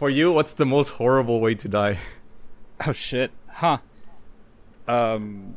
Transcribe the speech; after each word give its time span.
For 0.00 0.08
you, 0.08 0.32
what's 0.32 0.54
the 0.54 0.64
most 0.64 0.92
horrible 0.92 1.40
way 1.40 1.54
to 1.54 1.68
die? 1.68 1.98
Oh 2.86 2.92
shit, 2.92 3.30
huh? 3.46 3.76
Um, 4.88 5.54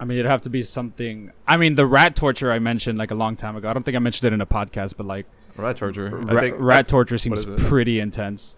I 0.00 0.06
mean, 0.06 0.16
it'd 0.18 0.30
have 0.30 0.40
to 0.40 0.48
be 0.48 0.62
something. 0.62 1.32
I 1.46 1.58
mean, 1.58 1.74
the 1.74 1.84
rat 1.84 2.16
torture 2.16 2.50
I 2.50 2.58
mentioned 2.58 2.96
like 2.96 3.10
a 3.10 3.14
long 3.14 3.36
time 3.36 3.56
ago. 3.56 3.68
I 3.68 3.74
don't 3.74 3.82
think 3.82 3.94
I 3.94 3.98
mentioned 3.98 4.24
it 4.24 4.32
in 4.32 4.40
a 4.40 4.46
podcast, 4.46 4.94
but 4.96 5.04
like 5.04 5.26
Rat 5.56 5.76
torture. 5.76 6.08
I 6.26 6.32
ra- 6.32 6.40
think 6.40 6.56
rat 6.58 6.88
torture 6.88 7.18
seems 7.18 7.44
pretty 7.44 8.00
intense. 8.00 8.56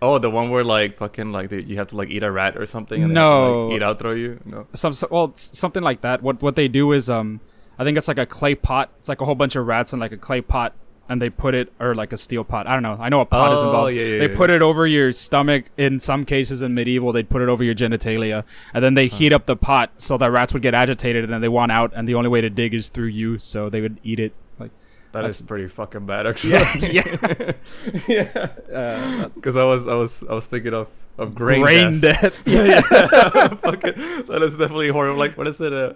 Oh, 0.00 0.18
the 0.20 0.30
one 0.30 0.50
where 0.50 0.62
like 0.62 0.96
fucking 0.98 1.32
like 1.32 1.48
they, 1.48 1.62
you 1.64 1.74
have 1.78 1.88
to 1.88 1.96
like 1.96 2.10
eat 2.10 2.22
a 2.22 2.30
rat 2.30 2.56
or 2.56 2.66
something. 2.66 3.02
And 3.02 3.10
they 3.10 3.14
No. 3.14 3.66
like, 3.66 3.76
eat 3.78 3.82
out 3.82 3.98
throw 3.98 4.12
you. 4.12 4.38
No. 4.44 4.68
Some 4.74 4.92
so- 4.92 5.08
well, 5.10 5.32
something 5.34 5.82
like 5.82 6.02
that. 6.02 6.22
What 6.22 6.40
what 6.40 6.54
they 6.54 6.68
do 6.68 6.92
is 6.92 7.10
um, 7.10 7.40
I 7.80 7.82
think 7.82 7.98
it's 7.98 8.06
like 8.06 8.18
a 8.18 8.26
clay 8.26 8.54
pot. 8.54 8.90
It's 9.00 9.08
like 9.08 9.20
a 9.20 9.24
whole 9.24 9.34
bunch 9.34 9.56
of 9.56 9.66
rats 9.66 9.92
in 9.92 9.98
like 9.98 10.12
a 10.12 10.16
clay 10.18 10.40
pot, 10.40 10.72
and 11.08 11.20
they 11.20 11.28
put 11.30 11.54
it 11.54 11.72
or 11.78 11.94
like 11.94 12.12
a 12.12 12.16
steel 12.16 12.44
pot. 12.44 12.66
I 12.66 12.72
don't 12.72 12.82
know. 12.82 12.96
I 13.00 13.08
know 13.08 13.20
a 13.20 13.24
pot 13.26 13.52
is 13.52 13.60
Oh, 13.60 13.66
involved. 13.66 13.94
yeah, 13.94 14.02
yeah, 14.04 14.18
they 14.18 14.30
yeah. 14.30 14.36
put 14.36 14.50
it 14.50 14.62
over 14.62 14.86
your 14.86 15.12
stomach. 15.12 15.66
In 15.76 16.00
some 16.00 16.24
cases, 16.24 16.62
in 16.62 16.74
medieval, 16.74 17.12
they'd 17.12 17.28
put 17.28 17.42
it 17.42 17.48
over 17.48 17.62
your 17.62 17.74
genitalia, 17.74 18.44
and 18.72 18.82
then 18.84 18.94
they 18.94 19.08
heat 19.08 19.32
up 19.32 19.46
the 19.46 19.56
pot 19.56 19.90
so 19.98 20.16
that 20.18 20.30
rats 20.30 20.52
would 20.52 20.62
get 20.62 20.74
agitated 20.74 21.24
and 21.24 21.32
then 21.32 21.40
they 21.40 21.48
want 21.48 21.72
out. 21.72 21.92
And 21.94 22.08
the 22.08 22.14
only 22.14 22.28
way 22.30 22.40
to 22.40 22.50
dig 22.50 22.72
is 22.74 22.88
through 22.88 23.06
you, 23.08 23.38
so 23.38 23.68
they 23.68 23.80
would 23.80 23.98
eat 24.02 24.18
it. 24.20 24.32
Like 24.58 24.70
That 25.12 25.20
That's- 25.22 25.36
is 25.40 25.42
pretty 25.46 25.68
fucking 25.68 26.06
bad, 26.06 26.26
actually. 26.26 26.54
Yeah, 26.54 26.76
yeah, 26.88 27.52
yeah. 28.08 28.48
uh, 28.74 29.28
Because 29.34 29.56
I 29.56 29.64
was, 29.64 29.86
I 29.86 29.94
was, 29.94 30.22
I 30.28 30.32
was 30.34 30.46
thinking 30.46 30.74
of 30.74 30.88
of 31.16 31.34
grain, 31.34 31.62
grain 31.62 32.00
death. 32.00 32.20
death. 32.22 32.42
yeah, 32.44 32.64
yeah. 32.64 32.80
Fucking, 33.54 33.94
that 34.26 34.42
is 34.42 34.56
definitely 34.56 34.88
horrible. 34.88 35.16
Like, 35.18 35.36
what 35.38 35.46
is 35.46 35.60
it? 35.60 35.72
Uh, 35.72 35.94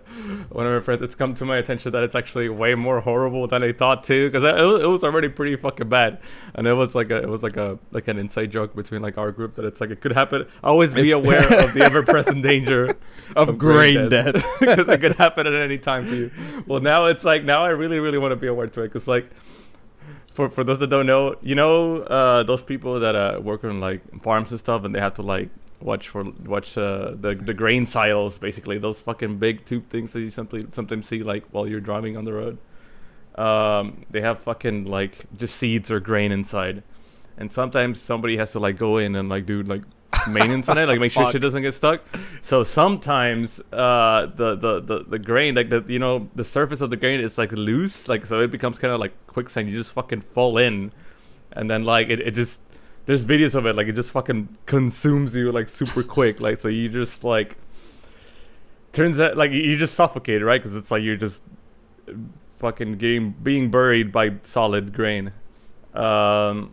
one 0.51 0.67
of 0.67 0.73
my 0.73 0.81
friends, 0.81 1.03
it's 1.03 1.15
come 1.17 1.35
to 1.35 1.45
my 1.45 1.57
attention 1.57 1.91
that 1.93 2.03
it's 2.05 2.15
actually 2.15 2.49
way 2.49 2.75
more 2.77 3.01
horrible 3.01 3.47
than 3.49 3.63
I 3.65 3.73
thought 3.73 4.05
too. 4.05 4.29
Because 4.31 4.45
it, 4.45 4.55
was- 4.63 4.83
it 4.83 4.87
was 4.87 5.03
already 5.03 5.29
pretty 5.29 5.57
fucking 5.57 5.89
bad, 5.89 6.21
and 6.55 6.67
it 6.67 6.75
was 6.75 6.95
like 6.95 7.11
a, 7.11 7.17
it 7.17 7.29
was 7.29 7.43
like 7.43 7.57
a, 7.57 7.79
like 7.91 8.07
an 8.07 8.19
inside 8.19 8.53
joke 8.53 8.77
between 8.77 9.03
like 9.03 9.19
our 9.19 9.33
group 9.33 9.57
that 9.57 9.65
it's 9.65 9.81
like 9.81 9.91
it 9.91 10.01
could 10.01 10.13
happen. 10.13 10.47
Always 10.63 10.95
be 10.95 11.11
aware 11.11 11.43
of 11.65 11.75
the 11.75 11.83
ever-present 11.83 12.43
danger 12.43 12.89
of 13.35 13.59
grain 13.59 14.09
death. 14.09 14.35
because 14.61 14.89
it 14.89 15.01
could 15.01 15.17
happen 15.17 15.47
at 15.47 15.53
any 15.55 15.79
time 15.79 16.07
to 16.07 16.17
you. 16.17 16.31
Well, 16.67 16.81
now 16.81 17.07
it's 17.07 17.25
like 17.25 17.43
now 17.45 17.65
I 17.65 17.71
really, 17.71 17.99
really 17.99 18.19
want 18.19 18.33
to 18.33 18.37
be 18.37 18.47
aware 18.47 18.67
to 18.69 18.83
it 18.83 18.89
because 18.93 19.09
like. 19.09 19.29
For, 20.39 20.49
for 20.49 20.63
those 20.63 20.79
that 20.79 20.87
don't 20.87 21.07
know, 21.07 21.35
you 21.43 21.57
know 21.57 22.03
uh, 22.03 22.45
those 22.45 22.63
people 22.63 23.01
that 23.01 23.17
uh, 23.17 23.41
work 23.43 23.65
on 23.65 23.81
like 23.81 24.23
farms 24.23 24.53
and 24.53 24.61
stuff, 24.61 24.85
and 24.85 24.95
they 24.95 25.01
have 25.01 25.15
to 25.15 25.23
like 25.23 25.49
watch 25.81 26.09
for 26.09 26.23
watch 26.45 26.79
uh, 26.79 27.17
the 27.21 27.35
the 27.35 27.53
grain 27.53 27.87
silos, 27.87 28.39
basically 28.39 28.79
those 28.79 29.01
fucking 29.01 29.39
big 29.39 29.67
tube 29.67 29.91
things 29.91 30.13
that 30.13 30.21
you 30.21 30.31
simply 30.31 30.65
sometimes 30.71 31.09
see 31.09 31.25
like 31.25 31.45
while 31.51 31.67
you're 31.67 31.81
driving 31.81 32.17
on 32.17 32.25
the 32.25 32.33
road. 32.33 32.59
Um, 33.35 34.05
they 34.13 34.21
have 34.21 34.39
fucking 34.39 34.85
like 34.85 35.25
just 35.37 35.57
seeds 35.57 35.91
or 35.91 35.99
grain 35.99 36.31
inside, 36.31 36.85
and 37.37 37.51
sometimes 37.51 38.01
somebody 38.01 38.37
has 38.37 38.53
to 38.53 38.61
like 38.61 38.79
go 38.79 38.97
in 38.97 39.17
and 39.17 39.29
like 39.29 39.45
do 39.45 39.65
like 39.65 39.83
maintenance 40.29 40.69
on 40.69 40.79
it, 40.79 40.87
like 40.87 41.01
make 41.01 41.13
sure 41.13 41.31
shit 41.33 41.43
doesn't 41.43 41.63
get 41.63 41.75
stuck. 41.75 42.03
So 42.43 42.65
sometimes 42.65 43.61
uh, 43.73 44.27
the, 44.35 44.55
the 44.57 44.81
the 44.81 45.05
the 45.09 45.19
grain, 45.19 45.55
like 45.55 45.69
the 45.69 45.85
you 45.87 45.99
know 45.99 46.29
the 46.35 46.45
surface 46.45 46.81
of 46.81 46.91
the 46.91 46.97
grain 46.97 47.21
is 47.21 47.39
like 47.39 47.53
loose, 47.53 48.09
like 48.09 48.27
so 48.27 48.41
it 48.41 48.51
becomes 48.51 48.79
kind 48.79 48.93
of 48.93 49.01
like 49.01 49.13
quicksand. 49.27 49.69
You 49.69 49.77
just 49.77 49.93
fucking 49.93 50.23
fall 50.23 50.59
in, 50.59 50.93
and 51.53 51.71
then 51.71 51.85
like 51.85 52.09
it, 52.09 52.21
it 52.21 52.35
just 52.35 52.61
there's 53.07 53.25
videos 53.25 53.55
of 53.55 53.65
it 53.67 53.75
like 53.77 53.87
it 53.89 53.95
just 53.95 54.11
fucking 54.11 54.57
consumes 54.67 55.35
you 55.35 55.51
like 55.53 55.69
super 55.69 56.03
quick, 56.03 56.41
like 56.41 56.61
so 56.61 56.69
you 56.69 56.89
just 56.89 57.25
like 57.25 57.57
turns 58.93 59.21
out 59.21 59.37
like 59.37 59.51
you- 59.53 59.77
just 59.77 59.95
suffocate, 59.95 60.43
right? 60.43 60.63
Because 60.63 60.77
it's 60.77 60.91
like 60.91 61.03
you're 61.03 61.17
just 61.17 61.43
fucking 62.59 62.95
getting 62.95 63.33
being 63.43 63.71
buried 63.71 64.11
by 64.13 64.35
solid 64.43 64.93
grain. 64.93 65.33
Um, 65.95 66.73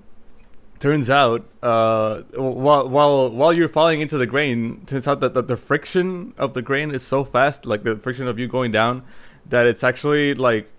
turns 0.80 1.10
out, 1.10 1.46
uh, 1.62 2.22
while 2.34 2.88
while 2.88 3.30
while 3.30 3.54
you're 3.54 3.70
falling 3.70 4.02
into 4.02 4.18
the 4.18 4.26
grain, 4.26 4.86
turns 4.86 5.08
out 5.08 5.20
that, 5.22 5.34
that 5.34 5.48
the 5.48 5.58
friction 5.58 6.34
of 6.38 6.54
the 6.54 6.62
grain 6.62 6.92
is 6.92 7.04
so 7.04 7.24
fast, 7.24 7.66
like 7.66 7.84
the 7.84 7.96
friction 7.96 8.28
of 8.28 8.40
you 8.40 8.48
going 8.48 8.72
down, 8.72 9.04
that 9.48 9.66
it's 9.66 9.84
actually 9.84 10.34
like 10.34 10.70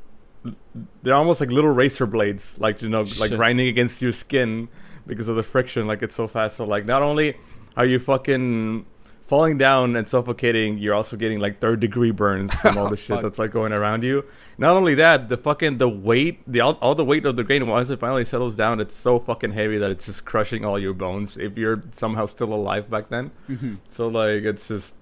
they're 1.03 1.15
almost 1.15 1.41
like 1.41 1.51
little 1.51 1.71
razor 1.71 2.07
blades, 2.07 2.57
like 2.59 2.83
you 2.83 2.89
know, 2.89 3.05
like 3.19 3.31
grinding 3.31 3.69
against 3.69 4.03
your 4.03 4.13
skin 4.13 4.69
because 5.07 5.29
of 5.29 5.37
the 5.37 5.43
friction. 5.43 5.87
Like 5.87 6.03
it's 6.03 6.15
so 6.15 6.29
fast. 6.29 6.57
So 6.57 6.65
like 6.65 6.85
not 6.85 7.03
only 7.03 7.37
are 7.77 7.87
you 7.87 7.99
fucking 7.99 8.87
falling 9.27 9.59
down 9.59 9.97
and 9.97 10.07
suffocating, 10.07 10.79
you're 10.79 10.95
also 10.95 11.17
getting 11.17 11.41
like 11.41 11.61
third 11.61 11.81
degree 11.81 12.11
burns 12.11 12.55
from 12.55 12.79
all 12.79 12.89
the 12.89 12.97
shit 13.05 13.23
that's 13.23 13.39
like 13.39 13.51
going 13.51 13.73
around 13.73 14.05
you. 14.05 14.25
Not 14.59 14.75
only 14.77 14.95
that, 14.95 15.29
the 15.29 15.37
fucking 15.37 15.77
the 15.79 15.89
weight, 15.89 16.41
the 16.47 16.61
all, 16.61 16.73
all 16.81 16.95
the 16.95 17.05
weight 17.05 17.27
of 17.27 17.37
the 17.37 17.45
grain 17.45 17.67
once 17.67 17.91
it 17.91 18.01
finally 18.01 18.25
settles 18.25 18.55
down, 18.55 18.81
it's 18.81 18.97
so 18.97 19.19
fucking 19.19 19.53
heavy 19.53 19.77
that 19.79 19.91
it's 19.91 20.07
just 20.07 20.25
crushing 20.25 20.65
all 20.65 20.79
your 20.79 20.95
bones 20.95 21.37
if 21.37 21.59
you're 21.59 21.83
somehow 21.93 22.25
still 22.27 22.55
alive 22.55 22.89
back 22.89 23.09
then. 23.11 23.33
Mhm. 23.51 23.79
So 23.91 24.09
like 24.09 24.45
it's 24.45 24.69
just 24.69 24.95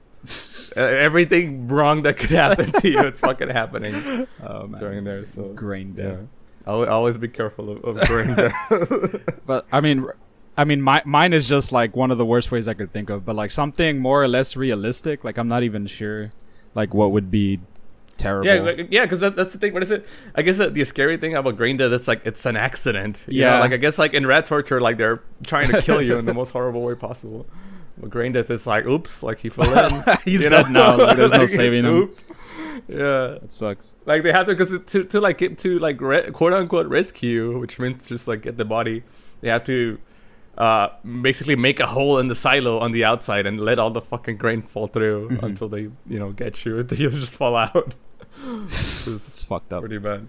everything 0.76 1.69
wrong 1.69 2.03
that 2.03 2.16
could 2.16 2.31
happen 2.31 2.72
to 2.72 2.88
you, 2.91 3.00
it's 3.00 3.20
fucking 3.20 3.50
happening 3.50 3.92
man. 4.41 4.76
during 4.81 5.04
there. 5.04 5.25
So 5.34 5.42
grain 5.53 5.92
death. 5.94 6.19
yeah, 6.21 6.72
I'll 6.72 6.84
always 6.88 7.19
be 7.19 7.28
careful 7.28 7.71
of, 7.71 7.84
of 7.84 8.09
grain 8.09 8.34
death. 8.34 8.54
But 9.47 9.66
I 9.71 9.81
mean, 9.81 10.04
r- 10.04 10.16
I 10.56 10.65
mean, 10.65 10.81
my, 10.81 11.03
mine 11.04 11.32
is 11.32 11.47
just 11.48 11.72
like 11.72 11.94
one 11.97 12.10
of 12.10 12.19
the 12.19 12.25
worst 12.25 12.50
ways 12.50 12.66
I 12.69 12.75
could 12.75 12.92
think 12.92 13.10
of. 13.10 13.25
But 13.25 13.36
like 13.36 13.50
something 13.50 13.98
more 14.00 14.22
or 14.22 14.28
less 14.28 14.56
realistic. 14.56 15.22
Like 15.25 15.36
I'm 15.36 15.48
not 15.48 15.62
even 15.62 15.86
sure, 15.86 16.32
like 16.75 16.94
what 16.94 17.10
would 17.12 17.31
be 17.31 17.60
terrible. 18.16 18.47
Yeah, 18.47 18.86
yeah, 18.91 19.02
because 19.02 19.20
that, 19.20 19.36
that's 19.36 19.52
the 19.52 19.58
thing. 19.58 19.72
What 19.72 19.82
is 19.82 19.91
it? 19.91 20.06
I 20.34 20.42
guess 20.42 20.56
that 20.58 20.75
the 20.75 20.84
scary 20.84 21.16
thing 21.16 21.34
about 21.34 21.56
grain 21.56 21.76
death 21.76 21.92
is 21.92 22.08
like 22.08 22.22
it's 22.25 22.44
an 22.47 22.56
accident. 22.56 23.25
You 23.26 23.42
know? 23.42 23.50
Yeah. 23.50 23.60
like 23.60 23.72
I 23.72 23.76
guess 23.76 23.98
like 23.98 24.14
in 24.14 24.26
rat 24.26 24.47
torture, 24.47 24.80
like 24.80 24.98
they're 24.98 25.22
trying 25.44 25.70
to 25.70 25.82
kill 25.82 26.00
you 26.02 26.16
in 26.16 26.26
the 26.26 26.34
most 26.41 26.50
horrible 26.50 26.82
way 26.82 26.94
possible. 26.94 27.47
But 27.97 28.10
grain 28.10 28.32
death 28.32 28.50
is 28.50 28.66
like, 28.66 28.86
oops, 28.86 29.22
like 29.22 29.38
he 29.41 29.48
fell 29.48 29.72
in. 29.86 30.03
He's 30.24 30.41
you 30.42 30.48
dead 30.48 30.70
now. 30.70 30.97
Like, 30.97 31.16
there's 31.16 31.32
no 31.32 31.38
Like, 31.41 31.48
saving 31.48 31.84
him. 31.84 31.94
Oops. 31.94 32.24
Yeah, 32.88 33.34
it 33.36 33.53
sucks. 33.53 33.94
like 34.04 34.22
they 34.22 34.32
have 34.32 34.47
to 34.47 34.54
because 34.54 34.76
to 34.86 35.04
to 35.04 35.20
like 35.20 35.38
get 35.38 35.58
to 35.58 35.78
like 35.78 36.00
re- 36.00 36.30
quote 36.30 36.53
unquote 36.53 36.86
rescue, 36.86 37.58
which 37.58 37.78
means 37.78 38.06
just 38.06 38.26
like 38.28 38.42
get 38.42 38.56
the 38.56 38.64
body. 38.64 39.04
They 39.41 39.48
have 39.48 39.64
to 39.66 39.98
uh 40.59 40.88
basically 41.22 41.56
make 41.56 41.81
a 41.81 41.87
hole 41.87 42.19
in 42.19 42.28
the 42.28 42.34
silo 42.34 42.78
on 42.78 42.92
the 42.92 43.04
outside 43.04 43.44
and 43.47 43.59
let 43.60 43.78
all 43.78 43.91
the 43.91 44.00
fucking 44.00 44.37
grain 44.37 44.62
fall 44.62 44.87
through 44.87 45.28
Mhm. 45.31 45.42
until 45.42 45.69
they 45.69 45.82
you 46.06 46.19
know 46.19 46.31
get 46.32 46.65
you. 46.65 46.87
You'll 46.92 47.10
just 47.10 47.32
fall 47.34 47.56
out. 47.56 47.94
it's 48.65 49.42
fucked 49.44 49.72
up. 49.72 49.81
Pretty 49.81 49.98
bad. 49.98 50.28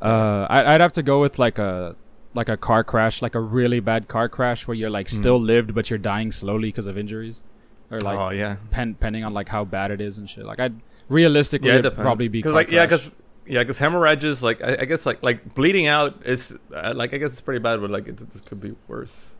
Uh, 0.00 0.46
I, 0.50 0.74
I'd 0.74 0.80
have 0.80 0.92
to 0.94 1.02
go 1.02 1.20
with 1.20 1.38
like 1.38 1.58
a 1.58 1.96
like 2.34 2.48
a 2.48 2.56
car 2.56 2.84
crash, 2.84 3.22
like 3.22 3.34
a 3.34 3.40
really 3.40 3.80
bad 3.80 4.08
car 4.08 4.28
crash 4.28 4.68
where 4.68 4.74
you're 4.74 4.90
like 4.90 5.08
Hmm. 5.10 5.16
still 5.16 5.40
lived 5.40 5.74
but 5.74 5.88
you're 5.90 5.98
dying 5.98 6.32
slowly 6.32 6.68
because 6.68 6.86
of 6.86 6.98
injuries, 6.98 7.42
or 7.90 7.98
like 8.00 8.18
oh 8.18 8.30
yeah. 8.30 8.56
pen, 8.70 8.92
depending 8.92 9.24
on 9.24 9.32
like 9.32 9.48
how 9.48 9.64
bad 9.64 9.90
it 9.90 10.00
is 10.00 10.18
and 10.18 10.28
shit. 10.28 10.44
Like 10.44 10.60
I'd 10.60 10.74
realistically 11.08 11.70
Yeah, 11.70 11.76
it 11.76 11.86
it'd 11.86 11.98
probably 11.98 12.28
be 12.28 12.38
because 12.38 12.50
car 12.52 12.60
like 12.62 12.70
yeah, 12.70 12.84
because 12.84 13.10
yeah, 13.46 13.60
because 13.60 13.78
hemorrhages 13.78 14.42
like 14.42 14.60
I, 14.62 14.76
I 14.80 14.84
guess 14.84 15.06
like 15.06 15.22
like 15.22 15.54
bleeding 15.54 15.86
out 15.86 16.26
is 16.26 16.54
uh, 16.74 16.92
like 16.94 17.14
I 17.14 17.18
guess 17.18 17.30
it's 17.32 17.40
pretty 17.40 17.60
bad, 17.60 17.80
but 17.80 17.90
like 17.90 18.06
it, 18.06 18.16
this 18.32 18.42
could 18.42 18.60
be 18.60 18.74
worse. 18.88 19.32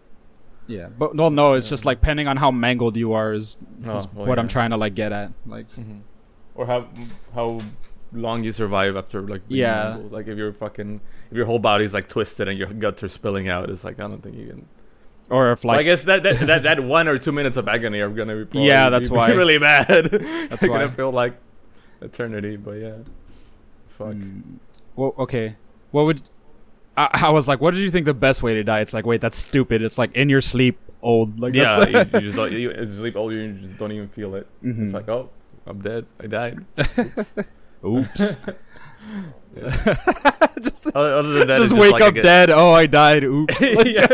Yeah, 0.66 0.88
but 0.98 1.14
no, 1.14 1.28
no, 1.28 1.54
it's 1.54 1.66
Yeah. 1.66 1.70
just 1.70 1.84
like 1.84 2.00
depending 2.00 2.28
on 2.28 2.36
how 2.36 2.50
mangled 2.50 2.96
you 2.96 3.12
are 3.12 3.32
is, 3.32 3.56
Oh, 3.86 3.96
is 3.98 4.06
well, 4.14 4.26
what 4.26 4.38
I'm 4.38 4.48
trying 4.48 4.70
to 4.70 4.76
like 4.76 4.94
get 4.94 5.12
at. 5.12 5.32
Like 5.46 5.68
Mhm. 5.72 6.00
Or 6.54 6.66
how 6.66 6.86
how 7.34 7.60
long 8.12 8.44
you 8.44 8.52
survive 8.52 8.96
after 8.96 9.20
like 9.20 9.46
being 9.48 9.60
Yeah. 9.60 9.90
mangled. 9.90 10.12
like 10.12 10.26
if 10.28 10.36
you're 10.38 10.52
fucking 10.52 11.00
if 11.30 11.36
your 11.36 11.46
whole 11.46 11.58
body's 11.58 11.92
like 11.94 12.08
twisted 12.08 12.48
and 12.48 12.58
your 12.58 12.68
guts 12.68 13.02
are 13.02 13.08
spilling 13.08 13.48
out, 13.48 13.68
it's 13.70 13.84
like 13.84 13.98
I 14.00 14.08
don't 14.08 14.22
think 14.22 14.36
you 14.36 14.46
can. 14.46 14.66
or 15.28 15.50
if 15.52 15.64
Well, 15.64 15.78
I 15.78 15.82
guess 15.82 16.04
that, 16.04 16.22
that 16.22 16.46
that 16.46 16.62
that 16.62 16.80
one 16.96 17.08
or 17.08 17.18
two 17.18 17.32
minutes 17.32 17.56
of 17.56 17.66
agony 17.68 18.00
are 18.00 18.08
gonna 18.08 18.36
be 18.36 18.44
probably 18.44 18.68
Yeah, 18.68 18.90
that's 18.90 19.08
be 19.08 19.14
why. 19.16 19.32
really 19.42 19.58
bad. 19.58 20.04
That's 20.50 20.60
They're 20.60 20.70
gonna 20.70 20.90
feel 20.92 21.10
like 21.10 21.34
eternity, 22.00 22.56
but 22.56 22.72
yeah. 22.72 22.96
Fuck. 23.88 24.08
Mm, 24.14 24.42
well, 24.94 25.14
okay. 25.18 25.56
What 25.90 26.04
would 26.06 26.22
I, 26.96 27.08
I 27.26 27.30
was 27.30 27.46
like? 27.48 27.60
What 27.60 27.74
did 27.74 27.80
you 27.80 27.90
think 27.90 28.06
the 28.06 28.14
best 28.14 28.42
way 28.42 28.54
to 28.54 28.64
die? 28.64 28.80
It's 28.80 28.94
like, 28.94 29.06
wait, 29.06 29.20
that's 29.20 29.36
stupid. 29.36 29.82
It's 29.82 29.98
like 29.98 30.14
in 30.14 30.28
your 30.28 30.40
sleep, 30.40 30.78
old. 31.02 31.38
Like 31.40 31.54
yeah, 31.54 31.86
you, 31.88 31.98
you 32.14 32.20
just 32.20 32.36
don't, 32.36 32.52
you, 32.52 32.72
you 32.72 32.88
sleep 32.96 33.16
all 33.16 33.32
you, 33.34 33.40
you 33.40 33.52
just 33.52 33.78
don't 33.78 33.92
even 33.92 34.08
feel 34.08 34.34
it. 34.34 34.46
Mhm. 34.64 34.84
It's 34.86 34.94
like, 34.94 35.08
oh, 35.08 35.30
I'm 35.66 35.80
dead. 35.80 36.06
I 36.20 36.26
died. 36.26 36.64
oops. 37.84 38.38
Just 40.60 40.88
Other 40.94 41.22
than 41.32 41.48
that, 41.48 41.58
just 41.58 41.72
it's 41.72 41.80
wake 41.80 41.92
like 41.92 42.02
up 42.02 42.14
get- 42.14 42.22
dead. 42.22 42.50
Oh, 42.50 42.72
I 42.72 42.86
died. 42.86 43.24
Oops. 43.24 43.58
Like, 43.60 43.86
yeah. 43.86 44.06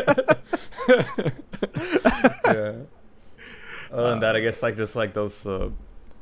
yeah. 2.46 2.72
Other 3.90 4.10
than 4.10 4.20
that, 4.20 4.36
I 4.36 4.40
guess 4.40 4.62
like 4.62 4.76
just 4.76 4.94
like 4.96 5.14
those 5.14 5.44
uh, 5.46 5.70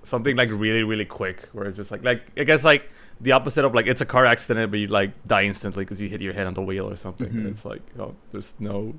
something 0.02 0.36
like 0.36 0.50
really 0.52 0.82
really 0.82 1.04
quick, 1.04 1.48
where 1.52 1.66
it's 1.66 1.76
just 1.76 1.90
like 1.90 2.02
like 2.04 2.22
I 2.36 2.44
guess 2.44 2.64
like 2.64 2.88
the 3.20 3.32
opposite 3.32 3.64
of 3.64 3.74
like 3.74 3.86
it's 3.86 4.00
a 4.00 4.06
car 4.06 4.24
accident, 4.26 4.70
but 4.70 4.78
you 4.80 4.86
like 4.86 5.12
die 5.26 5.42
instantly 5.44 5.84
because 5.84 6.00
you 6.00 6.08
hit 6.08 6.20
your 6.22 6.32
head 6.32 6.46
on 6.46 6.54
the 6.54 6.62
wheel 6.62 6.88
or 6.88 6.96
something. 6.96 7.28
And 7.28 7.46
Mhm. 7.46 7.50
it's 7.50 7.64
like 7.64 7.82
oh, 7.98 8.14
there's 8.32 8.54
no, 8.58 8.94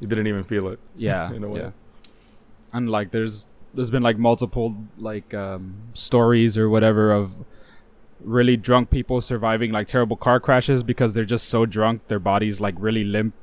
you 0.00 0.06
didn't 0.06 0.26
even 0.26 0.44
feel 0.44 0.68
it. 0.68 0.78
yeah. 0.96 1.32
In 1.36 1.42
a 1.44 1.48
way. 1.48 1.60
yeah. 1.60 1.70
And 2.72 2.88
like, 2.90 3.10
there's 3.10 3.46
there's 3.74 3.90
been 3.90 4.02
like 4.02 4.18
multiple 4.18 4.76
like 4.98 5.32
um, 5.34 5.74
stories 5.94 6.56
or 6.58 6.68
whatever 6.68 7.10
of 7.12 7.34
really 8.20 8.56
drunk 8.56 8.90
people 8.90 9.20
surviving 9.20 9.72
like 9.72 9.86
terrible 9.88 10.16
car 10.16 10.38
crashes 10.38 10.82
because 10.82 11.12
they're 11.14 11.24
just 11.24 11.48
so 11.48 11.66
drunk 11.66 12.06
their 12.08 12.20
bodies 12.20 12.60
like 12.60 12.74
really 12.78 13.02
limp 13.02 13.34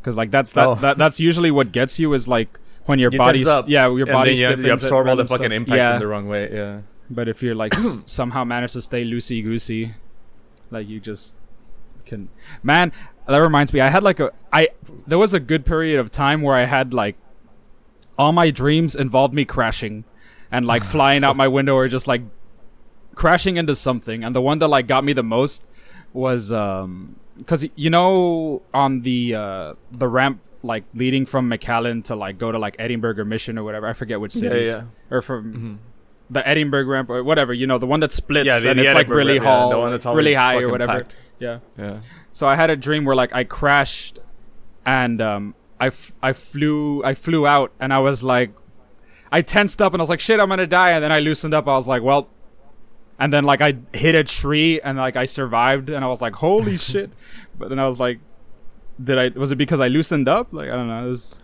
because 0.00 0.14
like 0.16 0.30
that's 0.30 0.52
that, 0.52 0.66
Oh. 0.66 0.74
that 0.74 0.98
that's 0.98 1.18
usually 1.18 1.50
what 1.50 1.72
gets 1.72 1.98
you 1.98 2.12
is 2.12 2.28
like 2.28 2.58
when 2.84 2.98
your 2.98 3.10
You 3.12 3.16
body's 3.18 3.48
up, 3.48 3.66
yeah 3.68 3.86
your 3.94 4.04
body 4.06 4.32
you, 4.34 4.48
you 4.56 4.72
absorb 4.72 5.06
all 5.08 5.16
the 5.16 5.24
fucking 5.26 5.46
stuff. 5.46 5.52
impact 5.52 5.76
yeah 5.78 5.94
in 5.94 6.00
the 6.00 6.06
wrong 6.06 6.28
way. 6.28 6.50
Yeah. 6.52 6.80
But 7.10 7.28
if 7.28 7.42
you're 7.42 7.54
like 7.56 7.74
s- 7.74 8.02
somehow 8.06 8.44
manage 8.44 8.72
to 8.74 8.82
stay 8.82 9.04
loosey 9.04 9.42
goosey 9.42 9.94
like 10.70 10.88
you 10.88 11.00
just 11.00 11.34
can 12.06 12.28
man 12.62 12.92
that 13.26 13.38
reminds 13.38 13.72
me 13.72 13.80
i 13.80 13.88
had 13.88 14.02
like 14.04 14.20
a 14.20 14.30
i 14.52 14.68
there 15.06 15.18
was 15.18 15.34
a 15.34 15.40
good 15.40 15.64
period 15.66 15.98
of 15.98 16.10
time 16.10 16.40
where 16.42 16.54
i 16.56 16.64
had 16.64 16.94
like 16.94 17.16
all 18.18 18.32
my 18.32 18.50
dreams 18.50 18.94
involved 18.94 19.34
me 19.34 19.44
crashing 19.44 20.04
and 20.52 20.66
like 20.66 20.84
flying 20.94 21.24
out 21.24 21.36
my 21.36 21.48
window 21.48 21.74
or 21.74 21.88
just 21.88 22.06
like 22.06 22.22
crashing 23.14 23.56
into 23.56 23.74
something 23.74 24.22
and 24.24 24.34
the 24.34 24.40
one 24.40 24.58
that 24.60 24.68
like 24.68 24.86
got 24.86 25.02
me 25.04 25.12
the 25.12 25.22
most 25.22 25.66
was 26.12 26.52
um 26.52 27.16
because 27.36 27.66
you 27.74 27.90
know 27.90 28.62
on 28.72 29.00
the 29.00 29.34
uh 29.34 29.74
the 29.90 30.06
ramp 30.08 30.40
like 30.62 30.84
leading 30.94 31.26
from 31.26 31.48
mcallen 31.50 32.02
to 32.04 32.14
like 32.14 32.38
go 32.38 32.52
to 32.52 32.58
like 32.58 32.76
edinburg 32.78 33.18
or 33.18 33.24
mission 33.24 33.58
or 33.58 33.64
whatever 33.64 33.86
i 33.88 33.92
forget 33.92 34.20
which 34.20 34.34
Yeah, 34.36 34.40
cities 34.40 34.68
yeah. 34.68 34.84
or 35.10 35.22
from 35.22 35.52
hmm 35.52 35.74
the 36.30 36.46
Edinburg 36.46 36.86
ramp 36.86 37.10
or 37.10 37.22
whatever, 37.24 37.52
you 37.52 37.66
know, 37.66 37.76
the 37.78 37.86
one 37.86 38.00
that 38.00 38.12
splits 38.12 38.46
Yeah, 38.46 38.60
the- 38.60 38.70
and 38.70 38.78
the 38.78 38.84
it's 38.84 38.94
like 38.94 39.08
really 39.08 39.38
ramp, 39.40 39.44
yeah, 39.68 39.74
the 39.74 39.78
one 39.78 39.90
that's 39.90 40.06
really 40.06 40.34
high 40.34 40.56
or 40.60 40.68
whatever. 40.70 40.92
packed. 41.00 41.14
Yeah. 41.40 41.58
Yeah. 41.76 42.00
So 42.32 42.46
I 42.46 42.54
had 42.56 42.70
a 42.70 42.76
dream 42.76 43.04
where 43.04 43.16
like 43.16 43.34
I 43.34 43.44
crashed 43.44 44.18
and 44.86 45.20
um 45.20 45.54
I, 45.80 45.86
f- 45.88 46.12
I 46.22 46.32
flew 46.32 47.02
I 47.04 47.14
flew 47.14 47.46
out 47.46 47.72
and 47.80 47.92
I 47.92 47.98
was 47.98 48.22
like 48.22 48.50
I 49.32 49.42
tensed 49.42 49.80
up 49.82 49.92
and 49.94 50.00
I 50.00 50.04
was 50.04 50.10
like 50.10 50.20
shit 50.20 50.38
I'm 50.40 50.48
going 50.48 50.58
to 50.58 50.66
die 50.66 50.90
and 50.90 51.02
then 51.02 51.10
I 51.12 51.20
loosened 51.20 51.54
up 51.54 51.66
I 51.66 51.72
was 51.74 51.88
like 51.88 52.02
well 52.02 52.28
and 53.18 53.32
then 53.32 53.44
like 53.44 53.60
I 53.60 53.76
hit 53.92 54.14
a 54.14 54.22
tree 54.24 54.80
and 54.80 54.98
like 54.98 55.16
I 55.16 55.24
survived 55.24 55.88
and 55.90 56.04
I 56.04 56.08
was 56.08 56.20
like 56.20 56.34
holy 56.36 56.76
shit 56.90 57.10
but 57.58 57.68
then 57.70 57.78
I 57.78 57.86
was 57.86 57.98
like 57.98 58.20
did 59.02 59.18
I 59.18 59.28
was 59.38 59.50
it 59.52 59.56
because 59.56 59.80
I 59.80 59.88
loosened 59.88 60.28
up 60.28 60.52
like 60.52 60.68
I 60.68 60.76
don't 60.76 60.86
know 60.88 61.06
it 61.06 61.08
was 61.08 61.40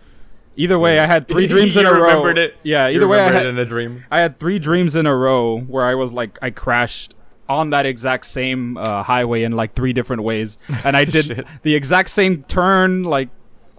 either 0.56 0.78
way 0.78 0.98
I 0.98 1.06
had 1.06 1.28
three 1.32 1.46
dreams 1.46 1.76
in 1.76 1.86
a 1.86 1.92
row 1.92 2.00
remembered 2.02 2.38
it. 2.38 2.56
yeah 2.62 2.88
either 2.88 3.06
way 3.08 3.20
I 3.20 3.30
had 3.30 3.46
in 3.46 3.58
a 3.58 3.64
dream. 3.64 4.04
I 4.10 4.20
had 4.20 4.38
three 4.40 4.58
dreams 4.58 4.96
in 4.96 5.06
a 5.06 5.14
row 5.14 5.58
where 5.60 5.84
I 5.84 5.94
was 5.94 6.12
like 6.12 6.38
I 6.42 6.50
crashed 6.50 7.14
on 7.48 7.70
that 7.70 7.86
exact 7.86 8.26
same 8.26 8.76
uh, 8.76 9.02
highway 9.04 9.42
in 9.44 9.52
like 9.52 9.74
three 9.74 9.92
different 9.92 10.22
ways, 10.24 10.58
and 10.84 10.96
I 10.96 11.04
did 11.04 11.46
the 11.62 11.74
exact 11.76 12.10
same 12.10 12.42
turn 12.44 13.04
like, 13.04 13.28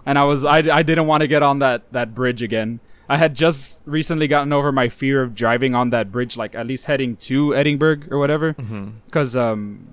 and 0.05 0.17
I 0.17 0.23
was 0.23 0.45
I, 0.45 0.59
I 0.59 0.83
didn't 0.83 1.07
want 1.07 1.21
to 1.21 1.27
get 1.27 1.43
on 1.43 1.59
that 1.59 1.91
that 1.91 2.15
bridge 2.15 2.41
again. 2.41 2.79
I 3.09 3.17
had 3.17 3.35
just 3.35 3.81
recently 3.85 4.27
gotten 4.27 4.51
over 4.53 4.71
my 4.71 4.87
fear 4.89 5.21
of 5.21 5.33
driving 5.33 5.75
on 5.75 5.89
that 5.91 6.11
bridge, 6.11 6.35
like 6.37 6.55
at 6.55 6.67
least 6.67 6.85
heading 6.85 7.15
to 7.27 7.53
Edinburg 7.55 8.11
or 8.11 8.19
whatever, 8.19 8.53
Mm-hmm. 8.53 8.89
because 9.05 9.35
um. 9.35 9.87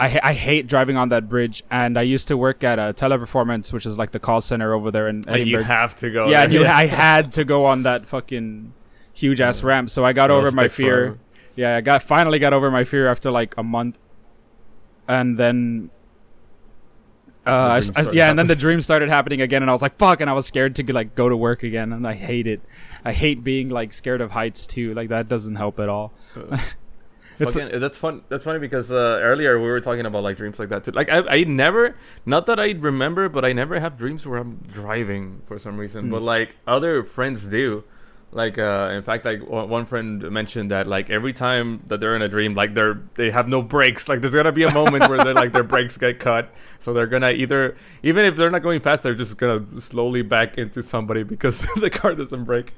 I, 0.00 0.20
I 0.22 0.32
hate 0.32 0.68
driving 0.68 0.96
on 0.96 1.08
that 1.08 1.28
bridge, 1.28 1.64
and 1.70 1.98
I 1.98 2.02
used 2.02 2.28
to 2.28 2.36
work 2.36 2.62
at 2.62 2.78
a 2.78 2.92
Teleperformance, 2.94 3.72
which 3.72 3.84
is 3.84 3.98
like 3.98 4.12
the 4.12 4.20
call 4.20 4.40
center 4.40 4.72
over 4.72 4.90
there 4.92 5.08
in 5.08 5.24
you 5.26 5.32
Edinburg 5.32 5.64
have 5.66 5.96
to 5.96 6.10
go. 6.10 6.28
yeah, 6.28 6.46
you, 6.46 6.64
I 6.64 6.86
had 7.04 7.32
to 7.32 7.44
go 7.44 7.64
on 7.66 7.82
that 7.82 8.06
fucking 8.06 8.72
huge 9.12 9.40
ass 9.40 9.60
Yeah. 9.62 9.68
ramp. 9.68 9.90
So 9.90 10.04
I 10.04 10.12
got 10.12 10.30
It'll 10.30 10.38
over 10.38 10.52
my 10.52 10.68
fear. 10.68 10.96
forever. 10.96 11.18
Yeah, 11.56 11.76
I 11.76 11.80
got 11.80 12.04
finally 12.04 12.38
got 12.38 12.52
over 12.52 12.70
my 12.70 12.84
fear 12.84 13.08
after 13.08 13.30
like 13.32 13.56
a 13.58 13.62
month, 13.64 13.98
and 15.08 15.36
then. 15.36 15.90
Uh, 17.46 17.50
I 17.50 17.80
dream 17.80 17.92
I 17.96 18.02
started 18.02 18.14
yeah, 18.14 18.30
and 18.30 18.38
then 18.38 18.46
the 18.46 18.54
dream 18.54 18.80
started 18.82 19.08
happening 19.08 19.40
again, 19.40 19.62
and 19.62 19.70
I 19.70 19.72
was 19.72 19.80
like, 19.82 19.96
"Fuck!" 19.96 20.20
And 20.20 20.28
I 20.28 20.34
was 20.34 20.46
scared 20.46 20.76
to 20.76 20.92
like 20.92 21.14
go 21.14 21.28
to 21.28 21.36
work 21.36 21.62
again, 21.62 21.92
and 21.92 22.06
I 22.06 22.12
hate 22.14 22.46
it. 22.46 22.60
I 23.04 23.12
hate 23.12 23.42
being 23.42 23.70
like 23.70 23.92
scared 23.94 24.20
of 24.20 24.30
heights 24.32 24.66
too. 24.66 24.92
Like 24.94 25.08
that 25.08 25.28
doesn't 25.28 25.56
help 25.56 25.80
at 25.80 25.88
all. 25.88 26.12
It's- 27.38 27.54
Fucking, 27.54 27.80
that's 27.80 27.96
fun. 27.96 28.22
That's 28.28 28.44
funny 28.44 28.58
because 28.58 28.90
uh, 28.90 29.20
earlier 29.22 29.58
we 29.60 29.68
were 29.68 29.80
talking 29.80 30.04
about 30.06 30.22
like 30.22 30.36
dreams 30.36 30.58
like 30.58 30.70
that 30.70 30.84
too. 30.84 30.90
Like 30.90 31.08
I, 31.08 31.18
I 31.28 31.44
never, 31.44 31.94
not 32.26 32.46
that 32.46 32.58
I 32.58 32.72
remember, 32.72 33.28
but 33.28 33.44
I 33.44 33.52
never 33.52 33.78
have 33.78 33.96
dreams 33.96 34.26
where 34.26 34.38
I'm 34.38 34.56
driving 34.72 35.42
for 35.46 35.58
some 35.58 35.76
reason. 35.78 36.06
Hmm. 36.06 36.10
But 36.10 36.22
like 36.22 36.56
other 36.66 37.04
friends 37.04 37.44
do. 37.46 37.84
Like 38.30 38.58
uh, 38.58 38.90
in 38.92 39.02
fact, 39.02 39.24
like 39.24 39.40
one 39.48 39.70
one 39.70 39.86
friend 39.86 40.30
mentioned 40.30 40.70
that 40.70 40.86
like 40.86 41.08
every 41.08 41.32
time 41.32 41.82
that 41.86 41.98
they're 42.00 42.14
in 42.14 42.20
a 42.20 42.28
dream, 42.28 42.54
like 42.54 42.74
they're 42.74 43.00
they 43.14 43.30
have 43.30 43.48
no 43.48 43.62
brakes. 43.62 44.06
Like 44.06 44.20
there's 44.20 44.34
gonna 44.34 44.52
be 44.52 44.64
a 44.64 44.74
moment 44.74 45.08
where 45.08 45.16
they're 45.24 45.32
like 45.32 45.52
their 45.52 45.62
brakes 45.62 45.96
get 45.96 46.18
cut, 46.18 46.52
so 46.78 46.92
they're 46.92 47.06
gonna 47.06 47.30
either 47.30 47.74
even 48.02 48.26
if 48.26 48.36
they're 48.36 48.50
not 48.50 48.62
going 48.62 48.80
fast, 48.80 49.02
they're 49.02 49.14
just 49.14 49.38
gonna 49.38 49.80
slowly 49.80 50.20
back 50.20 50.58
into 50.58 50.82
somebody 50.82 51.22
because 51.22 51.60
the 51.76 51.88
car 51.88 52.14
doesn't 52.14 52.44
brake. 52.44 52.74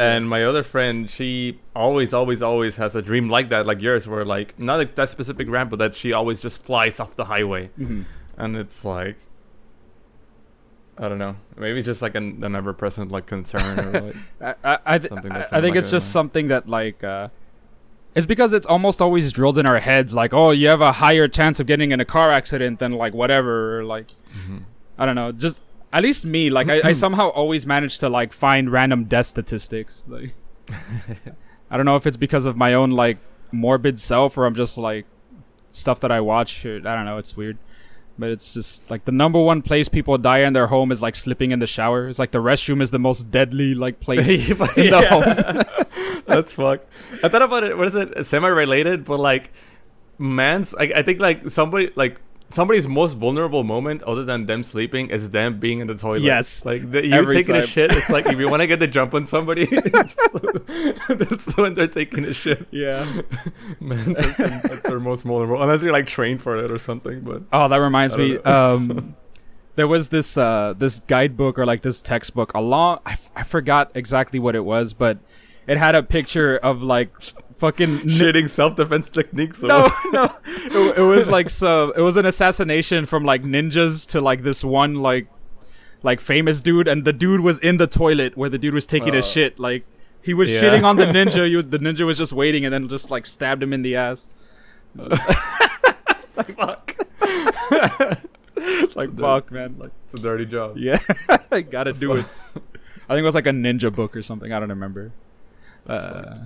And 0.00 0.28
my 0.28 0.44
other 0.44 0.62
friend, 0.62 1.08
she 1.10 1.58
always, 1.76 2.14
always, 2.14 2.40
always 2.40 2.76
has 2.76 2.96
a 2.96 3.02
dream 3.02 3.28
like 3.28 3.50
that, 3.50 3.66
like 3.66 3.82
yours, 3.82 4.06
where 4.06 4.24
like 4.24 4.58
not 4.58 4.76
like 4.78 4.94
that 4.94 5.08
specific 5.10 5.48
ramp, 5.50 5.68
but 5.70 5.78
that 5.78 5.94
she 5.94 6.12
always 6.12 6.40
just 6.40 6.62
flies 6.62 6.98
off 7.00 7.14
the 7.16 7.26
highway, 7.26 7.68
Mhm. 7.78 8.04
and 8.38 8.56
it's 8.56 8.84
like, 8.84 9.16
I 10.98 11.08
don't 11.08 11.18
know, 11.18 11.36
maybe 11.56 11.82
just 11.82 12.02
like 12.02 12.14
an, 12.14 12.42
an 12.44 12.54
ever-present 12.54 13.10
like 13.10 13.26
concern 13.26 13.78
or 13.80 14.00
like, 14.00 14.16
I 14.64 14.78
I, 14.86 14.98
th- 14.98 15.08
Something 15.10 15.32
I, 15.32 15.38
that's 15.38 15.52
I 15.52 15.60
think 15.60 15.74
like 15.74 15.80
it's 15.80 15.90
just 15.90 16.10
something 16.12 16.48
that 16.48 16.68
like 16.68 17.02
uh, 17.04 17.28
it's 18.14 18.26
because 18.26 18.52
it's 18.52 18.66
almost 18.66 19.00
always 19.00 19.32
drilled 19.32 19.56
in 19.58 19.66
our 19.66 19.78
heads. 19.78 20.12
Like, 20.14 20.34
oh, 20.34 20.50
you 20.50 20.68
have 20.68 20.80
a 20.80 20.92
higher 20.92 21.28
chance 21.28 21.60
of 21.60 21.66
getting 21.66 21.90
in 21.92 22.00
a 22.00 22.04
car 22.04 22.30
accident 22.32 22.78
than 22.80 22.92
like 22.92 23.14
whatever. 23.14 23.78
Or, 23.78 23.84
like, 23.84 24.08
I 24.98 25.06
don't 25.06 25.14
know. 25.14 25.30
Just 25.32 25.62
at 25.92 26.02
least 26.02 26.24
me, 26.24 26.50
like 26.50 26.68
I, 26.68 26.74
I 26.74 26.80
mm-hmm. 26.80 26.92
somehow 26.92 27.28
always 27.28 27.66
manage 27.66 27.98
to 27.98 28.08
like 28.08 28.32
find 28.32 28.70
random 28.70 29.04
death 29.04 29.26
statistics. 29.26 30.04
Like, 30.06 30.34
I 31.70 31.76
don't 31.76 31.86
know 31.86 31.96
if 31.96 32.06
it's 32.06 32.16
because 32.16 32.46
of 32.46 32.56
my 32.56 32.74
own 32.74 32.90
like 32.90 33.18
morbid 33.52 33.98
self 33.98 34.38
or 34.38 34.46
I'm 34.46 34.54
just 34.54 34.78
like 34.78 35.06
stuff 35.72 36.00
that 36.00 36.12
I 36.12 36.20
watch. 36.20 36.64
Or, 36.64 36.76
I 36.76 36.94
don't 36.94 37.04
know. 37.04 37.18
It's 37.18 37.36
weird. 37.36 37.58
But 38.18 38.30
it's 38.30 38.52
just 38.52 38.88
like 38.90 39.06
the 39.06 39.12
number 39.12 39.40
one 39.40 39.62
place 39.62 39.88
people 39.88 40.18
die 40.18 40.40
in 40.40 40.52
their 40.52 40.66
home 40.66 40.92
is 40.92 41.00
like 41.00 41.16
slipping 41.16 41.52
in 41.52 41.58
the 41.58 41.66
shower. 41.66 42.08
It's 42.08 42.18
like 42.18 42.32
the 42.32 42.38
restroom 42.38 42.82
is 42.82 42.90
the 42.90 42.98
most 42.98 43.30
deadly 43.30 43.74
like 43.74 43.98
place 43.98 44.48
in 44.50 44.58
the 44.58 45.06
home. 45.08 46.22
That's 46.26 46.52
fuck. 46.52 46.84
I 47.24 47.28
thought 47.28 47.42
about 47.42 47.64
it. 47.64 47.78
What 47.78 47.88
is 47.88 47.94
it? 47.94 48.26
Semi-related, 48.26 49.04
but 49.06 49.18
like, 49.18 49.50
man's. 50.18 50.74
I, 50.74 50.92
I 50.96 51.02
think 51.02 51.18
like 51.18 51.48
somebody 51.48 51.90
like 51.96 52.20
somebody's 52.50 52.86
most 52.88 53.14
vulnerable 53.14 53.64
moment, 53.64 54.02
other 54.02 54.22
than 54.24 54.46
them 54.46 54.64
sleeping, 54.64 55.10
is 55.10 55.30
them 55.30 55.58
being 55.58 55.80
in 55.80 55.86
the 55.86 55.94
toilet. 55.94 56.22
Yes. 56.22 56.64
like 56.64 56.90
the, 56.90 57.06
you 57.06 57.14
Every 57.14 57.34
taking 57.34 57.56
a 57.56 57.62
shit. 57.66 57.90
It's 57.92 58.08
like 58.10 58.26
if 58.26 58.38
you 58.38 58.48
want 58.48 58.62
to 58.62 58.66
get 58.66 58.78
the 58.84 58.86
jump 58.86 59.14
on 59.14 59.26
somebody, 59.26 59.64
that's 61.08 61.56
when 61.56 61.74
they're 61.74 61.86
taking 61.86 62.24
a 62.24 62.34
shit. 62.34 62.66
Yeah. 62.70 63.22
Man, 63.80 64.12
that's, 64.14 64.36
that's 64.36 64.80
their 64.82 65.00
most 65.00 65.22
vulnerable. 65.22 65.62
Unless 65.62 65.82
you're 65.82 65.92
like 65.92 66.06
trained 66.06 66.42
for 66.42 66.56
it 66.62 66.70
or 66.70 66.78
something. 66.78 67.20
But 67.20 67.42
Oh, 67.52 67.68
that 67.68 67.76
reminds 67.78 68.16
me. 68.16 68.38
Um, 68.50 69.14
there 69.76 69.86
was 69.86 70.08
this 70.08 70.36
uh, 70.36 70.74
this 70.76 71.00
guidebook 71.06 71.58
or 71.58 71.64
like 71.64 71.82
this 71.82 72.02
textbook. 72.02 72.52
A 72.54 72.60
long, 72.60 72.98
I, 73.06 73.12
f- 73.12 73.30
I 73.36 73.42
forgot 73.44 73.90
exactly 73.94 74.38
what 74.38 74.54
it 74.56 74.64
was, 74.64 74.92
but 74.92 75.18
it 75.66 75.78
had 75.78 75.94
a 75.94 76.02
picture 76.02 76.56
of 76.56 76.82
like 76.82 77.10
fucking 77.60 78.00
shitting 78.00 78.48
self-defense 78.50 79.08
techniques. 79.10 79.62
or 79.62 79.68
No, 79.68 79.92
no. 80.12 80.36
It, 80.46 80.98
it 80.98 81.02
was 81.02 81.28
like 81.28 81.50
so. 81.50 81.92
It 81.92 82.00
was 82.00 82.16
an 82.16 82.26
assassination 82.26 83.06
from 83.06 83.24
like 83.24 83.42
ninjas 83.44 84.06
to 84.08 84.20
like 84.20 84.42
this 84.42 84.64
one 84.64 84.96
like 84.96 85.28
like 86.02 86.20
famous 86.20 86.60
dude, 86.60 86.88
and 86.88 87.04
the 87.04 87.12
dude 87.12 87.40
was 87.42 87.58
in 87.60 87.76
the 87.76 87.86
toilet 87.86 88.36
where 88.36 88.48
the 88.50 88.58
dude 88.58 88.74
was 88.74 88.86
taking 88.86 89.14
a 89.14 89.18
Uh, 89.18 89.22
shit. 89.22 89.58
Like 89.60 89.84
he 90.22 90.34
was 90.34 90.50
yeah. 90.50 90.60
shitting 90.60 90.82
on 90.84 90.96
the 90.96 91.06
ninja. 91.06 91.48
You, 91.50 91.62
the 91.62 91.78
ninja 91.78 92.04
was 92.06 92.18
just 92.18 92.32
waiting, 92.32 92.64
and 92.64 92.72
then 92.74 92.88
just 92.88 93.10
like 93.10 93.26
stabbed 93.26 93.62
him 93.62 93.72
in 93.72 93.82
the 93.82 93.94
ass. 93.96 94.26
Like 96.36 96.56
fuck. 96.56 96.96
It's 98.56 98.96
like 98.96 99.14
fuck, 99.18 99.50
man. 99.52 99.76
Like 99.78 99.90
It's 100.06 100.20
a 100.20 100.22
dirty 100.22 100.46
job. 100.46 100.76
yeah, 100.76 100.98
I 101.52 101.60
gotta 101.60 101.92
do 101.92 102.14
it. 102.14 102.24
I 103.08 103.14
think 103.14 103.22
it 103.22 103.22
was 103.22 103.34
like 103.34 103.46
a 103.46 103.50
ninja 103.52 103.94
book 103.94 104.16
or 104.16 104.22
something. 104.22 104.52
I 104.52 104.60
don't 104.60 104.68
remember. 104.70 105.12
Uh, 105.86 106.36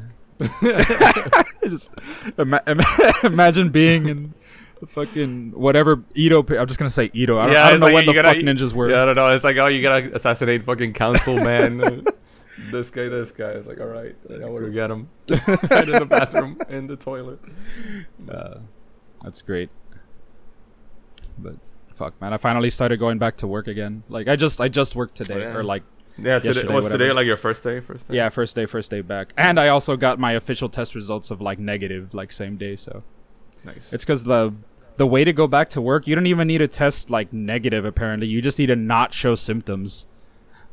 just 1.65 1.93
ima- 2.39 2.63
ima- 2.67 2.85
imagine 3.25 3.71
being 3.71 4.09
in 4.09 4.35
fucking 4.87 5.53
whatever 5.53 6.03
Edo. 6.15 6.41
I'm 6.43 6.67
just 6.67 6.79
gonna 6.79 6.91
say 6.91 7.11
Edo. 7.13 7.39
I 7.39 7.47
don't, 7.47 7.57
I 7.57 7.71
don't 7.71 7.81
know 7.81 7.87
like 7.87 7.95
when 7.95 8.07
the 8.07 8.13
gotta- 8.15 8.29
fuck 8.29 8.37
ninjas 8.39 8.73
were. 8.73 8.91
Yeah, 8.91 9.03
I 9.03 9.07
don't 9.07 9.17
know. 9.17 9.29
It's 9.29 9.45
like, 9.45 9.57
oh, 9.57 9.67
you 9.67 9.83
gotta 9.83 10.15
assassinate 10.15 10.65
fucking 10.65 10.93
council 10.93 11.37
man. 11.37 12.05
This 12.71 12.89
guy, 12.89 13.09
this 13.09 13.31
guy. 13.31 13.51
It's 13.51 13.67
like, 13.67 13.79
all 13.79 13.87
right, 13.87 14.17
I 14.33 14.39
know 14.39 14.51
where 14.51 14.63
to 14.63 14.71
get 14.71 14.91
him. 14.91 15.09
right 15.29 15.89
in 15.89 15.99
the 15.99 16.07
bathroom, 16.09 16.57
in 16.69 16.87
the 16.87 16.97
toilet. 16.97 17.39
Uh, 18.29 18.61
that's 19.23 19.43
great. 19.43 19.71
But 21.39 21.57
fuck, 21.95 22.21
man, 22.21 22.33
I 22.33 22.37
finally 22.37 22.71
started 22.71 22.99
going 22.99 23.19
back 23.19 23.37
to 23.39 23.47
work 23.47 23.67
again. 23.67 24.03
Like 24.09 24.29
I 24.29 24.37
just 24.37 24.61
I 24.61 24.69
just 24.69 24.97
worked 24.97 25.17
today, 25.17 25.41
yeah. 25.41 25.55
or 25.55 25.63
like 25.63 25.83
Yeah, 26.17 26.39
today, 26.39 26.65
was 26.73 26.87
today 26.87 27.13
like 27.13 27.27
your 27.27 27.37
first 27.37 27.65
day? 27.65 27.81
First 27.81 28.09
day? 28.09 28.15
yeah, 28.17 28.29
first 28.29 28.55
day, 28.55 28.67
first 28.67 28.91
day 28.91 29.01
back, 29.01 29.33
and 29.37 29.59
I 29.59 29.69
also 29.69 29.97
got 29.97 30.19
my 30.19 30.33
official 30.33 30.69
test 30.69 30.95
results 30.95 31.31
of 31.33 31.41
like 31.41 31.59
negative, 31.59 32.15
like 32.15 32.31
same 32.31 32.57
day. 32.57 32.77
So 32.77 33.03
Nice. 33.65 33.93
it's 33.93 34.05
because 34.05 34.23
the 34.25 34.55
the 34.97 35.07
way 35.09 35.25
to 35.25 35.33
go 35.33 35.49
back 35.49 35.71
to 35.71 35.81
work, 35.81 36.07
you 36.07 36.15
don't 36.15 36.27
even 36.29 36.47
need 36.47 36.59
to 36.59 36.69
test 36.69 37.11
like 37.11 37.33
negative. 37.33 37.85
Apparently, 37.85 38.29
you 38.29 38.41
just 38.41 38.59
need 38.61 38.67
to 38.67 38.77
not 38.77 39.13
show 39.13 39.35
symptoms. 39.35 40.07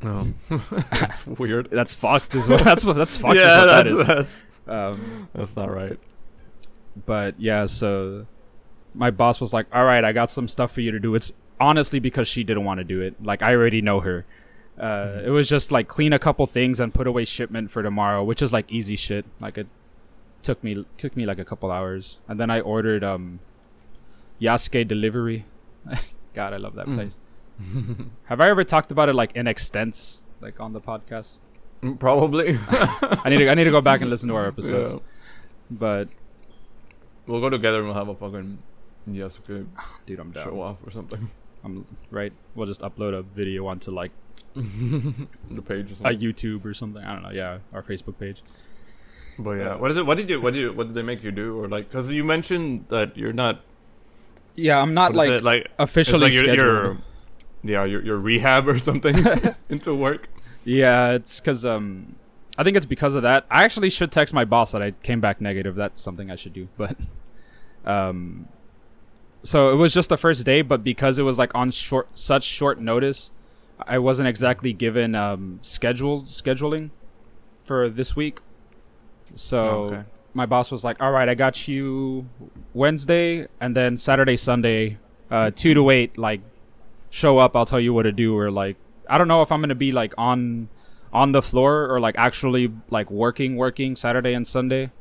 no. 0.00 0.32
that's 0.90 1.26
weird. 1.38 1.68
That's 1.72 1.92
fucked 1.94 2.34
as 2.36 2.48
well. 2.48 2.62
That's 2.62 2.84
what 2.84 2.94
that's 2.94 3.16
fucked. 3.16 3.34
yeah, 3.36 3.82
is 3.84 3.92
what 3.96 4.06
that 4.06 4.06
that's, 4.06 4.06
that's 4.06 4.42
Um, 4.68 5.28
that's 5.34 5.56
not 5.56 5.72
right. 5.74 5.98
but 7.04 7.34
yeah, 7.40 7.66
so 7.66 8.26
my 8.94 9.10
boss 9.10 9.40
was 9.40 9.52
like, 9.52 9.66
"All 9.72 9.84
right, 9.84 10.04
I 10.04 10.12
got 10.12 10.30
some 10.30 10.46
stuff 10.46 10.70
for 10.72 10.82
you 10.82 10.92
to 10.92 11.00
do. 11.00 11.14
It's 11.16 11.32
honestly 11.58 11.98
because 11.98 12.28
she 12.28 12.44
didn't 12.44 12.64
want 12.64 12.78
to 12.78 12.84
do 12.84 13.00
it. 13.00 13.20
Like 13.24 13.42
I 13.42 13.54
already 13.54 13.80
know 13.82 14.00
her. 14.00 14.24
Uh, 14.78 15.20
it 15.24 15.30
was 15.30 15.48
just 15.48 15.70
like 15.70 15.86
clean 15.86 16.12
a 16.12 16.18
couple 16.18 16.46
things 16.46 16.80
and 16.80 16.92
put 16.94 17.06
away 17.06 17.24
shipment 17.24 17.70
for 17.70 17.82
tomorrow, 17.82 18.24
which 18.24 18.40
is 18.42 18.52
like 18.52 18.70
easy 18.72 18.96
shit. 18.96 19.24
Like 19.40 19.58
it 19.58 19.66
took 20.42 20.62
me 20.64 20.84
took 20.98 21.16
me 21.16 21.26
like 21.26 21.38
a 21.38 21.44
couple 21.44 21.70
hours, 21.70 22.18
and 22.26 22.40
then 22.40 22.50
I 22.50 22.60
ordered 22.60 23.04
um 23.04 23.40
Yasuke 24.40 24.88
delivery. 24.88 25.44
God, 26.34 26.52
I 26.54 26.56
love 26.56 26.74
that 26.76 26.86
Mm. 26.86 26.94
place. 26.96 27.20
Have 28.24 28.40
I 28.40 28.48
ever 28.48 28.64
talked 28.64 28.90
about 28.90 29.08
it 29.08 29.14
like 29.14 29.32
in 29.36 29.46
extents, 29.46 30.24
like 30.40 30.58
on 30.58 30.72
the 30.72 30.80
podcast? 30.80 31.38
Mm, 31.82 31.98
Probably. 31.98 32.58
I 32.70 33.28
need 33.28 33.38
to 33.38 33.50
I 33.50 33.54
need 33.54 33.64
to 33.64 33.70
go 33.70 33.80
back 33.82 34.00
and 34.00 34.08
listen 34.10 34.28
to 34.30 34.36
our 34.36 34.46
episodes. 34.46 34.94
Yeah. 34.94 35.00
But 35.70 36.08
We'll 37.26 37.40
go 37.40 37.50
together 37.50 37.78
and 37.78 37.86
we'll 37.86 37.94
have 37.96 38.08
a 38.08 38.14
fucking 38.16 38.58
Yasuke 39.08 39.66
dude, 40.06 40.18
I'm 40.18 40.30
down. 40.32 40.44
show 40.44 40.60
off 40.60 40.78
or 40.84 40.90
something. 40.90 41.30
I'm 41.64 41.86
right. 42.10 42.32
We'll 42.54 42.66
just 42.66 42.80
upload 42.82 43.14
a 43.18 43.22
video 43.22 43.66
onto 43.66 43.90
like 43.90 44.10
the 44.54 45.62
page 45.64 45.90
or 45.90 45.94
a 45.94 45.96
something. 45.96 46.18
YouTube 46.18 46.64
or 46.64 46.74
something. 46.74 47.02
I 47.02 47.12
don't 47.14 47.22
know. 47.22 47.30
Yeah, 47.30 47.58
our 47.72 47.82
Facebook 47.82 48.18
page. 48.18 48.42
But 49.38 49.52
yeah, 49.52 49.74
what 49.76 49.90
is 49.90 49.96
it? 49.96 50.04
What 50.06 50.16
did 50.18 50.28
you? 50.28 50.40
What 50.40 50.54
did 50.54 50.60
you? 50.60 50.72
What 50.72 50.88
did 50.88 50.94
they 50.94 51.02
make 51.02 51.22
you 51.22 51.30
do? 51.32 51.58
Or 51.58 51.68
like, 51.68 51.88
because 51.88 52.10
you 52.10 52.24
mentioned 52.24 52.86
that 52.88 53.16
you're 53.16 53.32
not 53.32 53.62
Yeah, 54.54 54.78
I'm 54.80 54.92
not 54.94 55.14
what 55.14 55.24
is 55.24 55.28
like 55.30 55.38
it, 55.38 55.44
like 55.44 55.62
it's 55.64 55.74
officially 55.78 56.20
like 56.26 56.32
you're, 56.34 56.44
scheduled. 56.44 56.66
you're 56.66 56.98
yeah, 57.64 57.84
you're, 57.84 58.02
you're 58.04 58.18
rehab 58.18 58.68
or 58.68 58.78
something 58.78 59.14
into 59.70 59.94
work. 59.94 60.28
Yeah, 60.64 61.12
it's 61.12 61.40
because 61.40 61.64
um, 61.64 62.16
I 62.58 62.64
think 62.64 62.76
it's 62.76 62.86
because 62.86 63.14
of 63.14 63.22
that. 63.22 63.46
I 63.50 63.64
actually 63.64 63.88
should 63.90 64.12
text 64.12 64.34
my 64.34 64.44
boss 64.44 64.72
that 64.72 64.82
I 64.82 64.90
came 64.90 65.20
back 65.20 65.40
negative. 65.40 65.74
That's 65.76 66.02
something 66.02 66.30
I 66.30 66.36
should 66.36 66.52
do. 66.52 66.68
But 66.76 66.96
um, 67.86 68.48
so 69.42 69.72
it 69.72 69.76
was 69.76 69.92
just 69.92 70.08
the 70.08 70.16
first 70.16 70.44
day, 70.44 70.62
but 70.62 70.84
because 70.84 71.18
it 71.18 71.22
was 71.22 71.38
like 71.38 71.54
on 71.54 71.70
short, 71.70 72.08
such 72.14 72.44
short 72.44 72.80
notice, 72.80 73.30
I 73.86 73.98
wasn't 73.98 74.28
exactly 74.28 74.72
given 74.72 75.14
um 75.14 75.58
schedules 75.62 76.40
scheduling 76.40 76.90
for 77.64 77.88
this 77.88 78.14
week. 78.14 78.40
So 79.34 79.58
okay. 79.58 80.02
my 80.34 80.46
boss 80.46 80.70
was 80.70 80.84
like, 80.84 81.00
"All 81.00 81.10
right, 81.10 81.28
I 81.28 81.34
got 81.34 81.66
you 81.66 82.28
Wednesday 82.74 83.48
and 83.60 83.76
then 83.76 83.96
Saturday, 83.96 84.36
Sunday, 84.36 84.98
uh, 85.30 85.50
two 85.54 85.74
to 85.74 85.90
eight. 85.90 86.16
Like, 86.16 86.40
show 87.10 87.38
up. 87.38 87.56
I'll 87.56 87.66
tell 87.66 87.80
you 87.80 87.92
what 87.92 88.04
to 88.04 88.12
do. 88.12 88.36
Or 88.36 88.50
like, 88.50 88.76
I 89.08 89.18
don't 89.18 89.28
know 89.28 89.42
if 89.42 89.50
I'm 89.50 89.60
gonna 89.60 89.74
be 89.74 89.92
like 89.92 90.14
on 90.16 90.68
on 91.12 91.32
the 91.32 91.42
floor 91.42 91.92
or 91.92 92.00
like 92.00 92.14
actually 92.16 92.72
like 92.90 93.10
working, 93.10 93.56
working 93.56 93.96
Saturday 93.96 94.34
and 94.34 94.46
Sunday. 94.46 94.92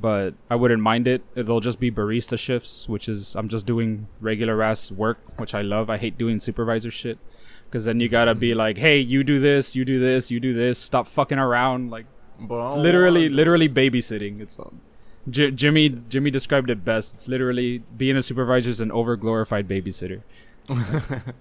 But 0.00 0.34
I 0.48 0.56
wouldn't 0.56 0.82
mind 0.82 1.06
it. 1.06 1.22
It'll 1.34 1.60
just 1.60 1.78
be 1.78 1.90
barista 1.90 2.38
shifts, 2.38 2.88
which 2.88 3.08
is 3.08 3.36
I'm 3.36 3.48
just 3.48 3.66
doing 3.66 4.06
regular 4.20 4.62
ass 4.62 4.90
work, 4.90 5.18
which 5.36 5.54
I 5.54 5.60
love. 5.62 5.90
I 5.90 5.98
hate 5.98 6.16
doing 6.16 6.40
supervisor 6.40 6.90
shit. 6.90 7.18
Cause 7.70 7.84
then 7.84 8.00
you 8.00 8.08
gotta 8.08 8.34
be 8.34 8.52
like, 8.52 8.78
hey, 8.78 8.98
you 8.98 9.22
do 9.22 9.38
this, 9.38 9.76
you 9.76 9.84
do 9.84 10.00
this, 10.00 10.30
you 10.30 10.40
do 10.40 10.52
this. 10.52 10.76
Stop 10.78 11.06
fucking 11.06 11.38
around. 11.38 11.90
Like, 11.90 12.06
it's 12.40 12.76
literally, 12.76 13.28
literally 13.28 13.68
babysitting. 13.68 14.40
It's 14.40 14.58
um, 14.58 14.80
J- 15.28 15.52
Jimmy. 15.52 15.88
Jimmy 15.88 16.30
described 16.32 16.68
it 16.70 16.84
best. 16.84 17.14
It's 17.14 17.28
literally 17.28 17.84
being 17.96 18.16
a 18.16 18.22
supervisor 18.24 18.70
is 18.70 18.80
an 18.80 18.90
overglorified 18.90 19.64
babysitter. 19.64 20.22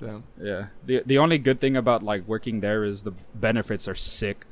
Damn. 0.00 0.24
Yeah. 0.40 0.66
the 0.84 1.02
The 1.06 1.18
only 1.18 1.38
good 1.38 1.60
thing 1.60 1.76
about 1.76 2.02
like 2.02 2.26
working 2.26 2.60
there 2.60 2.84
is 2.84 3.04
the 3.04 3.12
benefits 3.34 3.86
are 3.88 3.94
sick, 3.94 4.46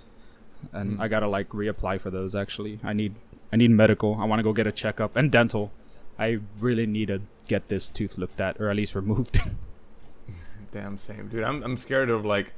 and 0.73 0.99
Mm. 0.99 1.01
I 1.01 1.09
gotta 1.09 1.29
like 1.29 1.49
reapply 1.51 2.01
for 2.01 2.11
those. 2.11 2.35
Actually, 2.35 2.79
I 2.83 2.93
need 2.93 3.15
I 3.53 3.57
need 3.57 3.71
medical. 3.71 4.17
I 4.21 4.25
want 4.25 4.39
to 4.39 4.43
go 4.45 4.53
get 4.53 4.67
a 4.67 4.73
checkup 4.73 5.17
and 5.17 5.31
dental. 5.31 5.73
I 6.19 6.39
really 6.59 6.87
need 6.87 7.09
to 7.09 7.23
get 7.49 7.69
this 7.69 7.89
tooth 7.89 8.17
looked 8.19 8.41
at 8.41 8.61
or 8.61 8.69
at 8.71 8.77
least 8.77 8.95
removed. 8.95 9.41
Damn, 10.73 10.99
same, 10.99 11.29
dude. 11.29 11.43
I'm 11.45 11.63
I'm 11.63 11.77
scared 11.79 12.11
of 12.11 12.25
like. 12.25 12.53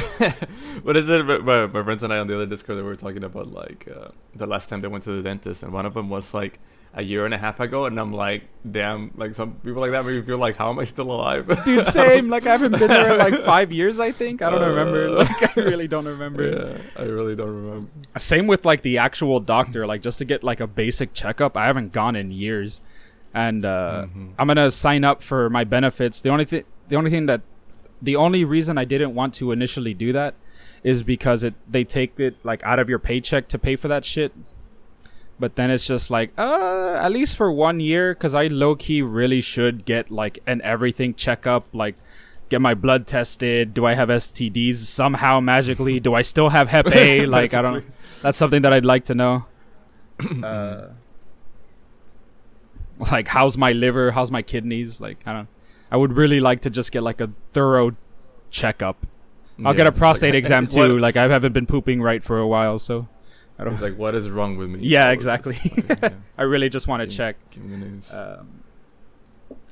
what 0.83 0.97
is 0.97 1.09
it? 1.09 1.25
My, 1.25 1.67
my 1.67 1.83
friends 1.83 2.03
and 2.03 2.13
I 2.13 2.19
on 2.19 2.27
the 2.27 2.35
other 2.35 2.47
Discord, 2.47 2.79
they 2.79 2.83
were 2.83 2.97
talking 2.97 3.25
about 3.25 3.53
like 3.53 3.89
uh, 3.95 4.09
the 4.35 4.47
last 4.47 4.69
time 4.69 4.81
they 4.81 4.89
went 4.89 5.05
to 5.05 5.13
the 5.13 5.23
dentist, 5.23 5.63
and 5.63 5.73
one 5.73 5.87
of 5.87 5.95
them 5.95 6.11
was 6.11 6.35
like 6.35 6.59
a 6.99 7.03
year 7.03 7.27
and 7.27 7.35
a 7.35 7.39
half 7.39 7.61
ago, 7.61 7.85
and 7.85 8.01
I'm 8.01 8.13
like, 8.13 8.45
damn, 8.69 9.13
like 9.17 9.35
some 9.35 9.53
people 9.63 9.83
like 9.83 9.91
that 9.91 10.05
make 10.07 10.17
me 10.17 10.23
feel 10.23 10.39
like, 10.39 10.57
how 10.57 10.71
am 10.71 10.79
I 10.79 10.85
still 10.85 11.11
alive? 11.13 11.47
Dude, 11.67 11.85
same. 12.01 12.31
Like 12.31 12.47
I 12.47 12.53
haven't 12.53 12.73
been 12.79 12.89
there 12.89 13.13
in 13.13 13.19
like 13.19 13.45
five 13.45 13.71
years. 13.71 14.01
I 14.01 14.13
think 14.13 14.41
I 14.41 14.49
don't 14.51 14.63
remember. 14.67 15.19
Uh, 15.19 15.25
Like 15.41 15.59
I 15.59 15.61
really 15.61 15.87
don't 15.89 16.07
remember. 16.07 16.43
yeah, 16.43 17.03
I 17.03 17.05
really 17.05 17.37
don't 17.37 17.55
remember. 17.55 17.91
Same 18.19 18.47
with 18.47 18.65
like 18.65 18.81
the 18.83 18.97
actual 18.99 19.41
doctor, 19.41 19.87
like 19.87 20.01
just 20.01 20.19
to 20.19 20.25
get 20.25 20.43
like 20.43 20.59
a 20.61 20.67
basic 20.67 21.13
checkup. 21.13 21.55
I 21.57 21.67
haven't 21.67 21.93
gone 21.93 22.17
in 22.17 22.31
years, 22.33 22.81
and 23.35 23.65
uh, 23.67 24.07
Mhm. 24.09 24.33
I'm 24.39 24.47
gonna 24.47 24.71
sign 24.71 25.05
up 25.05 25.23
for 25.23 25.51
my 25.51 25.65
benefits. 25.65 26.23
The 26.23 26.31
only 26.31 26.47
thing, 26.47 26.65
the 26.89 26.97
only 26.97 27.11
thing 27.11 27.27
that, 27.27 27.43
the 28.01 28.17
only 28.17 28.43
reason 28.45 28.79
I 28.79 28.87
didn't 28.87 29.15
want 29.15 29.35
to 29.35 29.53
initially 29.53 29.93
do 29.93 30.13
that 30.15 30.35
is 30.83 31.03
because 31.03 31.43
it 31.45 31.55
they 31.71 31.85
take 31.85 32.19
it 32.19 32.37
like 32.43 32.63
out 32.65 32.79
of 32.79 32.89
your 32.89 32.99
paycheck 32.99 33.49
to 33.49 33.59
pay 33.59 33.77
for 33.77 33.89
that 33.89 34.05
shit. 34.05 34.33
But 35.39 35.57
then 35.57 35.71
it's 35.71 35.87
just 35.87 36.11
like, 36.11 36.33
uh, 36.39 36.95
at 36.99 37.13
least 37.13 37.37
for 37.37 37.53
one 37.53 37.79
year, 37.79 38.15
because 38.15 38.35
I 38.35 38.47
low 38.47 38.75
key 38.75 39.03
really 39.03 39.43
should 39.43 39.85
get 39.85 40.11
like 40.11 40.39
an 40.47 40.63
everything 40.63 41.15
checkup, 41.15 41.67
like 41.75 41.95
get 42.49 42.61
my 42.63 42.73
blood 42.73 43.07
tested. 43.07 43.75
Do 43.75 43.85
I 43.85 43.95
have 43.95 44.09
STDs 44.09 44.77
somehow 44.77 45.41
magically? 45.41 46.01
Do 46.01 46.15
I 46.15 46.23
still 46.23 46.49
have 46.51 46.69
Hep 46.69 46.87
A? 46.95 47.27
like 47.27 47.53
I 47.53 47.61
don't. 47.61 47.85
That's 48.23 48.39
something 48.39 48.63
that 48.63 48.73
I'd 48.73 48.87
like 48.87 49.05
to 49.07 49.15
know. 49.15 49.45
uh, 50.43 50.87
like 53.13 53.29
how's 53.29 53.59
my 53.59 53.73
liver? 53.73 54.13
How's 54.13 54.31
my 54.31 54.43
kidneys? 54.43 55.01
Like 55.01 55.19
I 55.27 55.33
don't. 55.33 55.49
I 55.91 55.97
would 55.99 56.15
really 56.15 56.41
like 56.41 56.63
to 56.63 56.71
just 56.71 56.93
get 56.93 57.03
like 57.03 57.21
a 57.21 57.31
thorough 57.53 57.95
checkup. 58.51 59.07
I'll 59.65 59.75
get 59.75 59.87
a 59.87 59.93
prostate 59.93 60.35
like, 60.35 60.39
exam 60.45 60.65
what- 60.65 60.73
too. 60.73 60.99
Like 60.99 61.17
I 61.17 61.29
haven't 61.29 61.53
been 61.53 61.67
pooping 61.67 62.01
right 62.01 62.23
for 62.25 62.39
a 62.39 62.47
while, 62.47 62.79
so 62.79 63.09
I 63.59 63.65
don't. 63.65 63.73
It's 63.75 63.83
like, 63.83 63.97
what 63.97 64.15
is 64.15 64.29
wrong 64.29 64.57
with 64.57 64.69
me? 64.69 64.81
Yeah, 64.83 65.11
exactly. 65.11 65.59
yeah, 65.89 66.11
I 66.39 66.43
really 66.43 66.69
just 66.69 66.87
want 66.89 67.09
to 67.09 67.17
check. 67.17 67.37
give 67.51 67.65
me 67.65 67.71
the 67.71 67.77
news. 67.87 68.13
Um, 68.13 68.63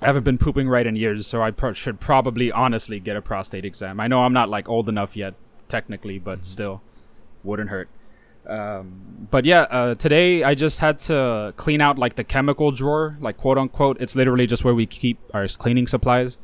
I 0.00 0.06
haven't 0.06 0.24
been 0.24 0.38
pooping 0.38 0.68
right 0.68 0.86
in 0.86 0.96
years, 0.96 1.26
so 1.26 1.42
I 1.42 1.50
pro- 1.50 1.72
should 1.72 2.00
probably 2.00 2.50
honestly 2.52 3.00
get 3.00 3.16
a 3.16 3.22
prostate 3.22 3.64
exam. 3.64 4.00
I 4.00 4.06
know 4.08 4.20
I'm 4.22 4.32
not 4.32 4.48
like 4.48 4.68
old 4.68 4.88
enough 4.88 5.16
yet, 5.16 5.34
technically, 5.68 6.18
but 6.18 6.40
Mhm. 6.40 6.44
still, 6.44 6.82
wouldn't 7.42 7.70
hurt. 7.70 7.88
Um, 8.46 9.26
but 9.30 9.44
yeah, 9.46 9.62
uh, 9.62 9.94
today 9.94 10.44
I 10.44 10.54
just 10.54 10.80
had 10.80 10.98
to 11.00 11.54
clean 11.56 11.80
out 11.80 11.98
like 11.98 12.16
the 12.16 12.24
chemical 12.24 12.70
drawer, 12.72 13.16
like 13.20 13.36
quote 13.38 13.56
unquote. 13.58 13.96
It's 14.00 14.14
literally 14.14 14.46
just 14.46 14.64
where 14.64 14.74
we 14.74 14.86
keep 14.86 15.18
our 15.32 15.46
cleaning 15.48 15.86
supplies. 15.86 16.36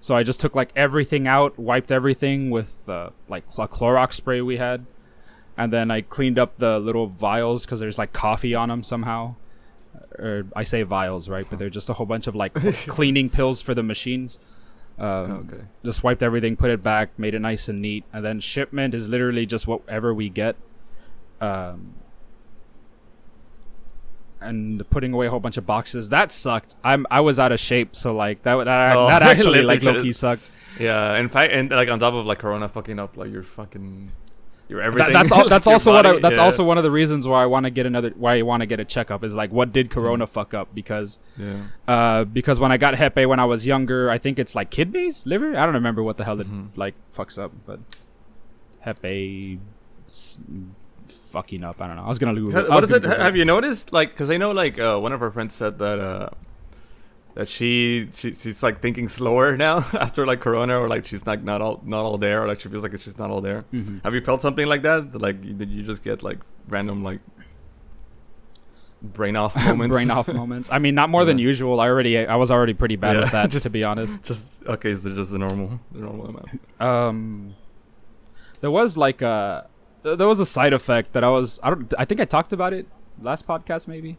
So 0.00 0.14
I 0.16 0.22
just 0.24 0.40
took 0.40 0.54
like 0.54 0.70
everything 0.76 1.26
out, 1.26 1.58
wiped 1.58 1.90
everything 1.92 2.50
with 2.50 2.88
uh, 2.88 3.10
like 3.28 3.44
a 3.56 3.68
Clorox 3.68 4.14
spray 4.14 4.40
we 4.42 4.56
had, 4.58 4.84
and 5.56 5.72
then 5.72 5.90
I 5.90 6.00
cleaned 6.00 6.38
up 6.38 6.58
the 6.58 6.78
little 6.78 7.06
vials 7.06 7.64
because 7.64 7.80
there's 7.80 7.98
like 7.98 8.12
coffee 8.12 8.54
on 8.54 8.68
them 8.68 8.82
somehow. 8.82 9.36
Or 10.18 10.46
I 10.54 10.64
say 10.64 10.82
vials, 10.82 11.28
right? 11.28 11.46
But 11.48 11.58
they're 11.58 11.70
just 11.70 11.88
a 11.88 11.94
whole 11.94 12.06
bunch 12.06 12.26
of 12.26 12.34
like 12.34 12.54
cleaning 12.86 13.30
pills 13.30 13.60
for 13.60 13.74
the 13.74 13.82
machines. 13.82 14.38
Um, 14.98 15.48
okay. 15.52 15.64
just 15.84 16.04
wiped 16.04 16.22
everything, 16.22 16.54
put 16.56 16.70
it 16.70 16.82
back, 16.82 17.18
made 17.18 17.34
it 17.34 17.40
nice 17.40 17.68
and 17.68 17.82
neat, 17.82 18.04
and 18.12 18.24
then 18.24 18.38
shipment 18.38 18.94
is 18.94 19.08
literally 19.08 19.44
just 19.44 19.66
whatever 19.66 20.14
we 20.14 20.28
get. 20.28 20.54
Um, 21.40 21.94
and 24.40 24.88
putting 24.90 25.12
away 25.12 25.26
a 25.26 25.30
whole 25.30 25.40
bunch 25.40 25.56
of 25.56 25.66
boxes 25.66 26.10
that 26.10 26.30
sucked. 26.30 26.76
I'm 26.84 27.06
I 27.10 27.20
was 27.20 27.38
out 27.38 27.50
of 27.50 27.58
shape, 27.58 27.96
so 27.96 28.14
like 28.14 28.42
that 28.42 28.56
that, 28.64 28.96
Oh, 28.96 29.08
that 29.08 29.22
actually 29.22 29.62
like 29.62 29.82
low 29.82 30.00
key 30.00 30.12
sucked. 30.12 30.50
Yeah, 30.78 31.16
in 31.16 31.28
fact, 31.28 31.52
and 31.52 31.70
like 31.70 31.88
on 31.88 31.98
top 31.98 32.14
of 32.14 32.26
like 32.26 32.38
Corona 32.38 32.68
fucking 32.68 32.98
up 32.98 33.16
like 33.16 33.32
your 33.32 33.42
fucking 33.42 34.12
your 34.68 34.80
That, 34.92 35.12
that's 35.12 35.30
all, 35.32 35.48
that's 35.48 35.66
also 35.66 35.92
what 35.92 36.06
I, 36.06 36.18
that's 36.18 36.38
yeah. 36.38 36.44
also 36.44 36.64
one 36.64 36.78
of 36.78 36.84
the 36.84 36.90
reasons 36.90 37.26
why 37.26 37.42
I 37.42 37.46
want 37.46 37.64
to 37.64 37.70
get 37.70 37.84
another 37.86 38.10
why 38.16 38.38
I 38.38 38.42
want 38.42 38.60
to 38.62 38.66
get 38.66 38.80
a 38.80 38.84
checkup 38.84 39.22
is 39.22 39.34
like 39.34 39.52
what 39.52 39.72
did 39.72 39.90
Corona 39.90 40.26
fuck 40.26 40.54
up 40.54 40.74
because 40.74 41.18
yeah. 41.36 41.64
uh 41.86 42.24
because 42.24 42.58
when 42.58 42.72
I 42.72 42.76
got 42.76 42.94
Hep 42.94 43.16
A 43.18 43.26
when 43.26 43.38
I 43.40 43.44
was 43.44 43.66
younger 43.66 44.10
I 44.10 44.18
think 44.18 44.38
it's 44.38 44.54
like 44.54 44.70
kidneys 44.70 45.26
liver 45.26 45.56
I 45.56 45.64
don't 45.66 45.74
remember 45.74 46.02
what 46.02 46.16
the 46.16 46.24
hell 46.24 46.40
it 46.40 46.50
Mhm. 46.50 46.68
like 46.76 46.94
fucks 47.14 47.38
up 47.38 47.52
but 47.66 47.80
Hep 48.80 49.04
A 49.04 49.58
fucking 51.08 51.64
up 51.64 51.80
I 51.80 51.86
don't 51.86 51.96
know 51.96 52.04
I 52.04 52.08
was 52.08 52.18
gonna 52.18 52.32
lose 52.32 52.54
Ha- 52.54 52.66
What 52.68 52.84
is 52.84 52.90
it? 52.92 53.04
Have 53.04 53.36
you 53.36 53.44
noticed? 53.44 53.92
Like, 53.92 54.10
because 54.12 54.30
I 54.30 54.36
know, 54.36 54.50
like, 54.52 54.78
uh, 54.78 54.98
one 54.98 55.12
of 55.12 55.20
our 55.22 55.30
friends 55.30 55.54
said 55.54 55.78
that 55.78 55.98
uh, 55.98 56.28
that 57.34 57.48
she, 57.48 58.08
she 58.14 58.32
she's 58.32 58.62
like 58.62 58.80
thinking 58.80 59.08
slower 59.08 59.56
now 59.66 59.78
after 59.92 60.24
like 60.26 60.40
Corona, 60.40 60.78
or 60.80 60.88
like 60.88 61.04
she's 61.06 61.26
like 61.26 61.42
not 61.42 61.60
all 61.60 61.80
not 61.84 62.04
all 62.04 62.18
there, 62.18 62.42
or 62.44 62.48
like 62.48 62.60
she 62.60 62.68
feels 62.68 62.82
like 62.82 62.98
she's 63.00 63.18
not 63.18 63.30
all 63.30 63.40
there. 63.40 63.64
Mhm. 63.72 64.02
Have 64.04 64.14
you 64.14 64.20
felt 64.20 64.40
something 64.42 64.66
like 64.66 64.82
that? 64.82 65.20
Like, 65.20 65.40
did 65.58 65.70
you 65.70 65.82
just 65.82 66.02
get 66.04 66.22
like 66.22 66.38
random 66.68 67.02
like 67.02 67.20
brain 69.02 69.36
off 69.36 69.54
moments? 69.66 69.92
brain 69.92 70.10
off 70.10 70.28
moments 70.42 70.68
I 70.72 70.78
mean 70.78 70.94
not 70.94 71.10
more 71.10 71.24
than 71.26 71.38
usual 71.38 71.78
I 71.80 71.88
already 71.88 72.16
I 72.26 72.36
was 72.36 72.50
already 72.50 72.72
pretty 72.72 72.96
bad 72.96 73.16
Yeah. 73.16 73.22
with 73.22 73.32
that 73.32 73.50
Just- 73.50 73.64
to 73.64 73.70
be 73.70 73.84
honest 73.84 74.22
just 74.22 74.62
okay, 74.66 74.90
is 74.90 75.02
so 75.02 75.10
just 75.14 75.30
the 75.30 75.38
normal, 75.38 75.78
the 75.92 75.98
normal 76.00 76.26
amount. 76.28 76.48
um 76.80 77.54
there 78.62 78.70
was 78.70 78.96
like 78.96 79.20
a 79.20 79.66
there 80.02 80.28
was 80.28 80.40
a 80.40 80.46
side 80.46 80.72
effect 80.72 81.12
that 81.12 81.22
I 81.24 81.28
was 81.28 81.60
I 81.62 81.70
don't 81.70 81.92
I 81.98 82.04
think 82.06 82.20
I 82.20 82.24
talked 82.24 82.52
about 82.54 82.72
it 82.72 82.86
last 83.20 83.46
podcast 83.46 83.86
maybe 83.88 84.16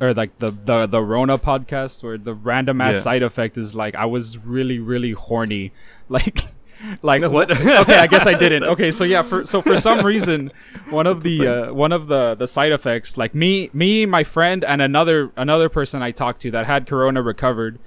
or 0.00 0.14
like 0.14 0.38
the 0.38 0.48
the 0.50 0.86
the 0.86 1.02
Rona 1.02 1.38
podcast 1.38 2.02
where 2.02 2.16
the 2.18 2.34
random 2.34 2.80
ass 2.80 2.94
Yeah. 2.96 3.00
side 3.00 3.22
effect 3.22 3.58
is 3.58 3.74
like 3.74 3.94
I 3.94 4.04
was 4.06 4.38
really 4.38 4.78
really 4.78 5.12
horny, 5.12 5.72
like. 6.08 6.42
Like 7.00 7.22
What? 7.22 7.48
okay, 7.60 7.94
I 7.96 8.08
guess 8.08 8.26
I 8.26 8.34
didn't. 8.34 8.64
Okay, 8.64 8.90
so 8.90 9.04
yeah, 9.04 9.22
for 9.22 9.46
so 9.46 9.62
for 9.62 9.76
some 9.76 10.04
reason, 10.04 10.50
one 10.90 11.06
of 11.06 11.22
the 11.22 11.46
uh, 11.46 11.72
one 11.72 11.92
of 11.92 12.08
the 12.08 12.34
the 12.34 12.48
side 12.48 12.72
effects, 12.72 13.16
like 13.16 13.36
me, 13.36 13.70
me, 13.72 14.04
my 14.04 14.24
friend, 14.24 14.64
and 14.64 14.82
another 14.82 15.30
another 15.36 15.68
person 15.68 16.02
I 16.02 16.10
talked 16.10 16.42
to 16.42 16.50
that 16.50 16.66
had 16.66 16.88
corona 16.88 17.22
recovered, 17.22 17.78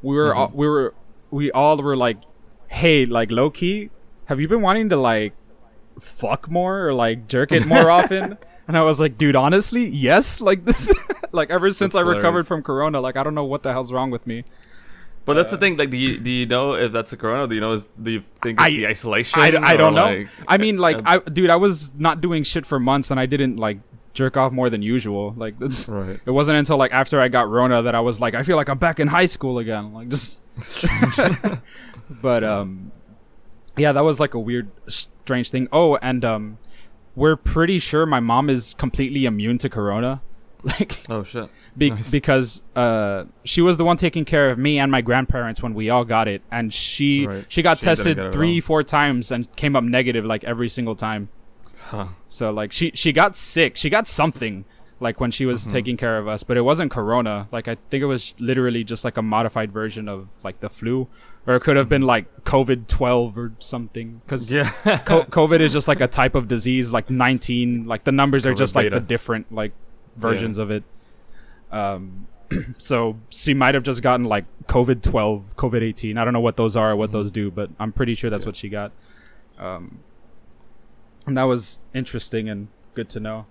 we 0.00 0.16
were 0.16 0.34
all, 0.34 0.50
we 0.54 0.66
were 0.66 0.94
we 1.30 1.50
all 1.52 1.76
were 1.76 1.94
like, 1.94 2.16
hey, 2.68 3.04
like 3.04 3.30
low 3.30 3.50
key, 3.50 3.90
have 4.26 4.40
you 4.40 4.48
been 4.48 4.62
wanting 4.62 4.88
to 4.88 4.96
like 4.96 5.34
fuck 6.00 6.50
more 6.50 6.86
or 6.88 6.94
like 6.94 7.28
jerk 7.28 7.52
it 7.52 7.66
more 7.66 7.90
often? 7.90 8.38
And 8.66 8.78
I 8.78 8.82
was 8.82 8.98
like, 8.98 9.18
dude, 9.18 9.36
honestly, 9.36 9.86
yes. 9.86 10.40
Like 10.40 10.64
this, 10.64 10.90
like 11.32 11.50
ever 11.50 11.70
since 11.70 11.94
That's 11.94 12.04
I 12.04 12.08
recovered 12.08 12.46
from 12.46 12.62
corona, 12.62 13.00
like 13.00 13.16
I 13.16 13.22
don't 13.22 13.34
know 13.34 13.44
what 13.44 13.62
the 13.62 13.72
hell's 13.72 13.92
wrong 13.92 14.10
with 14.10 14.26
me. 14.26 14.44
But 15.24 15.34
that's 15.34 15.50
the 15.50 15.58
thing. 15.58 15.76
Like, 15.76 15.90
do 15.90 15.98
you 15.98 16.18
do 16.18 16.30
you 16.30 16.46
know 16.46 16.72
if 16.72 16.90
that's 16.90 17.12
a 17.12 17.16
corona? 17.18 17.46
Do 17.46 17.54
you 17.54 17.60
know? 17.60 17.72
Is, 17.72 17.86
do 18.00 18.12
you 18.12 18.24
think 18.42 18.58
it's 18.58 18.66
I- 18.66 18.70
the 18.70 18.86
isolation? 18.86 19.38
I, 19.38 19.48
I 19.62 19.76
don't 19.76 19.94
know. 19.94 20.06
like- 20.06 20.28
I 20.46 20.56
mean, 20.56 20.78
like, 20.88 20.96
uh, 21.00 21.20
I 21.26 21.28
dude, 21.28 21.50
I 21.50 21.56
was 21.56 21.92
not 21.94 22.22
doing 22.22 22.44
shit 22.44 22.64
for 22.64 22.80
months, 22.80 23.10
and 23.10 23.20
I 23.20 23.26
didn't 23.26 23.56
like 23.56 23.78
jerk 24.14 24.38
off 24.38 24.52
more 24.52 24.70
than 24.70 24.80
usual. 24.80 25.34
Like, 25.36 25.58
that's, 25.58 25.86
right. 25.86 26.18
it 26.24 26.30
wasn't 26.30 26.56
until 26.56 26.78
like 26.78 26.92
after 26.92 27.20
I 27.20 27.28
got 27.28 27.46
Rona 27.50 27.82
that 27.82 27.94
I 27.94 28.00
was 28.00 28.22
like, 28.22 28.34
I 28.34 28.42
feel 28.42 28.56
like 28.56 28.70
I'm 28.70 28.78
back 28.78 29.00
in 29.00 29.08
high 29.08 29.26
school 29.26 29.58
again. 29.58 29.92
Like, 29.92 30.08
just. 30.08 30.40
but 32.10 32.42
um, 32.42 32.90
yeah, 33.76 33.92
that 33.92 34.04
was 34.04 34.18
like 34.18 34.32
a 34.32 34.40
weird, 34.40 34.70
strange 34.86 35.50
thing. 35.50 35.68
Oh, 35.70 35.96
and 35.96 36.24
um, 36.24 36.58
we're 37.14 37.36
pretty 37.36 37.78
sure 37.78 38.06
my 38.06 38.20
mom 38.20 38.48
is 38.48 38.74
completely 38.78 39.26
immune 39.26 39.58
to 39.58 39.68
Corona. 39.68 40.22
Like, 40.64 41.00
Oh 41.08 41.22
shit. 41.22 41.48
be- 41.76 41.90
Nice. 41.90 42.10
because 42.10 42.62
uh, 42.74 43.24
she 43.44 43.60
was 43.62 43.76
the 43.76 43.84
one 43.84 43.96
taking 43.96 44.24
care 44.24 44.50
of 44.50 44.58
me 44.58 44.78
and 44.78 44.90
my 44.90 45.00
grandparents 45.00 45.62
when 45.62 45.72
we 45.74 45.88
all 45.88 46.04
got 46.04 46.26
it, 46.28 46.42
and 46.50 46.72
she 46.74 47.26
Right. 47.26 47.44
she 47.48 47.62
got 47.62 47.78
She 47.78 47.84
tested 47.84 48.16
get 48.16 48.24
it 48.24 48.26
at 48.28 48.32
three 48.32 48.60
four 48.60 48.82
times 48.82 49.30
and 49.30 49.54
came 49.56 49.76
up 49.76 49.84
negative 49.84 50.24
like 50.24 50.42
every 50.44 50.68
single 50.68 50.96
time. 50.96 51.28
Huh. 51.90 52.08
So 52.26 52.50
like 52.50 52.72
she 52.72 52.90
she 52.94 53.12
got 53.12 53.36
sick, 53.36 53.76
she 53.76 53.88
got 53.88 54.08
something 54.08 54.64
like 55.00 55.20
when 55.20 55.30
she 55.30 55.46
was 55.46 55.62
Mm-hmm. 55.62 55.72
taking 55.72 55.96
care 55.96 56.18
of 56.18 56.26
us, 56.26 56.42
but 56.42 56.56
it 56.56 56.62
wasn't 56.62 56.90
corona. 56.90 57.46
Like 57.52 57.68
I 57.68 57.76
think 57.88 58.02
it 58.02 58.06
was 58.06 58.34
literally 58.40 58.82
just 58.82 59.04
like 59.04 59.16
a 59.16 59.22
modified 59.22 59.70
version 59.72 60.08
of 60.08 60.28
like 60.42 60.58
the 60.58 60.68
flu, 60.68 61.06
or 61.46 61.54
it 61.54 61.60
could 61.60 61.76
have 61.76 61.88
been 61.88 62.02
like 62.02 62.26
COVID 62.44 62.88
twelve 62.88 63.38
or 63.38 63.52
something. 63.60 64.22
Because 64.26 64.50
Yeah. 64.50 64.70
co- 65.06 65.22
COVID 65.24 65.60
is 65.60 65.72
just 65.72 65.86
like 65.86 66.00
a 66.00 66.08
type 66.08 66.34
of 66.34 66.48
disease, 66.48 66.92
like 66.92 67.08
19. 67.10 67.86
Like 67.86 68.02
the 68.02 68.10
numbers 68.12 68.44
are 68.44 68.54
COVID 68.54 68.58
just 68.58 68.74
like 68.74 68.90
the 68.90 68.98
different 68.98 69.52
like 69.52 69.70
versions 70.18 70.58
of 70.58 70.70
it. 70.70 70.84
Um, 71.70 72.26
so 72.78 73.18
she 73.30 73.54
might 73.54 73.74
have 73.74 73.82
just 73.82 74.02
gotten 74.02 74.24
like 74.26 74.44
COVID 74.66 75.02
12, 75.02 75.56
COVID 75.56 75.82
18. 75.82 76.16
I 76.18 76.24
don't 76.24 76.32
know 76.32 76.40
what 76.40 76.56
those 76.56 76.76
are 76.76 76.92
or 76.92 76.96
what 76.96 77.12
those 77.12 77.30
do, 77.32 77.50
but 77.50 77.70
I'm 77.78 77.92
pretty 77.92 78.14
sure 78.14 78.30
that's 78.30 78.42
Yeah. 78.44 78.48
what 78.48 78.56
she 78.56 78.68
got. 78.68 78.92
Um, 79.58 80.00
and 81.26 81.36
that 81.36 81.44
was 81.44 81.80
interesting 81.94 82.48
and 82.48 82.68
good 82.94 83.08
to 83.10 83.20
know. 83.20 83.46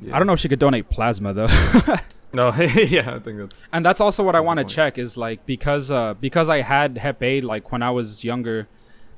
Yeah. 0.00 0.14
I 0.14 0.18
don't 0.18 0.26
know 0.26 0.32
if 0.32 0.40
she 0.40 0.48
could 0.48 0.58
donate 0.58 0.90
plasma 0.90 1.32
though. 1.32 1.48
No. 2.30 2.52
yeah, 2.74 3.14
I 3.14 3.18
think 3.20 3.38
that's. 3.38 3.56
and 3.72 3.82
that's 3.86 4.02
also 4.02 4.22
what 4.22 4.34
I 4.34 4.38
That's 4.38 4.42
the 4.42 4.46
want 4.46 4.68
to 4.68 4.74
check 4.74 4.98
is 4.98 5.16
like 5.16 5.46
because 5.46 5.90
uh 5.90 6.12
because 6.12 6.50
I 6.50 6.60
had 6.60 6.98
Hep 6.98 7.22
A 7.22 7.40
like 7.40 7.72
when 7.72 7.82
I 7.82 7.90
was 7.90 8.22
younger. 8.22 8.68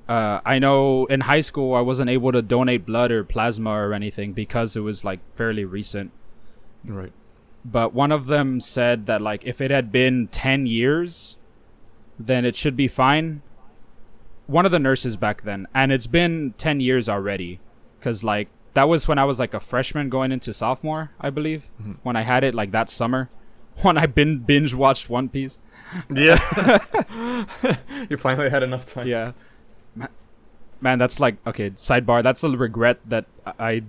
Uh, 0.08 0.40
I 0.44 0.60
know 0.60 1.06
in 1.06 1.22
high 1.22 1.40
school 1.40 1.74
I 1.74 1.80
wasn't 1.80 2.08
able 2.08 2.30
to 2.30 2.40
donate 2.40 2.86
blood 2.86 3.10
or 3.10 3.24
plasma 3.24 3.70
or 3.70 3.92
anything 3.94 4.32
because 4.32 4.76
it 4.76 4.80
was 4.80 5.04
like 5.04 5.18
fairly 5.34 5.64
recent. 5.64 6.12
Right. 6.84 7.12
But 7.64 7.92
one 7.92 8.10
of 8.12 8.26
them 8.26 8.60
said 8.60 9.06
that 9.06 9.20
like 9.20 9.42
if 9.44 9.60
it 9.60 9.70
had 9.70 9.92
been 9.92 10.28
ten 10.28 10.66
years, 10.66 11.36
then 12.18 12.44
it 12.44 12.56
should 12.56 12.76
be 12.76 12.88
fine. 12.88 13.42
One 14.46 14.64
of 14.66 14.72
the 14.72 14.78
nurses 14.78 15.16
back 15.16 15.42
then, 15.42 15.66
and 15.74 15.92
it's 15.92 16.06
been 16.06 16.54
ten 16.58 16.80
years 16.80 17.08
already, 17.08 17.60
because 17.98 18.24
like 18.24 18.48
that 18.74 18.88
was 18.88 19.06
when 19.06 19.18
I 19.18 19.24
was 19.24 19.38
like 19.38 19.52
a 19.54 19.60
freshman 19.60 20.08
going 20.08 20.32
into 20.32 20.52
sophomore, 20.52 21.10
I 21.20 21.30
believe, 21.30 21.68
Mhm. 21.82 21.96
when 22.02 22.16
I 22.16 22.22
had 22.22 22.44
it 22.44 22.54
like 22.54 22.70
that 22.72 22.88
summer, 22.90 23.28
when 23.82 23.98
I 23.98 24.06
bin 24.06 24.38
binge 24.38 24.74
watched 24.74 25.10
One 25.10 25.28
Piece. 25.28 25.58
Yeah. 26.08 26.38
you 28.08 28.16
finally 28.16 28.48
had 28.50 28.62
enough 28.62 28.86
time. 28.92 29.06
Yeah, 29.06 29.32
Ma- 29.94 30.06
man, 30.80 30.98
that's 30.98 31.20
like 31.20 31.36
okay. 31.46 31.70
Sidebar. 31.70 32.22
That's 32.22 32.42
a 32.42 32.48
regret 32.50 33.00
that 33.06 33.26
I 33.58 33.82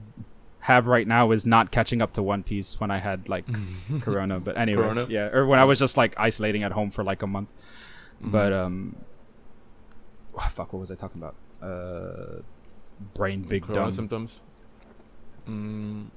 have 0.62 0.88
right 0.88 1.08
now 1.08 1.32
is 1.32 1.46
not 1.46 1.72
catching 1.72 2.02
up 2.02 2.14
to 2.14 2.24
One 2.24 2.44
Piece 2.44 2.80
when 2.80 2.92
I 2.92 3.00
had 3.00 3.28
like 3.30 3.46
Corona. 4.02 4.40
But 4.40 4.58
anyway, 4.58 4.84
Corona? 4.84 5.08
yeah, 5.10 5.26
or 5.28 5.46
when 5.48 5.60
I 5.60 5.64
was 5.66 5.80
just 5.80 5.98
like 5.98 6.14
isolating 6.18 6.64
at 6.64 6.72
home 6.72 6.92
for 6.92 7.04
like 7.04 7.22
a 7.22 7.28
month. 7.28 7.50
Mhm. 8.24 8.32
But 8.32 8.54
um, 8.54 8.96
oh, 10.38 10.48
fuck, 10.50 10.72
what 10.74 10.80
was 10.80 10.92
I 10.92 10.96
talking 10.96 11.22
about? 11.22 11.36
Uh, 11.62 12.42
brain 13.16 13.42
big 13.42 13.64
Corona 13.64 13.86
dumb. 13.88 13.92
symptoms. 13.92 14.40
Mm. 15.50 16.08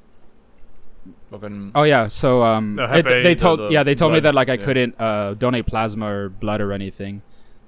Oh 1.74 1.82
yeah, 1.82 2.06
so 2.06 2.42
um, 2.44 2.76
The 2.76 2.98
it- 2.98 3.22
they 3.22 3.34
told 3.34 3.58
the 3.60 3.68
yeah 3.68 3.82
they 3.82 3.94
told 3.94 4.12
me 4.12 4.20
that 4.20 4.34
like 4.34 4.48
I 4.48 4.54
yeah. 4.54 4.64
couldn't 4.64 4.94
uh 5.00 5.34
donate 5.34 5.66
plasma 5.66 6.06
or 6.06 6.28
blood 6.30 6.60
or 6.62 6.72
anything, 6.72 7.20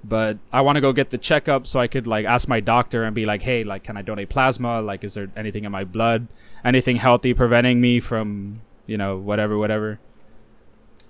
but 0.03 0.37
I 0.53 0.61
want 0.61 0.75
to 0.77 0.81
go 0.81 0.93
get 0.93 1.09
the 1.09 1.17
checkup 1.17 1.67
so 1.67 1.79
I 1.79 1.87
could 1.87 2.07
like 2.07 2.25
ask 2.25 2.47
my 2.47 2.59
doctor 2.59 3.03
and 3.03 3.13
be 3.15 3.25
like, 3.25 3.41
hey, 3.41 3.63
like 3.63 3.83
can 3.83 3.97
I 3.97 4.01
donate 4.01 4.29
plasma? 4.29 4.81
Like, 4.81 5.03
is 5.03 5.13
there 5.15 5.29
anything 5.35 5.65
in 5.65 5.71
my 5.71 5.83
blood, 5.83 6.27
anything 6.63 6.97
healthy 6.97 7.33
preventing 7.33 7.81
me 7.81 7.99
from 7.99 8.61
you 8.85 8.97
know 8.97 9.17
whatever 9.17 9.57
whatever. 9.57 9.99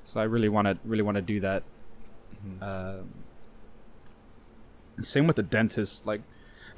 So 0.04 0.20
I 0.22 0.24
really 0.24 0.50
want 0.50 0.68
to 0.68 0.78
really 0.86 1.04
want 1.04 1.16
to 1.16 1.22
do 1.22 1.40
that. 1.42 1.64
Mhm. 2.46 2.62
Um, 2.64 3.10
same 5.04 5.28
with 5.28 5.36
the 5.36 5.44
dentist. 5.44 6.06
Like, 6.08 6.22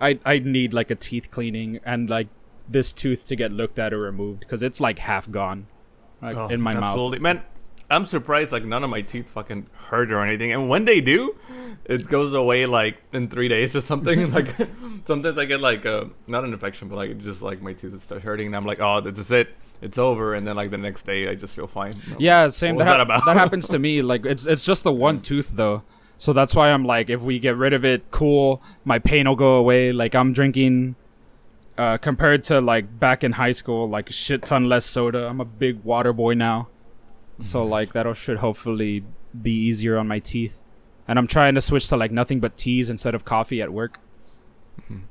I 0.00 0.18
I 0.24 0.38
need 0.40 0.72
like 0.72 0.90
a 0.90 0.94
teeth 0.94 1.30
cleaning 1.30 1.80
and 1.84 2.10
like 2.10 2.28
this 2.68 2.92
tooth 2.92 3.26
to 3.26 3.36
get 3.36 3.52
looked 3.52 3.78
at 3.78 3.92
or 3.94 3.98
removed 4.00 4.40
because 4.40 4.62
it's 4.62 4.80
like 4.80 4.98
half 4.98 5.30
gone, 5.30 5.66
like 6.20 6.36
Oh, 6.36 6.48
in 6.48 6.60
my 6.60 6.74
mouth. 6.74 6.82
absolutely. 6.82 7.20
Man, 7.20 7.42
I'm 7.90 8.06
surprised 8.06 8.50
like 8.52 8.64
none 8.64 8.82
of 8.82 8.90
my 8.90 9.00
teeth 9.02 9.30
fucking 9.30 9.66
hurt 9.90 10.10
or 10.10 10.24
anything. 10.24 10.52
And 10.52 10.68
when 10.68 10.84
they 10.86 11.00
do, 11.00 11.36
it 11.84 12.08
goes 12.08 12.32
away 12.34 12.66
like 12.66 12.96
in 13.12 13.28
three 13.28 13.48
days 13.48 13.76
or 13.76 13.80
something. 13.80 14.32
like 14.32 14.48
sometimes 15.06 15.38
I 15.38 15.44
get 15.44 15.60
like 15.60 15.84
a 15.84 16.10
not 16.26 16.44
an 16.44 16.52
infection, 16.52 16.88
but 16.88 16.96
like 16.96 17.18
just 17.18 17.42
like 17.42 17.62
my 17.62 17.72
teeth 17.72 18.00
start 18.02 18.22
hurting, 18.22 18.46
and 18.46 18.56
I'm 18.56 18.66
like, 18.66 18.80
oh, 18.80 19.00
this 19.00 19.18
is 19.18 19.30
it. 19.30 19.50
It's 19.82 19.98
over, 19.98 20.34
and 20.34 20.46
then 20.46 20.56
like 20.56 20.70
the 20.70 20.78
next 20.78 21.04
day, 21.06 21.28
I 21.28 21.34
just 21.34 21.54
feel 21.54 21.66
fine. 21.66 21.92
I'm 22.10 22.16
Yeah, 22.18 22.42
like, 22.44 22.52
same. 22.52 22.76
That, 22.78 22.84
was 22.84 22.86
that 22.86 23.00
about? 23.00 23.24
that 23.26 23.36
happens 23.36 23.68
to 23.74 23.78
me. 23.78 24.02
Like 24.02 24.24
it's 24.26 24.46
it's 24.46 24.64
just 24.64 24.82
the 24.84 24.92
one 24.92 25.20
tooth 25.20 25.50
though. 25.54 25.82
So 26.18 26.32
that's 26.32 26.54
why 26.54 26.70
I'm 26.70 26.84
like, 26.84 27.10
if 27.10 27.20
we 27.20 27.38
get 27.38 27.56
rid 27.56 27.72
of 27.74 27.84
it, 27.84 28.10
cool. 28.10 28.62
My 28.84 28.98
pain 28.98 29.28
will 29.28 29.36
go 29.36 29.56
away. 29.56 29.92
Like 29.92 30.14
I'm 30.14 30.32
drinking, 30.32 30.96
uh, 31.76 31.98
compared 31.98 32.42
to 32.44 32.60
like 32.62 32.98
back 32.98 33.22
in 33.22 33.32
high 33.32 33.52
school, 33.52 33.86
like 33.88 34.08
a 34.08 34.14
shit 34.14 34.42
ton 34.42 34.66
less 34.66 34.86
soda. 34.86 35.28
I'm 35.28 35.40
a 35.42 35.44
big 35.44 35.84
water 35.84 36.14
boy 36.14 36.32
now. 36.34 36.68
So 37.40 37.62
Nice. 37.62 37.70
like 37.70 37.92
that'll 37.92 38.14
should 38.14 38.38
hopefully 38.38 39.04
be 39.40 39.52
easier 39.52 39.98
on 39.98 40.08
my 40.08 40.18
teeth. 40.18 40.58
And 41.08 41.18
I'm 41.18 41.26
trying 41.26 41.54
to 41.54 41.60
switch 41.60 41.86
to 41.88 41.96
like 41.96 42.10
nothing 42.10 42.40
but 42.40 42.56
teas 42.56 42.90
instead 42.90 43.14
of 43.14 43.24
coffee 43.24 43.60
at 43.62 43.72
work. 43.72 43.98
Mhm. 44.90 45.02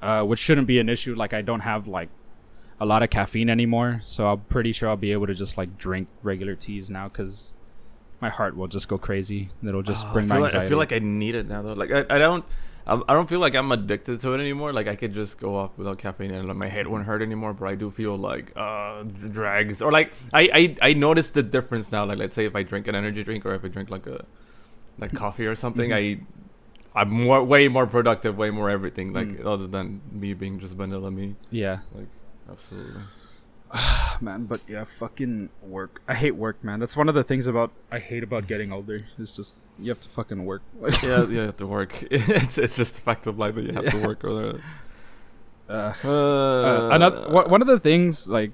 Uh, 0.00 0.22
which 0.24 0.38
shouldn't 0.38 0.66
be 0.66 0.78
an 0.78 0.88
issue. 0.88 1.14
Like 1.14 1.34
I 1.34 1.42
don't 1.42 1.60
have 1.60 1.86
like 1.86 2.08
a 2.80 2.86
lot 2.86 3.02
of 3.02 3.10
caffeine 3.10 3.50
anymore, 3.50 4.00
so 4.04 4.28
I'm 4.28 4.40
pretty 4.48 4.72
sure 4.72 4.88
I'll 4.88 4.96
be 4.96 5.12
able 5.12 5.26
to 5.26 5.34
just 5.34 5.58
like 5.58 5.76
drink 5.76 6.08
regular 6.22 6.54
teas 6.54 6.90
now 6.90 7.08
because 7.08 7.52
my 8.20 8.30
heart 8.30 8.56
will 8.56 8.68
just 8.68 8.88
go 8.88 8.96
crazy. 8.96 9.50
It'll 9.62 9.82
just 9.82 10.06
Oh, 10.06 10.12
bring 10.14 10.24
I 10.26 10.28
my 10.28 10.36
like, 10.36 10.44
anxiety. 10.46 10.66
I 10.66 10.68
feel 10.68 10.78
like 10.78 10.92
I 10.92 10.98
need 11.00 11.34
it 11.34 11.46
now 11.48 11.60
though. 11.62 11.74
Like 11.74 11.90
I, 11.90 12.06
I 12.08 12.18
don't. 12.18 12.44
I'm- 12.86 13.04
I 13.08 13.12
don't 13.14 13.28
feel 13.28 13.40
like 13.40 13.54
I'm 13.54 13.70
addicted 13.72 14.20
to 14.20 14.32
it 14.32 14.40
anymore. 14.40 14.72
Like 14.72 14.88
I 14.88 14.96
could 14.96 15.12
just 15.14 15.38
go 15.38 15.56
off 15.56 15.70
without 15.76 15.98
caffeine 15.98 16.30
and 16.30 16.48
like, 16.48 16.56
my 16.56 16.68
head 16.68 16.86
won't 16.88 17.04
hurt 17.06 17.22
anymore. 17.22 17.52
But 17.52 17.66
I 17.68 17.74
do 17.74 17.90
feel 17.90 18.16
like 18.16 18.52
uh 18.56 19.02
drags 19.02 19.80
or 19.82 19.92
like 19.92 20.12
I, 20.32 20.42
I 20.82 20.90
I 20.90 20.92
notice 20.94 21.28
the 21.30 21.42
difference 21.42 21.92
now. 21.92 22.04
Like 22.04 22.18
let's 22.18 22.34
say 22.34 22.44
if 22.46 22.56
I 22.56 22.62
drink 22.62 22.88
an 22.88 22.94
energy 22.94 23.22
drink 23.22 23.44
or 23.46 23.54
if 23.54 23.64
I 23.64 23.68
drink 23.68 23.90
like 23.90 24.06
a 24.06 24.24
like 24.98 25.12
coffee 25.14 25.46
or 25.46 25.54
something, 25.54 25.90
Mhm. 25.90 25.94
I 26.94 27.00
I'm 27.00 27.10
more 27.10 27.42
way 27.44 27.68
more 27.68 27.86
productive, 27.86 28.36
way 28.36 28.50
more 28.50 28.68
everything. 28.70 29.12
Like 29.12 29.28
Mm. 29.28 29.46
other 29.46 29.66
than 29.68 30.00
me 30.10 30.34
being 30.34 30.58
just 30.58 30.74
vanilla 30.74 31.10
me. 31.10 31.36
yeah, 31.50 31.78
Like 31.94 32.08
Absolutely. 32.50 33.02
man. 34.20 34.44
But 34.44 34.62
yeah, 34.68 34.84
fucking 34.84 35.50
work. 35.62 36.02
I 36.08 36.14
hate 36.14 36.36
work, 36.36 36.62
man. 36.62 36.80
That's 36.80 36.96
one 36.96 37.08
of 37.08 37.14
the 37.14 37.24
things 37.24 37.46
about 37.46 37.72
I 37.90 37.98
hate 37.98 38.22
about 38.22 38.46
getting 38.46 38.72
older. 38.72 39.06
It's 39.18 39.34
just 39.34 39.58
you 39.78 39.90
have 39.90 40.00
to 40.00 40.08
fucking 40.08 40.44
work. 40.44 40.62
Yeah, 41.02 41.26
you 41.28 41.38
have 41.38 41.56
to 41.56 41.66
work. 41.66 42.02
it's 42.10 42.58
it's 42.58 42.74
just 42.74 42.94
the 42.94 43.00
fact 43.00 43.26
of 43.26 43.38
life 43.38 43.54
that 43.54 43.64
you 43.64 43.72
have 43.72 43.90
to 43.90 43.98
work. 43.98 44.24
Or 44.24 44.60
uh, 45.68 45.94
uh, 46.04 46.08
uh, 46.08 46.88
another 46.92 47.30
one 47.30 47.62
of 47.62 47.68
the 47.68 47.78
things 47.78 48.28
like 48.28 48.50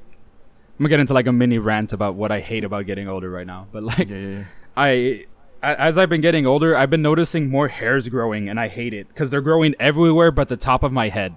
I'm 0.79 0.85
gonna 0.85 0.91
get 0.91 1.01
into 1.01 1.15
like 1.15 1.27
a 1.27 1.33
mini 1.33 1.59
rant 1.59 1.93
about 1.93 2.15
what 2.15 2.31
I 2.31 2.41
hate 2.41 2.65
about 2.65 2.87
getting 2.87 3.09
older 3.09 3.31
right 3.31 3.47
now. 3.47 3.67
But 3.73 3.83
like 3.83 4.09
yeah, 4.11 4.17
yeah, 4.17 4.29
yeah. 4.29 4.45
I 4.77 5.27
as 5.63 5.97
I've 5.97 6.11
been 6.11 6.21
getting 6.21 6.47
older, 6.47 6.77
I've 6.77 6.91
been 6.91 7.03
noticing 7.03 7.49
more 7.49 7.69
hairs 7.69 8.09
growing, 8.09 8.49
and 8.49 8.61
I 8.61 8.69
hate 8.69 8.93
it 8.93 9.09
because 9.09 9.31
they're 9.31 9.41
growing 9.41 9.75
everywhere 9.81 10.31
but 10.31 10.49
the 10.49 10.57
top 10.57 10.83
of 10.83 10.93
my 10.93 11.09
head. 11.09 11.37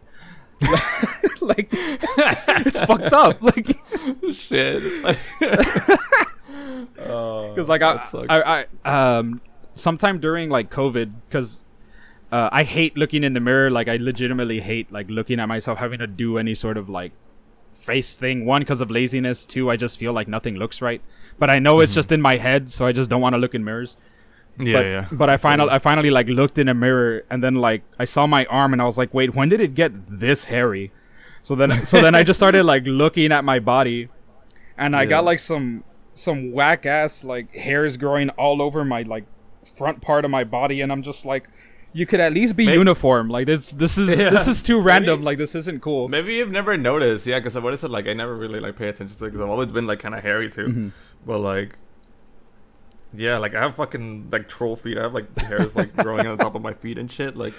like 1.42 1.70
it's 1.72 2.82
fucked 2.82 3.14
up. 3.14 3.42
Like 3.42 3.68
Shit. 4.34 4.82
It's 4.84 5.04
like, 5.04 5.18
oh, 7.00 7.50
because 7.54 7.70
like 7.70 7.82
I. 7.82 8.02
I, 8.30 8.66
I 8.86 9.18
um 9.20 9.42
sometime 9.76 10.20
during 10.20 10.50
like 10.50 10.70
covid 10.70 11.14
because 11.28 11.64
uh, 12.34 12.50
i 12.52 12.64
hate 12.64 12.98
looking 12.98 13.24
in 13.24 13.34
the 13.34 13.40
mirror 13.40 13.70
like 13.72 13.88
i 13.88 13.96
legitimately 13.96 14.60
hate 14.60 14.92
like 14.92 15.10
looking 15.10 15.40
at 15.40 15.48
myself 15.48 15.78
having 15.78 16.00
to 16.00 16.08
do 16.08 16.38
any 16.38 16.54
sort 16.54 16.76
of 16.78 16.90
like 16.90 17.14
face 17.72 18.16
thing 18.18 18.46
one 18.46 18.62
because 18.62 18.82
of 18.82 18.92
laziness 18.92 19.46
two 19.46 19.70
i 19.72 19.78
just 19.78 19.98
feel 19.98 20.12
like 20.12 20.28
nothing 20.28 20.56
looks 20.56 20.82
right 20.82 21.02
but 21.38 21.50
i 21.50 21.60
know 21.60 21.80
it's 21.80 21.94
Mhm. 21.94 21.96
just 21.96 22.12
in 22.12 22.22
my 22.22 22.36
head 22.38 22.70
so 22.70 22.86
i 22.86 22.92
just 22.92 23.10
don't 23.10 23.22
want 23.22 23.34
to 23.34 23.38
look 23.38 23.56
in 23.56 23.64
mirrors 23.64 23.96
yeah, 24.60 24.74
but, 24.74 24.86
yeah. 24.86 25.08
but 25.12 25.30
i 25.30 25.38
finally 25.38 25.70
i 25.72 25.80
finally 25.80 26.10
like 26.10 26.28
looked 26.28 26.58
in 26.60 26.68
a 26.68 26.74
mirror 26.74 27.24
and 27.30 27.44
then 27.44 27.56
like 27.56 27.82
i 27.98 28.06
saw 28.06 28.28
my 28.28 28.46
arm 28.46 28.74
and 28.74 28.82
i 28.82 28.86
was 28.86 28.98
like 28.98 29.14
wait 29.14 29.34
when 29.36 29.48
did 29.50 29.60
it 29.62 29.74
get 29.74 29.92
this 30.20 30.46
hairy 30.46 30.92
so 31.44 31.56
then 31.56 31.86
so 31.86 32.02
then 32.02 32.14
i 32.16 32.24
just 32.24 32.38
started 32.44 32.64
like 32.64 32.84
looking 32.86 33.32
at 33.32 33.44
my 33.46 33.60
body 33.60 34.10
and 34.78 34.96
i 34.96 35.04
Yeah. 35.04 35.10
got 35.10 35.24
like 35.26 35.40
some 35.40 35.84
some 36.14 36.52
whack 36.52 36.86
ass 36.86 37.24
like 37.24 37.56
hairs 37.56 37.96
growing 37.98 38.30
all 38.32 38.62
over 38.62 38.84
my 38.84 39.04
like 39.04 39.26
front 39.78 40.02
part 40.02 40.26
of 40.26 40.32
my 40.32 40.44
body 40.44 40.82
and 40.82 40.92
i'm 40.92 41.02
just 41.04 41.26
like 41.26 41.48
you 41.94 42.06
could 42.06 42.20
at 42.20 42.34
least 42.34 42.56
be 42.56 42.66
Maybe- 42.66 42.78
uniform 42.78 43.30
like 43.30 43.48
this 43.48 43.72
this 43.72 43.98
is 43.98 44.20
Yeah. 44.20 44.30
this 44.30 44.48
is 44.48 44.62
too 44.62 44.80
random 44.80 45.20
Maybe- 45.20 45.26
like 45.26 45.38
this 45.40 45.56
isn't 45.56 45.82
cool 45.82 46.08
Maybe 46.08 46.36
you've 46.36 46.52
never 46.52 46.78
noticed, 46.78 47.26
yeah. 47.26 47.40
Because 47.40 47.56
what 47.56 47.74
is 47.74 47.84
it 47.84 47.90
like? 47.90 48.08
I 48.08 48.14
never 48.14 48.36
really 48.36 48.60
like 48.60 48.76
pay 48.78 48.90
attention 48.90 49.18
to 49.18 49.24
because 49.26 49.42
I've 49.42 49.50
always 49.50 49.72
been 49.72 49.88
like 49.88 49.98
kind 50.00 50.14
of 50.14 50.22
hairy 50.22 50.50
too. 50.52 50.68
Mhm. 50.68 50.92
But 51.26 51.40
like, 51.40 51.70
yeah, 53.14 53.38
like 53.38 53.56
I 53.56 53.62
have 53.62 53.76
fucking 53.76 54.30
like 54.32 54.48
troll 54.48 54.76
feet. 54.76 54.98
I 54.98 55.04
have 55.04 55.14
like 55.14 55.38
hairs 55.40 55.76
like 55.76 55.96
growing 55.96 56.28
on 56.28 56.38
the 56.38 56.44
top 56.44 56.56
of 56.56 56.62
my 56.62 56.74
feet 56.74 56.98
and 56.98 57.12
shit. 57.12 57.36
Like, 57.36 57.54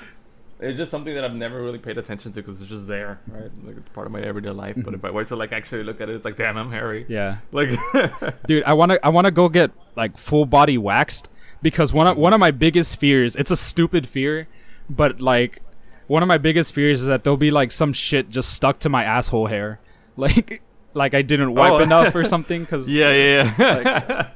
it's 0.61 0.77
just 0.77 0.91
something 0.91 1.15
that 1.15 1.25
I've 1.25 1.35
never 1.35 1.63
really 1.63 1.79
paid 1.79 1.97
attention 1.99 2.33
to 2.33 2.43
because 2.43 2.61
it's 2.61 2.71
just 2.71 2.87
there, 2.87 3.19
right? 3.29 3.51
Like 3.65 3.79
it's 3.79 3.89
part 3.91 4.07
of 4.07 4.13
my 4.13 4.21
everyday 4.21 4.51
life. 4.51 4.77
But 4.85 4.95
if 4.95 5.05
I 5.05 5.11
were 5.11 5.25
to 5.25 5.37
like 5.37 5.53
actually 5.53 5.83
look 5.85 6.01
at 6.01 6.09
it, 6.11 6.15
it's 6.17 6.25
like, 6.25 6.37
damn, 6.37 6.57
I'm 6.57 6.71
hairy. 6.71 7.07
yeah 7.09 7.39
Like, 7.51 7.71
dude 8.47 8.63
i 8.65 8.73
want 8.75 8.93
to 8.93 9.07
i 9.07 9.09
want 9.09 9.25
to 9.25 9.31
go 9.31 9.49
get 9.49 9.71
like 9.97 10.17
full 10.19 10.45
body 10.47 10.77
waxed 10.79 11.29
because 11.63 11.93
one 11.93 12.07
of 12.07 12.17
one 12.17 12.33
of 12.33 12.41
my 12.41 12.51
biggest 12.51 12.99
fears 13.01 13.37
it's 13.37 13.51
a 13.51 13.57
stupid 13.57 14.09
fear 14.09 14.49
but 14.89 15.21
like 15.21 15.63
one 16.07 16.23
of 16.23 16.27
my 16.27 16.39
biggest 16.39 16.75
fears 16.75 17.01
is 17.01 17.07
that 17.07 17.23
there'll 17.25 17.37
be 17.37 17.51
like 17.51 17.71
some 17.73 17.93
shit 17.93 18.29
just 18.29 18.53
stuck 18.53 18.79
to 18.81 18.89
my 18.89 19.03
asshole 19.05 19.47
hair 19.47 19.79
like 20.17 20.63
like 20.95 21.15
i 21.15 21.23
didn't 21.23 21.55
wipe 21.55 21.73
Oh. 21.73 21.79
enough 21.79 22.15
or 22.15 22.25
something 22.35 22.63
because 22.63 22.89
yeah, 22.89 23.13
yeah, 23.13 23.55
yeah. 23.59 24.29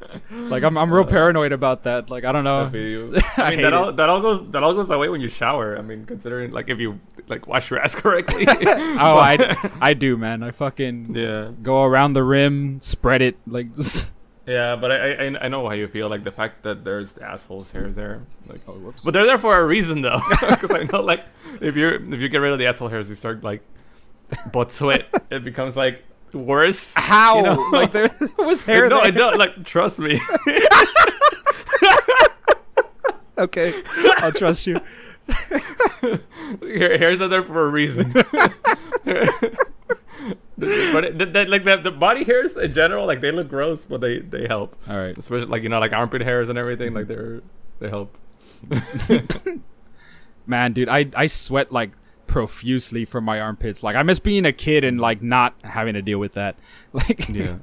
like 0.48 0.62
i'm, 0.62 0.78
I'm 0.78 0.92
real 0.92 1.04
paranoid 1.04 1.52
about 1.52 1.82
that 1.84 2.10
like 2.10 2.24
i 2.24 2.30
don't 2.32 2.44
know 2.44 2.60
I. 2.60 2.62
I 3.42 3.46
I 3.46 3.50
mean, 3.50 3.58
hate 3.58 3.62
that 3.62 3.64
it. 3.64 3.74
all 3.74 3.92
that 3.92 4.08
all 4.08 4.20
goes 4.20 4.50
that 4.52 4.62
all 4.62 4.72
goes 4.74 4.88
away 4.90 5.08
when 5.08 5.20
you 5.20 5.28
shower. 5.28 5.76
I 5.76 5.82
mean, 5.82 6.06
considering 6.06 6.52
like 6.52 6.68
if 6.68 6.78
you 6.78 7.00
like 7.28 7.46
wash 7.48 7.70
your 7.70 7.80
ass 7.80 7.94
correctly. 8.04 8.44
oh 8.48 9.18
i 9.18 9.56
i 9.80 9.94
do 9.94 10.16
man 10.16 10.42
i 10.42 10.50
fucking 10.50 11.14
yeah, 11.16 11.50
go 11.62 11.82
around 11.82 12.12
the 12.12 12.22
rim 12.22 12.80
spread 12.80 13.20
it 13.22 13.36
like 13.46 13.74
just 13.74 14.12
yeah, 14.46 14.76
but 14.76 14.92
I, 14.92 15.12
I 15.12 15.44
I 15.44 15.48
know 15.48 15.64
how 15.66 15.72
you 15.72 15.88
feel. 15.88 16.10
Like 16.10 16.22
the 16.22 16.30
fact 16.30 16.64
that 16.64 16.84
there's 16.84 17.16
assholes 17.16 17.70
hairs 17.70 17.94
there. 17.94 18.20
Like, 18.46 18.60
oh 18.68 18.72
whoops 18.74 19.02
but 19.02 19.12
they're 19.14 19.24
there 19.24 19.38
for 19.38 19.56
a 19.58 19.64
reason 19.64 20.02
though. 20.02 20.20
Because 20.28 20.70
I 20.70 20.82
know 20.84 21.00
like 21.00 21.24
if 21.62 21.74
you 21.76 21.88
if 21.88 22.20
you 22.20 22.28
get 22.28 22.38
rid 22.44 22.52
of 22.52 22.58
the 22.58 22.66
asshole 22.66 22.88
hairs, 22.88 23.08
you 23.08 23.14
start 23.14 23.42
like 23.42 23.62
butt 24.52 24.70
sweat. 24.70 25.06
it 25.30 25.44
becomes 25.44 25.76
like 25.76 26.04
worse. 26.34 26.92
how 26.96 27.36
You 27.36 27.42
know? 27.44 27.68
like 27.72 27.92
there 27.92 28.10
was 28.38 28.62
hair 28.64 28.88
no, 28.88 28.98
I 29.00 29.10
there. 29.10 29.18
don't. 29.18 29.38
Like, 29.38 29.64
trust 29.64 29.98
me. 29.98 30.20
okay 33.36 33.74
i'll 34.18 34.30
trust 34.30 34.64
you 34.66 34.78
Hair- 36.62 36.98
hairs 36.98 37.20
are 37.20 37.26
there 37.28 37.42
for 37.42 37.66
a 37.66 37.68
reason. 37.70 38.12
but 38.12 38.28
it, 41.04 41.32
that- 41.32 41.48
like 41.48 41.64
the, 41.64 41.76
the 41.78 41.90
body 41.90 42.22
hairs 42.24 42.56
in 42.56 42.72
general, 42.74 43.06
like 43.06 43.20
they 43.22 43.32
look 43.32 43.48
gross, 43.48 43.84
but 43.86 44.00
they 44.02 44.18
they 44.20 44.46
help. 44.46 44.76
all 44.88 44.96
right 44.96 45.16
Especially 45.18 45.46
like 45.46 45.62
you 45.62 45.68
know 45.70 45.80
like 45.80 45.92
armpit 45.92 46.20
hairs 46.22 46.48
and 46.48 46.58
everything, 46.58 46.92
like 46.94 47.08
they're 47.08 47.40
they 47.80 47.88
help. 47.88 48.14
man 50.46 50.72
dude 50.74 50.88
i 50.88 51.06
i 51.16 51.26
sweat 51.26 51.72
like 51.72 51.90
profusely 52.34 53.04
from 53.04 53.22
my 53.22 53.40
armpits 53.40 53.84
like 53.84 53.94
i 53.94 54.02
miss 54.02 54.18
being 54.18 54.44
a 54.44 54.50
kid 54.52 54.82
and 54.82 55.00
like 55.00 55.22
not 55.22 55.54
having 55.62 55.94
to 55.94 56.02
deal 56.02 56.18
with 56.18 56.32
that 56.34 56.56
like 56.92 57.28
Yeah. 57.28 57.58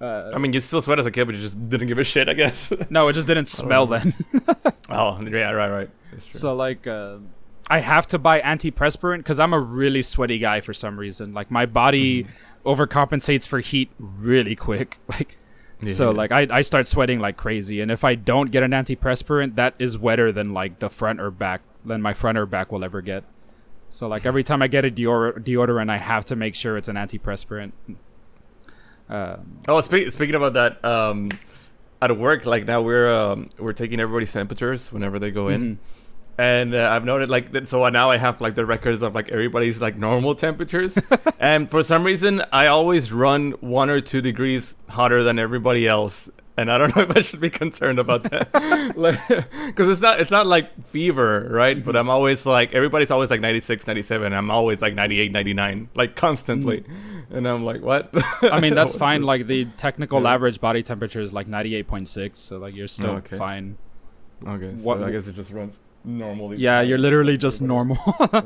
uh, 0.00 0.32
I 0.34 0.38
mean, 0.38 0.52
you 0.52 0.58
still 0.60 0.82
sweat 0.82 0.98
as 0.98 1.06
a 1.06 1.12
kid, 1.12 1.24
but 1.26 1.36
you 1.36 1.40
just 1.40 1.56
didn't 1.70 1.86
give 1.86 1.98
a 1.98 2.04
shit, 2.04 2.28
I 2.28 2.34
guess. 2.34 2.72
no 2.90 3.06
it 3.06 3.12
just 3.12 3.28
didn't 3.28 3.46
smell 3.46 3.86
know. 3.86 3.98
then 3.98 4.14
oh, 4.90 5.20
yeah, 5.22 5.50
right, 5.52 5.70
right. 5.70 5.90
So 6.32 6.56
like 6.56 6.86
uh, 6.88 7.18
i 7.70 7.78
have 7.78 8.06
to 8.08 8.18
buy 8.18 8.40
antiperspirant 8.40 9.18
because 9.18 9.38
i'm 9.38 9.52
a 9.54 9.60
really 9.60 10.02
sweaty 10.02 10.38
guy 10.38 10.60
for 10.60 10.74
some 10.74 10.98
reason 10.98 11.32
like 11.32 11.50
my 11.52 11.64
body 11.64 12.26
overcompensates 12.66 13.46
for 13.46 13.60
heat 13.60 13.90
really 13.98 14.56
quick 14.56 14.98
like 15.08 15.38
so 15.86 16.10
Yeah. 16.10 16.16
like 16.16 16.32
I, 16.32 16.46
I 16.50 16.62
start 16.62 16.86
sweating 16.86 17.20
like 17.20 17.36
crazy 17.36 17.80
and 17.80 17.90
if 17.90 18.02
i 18.04 18.14
don't 18.16 18.50
get 18.50 18.62
an 18.62 18.72
antiperspirant 18.72 19.54
that 19.54 19.74
is 19.78 19.96
wetter 19.96 20.32
than 20.32 20.52
like 20.52 20.80
the 20.80 20.90
front 20.90 21.20
or 21.20 21.30
back 21.30 21.60
than 21.84 22.02
my 22.02 22.12
front 22.12 22.36
or 22.38 22.46
back 22.46 22.72
will 22.72 22.84
ever 22.84 23.00
get 23.02 23.22
so 23.94 24.08
like 24.08 24.26
every 24.26 24.42
time 24.42 24.60
i 24.60 24.66
get 24.66 24.84
a 24.84 24.90
deor- 24.90 25.38
deodorant 25.38 25.90
i 25.90 25.96
have 25.98 26.24
to 26.26 26.36
make 26.36 26.54
sure 26.54 26.76
it's 26.76 26.88
an 26.88 26.96
antiperspirant 26.96 27.72
um, 29.08 29.58
Oh, 29.68 29.80
speak, 29.80 30.10
speaking 30.12 30.34
about 30.34 30.54
that, 30.54 30.84
um, 30.84 31.30
at 32.00 32.16
work, 32.16 32.46
like 32.46 32.64
now 32.64 32.80
we're 32.82 33.12
um, 33.12 33.50
we're 33.58 33.72
taking 33.72 34.00
everybody's 34.00 34.32
temperatures 34.32 34.92
whenever 34.92 35.18
they 35.18 35.30
go 35.30 35.48
in, 35.48 35.76
mhm. 35.76 35.78
and 36.38 36.74
uh, 36.74 36.90
I've 36.90 37.04
noted 37.04 37.28
like 37.30 37.52
that. 37.52 37.68
So 37.68 37.86
now 37.88 38.10
I 38.10 38.16
have 38.16 38.40
like 38.40 38.54
the 38.54 38.66
records 38.66 39.02
of 39.02 39.14
like 39.14 39.28
everybody's 39.28 39.80
like 39.80 39.96
normal 39.96 40.34
temperatures, 40.34 40.96
and 41.38 41.70
for 41.70 41.82
some 41.82 42.04
reason 42.04 42.42
I 42.52 42.66
always 42.66 43.12
run 43.12 43.52
one 43.60 43.90
or 43.90 44.00
two 44.00 44.20
degrees 44.20 44.74
hotter 44.88 45.22
than 45.22 45.38
everybody 45.38 45.86
else, 45.86 46.28
and 46.56 46.70
I 46.70 46.78
don't 46.78 46.94
know 46.94 47.02
if 47.08 47.16
I 47.16 47.22
should 47.22 47.40
be 47.40 47.50
concerned 47.50 47.98
about 47.98 48.24
that, 48.24 48.52
because 49.66 49.88
it's 49.88 50.00
not 50.00 50.20
it's 50.20 50.30
not 50.30 50.46
like 50.46 50.84
fever, 50.86 51.48
right? 51.50 51.76
But 51.82 51.92
mm-hmm. 51.92 51.98
I'm 51.98 52.10
always 52.10 52.46
like 52.46 52.74
everybody's 52.74 53.10
always 53.10 53.30
like 53.30 53.40
96, 53.40 53.86
97. 53.86 54.32
I'm 54.32 54.50
always 54.50 54.80
like 54.82 54.94
98, 54.94 55.32
99, 55.32 55.88
like 55.94 56.16
constantly, 56.16 56.80
mm-hmm. 56.80 57.36
and 57.36 57.48
I'm 57.48 57.64
like, 57.64 57.82
what? 57.82 58.10
i 58.42 58.60
mean 58.60 58.74
that's 58.74 58.94
fine 59.06 59.22
like 59.22 59.46
the 59.46 59.64
technical 59.76 60.22
Yeah. 60.22 60.34
average 60.34 60.60
body 60.60 60.82
temperature 60.82 61.20
is 61.20 61.32
like 61.32 61.46
98.6 61.48 62.36
so 62.36 62.58
like 62.58 62.74
you're 62.74 62.88
still 62.88 63.16
Okay. 63.16 63.36
fine 63.38 63.78
Okay, 64.46 64.70
What- 64.70 64.98
so 64.98 65.04
I 65.06 65.10
guess 65.10 65.26
it 65.26 65.34
just 65.34 65.50
runs 65.50 65.78
normally. 66.04 66.58
yeah 66.58 66.80
you're 66.82 66.98
literally 66.98 67.36
just 67.36 67.62
normal 67.62 67.98
Yeah. 68.32 68.42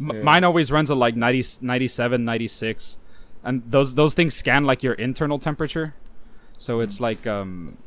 Yeah. 0.00 0.22
Mine 0.22 0.42
always 0.42 0.72
runs 0.72 0.90
at 0.90 0.96
like 0.96 1.14
90, 1.14 1.58
97, 1.60 2.24
96. 2.24 2.98
And 3.44 3.62
those 3.70 3.94
those 3.94 4.14
things 4.14 4.34
scan 4.34 4.64
like 4.64 4.82
your 4.82 4.94
internal 4.94 5.38
temperature. 5.38 5.94
So 6.56 6.80
it's 6.80 7.00
like 7.00 7.26
um 7.26 7.78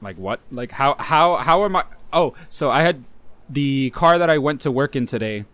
like 0.00 0.16
what? 0.16 0.40
Like 0.50 0.72
how 0.72 0.96
how 0.98 1.36
how 1.36 1.64
am 1.64 1.76
I 1.76 1.84
Oh, 2.12 2.34
so 2.48 2.70
I 2.70 2.82
had 2.82 3.04
the 3.48 3.90
car 3.90 4.18
that 4.18 4.30
I 4.30 4.38
went 4.38 4.60
to 4.62 4.70
work 4.70 4.96
in 4.96 5.06
today 5.06 5.44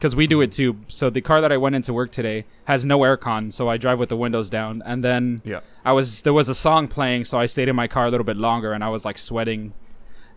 cuz 0.00 0.14
we 0.14 0.26
do 0.26 0.40
it 0.40 0.52
too. 0.52 0.76
So 0.88 1.10
the 1.10 1.20
car 1.20 1.40
that 1.40 1.50
I 1.52 1.56
went 1.56 1.74
into 1.74 1.92
work 1.92 2.10
today 2.12 2.44
has 2.64 2.86
no 2.86 3.00
aircon, 3.00 3.52
so 3.52 3.68
I 3.68 3.76
drive 3.76 3.98
with 3.98 4.08
the 4.08 4.16
windows 4.16 4.48
down. 4.48 4.82
And 4.84 5.02
then 5.04 5.42
Yeah. 5.44 5.60
I 5.84 5.92
was 5.92 6.22
there 6.22 6.32
was 6.32 6.48
a 6.48 6.54
song 6.54 6.88
playing, 6.88 7.24
so 7.24 7.38
I 7.38 7.46
stayed 7.46 7.68
in 7.68 7.76
my 7.76 7.88
car 7.88 8.06
a 8.06 8.10
little 8.10 8.24
bit 8.26 8.36
longer 8.36 8.72
and 8.72 8.82
I 8.84 8.88
was 8.88 9.04
like 9.04 9.18
sweating 9.18 9.72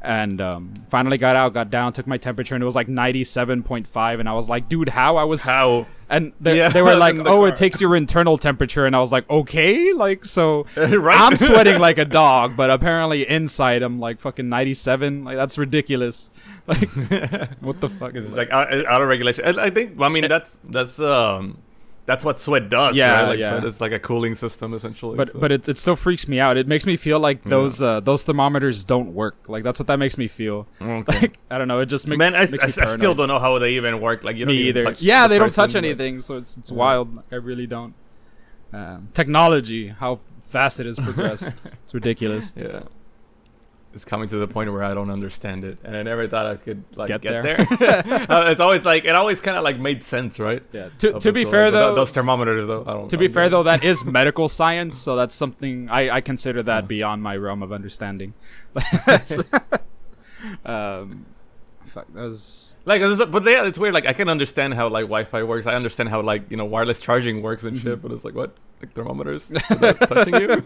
and 0.02 0.42
um, 0.42 0.74
finally 0.90 1.18
got 1.18 1.36
out, 1.36 1.54
got 1.54 1.70
down, 1.70 1.94
took 1.94 2.08
my 2.08 2.18
temperature, 2.18 2.56
and 2.56 2.62
it 2.62 2.66
was 2.66 2.76
like 2.76 2.88
97.5. 2.88 4.20
And 4.20 4.28
I 4.28 4.34
was 4.34 4.50
like, 4.50 4.68
dude, 4.68 4.90
how? 4.90 5.18
I 5.18 5.24
was. 5.24 5.44
How? 5.44 5.86
And 6.10 6.34
they, 6.42 6.58
Yeah, 6.58 6.70
they 6.70 6.82
were 6.82 6.96
like, 6.98 7.16
the 7.16 7.22
oh, 7.30 7.38
car. 7.38 7.48
it 7.50 7.56
takes 7.56 7.80
your 7.80 7.96
internal 7.96 8.38
temperature. 8.38 8.86
And 8.86 8.96
I 8.96 9.00
was 9.00 9.12
like, 9.12 9.30
okay. 9.30 9.94
Like, 9.94 10.26
so 10.26 10.66
right? 10.76 11.20
I'm 11.20 11.38
sweating 11.38 11.80
like 11.80 12.00
a 12.00 12.06
dog, 12.06 12.58
but 12.58 12.70
apparently 12.70 13.30
inside 13.30 13.84
I'm 13.84 14.00
like 14.00 14.20
fucking 14.20 14.50
97. 14.50 15.24
Like, 15.24 15.38
that's 15.38 15.58
ridiculous. 15.58 16.30
Like, 16.68 16.90
what 17.60 17.80
the 17.80 17.90
fuck 17.90 18.16
is 18.16 18.26
It's 18.26 18.36
like 18.36 18.50
out, 18.52 18.74
out 18.86 19.02
of 19.02 19.08
regulation. 19.08 19.46
And 19.46 19.60
I 19.60 19.70
think. 19.70 20.00
I 20.00 20.10
mean, 20.10 20.28
that's 20.28 20.58
that's 20.64 21.00
um, 21.00 21.60
that's 22.06 22.24
what 22.26 22.40
sweat 22.40 22.70
does. 22.70 22.96
Yeah, 22.96 23.14
right? 23.22 23.30
Like 23.30 23.40
yeah. 23.40 23.52
sweat 23.52 23.64
is 23.66 23.80
like 23.80 23.92
a 23.92 24.00
cooling 24.00 24.36
system 24.36 24.74
essentially. 24.74 25.16
But 25.16 25.32
so. 25.32 25.40
but 25.40 25.52
it, 25.52 25.70
it 25.70 25.78
still 25.78 25.96
freaks 25.96 26.28
me 26.28 26.40
out. 26.40 26.58
It 26.58 26.68
makes 26.68 26.86
me 26.86 26.98
feel 26.98 27.20
like 27.20 27.44
Yeah. 27.46 27.50
those 27.52 27.82
uh, 27.82 28.00
those 28.00 28.24
thermometers 28.24 28.84
don't 28.84 29.14
work. 29.14 29.36
Like 29.48 29.64
that's 29.64 29.80
what 29.80 29.88
that 29.88 29.98
makes 29.98 30.18
me 30.18 30.28
feel. 30.28 30.68
Okay. 30.82 31.04
Like 31.22 31.40
I 31.50 31.58
don't 31.58 31.68
know. 31.68 31.80
It 31.80 31.86
just 31.88 32.08
make, 32.08 32.18
Man, 32.18 32.36
I, 32.36 32.40
makes 32.46 32.54
I, 32.78 32.82
me 32.82 32.88
I 32.88 32.96
still 32.98 33.14
don't 33.14 33.28
know 33.28 33.40
how 33.40 33.60
they 33.60 33.74
even 33.74 34.02
work. 34.02 34.24
Like 34.24 34.36
you 34.36 34.46
don't 34.46 34.56
me 34.56 34.62
either. 34.64 34.96
Yeah, 35.00 35.28
the 35.28 35.34
they 35.36 35.40
don't 35.40 35.54
touch 35.54 35.70
person, 35.74 35.86
anything, 35.86 36.20
so 36.22 36.38
it's 36.38 36.58
it's 36.58 36.72
Yeah. 36.72 36.78
wild. 36.78 37.16
Like, 37.16 37.26
I 37.32 37.36
really 37.36 37.68
don't. 37.68 37.94
Um, 38.74 39.10
technology, 39.14 39.90
how 39.90 40.20
fast 40.46 40.80
it 40.80 40.86
has 40.86 40.98
progressed. 41.08 41.54
it's 41.84 41.94
ridiculous. 41.94 42.54
Yeah. 42.56 42.84
It's 43.94 44.06
coming 44.06 44.30
to 44.30 44.38
the 44.38 44.48
point 44.48 44.72
where 44.72 44.84
I 44.84 44.94
don't 44.94 45.10
understand 45.10 45.64
it, 45.66 45.78
and 45.84 45.98
I 45.98 46.04
never 46.04 46.26
thought 46.28 46.46
I 46.46 46.56
could 46.56 46.84
like 46.96 47.10
Get 47.10 47.22
get, 47.22 47.44
there. 47.44 47.68
there. 47.78 48.26
Uh, 48.30 48.50
it's 48.50 48.62
always 48.62 48.86
like 48.86 49.04
it 49.04 49.16
always 49.16 49.42
kind 49.42 49.58
of 49.58 49.64
like 49.66 49.80
made 49.80 50.02
sense, 50.04 50.40
right? 50.40 50.64
Yeah. 50.72 50.90
To, 51.00 51.20
to 51.20 51.32
be 51.34 51.44
fair 51.44 51.66
like, 51.66 51.74
though, 51.74 51.88
th- 51.90 51.96
those 51.98 52.12
thermometers 52.12 52.68
though. 52.68 52.84
I 52.88 52.94
don't, 52.94 53.10
to 53.10 53.18
be 53.18 53.28
don't 53.28 53.34
fair 53.34 53.44
get 53.46 53.50
though, 53.50 53.64
that 53.64 53.84
is 53.84 54.06
medical 54.20 54.48
science, 54.48 54.98
so 54.98 55.16
that's 55.18 55.36
something 55.36 55.90
I, 55.90 56.10
I 56.10 56.22
consider 56.22 56.62
that 56.64 56.84
Yeah. 56.84 56.88
beyond 56.88 57.22
my 57.24 57.36
realm 57.36 57.62
of 57.64 57.72
understanding. 57.74 58.34
Um, 60.66 61.26
fuck, 61.92 62.08
that 62.14 62.22
was 62.22 62.76
Like, 62.86 63.02
but 63.32 63.44
yeah, 63.46 63.66
it's 63.66 63.78
weird. 63.78 63.94
Like, 63.94 64.08
I 64.08 64.14
can 64.14 64.30
understand 64.30 64.74
how 64.74 64.90
like 64.90 65.04
Wi-Fi 65.04 65.44
works. 65.44 65.68
I 65.68 65.74
understand 65.74 66.10
how 66.10 66.22
like 66.22 66.50
you 66.50 66.58
know 66.58 66.66
wireless 66.66 67.00
charging 67.00 67.42
works 67.42 67.64
and 67.64 67.80
shit. 67.80 68.00
Mhm. 68.00 68.02
But 68.02 68.12
it's 68.12 68.26
like 68.26 68.36
what? 68.36 68.56
like 68.82 68.94
thermometers 68.94 69.50
touching 69.50 70.36
you. 70.36 70.50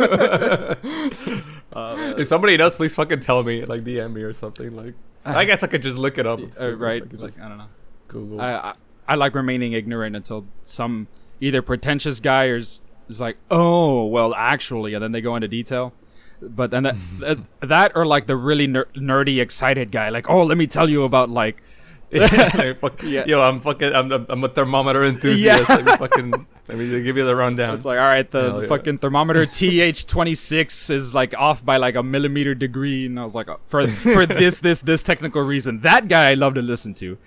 if 2.17 2.27
somebody 2.27 2.57
knows, 2.57 2.75
please 2.75 2.95
fucking 2.95 3.19
tell 3.19 3.43
me. 3.43 3.65
Like 3.65 3.83
DM 3.83 4.13
me 4.13 4.21
or 4.21 4.33
something. 4.33 4.71
Like 4.71 4.93
I 5.25 5.45
guess 5.45 5.63
I 5.63 5.67
could 5.67 5.81
just 5.81 5.97
look 5.97 6.17
it 6.17 6.25
up. 6.25 6.39
Uh, 6.59 6.75
right? 6.75 7.03
I 7.03 7.15
Like 7.15 7.39
I 7.39 7.49
don't 7.49 7.57
know. 7.57 7.67
Google. 8.07 8.41
I, 8.41 8.53
I 8.53 8.73
I 9.07 9.15
like 9.15 9.35
remaining 9.35 9.73
ignorant 9.73 10.15
until 10.15 10.45
some 10.63 11.07
either 11.41 11.61
pretentious 11.61 12.19
guy 12.19 12.45
or 12.45 12.57
is 12.57 12.81
like, 13.19 13.37
oh 13.51 14.05
well, 14.05 14.33
actually, 14.33 14.93
and 14.93 15.03
then 15.03 15.11
they 15.11 15.21
go 15.21 15.35
into 15.35 15.47
detail. 15.47 15.93
But 16.41 16.71
then 16.71 16.83
that 16.83 16.95
that, 17.19 17.37
that 17.61 17.91
or 17.95 18.05
like 18.05 18.27
the 18.27 18.35
really 18.35 18.67
ner- 18.67 18.87
nerdy, 18.95 19.41
excited 19.41 19.91
guy, 19.91 20.09
like, 20.09 20.29
oh, 20.29 20.43
let 20.43 20.57
me 20.57 20.67
tell 20.67 20.89
you 20.89 21.03
about 21.03 21.29
like 21.29 21.61
yeah, 22.11 22.73
fuck, 22.73 23.01
Yeah. 23.03 23.25
Yo, 23.25 23.41
I'm 23.41 23.59
fucking. 23.59 23.93
I'm, 23.93 24.11
I'm, 24.11 24.43
a 24.43 24.47
thermometer 24.47 25.03
enthusiast. 25.03 25.67
Yeah. 25.67 25.75
Let 25.75 25.85
me 25.85 25.95
fucking. 25.97 26.47
Let 26.67 26.77
me 26.77 27.03
give 27.03 27.17
you 27.17 27.25
the 27.25 27.35
rundown. 27.35 27.75
It's 27.75 27.83
like, 27.83 27.99
all 27.99 28.05
right, 28.05 28.29
the, 28.29 28.53
the 28.53 28.61
yeah. 28.61 28.67
fucking 28.67 28.99
thermometer 28.99 29.45
TH26 29.45 30.91
is 30.91 31.13
like 31.13 31.33
off 31.33 31.65
by 31.65 31.77
like 31.77 31.95
a 31.95 32.03
millimeter 32.03 32.55
degree, 32.55 33.07
and 33.07 33.19
I 33.19 33.23
was 33.23 33.35
like, 33.35 33.49
uh, 33.49 33.57
for 33.65 33.87
for 33.87 34.25
this 34.25 34.59
this 34.59 34.81
this 34.81 35.03
technical 35.03 35.41
reason, 35.41 35.81
that 35.81 36.07
guy 36.07 36.29
I 36.29 36.35
love 36.35 36.53
to 36.55 36.61
listen 36.61 36.93
to, 36.95 37.17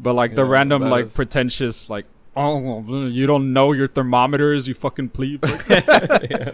but 0.00 0.14
like 0.14 0.34
the 0.34 0.44
random 0.44 0.88
like 0.88 1.06
is- 1.06 1.12
pretentious 1.12 1.90
like. 1.90 2.06
Oh, 2.40 3.06
you 3.08 3.26
don't 3.26 3.52
know 3.52 3.72
your 3.72 3.88
thermometers, 3.88 4.68
you 4.68 4.74
fucking 4.74 5.08
plebe. 5.08 5.44
yeah. 5.70 6.52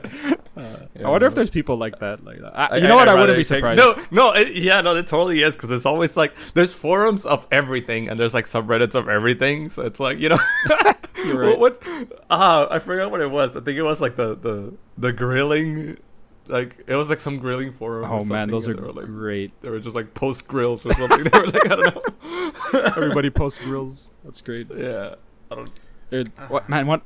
I 1.05 1.09
wonder 1.11 1.27
if 1.27 1.35
there's 1.35 1.51
people 1.51 1.77
like 1.77 1.99
that. 1.99 2.25
Like 2.25 2.41
that. 2.41 2.59
I, 2.59 2.67
I- 2.67 2.77
you 2.77 2.89
know 2.89 2.97
what? 2.97 3.09
I'd 3.09 3.13
I 3.13 3.15
wouldn't 3.15 3.29
rather 3.29 3.33
be 3.35 3.45
take- 3.45 3.59
surprised. 3.59 3.79
No, 3.79 3.95
no, 4.11 4.33
it, 4.33 4.55
yeah, 4.57 4.81
no, 4.81 4.97
it 4.97 5.07
totally 5.07 5.43
is 5.43 5.55
because 5.55 5.71
it's 5.71 5.85
always 5.87 6.17
like 6.17 6.35
there's 6.55 6.73
forums 6.73 7.27
of 7.27 7.47
everything 7.51 8.09
and 8.09 8.19
there's 8.19 8.33
like 8.35 8.47
subreddits 8.47 8.95
of 8.95 9.09
everything. 9.09 9.69
So 9.71 9.83
it's 9.83 10.01
like 10.01 10.19
you 10.19 10.31
know, 10.31 10.39
You're 11.25 11.39
right. 11.39 11.59
what? 11.59 11.83
Ah, 12.31 12.67
I 12.71 12.79
forgot 12.79 13.11
what 13.11 13.21
it 13.21 13.31
was. 13.31 13.51
I 13.57 13.61
think 13.61 13.77
it 13.79 13.83
was 13.83 14.01
like 14.01 14.17
the 14.17 14.35
the 14.37 14.75
the 14.97 15.13
grilling, 15.13 15.99
like 16.47 16.77
it 16.87 16.95
was 16.97 17.09
like 17.09 17.21
some 17.21 17.37
grilling 17.39 17.73
forum. 17.73 18.11
or 18.11 18.21
Oh 18.21 18.25
man, 18.25 18.49
something, 18.49 18.51
those 18.51 18.69
are 18.69 18.71
and 18.73 18.81
they 18.81 18.87
were 18.87 18.93
like 18.93 19.07
great. 19.07 19.61
they 19.63 19.69
were 19.71 19.81
just 19.81 19.97
like 19.97 20.15
post 20.15 20.47
grills 20.47 20.87
or 20.87 20.93
something. 20.95 21.25
they 21.25 21.39
were 21.39 21.47
like 21.47 21.71
I 21.71 21.77
don't 21.77 21.95
know. 21.95 22.81
Everybody 22.97 23.31
post 23.31 23.61
grills. 23.61 24.13
That's 24.25 24.41
great. 24.41 24.69
Yeah, 24.75 24.77
I 24.77 24.83
don't. 25.11 25.19
I 25.51 25.55
don't 25.55 25.71
dude, 26.11 26.29
what 26.49 26.69
man? 26.69 26.87
What? 26.87 27.03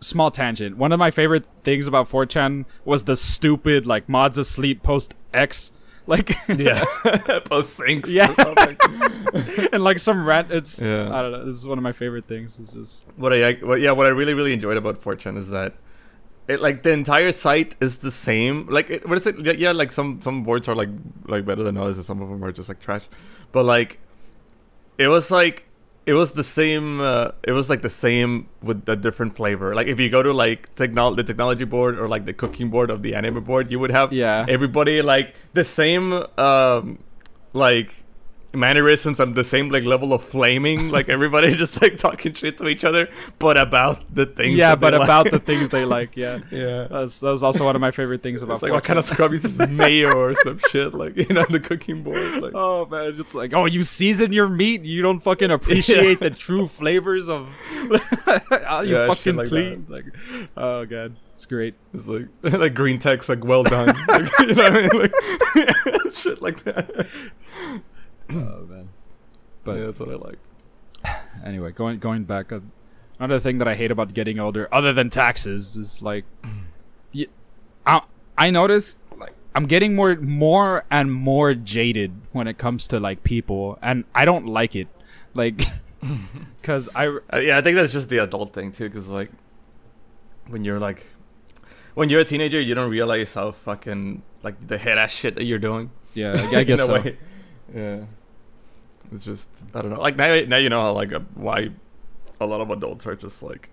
Small 0.00 0.30
tangent. 0.30 0.76
One 0.76 0.90
of 0.90 0.98
my 0.98 1.10
favorite 1.10 1.44
things 1.62 1.86
about 1.86 2.08
4chan 2.08 2.64
was 2.84 3.04
the 3.04 3.14
stupid 3.14 3.86
like 3.86 4.08
mods 4.08 4.36
asleep 4.36 4.82
post 4.82 5.14
X, 5.32 5.70
like 6.06 6.36
Yeah, 6.48 6.84
post 7.44 7.76
sinks. 7.76 8.08
Yeah. 8.08 8.34
and 9.72 9.84
like 9.84 9.98
some 10.00 10.26
rant. 10.26 10.50
It's 10.50 10.80
Yeah. 10.80 11.08
I 11.16 11.22
don't 11.22 11.32
know. 11.32 11.44
This 11.44 11.56
is 11.56 11.66
one 11.66 11.78
of 11.78 11.84
my 11.84 11.92
favorite 11.92 12.26
things. 12.26 12.58
It's 12.58 12.72
just 12.72 13.06
what 13.16 13.32
I 13.32 13.52
what, 13.54 13.80
yeah 13.80 13.92
what 13.92 14.06
I 14.06 14.10
really 14.10 14.34
really 14.34 14.52
enjoyed 14.52 14.76
about 14.76 15.00
4chan 15.02 15.36
is 15.38 15.50
that 15.50 15.74
it 16.48 16.60
like 16.60 16.82
the 16.82 16.90
entire 16.90 17.32
site 17.32 17.76
is 17.80 17.98
the 17.98 18.10
same 18.10 18.66
like 18.68 18.90
it, 18.90 19.08
what 19.08 19.16
is 19.18 19.26
it 19.26 19.38
yeah, 19.44 19.52
yeah 19.52 19.72
like 19.72 19.92
some 19.92 20.20
some 20.22 20.42
boards 20.42 20.68
are 20.68 20.74
like 20.74 20.88
like 21.26 21.44
better 21.44 21.62
than 21.62 21.76
others 21.76 21.96
and 21.96 22.04
some 22.04 22.20
of 22.20 22.28
them 22.28 22.44
are 22.44 22.50
just 22.52 22.68
like 22.68 22.80
trash 22.80 23.08
but 23.52 23.64
like 23.64 24.00
it 24.98 25.08
was 25.08 25.30
like 25.30 25.68
it 26.04 26.14
was 26.14 26.32
the 26.32 26.44
same 26.44 27.00
uh, 27.00 27.30
it 27.42 27.52
was 27.52 27.70
like 27.70 27.82
the 27.82 27.88
same 27.90 28.48
with 28.62 28.88
a 28.88 28.96
different 28.96 29.36
flavor 29.36 29.74
like 29.74 29.86
if 29.86 29.98
you 29.98 30.10
go 30.10 30.22
to 30.22 30.32
like 30.32 30.74
technol- 30.74 31.16
the 31.16 31.22
technology 31.22 31.64
board 31.64 31.98
or 31.98 32.08
like 32.08 32.24
the 32.24 32.32
cooking 32.32 32.70
board 32.70 32.90
of 32.90 33.02
the 33.02 33.14
anime 33.14 33.42
board 33.44 33.70
you 33.70 33.78
would 33.78 33.90
have 33.90 34.12
yeah. 34.12 34.44
everybody 34.48 35.02
like 35.02 35.34
the 35.52 35.64
same 35.64 36.12
um 36.38 36.98
like 37.52 38.01
mannerisms 38.54 39.18
and 39.18 39.34
the 39.34 39.44
same 39.44 39.70
like 39.70 39.84
level 39.84 40.12
of 40.12 40.22
flaming 40.22 40.90
like 40.90 41.08
everybody 41.08 41.54
just 41.56 41.80
like 41.80 41.96
talking 41.96 42.34
shit 42.34 42.58
to 42.58 42.68
each 42.68 42.84
other 42.84 43.08
but 43.38 43.56
about 43.56 44.14
the 44.14 44.26
things 44.26 44.56
yeah, 44.58 44.70
that 44.70 44.80
but 44.80 44.92
like. 44.94 45.04
about 45.04 45.30
the 45.30 45.38
things 45.48 45.70
they 45.70 45.84
like. 45.84 46.16
Yeah. 46.16 46.40
yeah 46.50 46.86
That's 46.90 47.20
that 47.20 47.30
was 47.30 47.42
also 47.42 47.64
one 47.64 47.74
of 47.74 47.80
my 47.80 47.90
favorite 47.90 48.22
things 48.22 48.42
about 48.42 48.54
it's 48.54 48.62
like 48.62 48.72
what 48.72 48.84
kind 48.84 48.98
of 48.98 49.06
4chan. 49.06 49.14
scrub 49.14 49.32
uses 49.32 49.58
mayo 49.68 50.16
or 50.16 50.34
some 50.34 50.60
shit 50.70 50.94
like 50.94 51.16
you 51.16 51.34
know 51.34 51.44
the 51.48 51.60
cooking 51.60 52.02
board 52.02 52.42
like 52.42 52.52
Oh 52.54 52.86
man, 52.86 53.14
it's 53.18 53.34
like 53.34 53.54
oh, 53.54 53.66
you 53.66 53.82
season 53.82 54.32
your 54.32 54.48
meat. 54.48 54.82
You 54.84 55.02
don't 55.02 55.20
fucking 55.20 55.50
appreciate 55.50 56.20
the 56.20 56.30
true 56.30 56.68
flavors 56.68 57.28
of. 57.28 57.48
oh, 58.68 58.82
you 58.84 58.96
Yeah, 58.96 59.06
fucking 59.06 59.36
like 59.36 59.48
plebe. 59.48 59.88
Like, 59.88 60.04
oh 60.56 60.84
god, 60.84 61.16
it's 61.34 61.46
great. 61.46 61.74
it's 61.92 62.06
like 62.06 62.28
like 62.42 62.74
green 62.74 62.98
text 62.98 63.28
like 63.28 63.44
well 63.44 63.62
done 63.62 63.94
like, 64.08 64.38
you 64.40 64.54
know 64.54 64.62
what 64.62 64.72
I 64.72 64.80
mean 64.80 65.10
like 66.04 66.14
shit 66.14 66.40
like 66.40 66.62
that 66.64 67.06
oh 68.32 68.66
man. 68.68 68.88
But 69.64 69.78
yeah, 69.78 69.86
that's 69.86 70.00
what 70.00 70.08
I 70.08 70.14
like 70.14 70.38
anyway, 71.44 71.72
going 71.72 71.98
going 71.98 72.24
back, 72.24 72.52
uh, 72.52 72.60
another 73.18 73.40
thing 73.40 73.58
that 73.58 73.68
I 73.68 73.74
hate 73.74 73.90
about 73.90 74.14
getting 74.14 74.38
older, 74.38 74.68
other 74.72 74.92
than 74.92 75.10
taxes, 75.10 75.76
is 75.76 76.02
like, 76.02 76.24
I 77.86 78.02
I 78.38 78.50
notice 78.50 78.96
like 79.18 79.34
I'm 79.54 79.66
getting 79.66 79.94
more 79.94 80.16
more 80.16 80.84
and 80.90 81.12
more 81.12 81.54
jaded 81.54 82.12
when 82.32 82.46
it 82.46 82.58
comes 82.58 82.86
to 82.88 82.98
like 83.00 83.22
people, 83.24 83.78
and 83.82 84.04
I 84.14 84.24
don't 84.24 84.46
like 84.46 84.74
it, 84.76 84.88
like, 85.34 85.64
because 86.60 86.88
I 86.94 87.08
Uh, 87.32 87.38
yeah, 87.38 87.58
I 87.58 87.62
think 87.62 87.76
that's 87.76 87.92
just 87.92 88.08
the 88.08 88.18
adult 88.18 88.52
thing 88.52 88.72
too, 88.72 88.88
because 88.88 89.08
like 89.08 89.30
when 90.48 90.64
you're 90.64 90.80
like 90.80 91.06
when 91.94 92.08
you're 92.08 92.20
a 92.20 92.24
teenager, 92.24 92.60
you 92.60 92.74
don't 92.74 92.90
realize 92.90 93.34
how 93.34 93.52
fucking 93.52 94.22
like 94.42 94.66
the 94.66 94.78
head 94.78 94.98
ass 94.98 95.12
shit 95.12 95.34
that 95.36 95.44
you're 95.44 95.58
doing. 95.58 95.90
yeah 96.14 96.32
I, 96.52 96.58
I 96.58 96.64
guess 96.68 96.80
In 96.80 96.84
a 96.84 96.86
so. 96.86 96.94
way. 96.94 97.18
Yeah, 97.74 98.04
it's 99.12 99.24
just 99.24 99.48
I 99.74 99.82
don't 99.82 99.90
know. 99.90 100.00
Like 100.00 100.16
now, 100.16 100.40
now 100.46 100.56
you 100.56 100.68
know 100.68 100.80
how 100.80 100.92
like 100.92 101.12
uh, 101.12 101.20
why 101.34 101.70
a 102.40 102.46
lot 102.46 102.60
of 102.60 102.70
adults 102.70 103.06
are 103.06 103.16
just 103.16 103.42
like. 103.42 103.68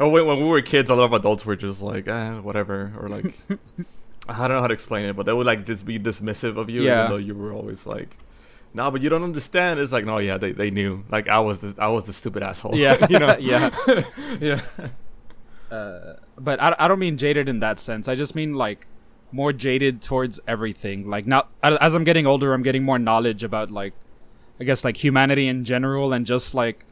Oh, 0.00 0.08
wait, 0.08 0.22
when 0.22 0.38
we 0.38 0.44
were 0.44 0.60
kids, 0.60 0.90
a 0.90 0.94
lot 0.96 1.04
of 1.04 1.12
adults 1.12 1.46
were 1.46 1.54
just 1.54 1.80
like, 1.80 2.08
eh, 2.08 2.32
whatever, 2.40 2.92
or 2.98 3.08
like, 3.08 3.26
I 4.28 4.48
don't 4.48 4.56
know 4.56 4.60
how 4.60 4.66
to 4.66 4.74
explain 4.74 5.06
it, 5.06 5.14
but 5.14 5.24
they 5.24 5.32
would 5.32 5.46
like 5.46 5.66
just 5.66 5.86
be 5.86 6.00
dismissive 6.00 6.58
of 6.58 6.68
you, 6.68 6.82
Yeah. 6.82 7.02
even 7.04 7.10
though 7.12 7.16
you 7.16 7.32
were 7.36 7.52
always 7.52 7.86
like, 7.86 8.16
no, 8.72 8.90
but 8.90 9.02
you 9.02 9.08
don't 9.08 9.22
understand. 9.22 9.78
It's 9.78 9.92
like, 9.92 10.04
no, 10.04 10.18
yeah, 10.18 10.36
they, 10.36 10.50
they 10.50 10.70
knew. 10.72 11.04
Like 11.10 11.28
I 11.28 11.38
was 11.38 11.60
the 11.60 11.76
I 11.78 11.86
was 11.88 12.04
the 12.04 12.12
stupid 12.12 12.42
asshole. 12.42 12.74
Yeah, 12.76 13.06
you 13.10 13.20
know. 13.20 13.36
yeah. 13.38 13.70
yeah. 14.40 14.60
uh, 15.70 16.14
but 16.36 16.60
I, 16.60 16.74
I 16.76 16.88
don't 16.88 16.98
mean 16.98 17.16
jaded 17.16 17.48
in 17.48 17.60
that 17.60 17.78
sense. 17.78 18.08
I 18.08 18.16
just 18.16 18.34
mean 18.34 18.54
like 18.54 18.88
more 19.34 19.52
jaded 19.52 20.00
towards 20.00 20.38
everything. 20.46 21.08
Like 21.08 21.26
not 21.26 21.48
as 21.62 21.94
I'm 21.94 22.04
getting 22.04 22.26
older, 22.26 22.54
I'm 22.54 22.62
getting 22.62 22.84
more 22.84 22.98
knowledge 22.98 23.42
about 23.42 23.70
like 23.70 23.92
I 24.60 24.64
guess 24.64 24.84
like 24.84 24.96
humanity 25.02 25.48
in 25.48 25.64
general 25.64 26.12
and 26.12 26.24
just 26.24 26.54
like 26.54 26.84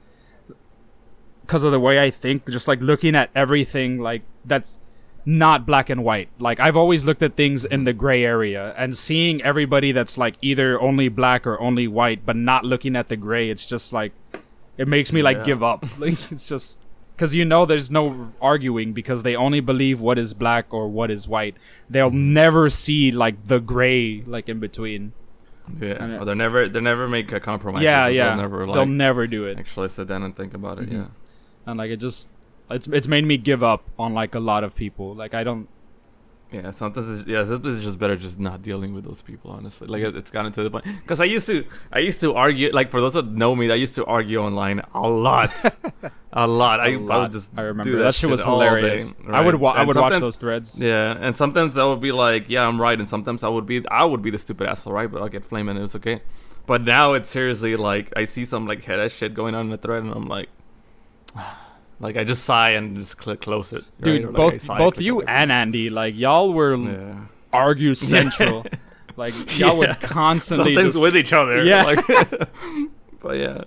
because 1.42 1.62
of 1.64 1.72
the 1.72 1.80
way 1.80 2.02
I 2.02 2.10
think, 2.10 2.48
just 2.50 2.66
like 2.68 2.80
looking 2.80 3.14
at 3.14 3.30
everything 3.34 3.98
like 3.98 4.22
that's 4.44 4.80
not 5.24 5.64
black 5.66 5.88
and 5.88 6.02
white. 6.02 6.28
Like 6.38 6.58
I've 6.58 6.76
always 6.76 7.04
looked 7.04 7.22
at 7.22 7.36
things 7.36 7.64
in 7.64 7.84
the 7.84 7.92
gray 7.92 8.24
area 8.24 8.74
and 8.76 8.96
seeing 8.96 9.40
everybody 9.42 9.92
that's 9.92 10.18
like 10.18 10.34
either 10.42 10.80
only 10.80 11.08
black 11.08 11.46
or 11.46 11.60
only 11.60 11.86
white, 11.86 12.26
but 12.26 12.34
not 12.36 12.64
looking 12.64 12.96
at 12.96 13.08
the 13.08 13.16
gray. 13.16 13.50
It's 13.50 13.64
just 13.66 13.92
like 13.92 14.12
it 14.76 14.88
makes 14.88 15.12
me 15.12 15.22
like 15.22 15.38
Yeah. 15.38 15.44
give 15.44 15.62
up. 15.62 15.84
Like 15.98 16.18
it's 16.32 16.48
just 16.48 16.80
because 17.22 17.36
you 17.36 17.44
know 17.44 17.64
there's 17.64 17.88
no 17.88 18.32
arguing 18.40 18.92
because 18.92 19.22
they 19.22 19.36
only 19.36 19.60
believe 19.60 20.00
what 20.00 20.18
is 20.18 20.34
black 20.34 20.74
or 20.74 20.88
what 20.88 21.08
is 21.08 21.28
white. 21.28 21.54
They'll 21.88 22.10
never 22.10 22.68
see 22.68 23.12
like 23.12 23.46
the 23.46 23.60
gray 23.60 24.22
like 24.26 24.48
in 24.48 24.58
between. 24.58 25.12
Yeah. 25.80 26.02
And, 26.02 26.14
Or 26.20 26.24
they 26.24 26.34
never 26.34 26.66
they 26.68 26.80
never 26.80 27.06
make 27.08 27.30
a 27.30 27.38
compromise. 27.38 27.84
yeah, 27.84 28.08
yeah. 28.08 28.30
They'll 28.30 28.42
never 28.42 28.66
like 28.66 28.74
They'll 28.74 28.86
never 28.86 29.28
do 29.28 29.46
it. 29.46 29.56
actually 29.56 29.88
sit 29.90 30.08
down 30.08 30.24
and 30.24 30.34
think 30.36 30.52
about 30.52 30.80
it. 30.80 30.90
Mhm. 30.90 30.92
Yeah. 30.92 31.06
and 31.66 31.78
like 31.78 31.92
it 31.92 31.98
just 31.98 32.28
it's 32.68 32.88
it's 32.88 33.06
made 33.06 33.24
me 33.24 33.36
give 33.36 33.62
up 33.62 33.84
on 33.96 34.14
like 34.14 34.34
a 34.34 34.40
lot 34.40 34.64
of 34.64 34.74
people. 34.74 35.14
Like 35.14 35.32
I 35.32 35.44
don't. 35.44 35.68
Yeah, 36.52 36.70
sometimes 36.70 37.20
it's, 37.20 37.28
yeah, 37.28 37.44
sometimes 37.44 37.76
it's 37.76 37.84
just 37.84 37.98
better 37.98 38.14
just 38.16 38.38
not 38.38 38.62
dealing 38.62 38.92
with 38.94 39.04
those 39.04 39.22
people. 39.22 39.50
Honestly, 39.52 39.86
like 39.88 40.02
it, 40.02 40.14
it's 40.16 40.30
gotten 40.30 40.52
to 40.52 40.62
the 40.62 40.70
point 40.70 40.84
because 41.02 41.20
I 41.20 41.24
used 41.24 41.46
to, 41.46 41.64
I 41.92 42.00
used 42.00 42.20
to 42.20 42.34
argue. 42.34 42.70
Like 42.72 42.90
for 42.90 43.00
those 43.00 43.14
that 43.14 43.26
know 43.26 43.56
me, 43.56 43.70
I 43.70 43.74
used 43.74 43.94
to 43.94 44.04
argue 44.04 44.38
online 44.38 44.82
a 44.94 45.08
lot, 45.08 45.50
a 46.32 46.46
lot. 46.46 46.80
I, 46.80 46.88
a 46.88 46.92
I 46.92 46.96
lot. 46.96 47.20
would 47.22 47.32
just 47.32 47.52
I 47.56 47.62
remember 47.62 47.90
do 47.90 47.96
that, 47.98 48.04
that 48.04 48.14
shit 48.14 48.28
was 48.28 48.42
all 48.42 48.60
day, 48.60 48.66
hilarious. 48.66 49.12
I 49.28 49.40
would 49.40 49.54
right? 49.54 49.60
wa- 49.60 49.72
I 49.72 49.84
would 49.84 49.96
watch 49.96 50.20
those 50.20 50.36
threads. 50.36 50.78
Yeah, 50.78 51.16
and 51.18 51.36
sometimes 51.36 51.78
I 51.78 51.84
would 51.84 52.00
be 52.00 52.12
like, 52.12 52.44
yeah, 52.48 52.66
I'm 52.66 52.80
right, 52.80 52.98
and 52.98 53.08
sometimes 53.08 53.42
I 53.42 53.48
would 53.48 53.66
be, 53.66 53.86
I 53.88 54.04
would 54.04 54.20
be 54.22 54.30
the 54.30 54.38
stupid 54.38 54.68
asshole, 54.68 54.92
right? 54.92 55.10
But 55.10 55.22
I'll 55.22 55.28
get 55.28 55.44
flamed 55.44 55.70
and 55.70 55.78
it's 55.78 55.94
okay. 55.96 56.20
But 56.66 56.82
now 56.82 57.14
it's 57.14 57.30
seriously 57.30 57.76
like 57.76 58.12
I 58.14 58.24
see 58.26 58.44
some 58.44 58.66
like 58.66 58.84
head 58.84 59.00
ass 59.00 59.12
shit 59.12 59.32
going 59.34 59.54
on 59.54 59.62
in 59.66 59.70
the 59.70 59.78
thread, 59.78 60.02
and 60.02 60.12
I'm 60.12 60.26
like. 60.28 60.48
Like 62.02 62.16
I 62.16 62.24
just 62.24 62.44
sigh 62.44 62.70
and 62.70 62.96
just 62.96 63.16
click 63.16 63.40
close 63.40 63.72
it, 63.72 63.76
right? 63.76 64.02
Dude, 64.02 64.24
Or, 64.24 64.26
like, 64.26 64.36
both 64.36 64.62
sigh, 64.62 64.78
both 64.78 65.00
you 65.00 65.20
it. 65.20 65.28
and 65.28 65.52
Andy, 65.52 65.88
like 65.88 66.16
y'all 66.16 66.52
were 66.52 66.74
yeah. 66.76 67.26
argue 67.52 67.94
central. 68.14 68.66
like 69.16 69.34
y'all 69.58 69.78
would 69.78 70.00
constantly 70.00 70.74
sometimes 70.74 70.94
just, 70.94 71.02
with 71.02 71.16
each 71.16 71.32
other. 71.32 71.64
Yeah. 71.64 71.84
Like, 71.84 72.06
but 73.20 73.38
yeah. 73.38 73.62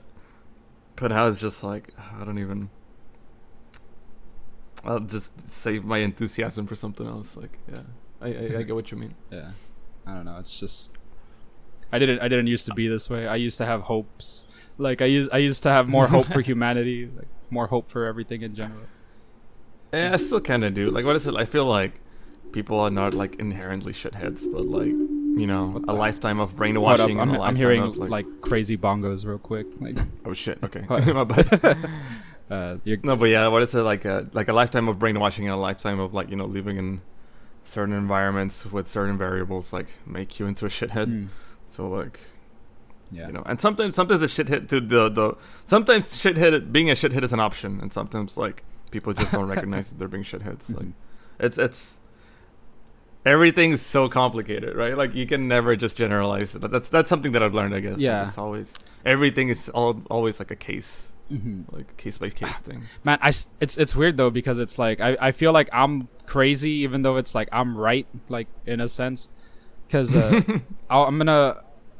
But 0.97 1.13
I 1.13 1.25
was 1.25 1.39
just 1.39 1.63
like 1.63 1.89
I 1.97 2.25
don't 2.25 2.37
even. 2.37 2.69
I'll 4.83 4.99
just 4.99 5.49
save 5.49 5.85
my 5.85 5.99
enthusiasm 5.99 6.67
for 6.67 6.75
something 6.75 7.07
else. 7.07 7.37
Like 7.37 7.57
yeah, 7.71 7.79
I 8.21 8.27
I, 8.27 8.57
I 8.59 8.63
get 8.63 8.75
what 8.75 8.91
you 8.91 8.97
mean. 8.97 9.15
Yeah, 9.31 9.51
I 10.05 10.13
don't 10.13 10.25
know. 10.25 10.37
It's 10.39 10.59
just 10.59 10.91
I 11.91 11.99
didn't 11.99 12.19
I 12.19 12.27
didn't 12.27 12.47
used 12.47 12.65
to 12.65 12.73
be 12.73 12.89
this 12.89 13.09
way. 13.09 13.27
I 13.27 13.37
used 13.37 13.57
to 13.59 13.65
have 13.65 13.83
hopes. 13.83 14.45
Like 14.77 15.01
I 15.01 15.05
used 15.05 15.31
I 15.31 15.37
used 15.37 15.63
to 15.63 15.69
have 15.69 15.87
more 15.87 16.07
hope 16.07 16.27
for 16.27 16.41
humanity, 16.41 17.09
like 17.15 17.29
more 17.51 17.67
hope 17.67 17.89
for 17.89 18.05
everything 18.05 18.41
in 18.41 18.55
general. 18.55 18.83
Yeah, 19.93 20.13
I 20.13 20.17
still 20.17 20.41
kind 20.41 20.63
of 20.63 20.73
do. 20.73 20.89
Like, 20.89 21.05
what 21.05 21.15
is 21.15 21.25
it? 21.27 21.35
I 21.35 21.45
feel 21.45 21.65
like 21.65 21.99
people 22.51 22.79
are 22.79 22.89
not 22.89 23.13
like 23.13 23.35
inherently 23.35 23.93
shitheads, 23.93 24.49
but 24.51 24.65
like, 24.65 24.87
you 24.87 25.47
know, 25.47 25.81
a 25.87 25.93
lifetime 25.93 26.39
of 26.39 26.55
brainwashing. 26.55 27.19
I'm, 27.19 27.29
and 27.29 27.37
a 27.37 27.41
I'm 27.41 27.55
hearing 27.55 27.83
of, 27.83 27.97
like, 27.97 28.25
crazy 28.41 28.77
bongos 28.77 29.25
real 29.25 29.37
quick. 29.37 29.67
Like, 29.79 29.97
oh 30.25 30.33
shit. 30.33 30.59
Okay, 30.63 30.83
my 30.89 31.23
bad. 31.23 31.89
uh, 32.49 32.77
No, 33.03 33.15
but 33.15 33.25
yeah, 33.29 33.47
what 33.47 33.63
is 33.63 33.73
it 33.73 33.81
like 33.81 34.05
a 34.05 34.27
like 34.33 34.47
a 34.47 34.53
lifetime 34.53 34.87
of 34.87 34.99
brainwashing 34.99 35.45
and 35.45 35.53
a 35.53 35.57
lifetime 35.57 35.99
of 35.99 36.13
like 36.13 36.29
you 36.29 36.35
know 36.35 36.45
living 36.45 36.77
in 36.77 37.01
certain 37.63 37.95
environments 37.95 38.65
with 38.65 38.87
certain 38.87 39.17
variables 39.17 39.73
like 39.73 39.87
make 40.05 40.39
you 40.39 40.45
into 40.45 40.65
a 40.65 40.69
shithead. 40.69 41.07
Mm, 41.07 41.27
So 41.67 41.87
like 41.87 42.19
yeah. 43.11 43.27
you 43.27 43.33
know, 43.33 43.43
and 43.45 43.59
sometimes 43.61 43.95
sometimes 43.95 44.21
a 44.23 44.27
shithead 44.27 44.67
to 44.69 44.79
the 44.81 45.09
the 45.09 45.37
sometimes 45.65 46.17
shit 46.19 46.37
hit 46.37 46.71
being 46.73 46.89
a 46.89 46.93
shithead 46.93 47.23
is 47.23 47.33
an 47.33 47.39
option, 47.39 47.79
and 47.81 47.91
sometimes 47.91 48.37
like 48.37 48.63
people 48.91 49.13
just 49.13 49.31
don't 49.31 49.47
recognize 49.47 49.89
that 49.89 49.99
they're 49.99 50.07
being 50.07 50.23
shit 50.23 50.41
shitheads. 50.41 50.69
Like 50.73 50.85
Mhm. 50.87 50.93
it's 51.39 51.57
it's 51.57 51.97
everything's 53.25 53.81
so 53.81 54.07
complicated, 54.07 54.75
right? 54.75 54.97
Like 54.97 55.15
you 55.15 55.25
can 55.25 55.47
never 55.47 55.75
just 55.75 55.95
generalize 55.95 56.55
it, 56.55 56.59
but 56.59 56.71
that's 56.71 56.89
that's 56.89 57.09
something 57.09 57.31
that 57.33 57.41
I've 57.43 57.53
learned, 57.53 57.73
I 57.73 57.79
guess. 57.79 57.93
Like, 57.93 58.01
Yeah. 58.01 58.27
it's 58.27 58.37
always 58.37 58.71
everything 59.05 59.49
is 59.49 59.69
all, 59.69 60.01
always 60.09 60.39
like 60.39 60.51
a 60.51 60.55
case, 60.55 61.09
Mhm. 61.31 61.63
like 61.71 61.97
case 61.97 62.17
by 62.17 62.29
case 62.29 62.59
thing. 62.61 62.83
Man, 63.03 63.17
I 63.21 63.29
it's 63.59 63.77
it's 63.77 63.95
weird 63.95 64.17
though 64.17 64.29
because 64.29 64.59
it's 64.59 64.77
like 64.77 64.99
I, 65.01 65.17
I 65.19 65.31
feel 65.31 65.51
like 65.53 65.69
I'm 65.73 66.07
crazy 66.25 66.71
even 66.85 67.01
though 67.01 67.17
it's 67.17 67.33
like 67.35 67.49
I'm 67.51 67.77
right 67.77 68.07
like 68.29 68.47
in 68.65 68.79
a 68.79 68.87
sense 68.87 69.29
because 69.87 70.15
uh, 70.15 70.41
I'm 70.89 71.17
gonna 71.17 71.57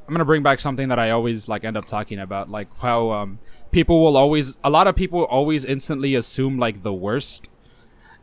I'm 0.08 0.14
gonna 0.14 0.26
bring 0.26 0.44
back 0.44 0.60
something 0.60 0.88
that 0.90 1.00
I 1.00 1.10
always 1.12 1.48
like 1.48 1.64
end 1.64 1.76
up 1.78 1.86
talking 1.88 2.20
about 2.20 2.50
like 2.50 2.68
how 2.80 3.12
um 3.12 3.40
people 3.72 4.04
will 4.04 4.16
always 4.18 4.58
a 4.64 4.70
lot 4.70 4.88
of 4.88 4.96
people 4.96 5.24
always 5.24 5.66
instantly 5.66 6.16
assume 6.16 6.58
like 6.60 6.84
the 6.84 6.94
worst 6.94 7.50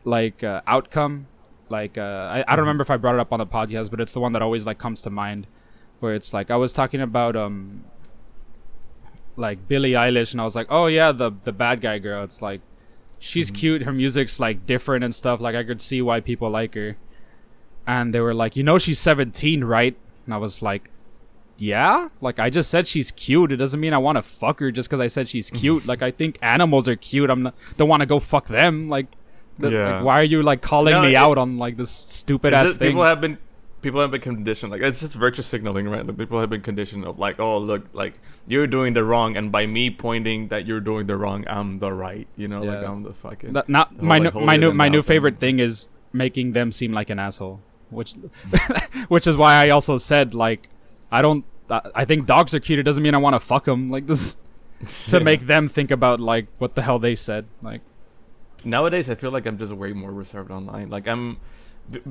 like 0.05 0.43
uh, 0.43 0.61
outcome. 0.67 1.27
Like 1.69 1.97
uh, 1.97 2.01
I, 2.31 2.43
I 2.47 2.55
don't 2.55 2.65
remember 2.65 2.83
if 2.83 2.89
I 2.91 2.97
brought 2.97 3.15
it 3.15 3.19
up 3.21 3.31
on 3.33 3.39
the 3.39 3.47
podcast 3.47 3.89
but 3.91 3.99
it's 3.99 4.13
the 4.13 4.19
one 4.19 4.33
that 4.33 4.41
always 4.41 4.65
like 4.65 4.77
comes 4.77 5.01
to 5.03 5.09
mind 5.09 5.47
where 5.99 6.13
it's 6.13 6.33
like 6.33 6.51
I 6.51 6.55
was 6.55 6.71
talking 6.73 7.01
about 7.01 7.35
um 7.35 7.83
like 9.35 9.67
Billie 9.67 9.91
Eilish 9.93 10.31
and 10.31 10.41
I 10.41 10.43
was 10.43 10.55
like 10.55 10.67
oh 10.69 10.85
yeah 10.87 11.11
the 11.11 11.31
the 11.43 11.51
bad 11.51 11.81
guy 11.81 11.97
girl. 11.99 12.23
It's 12.23 12.41
like 12.41 12.61
she's 13.19 13.51
Mhm. 13.51 13.55
cute 13.55 13.81
her 13.83 13.93
music's 13.93 14.39
like 14.39 14.65
different 14.65 15.03
and 15.03 15.15
stuff 15.15 15.39
like 15.41 15.55
I 15.55 15.63
could 15.63 15.81
see 15.81 16.01
why 16.01 16.19
people 16.19 16.49
like 16.49 16.75
her. 16.75 16.97
And 17.87 18.13
they 18.13 18.19
were 18.21 18.33
like 18.33 18.55
you 18.55 18.63
know 18.63 18.77
she's 18.77 18.99
17 18.99 19.63
right? 19.63 19.95
And 20.25 20.33
I 20.33 20.37
was 20.37 20.61
like 20.61 20.89
yeah 21.57 22.09
like 22.19 22.39
I 22.39 22.49
just 22.49 22.69
said 22.71 22.87
she's 22.87 23.11
cute 23.11 23.51
it 23.51 23.57
doesn't 23.57 23.79
mean 23.79 23.93
I 23.93 23.97
want 23.99 24.17
to 24.17 24.21
fuck 24.23 24.59
her 24.59 24.71
just 24.71 24.89
because 24.89 24.99
I 24.99 25.07
said 25.07 25.27
she's 25.27 25.49
cute 25.51 25.85
like 25.85 26.01
I 26.01 26.09
think 26.11 26.39
animals 26.41 26.87
are 26.87 26.95
cute 26.95 27.29
I'm 27.29 27.43
not 27.43 27.55
don't 27.77 27.87
want 27.87 28.01
to 28.01 28.05
go 28.07 28.19
fuck 28.19 28.47
them 28.47 28.89
like 28.89 29.07
the- 29.59 29.69
Yeah. 29.71 29.95
like, 29.97 30.03
why 30.05 30.19
are 30.19 30.23
you 30.23 30.41
like 30.41 30.61
calling 30.61 30.93
No, 30.93 31.01
me 31.03 31.11
it- 31.13 31.15
out 31.15 31.37
on 31.37 31.57
like 31.59 31.77
this 31.77 31.91
stupid 31.91 32.53
ass 32.53 32.75
thing 32.75 32.89
People 32.89 33.03
have 33.03 33.21
been 33.21 33.37
people 33.81 33.99
have 34.01 34.11
been 34.11 34.21
conditioned 34.21 34.71
like 34.71 34.81
it's 34.81 35.01
just 35.01 35.13
virtue 35.13 35.41
signaling, 35.43 35.87
right? 35.89 36.05
Like, 36.07 36.17
people 36.17 36.39
have 36.39 36.49
been 36.49 36.61
conditioned 36.61 37.03
of 37.05 37.19
like, 37.19 37.39
oh 37.39 37.57
look, 37.59 37.85
like 37.93 38.13
you're 38.47 38.65
doing 38.65 38.93
the 38.93 39.03
wrong, 39.03 39.35
and 39.35 39.51
by 39.51 39.65
me 39.67 39.89
pointing 39.89 40.47
that 40.47 40.65
you're 40.65 40.79
doing 40.79 41.05
the 41.05 41.17
wrong, 41.17 41.43
I'm 41.49 41.79
the 41.79 41.91
right. 41.91 42.25
You 42.37 42.47
know, 42.47 42.61
like 42.63 42.81
I'm 42.83 43.03
the 43.03 43.13
fucking. 43.13 43.51
That- 43.53 43.67
not 43.67 43.91
the 43.93 43.99
whole, 43.99 44.07
my 44.07 44.17
like, 44.19 44.33
new, 44.33 44.39
my 44.45 44.55
new 44.57 44.71
my 44.73 44.85
thou 44.87 44.91
new 44.93 45.01
thing. 45.01 45.07
favorite 45.15 45.39
thing 45.39 45.59
is 45.59 45.89
making 46.13 46.53
them 46.53 46.71
seem 46.71 46.93
like 46.93 47.09
an 47.09 47.19
asshole 47.19 47.59
which 47.89 48.15
which 49.09 49.27
is 49.27 49.35
why 49.37 49.53
I 49.65 49.69
also 49.69 49.97
said 49.97 50.33
like 50.33 50.69
I 51.17 51.21
don't 51.25 51.43
I 51.69 51.79
I 52.01 52.03
think 52.09 52.19
dogs 52.33 52.51
are 52.55 52.59
cute 52.67 52.79
it 52.79 52.83
doesn't 52.89 53.03
mean 53.07 53.15
I 53.19 53.21
want 53.25 53.35
to 53.39 53.39
fuck 53.51 53.65
them 53.71 53.81
like 53.95 54.05
this 54.11 54.23
to 55.11 55.17
Yeah. 55.17 55.23
make 55.31 55.41
them 55.53 55.69
think 55.77 55.89
about 55.91 56.19
like 56.19 56.45
what 56.61 56.71
the 56.75 56.81
hell 56.87 56.99
they 57.07 57.15
said 57.15 57.43
like 57.69 57.81
nowadays 58.75 59.09
I 59.13 59.15
feel 59.15 59.31
like 59.37 59.45
I'm 59.49 59.57
just 59.57 59.73
way 59.83 59.91
more 59.93 60.11
reserved 60.23 60.51
online. 60.59 60.89
Like 60.89 61.07
I'm 61.13 61.37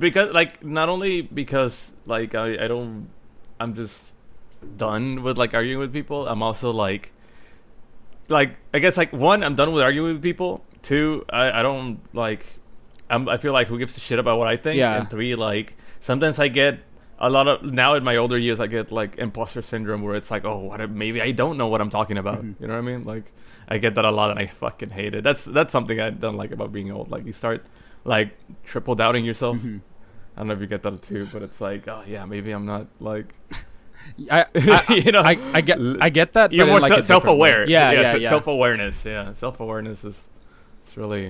because 0.05 0.31
like 0.39 0.63
not 0.63 0.87
only 0.89 1.21
because 1.21 1.91
like 2.05 2.35
I 2.35 2.47
I 2.65 2.67
don't 2.73 3.09
I'm 3.59 3.73
just 3.81 4.01
done 4.77 5.23
with 5.25 5.37
like 5.37 5.53
arguing 5.53 5.79
with 5.79 5.91
people. 5.99 6.27
I'm 6.27 6.41
also 6.43 6.69
like 6.85 7.11
like 8.29 8.55
I 8.73 8.79
guess 8.79 8.97
like 8.97 9.11
one 9.11 9.43
I'm 9.43 9.55
done 9.55 9.71
with 9.73 9.83
arguing 9.83 10.13
with 10.13 10.23
people. 10.23 10.63
Two 10.81 11.25
I 11.29 11.59
I 11.59 11.61
don't 11.63 11.99
like 12.13 12.45
I'm 13.09 13.27
I 13.27 13.37
feel 13.37 13.53
like 13.53 13.67
who 13.67 13.77
gives 13.77 13.97
a 13.97 13.99
shit 13.99 14.19
about 14.19 14.37
what 14.39 14.47
I 14.47 14.57
think. 14.57 14.77
Yeah. 14.77 14.95
And 14.99 15.09
three 15.09 15.35
like 15.35 15.75
sometimes 16.01 16.39
I 16.39 16.47
get 16.47 16.79
a 17.27 17.29
lot 17.29 17.47
of 17.47 17.63
now 17.63 17.93
in 17.95 18.03
my 18.03 18.15
older 18.17 18.37
years 18.37 18.59
I 18.59 18.67
get 18.67 18.91
like 18.91 19.17
imposter 19.17 19.61
syndrome 19.61 20.01
where 20.03 20.15
it's 20.15 20.29
like 20.31 20.45
oh 20.45 20.57
what 20.59 20.89
maybe 20.89 21.21
I 21.21 21.31
don't 21.31 21.57
know 21.57 21.67
what 21.67 21.81
I'm 21.81 21.89
talking 21.89 22.17
about. 22.17 22.43
Mhm. 22.43 22.55
You 22.59 22.67
know 22.67 22.73
what 22.73 22.79
I 22.79 22.91
mean? 22.91 23.03
Like 23.03 23.31
I 23.67 23.77
get 23.77 23.95
that 23.95 24.05
a 24.05 24.11
lot 24.11 24.29
and 24.31 24.39
I 24.39 24.47
fucking 24.47 24.89
hate 24.91 25.13
it. 25.15 25.23
That's 25.23 25.43
that's 25.45 25.71
something 25.71 25.99
I 25.99 26.09
don't 26.09 26.37
like 26.37 26.51
about 26.51 26.71
being 26.71 26.91
old. 26.91 27.09
Like 27.11 27.25
you 27.25 27.33
start 27.33 27.65
like 28.05 28.29
triple 28.63 28.95
doubting 28.95 29.25
yourself. 29.25 29.57
mhm. 29.57 29.81
I 30.35 30.39
don't 30.39 30.47
know 30.47 30.53
if 30.55 30.61
you 30.61 30.67
get 30.67 30.81
that 30.83 31.01
too, 31.01 31.27
but 31.31 31.41
it's 31.43 31.61
like, 31.61 31.87
oh 31.87 32.03
yeah, 32.07 32.25
maybe 32.25 32.51
I'm 32.51 32.65
not 32.65 32.87
like 32.99 33.33
I, 34.29 34.45
I, 34.89 34.93
you 34.95 35.11
know. 35.11 35.21
I, 35.21 35.37
I 35.53 35.61
get 35.61 35.79
I 36.01 36.09
get 36.09 36.33
that 36.33 36.51
you're 36.51 36.65
but 36.65 36.71
more 36.71 36.79
like, 36.81 36.89
different 36.89 37.05
self-aware. 37.05 37.69
yeah 37.69 37.91
yeah 37.91 38.11
se- 38.13 38.19
yeah 38.19 38.29
Self-awareness. 38.29 39.05
Yeah, 39.05 39.33
self-awareness 39.33 40.03
is 40.03 40.27
it's 40.81 40.97
really 40.97 41.25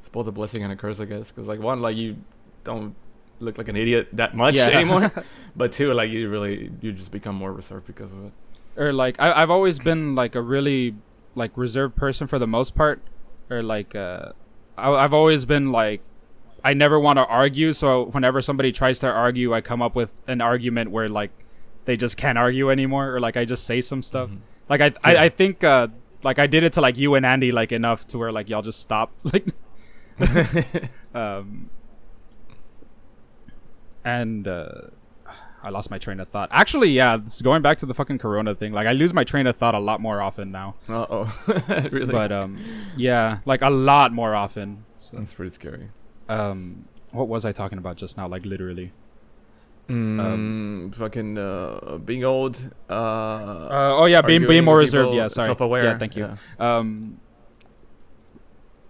it's 0.00 0.08
both 0.10 0.26
a 0.26 0.32
blessing 0.32 0.62
and 0.64 0.72
a 0.72 0.76
curse, 0.76 1.00
I 1.00 1.04
guess. 1.04 1.28
Because 1.30 1.46
like 1.48 1.60
one, 1.60 1.82
like 1.82 1.96
you 1.96 2.16
don't 2.64 2.94
look 3.40 3.56
like 3.58 3.68
an 3.68 3.76
idiot 3.76 4.08
that 4.12 4.34
much 4.34 4.54
Yeah. 4.54 4.66
anymore, 4.68 5.12
but 5.56 5.72
two, 5.72 5.92
like 5.92 6.10
you 6.10 6.28
really 6.28 6.70
you 6.80 6.92
just 6.92 7.10
become 7.10 7.34
more 7.34 7.52
reserved 7.52 7.86
because 7.86 8.12
of 8.12 8.24
it. 8.26 8.32
or 8.76 8.92
like 8.92 9.16
I, 9.20 9.32
I've 9.42 9.50
always 9.50 9.78
been 9.78 10.14
like 10.14 10.34
a 10.34 10.42
really 10.42 10.94
like 11.34 11.56
reserved 11.56 11.94
person 11.96 12.26
for 12.26 12.38
the 12.38 12.46
most 12.46 12.74
part 12.74 13.00
or 13.50 13.62
like 13.62 13.94
uh 13.94 14.32
I, 14.76 14.90
I've 14.90 15.14
always 15.14 15.44
been 15.44 15.70
like 15.72 16.00
I 16.64 16.74
never 16.74 16.98
want 16.98 17.18
to 17.18 17.24
argue 17.26 17.72
so 17.72 18.06
whenever 18.06 18.42
somebody 18.42 18.72
tries 18.72 18.98
to 19.00 19.06
argue 19.08 19.54
I 19.54 19.60
come 19.60 19.80
up 19.82 19.94
with 19.94 20.12
an 20.26 20.40
argument 20.40 20.90
where 20.90 21.08
like 21.08 21.30
they 21.84 21.96
just 21.96 22.16
can't 22.16 22.36
argue 22.36 22.70
anymore 22.70 23.14
or 23.14 23.20
like 23.20 23.36
I 23.36 23.44
just 23.44 23.64
say 23.64 23.80
some 23.80 24.02
stuff 24.02 24.30
Mhm. 24.30 24.38
like 24.68 24.80
I, 24.80 24.86
Yeah. 24.86 24.92
I 25.04 25.24
I 25.24 25.28
think 25.28 25.62
uh 25.62 25.88
like 26.24 26.40
I 26.40 26.48
did 26.48 26.64
it 26.64 26.72
to 26.72 26.80
like 26.80 26.96
you 26.98 27.14
and 27.14 27.24
Andy 27.24 27.52
like 27.52 27.70
enough 27.70 28.04
to 28.08 28.18
where 28.18 28.32
like 28.32 28.48
y'all 28.48 28.62
just 28.62 28.80
stop 28.80 29.12
like 29.32 29.46
um 31.14 31.70
and 34.16 34.46
uh 34.48 34.68
I 35.60 35.70
lost 35.70 35.90
my 35.90 35.98
train 35.98 36.20
of 36.20 36.28
thought. 36.28 36.48
Actually, 36.62 36.90
yeah, 37.00 37.16
this- 37.16 37.42
going 37.42 37.62
back 37.62 37.76
to 37.82 37.86
the 37.90 37.94
fucking 38.00 38.18
corona 38.24 38.54
thing, 38.60 38.72
like 38.78 38.86
I 38.92 38.92
lose 39.02 39.12
my 39.20 39.24
train 39.32 39.46
of 39.50 39.56
thought 39.56 39.74
a 39.74 39.82
lot 39.90 39.98
more 40.00 40.18
often 40.28 40.46
now. 40.60 40.68
Uh 40.88 41.06
oh, 41.16 41.24
really? 41.96 42.12
But 42.20 42.30
um 42.40 42.52
yeah, 42.96 43.38
like 43.52 43.62
a 43.62 43.70
lot 43.90 44.12
more 44.20 44.32
often. 44.44 44.84
So 44.98 45.16
that's 45.16 45.32
pretty 45.38 45.54
scary. 45.60 45.88
um 46.28 46.84
what 47.18 47.26
was 47.34 47.42
I 47.50 47.52
talking 47.60 47.78
about 47.78 47.96
just 48.04 48.16
now 48.20 48.26
like 48.34 48.44
literally? 48.54 48.88
Mm, 49.88 50.94
fucking 50.94 51.38
uh, 51.38 51.96
being 52.04 52.22
old. 52.34 52.54
Uh, 52.90 52.92
Uh, 52.92 54.00
oh 54.00 54.04
yeah, 54.04 54.20
being 54.20 54.46
being 54.46 54.64
more 54.70 54.76
reserved. 54.76 55.14
Yeah, 55.14 55.28
sorry. 55.28 55.48
Self-aware. 55.48 55.84
Yeah, 55.84 55.98
thank 56.02 56.14
you. 56.16 56.24
yeah. 56.28 56.36
um 56.78 56.88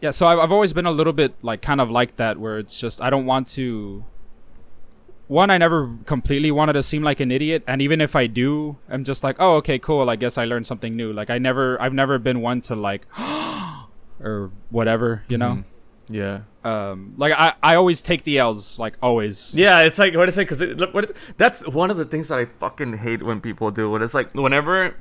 yeah 0.01 0.11
so 0.13 0.27
I've, 0.27 0.39
I've 0.43 0.53
always 0.53 0.73
been 0.73 0.87
a 0.87 0.93
little 1.01 1.13
bit 1.23 1.33
like 1.43 1.61
kind 1.63 1.81
of 1.81 1.89
like 1.91 2.17
that 2.23 2.39
where 2.39 2.59
it's 2.63 2.79
just 2.79 3.03
i 3.03 3.11
don't 3.11 3.27
want 3.27 3.49
to 3.59 4.05
one 5.29 5.51
i 5.51 5.57
never 5.59 5.95
completely 6.07 6.51
wanted 6.51 6.73
to 6.73 6.83
seem 6.83 7.03
like 7.03 7.21
an 7.21 7.31
idiot 7.31 7.63
and 7.67 7.81
even 7.83 8.01
if 8.01 8.17
i 8.17 8.27
do 8.27 8.77
i'm 8.89 9.05
just 9.05 9.23
like 9.23 9.37
oh 9.39 9.57
okay 9.57 9.79
cool 9.79 10.09
i 10.11 10.17
guess 10.17 10.37
i 10.39 10.45
learned 10.45 10.67
something 10.67 10.97
new 10.97 11.13
like 11.13 11.29
i 11.31 11.39
never 11.39 11.81
i've 11.81 11.93
never 11.95 12.19
been 12.19 12.41
one 12.41 12.61
to 12.63 12.75
like 12.75 13.07
or 14.21 14.51
whatever 14.71 15.25
you 15.29 15.39
know 15.39 15.51
Mhm. 15.59 15.65
Yeah. 16.11 16.41
um 16.65 17.13
like 17.19 17.35
i 17.37 17.53
i 17.63 17.75
always 17.75 18.01
take 18.01 18.23
the 18.25 18.39
l's 18.39 18.79
like 18.79 18.97
always 19.03 19.55
Yeah, 19.55 19.81
it's 19.83 19.99
like 19.99 20.15
what 20.17 20.29
I 20.29 20.33
say 20.33 20.43
because 20.45 20.61
look, 20.61 20.95
what 20.95 21.05
it, 21.05 21.17
that's 21.37 21.67
one 21.69 21.91
of 21.91 21.99
the 21.99 22.07
things 22.07 22.29
that 22.29 22.39
I 22.39 22.47
fucking 22.47 22.97
hate 22.99 23.23
when 23.23 23.41
people 23.43 23.71
do. 23.71 23.91
When 23.91 24.01
it's 24.01 24.15
like 24.15 24.35
whenever 24.35 24.97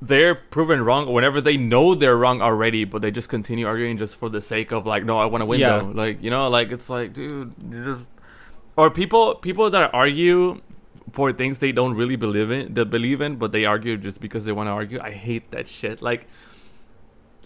they're 0.00 0.36
proven 0.36 0.82
wrong, 0.84 1.08
or 1.08 1.14
whenever 1.14 1.40
they 1.40 1.56
know 1.56 1.96
they're 1.96 2.16
wrong 2.16 2.40
already, 2.40 2.84
but 2.84 3.02
they 3.02 3.10
just 3.10 3.28
continue 3.28 3.66
arguing 3.66 3.98
just 3.98 4.14
for 4.14 4.28
the 4.28 4.40
sake 4.40 4.70
of 4.70 4.86
like, 4.86 5.04
no, 5.04 5.18
I 5.18 5.24
want 5.26 5.42
to 5.42 5.46
win 5.46 5.58
Yeah. 5.58 5.78
though. 5.78 5.86
Like 5.92 6.22
you 6.22 6.30
know, 6.30 6.46
like 6.48 6.70
it's 6.70 6.88
like, 6.88 7.12
dude, 7.14 7.52
you 7.68 7.82
just 7.82 8.08
or 8.78 8.90
people 8.90 9.34
people 9.46 9.68
that 9.76 9.90
argue 9.92 10.60
for 11.12 11.32
things 11.32 11.58
they 11.58 11.72
don't 11.72 11.94
really 12.00 12.16
believe 12.16 12.50
in, 12.56 12.72
they 12.74 12.84
believe 12.84 13.20
in, 13.26 13.36
but 13.36 13.50
they 13.52 13.64
argue 13.64 13.96
just 13.96 14.20
because 14.20 14.44
they 14.44 14.52
want 14.52 14.68
to 14.68 14.72
argue. 14.80 15.00
I 15.00 15.12
hate 15.12 15.50
that 15.50 15.68
shit. 15.68 16.00
Like. 16.10 16.26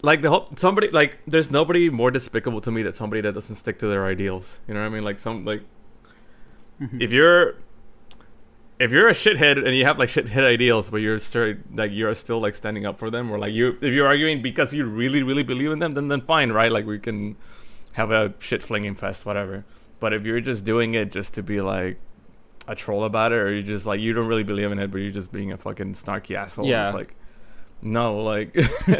Like 0.05 0.21
the 0.21 0.29
whole 0.29 0.49
somebody 0.57 0.89
like 0.91 1.19
there's 1.25 1.49
nobody 1.49 1.89
more 1.89 2.11
despicable 2.11 2.59
to 2.67 2.71
me 2.71 2.83
than 2.83 2.91
somebody 2.91 3.21
that 3.21 3.33
doesn't 3.33 3.55
stick 3.55 3.79
to 3.79 3.87
their 3.87 4.05
ideals. 4.05 4.59
You 4.67 4.73
know 4.73 4.81
what 4.81 4.87
I 4.87 4.95
mean? 4.95 5.05
Like 5.09 5.17
some 5.17 5.45
like 5.45 5.61
Mhm. 6.81 7.01
if 7.01 7.11
you're 7.13 7.55
if 8.79 8.91
you're 8.91 9.07
a 9.07 9.13
shithead 9.13 9.65
and 9.65 9.77
you 9.77 9.85
have 9.85 9.97
like 9.97 10.09
shithead 10.09 10.43
ideals 10.43 10.89
but 10.89 10.97
you're 10.97 11.19
still 11.19 11.53
like 11.73 11.91
you're 11.93 12.13
still 12.15 12.41
like 12.41 12.55
standing 12.55 12.85
up 12.85 12.99
for 12.99 13.09
them 13.09 13.31
or 13.31 13.39
like 13.39 13.53
you 13.53 13.77
if 13.81 13.93
you're 13.93 14.07
arguing 14.07 14.41
because 14.41 14.73
you 14.73 14.83
really 14.83 15.23
really 15.23 15.43
believe 15.43 15.71
in 15.71 15.79
them 15.79 15.93
then 15.93 16.09
then 16.09 16.19
fine 16.19 16.51
right 16.51 16.71
like 16.77 16.85
we 16.85 16.99
can 16.99 17.37
have 17.93 18.11
a 18.11 18.33
shit 18.39 18.61
flinging 18.61 18.95
fest 18.95 19.25
whatever 19.25 19.63
but 20.03 20.11
if 20.13 20.25
you're 20.25 20.41
just 20.41 20.63
doing 20.65 20.93
it 20.95 21.11
just 21.13 21.33
to 21.35 21.41
be 21.41 21.61
like 21.61 21.97
a 22.67 22.75
troll 22.75 23.03
about 23.05 23.31
it 23.31 23.39
or 23.43 23.51
you're 23.53 23.63
just 23.75 23.85
like 23.85 23.99
you 24.01 24.11
don't 24.13 24.27
really 24.27 24.43
believe 24.43 24.69
in 24.71 24.79
it 24.79 24.91
but 24.91 24.97
you're 24.97 25.11
just 25.11 25.31
being 25.31 25.51
a 25.53 25.57
fucking 25.57 25.93
snarky 25.95 26.35
asshole 26.35 26.65
Yeah. 26.65 26.89
it's 26.89 26.95
like 26.95 27.15
no, 27.85 28.19
like 28.33 28.55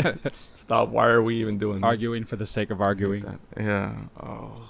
stop. 0.55 0.89
Why 0.89 1.07
are 1.07 1.21
we 1.23 1.39
even 1.39 1.57
doing 1.57 1.77
this? 1.79 1.85
Arguing 1.87 2.25
for 2.25 2.35
the 2.35 2.45
sake 2.45 2.69
of 2.69 2.81
arguing. 2.81 3.39
Yeah. 3.55 3.93
Oh, 4.21 4.61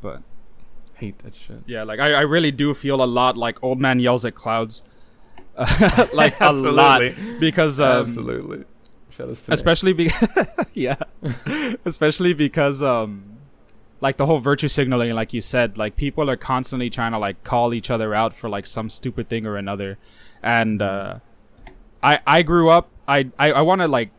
But 0.00 0.22
hate 0.94 1.18
that 1.24 1.34
shit. 1.34 1.62
yeah, 1.66 1.82
like 1.82 1.98
I, 1.98 2.12
I 2.14 2.20
really 2.20 2.52
do 2.52 2.74
feel 2.74 3.02
a 3.02 3.10
lot 3.20 3.36
like 3.36 3.62
old 3.64 3.80
man 3.80 3.98
yells 3.98 4.24
at 4.24 4.34
clouds. 4.36 4.84
like 6.14 6.40
a 6.40 6.52
lot 6.82 7.02
because 7.40 7.80
um, 7.80 8.02
Absolutely. 8.02 8.64
Shout 9.10 9.30
out 9.30 9.36
to 9.36 9.52
especially 9.52 9.92
because 9.92 10.28
yeah 10.74 10.96
especially 11.84 12.32
because 12.32 12.80
um 12.80 13.37
like 14.00 14.16
the 14.16 14.26
whole 14.26 14.38
virtue 14.38 14.68
signaling 14.68 15.12
like 15.14 15.32
you 15.32 15.40
said 15.40 15.76
like 15.76 15.96
people 15.96 16.30
are 16.30 16.36
constantly 16.36 16.88
trying 16.88 17.12
to 17.12 17.18
like 17.18 17.42
call 17.42 17.74
each 17.74 17.90
other 17.90 18.14
out 18.14 18.34
for 18.34 18.48
like 18.48 18.66
some 18.66 18.88
stupid 18.88 19.28
thing 19.28 19.46
or 19.46 19.56
another. 19.56 19.98
And 20.42 20.80
uh 20.80 21.18
i 22.00 22.20
i 22.26 22.42
grew 22.42 22.70
up 22.70 22.88
i 23.08 23.28
i, 23.40 23.50
I 23.50 23.60
want 23.62 23.80
to 23.80 23.88
like 23.88 24.10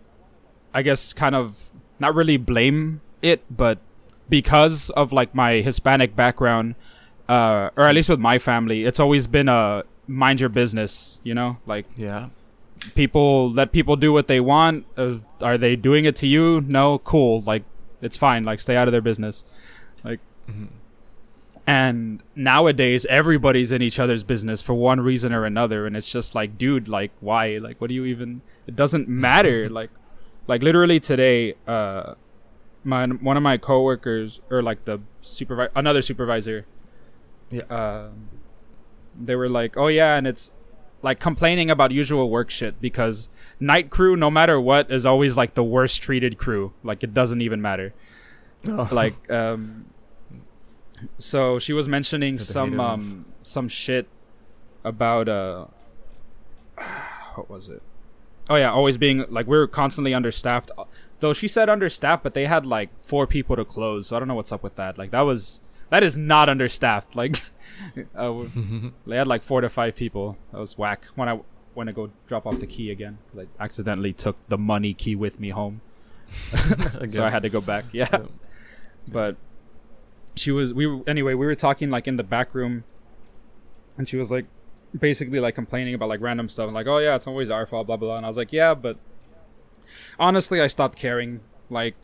i 0.74 0.82
guess 0.82 1.14
kind 1.14 1.34
of 1.34 1.70
not 1.98 2.14
really 2.14 2.36
blame 2.36 3.00
it 3.22 3.42
but 3.50 3.80
because 4.28 4.90
of 4.92 5.14
like 5.14 5.34
my 5.34 5.62
hispanic 5.62 6.14
background 6.14 6.76
uh 7.30 7.70
or 7.78 7.88
at 7.88 7.96
least 7.96 8.10
with 8.10 8.20
my 8.20 8.38
family 8.38 8.84
it's 8.84 9.00
always 9.00 9.28
been 9.28 9.48
a 9.48 9.84
mind 10.10 10.40
your 10.40 10.50
business 10.50 11.22
you 11.24 11.34
know? 11.34 11.58
Like 11.66 11.86
yeah. 11.96 12.30
people 12.96 13.52
let 13.52 13.72
people 13.72 13.96
do 13.96 14.12
what 14.12 14.28
they 14.28 14.40
want. 14.40 14.86
Uh, 14.98 15.20
are 15.42 15.58
they 15.58 15.76
doing 15.76 16.06
it 16.06 16.16
to 16.18 16.28
you? 16.28 16.62
No. 16.62 16.98
Cool. 17.00 17.42
Like 17.42 17.64
it's 18.02 18.18
fine. 18.18 18.44
Like 18.44 18.60
stay 18.60 18.76
out 18.76 18.88
of 18.88 18.92
their 18.92 19.02
business 19.02 19.46
Mhm. 20.50 20.68
and 21.68 22.24
nowadays 22.36 23.06
everybody's 23.10 23.72
in 23.72 23.82
each 23.82 24.00
other's 24.00 24.24
business 24.24 24.62
for 24.62 24.74
one 24.74 25.00
reason 25.02 25.32
or 25.34 25.46
another 25.46 25.86
and 25.86 25.96
it's 25.96 26.10
just 26.10 26.34
like 26.34 26.58
dude 26.58 26.88
like 26.88 27.12
why 27.20 27.58
like 27.58 27.80
what 27.80 27.88
do 27.90 27.94
you 27.94 28.06
even 28.06 28.42
it 28.66 28.76
doesn't 28.76 29.08
matter 29.08 29.70
like 29.80 29.92
like 30.48 30.64
literally 30.64 31.00
today 31.00 31.54
uh 31.68 32.14
my 32.84 33.06
one 33.06 33.38
of 33.38 33.44
my 33.44 33.58
coworkers 33.58 34.40
or 34.50 34.62
like 34.64 34.86
the 34.86 35.00
supervisor 35.22 35.72
another 35.76 36.02
supervisor 36.02 36.66
Yeah. 37.52 37.64
um 37.70 38.30
they 39.20 39.36
were 39.36 39.50
like 39.50 39.76
oh 39.78 39.88
yeah 39.88 40.16
and 40.16 40.26
it's 40.26 40.54
like 41.02 41.20
complaining 41.20 41.70
about 41.70 41.92
usual 41.92 42.30
work 42.30 42.50
shit 42.50 42.82
because 42.82 43.30
night 43.60 43.90
crew 43.90 44.16
no 44.16 44.32
matter 44.32 44.60
what 44.60 44.90
is 44.92 45.06
always 45.06 45.38
like 45.38 45.54
the 45.54 45.64
worst 45.64 46.02
treated 46.02 46.38
crew 46.38 46.74
like 46.84 47.04
it 47.04 47.14
doesn't 47.14 47.42
even 47.42 47.62
matter 47.62 47.94
Oh. 48.68 48.88
like 48.92 49.16
um 49.32 49.86
so 51.18 51.60
she 51.60 51.74
was 51.74 51.88
mentioning 51.88 52.38
some 52.38 52.80
um 52.80 53.26
some 53.42 53.68
shit 53.68 54.08
about 54.84 55.28
uh 55.28 55.66
what 57.36 57.50
was 57.50 57.70
it? 57.70 57.82
Oh 58.50 58.56
yeah 58.56 58.72
always 58.72 58.98
being 58.98 59.26
like 59.30 59.48
we 59.48 59.58
are 59.58 59.68
constantly 59.68 60.14
understaffed. 60.14 60.72
Though 61.20 61.34
she 61.34 61.48
said 61.48 61.70
understaffed 61.70 62.24
but 62.24 62.34
they 62.34 62.46
had 62.46 62.66
like 62.66 62.98
four 63.00 63.28
people 63.28 63.56
to 63.58 63.66
close 63.66 64.08
so 64.08 64.16
i 64.16 64.20
don't 64.20 64.28
know 64.28 64.36
what's 64.36 64.52
up 64.52 64.64
with 64.64 64.76
that. 64.76 64.98
Like 64.98 65.12
that 65.12 65.22
was 65.22 65.62
that 65.90 66.04
is 66.04 66.18
not 66.18 66.50
understaffed. 66.50 67.16
Like 67.16 67.42
uh, 68.16 68.44
they 69.08 69.18
had 69.18 69.28
like 69.28 69.44
four 69.44 69.62
to 69.62 69.70
five 69.70 69.96
people. 69.96 70.38
That 70.52 70.60
was 70.60 70.78
whack. 70.78 71.06
When 71.16 71.30
i 71.30 71.40
when 71.74 71.88
i 71.88 71.92
go 71.92 72.12
drop 72.28 72.46
off 72.46 72.60
the 72.60 72.68
key 72.68 72.92
again, 72.92 73.20
i 73.38 73.46
accidentally 73.60 74.14
took 74.14 74.38
the 74.50 74.58
money 74.58 74.94
key 74.94 75.16
with 75.16 75.40
me 75.40 75.50
home. 75.50 75.82
So 77.10 77.26
i 77.26 77.30
had 77.32 77.42
to 77.44 77.50
go 77.50 77.60
back 77.60 77.86
yeah. 77.92 78.08
Yeah. 78.12 78.26
but 79.08 79.36
she 80.40 80.52
was 80.52 80.74
we 80.74 80.88
were 80.88 81.02
anyway 81.08 81.34
we 81.34 81.46
were 81.46 81.56
talking 81.56 81.90
like 81.90 82.08
in 82.08 82.16
the 82.18 82.24
back 82.24 82.54
room 82.56 82.84
and 83.98 84.08
she 84.08 84.18
was 84.18 84.32
like 84.32 84.46
basically 84.98 85.40
like 85.40 85.54
complaining 85.56 85.94
about 85.94 86.10
like 86.10 86.22
random 86.22 86.48
stuff 86.50 86.66
and 86.66 86.74
like 86.74 86.88
oh 86.88 86.98
yeah 86.98 87.16
it's 87.16 87.28
always 87.28 87.50
our 87.50 87.66
fault 87.66 87.86
blah 87.88 87.98
blah 87.98 88.08
blah 88.10 88.18
and 88.18 88.26
i 88.26 88.30
was 88.30 88.38
like 88.38 88.52
yeah 88.52 88.74
but 88.74 88.98
honestly 90.20 90.62
i 90.62 90.68
stopped 90.68 90.98
caring 90.98 91.42
like 91.70 91.96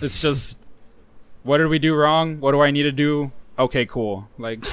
it's 0.00 0.20
just 0.20 0.66
what 1.42 1.58
did 1.58 1.68
we 1.68 1.78
do 1.78 1.94
wrong 1.94 2.40
what 2.40 2.52
do 2.52 2.60
i 2.60 2.70
need 2.70 2.82
to 2.82 2.92
do 2.92 3.30
okay 3.58 3.86
cool 3.86 4.28
like 4.38 4.64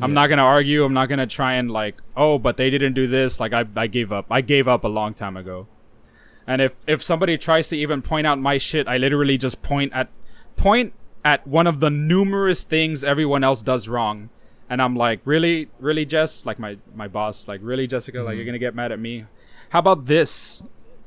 i'm 0.00 0.10
Yeah. 0.10 0.14
not 0.14 0.26
gonna 0.28 0.42
argue 0.42 0.84
i'm 0.84 0.94
not 0.94 1.08
gonna 1.08 1.26
try 1.26 1.54
and 1.54 1.70
like 1.70 2.00
oh 2.16 2.38
but 2.38 2.56
they 2.56 2.70
didn't 2.70 2.94
do 2.94 3.06
this 3.06 3.40
like 3.40 3.52
i, 3.52 3.64
I 3.76 3.86
gave 3.86 4.12
up 4.12 4.26
i 4.30 4.40
gave 4.40 4.68
up 4.68 4.84
a 4.84 4.88
long 4.88 5.14
time 5.14 5.36
ago 5.36 5.66
and 6.46 6.60
if 6.62 6.76
if 6.86 7.02
somebody 7.02 7.36
tries 7.38 7.68
to 7.70 7.76
even 7.76 8.02
point 8.02 8.26
out 8.26 8.38
my 8.38 8.58
shit 8.58 8.86
i 8.88 8.96
literally 8.96 9.36
just 9.38 9.62
point 9.62 9.92
at 9.94 10.08
point 10.56 10.92
at 11.24 11.46
one 11.46 11.66
of 11.66 11.80
the 11.80 11.90
numerous 11.90 12.62
things 12.64 13.04
everyone 13.04 13.44
else 13.44 13.62
does 13.62 13.86
wrong 13.88 14.28
and 14.68 14.82
i'm 14.82 14.96
like 14.96 15.20
really 15.24 15.68
really 15.78 16.04
jess 16.04 16.44
like 16.46 16.58
my 16.58 16.76
my 16.94 17.06
boss 17.08 17.46
like 17.48 17.60
really 17.62 17.86
jessica 17.86 18.22
like 18.22 18.34
Mhm. 18.34 18.36
you're 18.36 18.44
gonna 18.46 18.58
get 18.58 18.74
mad 18.74 18.90
at 18.92 18.98
me 18.98 19.26
how 19.70 19.78
about 19.78 20.06
this 20.06 20.62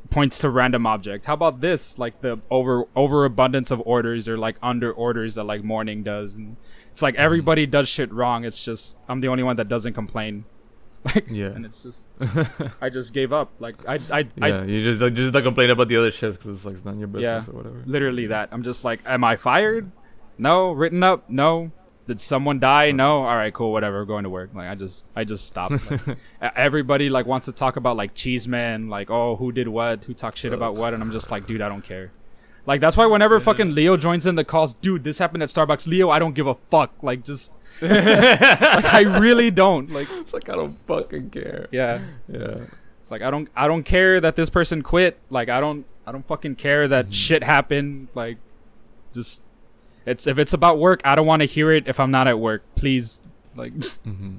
points 0.09 0.37
to 0.39 0.49
random 0.49 0.85
object 0.85 1.25
how 1.25 1.33
about 1.33 1.61
this 1.61 1.97
like 1.97 2.21
the 2.21 2.39
over 2.49 2.85
overabundance 2.95 3.71
of 3.71 3.81
orders 3.85 4.29
or 4.29 4.37
like 4.37 4.55
under 4.61 4.91
orders 4.91 5.35
that 5.35 5.43
like 5.43 5.63
morning 5.63 6.03
does 6.03 6.35
and 6.35 6.55
it's 6.91 7.01
like 7.01 7.15
everybody 7.15 7.65
does 7.65 7.89
shit 7.89 8.11
wrong 8.13 8.45
it's 8.45 8.63
just 8.63 8.95
i'm 9.09 9.19
the 9.19 9.27
only 9.27 9.43
one 9.43 9.55
that 9.57 9.67
doesn't 9.67 9.93
complain 9.93 10.45
like 11.05 11.25
Yeah. 11.29 11.47
and 11.47 11.65
it's 11.65 11.81
just 11.81 12.05
i 12.81 12.89
just 12.89 13.13
gave 13.13 13.33
up 13.33 13.51
like 13.59 13.75
i 13.87 13.95
i, 14.11 14.25
I 14.41 14.47
yeah, 14.47 14.63
you 14.63 14.83
just 14.83 15.01
like, 15.01 15.13
just 15.15 15.33
like 15.33 15.43
complain 15.43 15.69
about 15.71 15.87
the 15.89 15.97
other 15.97 16.11
shit 16.11 16.33
because 16.33 16.55
it's 16.55 16.65
like 16.65 16.75
it's 16.75 16.85
none 16.85 16.93
of 16.95 16.99
your 16.99 17.07
business 17.09 17.45
Yeah. 17.47 17.51
or 17.53 17.57
whatever. 17.57 17.83
literally 17.85 18.27
that. 18.27 18.49
I'm 18.51 18.63
just 18.63 18.83
like, 18.85 19.01
am 19.05 19.23
I 19.23 19.35
fired? 19.35 19.91
No. 20.37 20.71
Written 20.71 21.03
up? 21.03 21.29
No. 21.29 21.71
Did 22.07 22.19
someone 22.21 22.59
die? 22.59 22.91
No. 22.91 23.23
All 23.23 23.35
right, 23.35 23.51
cool, 23.53 23.71
whatever. 23.71 24.05
Going 24.05 24.25
to 24.25 24.29
work. 24.29 24.51
Like 24.53 24.67
I 24.69 24.75
just, 24.75 25.05
I 25.15 25.23
just 25.23 25.45
stopped. 25.47 25.89
Like, 25.89 26.17
everybody 26.55 27.09
like 27.09 27.25
wants 27.25 27.45
to 27.45 27.51
talk 27.51 27.77
about 27.77 27.95
like 27.97 28.13
cheese 28.13 28.47
man, 28.47 28.89
like 28.89 29.09
oh 29.09 29.35
who 29.37 29.51
did 29.51 29.67
what, 29.67 30.03
who 30.05 30.13
talked 30.13 30.37
shit 30.37 30.53
about 30.53 30.75
what, 30.75 30.93
and 30.93 31.01
I'm 31.01 31.11
just 31.11 31.31
like, 31.31 31.47
dude, 31.47 31.61
I 31.61 31.69
don't 31.69 31.81
care. 31.83 32.11
Like 32.67 32.79
that's 32.81 32.95
why 32.95 33.05
whenever 33.07 33.39
fucking 33.39 33.73
Leo 33.73 33.97
joins 33.97 34.27
in 34.27 34.35
the 34.35 34.43
calls, 34.43 34.75
dude, 34.75 35.03
this 35.03 35.17
happened 35.17 35.41
at 35.41 35.49
Starbucks. 35.49 35.87
Leo, 35.87 36.09
I 36.11 36.19
don't 36.19 36.33
give 36.35 36.45
a 36.47 36.55
fuck. 36.69 36.91
Like 37.01 37.23
just, 37.23 37.53
like 37.81 37.93
I 38.85 39.01
really 39.19 39.49
don't. 39.49 39.89
Like 39.89 40.07
It's 40.11 40.33
like 40.33 40.47
I 40.49 40.53
don't 40.55 40.77
fucking 40.87 41.31
care. 41.31 41.67
yeah. 41.71 42.01
Yeah. 42.27 42.65
It's 43.01 43.09
like 43.11 43.21
I 43.23 43.31
don't 43.31 43.49
I 43.55 43.67
don't 43.67 43.83
care 43.83 44.19
that 44.21 44.35
this 44.35 44.49
person 44.51 44.81
quit. 44.83 45.17
Like 45.31 45.49
I 45.49 45.59
don't 45.59 45.85
I 46.05 46.11
don't 46.11 46.25
fucking 46.27 46.55
care 46.55 46.87
that 46.87 47.07
Mhm. 47.09 47.13
shit 47.13 47.43
happened. 47.43 48.07
Like 48.15 48.37
just 49.13 49.41
it's 50.05 50.27
if 50.27 50.37
it's 50.37 50.53
about 50.53 50.77
work, 50.79 51.01
I 51.03 51.15
don't 51.15 51.25
want 51.27 51.41
to 51.41 51.45
hear 51.45 51.71
it 51.71 51.87
if 51.87 51.99
I'm 51.99 52.11
not 52.11 52.27
at 52.27 52.39
work. 52.39 52.63
Please 52.75 53.21
like 53.55 53.73
Mm-hmm. 53.73 54.37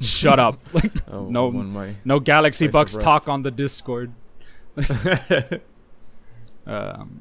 shut 0.00 0.38
up. 0.38 0.58
Like 0.72 0.92
Oh, 1.10 1.26
No. 1.30 1.50
My. 1.50 1.94
no 2.04 2.18
Galaxy 2.20 2.66
Bucks 2.66 2.96
talk 2.96 3.28
on 3.28 3.42
the 3.42 3.50
Discord. 3.50 4.12
Um 6.66 7.20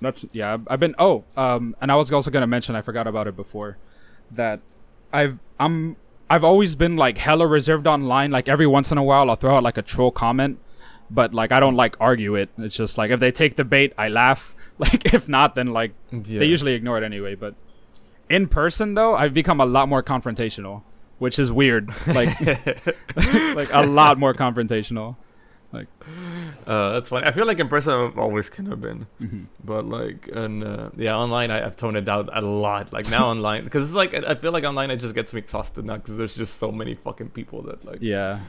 That's 0.00 0.26
yeah, 0.32 0.58
I've- 0.66 0.76
been 0.78 0.94
oh, 0.98 1.24
um 1.36 1.74
and 1.80 1.90
I 1.92 1.96
was 1.96 2.12
also 2.12 2.30
going 2.30 2.42
to 2.42 2.46
mention 2.46 2.74
I 2.74 2.80
forgot 2.82 3.06
about 3.06 3.26
it 3.28 3.36
before 3.36 3.76
that 4.30 4.60
I've 5.12 5.38
I'm 5.60 5.96
I've 6.28 6.42
always 6.44 6.74
been 6.74 6.96
like 6.96 7.18
hella 7.18 7.46
reserved 7.46 7.86
online. 7.86 8.30
Like 8.32 8.48
every 8.48 8.66
once 8.66 8.90
in 8.90 8.98
a 8.98 9.02
while, 9.04 9.30
I'll 9.30 9.36
throw 9.36 9.56
out 9.56 9.62
like 9.62 9.78
a 9.78 9.82
troll 9.82 10.10
comment, 10.10 10.58
but 11.10 11.32
like 11.34 11.52
I 11.52 11.60
don't 11.60 11.76
like 11.76 11.96
argue 12.00 12.34
it. 12.34 12.48
It's 12.58 12.76
just 12.76 12.98
like 12.98 13.10
if 13.10 13.20
they 13.20 13.30
take 13.32 13.56
the 13.56 13.64
bait, 13.64 13.92
I 13.98 14.08
laugh. 14.08 14.54
Like 14.78 15.14
if 15.14 15.26
not, 15.26 15.54
then 15.54 15.68
like 15.68 15.92
Yeah. 16.12 16.38
they 16.40 16.44
usually 16.44 16.74
ignore 16.74 16.98
it 16.98 17.04
anyway. 17.04 17.34
But 17.34 17.54
in 18.28 18.46
person, 18.46 18.92
though, 18.94 19.14
I've 19.16 19.32
become 19.32 19.58
a 19.58 19.64
lot 19.64 19.88
more 19.88 20.02
confrontational, 20.02 20.82
which 21.18 21.38
is 21.38 21.50
weird. 21.50 21.88
Like 22.06 22.38
like 23.56 23.70
a 23.72 23.86
lot 23.86 24.18
more 24.18 24.34
confrontational. 24.34 25.16
Like 25.72 25.86
uh, 26.66 26.92
that's 26.92 27.08
funny. 27.08 27.26
I 27.26 27.32
feel 27.32 27.46
like 27.46 27.58
in 27.58 27.68
person 27.68 27.92
I've 27.92 28.18
always 28.18 28.48
kind 28.50 28.72
of 28.72 28.80
been, 28.80 29.06
Mhm. 29.20 29.46
but 29.64 29.84
like, 29.86 30.28
and 30.32 30.62
uh, 30.62 30.90
yeah, 30.96 31.16
online 31.16 31.50
I, 31.50 31.64
I've 31.64 31.76
toned 31.76 31.96
it 31.96 32.04
down 32.04 32.28
a 32.32 32.40
lot. 32.42 32.92
Like 32.92 33.08
now 33.10 33.28
online, 33.28 33.64
because 33.64 33.84
it's 33.84 33.94
like 33.96 34.12
I 34.14 34.32
I 34.32 34.34
feel 34.34 34.52
like 34.52 34.64
online 34.64 34.90
it 34.90 34.98
just 34.98 35.14
gets 35.14 35.32
me 35.32 35.38
exhausted 35.38 35.84
now 35.84 35.96
because 35.96 36.16
there's 36.18 36.34
just 36.36 36.58
so 36.58 36.70
many 36.70 36.94
fucking 36.94 37.30
people 37.30 37.62
that 37.62 37.84
like, 37.84 37.98
Yeah, 38.00 38.40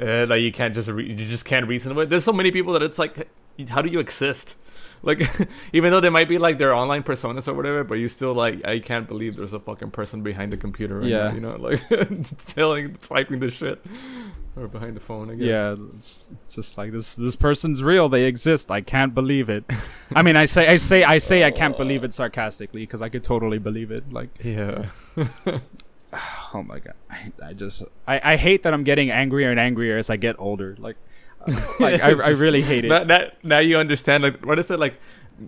uh, 0.00 0.26
like 0.28 0.40
you 0.42 0.52
can't 0.52 0.74
just 0.74 0.88
re- 0.88 1.06
you 1.06 1.14
just 1.26 1.44
can't 1.44 1.66
reason 1.66 1.94
with. 1.94 2.10
There's 2.10 2.24
so 2.24 2.32
many 2.32 2.50
people 2.50 2.72
that 2.74 2.82
it's 2.82 2.98
like, 2.98 3.28
how 3.68 3.82
do 3.82 3.90
you 3.90 3.98
exist? 4.00 4.54
Like, 5.02 5.22
even 5.72 5.92
though 5.92 6.00
they 6.00 6.08
might 6.08 6.28
be 6.28 6.38
like 6.38 6.58
their 6.58 6.74
online 6.74 7.04
personas 7.04 7.46
or 7.46 7.54
whatever, 7.54 7.84
but 7.84 7.94
you 7.94 8.08
still 8.08 8.34
like, 8.34 8.66
I 8.66 8.80
can't 8.80 9.06
believe 9.06 9.36
there's 9.36 9.52
a 9.52 9.60
fucking 9.60 9.92
person 9.92 10.22
behind 10.22 10.52
the 10.52 10.56
computer 10.56 10.98
right 10.98 11.06
Yeah. 11.08 11.28
now. 11.28 11.34
You 11.34 11.40
know, 11.40 11.56
like 11.58 11.80
telling, 12.46 12.96
typing 12.96 13.38
the 13.38 13.48
shit, 13.50 13.84
or 14.56 14.66
behind 14.66 14.96
the 14.96 15.00
phone. 15.00 15.30
I 15.30 15.34
guess. 15.36 15.46
yeah. 15.46 15.76
It's, 15.96 16.24
it's 16.44 16.54
just 16.56 16.76
like 16.76 16.90
this. 16.90 17.14
This 17.14 17.36
person's 17.36 17.80
real. 17.80 18.08
They 18.08 18.24
exist. 18.24 18.72
I 18.72 18.80
can't 18.80 19.14
believe 19.14 19.48
it. 19.48 19.62
I 20.16 20.22
mean, 20.24 20.34
I 20.34 20.46
say, 20.46 20.66
I 20.66 20.74
say, 20.76 21.04
I 21.04 21.18
say, 21.18 21.44
I 21.44 21.52
can't 21.52 21.76
believe 21.76 22.02
it 22.02 22.12
sarcastically 22.12 22.80
because 22.82 23.00
I 23.00 23.08
could 23.08 23.22
totally 23.22 23.58
believe 23.58 23.92
it. 23.92 24.12
Like, 24.12 24.30
Yeah. 24.42 24.86
oh 26.54 26.62
my 26.66 26.78
god, 26.78 26.94
I, 27.10 27.32
I 27.42 27.52
just, 27.52 27.82
I, 28.06 28.32
I 28.32 28.36
hate 28.36 28.62
that 28.62 28.72
I'm 28.74 28.84
getting 28.84 29.10
angrier 29.10 29.50
and 29.50 29.60
angrier 29.60 29.98
as 29.98 30.10
I 30.10 30.16
get 30.16 30.36
older. 30.38 30.76
Like, 30.78 30.96
like 31.80 32.00
I, 32.00 32.10
I 32.10 32.28
really 32.30 32.62
hate 32.62 32.84
it. 32.84 32.88
Now, 32.94 33.04
now, 33.04 33.20
now 33.42 33.58
you 33.58 33.78
understand 33.78 34.22
like 34.22 34.44
what 34.44 34.58
is 34.58 34.70
it 34.70 34.78
like 34.80 34.94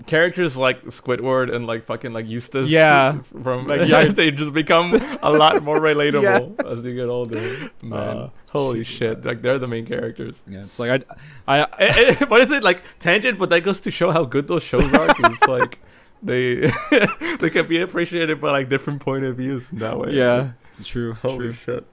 characters 0.07 0.57
like 0.57 0.85
Squidward 0.85 1.53
and 1.55 1.67
like 1.67 1.85
fucking 1.85 2.13
like 2.13 2.27
Eustace. 2.29 2.71
Yeah. 2.71 3.19
from 3.43 3.67
Like, 3.67 3.89
yeah. 3.89 4.05
they 4.07 4.31
just 4.31 4.53
become 4.53 4.95
a 5.23 5.31
lot 5.31 5.63
more 5.63 5.81
relatable 5.91 6.65
as 6.71 6.85
you 6.85 6.95
get 6.95 7.09
older. 7.09 7.41
Man, 7.83 7.93
Uh, 7.93 8.31
holy 8.49 8.85
shit! 8.85 9.25
Like 9.25 9.43
they're 9.43 9.59
the 9.59 9.67
main 9.69 9.87
characters. 9.87 10.43
Yeah, 10.47 10.65
it's 10.65 10.79
like 10.79 11.05
I, 11.49 11.61
I, 11.63 11.67
Eh, 11.79 12.17
eh, 12.21 12.25
what 12.27 12.41
is 12.43 12.51
it 12.51 12.63
like 12.63 12.83
tangent? 13.01 13.39
But 13.39 13.51
that 13.51 13.63
goes 13.63 13.81
to 13.81 13.91
show 13.91 14.11
how 14.13 14.25
good 14.25 14.47
those 14.47 14.63
shows 14.63 14.93
are. 14.95 15.09
'cause 15.09 15.33
it's 15.35 15.49
like 15.49 15.79
they 16.23 16.73
they 17.41 17.51
can 17.51 17.67
be 17.67 17.81
appreciated 17.81 18.41
by 18.41 18.51
like 18.51 18.69
different 18.69 19.01
point 19.01 19.25
of 19.25 19.37
views 19.37 19.71
in 19.73 19.79
that 19.79 19.99
way. 19.99 20.13
yeah, 20.13 20.53
true, 20.85 21.15
Holy 21.15 21.53
true. 21.53 21.85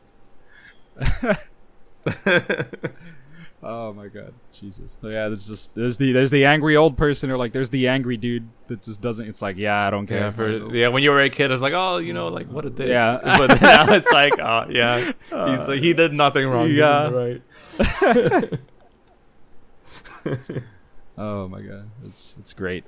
shit. 0.99 1.37
Oh 3.63 3.91
my 3.91 4.07
god, 4.07 4.33
Jesus. 4.53 4.97
So 5.01 5.07
yeah, 5.07 5.27
there's 5.29 5.47
just 5.47 5.73
there's 5.73 5.97
the 5.97 6.11
there's 6.11 6.29
the 6.29 6.45
angry 6.45 6.77
old 6.77 6.95
person 6.95 7.31
or 7.31 7.37
like 7.37 7.53
there's 7.53 7.71
the 7.71 7.87
angry 7.87 8.15
dude 8.15 8.47
that 8.67 8.83
just 8.83 9.01
doesn't. 9.01 9.27
It's 9.27 9.41
like 9.41 9.57
yeah, 9.57 9.85
I 9.85 9.89
don't 9.89 10.05
care. 10.05 10.19
Yeah, 10.19 10.31
for 10.31 10.73
yeah, 10.73 10.89
when 10.89 11.01
you 11.01 11.09
were 11.09 11.21
a 11.21 11.29
kid, 11.29 11.49
it's 11.49 11.61
like, 11.61 11.73
oh, 11.73 11.97
you 11.97 12.13
know, 12.13 12.29
mm. 12.29 12.33
like 12.33 12.47
what 12.51 12.65
a 12.65 12.69
dick. 12.69 12.87
Yeah. 12.87 13.19
but 13.23 13.59
now 13.59 13.91
it's 13.93 14.11
like, 14.11 14.39
oh, 14.39 14.67
yeah, 14.69 14.99
he's 14.99 15.67
like, 15.67 15.79
he 15.79 15.93
did 15.93 16.13
nothing 16.13 16.47
wrong. 16.47 16.69
Yeah. 16.69 17.09
right. 17.09 17.41
Oh 21.17 21.47
my 21.47 21.61
god, 21.61 21.89
it's 22.05 22.35
it's 22.39 22.53
great. 22.53 22.83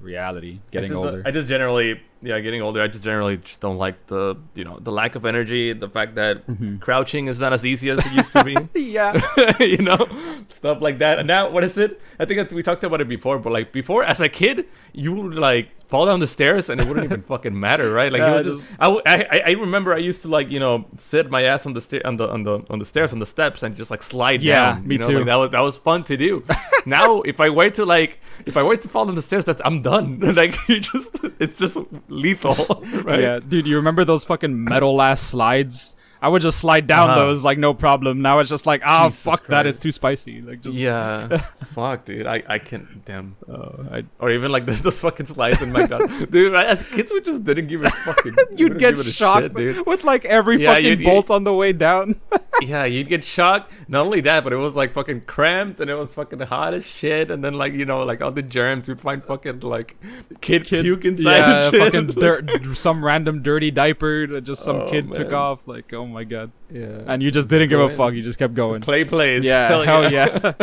Reality, 0.00 0.60
getting 0.70 0.90
I 0.90 0.94
just, 0.94 1.04
older. 1.04 1.22
I 1.26 1.30
just 1.30 1.46
generally, 1.48 2.00
yeah, 2.22 2.40
getting 2.40 2.62
older. 2.62 2.80
I 2.80 2.88
just 2.88 3.04
generally 3.04 3.36
just 3.38 3.60
don't 3.60 3.76
like 3.78 4.06
the, 4.06 4.36
you 4.54 4.64
know, 4.64 4.78
the 4.80 4.90
lack 4.92 5.14
of 5.14 5.24
energy, 5.26 5.72
the 5.72 5.88
fact 5.88 6.14
that 6.14 6.46
Mhm. 6.46 6.80
crouching 6.80 7.26
is 7.28 7.38
not 7.38 7.52
as 7.52 7.64
easy 7.66 7.90
as 7.90 8.04
it 8.04 8.12
used 8.12 8.32
to 8.32 8.44
be. 8.44 8.56
yeah. 8.80 9.20
you 9.60 9.78
know, 9.78 10.06
stuff 10.48 10.80
like 10.80 10.98
that. 10.98 11.18
And 11.18 11.26
now, 11.28 11.50
what 11.50 11.64
is 11.64 11.76
it? 11.76 12.00
I 12.18 12.24
think 12.24 12.50
we 12.50 12.62
talked 12.62 12.82
about 12.84 13.00
it 13.00 13.08
before, 13.08 13.38
but 13.38 13.52
like 13.52 13.72
before, 13.72 14.02
as 14.04 14.20
a 14.20 14.28
kid, 14.28 14.66
you 14.92 15.12
would 15.14 15.34
like 15.34 15.68
fall 15.88 16.06
down 16.06 16.20
the 16.20 16.26
stairs 16.26 16.70
and 16.70 16.80
it 16.80 16.86
wouldn't 16.86 17.04
even 17.04 17.20
fucking 17.32 17.58
matter, 17.58 17.92
right? 17.92 18.10
Like, 18.12 18.20
you 18.20 18.26
Yeah, 18.26 18.34
would 18.36 18.44
just, 18.46 18.70
I, 18.78 18.88
I- 19.06 19.42
I 19.46 19.50
remember 19.52 19.92
I 19.92 19.98
used 19.98 20.22
to 20.22 20.28
like, 20.28 20.48
you 20.50 20.60
know, 20.60 20.86
sit 20.96 21.30
my 21.30 21.42
ass 21.42 21.66
on 21.66 21.72
the 21.74 21.80
stair 21.80 22.00
on 22.06 22.16
the 22.16 22.28
on 22.28 22.44
the 22.44 22.64
on 22.70 22.78
the 22.78 22.86
stairs 22.86 23.12
on 23.12 23.18
the 23.18 23.26
steps 23.26 23.62
and 23.62 23.76
just 23.76 23.90
like 23.90 24.02
slide 24.02 24.40
Yeah, 24.40 24.74
down. 24.76 24.86
me 24.88 24.94
you 24.94 24.98
know? 25.00 25.08
too. 25.08 25.16
Like, 25.18 25.26
that 25.26 25.36
was 25.36 25.50
that 25.50 25.60
was 25.60 25.76
fun 25.76 26.04
to 26.04 26.16
do. 26.16 26.44
now, 26.86 27.20
if 27.22 27.40
I 27.40 27.50
wait 27.50 27.74
to 27.74 27.84
like, 27.84 28.18
if 28.46 28.56
I 28.56 28.62
wait 28.62 28.80
to 28.82 28.88
fall 28.88 29.04
down 29.06 29.14
the 29.16 29.22
stairs, 29.30 29.44
that's 29.44 29.60
I'm 29.64 29.82
done. 29.82 29.89
like, 30.20 30.56
you 30.68 30.80
just, 30.80 31.18
it's 31.38 31.56
just 31.58 31.78
lethal, 32.08 32.54
right? 33.02 33.20
Yeah, 33.20 33.40
dude, 33.40 33.66
you 33.66 33.76
remember 33.76 34.04
those 34.04 34.24
fucking 34.24 34.64
metal 34.64 35.00
ass 35.02 35.20
slides? 35.20 35.96
I 36.22 36.28
would 36.28 36.42
just 36.42 36.58
slide 36.58 36.86
down 36.86 37.10
Uh-huh. 37.10 37.18
those 37.20 37.42
like 37.42 37.56
no 37.58 37.72
problem. 37.72 38.20
Now 38.20 38.40
it's 38.40 38.50
just 38.50 38.66
like, 38.66 38.82
ah, 38.84 39.06
Jesus 39.06 39.22
fuck 39.22 39.46
that, 39.46 39.66
it's 39.66 39.78
too 39.78 39.90
spicy. 39.92 40.42
Like 40.42 40.60
just 40.60 40.76
Yeah, 40.76 41.28
fuck, 41.72 42.04
dude. 42.04 42.26
I, 42.26 42.42
I 42.46 42.58
can't. 42.58 43.04
Damn. 43.06 43.36
Oh, 43.48 43.86
I, 43.90 44.04
Or 44.18 44.30
even 44.30 44.52
like 44.52 44.66
this, 44.70 44.80
those 44.82 45.00
fucking 45.00 45.26
slides 45.26 45.62
in 45.62 45.72
my 45.72 45.86
gut, 45.86 46.08
dude. 46.30 46.52
Right, 46.52 46.66
as 46.66 46.82
kids, 46.82 47.10
we 47.12 47.20
just 47.22 47.42
didn't 47.44 47.68
give 47.68 47.82
a 47.82 47.88
fucking. 47.90 48.34
you'd 48.56 48.78
get 48.78 48.96
give 48.96 49.00
it 49.00 49.06
a 49.06 49.12
shocked 49.12 49.42
shit, 49.44 49.54
dude. 49.56 49.86
with 49.86 50.04
like 50.04 50.24
every 50.26 50.62
Yeah, 50.62 50.74
fucking 50.74 51.02
bolt 51.04 51.30
on 51.30 51.44
the 51.44 51.54
way 51.54 51.72
down. 51.72 52.20
yeah, 52.60 52.84
you'd 52.84 53.08
get 53.08 53.24
shocked. 53.24 53.72
Not 53.88 54.04
only 54.04 54.20
that, 54.20 54.44
but 54.44 54.52
it 54.52 54.56
was 54.56 54.74
like 54.76 54.92
fucking 54.92 55.22
cramped 55.22 55.80
and 55.80 55.90
it 55.90 55.94
was 55.94 56.12
fucking 56.12 56.40
hot 56.40 56.74
as 56.74 56.86
shit. 56.86 57.30
And 57.30 57.42
then 57.42 57.54
like 57.54 57.72
you 57.72 57.86
know 57.86 58.00
like 58.00 58.20
all 58.20 58.30
the 58.30 58.42
germs, 58.42 58.86
we'd 58.88 59.00
find 59.00 59.24
fucking 59.24 59.60
like 59.60 59.96
kid, 60.42 60.66
puke 60.66 61.04
inside. 61.06 61.24
yeah, 61.38 61.70
fucking 61.70 62.08
dirt, 62.08 62.50
some 62.76 63.02
random 63.02 63.40
dirty 63.42 63.70
diaper 63.70 64.26
that 64.26 64.42
just 64.42 64.62
some 64.62 64.76
Oh, 64.82 64.90
kid 64.90 65.14
took 65.14 65.32
off. 65.32 65.66
Like, 65.66 65.92
oh 65.94 66.09
my 66.10 66.24
god, 66.24 66.50
yeah. 66.70 67.02
and 67.06 67.22
you 67.22 67.30
just 67.30 67.48
didn't 67.48 67.68
give 67.70 67.80
a 67.80 67.88
fuck. 67.88 68.12
You 68.14 68.22
just 68.22 68.38
kept 68.38 68.54
going. 68.54 68.82
play 68.82 69.04
plays. 69.04 69.44
Yeah, 69.44 69.82
hell 69.84 70.10
yeah. 70.10 70.52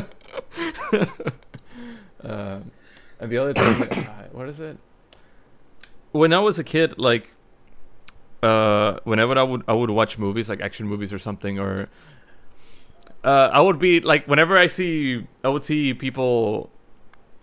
Um, 2.24 2.72
and 3.20 3.32
the 3.32 3.38
other 3.38 3.54
thing, 3.54 4.04
what 4.32 4.50
is 4.50 4.60
it? 4.60 4.78
When 6.12 6.34
I 6.34 6.40
was 6.40 6.58
a 6.60 6.64
kid, 6.64 6.98
like, 6.98 7.32
uh, 8.44 8.98
whenever 9.04 9.38
I 9.38 9.44
would 9.44 9.64
I 9.68 9.74
would 9.74 9.90
watch 9.92 10.18
movies, 10.18 10.50
like 10.50 10.60
action 10.62 10.88
movies 10.88 11.14
or 11.14 11.20
something, 11.20 11.60
or 11.60 11.90
uh, 13.24 13.50
I 13.54 13.62
would 13.62 13.80
be 13.80 14.00
like, 14.02 14.28
whenever 14.28 14.58
I 14.58 14.68
see, 14.68 15.26
I 15.44 15.50
would 15.50 15.64
see 15.64 15.94
people 15.94 16.70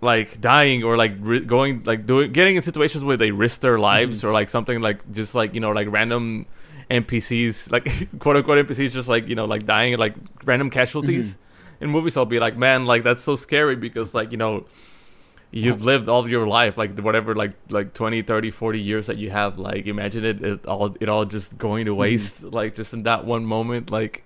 like 0.00 0.40
dying 0.40 0.82
or 0.82 0.96
like 0.96 1.14
ri- 1.20 1.40
going 1.40 1.82
like 1.84 2.04
doing 2.06 2.32
getting 2.32 2.56
in 2.56 2.62
situations 2.62 3.04
where 3.04 3.16
they 3.16 3.30
risk 3.30 3.60
their 3.60 3.78
lives 3.78 4.20
Mhm. 4.20 4.24
or 4.24 4.32
like 4.32 4.50
something 4.50 4.80
like 4.82 4.98
just 5.12 5.34
like 5.34 5.54
you 5.54 5.60
know 5.60 5.70
like 5.70 5.86
random 5.90 6.44
NPCs 6.90 7.70
like 7.70 8.18
quote 8.18 8.36
unquote 8.36 8.66
NPCs 8.66 8.92
just 8.92 9.08
like 9.08 9.28
you 9.28 9.34
know 9.34 9.44
like 9.44 9.66
dying 9.66 9.96
like 9.98 10.14
random 10.44 10.70
casualties 10.70 11.30
mm-hmm. 11.30 11.84
in 11.84 11.90
movies. 11.90 12.16
I'll 12.16 12.24
be 12.24 12.38
like 12.38 12.56
man 12.56 12.86
like 12.86 13.02
that's 13.02 13.22
so 13.22 13.36
scary 13.36 13.76
because 13.76 14.14
like 14.14 14.32
you 14.32 14.38
know 14.38 14.66
you've 15.50 15.82
lived 15.82 16.08
all 16.08 16.28
your 16.28 16.48
life 16.48 16.76
like 16.76 16.98
whatever 16.98 17.32
like 17.32 17.52
like 17.70 17.94
20 17.94 18.22
30 18.22 18.50
40 18.50 18.80
years 18.80 19.06
that 19.06 19.18
you 19.18 19.30
have 19.30 19.56
like 19.56 19.86
imagine 19.86 20.24
it, 20.24 20.42
it 20.42 20.66
all 20.66 20.96
it 21.00 21.08
all 21.08 21.24
just 21.24 21.56
going 21.58 21.84
to 21.84 21.92
mm-hmm. 21.92 22.00
waste 22.00 22.42
like 22.42 22.74
just 22.74 22.92
in 22.92 23.04
that 23.04 23.24
one 23.24 23.44
moment 23.44 23.88
like 23.90 24.24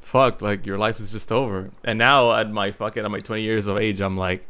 fuck 0.00 0.40
like 0.40 0.64
your 0.64 0.78
life 0.78 0.98
is 0.98 1.10
just 1.10 1.30
over. 1.30 1.70
And 1.84 1.98
now 1.98 2.32
at 2.32 2.50
my 2.50 2.72
fucking 2.72 3.04
at 3.04 3.10
my 3.10 3.20
20 3.20 3.42
years 3.42 3.66
of 3.66 3.76
age 3.76 4.00
i'm 4.00 4.16
like 4.16 4.46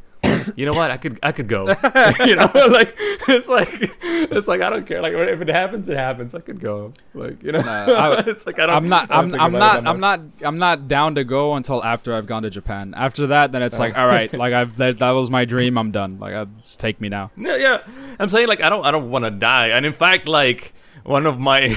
you 0.56 0.66
know 0.66 0.72
what 0.72 0.90
i 0.90 0.96
could 0.96 1.18
i 1.22 1.32
could 1.32 1.48
go 1.48 1.66
you 2.26 2.36
know 2.36 2.50
like 2.70 2.94
it's 3.28 3.48
like 3.48 3.68
it's 4.02 4.46
like 4.48 4.60
i 4.60 4.68
don't 4.68 4.86
care 4.86 5.00
like 5.00 5.12
if 5.14 5.40
it 5.40 5.48
happens 5.48 5.88
it 5.88 5.96
happens 5.96 6.34
i 6.34 6.40
could 6.40 6.60
go 6.60 6.92
like 7.14 7.42
you 7.42 7.52
know 7.52 7.60
Nah, 7.60 7.84
I- 7.86 8.18
it's 8.26 8.44
like 8.46 8.58
i 8.58 8.66
don't 8.66 8.76
I'm 8.76 8.88
not. 8.88 9.10
I 9.10 9.20
don't 9.22 9.34
I'm. 9.34 9.40
I'm 9.40 9.52
not. 9.60 9.86
I'm 9.86 10.00
not. 10.00 10.20
I'm 10.42 10.58
not 10.58 10.88
down 10.88 11.14
to 11.16 11.24
go 11.24 11.54
until 11.54 11.82
after 11.84 12.14
I've 12.14 12.26
gone 12.26 12.42
to 12.44 12.50
Japan. 12.50 12.94
After 12.96 13.26
that, 13.28 13.52
then 13.52 13.62
it's 13.62 13.78
like, 13.78 13.96
all 13.98 14.06
right, 14.06 14.32
like 14.32 14.52
I've 14.52 14.76
that, 14.76 14.98
that 14.98 15.10
was 15.10 15.28
my 15.30 15.44
dream. 15.44 15.76
I'm 15.76 15.90
done. 15.90 16.18
Like, 16.18 16.34
uh, 16.34 16.46
just 16.60 16.80
take 16.80 17.00
me 17.00 17.08
now. 17.08 17.30
Yeah, 17.36 17.56
yeah. 17.56 17.78
I'm 18.18 18.28
saying 18.28 18.48
like 18.48 18.62
I 18.62 18.68
don't 18.70 18.84
I 18.84 18.90
don't 18.90 19.10
want 19.10 19.24
to 19.24 19.30
die. 19.30 19.68
And 19.68 19.84
in 19.84 19.92
fact, 19.92 20.28
like 20.28 20.72
one 21.04 21.26
of 21.26 21.38
my 21.38 21.68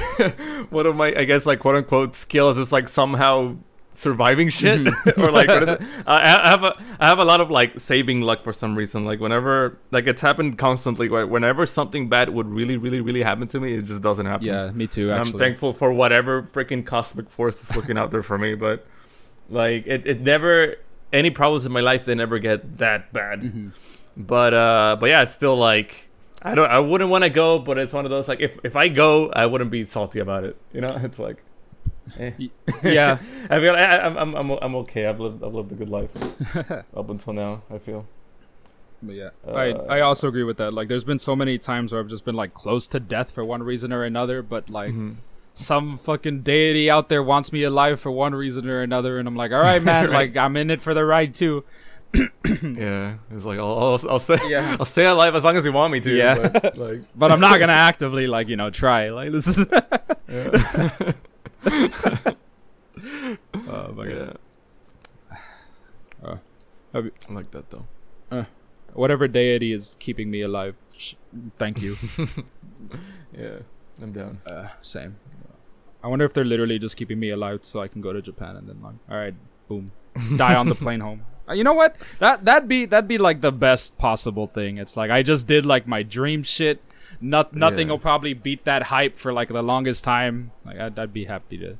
one 0.69 0.85
of 0.85 0.95
my 0.95 1.07
I 1.15 1.23
guess 1.25 1.45
like 1.45 1.59
quote 1.59 1.75
unquote 1.75 2.15
skills 2.15 2.57
is 2.57 2.71
like 2.71 2.87
somehow 2.89 3.55
surviving 3.95 4.49
shit 4.49 4.87
or 5.17 5.31
like 5.31 5.47
what 5.47 5.63
is 5.63 5.69
it? 5.69 5.81
I 6.07 6.17
I 6.21 6.49
have 6.49 6.63
a 6.63 6.73
I 6.99 7.07
have 7.07 7.19
a 7.19 7.25
lot 7.25 7.41
of 7.41 7.49
like 7.51 7.79
saving 7.79 8.21
luck 8.21 8.43
for 8.43 8.53
some 8.53 8.75
reason. 8.75 9.05
Like 9.05 9.19
whenever 9.19 9.77
like 9.91 10.07
it's 10.07 10.21
happened 10.21 10.57
constantly. 10.57 11.09
Right? 11.09 11.23
Whenever 11.23 11.65
something 11.65 12.09
bad 12.09 12.29
would 12.29 12.47
really 12.47 12.77
really 12.77 13.01
really 13.01 13.23
happen 13.23 13.47
to 13.49 13.59
me, 13.59 13.75
it 13.75 13.85
just 13.85 14.01
doesn't 14.01 14.25
happen. 14.25 14.47
Yeah, 14.47 14.71
me 14.71 14.87
too. 14.87 15.11
I'm 15.11 15.31
thankful 15.31 15.73
for 15.73 15.91
whatever 15.93 16.43
freaking 16.43 16.85
cosmic 16.85 17.29
force 17.29 17.61
is 17.61 17.75
looking 17.75 17.97
out 17.97 18.11
there 18.11 18.23
for 18.23 18.37
me. 18.37 18.55
But 18.55 18.85
like 19.49 19.85
it, 19.87 20.05
it 20.07 20.21
never 20.21 20.75
any 21.11 21.29
problems 21.29 21.65
in 21.65 21.71
my 21.71 21.81
life 21.81 22.05
they 22.05 22.15
never 22.15 22.39
get 22.39 22.77
that 22.79 23.13
bad. 23.13 23.41
Mhm. 23.41 23.71
But 24.17 24.53
uh 24.53 24.97
but 24.99 25.07
yeah, 25.07 25.21
it's 25.21 25.33
still 25.33 25.55
like 25.55 26.09
I 26.41 26.55
don't 26.55 26.69
I 26.69 26.79
wouldn't 26.79 27.09
want 27.09 27.23
to 27.23 27.29
go, 27.29 27.59
but 27.59 27.77
it's 27.77 27.93
one 27.93 28.05
of 28.05 28.11
those 28.11 28.27
like 28.27 28.41
if 28.41 28.57
if 28.63 28.75
I 28.75 28.87
go, 28.87 29.29
I 29.29 29.45
wouldn't 29.45 29.71
be 29.71 29.85
salty 29.85 30.19
about 30.19 30.43
it. 30.43 30.57
You 30.73 30.81
know, 30.81 30.99
it's 31.03 31.19
like 31.19 31.43
eh. 32.19 32.31
yeah. 32.83 33.17
I 33.49 33.59
feel 33.59 33.73
I, 33.73 33.97
I'm 33.97 34.17
I'm 34.17 34.35
I'm 34.35 34.51
I'm 34.61 34.75
okay. 34.75 35.05
I've 35.07 35.19
lived 35.19 35.43
I've 35.43 35.53
lived 35.53 35.71
a 35.71 35.75
good 35.75 35.89
life 35.89 36.11
up 36.95 37.09
until 37.09 37.33
now. 37.33 37.63
I 37.73 37.77
feel. 37.77 38.05
But 39.01 39.15
yeah, 39.15 39.29
Uh, 39.45 39.51
I 39.51 39.67
I 39.97 39.99
also 40.01 40.27
agree 40.29 40.43
with 40.43 40.57
that. 40.57 40.73
Like, 40.73 40.87
there's 40.87 41.03
been 41.03 41.19
so 41.19 41.35
many 41.35 41.57
times 41.57 41.91
where 41.91 41.99
I've 42.01 42.07
just 42.07 42.23
been 42.23 42.35
like 42.35 42.53
close 42.53 42.87
to 42.87 42.99
death 43.01 43.31
for 43.31 43.43
one 43.43 43.61
reason 43.61 43.91
or 43.91 44.03
another, 44.03 44.41
but 44.41 44.69
like 44.69 44.93
Mhm. 44.93 45.15
some 45.53 45.97
fucking 45.97 46.41
deity 46.43 46.89
out 46.89 47.09
there 47.09 47.21
wants 47.21 47.51
me 47.51 47.63
alive 47.63 47.99
for 47.99 48.11
one 48.11 48.33
reason 48.33 48.69
or 48.69 48.81
another, 48.81 49.19
and 49.19 49.27
I'm 49.27 49.35
like, 49.35 49.51
all 49.51 49.61
right, 49.61 49.83
man, 49.83 50.05
Right. 50.09 50.13
like 50.33 50.37
I'm 50.37 50.55
in 50.55 50.69
it 50.71 50.81
for 50.81 50.93
the 50.93 51.03
ride 51.03 51.35
too. 51.35 51.63
Yeah, 52.63 53.15
it's 53.35 53.43
like 53.43 53.59
I'll 53.59 53.77
I'll, 53.99 54.09
I'll 54.11 54.19
stay 54.19 54.37
Yeah. 54.47 54.77
I'll 54.79 54.85
stay 54.85 55.05
alive 55.05 55.35
as 55.35 55.43
long 55.43 55.57
as 55.57 55.65
you 55.65 55.73
want 55.73 55.91
me 55.91 55.99
to. 55.99 56.15
Yeah. 56.15 56.47
but, 56.47 56.77
like 56.77 57.01
But 57.15 57.31
I'm 57.31 57.39
not 57.41 57.59
gonna 57.59 57.73
actively 57.73 58.27
like 58.27 58.47
you 58.47 58.55
know 58.55 58.69
try. 58.69 59.09
Like 59.09 59.31
this 59.33 59.47
is. 59.47 59.65
Oh 61.65 62.35
my 63.95 64.07
god. 64.07 64.37
Uh, 66.23 66.35
you- 67.01 67.11
I 67.29 67.33
like 67.33 67.51
that 67.51 67.69
though. 67.69 67.85
Whatever 68.93 69.27
deity 69.27 69.73
is 69.73 69.95
keeping 69.99 70.29
me 70.29 70.41
alive, 70.41 70.75
sh- 70.97 71.15
thank 71.57 71.81
you. 71.81 71.97
Yeah, 73.35 73.59
I'm 74.01 74.11
down. 74.11 74.41
Uh, 74.45 74.67
same. 74.81 75.15
I 76.03 76.07
wonder 76.07 76.23
if 76.25 76.33
they're 76.35 76.45
literally 76.45 76.77
just 76.77 76.95
keeping 76.97 77.17
me 77.19 77.29
alive 77.31 77.61
so 77.63 77.81
I 77.81 77.87
can 77.87 77.99
go 78.01 78.13
to 78.13 78.21
Japan 78.21 78.55
and 78.57 78.67
then 78.69 78.79
like, 78.83 78.93
all 79.09 79.17
right, 79.17 79.33
boom, 79.67 79.91
die 80.37 80.53
on 80.53 80.67
the 80.69 80.75
plane 80.75 80.99
home. 80.99 81.23
Uh, 81.49 81.53
you 81.53 81.63
know 81.63 81.73
what? 81.73 81.95
That 82.19 82.45
that'd 82.45 82.67
be 82.69 82.85
that'd 82.85 83.07
be 83.07 83.17
like 83.17 83.41
the 83.41 83.51
best 83.53 83.97
possible 83.97 84.45
thing. 84.47 84.77
It's 84.77 84.95
like 84.95 85.09
I 85.09 85.23
just 85.23 85.47
did 85.47 85.65
like 85.65 85.87
my 85.87 86.03
dream 86.03 86.43
shit. 86.43 86.83
Not 87.21 87.53
nothing 87.53 87.87
Yeah. 87.87 87.93
will 87.93 87.99
probably 87.99 88.33
beat 88.33 88.65
that 88.65 88.83
hype 88.83 89.15
for 89.17 89.31
like 89.33 89.49
the 89.49 89.61
longest 89.61 90.03
time. 90.03 90.51
Like 90.65 90.79
I'd, 90.79 90.99
I'd 90.99 91.13
be 91.13 91.25
happy 91.25 91.57
to. 91.59 91.77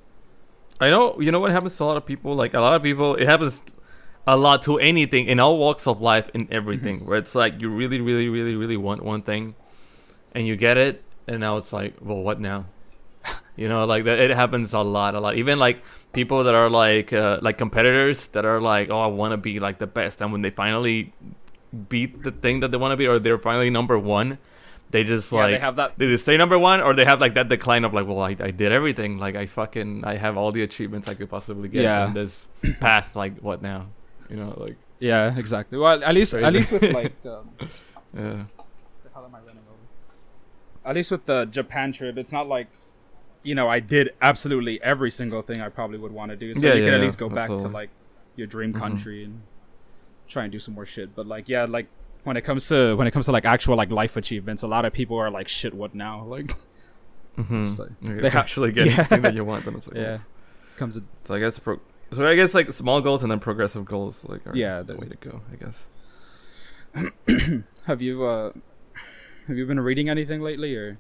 I 0.80 0.90
know. 0.90 1.20
You 1.20 1.32
know 1.32 1.40
what 1.40 1.52
happens 1.52 1.78
to 1.78 1.84
a 1.84 1.86
lot 1.86 1.98
of 1.98 2.06
people? 2.06 2.36
Like 2.36 2.54
a 2.54 2.60
lot 2.60 2.74
of 2.74 2.84
people, 2.84 3.16
it 3.16 3.28
happens 3.28 3.64
a 4.26 4.38
lot 4.38 4.64
to 4.64 4.80
anything 4.80 5.28
in 5.28 5.40
all 5.40 5.58
walks 5.58 5.86
of 5.86 6.02
life, 6.02 6.30
in 6.34 6.48
everything. 6.52 7.06
Where 7.06 7.18
it's 7.18 7.36
like 7.36 7.62
you 7.62 7.70
really, 7.70 8.00
really, 8.02 8.30
really, 8.30 8.56
really 8.56 8.78
want 8.78 9.04
one 9.04 9.22
thing, 9.22 9.56
and 10.34 10.48
you 10.48 10.56
get 10.56 10.78
it, 10.78 11.04
and 11.28 11.40
now 11.42 11.58
it's 11.58 11.72
like, 11.74 11.96
well, 12.02 12.18
what 12.18 12.40
now? 12.40 12.66
you 13.56 13.68
know, 13.70 13.86
like 13.86 14.04
that. 14.06 14.20
It 14.20 14.32
happens 14.32 14.74
a 14.74 14.80
lot, 14.80 15.16
a 15.16 15.20
lot. 15.20 15.36
Even 15.36 15.60
like 15.60 15.84
people 16.14 16.44
that 16.44 16.56
are 16.56 16.70
like, 16.70 17.12
uh, 17.14 17.40
like 17.42 17.58
competitors 17.58 18.28
that 18.28 18.46
are 18.46 18.62
like, 18.62 18.90
oh, 18.90 19.00
I 19.02 19.08
want 19.08 19.32
to 19.32 19.38
be 19.38 19.60
like 19.60 19.80
the 19.80 19.88
best, 19.88 20.22
and 20.22 20.32
when 20.32 20.42
they 20.42 20.50
finally 20.52 21.14
beat 21.90 22.24
the 22.24 22.32
thing 22.32 22.60
that 22.62 22.72
they 22.72 22.78
want 22.78 22.92
to 22.92 22.98
be, 22.98 23.08
or 23.08 23.20
they're 23.20 23.38
finally 23.40 23.70
number 23.70 23.98
one, 23.98 24.38
they 24.94 25.04
just 25.04 25.30
Yeah, 25.32 25.40
like 25.40 25.52
they 25.56 25.60
have 25.60 25.76
that. 25.76 25.98
they 25.98 26.08
just 26.08 26.24
stay 26.24 26.38
number 26.38 26.58
one, 26.58 26.80
or 26.80 26.94
they 26.94 27.04
have 27.04 27.20
like 27.20 27.34
that 27.34 27.50
decline 27.50 27.84
of 27.84 27.94
like, 27.94 28.08
well, 28.08 28.22
I, 28.22 28.38
I 28.40 28.52
did 28.52 28.72
everything, 28.72 29.18
like 29.18 29.36
I 29.36 29.46
fucking 29.48 30.06
I 30.06 30.16
have 30.16 30.38
all 30.38 30.52
the 30.54 30.64
achievements 30.64 31.10
I 31.10 31.16
could 31.16 31.30
possibly 31.30 31.68
get 31.68 31.84
Yeah. 31.84 32.08
in 32.08 32.14
this 32.14 32.48
path. 32.80 33.16
Like 33.16 33.40
what 33.42 33.62
now? 33.62 33.88
You 34.30 34.38
know, 34.38 34.54
like 34.56 34.78
Yeah, 35.00 35.36
exactly. 35.38 35.78
Well, 35.78 36.02
at 36.02 36.14
least 36.16 36.34
at 36.34 36.54
least 36.54 36.72
with 36.72 36.84
like. 36.94 37.12
Um, 37.26 37.50
yeah, 38.16 38.44
the 39.04 39.10
hell 39.14 39.26
am 39.26 39.34
I 39.36 39.40
running 39.40 39.66
over? 39.68 39.80
At 40.86 40.96
least 40.96 41.10
with 41.12 41.26
the 41.26 41.46
Japan 41.46 41.92
trip, 41.92 42.16
it's 42.18 42.32
not 42.32 42.48
like, 42.48 42.68
you 43.42 43.56
know, 43.56 43.68
I 43.68 43.80
did 43.80 44.12
absolutely 44.22 44.82
every 44.84 45.10
single 45.10 45.42
thing 45.42 45.60
I 45.62 45.70
probably 45.70 45.98
would 45.98 46.12
want 46.12 46.30
to 46.30 46.36
do. 46.38 46.54
So 46.54 46.68
Yeah, 46.68 46.74
you 46.76 46.82
yeah, 46.82 46.86
can 46.90 46.94
at 46.94 47.02
least 47.02 47.18
go 47.18 47.28
back 47.30 47.50
to 47.50 47.68
like 47.68 47.90
your 48.36 48.46
dream 48.48 48.72
Mhm. 48.74 48.80
country 48.80 49.24
and 49.24 49.42
try 50.28 50.44
and 50.44 50.52
do 50.52 50.60
some 50.60 50.76
more 50.76 50.86
shit. 50.86 51.16
But 51.16 51.26
like, 51.28 51.50
yeah, 51.50 51.66
like 51.66 51.88
when 52.24 52.38
it 52.38 52.42
comes 52.42 52.68
to 52.70 52.96
when 52.96 53.08
it 53.08 53.12
comes 53.12 53.26
to 53.26 53.32
like 53.32 53.46
actual 53.46 53.76
like 53.76 53.92
life 53.92 54.16
achievements, 54.18 54.64
a 54.64 54.68
lot 54.68 54.86
of 54.86 54.94
people 54.94 55.18
are 55.18 55.30
like, 55.32 55.48
shit, 55.48 55.74
what 55.74 55.94
now? 55.96 56.24
Like, 56.36 56.56
mm-hmm. 57.38 57.64
Like- 57.82 58.22
they 58.22 58.30
ha- 58.30 58.40
actually 58.40 58.72
get 58.72 58.86
Yeah. 58.88 58.94
anything 59.00 59.22
that 59.24 59.34
you 59.34 59.44
want, 59.44 59.66
then 59.66 59.76
it's 59.76 59.88
like, 59.88 59.98
yeah, 60.06 60.20
comes 60.78 60.96
to, 60.96 61.04
So 61.24 61.34
I 61.36 61.40
guess 61.40 61.58
pro- 61.60 61.82
so 62.12 62.26
I 62.28 62.36
guess 62.36 62.54
like 62.54 62.72
small 62.72 63.02
goals 63.02 63.24
and 63.24 63.32
then 63.32 63.40
progressive 63.40 63.86
goals 63.86 64.24
like 64.30 64.46
are 64.46 64.56
Yeah, 64.56 64.82
the 64.84 64.94
the- 64.94 65.00
way 65.00 65.08
to 65.08 65.16
go. 65.16 65.42
I 65.52 65.56
guess. 65.56 65.88
have 67.88 68.02
you 68.02 68.24
uh 68.26 68.52
have 69.48 69.58
you 69.58 69.66
been 69.66 69.80
reading 69.80 70.10
anything 70.10 70.42
lately 70.42 70.76
or 70.76 70.98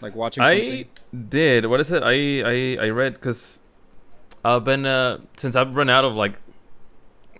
like 0.00 0.14
watching? 0.14 0.42
I 0.42 0.86
did. 1.28 1.66
What 1.66 1.80
is 1.80 1.90
it? 1.92 2.02
I 2.02 2.42
I 2.42 2.86
I 2.86 2.88
read 2.90 3.14
because 3.14 3.62
I've 4.44 4.64
been 4.64 4.86
uh 4.86 5.18
since 5.36 5.56
I've 5.56 5.74
run 5.74 5.88
out 5.88 6.04
of 6.04 6.14
like. 6.14 6.34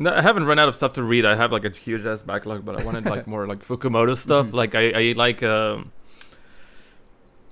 No, 0.01 0.15
I 0.15 0.23
haven't 0.23 0.45
run 0.45 0.59
out 0.59 0.69
of 0.69 0.75
stuff 0.75 0.93
to 0.95 1.03
read. 1.03 1.25
I 1.27 1.35
have 1.35 1.51
like 1.51 1.65
a 1.65 1.71
huge 1.71 2.07
ass 2.07 2.23
backlog, 2.23 2.65
but 2.65 2.81
I 2.81 2.85
wanted 2.85 3.05
like 3.05 3.27
more 3.35 3.47
like 3.47 3.65
Fukumoto 3.67 4.17
stuff. 4.17 4.47
Mhm. 4.49 4.53
Like 4.55 4.75
I 4.75 4.91
I 4.91 5.13
like 5.17 5.43
um. 5.43 5.93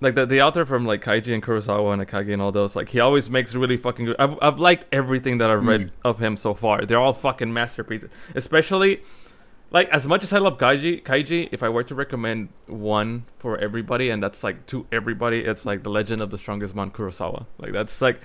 Like 0.00 0.14
the 0.14 0.26
the 0.26 0.42
author 0.42 0.66
from 0.66 0.84
like 0.84 1.02
Kaiji 1.02 1.32
and 1.32 1.42
Kurosawa 1.42 1.94
and 1.94 2.06
Akagi 2.06 2.32
and 2.34 2.42
all 2.42 2.52
those, 2.52 2.76
like 2.76 2.90
he 2.90 3.00
always 3.00 3.30
makes 3.30 3.54
really 3.54 3.78
fucking 3.78 4.04
good. 4.04 4.16
I've 4.18 4.36
I've 4.42 4.60
liked 4.60 4.84
everything 4.92 5.38
that 5.38 5.50
I've 5.50 5.64
read 5.64 5.80
Mm. 5.88 5.90
of 6.04 6.18
him 6.18 6.36
so 6.36 6.52
far. 6.52 6.82
They're 6.82 6.98
all 7.00 7.14
fucking 7.14 7.50
masterpieces. 7.50 8.10
Especially, 8.34 9.00
like 9.70 9.88
as 9.88 10.06
much 10.06 10.22
as 10.22 10.34
I 10.34 10.38
love 10.38 10.58
Kaiji, 10.58 11.02
Kaiji, 11.02 11.48
if 11.50 11.62
I 11.62 11.70
were 11.70 11.82
to 11.84 11.94
recommend 11.94 12.50
one 12.66 13.24
for 13.38 13.56
everybody, 13.56 14.10
and 14.10 14.22
that's 14.22 14.44
like 14.44 14.66
to 14.66 14.86
everybody, 14.92 15.38
it's 15.40 15.64
like 15.64 15.82
the 15.82 15.88
Legend 15.90 16.20
of 16.20 16.30
the 16.30 16.36
Strongest 16.36 16.74
Man 16.74 16.90
Kurosawa. 16.90 17.46
Like 17.58 17.72
that's 17.72 18.02
like, 18.02 18.20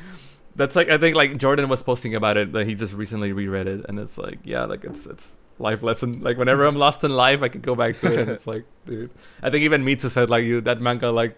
that's 0.55 0.75
like 0.75 0.89
I 0.89 0.97
think 0.97 1.15
like 1.15 1.37
Jordan 1.37 1.69
was 1.69 1.81
posting 1.81 2.15
about 2.15 2.37
it 2.37 2.51
that 2.53 2.67
he 2.67 2.75
just 2.75 2.93
recently 2.93 3.31
reread 3.33 3.67
it, 3.67 3.85
and 3.87 3.99
it's 3.99 4.17
like 4.17 4.39
yeah, 4.43 4.65
like 4.65 4.83
it's 4.83 5.05
it's 5.05 5.29
life 5.59 5.81
lesson. 5.83 6.21
Like 6.21 6.37
whenever 6.37 6.65
I'm 6.65 6.75
lost 6.75 7.03
in 7.03 7.11
life, 7.11 7.41
I 7.41 7.49
can 7.49 7.61
go 7.61 7.75
back 7.75 7.95
to 7.99 8.11
it, 8.11 8.19
and 8.19 8.29
it's 8.31 8.47
like 8.47 8.65
dude. 8.85 9.11
I 9.41 9.49
think 9.49 9.63
even 9.63 9.83
Mitsu 9.85 10.09
said 10.09 10.29
like 10.29 10.43
you 10.43 10.61
that 10.61 10.81
manga 10.81 11.11
like 11.11 11.37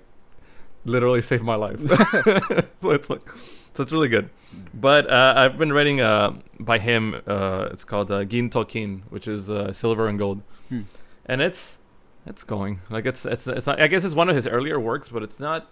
literally 0.86 1.22
saved 1.22 1.44
my 1.44 1.56
life. 1.56 1.80
so 2.82 2.92
it's 2.92 3.10
like 3.10 3.22
so 3.74 3.84
it's 3.84 3.92
really 3.92 4.10
good. 4.10 4.30
But 4.74 5.10
uh, 5.10 5.34
I've 5.36 5.58
been 5.58 5.74
reading 5.74 6.00
uh, 6.02 6.34
by 6.60 6.78
him. 6.80 7.22
Uh, 7.26 7.70
it's 7.72 7.84
called 7.84 8.12
uh, 8.12 8.24
Gin 8.24 8.50
Tokin, 8.50 9.02
which 9.10 9.28
is 9.28 9.50
uh, 9.50 9.74
silver 9.74 10.08
and 10.08 10.20
gold, 10.20 10.42
Hmm. 10.70 10.82
and 11.26 11.42
it's 11.42 11.78
it's 12.26 12.44
going 12.44 12.82
like 12.90 13.06
it's 13.06 13.26
it's 13.26 13.48
it's 13.48 13.66
not. 13.68 13.82
I 13.82 13.88
guess 13.88 14.04
it's 14.04 14.16
one 14.16 14.30
of 14.30 14.36
his 14.36 14.48
earlier 14.48 14.80
works, 14.80 15.10
but 15.10 15.24
it's 15.24 15.40
not 15.40 15.70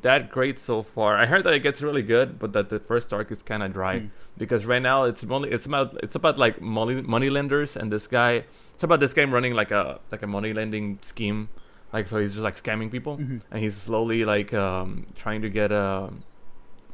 that 0.00 0.30
great 0.30 0.58
so 0.58 0.82
far. 0.82 1.16
I 1.16 1.26
heard 1.26 1.44
that 1.44 1.52
it 1.54 1.60
gets 1.60 1.82
really 1.82 2.02
good, 2.02 2.38
but 2.38 2.52
that 2.54 2.68
the 2.70 2.80
first 2.80 3.12
arc 3.12 3.30
is 3.30 3.42
kind 3.42 3.62
of 3.62 3.72
dry 3.72 3.98
Hmm. 4.00 4.06
because 4.38 4.64
right 4.66 4.82
now 4.82 5.04
it's 5.04 5.22
only 5.24 5.50
it's 5.50 5.66
about 5.66 5.96
it's 6.02 6.16
about 6.16 6.38
like 6.38 6.60
money 6.60 7.00
money 7.02 7.30
lenders 7.30 7.76
and 7.76 7.92
this 7.92 8.06
guy. 8.06 8.44
It's 8.74 8.82
about 8.82 9.00
this 9.00 9.12
guy 9.12 9.24
running 9.24 9.54
like 9.54 9.70
a 9.70 10.00
like 10.10 10.22
a 10.22 10.26
money 10.26 10.52
lending 10.52 10.98
scheme, 11.02 11.48
like 11.92 12.06
so 12.08 12.18
he's 12.18 12.32
just 12.32 12.42
like 12.42 12.56
scamming 12.62 12.90
people 12.90 13.18
Mhm. 13.18 13.42
and 13.50 13.62
he's 13.62 13.76
slowly 13.76 14.24
like 14.24 14.52
um, 14.54 15.06
trying 15.14 15.42
to 15.42 15.48
get 15.50 15.70
um 15.70 16.22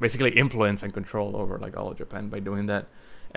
basically 0.01 0.31
influence 0.31 0.83
and 0.83 0.93
control 0.93 1.37
over 1.37 1.59
like 1.59 1.77
all 1.77 1.91
of 1.91 1.97
Japan 1.99 2.29
by 2.29 2.41
doing 2.41 2.67
that. 2.67 2.87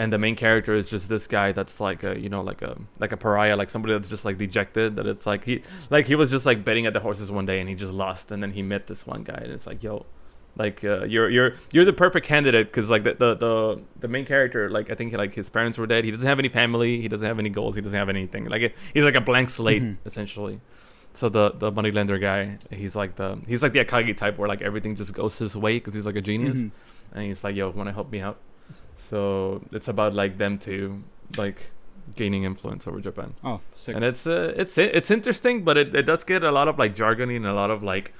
And 0.02 0.12
the 0.12 0.18
main 0.26 0.36
character 0.36 0.74
is 0.82 0.90
just 0.90 1.10
this 1.10 1.26
guy 1.28 1.52
that's 1.58 1.80
like 1.88 2.02
a 2.04 2.14
you 2.24 2.30
know 2.34 2.42
like 2.52 2.62
a 2.70 2.74
like 3.04 3.12
a 3.12 3.18
pariah, 3.26 3.56
like 3.62 3.70
somebody 3.70 3.94
that's 3.94 4.10
just 4.16 4.26
like 4.26 4.38
dejected. 4.46 4.96
That 4.96 5.06
it's 5.14 5.26
like 5.32 5.44
he 5.50 5.56
like 5.96 6.06
he 6.12 6.16
was 6.22 6.30
just 6.36 6.46
like 6.50 6.60
betting 6.68 6.86
at 6.88 6.94
the 6.94 7.02
horses 7.08 7.30
one 7.40 7.46
day 7.52 7.60
and 7.62 7.68
he 7.70 7.76
just 7.76 7.94
lost, 7.94 8.32
and 8.32 8.42
then 8.44 8.52
he 8.58 8.62
met 8.74 8.88
this 8.88 9.06
one 9.06 9.24
guy, 9.24 9.40
and 9.46 9.52
it's 9.58 9.68
like 9.68 9.84
yo. 9.84 10.06
Like 10.58 10.84
uh, 10.84 11.06
you're 11.06 11.30
you're 11.30 11.52
you're 11.72 11.86
the 11.86 11.94
perfect 12.06 12.26
candidate 12.28 12.68
because 12.68 12.90
like 12.90 13.04
the, 13.08 13.14
the 13.14 13.36
the 13.36 13.82
the 14.02 14.08
main 14.10 14.26
character 14.26 14.70
like 14.70 14.90
I 14.92 14.96
think 14.96 15.14
like 15.14 15.34
his 15.34 15.50
parents 15.50 15.78
were 15.78 15.88
dead 15.88 16.04
he 16.04 16.12
doesn't 16.12 16.28
have 16.28 16.40
any 16.40 16.50
family 16.50 17.00
he 17.00 17.08
doesn't 17.08 17.26
have 17.26 17.40
any 17.40 17.50
goals 17.50 17.76
he 17.76 17.82
doesn't 17.82 17.98
have 17.98 18.10
anything 18.10 18.44
like 18.54 18.62
it, 18.68 18.76
he's 18.94 19.06
like 19.06 19.16
a 19.16 19.22
blank 19.22 19.48
slate 19.50 19.82
Mhm. 19.82 19.96
essentially 20.06 20.60
so 21.14 21.30
the 21.30 21.52
the 21.64 21.72
moneylender 21.72 22.18
guy, 22.18 22.58
he's 22.70 22.98
like 22.98 23.16
the 23.16 23.30
he's 23.48 23.64
like 23.64 23.72
the 23.72 23.84
Akagi 23.86 24.14
type 24.24 24.38
where 24.38 24.50
like 24.50 24.62
everything 24.62 24.94
just 24.98 25.14
goes 25.14 25.38
his 25.38 25.56
way 25.56 25.74
because 25.80 25.94
he's 25.94 26.06
like 26.06 26.18
a 26.18 26.22
genius, 26.32 26.60
Mhm. 26.60 26.72
and 27.14 27.24
he's 27.28 27.44
like, 27.46 27.56
"Yo, 27.56 27.70
want 27.70 27.88
to 27.88 27.94
help 27.94 28.12
me 28.12 28.20
out?" 28.20 28.38
So 28.98 29.62
it's 29.72 29.88
about 29.88 30.14
like 30.14 30.38
them 30.38 30.58
too, 30.58 31.04
like 31.38 31.72
gaining 32.16 32.44
influence 32.44 32.88
over 32.88 33.00
Japan, 33.00 33.34
Oh, 33.44 33.62
sick. 33.74 33.96
and 33.96 34.04
it's 34.06 34.26
uh, 34.28 34.54
it's 34.56 34.78
it's 34.78 35.12
interesting, 35.12 35.64
but 35.64 35.78
it, 35.78 35.96
it 35.96 36.04
does 36.04 36.24
get 36.24 36.44
a 36.44 36.52
lot 36.52 36.68
of 36.68 36.78
like 36.80 36.96
jargony 36.96 37.36
and 37.36 37.46
a 37.46 37.54
lot 37.54 37.72
of 37.72 37.84
like. 37.84 38.14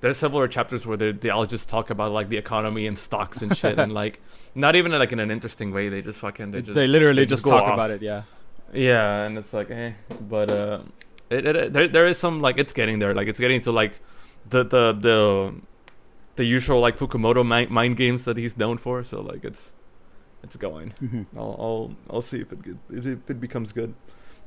There's 0.00 0.18
several 0.18 0.46
chapters 0.48 0.86
where 0.86 0.98
they 0.98 1.12
they 1.12 1.30
all 1.30 1.46
just 1.46 1.68
talk 1.70 1.88
about 1.88 2.12
like 2.12 2.28
the 2.28 2.36
economy 2.36 2.86
and 2.86 2.98
stocks 2.98 3.40
and 3.40 3.56
shit, 3.56 3.78
and 3.78 3.90
like 4.02 4.20
not 4.54 4.76
even 4.76 4.92
like 4.92 5.12
in 5.12 5.18
an 5.18 5.30
interesting 5.30 5.72
way. 5.72 5.88
They 5.88 6.02
just 6.02 6.18
fucking 6.18 6.50
they 6.50 6.60
just 6.60 6.74
they 6.74 6.86
literally 6.86 7.22
they 7.22 7.26
just, 7.26 7.44
just 7.44 7.50
talk 7.50 7.62
off. 7.62 7.72
about 7.74 7.90
it. 7.90 8.02
Yeah. 8.02 8.22
yeah, 8.74 9.22
and 9.22 9.38
it's 9.38 9.54
like, 9.54 9.70
eh. 9.70 9.92
But 10.20 10.50
uh, 10.50 10.80
it, 11.30 11.46
it, 11.46 11.56
it 11.56 11.72
there 11.72 11.88
there 11.88 12.06
is 12.06 12.18
some 12.18 12.42
like 12.42 12.58
it's 12.58 12.74
getting 12.74 12.98
there. 12.98 13.14
Like 13.14 13.28
it's 13.28 13.40
getting 13.40 13.62
to 13.62 13.72
like 13.72 14.00
the 14.50 14.62
the 14.62 14.92
the 14.92 15.54
the 16.36 16.44
usual 16.44 16.80
like 16.80 16.98
Fukumoto 16.98 17.46
mind, 17.46 17.70
mind 17.70 17.96
games 17.96 18.24
that 18.24 18.36
he's 18.36 18.58
known 18.58 18.76
for. 18.76 19.04
So 19.04 19.22
like 19.22 19.42
it's 19.42 19.72
it's 20.44 20.56
going. 20.56 20.92
Mhm. 21.02 21.26
I'll 21.36 21.56
I'll 21.58 21.96
I'll 22.10 22.22
see 22.22 22.40
if 22.40 22.52
it 22.52 22.62
get, 22.62 22.76
if 22.90 23.06
it- 23.30 23.40
becomes 23.40 23.72
good. 23.72 23.94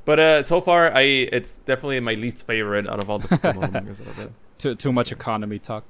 But 0.04 0.18
uh, 0.18 0.42
so 0.42 0.60
far, 0.62 0.90
I 0.94 1.02
it's 1.36 1.52
definitely 1.66 2.00
my 2.00 2.14
least 2.14 2.46
favorite 2.46 2.88
out 2.88 2.98
of 3.00 3.10
all 3.10 3.18
the 3.18 3.28
mangas 3.72 3.98
that 3.98 4.08
I've 4.08 4.18
read. 4.18 4.32
Too 4.58 4.74
too 4.74 4.92
much 4.92 5.12
economy 5.12 5.58
talk. 5.58 5.84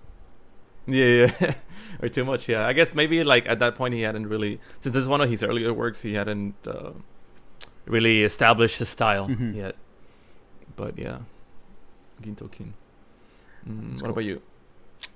Yeah, 0.86 1.28
yeah, 1.40 1.54
or 2.02 2.09
too 2.09 2.24
much. 2.24 2.48
Yeah, 2.48 2.66
I 2.66 2.72
guess 2.72 2.94
maybe 2.94 3.22
like 3.22 3.46
at 3.46 3.59
that 3.61 3.74
point 3.76 3.94
he 3.94 4.02
hadn't 4.02 4.26
really 4.26 4.59
since 4.80 4.94
this 4.94 5.02
is 5.02 5.09
one 5.09 5.20
of 5.20 5.28
his 5.30 5.42
earlier 5.42 5.72
works 5.72 6.00
he 6.02 6.14
hadn't 6.14 6.54
uh, 6.66 6.92
really 7.86 8.24
established 8.24 8.78
his 8.78 8.88
style 8.88 9.28
Mhm. 9.28 9.54
yet. 9.54 9.74
But 10.76 10.98
yeah, 10.98 11.18
Gintokin. 12.22 12.72
Mm, 13.68 13.90
what 13.92 14.00
cool. 14.00 14.11
about 14.11 14.24
you? 14.24 14.40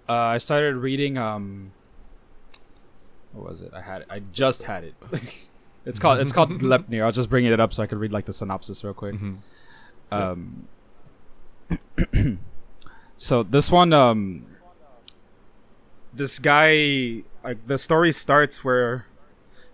Uh, 0.08 0.36
I 0.36 0.38
started 0.38 0.76
reading. 0.76 1.16
Um, 1.18 1.72
what 3.32 3.48
was 3.50 3.60
it? 3.62 3.72
I 3.74 3.80
had 3.80 4.02
it. 4.02 4.08
I 4.10 4.20
just 4.32 4.62
had 4.64 4.84
it. 4.84 4.94
it's 5.86 5.98
called. 5.98 6.18
It's 6.20 6.32
called 6.32 6.50
Lepnir. 6.60 7.02
I 7.02 7.06
was 7.06 7.16
just 7.16 7.30
bringing 7.30 7.52
it 7.52 7.60
up 7.60 7.72
so 7.72 7.82
I 7.82 7.86
could 7.86 7.98
read 7.98 8.12
like 8.12 8.26
the 8.26 8.32
synopsis 8.32 8.82
real 8.84 8.94
quick. 8.94 9.14
Mhm. 9.14 9.36
Um, 10.10 10.68
so 13.16 13.42
this 13.42 13.70
one, 13.70 13.92
um, 13.92 14.46
this 16.12 16.38
guy, 16.38 17.22
like 17.42 17.66
the 17.66 17.78
story 17.78 18.12
starts 18.12 18.64
where 18.64 19.06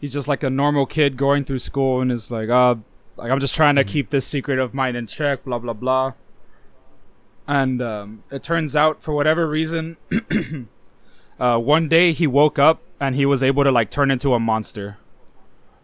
he's 0.00 0.12
just 0.12 0.28
like 0.28 0.42
a 0.42 0.50
normal 0.50 0.86
kid 0.86 1.16
going 1.16 1.44
through 1.44 1.58
school 1.58 2.00
and 2.00 2.12
is 2.12 2.30
like, 2.30 2.48
uh, 2.48 2.76
like 3.16 3.30
I'm 3.32 3.40
just 3.40 3.54
trying 3.54 3.74
to 3.76 3.84
Mhm. 3.84 3.88
keep 3.88 4.10
this 4.10 4.26
secret 4.26 4.58
of 4.58 4.74
mine 4.74 4.94
in 4.96 5.06
check, 5.06 5.44
blah 5.44 5.58
blah 5.58 5.72
blah. 5.72 6.12
And 7.46 7.80
um, 7.80 8.22
it 8.30 8.42
turns 8.42 8.76
out, 8.76 9.02
for 9.02 9.14
whatever 9.14 9.48
reason, 9.48 9.96
uh, 11.40 11.58
one 11.58 11.88
day 11.88 12.12
he 12.12 12.26
woke 12.26 12.58
up 12.58 12.82
and 13.00 13.14
he 13.14 13.24
was 13.26 13.42
able 13.42 13.64
to 13.64 13.70
like 13.70 13.90
turn 13.90 14.10
into 14.10 14.34
a 14.34 14.40
monster, 14.40 14.98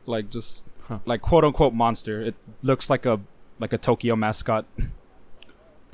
like 0.06 0.30
just 0.30 0.64
Huh. 0.88 0.98
like 1.06 1.22
quote 1.22 1.44
unquote 1.44 1.72
monster. 1.72 2.20
It 2.20 2.34
looks 2.62 2.90
like 2.90 3.06
a 3.06 3.20
like 3.58 3.72
a 3.72 3.78
Tokyo 3.78 4.16
mascot. 4.16 4.66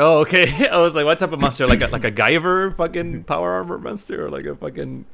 Oh, 0.03 0.21
okay. 0.21 0.67
I 0.71 0.79
was 0.79 0.95
like, 0.95 1.05
what 1.05 1.19
type 1.19 1.31
of 1.33 1.41
monster? 1.41 1.67
Like 1.69 1.83
a 1.83 1.89
like 1.89 2.05
a 2.05 2.11
Guyver 2.11 2.75
fucking 2.75 3.25
power 3.25 3.53
armor 3.53 3.77
monster, 3.79 4.25
or 4.27 4.31
like 4.31 4.45
a 4.47 4.57
fucking 4.57 5.05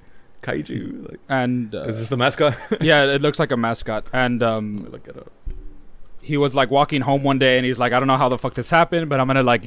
kaiju? 0.45 1.11
Like, 1.11 1.21
and 1.29 1.75
uh, 1.75 1.83
is 1.89 1.99
this 1.99 2.09
the 2.09 2.17
mascot? 2.17 2.57
yeah, 2.81 3.03
it 3.05 3.21
looks 3.21 3.41
like 3.41 3.51
a 3.51 3.57
mascot. 3.57 4.07
And 4.13 4.41
Let 4.41 4.49
um, 4.51 4.85
me 4.85 4.89
look 4.89 5.09
it 5.09 5.17
up. 5.17 5.33
he 6.23 6.37
was 6.37 6.55
like 6.55 6.71
walking 6.71 7.01
home 7.01 7.25
one 7.25 7.37
day, 7.41 7.57
and 7.59 7.67
he's 7.67 7.81
like, 7.81 7.93
I 7.93 7.99
don't 7.99 8.07
know 8.07 8.17
how 8.17 8.29
the 8.29 8.39
fuck 8.39 8.55
this 8.55 8.71
happened, 8.71 9.09
but 9.09 9.19
I'm 9.19 9.27
gonna 9.27 9.43
like 9.43 9.65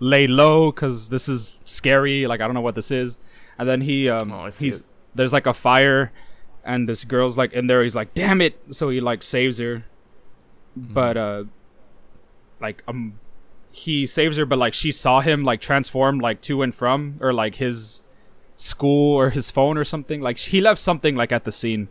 lay 0.00 0.26
low 0.26 0.70
because 0.70 1.08
this 1.08 1.30
is 1.30 1.58
scary. 1.64 2.26
Like 2.26 2.42
I 2.42 2.46
don't 2.46 2.52
know 2.54 2.60
what 2.60 2.74
this 2.74 2.90
is. 2.90 3.16
And 3.58 3.66
then 3.66 3.80
he 3.80 4.10
um, 4.10 4.30
Oh, 4.30 4.50
he's 4.50 4.80
it. 4.80 4.86
There's 5.16 5.32
like 5.32 5.46
a 5.46 5.52
fire, 5.54 6.12
and 6.64 6.88
this 6.88 7.04
girl's 7.04 7.36
like 7.36 7.52
in 7.52 7.66
there. 7.66 7.82
He's 7.82 7.96
like, 7.96 8.14
damn 8.14 8.40
it! 8.40 8.58
So 8.70 8.88
he 8.90 9.00
like 9.00 9.22
saves 9.22 9.58
her, 9.58 9.84
Mm-hmm. 10.78 10.92
but 10.94 11.16
uh, 11.16 11.44
like 12.60 12.82
um, 12.86 13.18
he 13.70 14.06
saves 14.06 14.36
her, 14.36 14.44
but 14.46 14.58
like 14.58 14.74
she 14.74 14.92
saw 14.92 15.20
him 15.20 15.42
like 15.44 15.60
transform 15.60 16.18
like 16.18 16.40
to 16.42 16.62
and 16.62 16.74
from, 16.74 17.16
or 17.20 17.32
like 17.32 17.56
his 17.56 18.02
school 18.56 19.14
or 19.14 19.30
his 19.30 19.50
phone 19.50 19.76
or 19.78 19.84
something. 19.84 20.20
Like 20.20 20.38
he 20.38 20.60
left 20.60 20.80
something 20.80 21.16
like 21.16 21.32
at 21.32 21.44
the 21.44 21.52
scene. 21.52 21.88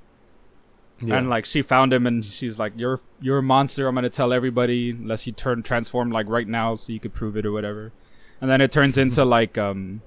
Yeah. 1.02 1.18
and 1.18 1.30
like 1.30 1.44
she 1.44 1.62
found 1.62 1.92
him 1.92 2.08
and 2.08 2.24
she's 2.24 2.58
like 2.58 2.72
you're 2.78 3.02
you're 3.20 3.40
a 3.40 3.44
monster 3.44 3.86
i'm 3.86 3.96
gonna 3.96 4.10
tell 4.10 4.32
everybody 4.32 4.92
unless 4.92 5.28
you 5.28 5.34
turn 5.34 5.62
transform 5.62 6.10
like 6.10 6.26
right 6.30 6.48
now 6.48 6.74
so 6.76 6.94
you 6.94 7.02
could 7.02 7.14
prove 7.14 7.36
it 7.36 7.46
or 7.46 7.52
whatever 7.52 7.92
and 8.40 8.50
then 8.50 8.62
it 8.62 8.72
turns 8.72 8.98
into 8.98 9.26
like 9.26 9.58
um 9.58 10.02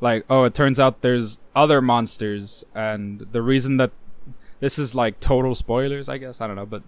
like 0.00 0.24
oh 0.30 0.44
it 0.44 0.54
turns 0.54 0.78
out 0.80 1.00
there's 1.02 1.38
other 1.54 1.80
monsters 1.82 2.64
and 2.74 3.26
the 3.32 3.42
reason 3.42 3.76
that 3.76 3.90
this 4.60 4.78
is 4.78 4.94
like 4.94 5.20
total 5.20 5.54
spoilers 5.54 6.08
i 6.08 6.16
guess 6.18 6.40
i 6.40 6.46
don't 6.46 6.56
know 6.56 6.66
but 6.66 6.82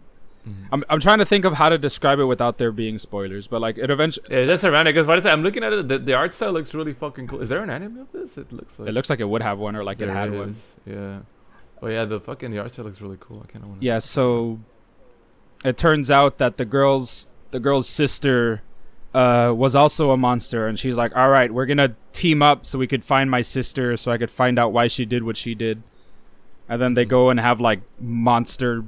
Mhm. 0.48 0.66
i'm, 0.72 0.84
I'm 0.90 0.98
trying 0.98 1.18
to 1.18 1.24
think 1.24 1.44
of 1.44 1.54
how 1.54 1.68
to 1.68 1.78
describe 1.78 2.18
it 2.18 2.24
without 2.24 2.58
there 2.58 2.72
being 2.72 2.98
spoilers 2.98 3.46
but 3.46 3.60
like 3.60 3.78
it 3.78 3.90
eventually 3.90 4.26
Yeah, 4.28 4.44
that's 4.44 4.64
ironic 4.64 4.94
because 4.96 5.06
what 5.06 5.18
is 5.20 5.24
it? 5.24 5.28
I'm 5.28 5.44
looking 5.44 5.62
at 5.62 5.72
it. 5.72 5.86
The, 5.86 5.98
the 6.00 6.14
art 6.14 6.34
style 6.34 6.50
looks 6.50 6.74
really 6.74 6.92
fucking 6.94 7.28
cool. 7.28 7.40
Is 7.40 7.48
there 7.48 7.62
an 7.62 7.70
anime 7.70 7.98
of 8.00 8.10
this? 8.10 8.36
It 8.36 8.50
looks 8.52 8.76
like 8.76 8.88
it 8.88 8.92
looks 8.92 9.08
like 9.08 9.20
it 9.20 9.28
would 9.28 9.40
have 9.42 9.60
one 9.60 9.76
or 9.76 9.84
like 9.84 10.00
it 10.00 10.08
had 10.08 10.32
one 10.34 10.56
Yeah. 10.84 11.20
Oh 11.80 11.86
yeah, 11.86 12.04
the 12.04 12.18
fucking 12.18 12.50
the 12.50 12.58
art 12.58 12.72
style 12.72 12.86
looks 12.86 13.00
really 13.00 13.18
cool. 13.20 13.40
I 13.44 13.52
kind 13.52 13.62
of 13.64 13.70
want. 13.70 13.82
yeah 13.84 14.00
so 14.00 14.58
it 15.64 15.76
turns 15.76 16.10
out 16.10 16.38
that 16.38 16.56
the 16.56 16.64
girl's 16.64 17.28
the 17.52 17.60
girl's 17.60 17.88
sister 17.88 18.62
uh 19.14 19.52
was 19.54 19.76
also 19.76 20.10
a 20.10 20.16
monster 20.16 20.66
and 20.66 20.78
she's 20.78 20.96
like 20.96 21.14
all 21.16 21.28
right 21.28 21.52
we're 21.52 21.66
gonna 21.66 21.94
team 22.12 22.40
up 22.42 22.64
so 22.64 22.78
we 22.78 22.86
could 22.86 23.04
find 23.04 23.30
my 23.30 23.42
sister 23.42 23.96
so 23.96 24.10
i 24.10 24.16
could 24.16 24.30
find 24.30 24.58
out 24.58 24.72
why 24.72 24.86
she 24.86 25.04
did 25.04 25.22
what 25.22 25.36
she 25.36 25.54
did 25.54 25.82
and 26.68 26.80
then 26.80 26.94
they 26.94 27.04
go 27.04 27.28
and 27.28 27.38
have 27.38 27.60
like 27.60 27.80
monster 28.00 28.84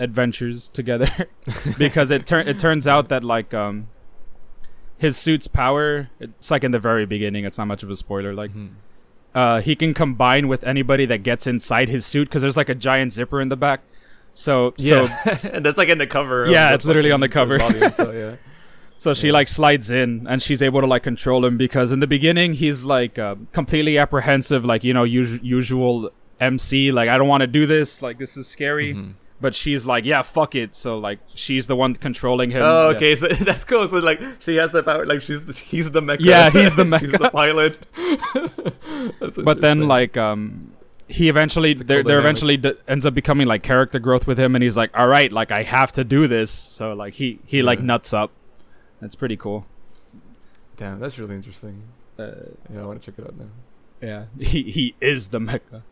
adventures 0.00 0.68
together 0.70 1.28
because 1.78 2.10
it 2.10 2.26
turn 2.26 2.48
it 2.48 2.58
turns 2.58 2.88
out 2.88 3.08
that 3.08 3.22
like 3.22 3.54
um 3.54 3.86
his 4.98 5.16
suit's 5.16 5.46
power 5.46 6.10
it's 6.18 6.50
like 6.50 6.64
in 6.64 6.72
the 6.72 6.78
very 6.78 7.06
beginning 7.06 7.44
it's 7.44 7.58
not 7.58 7.66
much 7.66 7.82
of 7.82 7.90
a 7.90 7.96
spoiler 7.96 8.34
like 8.34 8.50
Mhm. 8.52 8.70
uh, 9.34 9.60
he 9.60 9.76
can 9.76 9.94
combine 9.94 10.48
with 10.48 10.64
anybody 10.64 11.06
that 11.06 11.18
gets 11.22 11.46
inside 11.46 11.88
his 11.88 12.04
suit 12.04 12.28
because 12.28 12.42
there's 12.42 12.56
like 12.56 12.68
a 12.68 12.74
giant 12.74 13.12
zipper 13.12 13.40
in 13.40 13.48
the 13.48 13.56
back. 13.56 13.80
So 14.34 14.74
so 14.78 15.04
Yeah, 15.04 15.34
and 15.52 15.64
that's 15.64 15.78
like 15.78 15.88
in 15.88 15.98
the 15.98 16.06
cover. 16.06 16.46
Yeah, 16.50 16.74
it's 16.74 16.84
literally 16.84 17.12
on 17.12 17.20
the 17.20 17.28
cover. 17.28 17.56
volume, 17.58 17.92
so 17.92 18.10
yeah. 18.10 18.36
so 19.02 19.14
she 19.14 19.26
Yeah. 19.28 19.38
like 19.38 19.48
slides 19.48 19.90
in 19.90 20.26
and 20.30 20.38
she's 20.46 20.60
able 20.68 20.80
to 20.84 20.86
like 20.94 21.02
control 21.02 21.40
him 21.46 21.56
because 21.56 21.88
in 21.94 22.00
the 22.04 22.06
beginning 22.16 22.50
he's 22.62 22.84
like 22.84 23.18
uh, 23.18 23.34
completely 23.58 23.96
apprehensive, 24.04 24.62
like 24.72 24.82
you 24.84 24.92
know 24.98 25.04
us- 25.04 25.40
usual 25.42 26.10
MC, 26.38 26.92
like 26.98 27.08
I 27.08 27.16
don't 27.18 27.28
want 27.34 27.40
to 27.42 27.46
do 27.60 27.66
this, 27.66 28.02
like 28.06 28.16
this 28.18 28.36
is 28.36 28.46
scary. 28.46 28.94
Mhm. 28.94 29.12
But 29.42 29.54
she's 29.54 29.86
like, 29.86 30.04
yeah, 30.04 30.20
fuck 30.20 30.54
it. 30.54 30.76
So 30.76 30.98
like 30.98 31.18
she's 31.34 31.66
the 31.66 31.74
one 31.84 31.94
controlling 31.94 32.50
him. 32.50 32.60
Oh, 32.62 32.90
Yeah. 32.90 32.96
okay, 32.96 33.16
so 33.16 33.26
that's 33.48 33.64
cool. 33.64 33.88
So 33.88 33.96
like, 34.10 34.20
she 34.40 34.56
has 34.56 34.70
the 34.70 34.82
power. 34.82 35.06
Like 35.06 35.22
she's 35.22 35.42
the, 35.46 35.54
he's 35.54 35.90
the 35.90 36.02
mecha. 36.02 36.18
Yeah, 36.20 36.50
he's 36.50 36.74
the 36.76 36.84
she's 37.00 37.12
the 37.12 37.30
pilot. 37.40 37.74
But 39.48 39.60
then 39.62 39.88
like 39.88 40.16
um 40.16 40.72
he 41.08 41.28
eventually 41.28 41.74
cool 41.74 41.86
there 41.86 42.02
there 42.02 42.18
eventually 42.20 42.56
d- 42.56 42.74
ends 42.86 43.04
up 43.06 43.14
becoming 43.14 43.46
like 43.46 43.62
character 43.62 43.98
growth 43.98 44.26
with 44.26 44.38
him 44.38 44.54
and 44.54 44.62
he's 44.62 44.76
like 44.76 44.90
all 44.96 45.08
right 45.08 45.32
like 45.32 45.50
I 45.50 45.62
have 45.64 45.92
to 45.94 46.04
do 46.04 46.28
this 46.28 46.50
so 46.50 46.92
like 46.94 47.14
he 47.14 47.28
he 47.46 47.62
like 47.62 47.80
nuts 47.80 48.12
up 48.12 48.30
that's 49.00 49.14
pretty 49.14 49.36
cool 49.36 49.66
damn, 50.76 50.98
that's 50.98 51.18
really 51.18 51.34
interesting. 51.34 51.82
uh, 52.18 52.30
Yeah, 52.72 52.82
I 52.82 52.86
want 52.86 53.02
to 53.02 53.10
check 53.10 53.18
it 53.18 53.24
out 53.26 53.36
now. 53.38 53.50
yeah 54.00 54.24
he 54.38 54.62
he 54.70 54.94
is 55.00 55.28
the 55.28 55.38
mecha 55.38 55.82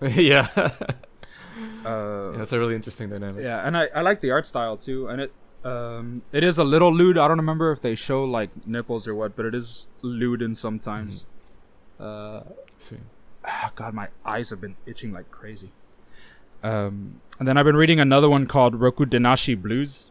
yeah. 0.00 0.48
uh 0.56 2.30
yeah, 2.32 2.38
that's 2.38 2.52
a 2.52 2.58
really 2.58 2.74
interesting 2.74 3.08
dynamic. 3.10 3.42
yeah 3.44 3.66
and 3.66 3.76
I 3.76 3.86
I 3.94 4.00
like 4.00 4.20
the 4.20 4.30
art 4.30 4.46
style 4.46 4.76
too 4.76 5.06
and 5.08 5.20
it 5.20 5.32
um 5.64 6.22
it 6.32 6.42
is 6.42 6.58
a 6.58 6.64
little 6.64 6.92
lewd 6.92 7.16
I 7.18 7.28
don't 7.28 7.38
remember 7.38 7.70
if 7.70 7.80
they 7.80 7.94
show 7.94 8.24
like 8.24 8.66
nipples 8.66 9.06
or 9.06 9.14
what 9.14 9.36
but 9.36 9.44
it 9.46 9.54
is 9.54 9.86
lewd 10.02 10.42
in 10.42 10.54
sometimes 10.54 11.26
uh 12.00 12.40
See. 12.78 12.96
ah, 13.44 13.70
God, 13.76 13.94
my 13.94 14.08
eyes 14.24 14.50
have 14.50 14.60
been 14.60 14.74
itching 14.86 15.12
like 15.12 15.30
crazy. 15.30 15.70
Um, 16.64 17.20
and 17.38 17.46
then 17.46 17.56
I've 17.56 17.64
been 17.64 17.76
reading 17.76 18.00
another 18.00 18.28
one 18.28 18.46
called 18.46 18.74
Roku 18.80 19.04
Denashi 19.04 19.60
Blues. 19.60 20.10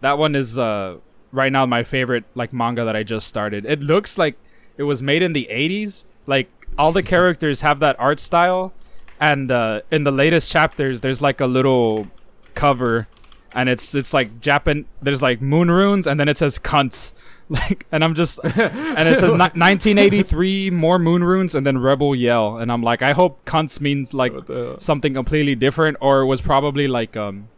That 0.00 0.16
one 0.16 0.34
is 0.34 0.58
uh 0.58 0.98
right 1.32 1.52
now 1.52 1.66
my 1.66 1.82
favorite 1.84 2.24
like 2.34 2.52
manga 2.52 2.84
that 2.84 2.96
I 2.96 3.02
just 3.02 3.26
started. 3.26 3.66
It 3.66 3.80
looks 3.80 4.18
like 4.18 4.36
it 4.76 4.84
was 4.84 5.02
made 5.02 5.22
in 5.22 5.32
the 5.32 5.48
80s. 5.50 6.04
Like 6.26 6.48
all 6.76 6.92
the 6.92 7.02
characters 7.02 7.60
have 7.62 7.80
that 7.80 7.96
art 7.98 8.20
style 8.20 8.72
and 9.20 9.50
uh 9.50 9.80
in 9.90 10.04
the 10.04 10.12
latest 10.12 10.48
chapters 10.52 11.00
there's 11.00 11.20
like 11.20 11.40
a 11.40 11.46
little 11.46 12.06
cover 12.54 13.08
and 13.52 13.68
it's 13.68 13.94
it's 13.94 14.14
like 14.14 14.38
Japan 14.40 14.84
there's 15.02 15.22
like 15.22 15.40
moon 15.42 15.70
runes 15.70 16.06
and 16.06 16.20
then 16.20 16.28
it 16.28 16.38
says 16.38 16.58
cunts. 16.58 17.12
Like 17.50 17.86
and 17.90 18.04
I'm 18.04 18.14
just 18.14 18.38
and 18.44 19.08
it 19.08 19.20
says 19.20 19.32
1983 19.32 20.68
more 20.70 20.98
moon 20.98 21.24
runes 21.24 21.54
and 21.54 21.64
then 21.66 21.78
rebel 21.78 22.14
yell 22.14 22.58
and 22.58 22.70
i'm 22.70 22.82
like 22.82 23.00
i 23.00 23.12
hope 23.12 23.42
cunts 23.46 23.80
means 23.80 24.12
like 24.12 24.34
What 24.34 24.46
the 24.48 24.54
hell? 24.54 24.80
something 24.80 25.14
completely 25.14 25.54
different 25.54 25.96
or 26.02 26.20
it 26.20 26.26
was 26.26 26.42
probably 26.42 26.86
like 26.88 27.16
um 27.16 27.48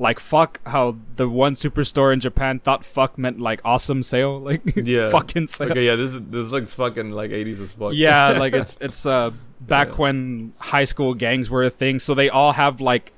like 0.00 0.20
fuck 0.20 0.60
how 0.66 0.96
the 1.16 1.28
one 1.28 1.54
superstore 1.54 2.12
in 2.12 2.20
japan 2.20 2.60
thought 2.60 2.84
fuck 2.84 3.18
meant 3.18 3.40
like 3.40 3.60
awesome 3.64 4.02
sale 4.02 4.38
like 4.48 4.62
Yeah. 4.76 5.10
fucking 5.10 5.48
sale. 5.48 5.70
Okay, 5.72 5.86
yeah, 5.86 5.96
this 5.96 6.12
is, 6.12 6.20
this 6.30 6.48
looks 6.50 6.72
fucking 6.74 7.10
like 7.10 7.30
80s 7.30 7.60
as 7.60 7.72
fuck. 7.72 7.92
yeah 7.94 8.28
like 8.38 8.52
it's 8.54 8.78
it's 8.80 9.04
uh 9.06 9.30
back 9.60 9.88
Yeah. 9.88 9.94
when 9.94 10.52
high 10.58 10.84
school 10.84 11.14
gangs 11.14 11.50
were 11.50 11.64
a 11.64 11.70
thing 11.70 11.98
so 11.98 12.14
they 12.14 12.28
all 12.30 12.52
have 12.52 12.80
like 12.80 13.12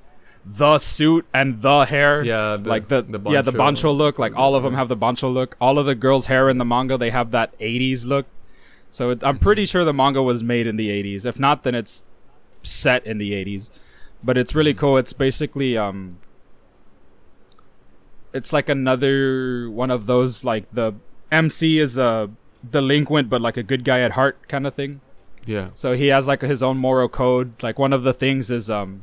the 0.46 0.78
suit 0.78 1.26
and 1.34 1.60
the 1.60 1.84
hair. 1.84 2.24
Yeah, 2.24 2.56
the, 2.56 2.66
like 2.70 2.88
the, 2.88 3.04
yeah 3.28 3.42
the 3.42 3.52
bancho. 3.52 3.92
Look 3.92 4.18
like 4.18 4.34
all 4.34 4.54
of 4.54 4.62
them 4.62 4.72
have 4.72 4.88
the 4.88 4.96
bancho 4.96 5.28
look. 5.28 5.54
All 5.60 5.78
of 5.78 5.84
the 5.84 5.94
girls 5.94 6.26
hair 6.26 6.48
in 6.48 6.56
the 6.56 6.64
manga 6.64 6.96
they 6.96 7.10
have 7.10 7.30
that 7.32 7.56
80s 7.58 8.06
look. 8.06 8.24
So 8.90 9.10
it, 9.10 9.22
i'm 9.22 9.38
pretty 9.38 9.66
sure 9.66 9.84
the 9.84 9.92
manga 9.92 10.22
was 10.22 10.42
made 10.42 10.66
in 10.66 10.76
the 10.76 10.88
80s 10.88 11.26
if 11.26 11.38
not 11.38 11.62
then 11.62 11.74
it's 11.74 12.04
set 12.62 13.06
in 13.06 13.18
the 13.18 13.32
80s 13.32 13.68
but 14.24 14.38
it's 14.38 14.54
really 14.54 14.72
cool. 14.72 14.96
It's 14.96 15.12
basically 15.12 15.76
um 15.76 16.16
it's 18.32 18.52
like 18.52 18.68
another 18.68 19.68
one 19.70 19.90
of 19.90 20.06
those 20.06 20.44
like 20.44 20.64
the 20.72 20.94
mc 21.30 21.78
is 21.78 21.98
a 21.98 22.30
delinquent 22.68 23.28
but 23.28 23.40
like 23.40 23.56
a 23.56 23.62
good 23.62 23.84
guy 23.84 24.00
at 24.00 24.12
heart 24.12 24.36
kind 24.48 24.66
of 24.66 24.74
thing 24.74 25.00
Yeah. 25.46 25.70
so 25.74 25.94
he 25.94 26.08
has 26.08 26.26
like 26.26 26.42
his 26.42 26.62
own 26.62 26.76
moral 26.76 27.08
code. 27.08 27.54
Like 27.62 27.78
one 27.78 27.92
of 27.94 28.02
the 28.02 28.12
things 28.12 28.50
is 28.50 28.68
um 28.70 29.02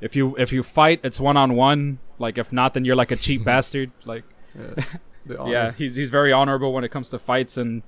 if 0.00 0.16
you 0.16 0.34
if 0.36 0.50
you 0.52 0.62
fight 0.62 1.00
it's 1.04 1.20
one 1.20 1.36
on 1.36 1.54
one. 1.54 1.98
Like 2.18 2.38
if 2.38 2.50
not 2.52 2.72
then 2.74 2.84
you're 2.86 2.96
like 2.96 3.10
a 3.12 3.16
cheap 3.16 3.44
bastard. 3.50 3.90
Like 4.04 4.24
Yeah. 4.58 4.84
Yeah, 5.48 5.72
he's 5.72 5.96
he's 5.96 6.08
very 6.10 6.32
honorable 6.32 6.72
when 6.72 6.84
it 6.84 6.90
comes 6.90 7.08
to 7.10 7.18
fights 7.18 7.56
and 7.56 7.82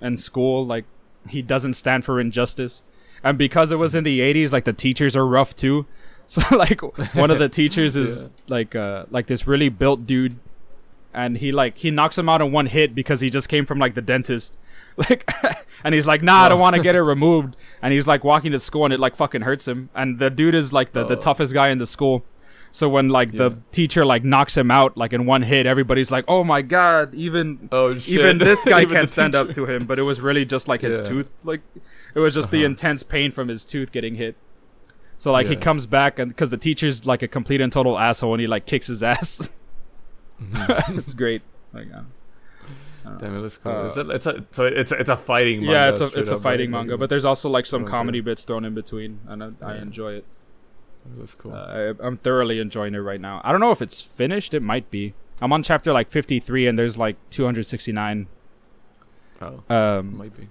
and 0.00 0.20
school. 0.20 0.64
Like 0.66 0.84
he 1.28 1.40
doesn't 1.42 1.74
stand 1.74 2.04
for 2.04 2.20
injustice. 2.20 2.82
And 3.22 3.38
because 3.38 3.72
it 3.72 3.76
was 3.76 3.94
in 3.94 4.04
the 4.04 4.20
80s 4.20 4.52
like 4.52 4.64
the 4.64 4.72
teachers 4.74 5.16
are 5.16 5.26
rough 5.26 5.56
too. 5.56 5.86
So 6.34 6.56
like 6.56 6.80
one 7.14 7.30
of 7.30 7.38
the 7.38 7.48
teachers 7.60 7.96
is 7.96 8.22
Yeah. 8.22 8.28
like 8.48 8.74
uh 8.74 9.04
like 9.10 9.26
this 9.26 9.46
really 9.46 9.68
built 9.68 10.06
dude 10.06 10.36
and 11.12 11.38
he 11.38 11.52
like 11.52 11.78
he 11.78 11.90
knocks 11.90 12.16
him 12.18 12.28
out 12.28 12.40
in 12.40 12.50
one 12.50 12.66
hit 12.66 12.94
because 12.94 13.20
he 13.20 13.30
just 13.30 13.48
came 13.48 13.66
from 13.66 13.78
like 13.78 13.94
the 13.94 14.02
dentist 14.02 14.56
like 14.96 15.28
and 15.84 15.94
he's 15.94 16.06
like 16.06 16.22
nah 16.22 16.44
i 16.44 16.48
don't 16.48 16.60
want 16.60 16.74
to 16.76 16.82
get 16.82 16.94
it 16.94 17.02
removed 17.02 17.56
and 17.82 17.92
he's 17.92 18.06
like 18.06 18.24
walking 18.24 18.52
to 18.52 18.58
school 18.58 18.84
and 18.84 18.94
it 18.94 19.00
like 19.00 19.14
fucking 19.16 19.42
hurts 19.42 19.66
him 19.68 19.90
and 19.94 20.18
the 20.18 20.30
dude 20.30 20.54
is 20.54 20.72
like 20.72 20.92
the, 20.92 21.04
the 21.04 21.16
Oh. 21.16 21.20
toughest 21.20 21.52
guy 21.52 21.68
in 21.68 21.78
the 21.78 21.86
school 21.86 22.24
so 22.72 22.88
when 22.88 23.08
like 23.08 23.32
the 23.32 23.56
teacher 23.70 24.04
like 24.06 24.24
knocks 24.24 24.56
him 24.56 24.70
out 24.70 24.96
like 24.96 25.12
in 25.12 25.26
one 25.26 25.42
hit 25.42 25.66
everybody's 25.66 26.10
like 26.10 26.24
oh 26.28 26.42
my 26.42 26.62
god 26.62 27.12
even 27.14 27.68
Oh 27.70 27.94
shit. 27.96 28.08
even 28.08 28.38
this 28.38 28.64
guy 28.64 28.82
Even 28.82 28.94
can't 28.96 29.08
stand 29.08 29.34
up 29.34 29.50
to 29.52 29.66
him 29.66 29.84
but 29.86 29.98
it 29.98 30.02
was 30.02 30.20
really 30.20 30.44
just 30.44 30.66
like 30.68 30.80
his 30.80 30.96
Yeah. 30.98 31.02
tooth 31.04 31.30
like 31.44 31.60
it 32.14 32.20
was 32.20 32.34
just 32.34 32.50
the 32.50 32.58
Uh-huh. 32.58 32.66
intense 32.66 33.02
pain 33.02 33.30
from 33.32 33.48
his 33.48 33.64
tooth 33.64 33.90
getting 33.92 34.14
hit 34.14 34.36
so 35.24 35.32
like 35.32 35.46
he 35.48 35.56
comes 35.56 35.86
back 35.86 36.18
and 36.18 36.28
because 36.30 36.50
the 36.50 36.56
teacher's 36.56 37.06
like 37.06 37.22
a 37.22 37.28
complete 37.28 37.60
and 37.60 37.72
total 37.72 37.98
asshole 37.98 38.34
and 38.34 38.40
he 38.40 38.46
like 38.46 38.66
kicks 38.66 38.86
his 38.88 39.02
ass 39.12 39.50
Mhm. 40.42 40.98
it's 40.98 41.14
great 41.14 41.42
like 41.72 41.86
uh, 41.94 42.02
Damn 43.18 43.36
it, 43.36 43.40
looks 43.40 43.58
cool. 43.58 43.70
Uh, 43.72 43.86
it's, 43.86 43.96
a, 43.98 44.10
it's 44.10 44.26
a 44.26 44.44
so 44.52 44.64
it's 44.64 44.90
a, 44.92 44.94
it's 44.98 45.10
a 45.10 45.16
fighting. 45.16 45.60
Manga, 45.60 45.72
yeah, 45.72 45.88
it's 45.90 46.00
a 46.00 46.06
it's 46.18 46.30
a 46.30 46.38
fighting 46.40 46.72
right? 46.72 46.78
manga, 46.78 46.96
but 46.96 47.10
there's 47.10 47.26
also 47.26 47.50
like 47.50 47.66
some 47.66 47.84
comedy 47.84 48.20
bits 48.22 48.44
thrown 48.44 48.64
in 48.64 48.74
between, 48.74 49.20
and 49.28 49.44
I, 49.44 49.50
I 49.60 49.76
enjoy 49.76 50.12
it. 50.14 50.24
That's 51.18 51.34
cool. 51.34 51.52
Uh, 51.52 51.92
I, 52.00 52.06
I'm 52.06 52.16
thoroughly 52.16 52.60
enjoying 52.60 52.94
it 52.94 53.00
right 53.00 53.20
now. 53.20 53.42
I 53.44 53.52
don't 53.52 53.60
know 53.60 53.72
if 53.72 53.82
it's 53.82 54.00
finished. 54.00 54.54
It 54.54 54.60
might 54.62 54.90
be. 54.90 55.12
I'm 55.42 55.52
on 55.52 55.62
chapter 55.62 55.92
like 55.92 56.10
53, 56.10 56.66
and 56.66 56.78
there's 56.78 56.96
like 56.96 57.16
269. 57.28 58.26
oh, 59.42 59.62
Um, 59.68 60.16
might 60.16 60.34
be. 60.34 60.48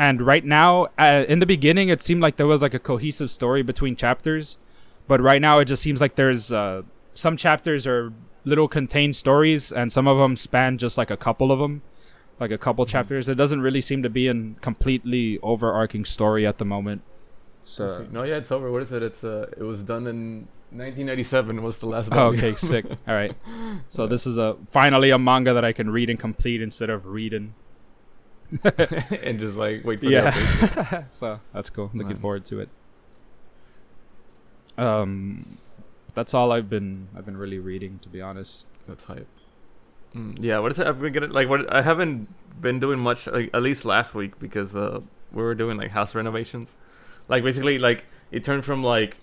And 0.00 0.16
right 0.32 0.44
now, 0.44 0.70
uh, 0.98 1.24
in 1.28 1.38
the 1.40 1.46
beginning, 1.56 1.90
it 1.94 2.00
seemed 2.00 2.22
like 2.22 2.36
there 2.40 2.46
was 2.54 2.62
like 2.62 2.74
a 2.74 2.78
cohesive 2.90 3.30
story 3.30 3.62
between 3.62 3.94
chapters, 3.96 4.56
but 5.06 5.20
right 5.20 5.40
now 5.48 5.58
it 5.60 5.66
just 5.66 5.82
seems 5.82 6.00
like 6.00 6.14
there's 6.16 6.50
uh, 6.50 6.82
some 7.14 7.36
chapters 7.36 7.86
are 7.86 8.12
little 8.44 8.66
contained 8.68 9.14
stories, 9.14 9.70
and 9.70 9.92
some 9.92 10.06
of 10.08 10.16
them 10.18 10.34
span 10.36 10.78
just 10.78 10.96
like 10.96 11.10
a 11.10 11.16
couple 11.16 11.52
of 11.52 11.58
them, 11.58 11.82
like 12.40 12.50
a 12.50 12.56
couple 12.66 12.84
Mhm. 12.86 12.88
chapters. 12.94 13.28
It 13.28 13.36
doesn't 13.36 13.60
really 13.60 13.82
seem 13.82 14.02
to 14.02 14.08
be 14.10 14.26
a 14.28 14.34
completely 14.62 15.38
overarching 15.42 16.04
story 16.06 16.46
at 16.46 16.56
the 16.56 16.64
moment. 16.64 17.02
So 17.64 18.06
no, 18.10 18.22
yeah, 18.24 18.36
it's 18.38 18.50
over. 18.50 18.72
What 18.72 18.82
is 18.82 18.92
it? 18.92 19.02
It's 19.02 19.22
uh, 19.22 19.46
it 19.56 19.62
was 19.64 19.82
done 19.82 20.06
in 20.06 20.48
1997. 20.72 21.62
Was 21.62 21.78
the 21.78 21.86
last? 21.86 22.08
Oh, 22.12 22.28
okay, 22.32 22.54
sick. 22.56 22.86
All 23.08 23.14
right. 23.14 23.34
So 23.88 24.04
Yeah. 24.04 24.08
this 24.08 24.26
is 24.26 24.38
a 24.38 24.56
finally 24.66 25.10
a 25.10 25.18
manga 25.18 25.52
that 25.52 25.64
I 25.64 25.72
can 25.72 25.90
read 25.90 26.08
and 26.10 26.18
complete 26.18 26.62
instead 26.62 26.88
of 26.90 27.06
reading. 27.06 27.54
and 29.22 29.38
just 29.38 29.56
like 29.56 29.84
wait 29.84 30.00
for 30.00 30.06
the. 30.06 30.12
Yeah. 30.12 31.04
so 31.10 31.40
that's 31.52 31.70
cool. 31.70 31.90
Looking 31.94 32.14
Man. 32.14 32.18
forward 32.18 32.44
to 32.46 32.60
it. 32.60 32.68
Um, 34.76 35.58
that's 36.14 36.34
all 36.34 36.52
I've 36.52 36.68
been 36.68 37.08
I've 37.16 37.24
been 37.24 37.36
really 37.36 37.58
reading, 37.58 37.98
to 38.02 38.08
be 38.08 38.20
honest. 38.20 38.66
That's 38.86 39.04
hype. 39.04 39.28
Mm, 40.14 40.36
yeah, 40.40 40.58
what 40.58 40.72
is 40.72 40.78
it? 40.78 40.86
I've 40.86 41.00
been 41.00 41.12
getting 41.12 41.30
like 41.30 41.48
what 41.48 41.72
I 41.72 41.82
haven't 41.82 42.28
been 42.60 42.80
doing 42.80 42.98
much 42.98 43.26
like 43.26 43.50
at 43.54 43.62
least 43.62 43.84
last 43.84 44.14
week 44.14 44.38
because 44.38 44.76
uh 44.76 45.00
we 45.32 45.42
were 45.42 45.54
doing 45.54 45.76
like 45.76 45.90
house 45.90 46.14
renovations. 46.14 46.76
Like 47.28 47.44
basically 47.44 47.78
like 47.78 48.06
it 48.32 48.44
turned 48.44 48.64
from 48.64 48.82
like 48.82 49.18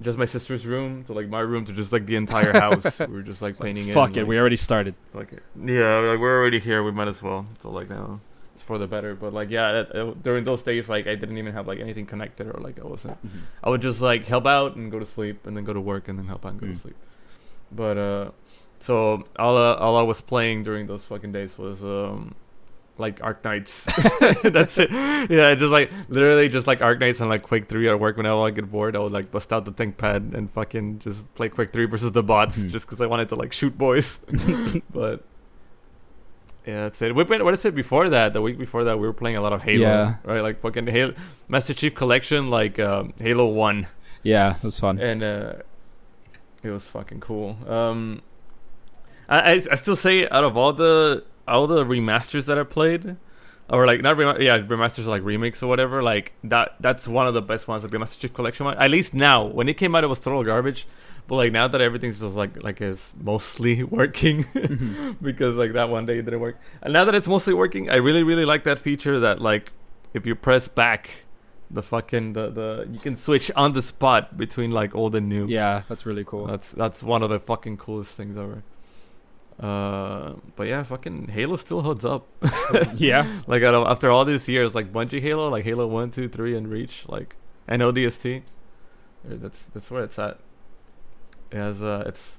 just 0.00 0.18
my 0.18 0.24
sister's 0.24 0.66
room 0.66 1.04
to 1.04 1.12
like 1.12 1.28
my 1.28 1.40
room 1.40 1.64
to 1.66 1.72
just 1.72 1.92
like 1.92 2.06
the 2.06 2.16
entire 2.16 2.52
house. 2.52 2.98
we 2.98 3.06
were 3.06 3.22
just 3.22 3.40
like 3.42 3.50
It's 3.50 3.60
like, 3.60 3.74
painting 3.74 3.94
fuck 3.94 4.10
it. 4.10 4.16
it, 4.16 4.20
and, 4.20 4.28
we 4.28 4.38
already 4.38 4.56
started. 4.56 4.96
like, 5.14 5.32
like 5.32 5.42
yeah, 5.64 5.98
like 5.98 6.18
we're 6.18 6.40
already 6.40 6.58
here. 6.58 6.82
We 6.82 6.90
might 6.90 7.08
as 7.08 7.22
well. 7.22 7.46
So 7.60 7.70
like 7.70 7.88
now 7.88 8.20
it's 8.62 8.68
for 8.68 8.78
the 8.78 8.86
better. 8.86 9.14
But 9.14 9.32
like 9.32 9.50
yeah, 9.50 9.72
that, 9.72 10.22
during 10.22 10.44
those 10.44 10.62
days 10.62 10.88
like 10.88 11.06
I 11.06 11.14
didn't 11.16 11.36
even 11.38 11.52
have 11.52 11.66
like 11.66 11.80
anything 11.80 12.06
connected 12.06 12.46
or 12.46 12.60
like 12.60 12.78
I 12.78 12.86
wasn't. 12.86 13.18
I 13.62 13.70
would 13.70 13.82
just 13.82 14.00
like 14.00 14.26
help 14.26 14.46
out 14.46 14.76
and 14.76 14.90
go 14.90 14.98
to 14.98 15.06
sleep 15.06 15.46
and 15.46 15.56
then 15.56 15.64
go 15.64 15.72
to 15.72 15.80
work 15.80 16.08
and 16.08 16.18
then 16.18 16.26
help 16.26 16.46
out 16.46 16.52
and 16.52 16.60
go 16.60 16.66
Mm. 16.68 16.74
to 16.74 16.78
sleep. 16.80 16.96
But 17.70 17.98
uh 17.98 18.30
so 18.80 19.24
all 19.38 19.56
uh, 19.56 19.74
all 19.74 19.96
I 19.96 20.02
was 20.02 20.20
playing 20.20 20.64
during 20.64 20.86
those 20.86 21.02
fucking 21.02 21.32
days 21.32 21.58
was 21.58 21.82
um 21.82 22.34
like 22.98 23.18
Arknights. 23.20 23.88
That's 24.52 24.76
it. 24.78 24.90
Yeah, 25.30 25.54
just 25.54 25.72
like 25.72 25.90
literally 26.08 26.48
just 26.48 26.66
like 26.66 26.80
Arknights 26.80 27.20
and 27.20 27.28
like 27.30 27.42
Quake 27.42 27.68
3 27.68 27.88
at 27.88 27.98
work 27.98 28.16
whenever 28.16 28.40
I 28.42 28.50
get 28.50 28.70
bored, 28.70 28.94
I 28.94 28.98
would 29.00 29.12
like 29.12 29.30
bust 29.30 29.52
out 29.52 29.64
the 29.64 29.72
ThinkPad 29.72 30.34
and 30.34 30.50
fucking 30.52 30.98
just 31.00 31.32
play 31.34 31.48
Quake 31.48 31.72
3 31.72 31.86
versus 31.86 32.12
the 32.12 32.22
bots 32.22 32.58
Mhm. 32.58 32.70
just 32.70 32.86
cuz 32.86 33.00
I 33.00 33.06
wanted 33.06 33.28
to 33.30 33.34
like 33.36 33.52
shoot 33.52 33.76
boys. 33.78 34.20
but 34.92 35.24
yeah, 36.66 36.82
that's 36.84 37.02
it. 37.02 37.14
We 37.14 37.24
played, 37.24 37.42
what 37.42 37.52
I 37.54 37.56
said 37.56 37.74
before 37.74 38.08
that, 38.08 38.32
the 38.32 38.40
week 38.42 38.58
before 38.58 38.84
that, 38.84 38.98
we 38.98 39.06
were 39.06 39.12
playing 39.12 39.36
a 39.36 39.40
lot 39.40 39.52
of 39.52 39.62
Halo, 39.62 39.80
Yeah. 39.82 40.14
right? 40.24 40.40
Like 40.40 40.60
fucking 40.60 40.86
Halo, 40.86 41.14
Master 41.48 41.74
Chief 41.74 41.94
Collection, 41.94 42.50
like 42.50 42.78
um, 42.78 43.12
Halo 43.18 43.46
One 43.46 43.88
Yeah, 44.22 44.56
it 44.56 44.62
was 44.62 44.78
fun. 44.78 44.98
and 45.00 45.22
uh, 45.22 45.52
it 46.62 46.70
was 46.70 46.86
fucking 46.86 47.20
cool. 47.20 47.56
Um, 47.68 48.22
I, 49.28 49.38
I 49.54 49.62
I 49.72 49.74
still 49.76 49.96
say 49.96 50.28
out 50.28 50.44
of 50.44 50.56
all 50.56 50.72
the 50.72 51.24
all 51.48 51.66
the 51.66 51.84
remasters 51.84 52.46
that 52.46 52.58
I 52.58 52.62
played, 52.64 53.16
or 53.68 53.86
like 53.86 54.00
not 54.02 54.16
rem- 54.16 54.40
yeah 54.40 54.58
remasters 54.58 55.06
like 55.06 55.22
remakes 55.24 55.62
or 55.62 55.66
whatever, 55.68 56.02
like 56.02 56.32
that 56.44 56.76
that's 56.80 57.08
one 57.08 57.26
of 57.26 57.34
the 57.34 57.42
best 57.42 57.66
ones, 57.66 57.82
like 57.82 57.90
the 57.92 57.98
Master 57.98 58.20
Chief 58.20 58.32
Collection 58.34 58.66
one. 58.66 58.76
At 58.78 58.90
least 58.90 59.14
now, 59.14 59.44
when 59.44 59.68
it 59.68 59.74
came 59.74 59.94
out, 59.96 60.04
it 60.04 60.08
was 60.08 60.20
total 60.20 60.44
garbage. 60.44 60.86
But 61.32 61.36
like 61.36 61.52
now 61.52 61.66
that 61.66 61.80
everything's 61.80 62.18
just 62.18 62.36
like 62.36 62.62
like 62.62 62.82
is 62.82 63.14
mostly 63.18 63.82
working, 64.00 64.44
because 65.22 65.56
like 65.56 65.72
that 65.72 65.88
one 65.88 66.04
day 66.04 66.18
it 66.18 66.26
didn't 66.26 66.40
work, 66.40 66.58
and 66.82 66.92
now 66.92 67.06
that 67.06 67.14
it's 67.14 67.26
mostly 67.26 67.54
working, 67.54 67.88
I 67.88 67.94
really 67.94 68.22
really 68.22 68.44
like 68.44 68.64
that 68.64 68.78
feature 68.78 69.18
that 69.18 69.40
like 69.40 69.72
if 70.12 70.26
you 70.26 70.34
press 70.34 70.68
back. 70.68 71.24
The 71.70 71.80
fucking 71.80 72.34
the, 72.34 72.50
the 72.50 72.88
you 72.92 72.98
can 72.98 73.16
switch 73.16 73.50
on 73.56 73.72
the 73.72 73.80
spot 73.80 74.36
between 74.36 74.72
like 74.72 74.94
old 74.94 75.14
and 75.14 75.26
new. 75.26 75.46
Yeah, 75.46 75.84
that's 75.88 76.04
really 76.04 76.22
cool. 76.22 76.44
That's 76.48 76.70
that's 76.72 77.02
one 77.02 77.22
of 77.22 77.30
the 77.30 77.40
fucking 77.40 77.78
coolest 77.78 78.14
things 78.14 78.36
ever. 78.36 78.62
Uh, 79.58 80.34
but 80.54 80.64
yeah, 80.64 80.82
fucking 80.82 81.28
Halo 81.28 81.56
still 81.56 81.80
holds 81.80 82.04
up. 82.04 82.26
yeah, 82.96 83.40
like 83.46 83.62
out 83.62 83.72
of, 83.72 83.86
after 83.86 84.10
all 84.10 84.26
these 84.26 84.48
years, 84.48 84.74
like 84.74 84.92
Bungie 84.92 85.22
Halo, 85.22 85.48
like 85.48 85.64
Halo 85.64 85.86
One, 85.86 86.10
Two, 86.10 86.28
Three, 86.28 86.54
and 86.54 86.68
Reach, 86.68 87.04
like 87.08 87.36
and 87.66 87.80
ODST, 87.80 88.42
that's 89.24 89.62
that's 89.72 89.90
where 89.90 90.04
it's 90.04 90.18
at. 90.18 90.38
It 91.52 91.56
has 91.58 91.82
uh, 91.82 92.04
it's. 92.06 92.38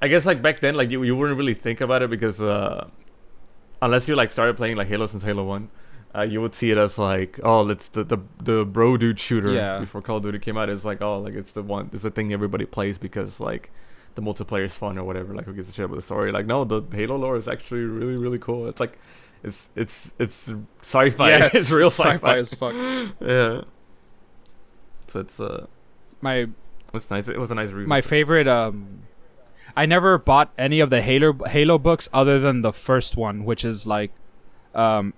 I 0.00 0.08
guess 0.08 0.26
like 0.26 0.42
back 0.42 0.60
then, 0.60 0.74
like 0.74 0.90
you 0.90 1.02
you 1.02 1.14
wouldn't 1.16 1.38
really 1.38 1.54
think 1.54 1.80
about 1.80 2.02
it 2.02 2.10
because 2.10 2.40
uh, 2.40 2.88
unless 3.80 4.08
you 4.08 4.16
like 4.16 4.30
started 4.32 4.56
playing 4.56 4.76
like 4.76 4.88
Halo 4.88 5.06
since 5.06 5.22
Halo 5.22 5.44
One. 5.44 5.70
Uh, 6.14 6.20
you 6.20 6.42
would 6.42 6.54
see 6.54 6.70
it 6.70 6.76
as 6.76 6.98
like, 6.98 7.40
oh, 7.42 7.66
it's 7.70 7.88
the, 7.88 8.04
the 8.04 8.18
the 8.42 8.64
bro 8.66 8.98
dude 8.98 9.18
shooter 9.18 9.50
Yeah. 9.50 9.78
before 9.78 10.02
Call 10.02 10.18
of 10.18 10.22
Duty 10.24 10.38
came 10.38 10.58
out. 10.58 10.68
It's 10.68 10.84
like, 10.84 11.00
oh, 11.00 11.18
like 11.20 11.32
it's 11.32 11.52
the 11.52 11.62
one, 11.62 11.88
it's 11.90 12.02
the 12.02 12.10
thing 12.10 12.34
everybody 12.34 12.66
plays 12.66 12.98
because 12.98 13.40
like 13.40 13.70
the 14.14 14.20
multiplayer 14.20 14.66
is 14.66 14.74
fun 14.74 14.98
or 14.98 15.04
whatever. 15.04 15.34
Like, 15.34 15.46
who 15.46 15.54
gives 15.54 15.70
a 15.70 15.72
shit 15.72 15.86
about 15.86 15.96
the 15.96 16.02
story? 16.02 16.30
Like, 16.30 16.44
no, 16.44 16.64
the 16.64 16.82
Halo 16.92 17.16
lore 17.16 17.36
is 17.36 17.48
actually 17.48 17.84
really, 17.84 18.18
really 18.20 18.38
cool. 18.38 18.68
It's 18.68 18.78
like, 18.78 18.98
it's 19.42 19.70
it's 19.74 20.12
it's 20.18 20.52
sci-fi. 20.82 21.30
yeah, 21.30 21.48
it's, 21.54 21.70
real 21.70 21.88
sci-fi. 21.88 22.12
sci-fi 22.12 22.36
as 22.36 22.52
fuck. 22.52 22.74
yeah. 23.22 23.62
So 25.06 25.20
it's 25.20 25.40
uh, 25.40 25.64
My 26.20 26.46
it's 26.94 27.10
nice. 27.10 27.28
It 27.28 27.38
was 27.38 27.50
a 27.50 27.54
nice 27.54 27.70
review. 27.70 27.88
my 27.88 28.00
favorite 28.00 28.46
um 28.48 29.00
I 29.76 29.86
never 29.86 30.18
bought 30.18 30.52
any 30.58 30.80
of 30.80 30.90
the 30.90 31.00
Halo 31.02 31.32
Halo 31.46 31.78
books 31.78 32.08
other 32.12 32.38
than 32.38 32.62
the 32.62 32.72
first 32.72 33.16
one, 33.16 33.44
which 33.44 33.64
is 33.64 33.86
like 33.86 34.12
um 34.74 35.14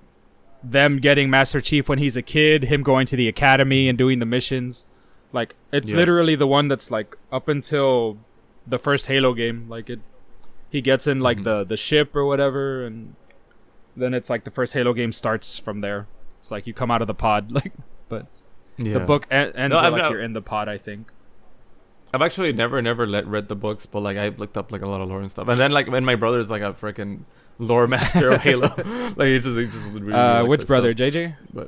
them 0.62 0.98
getting 0.98 1.28
Master 1.28 1.60
Chief 1.60 1.88
when 1.88 1.98
he's 1.98 2.16
a 2.16 2.22
kid, 2.22 2.64
him 2.64 2.82
going 2.82 3.06
to 3.06 3.16
the 3.16 3.28
academy 3.28 3.88
and 3.88 3.98
doing 3.98 4.18
the 4.18 4.26
missions. 4.26 4.84
Like 5.32 5.56
it's 5.72 5.90
Yeah. 5.90 5.96
literally 5.98 6.36
the 6.36 6.46
one 6.46 6.68
that's 6.68 6.90
like 6.90 7.16
up 7.32 7.48
until 7.48 8.18
the 8.66 8.78
first 8.78 9.06
Halo 9.06 9.34
game. 9.34 9.66
Like 9.68 9.90
it 9.90 10.00
he 10.70 10.80
gets 10.80 11.06
in 11.06 11.20
like 11.20 11.38
Mhm. 11.38 11.44
the 11.44 11.64
the 11.64 11.76
ship 11.76 12.14
or 12.16 12.24
whatever 12.24 12.84
and 12.86 13.14
then 13.96 14.14
it's 14.14 14.28
like 14.30 14.44
the 14.44 14.50
first 14.50 14.72
Halo 14.74 14.92
game 14.92 15.12
starts 15.12 15.58
from 15.58 15.80
there. 15.80 16.06
It's 16.38 16.50
like 16.50 16.66
you 16.66 16.72
come 16.74 16.90
out 16.90 17.00
of 17.02 17.06
the 17.08 17.14
pod 17.14 17.50
like 17.58 17.72
yeah. 18.78 18.94
the 18.94 19.00
book 19.00 19.26
e- 19.30 19.34
ends 19.34 19.56
No, 19.74 19.76
I've 19.76 19.92
like 19.92 20.02
not- 20.02 20.10
you're 20.12 20.20
in 20.20 20.32
the 20.32 20.42
pod, 20.42 20.68
I 20.68 20.78
think. 20.78 21.10
I've 22.14 22.22
actually 22.22 22.52
never, 22.52 22.80
never 22.80 23.06
let, 23.06 23.26
read 23.26 23.48
the 23.48 23.56
books, 23.56 23.86
but 23.86 24.00
like 24.00 24.16
I 24.16 24.28
looked 24.28 24.56
up 24.56 24.70
like 24.72 24.82
a 24.82 24.86
lot 24.88 25.00
of 25.00 25.08
lore 25.08 25.20
and 25.20 25.30
stuff. 25.30 25.48
And 25.48 25.58
then 25.58 25.72
like 25.72 25.88
when 25.88 26.04
my 26.04 26.14
brother 26.14 26.40
is 26.40 26.50
like 26.50 26.62
a 26.62 26.72
freaking 26.72 27.24
lore 27.58 27.86
master 27.94 28.30
of 28.30 28.40
Halo, 28.42 28.68
like 29.16 29.28
he 29.28 29.38
just, 29.40 29.56
he 29.58 29.66
just 29.66 29.76
really 29.92 30.12
uh 30.12 30.44
which 30.44 30.66
brother, 30.66 30.92
so- 30.96 31.04
JJ? 31.04 31.36
Yeah, 31.54 31.64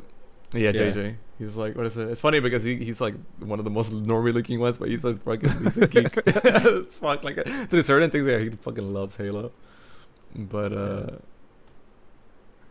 Yeah. 0.54 0.72
JJ. 0.72 1.16
He's 1.38 1.54
like, 1.54 1.76
what 1.76 1.84
is 1.84 1.96
it? 1.98 2.08
It's 2.08 2.20
funny 2.22 2.40
because 2.40 2.62
he, 2.64 2.76
he's 2.76 2.98
like 3.00 3.14
one 3.40 3.58
of 3.58 3.64
the 3.66 3.70
most 3.70 3.92
normie 3.92 4.32
looking 4.32 4.58
ones, 4.58 4.78
but 4.78 4.88
he's 4.88 5.04
like 5.04 5.22
fucking 5.22 5.64
he's 5.64 5.76
a 5.76 5.86
geek. 5.94 6.08
it's 6.24 6.96
fuck 6.96 7.22
like 7.24 7.36
to 7.44 7.82
certain 7.82 8.10
things. 8.10 8.26
Yeah, 8.26 8.38
he 8.38 8.48
fucking 8.50 8.94
loves 8.94 9.16
Halo. 9.16 9.52
But 10.34 10.72
uh, 10.72 11.06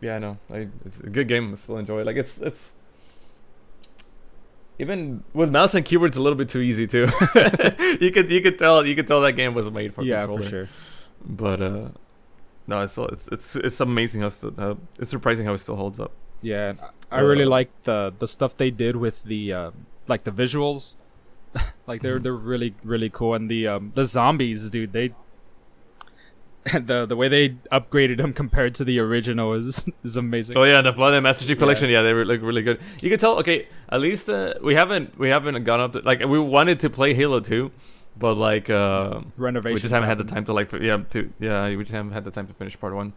yeah, 0.00 0.34
I, 0.52 0.68
it's 0.84 1.00
a 1.00 1.10
good 1.10 1.28
game. 1.28 1.52
I 1.52 1.56
still 1.56 1.78
enjoy 1.78 2.00
it. 2.00 2.06
Like 2.06 2.16
it's 2.16 2.38
it's 2.38 2.72
even 4.78 5.22
with 5.32 5.50
mouse 5.50 5.74
and 5.74 5.84
keyboard, 5.84 6.10
it's 6.10 6.16
a 6.16 6.20
little 6.20 6.36
bit 6.36 6.48
too 6.48 6.60
easy 6.60 6.86
too. 6.86 7.08
you 8.00 8.10
could 8.12 8.30
you 8.30 8.40
could 8.40 8.58
tell 8.58 8.86
you 8.86 8.94
could 8.94 9.06
tell 9.06 9.20
that 9.22 9.32
game 9.32 9.54
was 9.54 9.70
made 9.70 9.94
for 9.94 10.02
yeah, 10.02 10.20
controller. 10.20 10.42
for 10.42 10.48
sure. 10.48 10.68
But 11.24 11.62
uh, 11.62 11.88
no, 12.66 12.82
it's 12.82 12.92
still, 12.92 13.06
it's 13.08 13.28
it's 13.28 13.56
it's 13.56 13.80
amazing 13.80 14.22
how 14.22 14.28
still 14.28 14.78
it's 14.98 15.10
surprising 15.10 15.46
how 15.46 15.54
it 15.54 15.58
still 15.58 15.76
holds 15.76 15.98
up. 16.00 16.12
Yeah, 16.42 16.74
I 17.10 17.20
really 17.20 17.44
Uh, 17.44 17.48
like 17.58 17.70
the 17.84 18.12
the 18.18 18.26
stuff 18.26 18.56
they 18.56 18.70
did 18.70 18.96
with 18.96 19.22
the 19.24 19.52
uh, 19.52 19.70
like 20.08 20.24
the 20.24 20.30
visuals. 20.32 20.94
like 21.86 22.02
they're 22.02 22.18
Mhm. 22.20 22.22
they're 22.24 22.32
really 22.34 22.74
really 22.84 23.08
cool, 23.08 23.34
and 23.34 23.50
the 23.50 23.66
um 23.66 23.92
the 23.94 24.04
zombies, 24.04 24.70
dude. 24.70 24.92
They 24.92 25.14
the 26.86 27.06
the 27.06 27.14
way 27.16 27.28
they 27.28 27.50
upgraded 27.70 28.16
them 28.16 28.32
compared 28.32 28.74
to 28.74 28.84
the 28.84 28.98
original 28.98 29.52
is 29.54 29.88
is 30.04 30.16
amazing. 30.16 30.56
Oh 30.56 30.64
yeah, 30.64 30.82
the 30.82 30.92
Flood 30.92 31.14
and 31.14 31.22
Master 31.22 31.46
Chief 31.46 31.58
collection. 31.58 31.88
Yeah, 31.90 32.02
they 32.02 32.12
were 32.12 32.24
like 32.24 32.42
really 32.42 32.62
good. 32.62 32.80
You 33.02 33.10
can 33.10 33.18
tell. 33.18 33.38
Okay, 33.38 33.68
at 33.88 34.00
least 34.00 34.28
uh, 34.28 34.54
we 34.62 34.74
haven't 34.74 35.18
we 35.18 35.28
haven't 35.28 35.62
gone 35.64 35.80
up 35.80 35.92
to 35.92 36.00
like 36.00 36.20
we 36.20 36.38
wanted 36.38 36.80
to 36.80 36.90
play 36.90 37.14
Halo 37.14 37.38
2, 37.40 37.70
but 38.18 38.34
like 38.36 38.68
uh, 38.68 39.20
Renovations. 39.36 39.74
we 39.76 39.80
just 39.80 39.94
haven't 39.94 40.08
had 40.08 40.18
the 40.18 40.24
time 40.24 40.44
to 40.46 40.52
like 40.52 40.72
yeah 40.72 40.98
to 41.10 41.30
yeah 41.38 41.68
we 41.68 41.84
just 41.84 41.92
haven't 41.92 42.12
had 42.12 42.24
the 42.24 42.30
time 42.32 42.46
to 42.48 42.54
finish 42.54 42.78
part 42.80 42.94
one. 42.94 43.12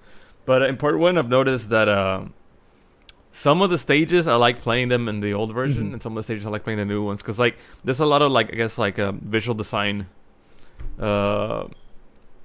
But 0.45 0.61
uh, 0.61 0.67
in 0.67 0.77
part 0.77 0.99
one, 0.99 1.17
I've 1.17 1.29
noticed 1.29 1.69
that 1.69 1.87
uh, 1.89 2.25
some 3.31 3.61
of 3.61 3.69
the 3.71 3.77
stages 3.77 4.27
I 4.27 4.35
like 4.35 4.61
playing 4.61 4.89
them 4.89 5.07
in 5.09 5.21
the 5.21 5.33
old 5.33 5.53
version, 5.53 5.89
Mhm. 5.89 5.93
and 5.93 6.03
some 6.03 6.13
of 6.13 6.21
the 6.21 6.23
stages 6.23 6.45
I 6.45 6.49
like 6.49 6.63
playing 6.63 6.79
the 6.79 6.85
new 6.85 7.03
ones 7.03 7.21
because 7.21 7.39
like 7.39 7.57
there's 7.83 7.99
a 7.99 8.05
lot 8.05 8.21
of 8.21 8.31
like 8.31 8.53
I 8.53 8.55
guess 8.55 8.77
like 8.77 8.99
um, 8.99 9.21
visual 9.23 9.55
design, 9.55 10.07
uh, 10.99 11.65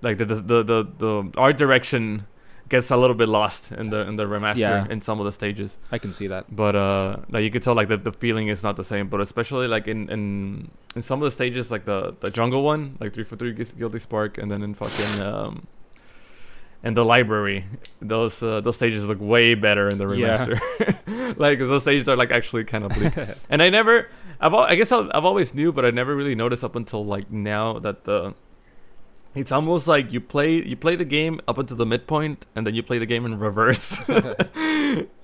like 0.04 0.18
the 0.18 0.24
the, 0.26 0.34
the 0.50 0.58
the 0.62 0.78
the 1.04 1.12
art 1.36 1.56
direction 1.58 2.26
gets 2.68 2.90
a 2.90 2.96
little 2.96 3.14
bit 3.22 3.28
lost 3.28 3.70
in 3.72 3.90
the 3.90 4.00
in 4.08 4.16
the 4.16 4.24
remaster 4.24 4.56
Yeah. 4.58 4.86
in 4.94 5.00
some 5.00 5.20
of 5.20 5.26
the 5.26 5.32
stages. 5.32 5.76
I 5.92 5.98
can 5.98 6.12
see 6.12 6.28
that. 6.28 6.44
But 6.54 6.74
uh, 6.76 7.16
like 7.30 7.42
you 7.44 7.50
could 7.50 7.62
tell, 7.62 7.74
like 7.74 7.88
the, 7.88 7.98
the 7.98 8.12
feeling 8.12 8.48
is 8.48 8.62
not 8.62 8.76
the 8.76 8.84
same. 8.84 9.08
But 9.08 9.20
especially 9.20 9.68
like 9.68 9.86
in 9.86 10.08
in 10.10 10.24
in 10.96 11.02
some 11.02 11.20
of 11.22 11.26
the 11.28 11.30
stages, 11.40 11.70
like 11.70 11.84
the 11.84 12.14
the 12.20 12.30
jungle 12.30 12.62
one, 12.62 12.96
like 13.00 13.12
three 13.14 13.24
for 13.24 13.36
three 13.36 13.52
guilty 13.52 13.98
spark, 13.98 14.38
and 14.38 14.50
then 14.50 14.62
in 14.62 14.72
fucking 14.74 15.20
um, 15.22 15.66
and 16.82 16.96
the 16.96 17.04
library, 17.04 17.64
those 18.00 18.42
uh, 18.42 18.60
those 18.60 18.76
stages 18.76 19.06
look 19.08 19.20
way 19.20 19.54
better 19.54 19.88
in 19.88 19.96
the 19.98 20.04
remaster. 20.04 20.58
Yeah. 20.80 21.32
like 21.46 21.58
those 21.58 21.82
stages 21.82 22.08
are 22.08 22.16
like 22.16 22.30
actually 22.30 22.64
kind 22.64 22.84
of 22.84 22.92
bleak. 22.92 23.12
and 23.50 23.62
I 23.62 23.68
never, 23.70 24.08
I've 24.40 24.52
al- 24.52 24.68
I 24.72 24.74
guess 24.74 24.92
I've, 24.92 25.10
I've 25.14 25.24
always 25.24 25.54
knew, 25.54 25.72
but 25.72 25.84
I 25.84 25.90
never 25.90 26.14
really 26.16 26.34
noticed 26.34 26.64
up 26.64 26.76
until 26.76 27.04
like 27.04 27.30
now 27.30 27.78
that 27.80 28.04
the. 28.04 28.34
It's 29.34 29.50
almost 29.50 29.86
like 29.88 30.12
you 30.12 30.20
play 30.20 30.64
you 30.64 30.76
play 30.76 30.94
the 30.96 31.04
game 31.04 31.40
up 31.48 31.58
until 31.58 31.76
the 31.76 31.86
midpoint, 31.86 32.46
and 32.54 32.64
then 32.66 32.74
you 32.74 32.82
play 32.82 32.98
the 32.98 33.06
game 33.06 33.26
in 33.26 33.38
reverse. 33.38 33.98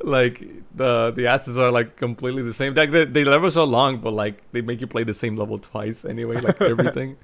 like 0.02 0.40
the 0.74 1.12
the 1.14 1.26
assets 1.28 1.56
are 1.56 1.70
like 1.70 1.96
completely 1.96 2.42
the 2.42 2.52
same. 2.54 2.74
Like 2.74 2.90
they, 2.90 3.04
they 3.04 3.24
levels 3.24 3.56
are 3.56 3.66
long, 3.66 3.98
but 3.98 4.12
like 4.12 4.50
they 4.52 4.62
make 4.62 4.80
you 4.80 4.86
play 4.88 5.04
the 5.04 5.14
same 5.14 5.36
level 5.36 5.58
twice 5.58 6.04
anyway. 6.04 6.40
Like 6.40 6.60
everything. 6.74 7.16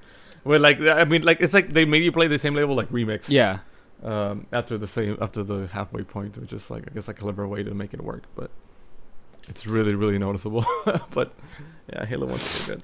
Well, 0.45 0.61
like 0.61 0.81
I 0.81 1.05
mean, 1.05 1.23
like 1.23 1.41
it's 1.41 1.55
like 1.55 1.73
they 1.73 1.85
made 1.85 2.05
you 2.05 2.13
play 2.13 2.29
the 2.29 2.39
same 2.39 2.55
level 2.55 2.77
like 2.77 2.89
remix. 2.91 3.29
yeah, 3.29 3.59
Um, 4.05 4.47
after 4.53 4.79
the 4.79 4.87
same 4.87 5.19
after 5.21 5.43
the 5.43 5.67
halfway 5.73 6.05
point, 6.05 6.39
which 6.39 6.53
is 6.53 6.71
like 6.71 6.85
I 6.89 6.95
guess 6.95 7.09
a 7.09 7.15
clever 7.15 7.49
way 7.49 7.65
to 7.65 7.75
make 7.75 7.95
it 7.95 8.03
work, 8.05 8.25
but 8.37 8.51
it's 9.49 9.67
really 9.67 9.95
really 9.97 10.19
noticeable. 10.19 10.65
but 11.11 11.35
yeah, 11.93 12.05
Halo 12.05 12.27
One's 12.27 12.47
pretty 12.47 12.67
good. 12.67 12.83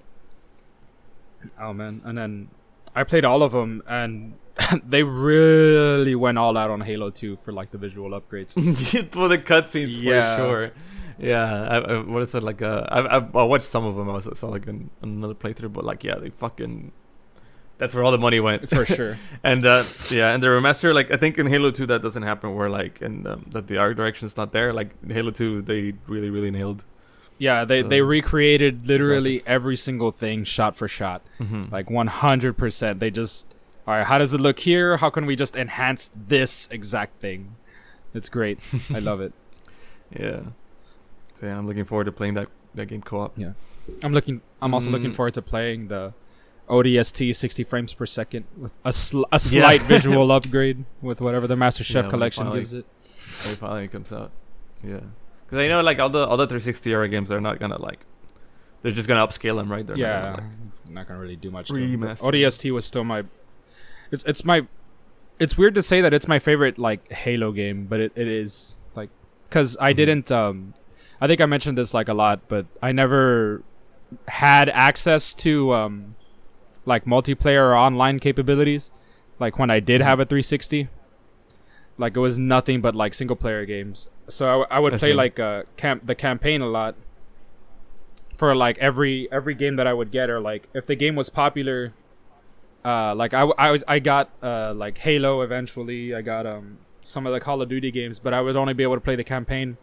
Oh 1.61 1.73
man, 1.73 2.01
and 2.05 2.19
then 2.19 2.49
I 2.95 3.05
played 3.05 3.25
all 3.25 3.43
of 3.43 3.53
them, 3.53 3.83
and 3.89 4.35
they 4.87 5.03
really 5.03 6.15
went 6.15 6.39
all 6.39 6.57
out 6.57 6.71
on 6.71 6.81
Halo 6.83 7.11
2 7.11 7.37
for 7.37 7.53
like 7.53 7.71
the 7.71 7.79
visual 7.79 8.11
upgrades. 8.11 8.53
for 9.13 9.29
the 9.29 9.39
cutscenes, 9.39 9.97
Yeah. 10.01 10.37
for 10.37 10.43
sure. 10.43 10.73
Yeah, 11.19 11.69
I, 11.69 11.77
I, 11.77 11.99
what 12.01 12.23
is 12.23 12.35
it 12.35 12.43
like? 12.43 12.63
Uh, 12.63 12.85
I, 12.89 13.01
I 13.01 13.17
I 13.19 13.43
watched 13.45 13.67
some 13.67 13.85
of 13.85 13.97
them. 13.97 14.09
I 14.11 14.15
was- 14.15 14.29
saw 14.39 14.49
like 14.49 14.67
an, 14.67 14.91
another 15.03 15.35
playthrough, 15.35 15.73
but 15.73 15.85
like, 15.85 16.03
yeah, 16.05 16.17
they 16.17 16.31
fucking. 16.31 16.91
That's 17.79 17.95
where 17.95 18.05
all 18.05 18.13
the 18.13 18.19
money 18.19 18.39
went. 18.41 18.69
for 18.69 18.87
sure. 18.87 19.19
And 19.45 19.65
uh, 19.67 19.85
yeah, 20.11 20.33
and 20.33 20.43
the 20.43 20.49
remaster, 20.49 20.95
like 20.95 21.11
I 21.11 21.17
think 21.17 21.39
in 21.39 21.47
Halo 21.47 21.71
Two 21.71 21.87
that 21.87 22.01
doesn't 22.03 22.23
happen, 22.23 22.55
where 22.55 22.71
like 22.71 23.01
and 23.03 23.27
um, 23.27 23.47
that 23.53 23.67
the 23.69 23.77
art 23.79 23.97
direction's 23.97 24.37
not 24.37 24.53
there. 24.53 24.73
Like 24.73 24.91
in 25.03 25.11
Halo 25.11 25.31
Two, 25.33 25.63
they 25.63 25.93
really 26.07 26.31
really 26.31 26.51
nailed. 26.51 26.85
Yeah, 27.47 27.65
they 27.65 27.83
they 27.83 28.01
recreated 28.03 28.87
literally 28.87 29.43
every 29.47 29.77
single 29.77 30.13
thing 30.23 30.45
shot 30.45 30.77
for 30.77 30.87
shot, 30.99 31.21
Mm-hmm. 31.41 31.73
like 31.77 31.87
100%. 31.89 32.99
They 33.01 33.11
just 33.11 33.47
all 33.87 33.95
right, 33.95 34.07
how 34.07 34.19
does 34.19 34.33
it 34.33 34.41
look 34.41 34.61
here? 34.61 34.99
How 35.03 35.11
can 35.11 35.27
we 35.27 35.35
just 35.35 35.57
enhance 35.57 36.11
this 36.15 36.69
exact 36.71 37.21
thing? 37.21 37.57
It's 38.15 38.29
great. 38.29 38.59
I 38.95 39.01
love 39.01 39.21
it. 39.21 39.33
yeah. 40.25 40.41
So 41.41 41.47
yeah, 41.47 41.59
I'm 41.59 41.67
looking 41.67 41.85
forward 41.85 42.05
to 42.05 42.13
playing 42.13 42.35
that 42.35 42.49
that 42.77 42.87
game 42.87 43.03
co-op. 43.03 43.33
Yeah. 43.37 43.55
I'm 44.05 44.13
looking 44.13 44.41
I'm 44.63 44.73
also 44.75 44.91
looking 44.95 45.11
Mm. 45.13 45.17
forward 45.17 45.35
to 45.35 45.43
playing 45.43 45.89
the 45.89 46.15
ODST 46.69 47.35
60 47.35 47.65
frames 47.65 47.93
per 47.93 48.07
second 48.07 48.45
with 48.57 48.73
a 48.85 48.93
sl- 48.93 49.27
a 49.33 49.41
Yeah. 49.43 49.63
slight 49.63 49.83
visual 49.83 50.31
upgrade 50.39 50.85
with 51.01 51.21
whatever 51.21 51.47
the 51.49 51.57
Master 51.57 51.83
Chief 51.83 52.05
Yeah, 52.05 52.11
collection 52.15 52.45
finally- 52.45 52.61
gives 52.61 52.73
it. 52.73 52.87
It 53.51 53.57
finally 53.59 53.89
comes 53.89 54.13
out. 54.13 54.31
Yeah. 54.85 55.01
Because 55.53 55.65
I 55.67 55.69
know 55.69 55.83
like 55.83 55.99
all 55.99 56.09
the 56.09 56.27
other 56.27 56.47
360 56.47 56.91
era 56.91 57.07
games, 57.11 57.29
they're 57.29 57.39
not 57.39 57.61
gonna 57.61 57.77
like. 57.79 58.07
They're 58.81 58.91
just 58.91 59.07
gonna 59.07 59.27
upscale 59.27 59.57
them, 59.59 59.71
right? 59.71 59.87
They're 59.87 59.99
yeah, 59.99 60.21
Not 60.23 60.37
gonna, 60.39 60.51
I'm 60.87 60.95
not 60.95 61.09
gonna 61.09 61.21
really 61.21 61.37
do 61.37 61.51
much. 61.51 61.69
To 61.69 61.75
it, 61.75 62.01
but 62.01 62.09
Remaster. 62.17 62.33
ODST 62.33 62.71
was 62.73 62.87
still 62.87 63.05
my. 63.05 63.25
It's 64.11 64.25
it's 64.25 64.47
my. 64.47 64.67
It's 65.39 65.59
weird 65.59 65.75
to 65.75 65.83
say 65.83 66.01
that 66.01 66.15
it's 66.15 66.27
my 66.27 66.39
favorite 66.39 66.79
like 66.79 67.13
Halo 67.13 67.53
game, 67.53 67.85
but 67.85 68.01
it, 68.01 68.13
it 68.17 68.29
is 68.29 68.81
like 68.95 69.11
because 69.51 69.77
I 69.79 69.93
Mhm. 69.93 69.97
didn't. 69.97 70.33
um 70.33 70.73
I 71.21 71.27
think 71.27 71.43
I 71.43 71.47
mentioned 71.47 71.77
this 71.77 71.93
like 71.93 72.09
a 72.09 72.15
lot, 72.15 72.49
but 72.49 72.65
I 72.83 72.93
never 72.93 73.63
had 74.29 74.71
access 74.71 75.35
to 75.35 75.75
um 75.75 76.15
like 76.87 77.05
multiplayer 77.05 77.61
or 77.61 77.75
online 77.77 78.21
capabilities. 78.21 78.91
Like 79.39 79.59
when 79.59 79.69
I 79.69 79.81
did 79.81 80.01
Mhm. 80.01 80.05
have 80.05 80.19
a 80.19 80.25
360, 80.25 80.89
like 81.99 82.17
it 82.17 82.21
was 82.21 82.39
nothing 82.39 82.81
but 82.81 82.95
like 82.95 83.13
single 83.13 83.37
player 83.37 83.67
games. 83.67 84.09
So 84.33 84.63
I 84.71 84.79
would 84.79 84.95
I 84.95 84.99
play 84.99 85.11
see. 85.11 85.15
like 85.15 85.39
uh 85.39 85.65
camp 85.77 86.07
the 86.07 86.15
campaign 86.15 86.61
a 86.63 86.67
lot 86.69 86.95
for 88.37 88.55
like 88.55 88.79
every 88.79 89.29
every 89.31 89.55
game 89.55 89.77
that 89.77 89.87
I 89.87 89.93
would 89.93 90.11
get 90.11 90.31
or 90.31 90.41
like 90.41 90.69
if 90.75 90.87
the 90.87 90.97
game 90.97 91.15
was 91.15 91.29
popular 91.29 91.93
uh 92.85 93.15
like 93.15 93.35
I 93.35 93.43
I 93.43 93.71
was 93.71 93.85
I 93.87 93.99
got 93.99 94.31
uh 94.43 94.73
like 94.75 94.99
Halo 94.99 95.43
eventually 95.43 96.15
I 96.15 96.23
got 96.23 96.47
um 96.47 96.79
some 97.03 97.27
of 97.27 97.33
the 97.33 97.41
Call 97.41 97.61
of 97.63 97.69
Duty 97.69 97.91
games 97.91 98.19
but 98.19 98.33
I 98.35 98.41
would 98.41 98.57
only 98.57 98.75
be 98.75 98.83
able 98.83 98.95
to 98.97 99.01
play 99.01 99.17
the 99.17 99.25
campaign 99.25 99.77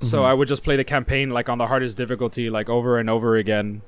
so 0.00 0.20
Mhm. 0.20 0.24
I 0.26 0.34
would 0.34 0.46
just 0.48 0.62
play 0.62 0.76
the 0.76 0.84
campaign 0.84 1.30
like 1.30 1.48
on 1.48 1.58
the 1.58 1.66
hardest 1.66 1.96
difficulty 1.96 2.50
like 2.50 2.68
over 2.68 2.98
and 2.98 3.08
over 3.10 3.34
again 3.36 3.82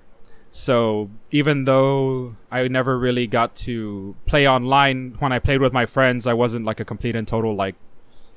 so 0.51 1.11
even 1.31 1.65
though 1.65 2.35
I 2.51 2.67
never 2.67 2.99
really 2.99 3.29
got 3.29 3.55
to 3.67 4.17
play 4.27 4.49
online 4.49 5.15
when 5.21 5.33
I 5.33 5.39
played 5.39 5.61
with 5.61 5.73
my 5.73 5.87
friends 5.87 6.27
I 6.27 6.33
wasn't 6.33 6.65
like 6.65 6.81
a 6.81 6.85
complete 6.85 7.15
and 7.15 7.29
total 7.29 7.55
like 7.55 7.77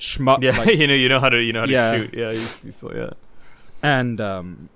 schmuck 0.04 0.44
Yeah, 0.44 0.58
like, 0.58 0.76
you 0.82 0.88
know, 0.88 0.94
you 0.94 1.08
know 1.08 1.20
how 1.22 1.30
to, 1.30 1.40
you 1.42 1.54
know 1.54 1.62
how 1.62 1.66
to 1.68 1.72
Yeah. 1.72 1.92
shoot. 1.94 2.14
Yeah, 2.14 2.32
you, 2.32 2.46
you 2.66 2.72
still, 2.72 2.92
yeah. 2.96 3.12
and 3.82 4.20
um, 4.20 4.70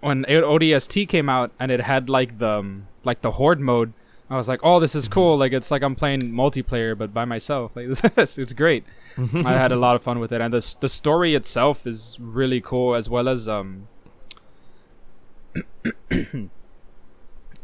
when 0.00 0.24
ODST 0.24 1.08
came 1.08 1.28
out 1.28 1.52
and 1.60 1.70
it 1.70 1.80
had 1.82 2.08
like 2.10 2.38
the 2.38 2.58
um, 2.58 2.88
like 3.04 3.20
the 3.22 3.32
horde 3.32 3.60
mode, 3.60 3.92
I 4.28 4.36
was 4.36 4.48
like, 4.48 4.60
"Oh, 4.62 4.80
this 4.80 4.94
is 4.94 5.06
cool! 5.08 5.36
Like 5.38 5.52
it's 5.52 5.70
like 5.70 5.82
I'm 5.82 5.94
playing 5.94 6.22
multiplayer 6.32 6.96
but 6.98 7.14
by 7.14 7.24
myself. 7.24 7.76
Like 7.76 7.88
this, 8.16 8.36
it's 8.38 8.52
great." 8.52 8.84
I 9.16 9.52
had 9.52 9.70
a 9.70 9.76
lot 9.76 9.94
of 9.96 10.02
fun 10.02 10.18
with 10.18 10.32
it, 10.32 10.40
and 10.40 10.52
the 10.52 10.76
the 10.80 10.88
story 10.88 11.34
itself 11.34 11.86
is 11.86 12.16
really 12.20 12.60
cool, 12.60 12.94
as 12.96 13.08
well 13.08 13.28
as 13.28 13.48
um. 13.48 13.86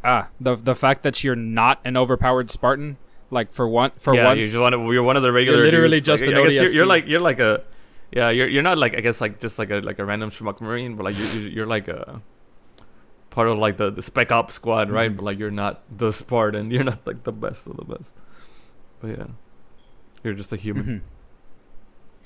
ah, 0.04 0.28
the 0.40 0.54
the 0.56 0.74
fact 0.74 1.02
that 1.02 1.24
you're 1.24 1.36
not 1.36 1.80
an 1.84 1.96
overpowered 1.96 2.50
Spartan, 2.50 2.96
like 3.30 3.52
for 3.52 3.68
one 3.68 3.92
for 3.96 4.14
yeah, 4.14 4.24
once, 4.26 4.52
you're 4.52 4.62
one 4.62 4.74
of, 4.74 4.80
you're 4.92 5.02
one 5.02 5.16
of 5.16 5.22
the 5.22 5.32
regular. 5.32 5.62
literally 5.62 5.96
dudes. 5.98 6.06
just 6.06 6.26
like, 6.26 6.34
an 6.34 6.40
I 6.40 6.48
you're, 6.50 6.68
you're 6.68 6.86
like 6.86 7.06
you're 7.06 7.20
like 7.20 7.38
a, 7.40 7.62
yeah, 8.12 8.30
you're 8.30 8.48
you're 8.48 8.62
not 8.62 8.76
like 8.78 8.96
I 8.96 9.00
guess 9.00 9.20
like 9.20 9.40
just 9.40 9.58
like 9.58 9.70
a 9.70 9.80
like 9.80 9.98
a 9.98 10.04
random 10.04 10.30
schmuck 10.30 10.60
marine, 10.60 10.96
but 10.96 11.04
like 11.04 11.16
you're 11.18 11.28
you're- 11.28 11.50
you're 11.50 11.66
like 11.66 11.88
a 11.88 12.20
part 13.30 13.46
of 13.48 13.56
like 13.58 13.76
the 13.76 13.90
the 13.90 14.02
spec 14.02 14.32
op 14.32 14.50
squad, 14.50 14.90
right? 14.90 15.10
Mhm. 15.12 15.16
But 15.16 15.24
like 15.24 15.38
you're 15.38 15.50
not 15.52 15.82
the 15.96 16.12
Spartan. 16.12 16.70
You're 16.74 16.84
not 16.84 17.06
like 17.06 17.22
the 17.22 17.32
best 17.32 17.66
of 17.68 17.76
the 17.76 17.84
best. 17.84 18.12
But 19.00 19.10
yeah, 19.18 19.26
you're 20.24 20.34
just 20.34 20.52
a 20.52 20.56
human. 20.56 20.84
Mhm. 20.84 21.00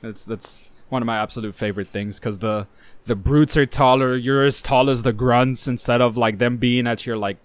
That's 0.02 0.24
that's 0.24 0.64
one 0.88 1.02
of 1.02 1.06
my 1.06 1.16
absolute 1.18 1.54
favorite 1.54 1.88
things 1.88 2.18
because 2.18 2.38
the 2.38 2.66
the 3.04 3.14
brutes 3.14 3.56
are 3.56 3.66
taller. 3.66 4.16
You're 4.16 4.44
as 4.44 4.62
tall 4.62 4.88
as 4.88 5.02
the 5.02 5.12
grunts 5.12 5.68
instead 5.68 6.00
of 6.00 6.16
like 6.16 6.38
them 6.38 6.56
being 6.56 6.86
at 6.86 7.04
your 7.06 7.16
like 7.18 7.36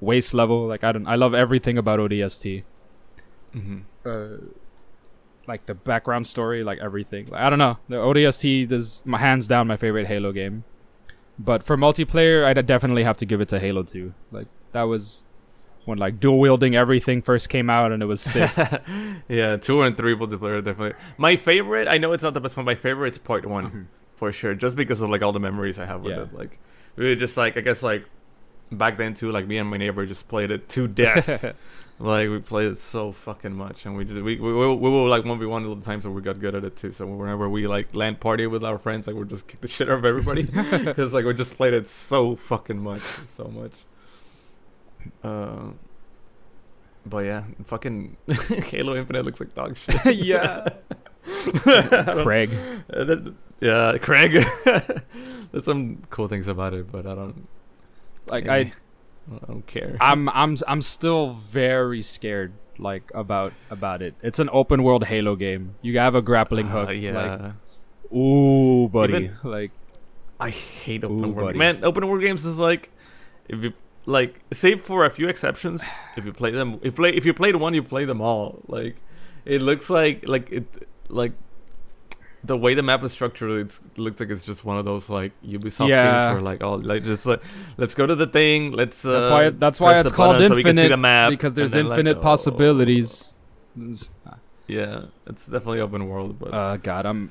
waist 0.00 0.32
level. 0.34 0.66
Like 0.68 0.84
I 0.84 0.92
don't. 0.92 1.06
I 1.06 1.16
love 1.16 1.34
everything 1.34 1.76
about 1.76 1.98
ODST. 1.98 2.62
Mm-hmm. 3.54 3.78
Uh, 4.04 4.48
like 5.46 5.66
the 5.66 5.74
background 5.74 6.26
story, 6.26 6.64
like 6.64 6.78
everything. 6.80 7.26
Like, 7.26 7.40
I 7.42 7.50
don't 7.50 7.58
know. 7.58 7.78
The 7.88 7.96
ODST 7.96 8.70
is 8.72 9.02
my 9.04 9.18
hands 9.18 9.46
down 9.46 9.66
my 9.66 9.76
favorite 9.76 10.06
Halo 10.06 10.32
game. 10.32 10.64
But 11.38 11.62
for 11.64 11.76
multiplayer, 11.76 12.44
I'd 12.44 12.64
definitely 12.66 13.04
have 13.04 13.16
to 13.18 13.26
give 13.26 13.40
it 13.40 13.48
to 13.50 13.58
Halo 13.58 13.82
2. 13.82 14.14
Like 14.32 14.46
that 14.72 14.84
was 14.84 15.24
when 15.84 15.98
like 15.98 16.18
dual 16.18 16.38
wielding 16.38 16.74
everything 16.74 17.20
first 17.20 17.48
came 17.50 17.68
out, 17.68 17.92
and 17.92 18.02
it 18.02 18.06
was 18.06 18.20
sick. 18.20 18.50
yeah, 19.28 19.56
two 19.56 19.82
and 19.82 19.96
three 19.96 20.14
multiplayer 20.16 20.64
definitely. 20.64 20.94
My 21.18 21.36
favorite, 21.36 21.88
I 21.88 21.98
know 21.98 22.12
it's 22.12 22.22
not 22.22 22.32
the 22.34 22.40
best 22.40 22.56
one. 22.56 22.64
My 22.64 22.74
favorite 22.74 23.12
is 23.14 23.18
part 23.18 23.44
one 23.44 23.70
Mhm. 23.70 23.86
for 24.16 24.32
sure, 24.32 24.54
just 24.54 24.76
because 24.76 25.02
of 25.02 25.10
like 25.10 25.22
all 25.22 25.32
the 25.32 25.40
memories 25.40 25.78
I 25.78 25.84
have 25.86 26.02
with 26.02 26.16
Yeah. 26.16 26.22
it. 26.22 26.32
Like, 26.34 26.58
we 26.96 27.04
were 27.06 27.16
just 27.16 27.36
like 27.36 27.56
I 27.58 27.60
guess 27.60 27.82
like 27.82 28.06
back 28.72 28.96
then 28.96 29.12
too. 29.12 29.30
Like 29.30 29.46
me 29.46 29.58
and 29.58 29.68
my 29.68 29.76
neighbor 29.76 30.06
just 30.06 30.26
played 30.28 30.50
it 30.50 30.68
to 30.70 30.86
death. 30.88 31.54
like 31.98 32.28
we 32.28 32.38
played 32.40 32.72
it 32.72 32.78
so 32.78 33.12
fucking 33.12 33.54
much, 33.54 33.86
and 33.86 33.96
we 33.96 34.04
just 34.04 34.16
we 34.22 34.36
we, 34.40 34.52
we, 34.52 34.74
we 34.74 34.90
were 34.90 35.08
like 35.08 35.24
one 35.24 35.38
v 35.38 35.46
one 35.46 35.64
all 35.66 35.74
the 35.76 35.84
times, 35.84 36.04
and 36.04 36.14
we 36.14 36.22
got 36.22 36.40
good 36.40 36.54
at 36.54 36.64
it 36.64 36.76
too. 36.76 36.92
So 36.92 37.06
whenever 37.06 37.48
we 37.48 37.66
like 37.66 37.94
LAN 37.94 38.16
party 38.16 38.46
with 38.46 38.64
our 38.64 38.78
friends, 38.78 39.06
like 39.06 39.16
we 39.16 39.24
just 39.26 39.46
kick 39.46 39.60
the 39.60 39.68
shit 39.68 39.88
out 39.88 39.98
of 39.98 40.04
everybody 40.04 40.42
because 40.70 41.12
like 41.12 41.24
we 41.24 41.34
just 41.34 41.54
played 41.54 41.74
it 41.74 41.88
so 41.88 42.34
fucking 42.36 42.78
much, 42.82 43.02
so 43.36 43.44
much. 43.44 43.72
Uh, 45.22 45.70
but 47.06 47.18
yeah, 47.18 47.44
fucking 47.66 48.16
Halo 48.28 48.96
Infinite 48.96 49.24
looks 49.24 49.40
like 49.40 49.54
dog 49.54 49.76
shit. 49.76 50.16
yeah. 50.16 50.66
Craig. 51.22 52.50
uh, 52.92 53.04
that- 53.04 53.34
yeah, 53.60 53.96
Craig. 53.98 54.44
There's 55.52 55.64
some 55.64 56.02
cool 56.10 56.28
things 56.28 56.48
about 56.48 56.74
it, 56.74 56.90
but 56.90 57.06
I 57.06 57.14
don't. 57.14 57.46
Like 58.26 58.46
eh, 58.46 58.52
I, 58.52 58.72
I 59.30 59.46
don't 59.46 59.66
care. 59.66 59.96
I'm 60.00 60.28
I'm 60.28 60.56
I'm 60.66 60.82
still 60.82 61.32
very 61.32 62.02
scared 62.02 62.52
like 62.78 63.10
about 63.14 63.52
about 63.70 64.02
it. 64.02 64.14
It's 64.22 64.38
an 64.38 64.50
open 64.52 64.82
world 64.82 65.04
Halo 65.04 65.36
game. 65.36 65.76
You 65.82 65.98
have 65.98 66.14
a 66.14 66.22
grappling 66.22 66.68
hook. 66.68 66.88
Uh, 66.88 66.92
yeah. 66.92 67.12
Like, 67.12 67.52
ooh, 68.14 68.88
buddy. 68.88 69.14
Even- 69.14 69.38
like 69.42 69.70
I 70.40 70.50
hate 70.50 71.04
open 71.04 71.24
Ooh, 71.24 71.28
world. 71.28 71.48
buddy. 71.48 71.58
Man, 71.58 71.84
open 71.84 72.06
world 72.06 72.22
games 72.22 72.44
is 72.44 72.58
like 72.58 72.90
if 73.48 73.62
you 73.62 73.72
like, 74.06 74.40
save 74.52 74.82
for 74.82 75.04
a 75.04 75.10
few 75.10 75.28
exceptions, 75.28 75.84
if 76.16 76.24
you 76.24 76.32
play 76.32 76.50
them, 76.50 76.78
if 76.82 76.96
play 76.96 77.10
if 77.10 77.24
you 77.24 77.32
played 77.32 77.56
one, 77.56 77.74
you 77.74 77.82
play 77.82 78.04
them 78.04 78.20
all. 78.20 78.60
Like, 78.66 78.96
it 79.44 79.62
looks 79.62 79.88
like 79.88 80.28
like 80.28 80.50
it 80.50 80.66
like 81.08 81.32
the 82.44 82.56
way 82.56 82.74
the 82.74 82.82
map 82.82 83.02
is 83.02 83.12
structured. 83.12 83.66
It's, 83.66 83.78
it 83.78 83.98
looks 83.98 84.20
like 84.20 84.30
it's 84.30 84.44
just 84.44 84.64
one 84.64 84.78
of 84.78 84.84
those 84.84 85.08
like 85.08 85.32
Ubisoft 85.42 85.88
Yeah. 85.88 86.28
things 86.28 86.34
where 86.34 86.42
like 86.42 86.62
oh 86.62 86.74
like 86.74 87.04
just 87.04 87.26
like 87.26 87.42
let's 87.76 87.94
go 87.94 88.06
to 88.06 88.14
the 88.14 88.26
thing. 88.26 88.72
Let's 88.72 89.04
uh, 89.04 89.12
that's 89.12 89.28
why 89.28 89.50
that's 89.50 89.80
why 89.80 90.00
it's 90.00 90.12
called 90.12 90.34
button 90.34 90.48
so 90.48 90.54
we 90.54 90.62
can 90.62 90.76
see 90.76 90.82
infinite 90.82 90.88
the 90.90 90.96
map, 90.96 91.30
because 91.30 91.54
there's 91.54 91.72
then, 91.72 91.88
like, 91.88 91.98
infinite 91.98 92.18
oh. 92.18 92.20
possibilities. 92.20 93.34
Yeah, 94.66 95.06
it's 95.26 95.46
definitely 95.46 95.80
open 95.80 96.08
world, 96.08 96.38
but 96.38 96.54
Uh, 96.54 96.76
God, 96.76 97.06
I'm 97.06 97.30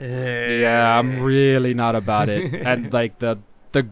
yeah, 0.00 0.98
I'm 0.98 1.22
really 1.22 1.74
not 1.74 1.94
about 1.96 2.28
it. 2.28 2.54
and 2.66 2.92
like 2.92 3.18
the 3.18 3.38
the 3.72 3.88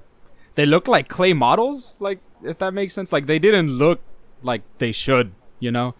they 0.54 0.66
look 0.66 0.88
like 0.88 1.08
clay 1.08 1.32
models, 1.32 1.96
like 2.00 2.20
if 2.42 2.58
that 2.58 2.74
makes 2.74 2.94
sense. 2.94 3.12
Like 3.12 3.26
they 3.26 3.38
didn't 3.38 3.70
look 3.70 4.00
like 4.42 4.62
they 4.78 4.92
should, 4.92 5.32
you 5.58 5.70
know. 5.70 5.94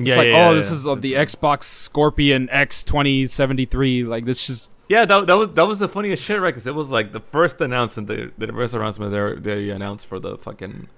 It's 0.00 0.10
yeah, 0.10 0.16
like, 0.16 0.26
yeah, 0.28 0.48
oh, 0.48 0.54
this 0.54 0.68
yeah. 0.68 0.74
is 0.74 0.86
of 0.86 1.02
the 1.02 1.14
Xbox 1.14 1.64
Scorpion 1.64 2.48
X 2.50 2.84
twenty 2.84 3.26
seventy 3.26 3.64
three. 3.64 4.04
Like 4.04 4.24
this 4.24 4.46
just 4.46 4.70
Yeah, 4.88 5.04
that, 5.04 5.26
that 5.26 5.36
was 5.36 5.48
that 5.50 5.66
was 5.66 5.78
the 5.78 5.88
funniest 5.88 6.22
shit, 6.22 6.40
right? 6.40 6.50
Because 6.50 6.66
it 6.66 6.74
was 6.74 6.90
like 6.90 7.12
the 7.12 7.20
first 7.20 7.60
announcement, 7.60 8.08
the, 8.08 8.32
the 8.38 8.52
first 8.52 8.74
announcement 8.74 9.12
they 9.12 9.54
they 9.54 9.70
announced 9.70 10.06
for 10.06 10.18
the 10.18 10.36
fucking 10.38 10.88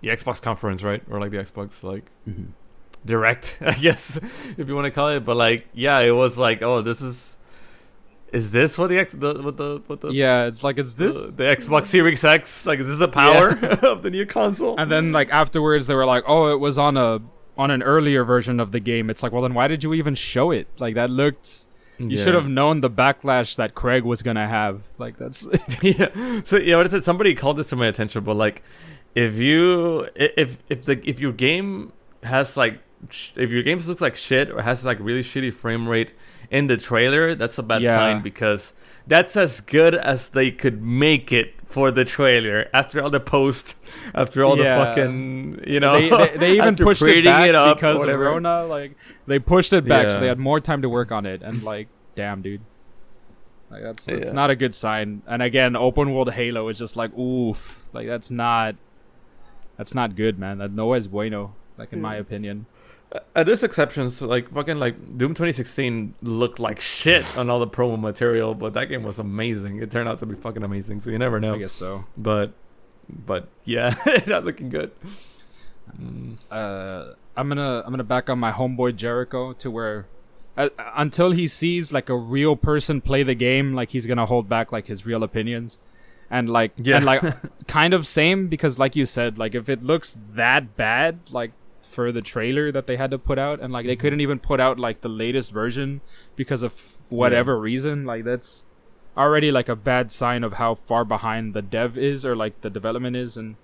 the 0.00 0.08
Xbox 0.08 0.40
conference, 0.40 0.82
right? 0.82 1.02
Or 1.10 1.20
like 1.20 1.30
the 1.30 1.38
Xbox 1.38 1.82
like 1.82 2.04
mm-hmm. 2.28 2.50
direct, 3.04 3.56
I 3.60 3.72
guess 3.72 4.18
if 4.56 4.68
you 4.68 4.74
want 4.74 4.86
to 4.86 4.90
call 4.90 5.08
it. 5.08 5.24
But 5.24 5.36
like, 5.36 5.66
yeah, 5.72 5.98
it 6.00 6.12
was 6.12 6.38
like, 6.38 6.62
oh, 6.62 6.82
this 6.82 7.00
is 7.00 7.36
is 8.32 8.50
this 8.50 8.76
what 8.76 8.88
the 8.88 8.98
X 8.98 9.12
the 9.12 9.42
what 9.42 9.56
the 9.56 9.82
what 9.86 10.00
the 10.00 10.10
yeah, 10.10 10.44
it's 10.44 10.62
like 10.62 10.78
is 10.78 10.96
this 10.96 11.26
the, 11.26 11.32
the 11.32 11.44
Xbox 11.44 11.86
Series 11.86 12.24
X 12.24 12.66
like 12.66 12.78
is 12.78 12.86
this 12.86 12.98
the 12.98 13.08
power 13.08 13.50
of 13.82 14.02
the 14.02 14.10
new 14.10 14.26
console? 14.26 14.78
And 14.78 14.90
then 14.90 15.12
like 15.12 15.30
afterwards 15.30 15.86
they 15.86 15.94
were 15.94 16.06
like, 16.06 16.24
"Oh, 16.26 16.52
it 16.52 16.60
was 16.60 16.78
on 16.78 16.96
a 16.96 17.20
on 17.58 17.70
an 17.70 17.82
earlier 17.82 18.24
version 18.24 18.60
of 18.60 18.72
the 18.72 18.80
game." 18.80 19.10
It's 19.10 19.22
like, 19.22 19.32
"Well, 19.32 19.42
then 19.42 19.52
why 19.54 19.68
did 19.68 19.82
you 19.84 19.92
even 19.94 20.14
show 20.14 20.50
it?" 20.50 20.68
Like 20.78 20.94
that 20.94 21.10
looked 21.10 21.66
you 21.98 22.10
Yeah. 22.16 22.24
should 22.24 22.34
have 22.34 22.48
known 22.48 22.80
the 22.80 22.88
backlash 22.90 23.56
that 23.56 23.74
Craig 23.74 24.04
was 24.04 24.22
to 24.36 24.46
have. 24.46 24.82
Like 24.98 25.18
that's 25.18 25.46
yeah. 25.82 26.40
So 26.44 26.56
yeah, 26.56 26.76
what 26.76 26.86
is 26.86 26.94
it? 26.94 27.04
Somebody 27.04 27.34
called 27.34 27.56
this 27.56 27.68
to 27.70 27.76
my 27.76 27.86
attention, 27.88 28.22
but 28.24 28.34
like, 28.36 28.62
if 29.14 29.34
you 29.34 30.08
if 30.14 30.58
if 30.68 30.84
the 30.84 31.00
if 31.08 31.18
your 31.20 31.32
game 31.32 31.92
has 32.22 32.56
like 32.56 32.78
if 33.36 33.50
your 33.50 33.62
game 33.62 33.78
looks 33.80 34.00
like 34.00 34.16
shit 34.16 34.50
or 34.50 34.62
has 34.62 34.84
like 34.84 34.98
really 35.00 35.22
shitty 35.24 35.52
frame 35.52 35.88
rate 35.88 36.12
in 36.50 36.66
the 36.68 36.76
trailer, 36.76 37.34
that's 37.34 37.58
a 37.58 37.62
bad 37.62 37.82
Yeah. 37.82 37.96
sign 37.96 38.22
because 38.22 38.72
that's 39.08 39.36
as 39.36 39.60
good 39.60 39.94
as 39.94 40.28
they 40.30 40.50
could 40.50 40.82
make 40.82 41.32
it 41.32 41.54
for 41.66 41.90
the 41.90 42.04
trailer 42.04 42.68
after 42.72 43.02
all 43.02 43.10
the 43.10 43.20
post, 43.20 43.74
after 44.14 44.44
all 44.44 44.56
Yeah. 44.58 44.78
the 44.78 44.84
fucking 44.84 45.64
you 45.66 45.80
know. 45.80 45.94
they, 46.00 46.08
they, 46.08 46.36
they 46.38 46.52
even 46.58 46.76
pushed 46.76 47.02
it 47.02 47.24
prettying 47.24 47.24
back 47.24 47.54
up 47.54 47.76
because 47.76 48.02
of. 48.02 48.18
Rona. 48.20 48.64
Like 48.64 48.96
they 49.26 49.38
pushed 49.38 49.72
it 49.72 49.84
back, 49.86 50.10
so 50.10 50.20
they 50.20 50.28
had 50.28 50.38
more 50.38 50.60
time 50.60 50.82
to 50.82 50.88
work 50.88 51.10
on 51.12 51.26
it. 51.26 51.42
And 51.42 51.62
like, 51.62 51.88
damn, 52.14 52.40
dude, 52.42 52.62
like 53.70 53.82
that's 53.82 54.04
that's 54.06 54.28
Yeah. 54.28 54.32
not 54.32 54.50
a 54.50 54.56
good 54.56 54.74
sign. 54.74 55.22
And 55.26 55.42
again, 55.42 55.76
open 55.76 56.12
world 56.14 56.32
Halo 56.32 56.68
is 56.68 56.78
just 56.78 56.96
like, 56.96 57.16
oof, 57.18 57.88
like 57.92 58.06
that's 58.06 58.30
not 58.30 58.76
that's 59.76 59.94
not 59.94 60.16
good, 60.16 60.38
man. 60.38 60.58
That 60.58 60.72
no 60.72 60.92
es 60.94 61.06
bueno. 61.06 61.54
Like 61.76 61.92
in 61.92 62.00
my 62.00 62.16
Mm. 62.16 62.20
opinion. 62.20 62.66
Uh, 63.34 63.42
there's 63.42 63.62
exceptions, 63.62 64.20
like 64.20 64.50
fucking 64.52 64.78
like 64.78 64.94
Doom 65.16 65.30
2016 65.32 66.14
looked 66.22 66.58
like 66.58 66.78
shit 66.80 67.24
on 67.38 67.48
all 67.48 67.58
the 67.58 67.66
promo 67.66 67.98
material, 67.98 68.54
but 68.54 68.74
that 68.74 68.86
game 68.86 69.02
was 69.02 69.18
amazing. 69.18 69.80
It 69.80 69.90
turned 69.90 70.08
out 70.08 70.18
to 70.18 70.26
be 70.26 70.34
fucking 70.34 70.62
amazing, 70.62 71.00
so 71.00 71.08
you 71.10 71.18
never 71.18 71.40
know. 71.40 71.54
I 71.54 71.58
guess 71.58 71.72
so. 71.72 72.04
But, 72.18 72.52
but 73.08 73.48
yeah, 73.64 73.94
not 74.26 74.44
looking 74.44 74.68
good. 74.68 74.90
Uh, 76.50 77.12
I'm 77.36 77.48
gonna 77.48 77.82
I'm 77.84 77.90
gonna 77.92 78.04
back 78.04 78.28
on 78.28 78.38
my 78.38 78.52
homeboy 78.52 78.96
Jericho 78.96 79.52
to 79.54 79.70
where 79.70 80.06
uh, 80.56 80.68
until 80.96 81.30
he 81.30 81.48
sees 81.48 81.92
like 81.92 82.08
a 82.08 82.16
real 82.16 82.56
person 82.56 83.00
play 83.00 83.22
the 83.22 83.34
game, 83.34 83.74
like 83.74 83.90
he's 83.90 84.06
gonna 84.06 84.26
hold 84.26 84.48
back 84.48 84.70
like 84.72 84.86
his 84.86 85.06
real 85.06 85.22
opinions, 85.22 85.78
and 86.30 86.48
like 86.50 86.72
Yeah. 86.76 86.96
and 86.96 87.06
like 87.06 87.22
kind 87.68 87.94
of 87.94 88.06
same 88.06 88.48
because 88.48 88.78
like 88.78 88.96
you 88.96 89.06
said, 89.06 89.38
like 89.38 89.54
if 89.54 89.68
it 89.68 89.82
looks 89.82 90.16
that 90.34 90.76
bad, 90.76 91.20
like 91.30 91.52
for 91.88 92.12
the 92.12 92.22
trailer 92.22 92.70
that 92.72 92.86
they 92.86 92.96
had 92.96 93.10
to 93.10 93.18
put 93.18 93.38
out, 93.38 93.60
and 93.60 93.72
like 93.72 93.86
they 93.86 93.96
couldn't 93.96 94.20
even 94.20 94.38
put 94.38 94.60
out 94.60 94.78
like 94.78 95.00
the 95.00 95.08
latest 95.08 95.50
version 95.52 96.00
because 96.36 96.62
of 96.62 96.72
whatever 97.08 97.58
reason, 97.58 98.04
like 98.04 98.24
that's 98.24 98.64
already 99.16 99.50
like 99.50 99.68
a 99.68 99.74
bad 99.76 100.12
sign 100.12 100.44
of 100.44 100.54
how 100.54 100.74
far 100.74 101.04
behind 101.04 101.52
the 101.54 101.62
dev 101.62 101.98
is 101.98 102.24
or 102.24 102.36
like 102.36 102.60
the 102.60 102.70
development 102.70 103.16
is 103.16 103.36
and 103.36 103.56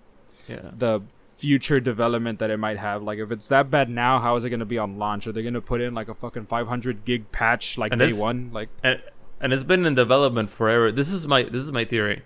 Yeah. 0.49 0.71
the 0.77 1.03
future 1.37 1.79
development 1.81 2.39
that 2.41 2.51
it 2.51 2.57
might 2.59 2.79
have. 2.79 3.03
Like 3.03 3.19
if 3.19 3.31
it's 3.31 3.47
that 3.49 3.71
bad 3.71 3.89
now, 3.89 4.19
how 4.19 4.35
is 4.37 4.45
it 4.45 4.51
going 4.51 4.61
to 4.61 4.67
be 4.67 4.79
on 4.79 4.99
launch? 4.99 5.27
Are 5.27 5.33
they 5.33 5.43
going 5.43 5.55
to 5.55 5.61
put 5.61 5.81
in 5.81 5.95
like 5.95 6.09
a 6.09 6.15
fucking 6.15 6.47
500 6.47 7.05
gig 7.05 7.31
patch 7.33 7.79
like 7.79 7.93
And 7.93 8.01
day 8.01 8.13
one? 8.13 8.51
Like 8.53 8.69
and 8.83 9.01
and 9.41 9.53
it's 9.53 9.63
been 9.65 9.85
in 9.87 9.95
development 9.95 10.51
forever. 10.51 10.91
This 10.91 11.11
is 11.13 11.27
my 11.29 11.43
this 11.45 11.63
is 11.63 11.71
my 11.73 11.85
theory. 11.85 12.23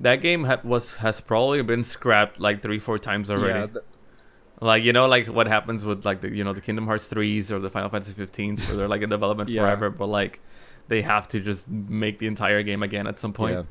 That 0.00 0.16
game 0.22 0.44
ha- 0.44 0.60
was 0.64 0.96
has 0.96 1.20
probably 1.20 1.60
been 1.62 1.84
scrapped 1.84 2.40
like 2.40 2.62
three 2.62 2.78
four 2.78 2.98
times 2.98 3.30
already. 3.30 3.58
yeah, 3.60 3.66
th- 3.66 3.84
Like 4.60 4.82
you 4.84 4.92
know, 4.92 5.06
like 5.06 5.26
what 5.26 5.46
happens 5.46 5.84
with 5.84 6.04
like 6.04 6.20
the 6.20 6.30
you 6.34 6.44
know 6.44 6.52
the 6.52 6.60
Kingdom 6.60 6.86
Hearts 6.86 7.06
threes 7.06 7.50
or 7.50 7.58
the 7.60 7.70
Final 7.70 7.88
Fantasy 7.88 8.12
15s, 8.12 8.68
where 8.68 8.76
they're 8.76 8.88
like 8.88 9.00
in 9.02 9.08
development 9.10 9.48
Yeah. 9.48 9.62
forever, 9.62 9.88
but 9.90 10.06
like 10.06 10.40
they 10.88 11.02
have 11.02 11.26
to 11.28 11.40
just 11.40 11.68
make 11.68 12.18
the 12.18 12.26
entire 12.26 12.62
game 12.62 12.82
again 12.82 13.06
at 13.06 13.18
some 13.18 13.32
point. 13.32 13.54
yeah. 13.54 13.62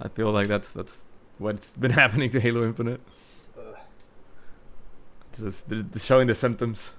I 0.00 0.08
feel 0.08 0.30
like 0.30 0.46
that's 0.48 0.72
that's 0.72 1.04
what's 1.38 1.68
been 1.70 1.90
happening 2.02 2.30
to 2.30 2.40
Halo 2.40 2.64
Infinite. 2.64 3.00
Just 5.36 6.06
showing 6.06 6.26
the 6.26 6.34
symptoms. 6.34 6.90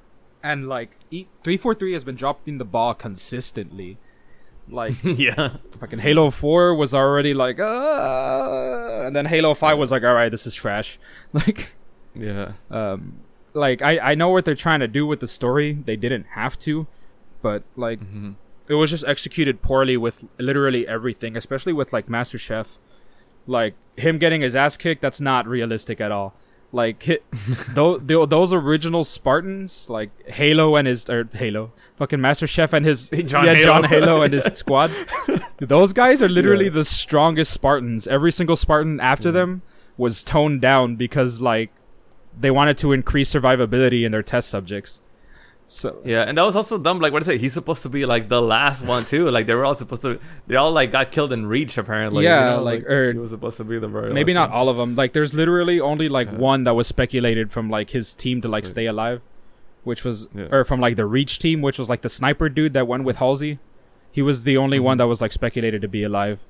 And 0.41 0.69
like 0.69 0.91
e- 1.11 1.25
343 1.43 1.93
has 1.93 2.03
been 2.03 2.15
dropping 2.15 2.57
the 2.57 2.65
ball 2.65 2.93
consistently. 2.93 3.97
Like 4.69 4.95
yeah. 5.03 5.57
fucking 5.79 5.99
Halo 5.99 6.29
4 6.29 6.75
was 6.75 6.93
already 6.93 7.33
like 7.33 7.59
uh, 7.59 9.03
and 9.05 9.15
then 9.15 9.25
Halo 9.25 9.53
5 9.53 9.77
was 9.77 9.91
like 9.91 10.03
all 10.03 10.13
right, 10.13 10.29
this 10.29 10.45
is 10.47 10.55
trash. 10.55 10.99
Like 11.33 11.71
Yeah. 12.15 12.53
um 12.71 13.19
like 13.53 13.81
I 13.81 13.99
I 14.11 14.15
know 14.15 14.29
what 14.29 14.45
they're 14.45 14.55
trying 14.55 14.79
to 14.81 14.87
do 14.87 15.05
with 15.05 15.19
the 15.19 15.27
story. 15.27 15.73
They 15.73 15.95
didn't 15.95 16.25
have 16.31 16.57
to, 16.59 16.87
but 17.41 17.63
like 17.75 17.99
hmm 17.99 18.31
it 18.67 18.75
was 18.75 18.91
just 18.91 19.03
executed 19.05 19.63
poorly 19.63 19.97
with 19.97 20.25
literally 20.37 20.87
everything, 20.87 21.35
especially 21.35 21.73
with 21.73 21.91
like 21.91 22.07
Master 22.07 22.37
Chief. 22.37 22.77
Like 23.47 23.73
him 23.97 24.19
getting 24.19 24.41
his 24.41 24.55
ass 24.55 24.77
kicked, 24.77 25.01
that's 25.01 25.19
not 25.19 25.47
realistic 25.47 25.99
at 25.99 26.11
all. 26.11 26.35
Like 26.71 27.01
hit, 27.01 27.23
those 27.73 27.99
those 28.05 28.53
original 28.53 29.03
Spartans, 29.03 29.89
like 29.89 30.11
Halo 30.27 30.75
and 30.75 30.87
his 30.87 31.09
or 31.09 31.27
Halo, 31.33 31.71
fucking 31.97 32.21
Master 32.21 32.45
Chief 32.45 32.71
and 32.73 32.85
his 32.85 33.09
John 33.09 33.45
yeah 33.45 33.55
Halo. 33.55 33.63
John 33.63 33.83
Halo 33.85 34.21
and 34.21 34.33
his 34.35 34.43
squad. 34.53 34.91
Those 35.57 35.91
guys 35.93 36.21
are 36.21 36.29
literally 36.29 36.65
Yeah. 36.65 36.71
the 36.71 36.83
strongest 36.83 37.51
Spartans. 37.51 38.07
Every 38.07 38.31
single 38.31 38.55
Spartan 38.55 38.99
after 38.99 39.29
Mhm. 39.31 39.33
them 39.33 39.61
was 39.97 40.23
toned 40.23 40.61
down 40.61 40.95
because 40.95 41.41
like 41.41 41.71
they 42.37 42.51
wanted 42.51 42.77
to 42.79 42.91
increase 42.91 43.33
survivability 43.33 44.05
in 44.05 44.11
their 44.11 44.23
test 44.23 44.49
subjects. 44.49 45.01
So 45.71 45.99
Yeah, 46.03 46.23
and 46.23 46.35
that 46.37 46.41
was 46.41 46.55
also 46.55 46.79
dumb. 46.79 46.99
Like, 46.99 47.13
what 47.13 47.21
is 47.21 47.27
it? 47.27 47.39
He's 47.39 47.53
supposed 47.53 47.83
to 47.83 47.89
be 47.89 48.03
like 48.05 48.27
the 48.27 48.41
last 48.41 48.83
one 48.83 49.05
too. 49.05 49.29
Like, 49.29 49.45
they 49.45 49.53
were 49.53 49.65
all 49.65 49.75
supposed 49.75 50.01
to. 50.01 50.19
They 50.47 50.55
all 50.55 50.71
like 50.71 50.91
got 50.91 51.11
killed 51.11 51.31
in 51.31 51.45
Reach 51.45 51.77
apparently. 51.77 52.23
you 52.23 52.29
Yeah, 52.29 52.55
know, 52.55 52.63
like, 52.63 52.83
er, 52.89 53.13
he 53.13 53.19
was 53.19 53.29
supposed 53.29 53.57
to 53.57 53.63
be 53.63 53.77
the 53.77 53.87
very. 53.87 54.11
maybe 54.11 54.33
last 54.33 54.41
not 54.47 54.49
one. 54.49 54.57
all 54.59 54.69
of 54.69 54.77
them. 54.77 54.95
Like, 54.95 55.13
there's 55.13 55.33
literally 55.35 55.79
only 55.79 56.09
like 56.09 56.27
Yeah. 56.31 56.37
one 56.37 56.63
that 56.63 56.73
was 56.73 56.87
speculated 56.87 57.51
from 57.51 57.69
like 57.69 57.91
his 57.91 58.15
team 58.15 58.41
to 58.41 58.47
like 58.47 58.65
Sweet. 58.65 58.71
stay 58.71 58.85
alive, 58.87 59.21
which 59.83 60.03
was 60.03 60.27
Yeah. 60.35 60.47
or 60.51 60.63
from 60.63 60.79
like 60.79 60.95
the 60.95 61.05
Reach 61.05 61.37
team, 61.37 61.61
which 61.61 61.77
was 61.77 61.87
like 61.87 62.01
the 62.01 62.09
sniper 62.09 62.49
dude 62.49 62.73
that 62.73 62.87
went 62.87 63.03
with 63.03 63.17
Halsey. 63.17 63.59
He 64.11 64.23
was 64.23 64.43
the 64.45 64.57
only 64.57 64.79
one 64.79 64.95
Mhm. 64.95 64.99
that 64.99 65.07
was 65.07 65.21
like 65.21 65.31
speculated 65.31 65.83
to 65.83 65.87
be 65.87 66.01
alive. 66.03 66.45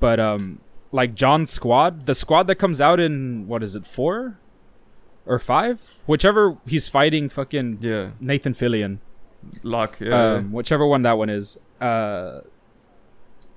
But 0.00 0.20
um, 0.20 0.58
like 0.92 1.14
John's 1.14 1.50
squad, 1.50 2.04
the 2.04 2.14
squad 2.14 2.46
that 2.48 2.56
comes 2.56 2.78
out 2.78 3.00
in 3.00 3.46
what 3.48 3.62
is 3.62 3.74
it 3.74 3.86
four 3.86 4.36
or 5.30 5.38
five, 5.38 6.02
whichever 6.06 6.58
he's 6.66 6.88
fighting, 6.88 7.28
fucking 7.28 7.78
Yeah, 7.80 8.10
Nathan 8.20 8.52
Fillion. 8.52 8.98
Locke. 9.62 9.98
Yeah, 10.00 10.34
um, 10.34 10.52
whichever 10.52 10.84
one 10.84 11.02
that 11.02 11.16
one 11.16 11.30
is. 11.30 11.56
Uh, 11.80 12.40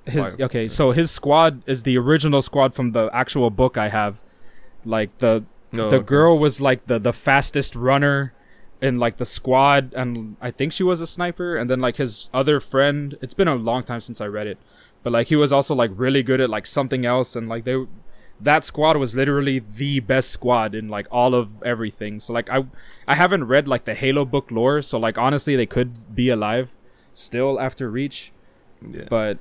his 0.05 0.39
okay, 0.39 0.67
so 0.67 0.91
his 0.91 1.09
squad 1.09 1.63
is 1.65 1.83
the 1.83 1.97
original 1.97 2.41
squad 2.41 2.75
from 2.75 2.91
the 2.91 3.09
actual 3.11 3.49
book 3.49 3.77
I 3.77 3.89
have. 3.89 4.23
Like 4.85 5.17
the 5.17 5.45
the 5.71 5.85
okay. 5.85 5.99
girl 5.99 6.37
was 6.37 6.61
like 6.61 6.85
the 6.85 6.99
the 6.99 7.11
fastest 7.13 7.75
runner 7.75 8.33
in 8.79 8.97
like 8.97 9.17
the 9.17 9.25
squad, 9.25 9.93
and 9.95 10.37
I 10.39 10.51
think 10.51 10.73
she 10.73 10.83
was 10.83 11.01
a 11.01 11.07
sniper. 11.07 11.55
And 11.55 11.69
then 11.69 11.79
like 11.79 11.97
his 11.97 12.29
other 12.33 12.59
friend, 12.59 13.17
it's 13.21 13.33
been 13.33 13.47
a 13.47 13.55
long 13.55 13.83
time 13.83 14.01
since 14.01 14.21
I 14.21 14.27
read 14.27 14.45
it, 14.45 14.59
but 15.01 15.11
like 15.11 15.27
he 15.27 15.35
was 15.35 15.51
also 15.51 15.73
like 15.73 15.89
really 15.95 16.21
good 16.21 16.39
at 16.39 16.51
like 16.51 16.67
something 16.67 17.03
else, 17.03 17.35
and 17.35 17.49
like 17.49 17.63
they. 17.63 17.85
That 18.39 18.65
squad 18.65 18.97
was 18.97 19.15
literally 19.15 19.59
the 19.59 19.99
best 20.01 20.29
squad 20.29 20.75
in 20.75 20.89
like 20.89 21.07
all 21.11 21.33
of 21.33 21.63
everything. 21.63 22.19
So 22.19 22.33
like 22.33 22.49
I 22.49 22.65
I 23.07 23.15
haven't 23.15 23.45
read 23.45 23.67
like 23.67 23.85
the 23.85 23.93
Halo 23.95 24.25
book 24.25 24.51
lore, 24.51 24.81
so 24.81 24.99
like 24.99 25.17
honestly 25.17 25.55
they 25.55 25.65
could 25.65 26.13
be 26.15 26.29
alive 26.29 26.75
still 27.13 27.59
after 27.59 27.89
Reach. 27.89 28.31
Yeah. 28.85 29.05
But 29.09 29.37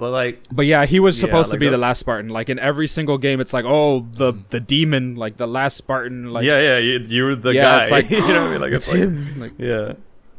But 0.00 0.10
like, 0.10 0.42
but 0.50 0.64
yeah, 0.66 0.86
he 0.86 0.98
was 0.98 1.18
Yeah, 1.18 1.28
supposed 1.28 1.50
to 1.50 1.54
like 1.54 1.60
be 1.60 1.68
the 1.68 1.78
last 1.78 2.00
Spartan. 2.00 2.30
Like 2.32 2.48
in 2.48 2.58
every 2.58 2.88
single 2.88 3.18
game, 3.18 3.38
it's 3.40 3.52
like 3.52 3.66
oh 3.68 4.06
the 4.16 4.32
the 4.50 4.58
demon, 4.58 5.14
like 5.14 5.36
the 5.36 5.46
last 5.46 5.76
Spartan. 5.76 6.32
Like 6.32 6.44
yeah, 6.44 6.58
yeah, 6.60 6.78
you, 6.78 6.98
you're 7.06 7.36
the 7.36 7.52
yeah, 7.54 7.62
guy. 7.62 7.80
it's 7.82 7.90
like 7.90 8.10
you 8.10 8.18
know 8.18 8.26
what 8.26 8.36
I 8.48 8.50
mean? 8.52 8.60
Like, 8.62 8.72
it's 8.78 8.88
him. 8.88 9.38
Like 9.38 9.52
yeah. 9.58 9.92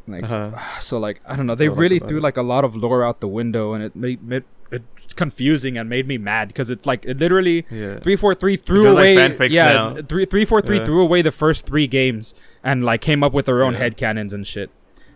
like 0.08 0.24
Uh-huh. 0.24 0.80
so 0.80 0.98
like 0.98 1.20
I 1.24 1.36
don't 1.36 1.46
know. 1.46 1.54
They 1.54 1.68
really 1.70 2.00
threw 2.00 2.20
like 2.20 2.36
a 2.36 2.42
lot 2.42 2.64
of 2.64 2.74
lore 2.76 3.04
out 3.06 3.20
the 3.20 3.28
window, 3.28 3.72
and 3.72 3.82
it 3.84 3.94
made 3.96 4.20
it, 4.32 4.44
it's 4.72 5.12
confusing 5.14 5.76
and 5.78 5.88
made 5.88 6.06
me 6.08 6.16
mad 6.18 6.48
because 6.48 6.70
it's 6.70 6.86
like 6.86 7.04
it 7.04 7.18
literally 7.18 7.66
Yeah. 7.70 7.98
three 8.00 8.16
four 8.16 8.34
three 8.34 8.56
threw 8.56 8.84
feels 8.84 8.94
like 8.96 9.16
away 9.16 9.16
fanfics 9.16 9.50
yeah 9.50 9.72
now. 9.72 9.96
three 10.08 10.24
three 10.26 10.44
four 10.44 10.62
three 10.62 10.78
Yeah. 10.78 10.84
threw 10.84 11.02
away 11.02 11.22
the 11.22 11.30
first 11.32 11.66
three 11.66 11.86
games 11.86 12.34
and 12.64 12.82
like 12.84 13.00
came 13.00 13.22
up 13.22 13.32
with 13.32 13.46
their 13.46 13.62
own 13.62 13.74
Yeah. 13.74 13.78
head 13.80 13.96
canons 13.96 14.32
and 14.32 14.46
shit. 14.46 14.70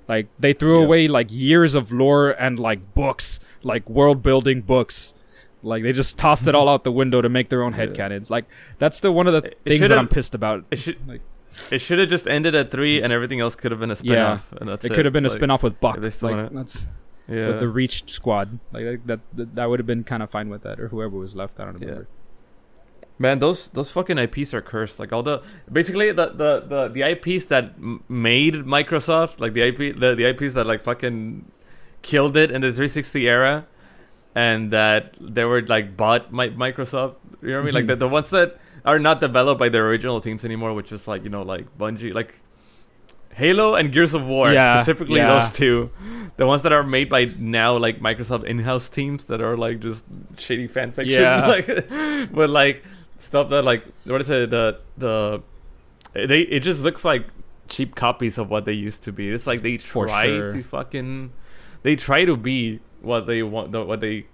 Like 0.09 0.29
they 0.39 0.53
threw 0.53 0.79
Yeah. 0.81 0.85
away 0.87 1.09
like 1.09 1.29
years 1.31 1.75
of 1.75 1.91
lore 1.93 2.31
and 2.31 2.59
like 2.59 2.95
books, 2.95 3.41
like 3.63 3.89
world 3.89 4.23
building 4.23 4.61
books. 4.61 5.15
Like 5.63 5.83
they 5.83 5.93
just 5.93 6.17
tossed 6.19 6.47
it 6.47 6.55
all 6.55 6.69
out 6.69 6.85
the 6.85 6.93
window 6.93 7.21
to 7.23 7.29
make 7.29 7.49
their 7.49 7.63
own 7.63 7.73
head 7.73 7.91
Yeah. 7.91 7.97
cannons. 7.97 8.31
Like 8.31 8.45
that's 8.79 9.01
the 9.01 9.11
one 9.11 9.27
of 9.27 9.33
the 9.33 9.49
It 9.49 9.59
things 9.65 9.81
that 9.81 9.87
should've- 9.89 9.99
I'm 9.99 10.09
pissed 10.09 10.35
about. 10.35 10.65
It 10.71 10.79
should. 10.79 10.97
Like- 11.09 11.23
It 11.71 11.81
should 11.81 11.99
have 11.99 12.11
just 12.11 12.27
ended 12.29 12.55
at 12.55 12.71
three, 12.71 13.01
and 13.01 13.11
everything 13.11 13.41
else 13.41 13.57
could 13.57 13.71
have 13.71 13.81
been 13.81 13.91
a 13.91 13.95
Yeah. 14.03 14.37
spin-off. 14.37 14.53
and 14.61 14.69
that's 14.69 14.85
it 14.85 14.93
could 14.93 15.07
have 15.07 15.15
been 15.15 15.25
a 15.25 15.29
Like, 15.31 15.39
spin 15.39 15.51
off 15.51 15.63
with 15.63 15.81
Buck. 15.81 15.97
if 15.97 16.03
they 16.03 16.11
still 16.11 16.31
Like, 16.37 16.53
that's 16.53 16.87
Yeah. 17.29 17.49
with 17.49 17.61
the 17.61 17.69
reached 17.69 18.09
squad. 18.11 18.59
Like 18.73 18.85
that 18.85 19.07
that, 19.07 19.21
that, 19.35 19.55
that 19.57 19.69
would 19.69 19.79
have 19.81 19.87
been 19.87 20.05
kind 20.05 20.23
of 20.23 20.31
fine 20.31 20.49
with 20.49 20.63
that, 20.63 20.79
or 20.81 20.89
whoever 20.89 21.17
was 21.17 21.35
left. 21.35 21.59
I 21.61 21.65
don't 21.65 21.75
remember. 21.75 22.03
Yeah. 22.03 23.03
Man, 23.19 23.39
those 23.39 23.69
those 23.69 23.91
fucking 23.91 24.19
IPs 24.19 24.53
are 24.53 24.61
cursed. 24.61 24.99
Like 25.01 25.13
all 25.13 25.23
the 25.23 25.43
basically 25.73 26.13
the 26.13 26.27
the 26.27 26.61
the, 26.61 26.89
the 26.89 27.03
IPs 27.03 27.47
that 27.47 27.65
m- 27.79 28.05
made 28.09 28.55
Microsoft, 28.55 29.41
like 29.41 29.55
the 29.55 29.63
IP 29.63 29.99
the, 29.99 30.15
the 30.15 30.25
IPs 30.27 30.55
that 30.55 30.67
like 30.67 30.85
fucking 30.85 31.51
killed 32.03 32.37
it 32.37 32.51
in 32.51 32.61
the 32.61 32.69
360 32.69 33.29
era. 33.29 33.67
and 34.35 34.71
that 34.71 35.17
they 35.19 35.45
were 35.47 35.63
like 35.63 35.97
bought 35.97 36.31
by 36.31 36.51
Microsoft. 36.51 37.15
You 37.41 37.49
know 37.49 37.55
what 37.55 37.63
I 37.63 37.65
mean? 37.65 37.75
Like 37.75 37.85
Mhm. 37.85 37.89
the, 37.89 37.97
the 37.97 38.09
ones 38.09 38.29
that 38.31 38.59
are 38.85 38.99
not 38.99 39.19
developed 39.19 39.59
by 39.59 39.71
their 39.71 39.89
original 39.89 40.21
teams 40.21 40.45
anymore, 40.45 40.75
which 40.75 40.93
is 40.93 41.09
like 41.09 41.25
you 41.25 41.31
know 41.31 41.43
like 41.43 41.65
Bungie, 41.79 42.13
like 42.13 42.41
Halo 43.37 43.75
and 43.75 43.93
Gears 43.93 44.15
of 44.15 44.25
War, 44.27 44.51
Yeah, 44.51 44.79
specifically 44.79 45.21
yeah. 45.21 45.41
those 45.41 45.53
two, 45.53 45.91
the 46.39 46.47
ones 46.47 46.63
that 46.63 46.73
are 46.73 46.83
made 46.83 47.11
by 47.11 47.27
now 47.27 47.77
like 47.77 48.01
Microsoft 48.01 48.45
in-house 48.45 48.89
teams 48.89 49.27
that 49.27 49.43
are 49.43 49.59
like 49.59 49.81
just 49.81 50.11
shitty 50.37 50.71
fan 50.71 50.91
fiction, 50.91 51.21
Yeah. 51.21 51.47
like 51.55 51.67
but 52.33 52.49
like 52.49 52.83
stuff 53.19 53.51
that 53.51 53.63
like 53.63 53.85
what 54.05 54.23
is 54.23 54.31
it 54.31 54.49
the 54.49 54.81
the 54.97 55.43
they 56.15 56.41
it 56.41 56.61
just 56.61 56.81
looks 56.81 57.05
like 57.05 57.27
cheap 57.69 57.95
copies 57.95 58.39
of 58.39 58.49
what 58.49 58.65
they 58.65 58.73
used 58.73 59.05
to 59.05 59.13
be. 59.13 59.31
It's 59.31 59.47
like 59.47 59.63
they 59.63 59.77
try 59.77 60.25
sure. 60.25 60.53
to 60.53 60.63
fucking 60.63 61.31
they 61.83 61.95
try 61.95 62.25
to 62.25 62.39
be 62.39 62.81
what 63.03 63.27
they 63.27 63.43
want, 63.43 63.73
the, 63.73 63.85
what 63.85 64.01
they 64.01 64.27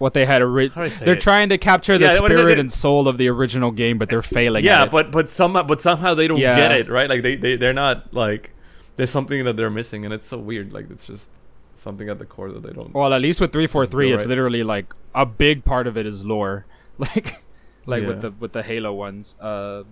What 0.00 0.14
they 0.14 0.24
had 0.24 0.40
ori- 0.42 0.68
how 0.70 0.80
do 0.80 0.86
I 0.86 0.88
say 0.88 1.04
They're 1.04 1.14
it? 1.14 1.20
trying 1.20 1.50
to 1.50 1.58
capture 1.58 1.98
the 1.98 2.06
Yeah, 2.06 2.20
what 2.20 2.32
is 2.32 2.38
it? 2.38 2.40
spirit 2.40 2.58
and 2.58 2.72
soul 2.72 3.06
of 3.06 3.18
the 3.18 3.28
original 3.28 3.70
game, 3.70 3.98
but 3.98 4.08
they're 4.08 4.22
failing. 4.22 4.64
yeah, 4.64 4.80
at 4.82 4.88
it. 4.88 4.90
but 4.90 5.10
but 5.12 5.28
somehow 5.28 5.62
but 5.62 5.82
somehow 5.82 6.14
they 6.14 6.26
don't 6.26 6.38
Yeah. 6.38 6.56
get 6.56 6.72
it 6.72 6.88
right. 6.88 7.08
Like 7.08 7.22
they 7.22 7.36
they 7.36 7.56
they're 7.56 7.74
not 7.74 8.12
like 8.14 8.52
there's 8.96 9.10
something 9.10 9.44
that 9.44 9.56
they're 9.58 9.68
missing, 9.70 10.04
and 10.06 10.12
it's 10.14 10.26
so 10.26 10.38
weird. 10.38 10.72
Like 10.72 10.90
it's 10.90 11.06
just 11.06 11.28
something 11.74 12.08
at 12.08 12.18
the 12.18 12.24
core 12.24 12.50
that 12.50 12.62
they 12.62 12.72
don't. 12.72 12.92
well, 12.94 13.12
at 13.12 13.20
least 13.20 13.40
with 13.42 13.52
three 13.52 13.66
four 13.66 13.84
three, 13.86 14.10
it's 14.12 14.24
literally 14.26 14.62
like 14.62 14.86
a 15.14 15.26
big 15.26 15.64
part 15.66 15.86
of 15.86 15.96
it 15.98 16.06
is 16.06 16.24
lore, 16.24 16.64
like 16.98 17.42
like 17.84 18.06
with 18.06 18.22
the 18.22 18.30
with 18.32 18.52
the 18.52 18.62
Halo 18.62 18.92
ones. 18.94 19.36
Uh, 19.38 19.82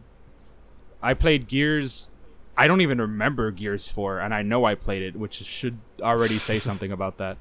I 1.02 1.12
played 1.14 1.48
Gears. 1.48 2.09
I 2.56 2.66
don't 2.66 2.80
even 2.80 2.98
remember 2.98 3.51
Gears 3.51 3.89
four, 3.90 4.18
and 4.20 4.32
I 4.35 4.40
know 4.43 4.64
I 4.64 4.74
played 4.74 5.02
it, 5.02 5.16
which 5.16 5.35
should 5.44 5.78
already 6.01 6.39
say 6.39 6.59
something 6.68 6.90
about 6.90 7.18
that. 7.18 7.36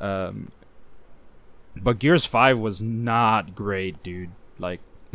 Um, 0.00 0.50
but 1.76 1.98
Gears 1.98 2.24
five 2.24 2.58
was 2.58 2.82
not 2.82 3.54
great, 3.54 4.02
dude. 4.02 4.30
Like, 4.58 4.80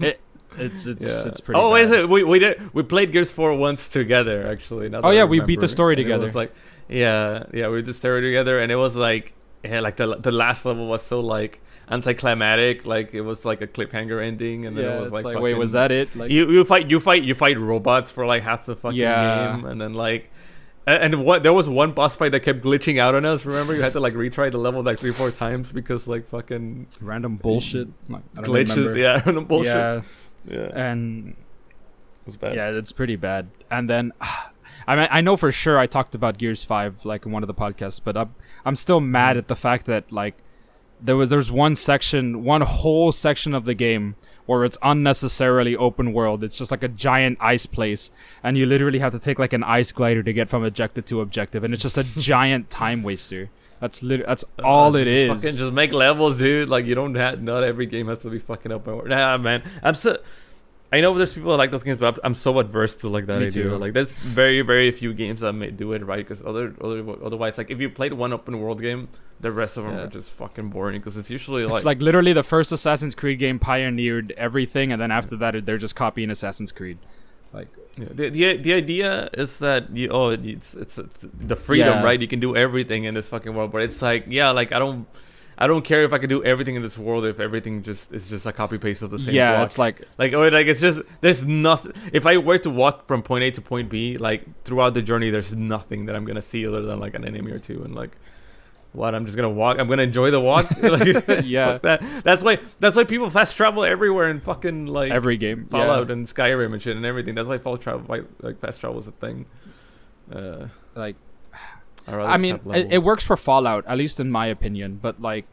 it, 0.00 0.20
it's 0.56 0.86
it's 0.86 1.04
yeah. 1.04 1.28
it's 1.28 1.40
pretty. 1.40 1.60
Oh, 1.60 1.74
is 1.74 1.90
it? 1.90 2.08
We 2.08 2.24
we 2.24 2.38
did 2.38 2.72
we 2.74 2.82
played 2.82 3.12
Gears 3.12 3.30
Four 3.30 3.54
once 3.56 3.88
together 3.88 4.46
actually. 4.46 4.88
now 4.88 5.00
Oh, 5.02 5.10
yeah, 5.10 5.24
we 5.24 5.40
beat 5.40 5.60
the 5.60 5.68
story 5.68 5.94
And 5.94 6.00
it 6.00 6.04
together. 6.04 6.24
was 6.26 6.34
like 6.34 6.54
yeah 6.88 7.44
yeah 7.54 7.68
we 7.68 7.76
did 7.78 7.86
the 7.86 7.94
story 7.94 8.20
together, 8.22 8.58
and 8.60 8.70
it 8.72 8.76
was 8.76 8.96
like 8.96 9.32
yeah 9.64 9.80
like 9.80 9.96
the 9.96 10.16
the 10.16 10.32
last 10.32 10.64
level 10.64 10.86
was 10.86 11.02
so 11.02 11.20
like 11.20 11.60
anticlimactic. 11.90 12.84
Like 12.84 13.14
it 13.14 13.22
was 13.22 13.44
like 13.44 13.60
a 13.62 13.66
cliffhanger 13.66 14.22
ending, 14.22 14.66
and 14.66 14.76
then 14.76 14.84
yeah, 14.84 14.96
it 14.96 15.00
was 15.00 15.12
it's 15.12 15.24
like, 15.24 15.34
like, 15.34 15.42
wait, 15.42 15.54
was 15.56 15.72
that 15.72 15.92
it? 15.92 16.14
Like, 16.16 16.30
you 16.30 16.50
you 16.50 16.64
fight 16.64 16.90
you 16.90 17.00
fight 17.00 17.22
you 17.22 17.34
fight 17.34 17.58
robots 17.58 18.10
for 18.10 18.26
like 18.26 18.42
half 18.42 18.66
the 18.66 18.76
fucking 18.76 18.98
Yeah. 18.98 19.56
game, 19.56 19.64
and 19.66 19.80
then 19.80 19.94
like. 19.94 20.30
A- 20.86 21.02
And 21.02 21.24
what 21.24 21.42
there 21.42 21.52
was 21.52 21.68
one 21.68 21.92
boss 21.92 22.16
fight 22.16 22.32
that 22.32 22.40
kept 22.40 22.62
glitching 22.62 22.98
out 22.98 23.14
on 23.14 23.24
us. 23.24 23.44
Remember, 23.44 23.74
you 23.74 23.82
had 23.82 23.92
to 23.92 24.00
like 24.00 24.14
retry 24.14 24.50
the 24.50 24.58
level 24.58 24.82
like 24.82 24.98
three, 24.98 25.12
four 25.12 25.30
times 25.30 25.72
because 25.72 26.06
like 26.08 26.26
fucking 26.28 26.88
random 27.00 27.36
bullshit. 27.36 27.88
Like, 28.08 28.22
I 28.36 28.42
don't 28.42 28.54
glitches. 28.54 28.76
remember. 28.76 28.98
Yeah, 28.98 29.22
random 29.26 29.44
bullshit. 29.44 29.74
Yeah, 29.74 30.02
Yeah, 30.46 30.70
and 30.74 31.30
it 31.30 31.36
was 32.26 32.36
bad. 32.36 32.54
yeah, 32.54 32.70
it's 32.70 32.92
pretty 32.92 33.16
bad. 33.16 33.50
And 33.70 33.88
then, 33.88 34.12
I 34.86 34.96
mean, 34.96 35.08
I 35.10 35.20
know 35.20 35.36
for 35.36 35.52
sure 35.52 35.78
I 35.78 35.86
talked 35.86 36.14
about 36.14 36.38
Gears 36.38 36.64
Five 36.64 37.04
like 37.04 37.24
in 37.26 37.32
one 37.32 37.42
of 37.42 37.46
the 37.46 37.54
podcasts, 37.54 38.00
but 38.02 38.16
I'm 38.16 38.34
I'm 38.64 38.76
still 38.76 39.00
mad 39.00 39.36
mm. 39.36 39.40
at 39.40 39.48
the 39.48 39.56
fact 39.56 39.86
that 39.86 40.10
like 40.10 40.36
there 41.00 41.16
was 41.16 41.30
there's 41.30 41.50
one 41.50 41.74
section, 41.74 42.44
one 42.44 42.62
whole 42.62 43.12
section 43.12 43.54
of 43.54 43.64
the 43.64 43.74
game 43.74 44.16
where 44.46 44.64
it's 44.64 44.78
unnecessarily 44.82 45.76
open 45.76 46.12
world. 46.12 46.42
It's 46.44 46.58
just 46.58 46.70
like 46.70 46.82
a 46.82 46.88
giant 46.88 47.38
ice 47.40 47.66
place, 47.66 48.10
and 48.42 48.56
you 48.58 48.66
literally 48.66 48.98
have 48.98 49.12
to 49.12 49.18
take 49.18 49.38
like 49.38 49.52
an 49.52 49.62
ice 49.62 49.92
glider 49.92 50.22
to 50.22 50.32
get 50.32 50.48
from 50.48 50.64
objective 50.64 51.06
to 51.06 51.20
objective, 51.20 51.64
and 51.64 51.72
it's 51.74 51.82
just 51.82 51.98
a 51.98 52.04
giant 52.16 52.70
time 52.70 53.02
waster. 53.02 53.50
That's 53.80 54.02
lit- 54.02 54.24
that's 54.26 54.44
all 54.62 54.94
Uh, 54.94 55.00
it 55.00 55.08
just. 55.08 55.42
Fucking 55.42 55.56
just 55.58 55.72
make 55.72 55.92
levels, 55.92 56.38
dude. 56.38 56.68
Like 56.68 56.86
you 56.86 56.94
don't 56.94 57.14
have 57.16 57.42
not 57.42 57.64
every 57.64 57.86
game 57.86 58.06
has 58.08 58.18
to 58.20 58.30
be 58.30 58.38
fucking 58.38 58.70
open 58.70 58.94
world. 58.96 59.08
Nah, 59.08 59.36
man. 59.38 59.62
I'm 59.82 59.94
so. 59.96 60.18
I 60.92 61.00
know 61.00 61.16
there's 61.16 61.32
people 61.32 61.52
that 61.52 61.56
like 61.56 61.70
those 61.70 61.82
games, 61.82 61.98
but 61.98 62.18
I'm, 62.22 62.34
so 62.34 62.58
adverse 62.58 62.94
to 62.96 63.08
like 63.08 63.24
that 63.26 63.40
Me 63.40 63.46
idea. 63.46 63.62
too. 63.64 63.78
Like 63.78 63.94
there's 63.94 64.12
very 64.12 64.60
very 64.60 64.90
few 64.90 65.14
games 65.14 65.40
that 65.40 65.52
may 65.54 65.70
do 65.70 65.92
it 65.94 66.04
right 66.04 66.18
because 66.18 66.42
other, 66.44 66.74
other 66.82 67.02
otherwise 67.24 67.56
like 67.56 67.70
if 67.70 67.80
you 67.80 67.88
played 67.88 68.12
one 68.12 68.32
open 68.32 68.60
world 68.60 68.80
game, 68.82 69.08
the 69.40 69.50
rest 69.50 69.76
of 69.78 69.84
them 69.84 69.94
Yeah. 69.94 70.02
are 70.04 70.06
just 70.08 70.30
fucking 70.30 70.68
boring 70.68 71.00
because 71.00 71.16
it's 71.16 71.30
usually 71.30 71.62
It's 71.64 71.72
like, 71.72 71.84
like, 71.84 72.02
literally 72.02 72.32
the 72.34 72.42
first 72.42 72.72
Assassin's 72.72 73.14
Creed 73.14 73.38
game 73.38 73.58
pioneered 73.58 74.32
everything, 74.36 74.92
and 74.92 75.00
then 75.00 75.10
after 75.10 75.34
that, 75.36 75.64
they're 75.64 75.78
just 75.78 75.96
copying 75.96 76.30
Assassin's 76.30 76.72
Creed. 76.72 76.98
Like, 77.54 77.68
Yeah, 77.96 78.08
the, 78.10 78.28
the 78.30 78.56
the 78.58 78.72
idea 78.74 79.28
is 79.32 79.58
that 79.60 79.94
you 79.96 80.08
oh 80.10 80.28
it's 80.30 80.74
it's, 80.74 80.98
it's 80.98 81.18
the 81.52 81.56
freedom 81.56 81.94
Yeah. 81.98 82.02
right 82.04 82.20
you 82.20 82.28
can 82.28 82.40
do 82.40 82.54
everything 82.56 83.04
in 83.04 83.14
this 83.14 83.28
fucking 83.28 83.54
world 83.54 83.72
but 83.72 83.82
it's 83.82 84.00
like 84.02 84.24
yeah 84.28 84.50
like 84.50 84.72
I 84.72 84.78
don't 84.78 85.06
I 85.62 85.68
don't 85.68 85.84
care 85.84 86.02
if 86.02 86.12
I 86.12 86.18
can 86.18 86.28
do 86.28 86.42
everything 86.42 86.74
in 86.74 86.82
this 86.82 86.98
world 86.98 87.24
if 87.24 87.38
everything 87.38 87.84
just 87.84 88.12
is 88.12 88.26
just 88.26 88.46
a 88.46 88.52
copy 88.52 88.78
paste 88.78 89.00
of 89.00 89.12
the 89.12 89.18
same 89.20 89.32
yeah, 89.32 89.52
block. 89.52 89.66
it's 89.66 89.78
like 89.78 90.02
like 90.18 90.32
or 90.32 90.50
like 90.50 90.66
it's 90.66 90.80
just 90.80 91.02
there's 91.20 91.46
nothing 91.46 91.92
if 92.12 92.26
I 92.26 92.36
were 92.38 92.58
to 92.58 92.68
walk 92.68 93.06
from 93.06 93.22
point 93.22 93.44
A 93.44 93.52
to 93.52 93.60
point 93.60 93.88
B 93.88 94.18
like 94.18 94.64
throughout 94.64 94.94
the 94.94 95.02
journey 95.02 95.30
there's 95.30 95.54
nothing 95.54 96.06
that 96.06 96.16
I'm 96.16 96.24
gonna 96.24 96.42
see 96.42 96.66
other 96.66 96.82
than 96.82 96.98
like 96.98 97.14
an 97.14 97.24
enemy 97.24 97.52
or 97.52 97.60
two 97.60 97.80
and 97.84 97.94
like 97.94 98.10
what 98.92 99.14
I'm 99.14 99.24
just 99.24 99.36
gonna 99.36 99.50
walk 99.50 99.78
I'm 99.78 99.88
gonna 99.88 100.02
enjoy 100.02 100.32
the 100.32 100.40
walk 100.40 100.68
like, 100.82 101.28
Yeah. 101.44 101.78
that 101.82 102.02
that's 102.24 102.42
why 102.42 102.58
that's 102.80 102.96
why 102.96 103.04
people 103.04 103.30
fast 103.30 103.56
travel 103.56 103.84
everywhere 103.84 104.30
in 104.30 104.40
fucking 104.40 104.86
like 104.86 105.12
every 105.12 105.36
game. 105.36 105.68
Fallout 105.70 106.08
yeah. 106.08 106.14
and 106.14 106.26
Skyrim 106.26 106.72
and 106.72 106.82
shit 106.82 106.96
and 106.96 107.06
everything. 107.06 107.36
That's 107.36 107.46
why 107.46 107.58
fall 107.58 107.78
travel, 107.78 108.04
like 108.08 108.58
fast 108.58 108.80
travel 108.80 108.98
is 108.98 109.06
a 109.06 109.12
thing. 109.12 109.46
Uh, 110.28 110.66
like 110.96 111.14
I 112.08 112.36
mean, 112.38 112.60
it, 112.74 112.92
it 112.94 113.02
works 113.02 113.24
for 113.24 113.36
Fallout, 113.36 113.84
at 113.86 113.96
least 113.96 114.18
in 114.20 114.30
my 114.30 114.46
opinion. 114.46 114.98
But 115.00 115.20
like, 115.20 115.46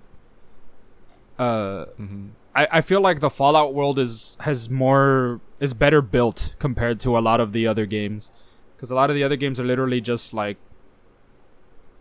uh, 1.38 1.86
Mhm. 2.00 2.30
I, 2.56 2.68
I 2.72 2.82
feel 2.82 3.02
like 3.02 3.20
the 3.20 3.30
Fallout 3.30 3.74
world 3.74 4.00
is 4.00 4.36
has 4.42 4.70
more 4.70 5.40
is 5.60 5.74
better 5.74 6.02
built 6.02 6.56
compared 6.60 7.00
to 7.02 7.18
a 7.18 7.20
lot 7.20 7.40
of 7.40 7.52
the 7.54 7.68
other 7.68 7.86
games, 7.86 8.32
because 8.76 8.90
a 8.90 8.96
lot 8.96 9.10
of 9.10 9.16
the 9.16 9.24
other 9.24 9.36
games 9.36 9.60
are 9.60 9.64
literally 9.66 10.02
just 10.02 10.34
like 10.34 10.58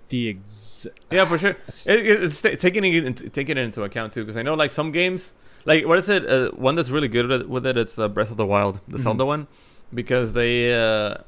the 0.09 0.31
ex- 0.31 0.87
Yeah, 1.11 1.27
for 1.27 1.37
sure. 1.37 1.51
It, 1.87 1.87
it- 2.07 2.23
it's 2.25 2.41
ta- 2.41 2.57
taking 2.59 2.85
it 2.85 3.05
into, 3.05 3.29
taking 3.29 3.59
it 3.59 3.61
into 3.63 3.83
account 3.83 4.15
too, 4.15 4.23
because 4.25 4.37
I 4.39 4.43
know 4.43 4.55
like 4.55 4.71
some 4.73 4.91
games, 4.91 5.33
like 5.67 5.87
what 5.87 5.99
is 5.99 6.09
it? 6.09 6.27
Uh, 6.29 6.51
one 6.53 6.75
that's 6.77 6.89
really 6.91 7.09
good 7.09 7.47
with 7.49 7.67
it. 7.67 7.77
It's 7.77 7.99
uh, 7.99 8.09
Breath 8.09 8.31
of 8.31 8.39
the 8.39 8.47
Wild, 8.47 8.81
the 8.89 8.97
Mhm. 8.99 9.03
Zelda 9.03 9.27
one, 9.27 9.47
because 9.93 10.33
they. 10.33 10.73
Uh, 10.73 11.19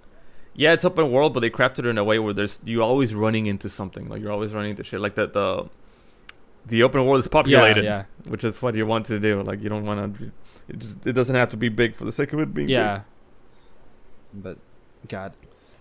yeah, 0.54 0.72
it's 0.72 0.84
open 0.84 1.10
world, 1.10 1.34
but 1.34 1.40
they 1.40 1.50
crafted 1.50 1.80
it 1.80 1.86
in 1.86 1.98
a 1.98 2.04
way 2.04 2.18
where 2.18 2.32
there's 2.32 2.60
you're 2.64 2.82
always 2.82 3.14
running 3.14 3.46
into 3.46 3.68
something. 3.70 4.08
Like 4.08 4.20
you're 4.20 4.32
always 4.32 4.52
running 4.52 4.70
into 4.70 4.84
shit. 4.84 5.00
Like 5.00 5.14
that 5.14 5.32
the 5.32 5.68
the 6.66 6.82
open 6.82 7.04
world 7.06 7.20
is 7.20 7.28
populated, 7.28 7.84
Yeah, 7.84 8.04
which 8.24 8.44
is 8.44 8.60
what 8.60 8.74
you 8.74 8.86
want 8.86 9.06
to 9.06 9.18
do. 9.18 9.42
Like 9.42 9.62
you 9.62 9.68
don't 9.68 9.84
want 9.86 10.18
to. 10.18 10.32
It 10.68 10.78
just 10.78 11.06
it 11.06 11.12
doesn't 11.12 11.34
have 11.34 11.50
to 11.50 11.56
be 11.56 11.68
big 11.68 11.96
for 11.96 12.04
the 12.04 12.12
sake 12.12 12.32
of 12.32 12.40
it 12.40 12.52
being 12.54 12.68
yeah, 12.68 12.78
big. 12.78 13.02
yeah. 14.34 14.40
But 14.42 14.58
God, 15.08 15.32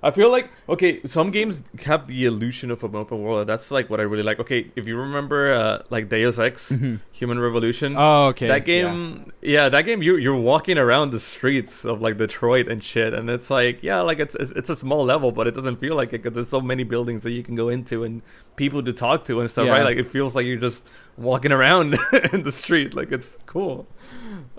I 0.02 0.12
feel 0.12 0.32
like 0.32 0.50
okay, 0.70 1.02
some 1.06 1.30
games 1.30 1.62
have 1.86 2.08
the 2.08 2.26
illusion 2.26 2.72
of 2.72 2.84
an 2.86 2.96
open 2.96 3.22
world. 3.22 3.48
That's 3.48 3.70
like 3.70 3.90
what 3.90 4.00
I 4.00 4.04
really 4.04 4.24
like. 4.24 4.40
Okay, 4.40 4.72
if 4.76 4.88
you 4.88 4.96
remember, 4.96 5.52
uh, 5.54 5.84
like 5.90 6.08
Deus 6.08 6.40
Ex, 6.40 6.72
Human 7.12 7.40
Revolution. 7.40 7.96
oh 7.98 8.28
okay, 8.28 8.48
that 8.48 8.64
game, 8.66 9.34
yeah. 9.42 9.68
that 9.68 9.82
game, 9.82 10.02
you 10.02 10.16
you're 10.16 10.36
walking 10.36 10.78
around 10.78 11.12
the 11.12 11.20
streets 11.20 11.84
of 11.84 12.00
like 12.02 12.18
Detroit 12.18 12.68
and 12.70 12.82
shit, 12.82 13.14
and 13.14 13.30
it's 13.30 13.50
like, 13.50 13.84
yeah, 13.84 14.00
like 14.00 14.20
it's 14.20 14.36
it's, 14.36 14.52
it's 14.52 14.70
a 14.70 14.76
small 14.76 15.04
level, 15.04 15.32
but 15.34 15.48
it 15.48 15.54
doesn't 15.56 15.78
feel 15.82 15.96
like 15.96 16.10
it 16.14 16.24
because 16.24 16.34
there's 16.34 16.50
so 16.50 16.62
many 16.62 16.84
buildings 16.86 17.24
that 17.24 17.32
you 17.32 17.44
can 17.44 17.56
go 17.56 17.68
into 17.68 18.04
and 18.06 18.22
people 18.56 18.82
to 18.84 18.94
talk 18.94 19.26
to 19.26 19.42
and 19.42 19.50
stuff, 19.52 19.66
Yeah. 19.66 19.74
right? 19.74 19.84
Like 19.84 19.98
it 19.98 20.08
feels 20.08 20.34
like 20.34 20.46
you're 20.46 20.58
just 20.70 20.82
walking 21.18 21.52
around 21.52 21.98
in 22.34 22.44
the 22.44 22.52
street, 22.54 22.94
like 22.94 23.12
it's 23.12 23.36
cool. 23.46 23.86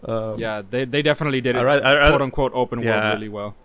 Um, 0.04 0.38
Yeah, 0.38 0.62
they 0.68 0.84
they 0.84 1.00
definitely 1.02 1.40
did 1.40 1.56
it 1.56 1.60
I, 1.60 1.62
ra- 1.64 2.06
I, 2.06 2.08
quote 2.10 2.22
unquote 2.22 2.52
open 2.54 2.82
Yeah. 2.82 3.00
world 3.00 3.14
really 3.14 3.28
well. 3.30 3.56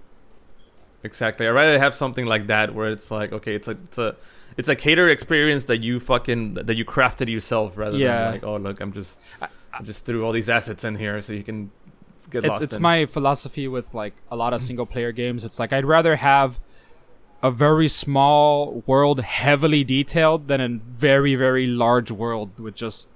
Exactly. 1.05 1.47
I'd 1.47 1.51
rather 1.51 1.77
have 1.79 1.93
something 1.95 2.25
like 2.25 2.47
that 2.47 2.73
where 2.75 2.89
it's 2.89 3.09
like, 3.11 3.31
okay, 3.31 3.55
it's 3.55 3.67
a 3.67 3.71
it's 3.87 3.97
a 3.97 4.15
it's 4.57 4.69
a 4.69 4.75
cater 4.75 5.07
experience 5.09 5.63
that 5.65 5.79
you 5.87 5.99
fucking 5.99 6.55
that 6.55 6.75
you 6.75 6.85
crafted 6.85 7.29
yourself 7.29 7.77
rather 7.77 7.97
Yeah. 7.97 8.17
than 8.23 8.31
like, 8.33 8.43
oh 8.43 8.57
look, 8.57 8.81
I'm 8.81 8.91
just 8.93 9.17
I- 9.41 9.47
I 9.77 9.83
just 9.83 10.05
threw 10.05 10.25
all 10.25 10.31
these 10.31 10.49
assets 10.49 10.83
in 10.85 10.95
here 10.95 11.21
so 11.21 11.33
you 11.33 11.43
can 11.43 11.69
get 12.31 12.39
It's 12.45 12.49
lost. 12.49 12.63
it's 12.63 12.75
in. 12.77 12.81
my 12.81 13.05
philosophy 13.05 13.67
with 13.67 13.93
like 13.93 14.13
a 14.31 14.35
lot 14.35 14.53
of 14.53 14.61
single 14.61 14.85
player 14.85 15.11
games. 15.11 15.43
It's 15.43 15.59
like 15.59 15.71
I'd 15.73 15.85
rather 15.85 16.15
have 16.15 16.59
a 17.43 17.51
very 17.51 17.89
small 17.89 18.81
world 18.87 19.19
heavily 19.19 19.83
detailed 19.83 20.47
than 20.47 20.61
a 20.61 20.69
very 20.69 21.35
very 21.35 21.67
large 21.67 22.09
world 22.09 22.57
with 22.59 22.75
just 22.75 23.07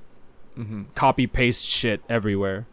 hmm 0.56 0.84
copy 0.95 1.26
paste 1.28 1.66
shit 1.66 2.02
everywhere. 2.10 2.68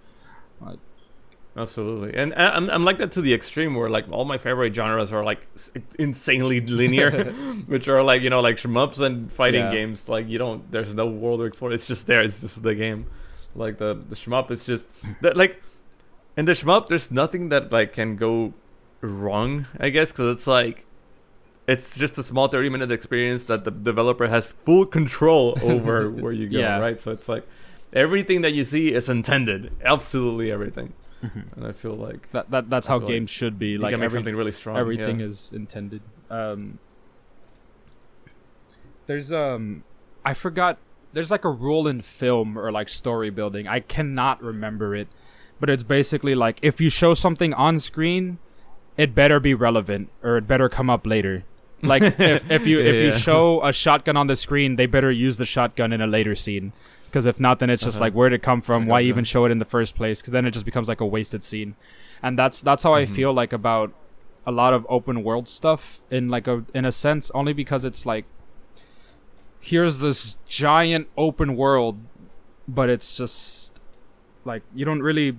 Absolutely, 1.57 2.15
and 2.15 2.35
I'm 2.35 2.69
I'm 2.69 2.85
like 2.85 2.99
that 2.99 3.13
to 3.13 3.23
the 3.23 3.33
extreme 3.33 3.75
where 3.75 3.89
like 3.89 4.05
all 4.11 4.27
my 4.27 4.37
favorite 4.37 4.75
genres 4.75 5.11
are 5.11 5.25
like 5.25 5.41
insanely 5.99 6.61
linear, 6.61 7.11
which 7.67 7.89
are 7.89 8.03
like 8.03 8.21
you 8.21 8.29
know 8.29 8.41
like 8.41 8.57
shmups 8.59 9.01
and 9.01 9.33
fighting 9.33 9.65
Yeah. 9.65 9.73
games. 9.73 10.07
Like 10.09 10.29
you 10.29 10.37
don't, 10.39 10.71
there's 10.71 10.93
no 10.93 11.07
world 11.07 11.41
to 11.41 11.45
explore. 11.45 11.73
It's 11.73 11.87
just 11.87 12.07
there. 12.07 12.21
It's 12.23 12.39
just 12.39 12.63
the 12.63 12.75
game. 12.75 13.07
Like 13.55 13.79
the 13.79 13.95
the 13.95 14.15
shmup 14.17 14.51
is 14.51 14.65
just 14.65 14.85
that 15.23 15.35
like, 15.37 15.63
in 16.37 16.45
the 16.45 16.53
shmup 16.53 16.89
there's 16.89 17.11
nothing 17.11 17.49
that 17.49 17.73
like 17.73 17.95
can 17.95 18.17
go 18.17 18.53
wrong. 19.01 19.67
I 19.81 19.89
guess 19.89 20.11
because 20.13 20.37
it's 20.37 20.47
like 20.47 20.85
it's 21.67 21.97
just 21.97 22.19
a 22.19 22.23
small 22.23 22.49
30 22.49 22.69
minute 22.69 22.93
experience 22.93 23.45
that 23.45 23.65
the 23.65 23.71
developer 23.71 24.29
has 24.29 24.53
full 24.63 24.85
control 24.85 25.57
over 25.63 26.11
where 26.23 26.33
you 26.33 26.49
go, 26.51 26.59
Yeah. 26.59 26.79
right? 26.79 27.01
So 27.01 27.13
it's 27.13 27.31
like 27.31 27.45
everything 27.95 28.43
that 28.43 28.53
you 28.53 28.63
see 28.65 28.93
is 28.93 29.09
intended, 29.09 29.73
absolutely 29.83 30.53
everything. 30.53 30.93
Mhm. 31.35 31.57
And 31.57 31.67
I 31.67 31.73
feel 31.73 31.95
like 31.95 32.31
That, 32.33 32.51
that 32.51 32.71
that's 32.71 32.89
I 32.89 32.93
how 32.93 32.99
feel 32.99 33.09
like 33.09 33.15
games 33.15 33.31
should 33.31 33.59
be. 33.59 33.79
Like 33.79 33.93
can 33.93 34.01
make 34.01 34.07
every, 34.07 34.19
something 34.19 34.37
really 34.37 34.53
strong. 34.53 34.77
everything 34.77 35.21
yeah. 35.21 35.27
is 35.27 35.53
intended. 35.55 36.03
Um, 36.31 36.79
there's 39.07 39.33
um, 39.33 39.85
I 40.25 40.35
forgot. 40.35 40.79
There's 41.13 41.31
like 41.31 41.45
a 41.45 41.51
rule 41.51 41.87
in 41.89 42.01
film 42.01 42.59
or 42.59 42.71
like 42.73 42.89
story 42.89 43.31
building. 43.31 43.67
I 43.67 43.81
cannot 43.81 44.43
remember 44.43 44.95
it, 44.95 45.09
but 45.61 45.71
it's 45.71 45.83
basically 45.83 46.35
like 46.35 46.59
if 46.63 46.81
you 46.81 46.91
show 46.91 47.15
something 47.15 47.55
on 47.55 47.79
screen, 47.81 48.39
it 48.97 49.15
better 49.15 49.41
be 49.41 49.55
relevant 49.55 50.11
or 50.23 50.37
it 50.37 50.47
better 50.47 50.69
come 50.69 50.91
up 50.91 51.07
later. 51.07 51.45
Like 51.83 52.03
if, 52.19 52.51
if 52.51 52.67
you 52.67 52.81
if 52.81 52.97
you 53.01 53.09
Yeah. 53.09 53.17
show 53.19 53.63
a 53.65 53.73
shotgun 53.73 54.17
on 54.17 54.27
the 54.27 54.37
screen, 54.37 54.77
they 54.77 54.87
better 54.87 55.11
use 55.11 55.37
the 55.37 55.47
shotgun 55.47 55.93
in 55.93 56.01
a 56.01 56.07
later 56.07 56.35
scene. 56.35 56.73
Because 57.07 57.25
if 57.27 57.41
not, 57.41 57.59
then 57.61 57.71
it's 57.71 57.83
just 57.83 57.97
Uh-huh. 57.97 58.05
like 58.07 58.13
where'd 58.13 58.33
it 58.33 58.43
come 58.43 58.61
from? 58.61 58.87
Why 58.87 59.01
even 59.01 59.25
show 59.25 59.45
it 59.47 59.51
in 59.51 59.59
the 59.59 59.65
first 59.65 59.95
place? 59.95 60.21
Because 60.21 60.33
then 60.33 60.45
it 60.45 60.51
just 60.51 60.65
becomes 60.67 60.89
like 60.89 61.01
a 61.01 61.07
wasted 61.07 61.43
scene, 61.43 61.75
and 62.23 62.39
that's 62.39 62.61
that's 62.61 62.83
how 62.83 62.93
I 62.95 63.05
Mhm. 63.05 63.09
feel 63.15 63.33
like 63.33 63.53
about 63.53 63.93
a 64.45 64.53
lot 64.53 64.73
of 64.75 64.87
open 64.89 65.23
world 65.25 65.49
stuff 65.49 66.01
in 66.11 66.29
like 66.29 66.47
a 66.47 66.65
in 66.75 66.85
a 66.85 66.93
sense 66.93 67.31
only 67.35 67.53
because 67.53 67.85
it's 67.85 68.05
like 68.07 68.25
here's 69.61 69.99
this 69.99 70.39
giant 70.47 71.09
open 71.17 71.57
world 71.57 71.99
but 72.69 72.89
it's 72.89 73.17
just 73.17 73.81
like 74.45 74.63
you 74.75 74.85
don't 74.85 75.03
really 75.03 75.37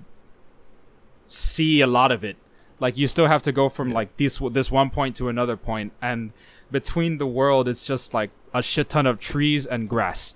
see 1.26 1.80
a 1.80 1.86
lot 1.86 2.12
of 2.12 2.22
it 2.24 2.36
like 2.80 2.96
you 2.98 3.06
still 3.06 3.26
have 3.28 3.40
to 3.42 3.52
go 3.52 3.68
from 3.70 3.88
Yeah. 3.88 3.94
like 3.94 4.16
this 4.18 4.38
this 4.52 4.70
one 4.70 4.90
point 4.90 5.16
to 5.16 5.28
another 5.30 5.56
point 5.56 5.92
and 6.02 6.32
between 6.70 7.16
the 7.18 7.26
world 7.26 7.66
it's 7.68 7.86
just 7.86 8.12
like 8.12 8.30
a 8.52 8.62
shit 8.62 8.90
ton 8.90 9.06
of 9.06 9.18
trees 9.18 9.64
and 9.64 9.88
grass 9.88 10.34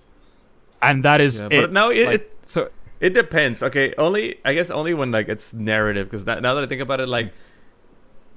and 0.83 1.05
that 1.05 1.21
is 1.21 1.41
Yeah, 1.41 1.47
it 1.51 1.61
but 1.63 1.73
now 1.73 1.91
it, 1.91 2.07
Like, 2.07 2.15
it 2.21 2.39
so 2.47 2.69
It 3.01 3.15
depends. 3.15 3.63
Okay, 3.63 3.95
only 3.99 4.37
I 4.45 4.55
guess 4.55 4.71
only 4.71 4.95
when 4.95 5.11
like 5.11 5.29
it's 5.29 5.53
narrative 5.53 6.09
because 6.11 6.25
now 6.27 6.55
that 6.55 6.63
I 6.63 6.67
think 6.67 6.83
about 6.83 7.01
it, 7.01 7.09
like 7.09 7.33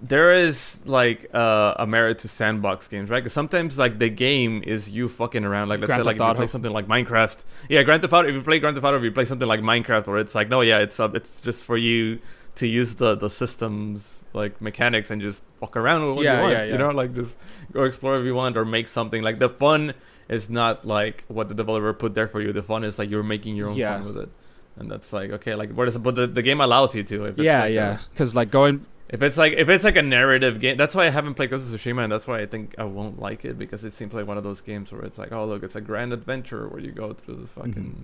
there 0.02 0.34
is 0.34 0.80
like 0.86 1.30
uh, 1.34 1.74
a 1.80 1.88
merit 1.88 2.20
to 2.20 2.28
sandbox 2.28 2.88
games, 2.88 3.10
right? 3.10 3.24
Because 3.24 3.34
sometimes 3.34 3.78
like 3.78 3.98
the 3.98 4.10
game 4.10 4.62
is 4.66 4.90
you 4.90 5.08
fucking 5.08 5.46
around. 5.46 5.70
Like 5.70 5.80
let's 5.80 5.88
Grand 5.88 6.02
say 6.02 6.06
like 6.06 6.18
Theft 6.18 6.32
if 6.32 6.34
you 6.34 6.36
play 6.42 6.48
something 6.48 6.72
like 6.72 6.88
Minecraft. 6.88 7.44
Yeah, 7.70 7.84
Grand 7.84 8.02
Theft 8.02 8.14
Auto. 8.14 8.28
If 8.28 8.36
you 8.36 8.42
play 8.42 8.60
Grand 8.60 8.76
Theft 8.76 8.86
Auto, 8.86 8.98
if 8.98 9.04
you 9.04 9.12
play 9.12 9.26
something 9.26 9.48
like 9.48 9.62
Minecraft, 9.62 10.08
where 10.08 10.18
it's 10.20 10.36
like 10.36 10.50
no, 10.50 10.62
yeah, 10.62 10.80
it's 10.80 11.00
uh, 11.00 11.10
it's 11.14 11.40
just 11.40 11.64
for 11.64 11.78
you 11.78 12.20
to 12.56 12.68
use 12.68 12.96
the 12.96 13.16
the 13.16 13.30
systems 13.30 14.24
like 14.34 14.60
mechanics 14.62 15.10
and 15.12 15.22
just 15.22 15.42
fuck 15.60 15.78
around 15.78 16.06
with 16.08 16.16
what 16.18 16.24
Yeah, 16.26 16.36
you 16.38 16.42
want. 16.42 16.54
yeah, 16.54 16.64
yeah. 16.66 16.72
You 16.74 16.78
know, 16.78 16.90
like 16.90 17.14
just 17.16 17.38
go 17.72 17.84
explore 17.84 18.20
if 18.20 18.26
you 18.26 18.36
want 18.36 18.58
or 18.58 18.66
make 18.66 18.88
something. 18.88 19.22
Like 19.24 19.40
the 19.40 19.50
fun 19.50 19.94
is 20.30 20.50
not 20.50 20.86
like 20.86 21.24
what 21.28 21.50
the 21.50 21.56
developer 21.56 21.94
put 21.94 22.14
there 22.16 22.28
for 22.28 22.42
you. 22.42 22.52
The 22.54 22.64
fun 22.64 22.84
is 22.84 22.98
like 23.00 23.10
you're 23.10 23.24
making 23.24 23.56
your 23.56 23.70
own 23.70 23.76
Yeah. 23.78 23.98
fun 24.00 24.08
with 24.08 24.18
it. 24.24 24.30
And 24.78 24.92
that's 24.92 25.14
like 25.14 25.30
okay 25.32 25.56
like 25.56 25.72
what 25.72 25.88
is 25.88 25.98
but 25.98 26.16
the, 26.16 26.28
the 26.28 26.42
game 26.42 26.60
allows 26.60 26.94
you 26.96 27.04
to 27.04 27.26
if 27.26 27.36
it's 27.38 27.44
yeah 27.46 27.62
like 27.62 27.74
yeah. 27.74 27.98
because 28.12 28.36
like 28.36 28.52
going 28.52 28.86
if 29.08 29.22
it's 29.22 29.38
like 29.38 29.54
if 29.54 29.70
it's 29.70 29.86
like 29.86 29.96
a 29.96 30.02
narrative 30.02 30.60
game 30.60 30.76
that's 30.76 30.94
why 30.94 31.06
i 31.08 31.10
haven't 31.12 31.36
played 31.36 31.50
ghost 31.50 31.72
of 31.74 31.80
tsushima 31.80 32.04
and 32.04 32.12
that's 32.12 32.28
why 32.28 32.42
i 32.42 32.46
think 32.46 32.76
i 32.78 32.84
won't 32.84 33.18
like 33.18 33.46
it 33.46 33.58
because 33.58 33.86
it 33.86 33.94
seems 33.94 34.14
like 34.14 34.28
one 34.28 34.38
of 34.38 34.44
those 34.44 34.60
games 34.60 34.92
where 34.92 35.02
it's 35.04 35.18
like 35.18 35.32
oh 35.32 35.46
look 35.46 35.64
it's 35.64 35.78
a 35.78 35.80
grand 35.82 36.12
adventure 36.12 36.68
where 36.68 36.82
you 36.82 36.92
go 36.92 37.14
through 37.14 37.36
the 37.38 37.48
fucking 37.48 38.04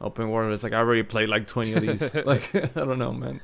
open 0.00 0.30
world. 0.30 0.52
It's 0.52 0.64
like 0.64 0.72
i 0.72 0.78
already 0.78 1.04
played 1.04 1.28
like 1.28 1.46
20 1.46 1.74
of 1.74 1.82
these. 1.82 2.14
Like 2.26 2.52
i 2.76 2.84
don't 2.84 2.98
know 2.98 3.12
man. 3.12 3.40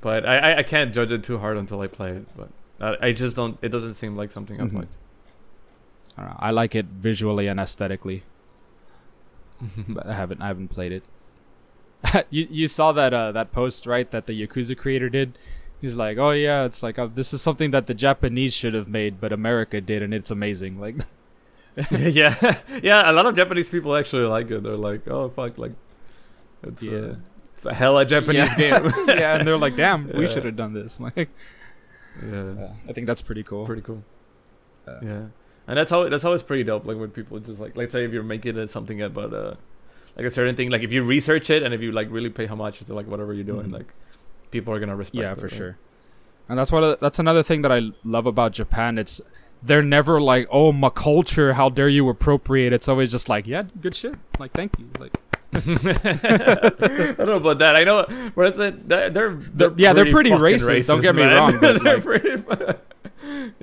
But 0.00 0.24
I, 0.24 0.38
I 0.52 0.56
i 0.58 0.62
can't 0.62 0.94
judge 0.94 1.12
it 1.12 1.22
too 1.24 1.38
hard 1.38 1.58
until 1.58 1.80
i 1.82 1.88
play 1.88 2.12
it 2.12 2.26
but 2.34 2.48
I, 2.80 3.08
I 3.08 3.12
just 3.12 3.36
don't 3.36 3.58
it 3.60 3.68
doesn't 3.68 3.94
seem 3.94 4.16
like 4.16 4.32
something 4.32 4.58
i'd 4.58 4.70
Mhm. 4.70 4.74
like 4.78 4.88
I, 6.16 6.22
don't 6.22 6.30
know, 6.30 6.36
I 6.40 6.50
like 6.50 6.74
it 6.74 6.86
visually 6.86 7.46
and 7.46 7.58
aesthetically 7.60 8.22
but 9.88 10.06
I 10.06 10.14
haven't 10.14 10.40
I 10.40 10.48
haven't 10.48 10.68
played 10.68 10.92
it. 10.92 11.04
you 12.30 12.46
you 12.50 12.68
saw 12.68 12.92
that 12.92 13.12
uh 13.12 13.32
that 13.32 13.52
post 13.52 13.86
right 13.86 14.10
that 14.10 14.26
the 14.26 14.46
Yakuza 14.46 14.76
creator 14.76 15.08
did. 15.08 15.38
He's 15.80 15.94
like, 15.94 16.18
oh 16.18 16.30
yeah, 16.30 16.64
it's 16.64 16.82
like 16.82 16.98
uh, 16.98 17.08
this 17.14 17.32
is 17.32 17.40
something 17.40 17.70
that 17.70 17.86
the 17.86 17.94
Japanese 17.94 18.52
should 18.52 18.74
have 18.74 18.88
made, 18.88 19.20
but 19.20 19.32
America 19.32 19.80
did, 19.80 20.02
and 20.02 20.12
it's 20.12 20.30
amazing. 20.30 20.78
Like, 20.78 20.96
yeah, 21.90 22.58
yeah. 22.82 23.10
A 23.10 23.12
lot 23.12 23.24
of 23.24 23.34
Japanese 23.34 23.70
people 23.70 23.96
actually 23.96 24.24
like 24.26 24.50
it. 24.50 24.62
They're 24.62 24.76
like, 24.76 25.08
"Oh 25.08 25.30
fuck!" 25.30 25.56
Like, 25.56 25.72
it's 26.62 26.82
Yeah. 26.82 26.92
a, 26.92 27.14
it's 27.56 27.66
a 27.66 27.72
hella 27.74 28.04
Japanese 28.04 28.48
yeah. 28.58 28.80
game. 28.80 28.92
yeah, 29.08 29.36
and 29.36 29.48
they're 29.48 29.56
like, 29.56 29.76
damn, 29.76 30.08
we 30.12 30.26
should 30.26 30.44
have 30.44 30.56
done 30.56 30.74
this. 30.74 31.00
Like, 31.00 31.30
yeah, 32.22 32.72
I 32.88 32.92
think 32.92 33.06
that's 33.06 33.22
pretty 33.22 33.42
cool. 33.42 33.64
pretty 33.64 33.82
cool. 33.82 34.02
Uh, 34.86 34.98
yeah, 35.02 35.22
and 35.68 35.76
that's 35.78 35.90
how 35.90 36.08
that's 36.08 36.22
how 36.22 36.32
it's 36.32 36.42
pretty 36.42 36.64
dope. 36.64 36.86
Like 36.86 36.96
when 36.98 37.10
people 37.10 37.38
just 37.38 37.60
like, 37.60 37.76
let's 37.76 37.92
say 37.92 38.04
if 38.04 38.12
you're 38.12 38.22
making 38.22 38.56
it 38.56 38.70
something 38.70 39.00
about 39.02 39.32
uh, 39.34 39.54
like 40.16 40.26
a 40.26 40.30
certain 40.30 40.56
thing, 40.56 40.70
like 40.70 40.82
if 40.82 40.92
you 40.92 41.02
research 41.02 41.50
it 41.50 41.62
and 41.62 41.72
if 41.74 41.80
you 41.80 41.92
like 41.92 42.08
really 42.10 42.30
pay 42.30 42.46
homage 42.46 42.78
to 42.80 42.94
like 42.94 43.06
whatever 43.06 43.32
you're 43.34 43.44
doing, 43.44 43.68
Mhm. 43.68 43.72
like 43.74 43.94
people 44.50 44.72
are 44.74 44.80
gonna 44.80 44.96
respect. 44.96 45.14
yeah, 45.22 45.32
it, 45.32 45.38
for 45.38 45.46
right? 45.46 45.52
sure. 45.52 45.78
And 46.48 46.58
that's 46.58 46.72
what 46.72 46.82
uh, 46.82 46.96
that's 47.00 47.18
another 47.18 47.42
thing 47.44 47.62
that 47.62 47.70
I 47.72 47.90
love 48.04 48.26
about 48.26 48.52
Japan. 48.52 48.98
It's 48.98 49.20
they're 49.62 49.82
never 49.82 50.20
like, 50.20 50.48
oh, 50.50 50.72
my 50.72 50.88
culture, 50.88 51.52
how 51.52 51.68
dare 51.68 51.88
you 51.88 52.08
appropriate? 52.08 52.72
It's 52.72 52.88
always 52.88 53.10
just 53.10 53.28
like, 53.28 53.46
yeah, 53.46 53.64
good 53.80 53.94
shit. 53.94 54.14
Like, 54.38 54.52
thank 54.52 54.78
you. 54.78 54.88
Like, 54.98 55.18
I 55.54 55.60
don't 57.18 57.26
know 57.26 57.36
about 57.36 57.58
that. 57.58 57.76
I 57.76 57.84
know. 57.84 58.04
What 58.34 58.48
is 58.48 58.58
it? 58.58 58.88
They're, 58.88 59.10
they're, 59.10 59.34
They're- 59.34 59.74
yeah, 59.76 59.92
they're 59.92 60.10
pretty 60.10 60.30
fucking 60.30 60.44
racist, 60.44 60.86
don't 60.86 61.02
get 61.02 61.14
me 61.14 61.22
man. 61.24 61.36
wrong, 61.36 61.58
but, 61.60 61.82
They're 61.84 61.96
like- 61.96 62.04
pretty- 62.04 62.42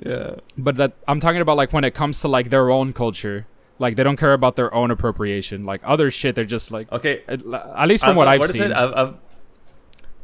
yeah. 0.04 0.36
but 0.56 0.76
that 0.76 0.92
I'm 1.06 1.20
talking 1.20 1.40
about 1.40 1.56
like 1.56 1.72
when 1.72 1.84
it 1.84 1.94
comes 1.94 2.20
to 2.22 2.28
like 2.28 2.50
their 2.50 2.70
own 2.70 2.92
culture. 2.92 3.46
Like 3.80 3.94
they 3.94 4.02
don't 4.02 4.16
care 4.16 4.32
about 4.32 4.56
their 4.56 4.74
own 4.74 4.90
appropriation. 4.90 5.64
Like 5.64 5.80
other 5.84 6.10
shit, 6.10 6.34
they're 6.34 6.44
just 6.44 6.72
like 6.72 6.90
Okay. 6.90 7.22
at, 7.28 7.40
at 7.46 7.86
least 7.88 8.02
from 8.04 8.18
uh, 8.18 8.22
uh, 8.22 8.24
I've- 8.24 8.26
what 8.26 8.28
I've 8.28 8.40
what 8.40 8.50
seen. 8.50 8.72
I've, 8.72 8.92
I've, 8.94 9.14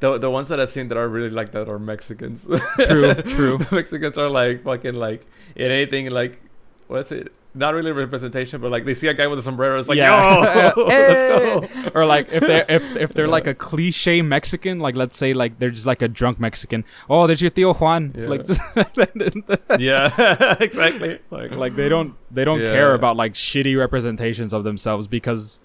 the 0.01 0.19
the 0.19 0.31
ones 0.31 0.49
that 0.49 0.59
I've 0.59 0.73
seen 0.73 0.89
that 0.89 0.99
are 0.99 1.09
really 1.09 1.31
like 1.31 1.53
that 1.53 1.69
are 1.69 1.79
Mexicans. 1.79 2.43
True, 2.87 3.15
true. 3.37 3.59
Mexicans 3.71 4.19
are 4.19 4.29
like 4.29 4.65
fucking 4.65 4.95
like 4.95 5.25
in 5.55 5.71
anything 5.71 6.11
like 6.11 6.41
what 6.89 7.01
is 7.07 7.13
it? 7.13 7.33
Not 7.57 7.73
really 7.75 7.93
representation, 7.93 8.61
but 8.61 8.73
like 8.73 8.85
they 8.85 8.95
see 8.95 9.07
a 9.07 9.15
guy 9.15 9.29
with 9.29 9.39
a 9.39 9.43
sombrero, 9.43 9.79
it's 9.79 9.89
like 9.89 9.97
Yeah. 9.99 10.73
yo, 10.77 10.85
let's 10.89 11.85
go. 11.85 11.91
or 11.95 12.05
like 12.05 12.29
if 12.33 12.41
they 12.45 12.65
if 12.69 12.97
if 12.97 13.13
they're 13.15 13.27
Yeah. 13.27 13.31
like 13.31 13.47
a 13.47 13.55
cliche 13.55 14.23
Mexican, 14.23 14.79
like 14.79 14.97
let's 14.97 15.17
say 15.17 15.33
like 15.35 15.61
they're 15.61 15.71
just 15.71 15.87
like 15.87 16.03
a 16.03 16.09
drunk 16.09 16.41
Mexican. 16.41 16.85
Oh, 17.09 17.27
there's 17.29 17.41
your 17.41 17.53
Tío 17.53 17.79
Juan. 17.81 18.13
Yeah. 18.19 18.27
Like 18.27 18.47
just 18.47 18.61
yeah, 19.79 20.57
exactly. 20.61 21.19
Like, 21.31 21.53
like 21.53 21.77
they 21.77 21.89
don't 21.89 22.15
they 22.31 22.45
don't 22.45 22.61
care 22.61 22.95
about 22.95 23.17
like 23.17 23.35
shitty 23.35 23.79
representations 23.79 24.53
of 24.53 24.65
themselves 24.65 25.07
because 25.07 25.61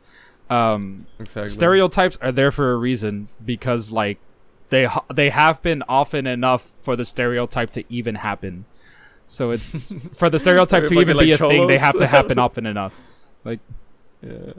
um 0.50 1.06
exactly. 1.20 1.50
stereotypes 1.50 2.18
are 2.22 2.32
there 2.32 2.52
for 2.52 2.72
a 2.72 2.76
reason 2.78 3.28
because 3.44 3.92
like 3.92 4.20
they 4.70 4.86
ha- 4.86 5.06
they 5.14 5.30
have 5.30 5.62
been 5.62 5.84
often 5.90 6.28
enough 6.28 6.72
for 6.82 6.96
the 6.96 7.06
stereotype 7.06 7.72
to 7.72 7.84
even 7.92 8.16
happen. 8.16 8.66
So 9.32 9.52
it's 9.52 9.70
for 10.18 10.30
the 10.30 10.40
stereotype 10.40 10.86
to 10.88 10.94
even 11.00 11.18
be 11.18 11.32
a 11.32 11.38
like 11.38 11.50
thing, 11.50 11.68
they 11.68 11.78
have 11.78 11.98
to 11.98 12.08
happen 12.08 12.38
often 12.40 12.66
enough. 12.66 13.02
Like, 13.46 13.60
yeah. 14.22 14.52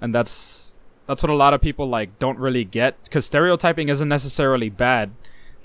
and 0.00 0.14
that's 0.14 0.72
that's 1.08 1.20
what 1.20 1.30
a 1.30 1.34
lot 1.34 1.52
of 1.52 1.60
people 1.60 1.88
like 1.88 2.16
don't 2.20 2.38
really 2.38 2.64
get 2.64 3.02
because 3.02 3.26
stereotyping 3.26 3.88
isn't 3.88 4.08
necessarily 4.08 4.68
bad 4.68 5.10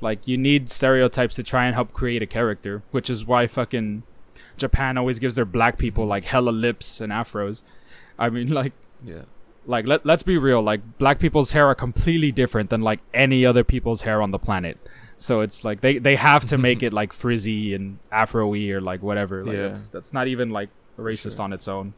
like 0.01 0.27
you 0.27 0.35
need 0.35 0.71
stereotypes 0.71 1.35
to 1.35 1.43
try 1.43 1.65
and 1.65 1.75
help 1.75 1.93
create 1.93 2.23
a 2.23 2.25
character 2.25 2.81
which 2.89 3.07
is 3.07 3.23
why 3.23 3.45
fucking 3.45 4.01
japan 4.57 4.97
always 4.97 5.19
gives 5.19 5.35
their 5.35 5.45
black 5.45 5.77
people 5.77 6.07
like 6.07 6.25
hella 6.25 6.49
lips 6.49 6.99
and 6.99 7.11
afros 7.13 7.61
i 8.17 8.29
mean 8.31 8.47
like 8.61 8.73
Yeah. 9.05 9.21
like 9.67 9.85
let, 9.85 10.03
let's 10.03 10.23
be 10.23 10.39
real 10.39 10.61
like 10.61 10.97
black 10.97 11.19
people's 11.19 11.51
hair 11.51 11.67
are 11.67 11.75
completely 11.75 12.31
different 12.31 12.71
than 12.71 12.81
like 12.81 12.99
any 13.13 13.45
other 13.45 13.63
people's 13.63 14.01
hair 14.01 14.23
on 14.23 14.31
the 14.31 14.39
planet 14.39 14.79
so 15.17 15.41
it's 15.41 15.63
like 15.63 15.81
they 15.81 15.97
they 15.97 16.15
have 16.15 16.45
to 16.45 16.57
make 16.57 16.83
it 16.83 16.93
like 17.01 17.11
frizzy 17.13 17.73
and 17.73 17.97
afro-y 18.11 18.69
or 18.69 18.79
like 18.81 19.01
whatever 19.01 19.43
like 19.43 19.55
Yeah. 19.55 19.61
that's, 19.63 19.89
that's 19.89 20.13
not 20.13 20.27
even 20.27 20.49
like 20.49 20.69
racist 20.97 21.35
sure. 21.37 21.43
on 21.43 21.53
its 21.53 21.67
own 21.67 21.93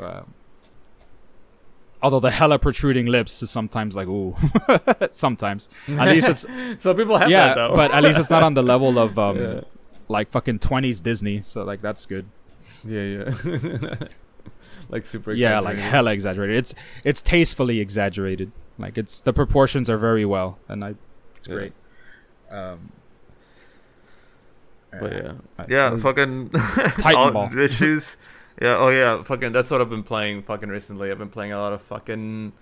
um, 0.00 0.32
although 2.02 2.20
the 2.20 2.30
hella 2.30 2.58
protruding 2.58 3.06
lips 3.06 3.42
is 3.42 3.50
sometimes 3.50 3.94
like 3.96 4.08
ooh 4.08 4.34
sometimes 5.10 5.68
at 5.88 6.08
least 6.08 6.28
it's 6.28 6.46
So 6.82 6.94
people 6.94 7.18
have 7.18 7.28
yeah 7.30 7.46
that 7.46 7.54
though. 7.56 7.74
but 7.76 7.90
at 7.92 8.02
least 8.02 8.18
it's 8.18 8.30
not 8.30 8.42
on 8.42 8.54
the 8.54 8.62
level 8.62 8.98
of 8.98 9.18
um 9.18 9.36
yeah. 9.38 9.60
like 10.08 10.30
fucking 10.30 10.58
20s 10.60 11.02
disney 11.02 11.42
so 11.42 11.62
like 11.64 11.82
that's 11.82 12.06
good 12.06 12.26
Yeah, 12.84 13.02
yeah. 13.02 13.94
like 14.88 15.06
super. 15.06 15.32
yeah 15.32 15.58
like 15.60 15.76
hella 15.78 16.12
exaggerated 16.12 16.56
it's 16.56 16.74
it's 17.04 17.20
tastefully 17.22 17.80
exaggerated 17.80 18.52
like 18.78 18.96
it's 18.96 19.20
the 19.20 19.32
proportions 19.32 19.90
are 19.90 19.98
very 19.98 20.24
well 20.24 20.58
and 20.68 20.82
i 20.84 20.94
it's 21.36 21.48
Yeah. 21.48 21.54
great 21.54 21.72
um 22.50 22.92
But 24.90 25.12
yeah, 25.12 25.32
I- 25.58 25.66
yeah, 25.68 25.96
fucking 25.98 26.50
Titan 26.50 27.14
all 27.16 27.30
Ball. 27.30 27.58
issues. 27.58 28.16
Yeah, 28.60 28.76
oh 28.76 28.88
yeah, 28.90 29.22
fucking. 29.22 29.52
That's 29.52 29.70
what 29.70 29.80
I've 29.80 29.88
been 29.88 30.02
playing 30.02 30.42
fucking 30.42 30.68
recently. 30.68 31.10
I've 31.10 31.18
been 31.18 31.30
playing 31.30 31.52
a 31.52 31.58
lot 31.58 31.72
of 31.72 31.80
fucking 31.82 32.52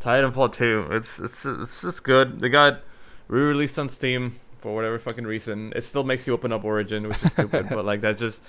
Titanfall 0.00 0.54
2. 0.54 0.88
It's 0.92 1.18
it's 1.18 1.44
it's 1.44 1.82
just 1.82 2.02
good. 2.04 2.40
They 2.40 2.48
got 2.48 2.80
re-released 3.28 3.78
on 3.78 3.88
Steam. 3.88 4.36
for 4.60 4.74
whatever 4.74 4.98
fucking 4.98 5.26
reason. 5.26 5.72
It 5.76 5.82
still 5.84 6.04
makes 6.04 6.26
you 6.26 6.32
open 6.32 6.52
up 6.52 6.64
Origin, 6.64 7.08
which 7.08 7.22
is 7.22 7.32
stupid, 7.32 7.68
but 7.70 7.84
like 7.84 8.00
that 8.02 8.16
just 8.18 8.40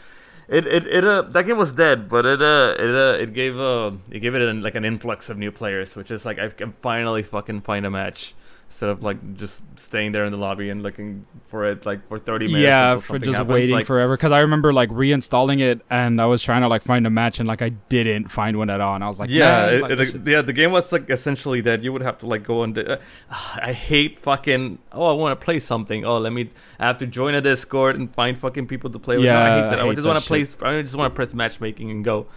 it 0.48 0.66
it 0.68 0.86
it 0.88 1.04
uh 1.04 1.24
that 1.24 1.44
game 1.46 1.58
was 1.58 1.74
dead, 1.74 2.08
but 2.08 2.26
it 2.26 2.42
uh 2.42 2.76
it 2.80 2.90
uh 2.96 3.18
it 3.20 3.34
gave 3.34 3.60
uh 3.60 3.92
it 4.12 4.20
gave 4.20 4.36
it 4.36 4.42
an, 4.44 4.62
like 4.62 4.76
an 4.76 4.86
influx 4.86 5.30
of 5.30 5.38
new 5.38 5.52
players, 5.52 5.96
which 5.96 6.12
is 6.12 6.24
like 6.26 6.38
I 6.40 6.50
can 6.50 6.72
finally 6.72 7.24
fucking 7.24 7.62
find 7.62 7.86
a 7.86 7.90
match 7.90 8.34
instead 8.68 8.90
of 8.90 9.02
like 9.02 9.36
just 9.36 9.62
staying 9.78 10.12
there 10.12 10.26
in 10.26 10.32
the 10.32 10.38
lobby 10.38 10.70
and 10.70 10.84
looking 10.84 11.26
for 11.48 11.66
it 11.66 11.86
like 11.86 12.06
for 12.08 12.20
30 12.20 12.48
minutes 12.48 12.62
yeah 12.62 13.00
for 13.00 13.18
just 13.18 13.38
happens. 13.38 13.54
waiting 13.54 13.74
like, 13.74 13.86
forever 13.86 14.18
because 14.18 14.34
i 14.34 14.40
remember 14.40 14.74
like 14.74 14.90
reinstalling 14.90 15.62
it 15.62 15.82
and 15.90 16.22
i 16.22 16.26
was 16.26 16.44
trying 16.44 16.62
to 16.62 16.68
like 16.68 16.84
find 16.84 17.08
a 17.08 17.10
match 17.10 17.40
and 17.40 17.48
like 17.48 17.62
i 17.62 17.70
didn't 17.70 18.28
find 18.28 18.58
one 18.58 18.70
at 18.70 18.82
all 18.82 18.94
and 18.94 19.04
i 19.04 19.08
was 19.08 19.20
like 19.20 19.30
yeah, 19.30 19.50
nah, 19.50 19.68
it- 19.68 19.82
like, 19.82 19.92
it- 19.92 20.24
the, 20.24 20.32
yeah. 20.32 20.42
The 20.42 20.54
game 20.54 20.72
was 20.72 20.92
like 20.92 21.10
essentially 21.10 21.62
dead. 21.62 21.84
You 21.84 21.92
would 21.94 22.02
have 22.02 22.18
to 22.20 22.28
like 22.28 22.44
go 22.44 22.64
and. 22.64 22.78
Uh, 22.78 22.98
I 23.30 23.74
hate 23.74 24.20
fucking. 24.20 24.80
Oh, 24.92 25.06
I 25.06 25.14
want 25.14 25.40
to 25.40 25.44
play 25.44 25.60
something. 25.60 26.06
Oh, 26.06 26.18
let 26.18 26.34
me. 26.34 26.52
I 26.80 26.86
have 26.86 26.98
to 27.00 27.08
join 27.08 27.36
a 27.36 27.42
Discord 27.42 27.96
and 27.96 28.14
find 28.14 28.38
fucking 28.38 28.68
people 28.68 28.90
to 28.92 29.00
play 29.00 29.18
with. 29.18 29.26
No, 29.26 29.40
I 29.40 29.50
hate 29.56 29.70
that. 29.70 29.80
I 29.80 29.88
I, 29.88 29.94
just 29.94 30.08
want 30.08 30.22
to 30.22 30.28
play. 30.28 30.42
I 30.62 30.82
just 30.82 30.96
want 30.96 31.12
to 31.12 31.16
press 31.16 31.34
matchmaking 31.34 31.92
and 31.92 32.04
go. 32.04 32.28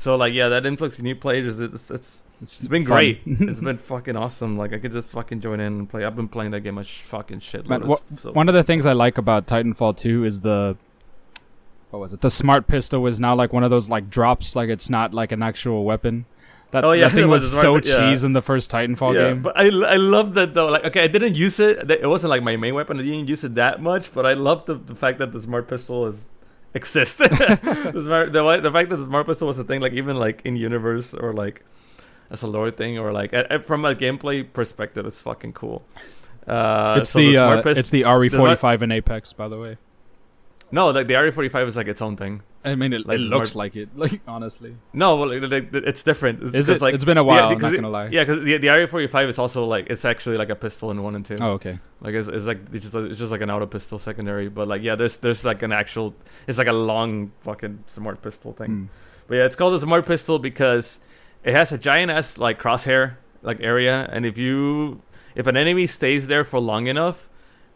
So 0.00 0.16
like 0.16 0.32
yeah, 0.32 0.48
that 0.48 0.64
influx 0.66 0.98
of 0.98 1.04
new 1.04 1.14
players. 1.14 1.60
It's 1.60 1.90
it's 1.90 2.22
it's 2.40 2.58
it's 2.60 2.68
been 2.68 2.84
fun. 2.84 2.92
great. 2.96 3.20
it's 3.26 3.60
been 3.70 3.76
fucking 3.76 4.16
awesome. 4.16 4.56
Like 4.56 4.72
I 4.72 4.78
could 4.78 4.92
just 4.92 5.12
fucking 5.12 5.40
join 5.40 5.60
in 5.60 5.66
and 5.80 5.88
play. 5.90 6.04
I've 6.04 6.16
been 6.16 6.28
playing 6.28 6.52
that 6.52 6.60
game 6.60 6.78
a 6.78 6.84
sh- 6.84 7.02
fucking 7.02 7.40
shit. 7.40 7.68
Man, 7.68 7.86
wha- 7.86 7.98
one 8.32 8.48
of 8.48 8.54
the 8.54 8.64
things 8.64 8.86
I 8.86 8.92
like 8.94 9.18
about 9.18 9.46
Titanfall 9.46 9.98
2 9.98 10.24
is 10.24 10.40
the 10.40 10.76
what 11.90 11.98
was 11.98 12.12
it? 12.14 12.20
The 12.22 12.30
smart 12.30 12.66
pistol 12.66 13.06
is 13.06 13.20
now 13.20 13.34
like 13.34 13.52
one 13.52 13.62
of 13.62 13.70
those 13.70 13.88
like 13.90 14.08
drops, 14.08 14.56
like 14.56 14.70
it's 14.70 14.88
not 14.88 15.12
like 15.12 15.32
an 15.32 15.42
actual 15.42 15.84
weapon. 15.84 16.24
That, 16.70 16.84
Oh, 16.84 16.92
yeah, 16.92 17.08
that 17.08 17.14
thing 17.14 17.28
was 17.36 17.42
was 17.42 17.60
so 17.60 17.76
yeah. 17.76 17.82
cheese 18.10 18.22
in 18.24 18.32
the 18.32 18.40
first 18.40 18.70
Titanfall 18.70 19.14
yeah, 19.14 19.28
game. 19.30 19.42
but 19.42 19.58
I, 19.58 19.64
I 19.64 19.96
love 19.96 20.34
that 20.34 20.54
though. 20.54 20.68
Like, 20.68 20.84
okay, 20.84 21.02
I 21.02 21.08
didn't 21.08 21.34
use 21.34 21.58
it. 21.60 21.90
It 21.90 22.06
wasn't 22.06 22.30
like 22.30 22.42
my 22.44 22.56
main 22.56 22.74
weapon. 22.74 22.98
I 23.00 23.02
didn't 23.02 23.26
use 23.28 23.42
it 23.44 23.56
that 23.56 23.82
much, 23.82 24.14
but 24.14 24.24
I 24.24 24.32
love 24.34 24.64
the, 24.66 24.74
the 24.76 24.94
fact 24.94 25.18
that 25.18 25.32
the 25.32 25.42
smart 25.42 25.68
pistol 25.68 26.06
is 26.06 26.26
exists. 26.74 27.16
the, 27.18 28.02
smart, 28.04 28.32
the, 28.32 28.60
the 28.60 28.70
fact 28.72 28.90
that 28.90 28.96
the 28.96 29.04
smart 29.04 29.26
pistol 29.26 29.48
was 29.48 29.58
a 29.58 29.64
thing, 29.64 29.80
like 29.80 29.92
even 29.92 30.16
like 30.16 30.42
in 30.44 30.56
universe 30.56 31.14
or 31.14 31.32
like 31.32 31.64
as 32.30 32.42
a 32.42 32.46
lore 32.46 32.70
thing, 32.70 32.98
or 32.98 33.12
like 33.12 33.32
a- 33.32 33.46
a- 33.50 33.58
from 33.60 33.84
a 33.84 33.94
gameplay 33.94 34.50
perspective, 34.52 35.04
it's 35.06 35.20
fucking 35.20 35.52
cool. 35.52 35.82
Uh, 36.46 36.96
it's 37.00 37.10
so 37.10 37.18
the, 37.18 37.34
smart 37.34 37.58
uh, 37.58 37.62
pist- 37.62 37.78
it's 37.78 37.90
the 37.90 38.02
RE45 38.02 38.82
in 38.82 38.92
Apex, 38.92 39.32
by 39.32 39.48
the 39.48 39.58
way. 39.58 39.76
no, 40.70 40.90
like 40.90 41.06
the 41.06 41.14
RE45 41.14 41.68
is 41.68 41.76
like 41.76 41.88
its 41.88 42.00
own 42.02 42.16
thing. 42.16 42.42
I 42.64 42.74
mean, 42.74 42.92
it, 42.92 43.06
Like 43.06 43.16
it 43.16 43.22
looks 43.22 43.52
smart- 43.52 43.74
like 43.74 43.76
it. 43.76 43.88
Like 43.96 44.20
honestly, 44.28 44.76
No, 44.92 45.16
well, 45.16 45.40
like, 45.48 45.72
it's 45.72 46.02
different. 46.02 46.42
It's, 46.42 46.54
is 46.54 46.68
it? 46.68 46.80
Like, 46.80 46.94
it's 46.94 47.04
been 47.04 47.16
a 47.16 47.22
yeah, 47.24 47.26
while. 47.26 47.48
I'm 47.48 47.58
not 47.58 47.74
gonna 47.74 47.88
lie. 47.88 48.08
Yeah, 48.08 48.24
because 48.24 48.44
the, 48.44 48.58
the 48.58 48.66
RE45 48.66 49.28
is 49.30 49.38
also 49.38 49.64
like 49.64 49.86
it's 49.88 50.04
actually 50.04 50.36
like 50.36 50.50
a 50.50 50.54
pistol 50.56 50.90
in 50.90 51.02
one 51.02 51.14
and 51.14 51.24
two. 51.24 51.36
Oh, 51.40 51.52
okay. 51.52 51.78
Like 52.00 52.14
it's, 52.14 52.28
it's 52.28 52.44
like 52.44 52.60
it's 52.72 52.84
just 52.84 52.94
it's 52.94 53.18
just 53.18 53.32
like 53.32 53.40
an 53.40 53.50
auto 53.50 53.66
pistol 53.66 53.98
secondary, 53.98 54.48
but 54.48 54.68
like 54.68 54.82
yeah, 54.82 54.94
there's 54.94 55.16
there's 55.18 55.44
like 55.44 55.62
an 55.62 55.72
actual 55.72 56.14
it's 56.46 56.58
like 56.58 56.66
a 56.66 56.72
long 56.72 57.32
fucking 57.42 57.84
smart 57.86 58.22
pistol 58.22 58.52
thing. 58.52 58.68
Mm. 58.70 58.88
But 59.26 59.34
yeah, 59.36 59.44
it's 59.44 59.56
called 59.56 59.74
a 59.74 59.80
smart 59.80 60.06
pistol 60.06 60.38
because 60.38 61.00
it 61.44 61.54
has 61.54 61.72
a 61.72 61.78
giant 61.78 62.10
ass 62.10 62.36
like 62.36 62.60
crosshair 62.60 63.16
like 63.42 63.60
area, 63.60 64.08
and 64.12 64.26
if 64.26 64.36
you 64.36 65.02
if 65.34 65.46
an 65.46 65.56
enemy 65.56 65.86
stays 65.86 66.26
there 66.26 66.44
for 66.44 66.60
long 66.60 66.86
enough, 66.86 67.28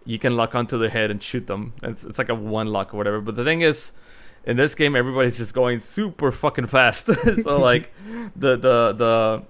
you 0.05 0.19
can 0.19 0.37
lock 0.37 0.55
onto 0.55 0.79
their 0.79 0.91
head 0.91 1.11
and 1.11 1.23
shoot 1.23 1.47
them. 1.47 1.73
It's 1.83 2.05
it's 2.05 2.19
like 2.19 2.29
a 2.29 2.35
one 2.35 2.69
lock 2.69 2.93
or 2.93 2.97
whatever. 2.99 3.21
But 3.21 3.37
the 3.37 3.45
thing 3.45 3.63
is, 3.63 3.93
in 4.47 4.57
this 4.57 4.75
game, 4.75 4.95
everybody's 4.97 5.37
just 5.37 5.55
going 5.55 5.81
super 5.81 6.31
fucking 6.33 6.67
fast. 6.67 7.07
so 7.43 7.59
like 7.61 7.93
the 8.37 8.57
the 8.57 8.93
the 8.93 9.43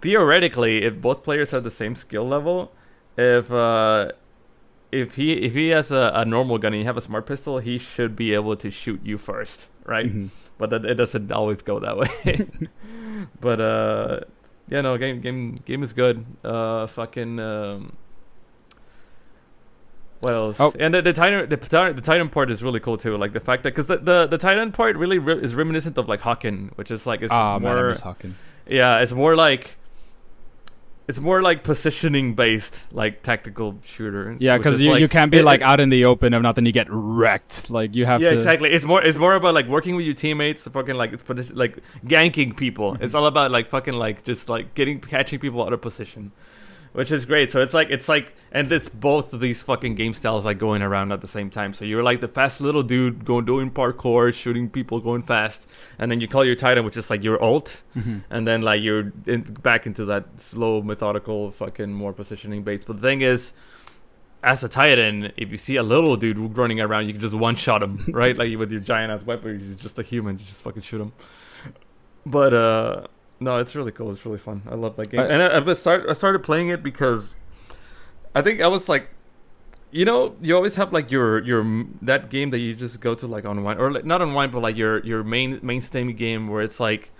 theoretically, 0.00 0.84
if 0.84 1.00
both 1.00 1.22
players 1.22 1.50
have 1.50 1.64
the 1.64 1.70
same 1.70 1.94
skill 1.96 2.26
level, 2.26 2.72
if 3.16 3.50
uh 3.50 4.12
if 4.92 5.16
he 5.16 5.32
if 5.34 5.52
he 5.54 5.68
has 5.68 5.90
a, 5.90 6.12
a 6.14 6.24
normal 6.24 6.58
gun 6.58 6.72
and 6.72 6.80
you 6.80 6.86
have 6.86 6.96
a 6.96 7.00
smart 7.00 7.26
pistol, 7.26 7.58
he 7.58 7.78
should 7.78 8.16
be 8.16 8.32
able 8.34 8.56
to 8.56 8.70
shoot 8.70 9.00
you 9.04 9.18
first, 9.18 9.66
right? 9.84 10.06
Mhm. 10.12 10.30
But 10.56 10.70
that, 10.70 10.84
it 10.84 10.94
doesn't 10.94 11.30
always 11.30 11.62
go 11.62 11.78
that 11.78 11.96
way. 11.96 12.46
but 13.40 13.60
uh, 13.60 14.20
yeah, 14.68 14.80
no, 14.80 14.96
game 14.98 15.20
game 15.20 15.60
game 15.64 15.82
is 15.82 15.92
good. 15.92 16.24
Uh, 16.42 16.86
fucking 16.86 17.38
um, 17.38 17.96
what 20.20 20.32
else? 20.34 20.56
Oh. 20.60 20.72
And 20.78 20.94
the, 20.94 21.02
the 21.02 21.12
Titan 21.12 21.48
the, 21.48 21.56
Titan- 21.56 21.96
the 21.96 22.02
Titan 22.02 22.28
part 22.28 22.50
is 22.50 22.62
really 22.62 22.80
cool 22.80 22.96
too. 22.96 23.16
Like 23.16 23.32
the 23.32 23.40
fact 23.40 23.62
that 23.62 23.70
because 23.74 23.86
the, 23.86 23.98
the 23.98 24.26
the 24.26 24.38
Titan 24.38 24.72
part 24.72 24.96
really 24.96 25.18
re- 25.18 25.40
is 25.40 25.54
reminiscent 25.54 25.96
of 25.98 26.08
like 26.08 26.20
Hawken, 26.20 26.70
which 26.76 26.90
is 26.90 27.06
like 27.06 27.22
it's 27.22 27.30
man, 27.30 27.40
I 27.40 27.58
more 27.58 27.92
Hawken. 27.92 28.34
yeah, 28.66 28.98
it's 28.98 29.12
more 29.12 29.36
like 29.36 29.76
it's 31.06 31.18
more 31.18 31.40
like 31.40 31.64
positioning 31.64 32.34
based, 32.34 32.84
like 32.92 33.22
tactical 33.22 33.78
shooter. 33.82 34.36
Yeah, 34.40 34.58
because 34.58 34.78
you, 34.78 34.90
like- 34.90 35.00
you 35.00 35.08
can't 35.08 35.30
be 35.30 35.38
it- 35.38 35.44
like 35.44 35.62
out 35.62 35.80
in 35.80 35.88
the 35.88 36.04
open. 36.04 36.34
If 36.34 36.42
not, 36.42 36.54
then 36.54 36.66
you 36.66 36.72
get 36.72 36.86
wrecked. 36.90 37.70
Like 37.70 37.94
you 37.94 38.04
have 38.04 38.20
yeah, 38.20 38.30
to. 38.30 38.34
exactly. 38.34 38.70
It's 38.70 38.84
more 38.84 39.02
it's 39.02 39.16
more 39.16 39.34
about 39.34 39.54
like 39.54 39.66
working 39.68 39.96
with 39.96 40.04
your 40.04 40.14
teammates, 40.14 40.68
fucking 40.68 40.96
like 40.96 41.12
it's 41.14 41.50
like 41.52 41.78
ganking 42.04 42.56
people. 42.56 42.92
Mm-hmm. 42.92 43.04
It's 43.04 43.14
all 43.14 43.24
about 43.26 43.50
like 43.50 43.70
fucking 43.70 43.94
like 43.94 44.24
just 44.24 44.48
like 44.50 44.74
getting 44.74 45.00
catching 45.00 45.38
people 45.38 45.62
out 45.64 45.72
of 45.72 45.80
position, 45.80 46.32
which 46.92 47.10
is 47.12 47.24
great. 47.24 47.50
So 47.52 47.60
it's 47.60 47.74
like 47.74 47.90
it's 47.90 48.08
like 48.08 48.34
and 48.52 48.70
it's 48.72 48.88
both 48.88 49.32
of 49.32 49.40
these 49.40 49.62
fucking 49.62 49.94
game 49.94 50.14
styles 50.14 50.44
like 50.44 50.58
going 50.58 50.82
around 50.82 51.12
at 51.12 51.20
the 51.20 51.28
same 51.28 51.50
time. 51.50 51.72
So 51.74 51.84
you're 51.84 52.02
like 52.02 52.20
the 52.20 52.28
fast 52.28 52.60
little 52.60 52.82
dude 52.82 53.24
going 53.24 53.44
doing 53.44 53.70
parkour, 53.70 54.32
shooting 54.32 54.68
people, 54.70 55.00
going 55.00 55.22
fast, 55.22 55.66
and 55.98 56.10
then 56.10 56.20
you 56.20 56.28
call 56.28 56.44
your 56.44 56.56
Titan, 56.56 56.84
which 56.84 56.96
is 56.96 57.10
like 57.10 57.22
your 57.22 57.42
ult, 57.42 57.82
Mhm. 57.96 58.22
and 58.30 58.46
then 58.46 58.62
like 58.62 58.82
you're 58.82 59.12
in, 59.26 59.42
back 59.42 59.86
into 59.86 60.04
that 60.06 60.40
slow, 60.40 60.82
methodical, 60.82 61.50
fucking 61.50 61.92
more 61.92 62.12
positioning 62.12 62.62
base. 62.62 62.82
But 62.84 62.96
the 62.96 63.02
thing 63.02 63.20
is, 63.20 63.52
as 64.42 64.62
a 64.62 64.68
Titan, 64.68 65.32
if 65.36 65.50
you 65.50 65.58
see 65.58 65.74
a 65.76 65.82
little 65.82 66.16
dude 66.16 66.56
running 66.56 66.80
around, 66.80 67.06
you 67.06 67.12
can 67.12 67.20
just 67.20 67.34
one 67.34 67.56
shot 67.56 67.82
him, 67.82 67.98
right? 68.08 68.36
like 68.36 68.56
with 68.56 68.70
your 68.70 68.80
giant 68.80 69.10
ass 69.12 69.24
weapon, 69.26 69.58
he's 69.58 69.74
just 69.76 69.98
a 69.98 70.02
human, 70.02 70.38
you 70.38 70.44
just 70.44 70.62
fucking 70.62 70.82
shoot 70.82 71.00
him. 71.00 71.12
But 72.24 72.54
uh, 72.54 73.06
no, 73.40 73.56
it's 73.58 73.74
really 73.74 73.92
cool. 73.92 74.10
It's 74.10 74.24
really 74.26 74.38
fun. 74.38 74.62
I 74.70 74.74
love 74.74 74.96
that 74.96 75.10
game, 75.10 75.20
I- 75.20 75.26
and 75.26 75.42
I, 75.42 75.70
I 75.70 75.74
start 75.74 76.04
I 76.08 76.12
started 76.12 76.42
playing 76.42 76.68
it 76.68 76.82
because 76.82 77.36
I 78.34 78.42
think 78.42 78.60
I 78.60 78.66
was 78.68 78.88
like. 78.88 79.10
You 79.90 80.04
know, 80.04 80.36
you 80.42 80.54
always 80.54 80.74
have 80.74 80.92
like 80.92 81.10
your 81.10 81.42
your 81.42 81.64
that 82.02 82.28
game 82.28 82.50
that 82.50 82.58
you 82.58 82.74
just 82.74 83.00
go 83.00 83.14
to 83.14 83.26
like 83.26 83.46
unwind 83.46 83.80
or 83.80 83.90
like, 83.90 84.04
not 84.04 84.20
unwind, 84.20 84.52
but 84.52 84.60
like 84.60 84.76
your 84.76 85.02
your 85.02 85.24
main 85.24 85.60
mainstay 85.62 86.12
game 86.12 86.46
where 86.48 86.60
it's 86.60 86.78
like 86.78 87.10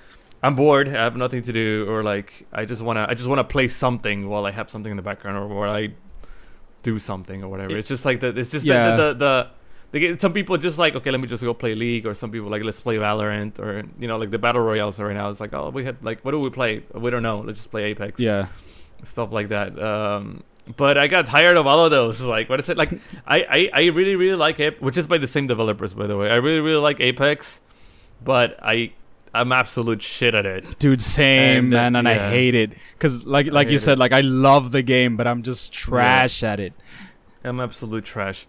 I'm 0.43 0.55
bored, 0.55 0.87
I 0.87 0.91
have 1.03 1.17
nothing 1.17 1.41
to 1.45 1.53
do, 1.55 1.87
or 1.89 2.03
like 2.03 2.47
I 2.53 2.67
just 2.67 2.83
wanna 2.83 3.07
I 3.09 3.15
just 3.15 3.27
wanna 3.27 3.43
play 3.45 3.69
something 3.69 4.29
while 4.29 4.45
I 4.45 4.51
have 4.51 4.69
something 4.69 4.91
in 4.91 4.99
the 4.99 5.03
background, 5.03 5.39
or 5.39 5.47
while 5.47 5.71
I 5.71 5.95
do 6.83 6.99
something 6.99 7.43
or 7.43 7.49
whatever. 7.49 7.75
It's 7.75 7.89
just 7.89 8.05
like 8.05 8.21
that. 8.21 8.37
It's 8.37 8.51
just 8.51 8.67
Yeah. 8.67 8.91
the, 8.91 8.97
the, 8.97 9.15
the, 9.15 9.15
the 9.15 9.51
get- 9.93 10.21
some 10.21 10.33
people 10.33 10.57
just 10.59 10.79
like 10.79 10.95
okay, 10.95 11.11
let 11.11 11.21
me 11.21 11.27
just 11.29 11.43
go 11.43 11.55
play 11.55 11.75
League, 11.75 12.07
or 12.07 12.15
some 12.15 12.31
people 12.31 12.49
like 12.51 12.63
let's 12.63 12.81
play 12.81 12.97
Valorant, 12.97 13.59
or 13.59 13.85
you 13.99 14.07
know 14.09 14.19
like 14.19 14.31
the 14.31 14.39
battle 14.39 14.61
royales 14.63 14.99
right 15.01 15.15
now. 15.15 15.31
It's 15.31 15.41
like 15.41 15.53
oh 15.55 15.71
we 15.71 15.85
had 15.85 15.97
like 16.05 16.21
what 16.25 16.33
do 16.33 16.39
we 16.41 16.51
play? 16.51 16.83
We 16.95 17.11
don't 17.11 17.23
know. 17.23 17.41
Let's 17.41 17.59
just 17.59 17.71
play 17.71 17.85
Apex 17.85 18.21
Yeah. 18.21 18.47
stuff 19.03 19.33
like 19.33 19.49
that. 19.49 19.79
Um, 19.79 20.43
but 20.77 20.99
I 20.99 21.07
got 21.07 21.25
tired 21.27 21.57
of 21.57 21.67
all 21.67 21.85
of 21.87 21.91
those. 21.91 22.21
Like, 22.21 22.51
what 22.51 22.61
is 22.61 22.69
it? 22.69 22.77
Like, 22.77 22.93
I, 23.27 23.39
I, 23.41 23.71
I 23.73 23.85
really, 23.87 24.17
really 24.17 24.37
like 24.37 24.61
it, 24.61 24.83
which 24.83 24.99
is 24.99 25.07
by 25.07 25.17
the 25.17 25.27
same 25.27 25.47
developers, 25.47 25.95
by 25.95 26.07
the 26.07 26.15
way. 26.19 26.29
I 26.31 26.35
really, 26.35 26.61
really 26.61 26.83
like 26.83 27.01
Apex, 27.01 27.61
but 28.23 28.59
I, 28.63 28.93
I'm 29.33 29.51
absolute 29.51 30.03
shit 30.03 30.35
at 30.35 30.45
it. 30.45 30.79
Dude, 30.79 31.01
same 31.01 31.57
And, 31.57 31.71
man, 31.71 31.97
and 31.97 32.07
I 32.07 32.29
hate 32.29 32.55
it. 32.55 32.73
Cause 32.99 33.25
like 33.25 33.47
like 33.47 33.71
you 33.71 33.79
said, 33.79 33.95
it. 33.95 33.99
like 33.99 34.13
I 34.13 34.21
love 34.21 34.73
the 34.73 34.83
game, 34.83 35.17
but 35.17 35.27
I'm 35.27 35.43
just 35.43 35.73
trash 35.73 36.43
at 36.43 36.61
it. 36.61 36.75
I'm 37.43 37.61
absolute 37.61 38.05
trash. 38.05 38.47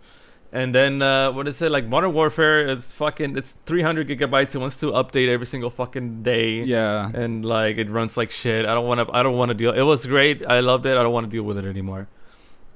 And 0.52 0.74
then 0.74 1.02
uh, 1.02 1.32
what 1.32 1.48
is 1.48 1.62
it? 1.62 1.72
Like 1.72 1.86
Modern 1.86 2.14
Warfare 2.14 2.68
is 2.68 2.92
fucking. 2.94 3.38
It's 3.38 3.56
300 3.68 4.08
gigabytes. 4.08 4.56
It 4.56 4.58
wants 4.58 4.80
to 4.80 4.92
update 4.92 5.28
every 5.28 5.46
single 5.46 5.70
fucking 5.70 6.24
day. 6.24 6.64
Yeah. 6.64 7.12
And 7.14 7.46
like 7.46 7.78
it 7.78 7.90
runs 7.90 8.18
like 8.18 8.32
shit. 8.32 8.66
I 8.66 8.74
don't 8.74 8.88
want 8.88 9.08
to. 9.08 9.16
I 9.16 9.22
don't 9.22 9.38
want 9.38 9.50
to 9.50 9.56
deal. 9.56 9.72
It 9.72 9.84
was 9.84 10.08
great. 10.08 10.44
I 10.46 10.62
loved 10.62 10.88
it. 10.88 10.98
I 10.98 11.04
don't 11.04 11.14
want 11.14 11.26
to 11.26 11.32
deal 11.32 11.44
with 11.44 11.58
it 11.60 11.66
anymore. 11.66 12.08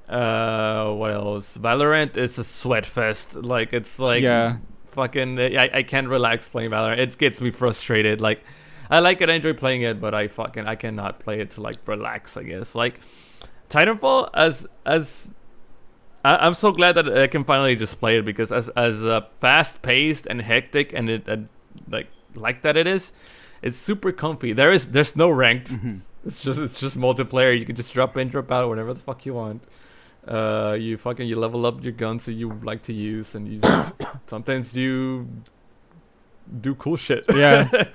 Uh, 0.07 0.91
what 0.91 1.11
else? 1.11 1.57
Valorant 1.57 2.15
is 2.15 2.37
a 2.37 2.43
sweat 2.43 2.85
fest. 2.85 3.33
Like 3.33 3.73
it's 3.73 3.97
like 3.97 4.21
yeah. 4.21 4.57
fucking. 4.89 5.39
I 5.39 5.69
I 5.73 5.83
can't 5.83 6.07
relax 6.07 6.47
playing 6.49 6.69
Valorant. 6.69 6.99
It 6.99 7.17
gets 7.17 7.41
me 7.41 7.49
frustrated. 7.49 8.21
Like 8.21 8.43
I 8.91 8.99
like 8.99 9.21
it. 9.21 9.31
I 9.31 9.33
enjoy 9.33 9.53
playing 9.53 9.81
it, 9.81 9.99
but 9.99 10.13
I 10.13 10.27
fucking 10.27 10.67
I 10.67 10.75
cannot 10.75 11.19
play 11.19 11.39
it 11.39 11.49
to 11.51 11.61
like 11.61 11.77
relax. 11.87 12.37
I 12.37 12.43
guess 12.43 12.75
like 12.75 12.99
Titanfall 13.69 14.29
as 14.35 14.67
as. 14.85 15.29
I, 16.23 16.37
I'm 16.47 16.53
so 16.53 16.71
glad 16.71 16.93
that 16.93 17.17
I 17.17 17.27
can 17.27 17.43
finally 17.43 17.75
just 17.75 17.99
play 17.99 18.17
it 18.17 18.25
because 18.25 18.51
as 18.51 18.69
as 18.69 19.03
uh, 19.03 19.21
fast 19.39 19.81
paced 19.81 20.25
and 20.27 20.41
hectic 20.41 20.93
and 20.93 21.09
it 21.09 21.27
uh, 21.27 21.37
like 21.89 22.07
like 22.35 22.61
that 22.63 22.77
it 22.77 22.87
is, 22.87 23.11
it's 23.61 23.77
super 23.77 24.11
comfy. 24.11 24.53
There 24.53 24.71
is 24.71 24.87
there's 24.87 25.15
no 25.15 25.29
ranked. 25.29 25.69
Mhm. 25.71 26.01
It's 26.25 26.41
just 26.41 26.59
it's 26.59 26.79
just 26.79 26.97
multiplayer. 26.97 27.57
You 27.57 27.65
can 27.65 27.75
just 27.75 27.93
drop 27.93 28.15
in, 28.17 28.29
drop 28.29 28.51
out, 28.51 28.69
whatever 28.69 28.93
the 28.93 29.01
fuck 29.01 29.25
you 29.25 29.33
want. 29.33 29.63
Uh, 30.25 30.77
you 30.79 30.97
fucking 30.97 31.27
you 31.27 31.35
level 31.37 31.65
up 31.65 31.83
your 31.83 31.91
guns 31.91 32.23
that 32.25 32.33
you 32.33 32.47
like 32.63 32.83
to 32.83 32.93
use, 32.93 33.35
and 33.35 33.45
you 33.47 33.59
sometimes 34.27 34.73
you 34.75 35.27
do 36.61 36.75
cool 36.75 36.97
shit. 36.97 37.25
Yeah. 37.33 37.69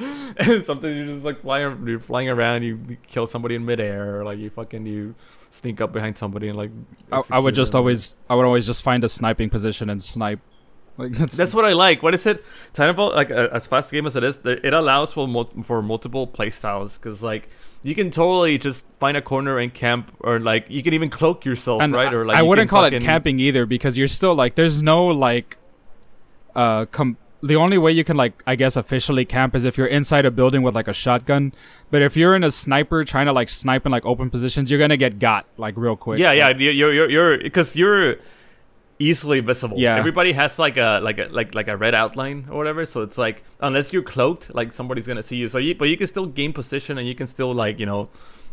sometimes 0.65 0.97
you're 0.97 1.07
just 1.07 1.25
like 1.25 1.41
flying, 1.43 1.87
you're 1.87 2.01
flying 2.01 2.29
around, 2.29 2.63
you 2.63 2.99
kill 3.07 3.27
somebody 3.27 3.55
in 3.55 3.65
midair, 3.65 4.21
or 4.21 4.25
like 4.25 4.39
you 4.39 4.51
fucking 4.51 4.87
you 4.87 5.15
sneak 5.51 5.81
up 5.81 5.93
behind 5.93 6.19
somebody 6.19 6.49
and 6.49 6.57
like. 6.57 6.71
I, 7.13 7.23
I 7.33 7.39
would 7.39 7.55
just 7.55 7.73
them. 7.73 7.81
always, 7.81 8.17
I 8.29 8.35
would 8.35 8.45
always 8.45 8.67
just 8.67 8.83
find 8.83 9.03
a 9.05 9.09
sniping 9.09 9.51
position 9.51 9.91
and 9.91 10.03
snipe. 10.03 10.41
Like 10.99 11.13
that's, 11.13 11.37
That's 11.37 11.55
what 11.55 11.65
I 11.65 11.75
like. 11.75 12.03
What 12.03 12.13
is 12.13 12.27
it? 12.27 12.45
Titanfall, 12.75 13.15
like 13.15 13.31
uh, 13.31 13.49
as 13.53 13.69
fast 13.69 13.93
a 13.93 13.95
game 13.95 14.07
as 14.07 14.17
it 14.17 14.25
is, 14.25 14.41
it 14.45 14.75
allows 14.75 15.13
for 15.13 15.29
mul- 15.29 15.63
for 15.63 15.81
multiple 15.81 16.27
playstyles 16.27 16.95
because 16.95 17.23
like 17.23 17.49
you 17.83 17.95
can 17.95 18.11
totally 18.11 18.59
just 18.59 18.85
find 18.99 19.17
a 19.17 19.23
corner 19.23 19.59
and 19.59 19.73
camp, 19.73 20.13
or 20.19 20.41
like 20.41 20.69
you 20.69 20.83
can 20.83 20.95
even 20.95 21.09
cloak 21.09 21.45
yourself, 21.45 21.81
and 21.83 21.93
right? 21.93 22.13
Or 22.13 22.27
like 22.27 22.37
I 22.37 22.43
wouldn't 22.43 22.69
call 22.69 22.85
it 22.85 23.01
camping 23.01 23.39
either 23.39 23.65
because 23.65 23.97
you're 23.97 24.09
still 24.09 24.35
like 24.35 24.57
there's 24.57 24.83
no 24.83 25.07
like 25.07 25.57
uh 26.57 26.87
com- 26.87 27.17
the 27.43 27.55
only 27.57 27.79
way 27.79 27.93
you 27.93 28.03
can 28.05 28.17
like 28.17 28.43
I 28.47 28.57
guess 28.57 28.77
officially 28.77 29.25
camp 29.25 29.55
is 29.55 29.65
if 29.65 29.79
you're 29.79 29.87
inside 29.87 30.25
a 30.25 30.31
building 30.31 30.63
with 30.63 30.75
like 30.75 30.89
a 30.89 30.93
shotgun. 30.93 31.53
But 31.91 32.03
if 32.03 32.17
you're 32.17 32.35
in 32.35 32.43
a 32.45 32.51
sniper 32.51 33.05
trying 33.05 33.27
to 33.27 33.33
like 33.33 33.49
snipe 33.49 33.87
in 33.87 33.93
like 33.93 34.05
open 34.05 34.29
positions, 34.31 34.71
you're 34.71 34.81
gonna 34.81 34.97
get 34.97 35.19
got 35.19 35.47
like 35.57 35.77
real 35.77 35.97
quick. 35.97 36.19
Yeah, 36.19 36.33
yeah, 36.33 36.51
you- 36.51 36.71
you're 36.71 36.93
you're 36.93 37.11
you're 37.11 37.39
because 37.39 37.77
you're 37.77 38.17
easily 39.01 39.39
visible. 39.39 39.79
Yeah. 39.79 39.97
everybody 39.97 40.33
has 40.33 40.59
like 40.59 40.77
a 40.77 40.99
like 41.03 41.19
a 41.19 41.29
like 41.31 41.55
like 41.55 41.69
a 41.69 41.77
red 41.77 41.95
outline 41.95 42.47
or 42.51 42.57
whatever. 42.59 42.85
So 42.85 43.03
it's 43.03 43.17
like 43.19 43.45
unless 43.61 43.93
you're 43.93 44.03
cloaked, 44.03 44.55
like 44.55 44.73
somebody's 44.73 45.07
gonna 45.07 45.23
see 45.23 45.37
you. 45.37 45.49
So 45.49 45.59
you 45.59 45.75
but 45.75 45.89
you 45.89 45.97
can 45.97 46.07
still 46.09 46.27
gain 46.27 46.53
position 46.53 46.99
and 46.99 47.07
you 47.07 47.15
can 47.15 47.27
still 47.29 47.55
like 47.55 47.79
you 47.79 47.87
know 47.87 48.11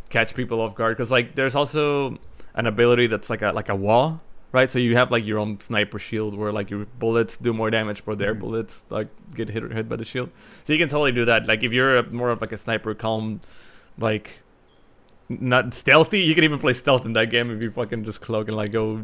catch 0.09 0.35
people 0.35 0.61
off 0.61 0.75
guard 0.75 0.95
because 0.95 1.09
like 1.09 1.33
there's 1.35 1.55
also 1.55 2.19
an 2.53 2.67
ability 2.67 3.07
that's 3.07 3.29
like 3.29 3.41
a 3.41 3.51
like 3.51 3.69
a 3.69 3.75
wall. 3.75 4.21
Right, 4.56 4.72
so 4.72 4.80
you 4.80 4.95
have 4.95 5.11
like 5.11 5.26
your 5.26 5.38
own 5.38 5.60
sniper 5.60 5.99
shield 5.99 6.34
where 6.40 6.52
like 6.60 6.69
your 6.69 6.86
bullets 6.98 7.36
do 7.36 7.52
more 7.52 7.69
damage, 7.69 8.06
but 8.06 8.18
their 8.19 8.34
Mhm. 8.34 8.40
bullets 8.40 8.73
like 8.90 9.10
get 9.36 9.49
hit 9.49 9.64
hit 9.77 9.90
by 9.90 9.98
the 9.98 10.06
shield. 10.06 10.30
So 10.64 10.72
you 10.73 10.80
can 10.80 10.88
totally 10.88 11.11
do 11.11 11.26
that. 11.26 11.45
Like 11.45 11.61
if 11.68 11.73
you're 11.73 12.02
more 12.11 12.30
of 12.32 12.40
like 12.40 12.53
a 12.53 12.57
sniper, 12.57 12.94
calm, 12.95 13.41
like 13.98 14.27
not 15.27 15.73
stealthy. 15.73 16.22
You 16.22 16.34
can 16.36 16.45
even 16.45 16.60
play 16.60 16.72
stealth 16.72 17.03
in 17.06 17.11
that 17.19 17.30
game 17.32 17.52
if 17.52 17.61
you 17.61 17.69
fucking 17.69 18.06
just 18.06 18.22
cloak 18.22 18.48
and 18.48 18.56
like 18.56 18.72
go 18.72 19.03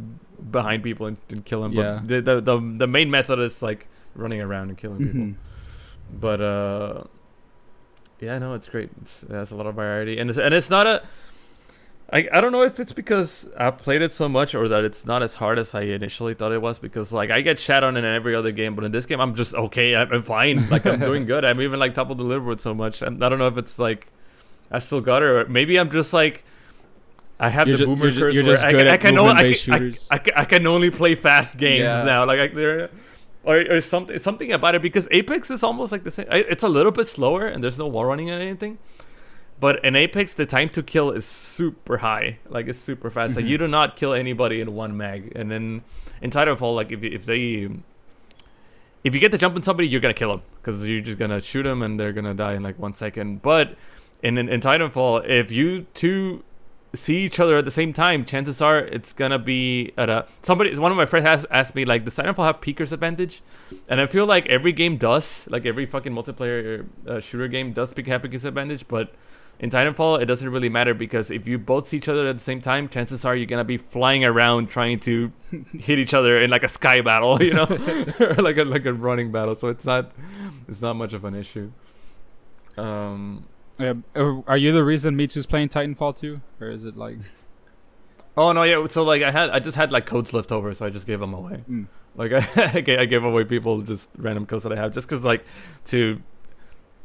behind 0.58 0.84
people 0.84 1.06
and, 1.08 1.18
and 1.30 1.44
kill 1.44 1.64
them. 1.64 1.74
Yeah. 1.74 2.00
But 2.02 2.08
the, 2.08 2.22
the 2.22 2.36
the 2.42 2.58
the 2.84 2.88
main 2.88 3.10
method 3.12 3.38
is 3.40 3.62
like 3.62 3.88
running 4.16 4.40
around 4.40 4.70
and 4.70 4.78
killing 4.78 5.00
people. 5.00 5.20
Mhm. 5.20 5.36
But 6.26 6.40
uh, 6.40 7.04
yeah, 8.22 8.40
no, 8.40 8.54
it's 8.54 8.70
great. 8.70 8.90
It's, 9.02 9.24
it 9.24 9.32
has 9.32 9.52
a 9.52 9.56
lot 9.58 9.66
of 9.68 9.76
variety, 9.76 10.18
and 10.18 10.30
it's 10.30 10.40
and 10.40 10.54
it's 10.54 10.70
not 10.70 10.88
a. 10.88 11.04
I, 12.14 12.28
I 12.34 12.42
don't 12.42 12.52
know 12.52 12.64
if 12.64 12.78
it's 12.80 12.92
because 12.92 13.48
I've 13.58 13.78
played 13.78 14.02
it 14.02 14.12
so 14.12 14.28
much 14.28 14.54
or 14.54 14.68
that 14.68 14.84
it's 14.84 15.06
not 15.06 15.24
as 15.24 15.36
hard 15.36 15.58
as 15.58 15.74
I 15.74 15.84
initially 15.84 16.34
thought 16.34 16.52
it 16.52 16.62
was 16.62 16.78
because 16.78 17.14
like 17.14 17.30
I 17.32 17.40
get 17.42 17.58
shat 17.58 17.84
on 17.86 17.96
in 17.96 18.04
every 18.04 18.36
other 18.36 18.52
game 18.52 18.76
but 18.76 18.84
in 18.84 18.92
this 18.92 19.06
game 19.06 19.22
I'm 19.22 19.34
just 19.34 19.54
okay 19.56 19.96
I'm, 19.96 20.12
I'm 20.12 20.24
fine 20.24 20.70
like 20.70 20.86
I'm 20.86 21.00
doing 21.00 21.26
good 21.26 21.46
I'm 21.46 21.62
even 21.62 21.80
like 21.80 21.94
top 21.94 22.10
of 22.10 22.18
the 22.18 22.26
leaderboard 22.26 22.60
so 22.60 22.74
much 22.74 23.02
and 23.02 23.24
I 23.24 23.30
don't 23.30 23.40
know 23.40 23.48
if 23.48 23.58
it's 23.58 23.80
like 23.80 24.08
I 24.70 24.80
still 24.80 25.00
got 25.00 25.24
it 25.24 25.26
or 25.28 25.46
maybe 25.48 25.78
I'm 25.80 25.90
just 25.90 26.12
like 26.12 26.44
I 27.40 27.48
have 27.50 27.68
You're 27.70 27.78
the 27.78 27.86
boomer 27.86 28.08
you're 28.10 28.28
curse 28.28 28.36
you're 28.36 28.44
just 28.44 28.64
I, 28.64 28.72
good 28.72 28.88
I 28.88 28.94
at 28.96 29.02
can 29.02 29.18
only 29.18 29.52
I 29.52 29.54
can, 29.54 29.96
I, 30.12 30.18
can- 30.18 30.34
I 30.36 30.46
can 30.46 30.68
only 30.68 30.90
play 30.92 31.16
fast 31.16 31.56
games 31.56 31.84
Yeah. 31.84 32.04
now 32.04 32.26
like 32.26 32.54
there 32.54 32.90
or, 33.44 33.58
or 33.72 33.80
something 33.82 34.20
something 34.20 34.52
about 34.52 34.76
it 34.76 34.82
because 34.82 35.08
Apex 35.12 35.50
is 35.50 35.64
almost 35.64 35.92
like 35.94 36.04
the 36.04 36.12
same. 36.12 36.28
It's 36.30 36.62
a 36.62 36.70
little 36.70 36.92
bit 36.92 37.08
slower 37.08 37.48
and 37.48 37.64
there's 37.64 37.78
no 37.78 37.88
wall 37.88 38.06
running 38.06 38.30
or 38.30 38.36
anything. 38.38 38.78
But 39.62 39.84
in 39.86 39.96
Apex, 39.96 40.34
the 40.34 40.46
time 40.46 40.70
to 40.70 40.82
kill 40.84 41.12
is 41.12 41.24
super 41.26 42.00
high. 42.00 42.40
Like 42.50 42.68
it's 42.68 42.80
super 42.80 43.10
fast. 43.10 43.36
Like 43.38 43.46
Mhm. 43.46 43.50
you 43.50 43.58
do 43.60 43.68
not 43.68 43.96
kill 43.96 44.12
anybody 44.14 44.60
in 44.60 44.74
one 44.76 44.98
mag. 44.98 45.32
And 45.36 45.50
then 45.52 45.84
in 46.22 46.32
Titanfall, 46.32 46.76
like 46.76 46.92
if 46.92 47.02
if 47.04 47.26
they 47.26 47.70
if 49.04 49.14
you 49.14 49.20
get 49.20 49.32
to 49.32 49.38
jump 49.38 49.56
on 49.56 49.64
somebody, 49.64 49.88
you're 49.88 50.02
gonna 50.02 50.14
kill 50.14 50.30
them 50.32 50.42
because 50.62 50.86
you're 50.86 51.02
just 51.02 51.18
gonna 51.18 51.42
shoot 51.42 51.64
them 51.64 51.82
and 51.82 52.00
they're 52.00 52.14
gonna 52.14 52.34
die 52.34 52.54
in 52.54 52.64
like 52.64 52.78
one 52.80 52.94
second. 52.96 53.42
But 53.42 53.76
in, 54.22 54.38
in 54.38 54.50
in 54.50 54.62
Titanfall, 54.62 55.28
if 55.30 55.52
you 55.52 55.86
two 55.94 56.44
see 56.94 57.20
each 57.24 57.40
other 57.40 57.56
at 57.58 57.66
the 57.66 57.72
same 57.72 57.94
time, 57.94 58.26
chances 58.26 58.62
are 58.62 58.80
it's 58.80 59.14
gonna 59.14 59.40
be 59.40 59.92
at 59.98 60.10
a 60.10 60.26
somebody. 60.42 60.76
One 60.78 60.92
of 60.92 60.98
my 60.98 61.06
friends 61.06 61.26
has 61.26 61.46
asked 61.50 61.74
me 61.76 61.86
like, 61.86 62.04
does 62.06 62.16
Titanfall 62.16 62.46
have 62.46 62.62
peekers 62.62 62.92
advantage? 62.92 63.42
And 63.88 64.02
I 64.02 64.08
feel 64.08 64.26
like 64.26 64.46
every 64.48 64.72
game 64.74 64.98
does, 64.98 65.46
like 65.50 65.66
every 65.66 65.86
fucking 65.86 66.14
multiplayer 66.14 66.86
uh, 67.08 67.20
shooter 67.20 67.48
game 67.48 67.72
does 67.72 67.94
pick 67.94 68.08
have 68.08 68.22
peekers 68.24 68.44
advantage, 68.46 68.88
but 68.88 69.14
in 69.62 69.70
Titanfall, 69.70 70.20
it 70.20 70.26
doesn't 70.26 70.50
really 70.50 70.70
matter 70.70 70.96
because 70.96 71.30
if 71.30 71.48
you 71.48 71.60
both 71.60 71.88
see 71.88 71.98
each 71.98 72.10
other 72.10 72.28
at 72.28 72.36
the 72.36 72.44
same 72.44 72.62
time, 72.62 72.90
chances 72.90 73.24
are 73.24 73.36
you're 73.36 73.46
gonna 73.46 73.64
be 73.64 73.78
flying 73.78 74.26
around 74.26 74.70
trying 74.70 75.00
to 75.02 75.32
hit 75.80 76.00
each 76.00 76.16
other 76.16 76.42
in 76.42 76.50
like 76.50 76.64
a 76.64 76.68
sky 76.68 77.00
battle, 77.02 77.42
you 77.42 77.54
know, 77.54 77.68
or 78.20 78.34
like 78.42 78.58
a 78.58 78.64
like 78.64 78.86
a 78.86 78.94
running 78.94 79.32
battle. 79.32 79.54
So 79.54 79.68
it's 79.68 79.86
not 79.86 80.12
it's 80.68 80.82
not 80.82 80.96
much 80.96 81.14
of 81.14 81.24
an 81.24 81.36
issue. 81.36 81.72
Um. 82.76 83.46
Yeah, 83.80 83.94
uh, 84.16 84.42
are 84.48 84.58
you 84.58 84.72
the 84.74 84.84
reason 84.84 85.16
Mitsu's 85.16 85.46
playing 85.46 85.70
Titanfall 85.70 86.16
too, 86.16 86.42
Or 86.60 86.68
is 86.70 86.84
it 86.84 86.98
like 86.98 87.18
Oh 88.36 88.52
no, 88.52 88.64
yeah. 88.64 88.86
So 88.88 89.04
like 89.04 89.22
I 89.22 89.32
had 89.32 89.50
I 89.52 89.60
just 89.60 89.78
had 89.78 89.92
like 89.92 90.06
codes 90.06 90.34
left 90.34 90.52
over, 90.52 90.74
so 90.74 90.86
I 90.86 90.90
just 90.90 91.06
gave 91.06 91.20
them 91.20 91.34
away. 91.34 91.64
mm. 91.70 91.88
Like 92.16 92.32
I, 92.34 92.40
I 92.58 93.02
I 93.02 93.06
gave 93.06 93.24
away 93.24 93.44
people 93.46 93.82
just 93.82 94.10
random 94.18 94.46
codes 94.46 94.64
that 94.64 94.74
I 94.74 94.76
have, 94.76 94.94
just 94.94 95.08
because 95.08 95.24
like 95.24 95.46
to 95.88 96.22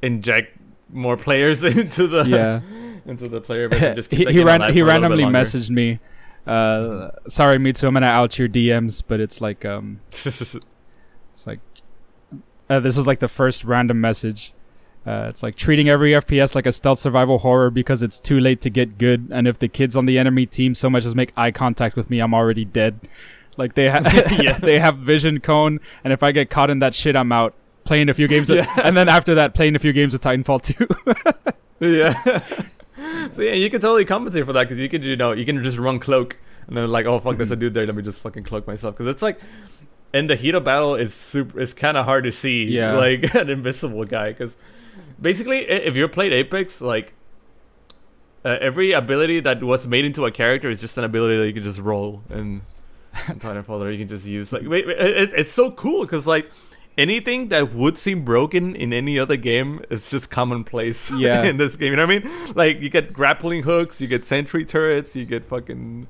inject 0.02 0.58
more 0.92 1.16
players 1.16 1.64
into 1.82 2.06
the 2.06 2.24
Yeah. 2.24 2.60
into 3.04 3.28
the 3.28 3.40
player 3.40 3.68
base. 3.68 3.94
just 3.96 4.10
he 4.12 4.24
he, 4.26 4.42
ran- 4.42 4.60
he 4.72 4.80
for 4.80 4.84
a 4.84 4.86
little 4.86 4.86
bit 4.86 4.86
randomly 4.86 5.24
messaged 5.24 5.70
me. 5.70 6.00
Uh, 6.46 7.10
sorry, 7.28 7.58
Mitsu, 7.58 7.86
I'm 7.88 7.94
gonna 7.94 8.06
out 8.06 8.38
your 8.38 8.48
DMs, 8.48 9.02
but 9.06 9.20
it's 9.20 9.40
like 9.40 9.64
um, 9.64 10.00
it's 10.12 11.46
like 11.46 11.60
uh, 12.70 12.80
this 12.80 12.96
was 12.96 13.06
like 13.06 13.20
the 13.20 13.28
first 13.28 13.64
random 13.64 14.00
message. 14.00 14.52
Uh, 15.06 15.26
it's 15.28 15.40
like 15.42 15.54
treating 15.54 15.88
every 15.88 16.10
FPS 16.12 16.54
like 16.56 16.66
a 16.66 16.72
stealth 16.72 16.98
survival 16.98 17.38
horror 17.38 17.70
because 17.70 18.02
it's 18.02 18.18
too 18.18 18.40
late 18.40 18.60
to 18.60 18.70
get 18.70 18.98
good, 18.98 19.28
and 19.32 19.46
if 19.46 19.58
the 19.58 19.68
kids 19.68 19.96
on 19.96 20.06
the 20.06 20.18
enemy 20.18 20.46
team 20.46 20.74
so 20.74 20.90
much 20.90 21.04
as 21.04 21.14
make 21.14 21.32
eye 21.36 21.50
contact 21.52 21.94
with 21.96 22.10
me, 22.10 22.18
I'm 22.18 22.34
already 22.34 22.64
dead. 22.64 23.08
Like 23.56 23.74
they 23.74 23.88
have, 23.88 24.04
Yeah. 24.42 24.58
they 24.58 24.80
have 24.80 24.98
vision 24.98 25.40
cone, 25.40 25.78
and 26.02 26.12
if 26.12 26.22
I 26.24 26.32
get 26.32 26.50
caught 26.50 26.70
in 26.70 26.80
that 26.80 26.94
shit, 26.94 27.14
I'm 27.16 27.30
out. 27.32 27.54
Playing 27.86 28.08
a 28.08 28.14
few 28.14 28.28
games, 28.28 28.50
of- 28.50 28.66
and 28.76 28.96
then 28.96 29.08
after 29.08 29.34
that, 29.36 29.54
playing 29.54 29.76
a 29.76 29.78
few 29.78 29.92
games 29.92 30.12
of 30.12 30.20
Titanfall 30.20 30.62
2. 31.80 31.86
yeah. 31.94 32.42
so 33.30 33.42
yeah, 33.42 33.52
you 33.52 33.70
can 33.70 33.80
totally 33.80 34.04
compensate 34.04 34.44
for 34.44 34.52
that 34.52 34.64
because 34.64 34.78
you 34.78 34.88
can 34.88 35.02
you 35.02 35.16
know 35.16 35.32
you 35.32 35.44
can 35.44 35.62
just 35.62 35.78
run 35.78 35.98
cloak 35.98 36.36
and 36.66 36.76
then 36.76 36.88
like 36.90 37.06
oh 37.06 37.20
fuck 37.20 37.36
there's 37.36 37.50
a 37.50 37.56
dude 37.56 37.74
there 37.74 37.86
let 37.86 37.94
me 37.94 38.02
just 38.02 38.20
fucking 38.20 38.42
cloak 38.44 38.66
myself 38.66 38.94
because 38.96 39.06
it's 39.06 39.22
like 39.22 39.38
in 40.14 40.26
the 40.26 40.36
heat 40.36 40.54
of 40.54 40.64
battle 40.64 40.94
is 40.94 41.12
super 41.14 41.60
it's 41.60 41.72
kind 41.72 41.96
of 41.96 42.04
hard 42.06 42.24
to 42.24 42.32
see 42.32 42.64
Yeah. 42.64 42.92
like 42.96 43.34
an 43.34 43.50
invisible 43.50 44.04
guy 44.04 44.30
because 44.30 44.56
basically 45.20 45.58
if 45.68 45.94
you're 45.94 46.08
played 46.08 46.32
Apex 46.32 46.80
like 46.80 47.12
uh, 48.44 48.56
every 48.60 48.92
ability 48.92 49.40
that 49.40 49.62
was 49.62 49.86
made 49.86 50.04
into 50.04 50.24
a 50.24 50.30
character 50.30 50.70
is 50.70 50.80
just 50.80 50.96
an 50.98 51.04
ability 51.04 51.36
that 51.36 51.46
you 51.46 51.52
can 51.52 51.62
just 51.64 51.78
roll 51.78 52.22
and 52.30 52.62
in 53.28 53.38
Titanfall 53.40 53.80
or 53.80 53.90
you 53.90 53.98
can 53.98 54.08
just 54.08 54.24
use 54.26 54.52
like 54.52 54.62
wait, 54.62 54.86
wait, 54.86 54.96
it, 54.98 55.32
it's 55.36 55.52
so 55.52 55.70
cool 55.70 56.02
because 56.04 56.26
like 56.26 56.50
anything 56.98 57.48
that 57.48 57.73
would 57.74 57.98
seem 57.98 58.24
broken 58.24 58.74
in 58.74 58.93
any 58.93 59.18
other 59.18 59.36
game 59.36 59.81
is 59.90 60.09
just 60.09 60.31
commonplace 60.31 61.10
Yeah. 61.16 61.43
in 61.44 61.56
this 61.56 61.77
game 61.77 61.90
you 61.93 61.97
know 61.97 62.06
what 62.06 62.16
I 62.16 62.18
mean 62.20 62.55
like 62.55 62.81
you 62.81 62.89
get 62.89 63.12
grappling 63.12 63.64
hooks 63.64 64.01
you 64.01 64.06
get 64.06 64.24
sentry 64.24 64.64
turrets 64.64 65.14
you 65.14 65.24
get 65.27 65.44
fucking 65.44 66.06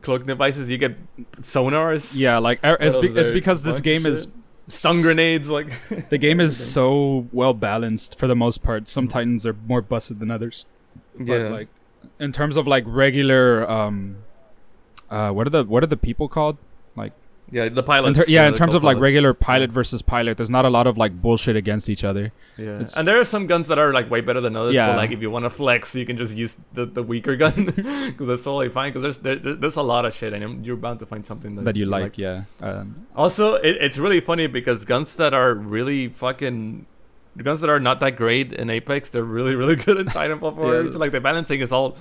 cloak 0.00 0.24
devices 0.26 0.70
you 0.70 0.78
get 0.78 0.96
sonars 1.40 2.12
yeah, 2.14 2.38
like 2.38 2.60
er- 2.64 2.76
it's, 2.80 2.96
be- 2.96 3.08
it's 3.08 3.30
because 3.30 3.62
this 3.62 3.80
game 3.80 4.06
is 4.06 4.28
stun 4.68 5.02
grenades 5.02 5.48
like 5.48 5.66
The 6.10 6.18
game 6.18 6.40
is 6.40 6.56
so 6.72 7.26
well 7.32 7.52
balanced 7.52 8.18
for 8.18 8.26
the 8.26 8.36
most 8.36 8.62
part. 8.62 8.86
Some 8.88 9.08
Titans 9.08 9.44
are 9.44 9.56
more 9.66 9.82
busted 9.82 10.20
than 10.20 10.30
others. 10.30 10.66
But 11.18 11.50
like 11.50 11.68
in 12.20 12.32
terms 12.32 12.56
of 12.56 12.66
like 12.66 12.84
regular 12.86 13.68
um 13.70 14.18
uh 15.10 15.30
what 15.30 15.46
are 15.46 15.50
the 15.50 15.64
what 15.64 15.82
are 15.82 15.88
the 15.88 15.96
people 15.96 16.28
called? 16.28 16.56
Yeah 17.52 17.68
the 17.68 17.80
In 17.80 17.84
pilots 17.84 18.18
ter- 18.18 18.24
yeah, 18.28 18.48
in 18.48 18.54
terms 18.54 18.74
of 18.74 18.82
like 18.82 18.94
pilots. 18.94 19.02
regular 19.02 19.34
pilot 19.34 19.70
versus 19.70 20.02
pilot, 20.02 20.36
there's 20.38 20.50
not 20.50 20.64
a 20.64 20.70
lot 20.70 20.86
of 20.86 20.96
like 20.98 21.12
bullshit 21.22 21.54
against 21.54 21.88
each 21.88 22.02
other. 22.02 22.32
Yeah, 22.56 22.76
It's- 22.76 22.96
and 22.96 23.06
there 23.06 23.20
are 23.20 23.24
some 23.24 23.46
guns 23.46 23.68
that 23.68 23.78
are 23.78 23.92
like 23.92 24.10
way 24.10 24.20
better 24.22 24.40
than 24.40 24.56
others. 24.56 24.74
Yeah. 24.74 24.88
but 24.88 24.96
like 24.96 25.10
if 25.12 25.20
you 25.22 25.30
want 25.30 25.44
to 25.44 25.50
flex, 25.50 25.94
you 25.94 26.04
can 26.06 26.16
just 26.16 26.34
use 26.34 26.56
the, 26.72 26.86
the 26.86 27.02
weaker 27.02 27.36
gun 27.36 27.64
because 27.76 28.26
that's 28.26 28.42
totally 28.42 28.68
fine. 28.70 28.90
Because 28.92 29.02
there's 29.02 29.18
there, 29.18 29.36
there- 29.36 29.54
there's 29.54 29.76
a 29.76 29.82
lot 29.82 30.04
of 30.06 30.14
shit, 30.14 30.32
and 30.32 30.64
you're 30.66 30.76
bound 30.76 30.98
to 31.00 31.06
find 31.06 31.24
something 31.26 31.54
that, 31.56 31.64
That 31.66 31.76
you 31.76 31.86
like, 31.86 32.18
yeah. 32.18 32.44
Um, 32.60 33.06
Also, 33.14 33.54
it, 33.54 33.76
it's 33.80 33.98
really 33.98 34.20
funny 34.20 34.46
because 34.48 34.84
guns 34.84 35.14
that 35.16 35.32
are 35.34 35.54
really 35.54 36.08
fucking 36.08 36.86
guns 37.38 37.60
that 37.62 37.70
are 37.70 37.80
not 37.80 38.00
that 38.00 38.16
great 38.16 38.52
in 38.52 38.68
Apex, 38.70 39.10
they're 39.10 39.24
really 39.24 39.54
really 39.54 39.76
good 39.86 39.98
in 39.98 40.06
Titanfall 40.06 40.54
4. 40.56 40.84
Yeah. 40.84 40.90
So, 40.92 40.98
like 40.98 41.12
the 41.12 41.20
balancing 41.20 41.60
is 41.60 41.72
all 41.72 41.96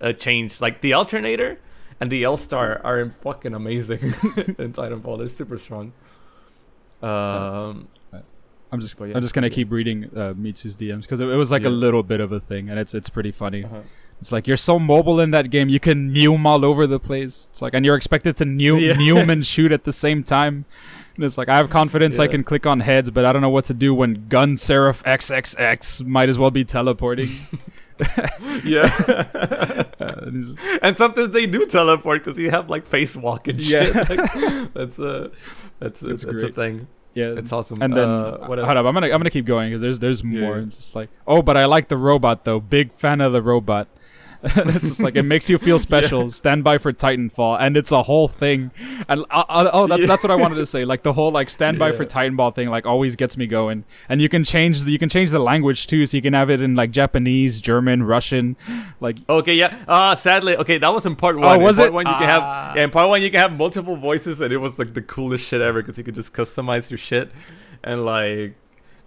uh, 0.00 0.12
changed. 0.12 0.60
Like 0.60 0.80
the 0.82 0.92
alternator 0.94 1.58
and 2.00 2.10
the 2.10 2.24
L 2.24 2.36
Star 2.36 2.80
are 2.84 3.08
fucking 3.10 3.54
amazing 3.54 4.00
in 4.58 4.72
Titanfall. 4.72 5.18
They're 5.18 5.28
super 5.28 5.58
strong. 5.58 5.92
Um, 7.02 7.88
I'm 8.72 8.80
just 8.80 8.96
yeah. 9.00 9.12
I'm 9.14 9.22
just 9.22 9.34
gonna 9.34 9.50
keep 9.50 9.70
reading 9.72 10.04
uh, 10.14 10.34
Mitsu's 10.34 10.76
DMs 10.76 11.02
because 11.02 11.20
it, 11.20 11.28
it 11.28 11.36
was 11.36 11.50
like 11.50 11.62
Yeah. 11.62 11.68
a 11.68 11.70
little 11.70 12.02
bit 12.02 12.20
of 12.20 12.30
a 12.32 12.40
thing, 12.40 12.68
and 12.68 12.78
it's 12.78 12.94
it's 12.94 13.08
pretty 13.08 13.32
funny. 13.32 13.64
uh-huh. 13.64 13.80
It's 14.20 14.32
like 14.32 14.46
you're 14.46 14.58
so 14.58 14.78
mobile 14.78 15.18
in 15.18 15.30
that 15.30 15.48
game, 15.50 15.70
you 15.70 15.80
can 15.80 16.10
neum 16.12 16.44
all 16.44 16.62
over 16.62 16.86
the 16.86 17.00
place. 17.00 17.48
It's 17.50 17.62
like, 17.62 17.72
and 17.72 17.86
you're 17.86 17.96
expected 17.96 18.36
to 18.36 18.44
Yeah. 18.44 18.92
neum 18.92 19.30
and 19.32 19.44
shoot 19.46 19.72
at 19.72 19.84
the 19.84 19.94
same 19.94 20.22
time. 20.22 20.66
And 21.16 21.24
it's 21.24 21.38
like 21.38 21.48
I 21.48 21.56
have 21.56 21.70
confidence 21.70 22.18
I 22.18 22.26
can 22.28 22.44
click 22.44 22.66
on 22.66 22.80
heads, 22.80 23.10
but 23.10 23.24
I 23.24 23.32
don't 23.32 23.40
know 23.40 23.48
what 23.50 23.64
to 23.66 23.74
do 23.74 23.94
when 23.94 24.26
Gun 24.28 24.58
Seraph 24.58 25.02
XXX 25.04 26.04
might 26.06 26.28
as 26.28 26.38
well 26.38 26.50
be 26.50 26.64
teleporting. 26.64 27.30
yeah. 28.64 28.84
Uh, 30.00 30.14
and 30.26 30.58
and 30.82 30.96
sometimes 30.96 31.30
they 31.32 31.46
do 31.46 31.66
teleport 31.66 32.24
because 32.24 32.38
you 32.38 32.50
have 32.50 32.68
like 32.70 32.86
face 32.86 33.14
walk 33.16 33.48
and 33.48 33.62
shit. 33.62 33.94
Yeah. 33.94 34.04
Like, 34.08 34.72
that's 34.74 34.98
a 34.98 35.30
that's 35.78 36.02
a, 36.02 36.10
It's 36.10 36.24
that's 36.24 36.42
a 36.42 36.52
thing. 36.52 36.88
yeah, 37.14 37.34
It's 37.36 37.52
awesome. 37.52 37.82
and 37.82 37.96
then 37.96 38.08
uh, 38.08 38.46
what 38.46 38.58
hold 38.58 38.76
up, 38.76 38.86
I'm 38.86 38.94
gonna 38.94 39.06
I'm 39.06 39.18
gonna 39.20 39.30
keep 39.30 39.44
going 39.46 39.70
because 39.70 39.82
there's 39.82 39.98
there's 39.98 40.22
more. 40.24 40.58
yeah. 40.58 40.64
It's 40.64 40.76
just 40.76 40.94
like 40.94 41.10
oh, 41.26 41.42
but 41.42 41.56
I 41.56 41.64
like 41.66 41.88
the 41.88 41.96
robot 41.96 42.44
though. 42.44 42.60
Big 42.60 42.92
fan 42.94 43.20
of 43.20 43.32
the 43.32 43.42
robot. 43.42 43.88
it's 44.44 44.88
just 44.88 45.00
like 45.02 45.16
it 45.16 45.22
makes 45.24 45.50
you 45.50 45.58
feel 45.58 45.78
special. 45.90 46.30
Stand 46.30 46.64
by 46.64 46.78
for 46.78 46.92
Titanfall, 46.92 47.58
and 47.60 47.76
it's 47.76 47.92
a 47.92 48.02
whole 48.04 48.26
thing. 48.26 48.70
And 49.08 49.20
uh, 49.30 49.44
uh, 49.48 49.70
oh, 49.72 49.86
that's, 49.86 50.00
Yeah. 50.00 50.06
that's 50.06 50.22
what 50.22 50.30
I 50.30 50.34
wanted 50.36 50.54
to 50.56 50.66
say. 50.66 50.84
Like 50.84 51.02
the 51.02 51.12
whole 51.12 51.30
like 51.30 51.50
stand 51.50 51.78
by 51.78 51.92
for 51.92 52.06
Titanfall 52.06 52.54
thing, 52.54 52.70
like 52.70 52.86
always 52.86 53.16
gets 53.16 53.36
me 53.36 53.46
going. 53.46 53.84
And 54.08 54.22
you 54.22 54.28
can 54.30 54.42
change 54.44 54.84
the, 54.84 54.92
you 54.92 54.98
can 54.98 55.08
change 55.10 55.30
the 55.30 55.38
language 55.40 55.86
too, 55.86 56.06
so 56.06 56.16
you 56.16 56.22
can 56.22 56.32
have 56.32 56.48
it 56.48 56.60
in 56.60 56.74
like 56.74 56.90
Japanese, 56.90 57.60
German, 57.60 58.02
Russian. 58.04 58.56
Like 59.00 59.18
Okay, 59.28 59.54
yeah. 59.54 59.76
Uh 59.86 60.14
sadly, 60.14 60.56
okay, 60.56 60.78
that 60.78 60.92
was 60.94 61.04
in 61.04 61.16
part 61.16 61.36
one. 61.36 61.44
Oh, 61.46 61.52
In 61.54 61.62
was 61.62 61.76
part 61.76 61.88
it? 61.88 61.92
One, 61.92 62.06
you 62.06 62.12
can 62.14 62.22
Ah. 62.30 62.66
have 62.66 62.76
yeah. 62.76 62.84
In 62.84 62.90
part 62.90 63.08
one, 63.08 63.20
you 63.22 63.30
can 63.30 63.40
have 63.40 63.52
multiple 63.52 63.96
voices, 63.96 64.40
and 64.40 64.52
it 64.52 64.58
was 64.58 64.78
like 64.78 64.94
the 64.94 65.02
coolest 65.02 65.44
shit 65.46 65.60
ever 65.60 65.82
because 65.82 65.98
you 65.98 66.04
could 66.04 66.14
just 66.14 66.32
customize 66.32 66.88
your 66.90 66.98
shit, 66.98 67.30
and 67.84 68.04
like 68.06 68.54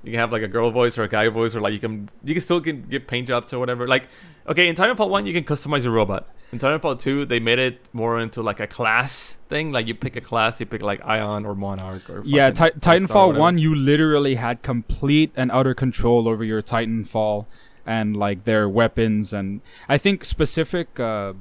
you 0.03 0.11
can 0.11 0.19
have 0.19 0.31
like 0.31 0.41
a 0.41 0.47
girl 0.47 0.69
voice 0.69 0.97
or 0.97 1.03
a 1.03 1.09
guy 1.09 1.29
voice, 1.29 1.55
or 1.55 1.61
like 1.61 1.73
you 1.73 1.79
can 1.79 2.09
you 2.23 2.33
can 2.33 2.41
still 2.41 2.59
can 2.59 2.83
get 2.83 3.07
paint 3.07 3.27
jobs 3.27 3.53
or 3.53 3.59
whatever. 3.59 3.87
Like 3.87 4.07
okay, 4.47 4.67
in 4.67 4.75
Titanfall 4.75 5.09
one, 5.09 5.25
you 5.25 5.33
can 5.33 5.43
customize 5.43 5.83
your 5.83 5.93
robot. 5.93 6.27
In 6.51 6.59
Titanfall 6.59 6.99
two, 6.99 7.25
they 7.25 7.39
made 7.39 7.59
it 7.59 7.79
more 7.93 8.19
into 8.19 8.41
like 8.41 8.59
a 8.59 8.67
class 8.67 9.37
thing. 9.49 9.71
Like 9.71 9.87
you 9.87 9.95
pick 9.95 10.15
a 10.15 10.21
class, 10.21 10.59
you 10.59 10.65
pick 10.65 10.81
like 10.81 11.03
Ion 11.05 11.45
or 11.45 11.55
Monarch 11.55 12.09
or 12.09 12.21
yeah, 12.25 12.51
Ti- 12.51 12.63
fucking 12.63 12.77
or 12.77 12.79
Titanfall 12.79 13.37
one, 13.37 13.57
you 13.57 13.73
literally 13.73 14.35
had 14.35 14.61
complete 14.61 15.31
and 15.35 15.51
utter 15.51 15.73
control 15.73 16.27
over 16.27 16.43
your 16.43 16.61
Titanfall 16.61 17.45
and 17.85 18.15
like 18.15 18.43
their 18.43 18.67
weapons, 18.67 19.33
and 19.33 19.61
I 19.87 19.97
think 19.97 20.25
specific 20.25 20.99
uh, 20.99 21.33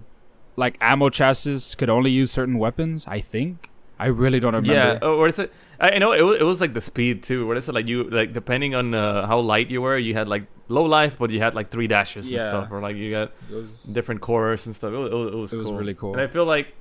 like 0.56 0.76
ammo 0.80 1.08
chassis 1.08 1.76
could 1.76 1.90
only 1.90 2.10
use 2.10 2.30
certain 2.30 2.58
weapons. 2.58 3.06
I 3.08 3.20
think 3.20 3.70
I 3.98 4.06
really 4.06 4.40
don't 4.40 4.54
remember. 4.54 4.98
Yeah, 5.02 5.08
or 5.08 5.28
is 5.28 5.38
it? 5.38 5.52
I 5.82 5.98
know 5.98 6.12
it 6.12 6.22
was, 6.22 6.36
it 6.40 6.44
was 6.44 6.60
like 6.60 6.74
the 6.74 6.80
speed 6.80 7.22
too. 7.24 7.46
What 7.46 7.56
is 7.56 7.68
it 7.68 7.74
like? 7.74 7.88
You 7.88 8.04
like 8.04 8.32
depending 8.32 8.74
on 8.74 8.94
uh, 8.94 9.26
how 9.26 9.40
light 9.40 9.68
you 9.68 9.82
were, 9.82 9.98
you 9.98 10.14
had 10.14 10.28
like 10.28 10.44
low 10.68 10.84
life, 10.84 11.16
but 11.18 11.30
you 11.30 11.40
had 11.40 11.54
like 11.54 11.70
three 11.70 11.88
dashes 11.88 12.30
Yeah. 12.30 12.42
and 12.42 12.50
stuff, 12.50 12.68
or 12.70 12.80
like 12.80 12.94
you 12.96 13.10
got 13.10 13.32
was- 13.50 13.82
different 13.82 14.20
cores 14.20 14.64
and 14.66 14.76
stuff. 14.76 14.92
It 14.92 14.96
was, 14.96 15.10
it 15.10 15.14
was, 15.16 15.26
it 15.26 15.36
was, 15.36 15.52
It 15.52 15.56
was 15.56 15.66
cool. 15.68 15.76
really 15.78 15.94
cool. 15.94 16.12
And 16.12 16.20
I 16.22 16.28
feel 16.28 16.44
like 16.44 16.74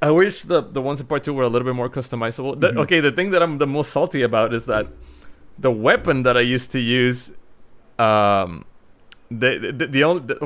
I 0.00 0.10
wish 0.10 0.42
the 0.42 0.60
the 0.62 0.80
ones 0.82 1.00
in 1.00 1.06
part 1.06 1.24
two 1.24 1.34
were 1.34 1.42
a 1.44 1.48
little 1.48 1.66
bit 1.66 1.74
more 1.76 1.90
customizable. 1.90 2.58
The- 2.58 2.70
Mhm. 2.72 2.78
okay, 2.84 3.00
the 3.00 3.12
thing 3.12 3.30
that 3.32 3.42
I'm 3.42 3.58
the 3.58 3.66
most 3.66 3.92
salty 3.92 4.22
about 4.22 4.54
is 4.54 4.64
that 4.66 4.86
the 5.58 5.70
weapon 5.70 6.22
that 6.22 6.36
I 6.36 6.40
used 6.56 6.72
to 6.72 6.80
use, 6.80 7.32
um, 7.98 8.64
the 9.30 9.72
the, 9.78 9.86
the 9.86 10.04
only 10.04 10.22
the, 10.26 10.36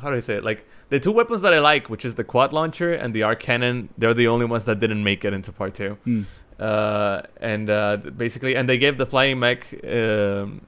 how 0.00 0.10
do 0.10 0.16
I 0.16 0.20
say 0.20 0.34
it? 0.36 0.44
Like 0.44 0.64
the 0.90 0.98
two 1.00 1.12
weapons 1.12 1.42
that 1.42 1.52
I 1.52 1.58
like, 1.58 1.90
which 1.90 2.04
is 2.04 2.14
the 2.14 2.24
quad 2.24 2.52
launcher 2.52 2.92
and 2.92 3.12
the 3.14 3.22
arc 3.22 3.40
cannon, 3.40 3.88
they're 3.98 4.14
the 4.14 4.28
only 4.28 4.46
ones 4.46 4.64
that 4.64 4.80
didn't 4.80 5.02
make 5.04 5.24
it 5.24 5.32
into 5.32 5.52
part 5.52 5.74
two 5.74 5.98
Hmm. 6.04 6.22
Uh, 6.58 7.22
and 7.40 7.70
uh, 7.70 7.96
basically, 7.96 8.56
and 8.56 8.68
they 8.68 8.78
gave 8.78 8.98
the 8.98 9.06
flying 9.06 9.38
mech 9.38 9.72
um, 9.84 10.62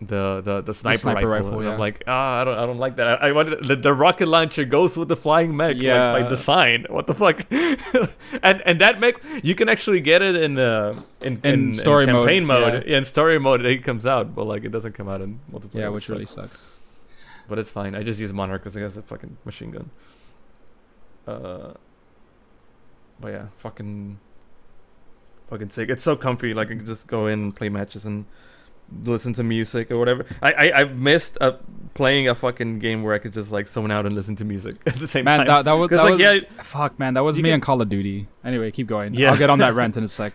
the, 0.00 0.42
the 0.44 0.60
the 0.60 0.74
sniper, 0.74 0.98
sniper 0.98 1.26
rifle. 1.26 1.48
rifle, 1.52 1.64
yeah. 1.64 1.72
I'm 1.72 1.78
like, 1.78 2.02
ah, 2.06 2.40
I 2.40 2.44
don't, 2.44 2.58
I 2.58 2.66
don't 2.66 2.78
like 2.78 2.96
that. 2.96 3.22
I, 3.22 3.28
I 3.28 3.32
wanted 3.32 3.64
the, 3.66 3.76
the 3.76 3.94
rocket 3.94 4.28
launcher 4.28 4.64
goes 4.66 4.94
with 4.96 5.08
the 5.08 5.16
flying 5.16 5.56
mech, 5.56 5.76
Yeah. 5.78 6.12
like 6.12 6.24
by 6.24 6.28
design. 6.30 6.86
What 6.90 7.06
the 7.06 7.14
fuck? 7.14 7.44
and 7.50 8.62
and 8.66 8.80
that 8.80 9.00
mech, 9.00 9.16
you 9.42 9.54
can 9.54 9.68
actually 9.70 10.00
get 10.00 10.20
it 10.20 10.36
in 10.36 10.58
uh, 10.58 11.00
in, 11.22 11.40
In 11.42 11.72
story 11.74 12.04
mode, 12.06 12.24
campaign 12.26 12.44
mode. 12.44 12.84
yeah. 12.86 12.98
in 12.98 13.04
story 13.06 13.38
mode, 13.40 13.64
it 13.64 13.82
comes 13.84 14.06
out, 14.06 14.34
but 14.34 14.44
like 14.46 14.64
it 14.64 14.70
doesn't 14.70 14.92
come 14.92 15.08
out 15.08 15.22
in 15.22 15.40
multiplayer. 15.50 15.74
yeah, 15.80 15.88
which 15.88 16.08
really 16.10 16.26
sucks. 16.26 16.68
but 17.48 17.58
it's 17.58 17.70
fine. 17.70 17.94
I 17.94 18.02
just 18.02 18.18
use 18.20 18.32
Monarch 18.34 18.62
because 18.62 18.76
it 18.76 18.82
has 18.82 18.96
a 18.98 19.02
fucking 19.02 19.38
machine 19.46 19.70
gun. 19.70 19.90
Uh, 21.26 21.72
but 23.18 23.28
yeah, 23.32 23.46
fucking, 23.58 24.18
fucking 25.48 25.70
sick. 25.70 25.88
It's 25.90 26.02
so 26.02 26.16
comfy. 26.16 26.54
Like 26.54 26.68
I 26.68 26.74
can 26.76 26.86
just 26.86 27.06
go 27.06 27.26
in 27.26 27.40
and 27.40 27.56
play 27.56 27.68
matches 27.68 28.04
and 28.04 28.24
listen 29.02 29.32
to 29.34 29.42
music 29.42 29.90
or 29.90 29.98
whatever. 29.98 30.24
I 30.42 30.52
I 30.52 30.72
I've 30.80 30.96
missed 30.96 31.36
uh, 31.40 31.52
playing 31.94 32.28
a 32.28 32.34
fucking 32.34 32.78
game 32.78 33.02
where 33.02 33.14
I 33.14 33.18
could 33.18 33.32
just 33.34 33.50
like 33.52 33.66
zone 33.68 33.90
out 33.90 34.06
and 34.06 34.14
listen 34.14 34.36
to 34.36 34.44
music 34.44 34.76
at 34.86 34.98
the 34.98 35.08
same 35.08 35.24
Man, 35.24 35.38
time. 35.38 35.46
that, 35.48 35.64
that 35.64 35.72
was 35.72 35.90
that 35.90 35.96
like, 36.04 36.12
was 36.12 36.20
yeah, 36.20 36.40
fuck, 36.62 36.98
man, 36.98 37.14
that 37.14 37.22
was 37.24 37.36
me 37.36 37.44
can- 37.44 37.54
on 37.54 37.60
Call 37.60 37.80
of 37.82 37.88
Duty. 37.88 38.28
Anyway, 38.44 38.70
keep 38.70 38.86
going. 38.86 39.14
Yeah. 39.14 39.30
I'll 39.32 39.38
get 39.38 39.50
on 39.50 39.58
that 39.58 39.74
rant 39.74 39.96
in 39.96 40.04
a 40.04 40.08
sec. 40.18 40.34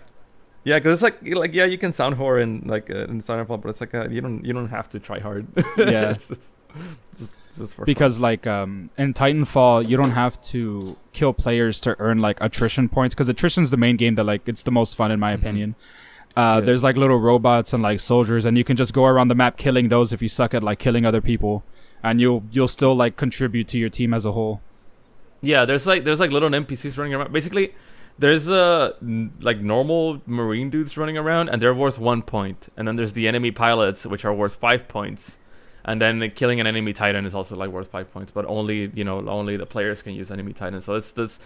yeah, 0.63 0.77
because 0.79 0.93
it's 0.93 1.01
like 1.01 1.17
like 1.35 1.53
yeah, 1.53 1.65
you 1.65 1.77
can 1.77 1.93
sound 1.93 2.15
horror 2.15 2.39
in 2.39 2.63
like 2.67 2.89
uh, 2.89 3.05
in 3.05 3.21
Titanfall, 3.21 3.61
but 3.61 3.69
it's 3.69 3.81
like 3.81 3.93
uh, 3.95 4.07
you 4.09 4.21
don't 4.21 4.43
you 4.43 4.53
don't 4.53 4.69
have 4.69 4.89
to 4.89 4.99
try 4.99 5.19
hard. 5.19 5.47
Yeah. 5.77 6.11
it's 6.11 6.29
just 7.17 7.37
just 7.55 7.73
for 7.75 7.81
fun. 7.81 7.85
because 7.85 8.19
like 8.19 8.47
um 8.47 8.89
in 8.97 9.13
Titanfall 9.13 9.87
you 9.87 9.97
don't 9.97 10.11
have 10.11 10.39
to 10.41 10.95
kill 11.13 11.33
players 11.33 11.79
to 11.81 11.95
earn 11.99 12.19
like 12.19 12.37
attrition 12.41 12.87
points 12.89 13.13
because 13.13 13.27
attrition's 13.29 13.71
the 13.71 13.77
main 13.77 13.97
game 13.97 14.15
that 14.15 14.23
like 14.23 14.47
it's 14.47 14.63
the 14.63 14.71
most 14.71 14.95
fun 14.95 15.11
in 15.11 15.19
my 15.19 15.31
Mhm. 15.33 15.39
opinion. 15.39 15.75
Uh, 16.37 16.57
Yeah. 16.59 16.59
There's 16.61 16.81
like 16.83 16.95
little 16.95 17.17
robots 17.19 17.73
and 17.73 17.83
like 17.83 17.99
soldiers, 17.99 18.45
and 18.45 18.57
you 18.57 18.63
can 18.63 18.77
just 18.77 18.93
go 18.93 19.03
around 19.05 19.27
the 19.27 19.35
map 19.35 19.57
killing 19.57 19.89
those 19.89 20.13
if 20.13 20.21
you 20.21 20.29
suck 20.29 20.53
at 20.53 20.63
like 20.63 20.79
killing 20.79 21.05
other 21.05 21.19
people, 21.19 21.63
and 22.01 22.21
you'll 22.21 22.43
you'll 22.53 22.69
still 22.69 22.95
like 22.95 23.17
contribute 23.17 23.67
to 23.67 23.77
your 23.77 23.89
team 23.89 24.13
as 24.13 24.25
a 24.25 24.31
whole. 24.31 24.61
Yeah, 25.41 25.65
there's 25.65 25.85
like 25.85 26.05
there's 26.05 26.21
like 26.21 26.31
little 26.31 26.49
NPCs 26.49 26.97
running 26.97 27.13
around. 27.15 27.33
Basically, 27.33 27.73
there's 28.17 28.47
uh 28.47 28.93
n- 29.01 29.33
like 29.41 29.59
normal 29.59 30.21
marine 30.25 30.69
dudes 30.69 30.95
running 30.95 31.17
around, 31.17 31.49
and 31.49 31.61
they're 31.61 31.73
worth 31.73 31.99
one 31.99 32.21
point. 32.21 32.69
And 32.77 32.87
then 32.87 32.95
there's 32.95 33.11
the 33.11 33.27
enemy 33.27 33.51
pilots, 33.51 34.05
which 34.05 34.23
are 34.23 34.33
worth 34.33 34.55
five 34.55 34.87
points. 34.87 35.35
And 35.83 36.01
then 36.01 36.31
killing 36.35 36.59
an 36.59 36.67
enemy 36.67 36.93
titan 36.93 37.25
is 37.25 37.33
also 37.33 37.55
like 37.55 37.69
worth 37.69 37.87
five 37.87 38.11
points, 38.11 38.31
but 38.31 38.45
only 38.45 38.91
you 38.93 39.03
know 39.03 39.27
only 39.27 39.57
the 39.57 39.65
players 39.65 40.01
can 40.01 40.13
use 40.13 40.29
enemy 40.31 40.53
titans. 40.53 40.85
So 40.85 40.95
it's 40.95 41.11
this 41.11 41.39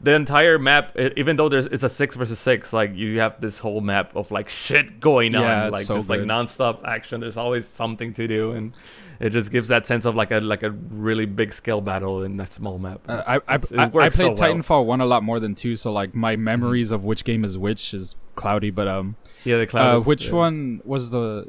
the 0.00 0.12
entire 0.12 0.58
map. 0.58 0.92
i 0.96 1.10
even 1.16 1.36
though 1.36 1.48
there's 1.48 1.66
it's 1.66 1.82
a 1.82 1.88
six 1.88 2.16
versus 2.16 2.38
six, 2.38 2.72
like 2.72 2.94
you 2.94 3.20
have 3.20 3.40
this 3.40 3.60
whole 3.60 3.80
map 3.80 4.14
of 4.14 4.30
like 4.30 4.48
shit 4.48 5.00
going 5.00 5.34
on, 5.34 5.68
it's 5.68 5.72
like 5.74 5.84
so 5.84 5.96
just 5.96 6.08
like 6.08 6.20
good. 6.20 6.28
nonstop 6.28 6.84
action. 6.84 7.20
There's 7.20 7.36
always 7.36 7.68
something 7.68 8.12
to 8.14 8.28
do, 8.28 8.52
and 8.52 8.76
it 9.20 9.30
just 9.30 9.52
gives 9.52 9.68
that 9.68 9.86
sense 9.86 10.06
of 10.06 10.14
like 10.14 10.30
a 10.30 10.40
like 10.40 10.62
a 10.62 10.70
really 10.70 11.26
big 11.26 11.52
scale 11.52 11.80
battle 11.80 12.22
in 12.22 12.36
that 12.38 12.52
small 12.52 12.78
map. 12.78 13.02
Uh, 13.08 13.22
I 13.26 13.34
I, 13.48 13.54
it 13.56 13.72
I, 13.78 13.82
I 13.84 13.88
played 13.88 14.12
so 14.12 14.28
well. 14.28 14.36
Mm-hmm. 14.36 14.60
Titanfall 14.60 14.84
one 14.86 15.00
a 15.00 15.06
lot 15.06 15.22
more 15.22 15.38
than 15.38 15.54
two, 15.54 15.76
so 15.76 15.92
like 15.92 16.14
my 16.14 16.36
memories 16.36 16.90
of 16.90 17.04
which 17.04 17.24
game 17.24 17.44
is 17.44 17.58
which 17.58 17.92
is 17.92 18.16
cloudy. 18.34 18.70
But 18.70 18.88
um, 18.88 19.16
Yeah, 19.44 19.58
the 19.58 19.66
cloud. 19.66 19.96
uh, 19.96 20.00
which 20.00 20.26
yeah. 20.26 20.32
one 20.32 20.80
was 20.84 21.10
the? 21.10 21.48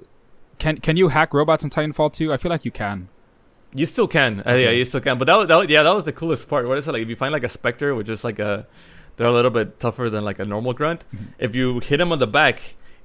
Can 0.61 0.77
can 0.77 0.95
you 0.95 1.07
hack 1.09 1.33
robots 1.33 1.63
in 1.63 1.69
Titanfall 1.71 2.13
2? 2.13 2.31
I 2.31 2.38
feel 2.38 2.51
like 2.51 2.65
you 2.65 2.71
can. 2.71 3.09
You 3.73 3.85
still 3.85 4.07
can. 4.07 4.43
Uh, 4.45 4.53
yeah, 4.53 4.69
you 4.69 4.85
still 4.85 4.99
can. 5.01 5.17
But 5.17 5.25
that, 5.25 5.38
was- 5.38 5.47
that 5.47 5.69
yeah, 5.69 5.81
that 5.83 5.95
was 5.95 6.03
the 6.03 6.11
coolest 6.13 6.47
part. 6.47 6.67
What 6.67 6.77
is 6.77 6.88
it 6.88 6.91
like? 6.91 7.01
If 7.01 7.09
you 7.09 7.15
find 7.15 7.31
like 7.33 7.43
a 7.43 7.49
specter, 7.49 7.95
which 7.95 8.09
is 8.09 8.23
like 8.23 8.38
a, 8.38 8.67
they're 9.15 9.27
a 9.27 9.33
little 9.33 9.49
bit 9.51 9.79
tougher 9.79 10.09
than 10.09 10.23
like 10.23 10.39
a 10.39 10.45
normal 10.45 10.73
grunt. 10.73 11.03
Mhm. 11.13 11.27
If 11.39 11.55
you 11.55 11.79
hit 11.79 11.97
them 11.97 12.11
on 12.11 12.19
the 12.19 12.27
back, 12.27 12.57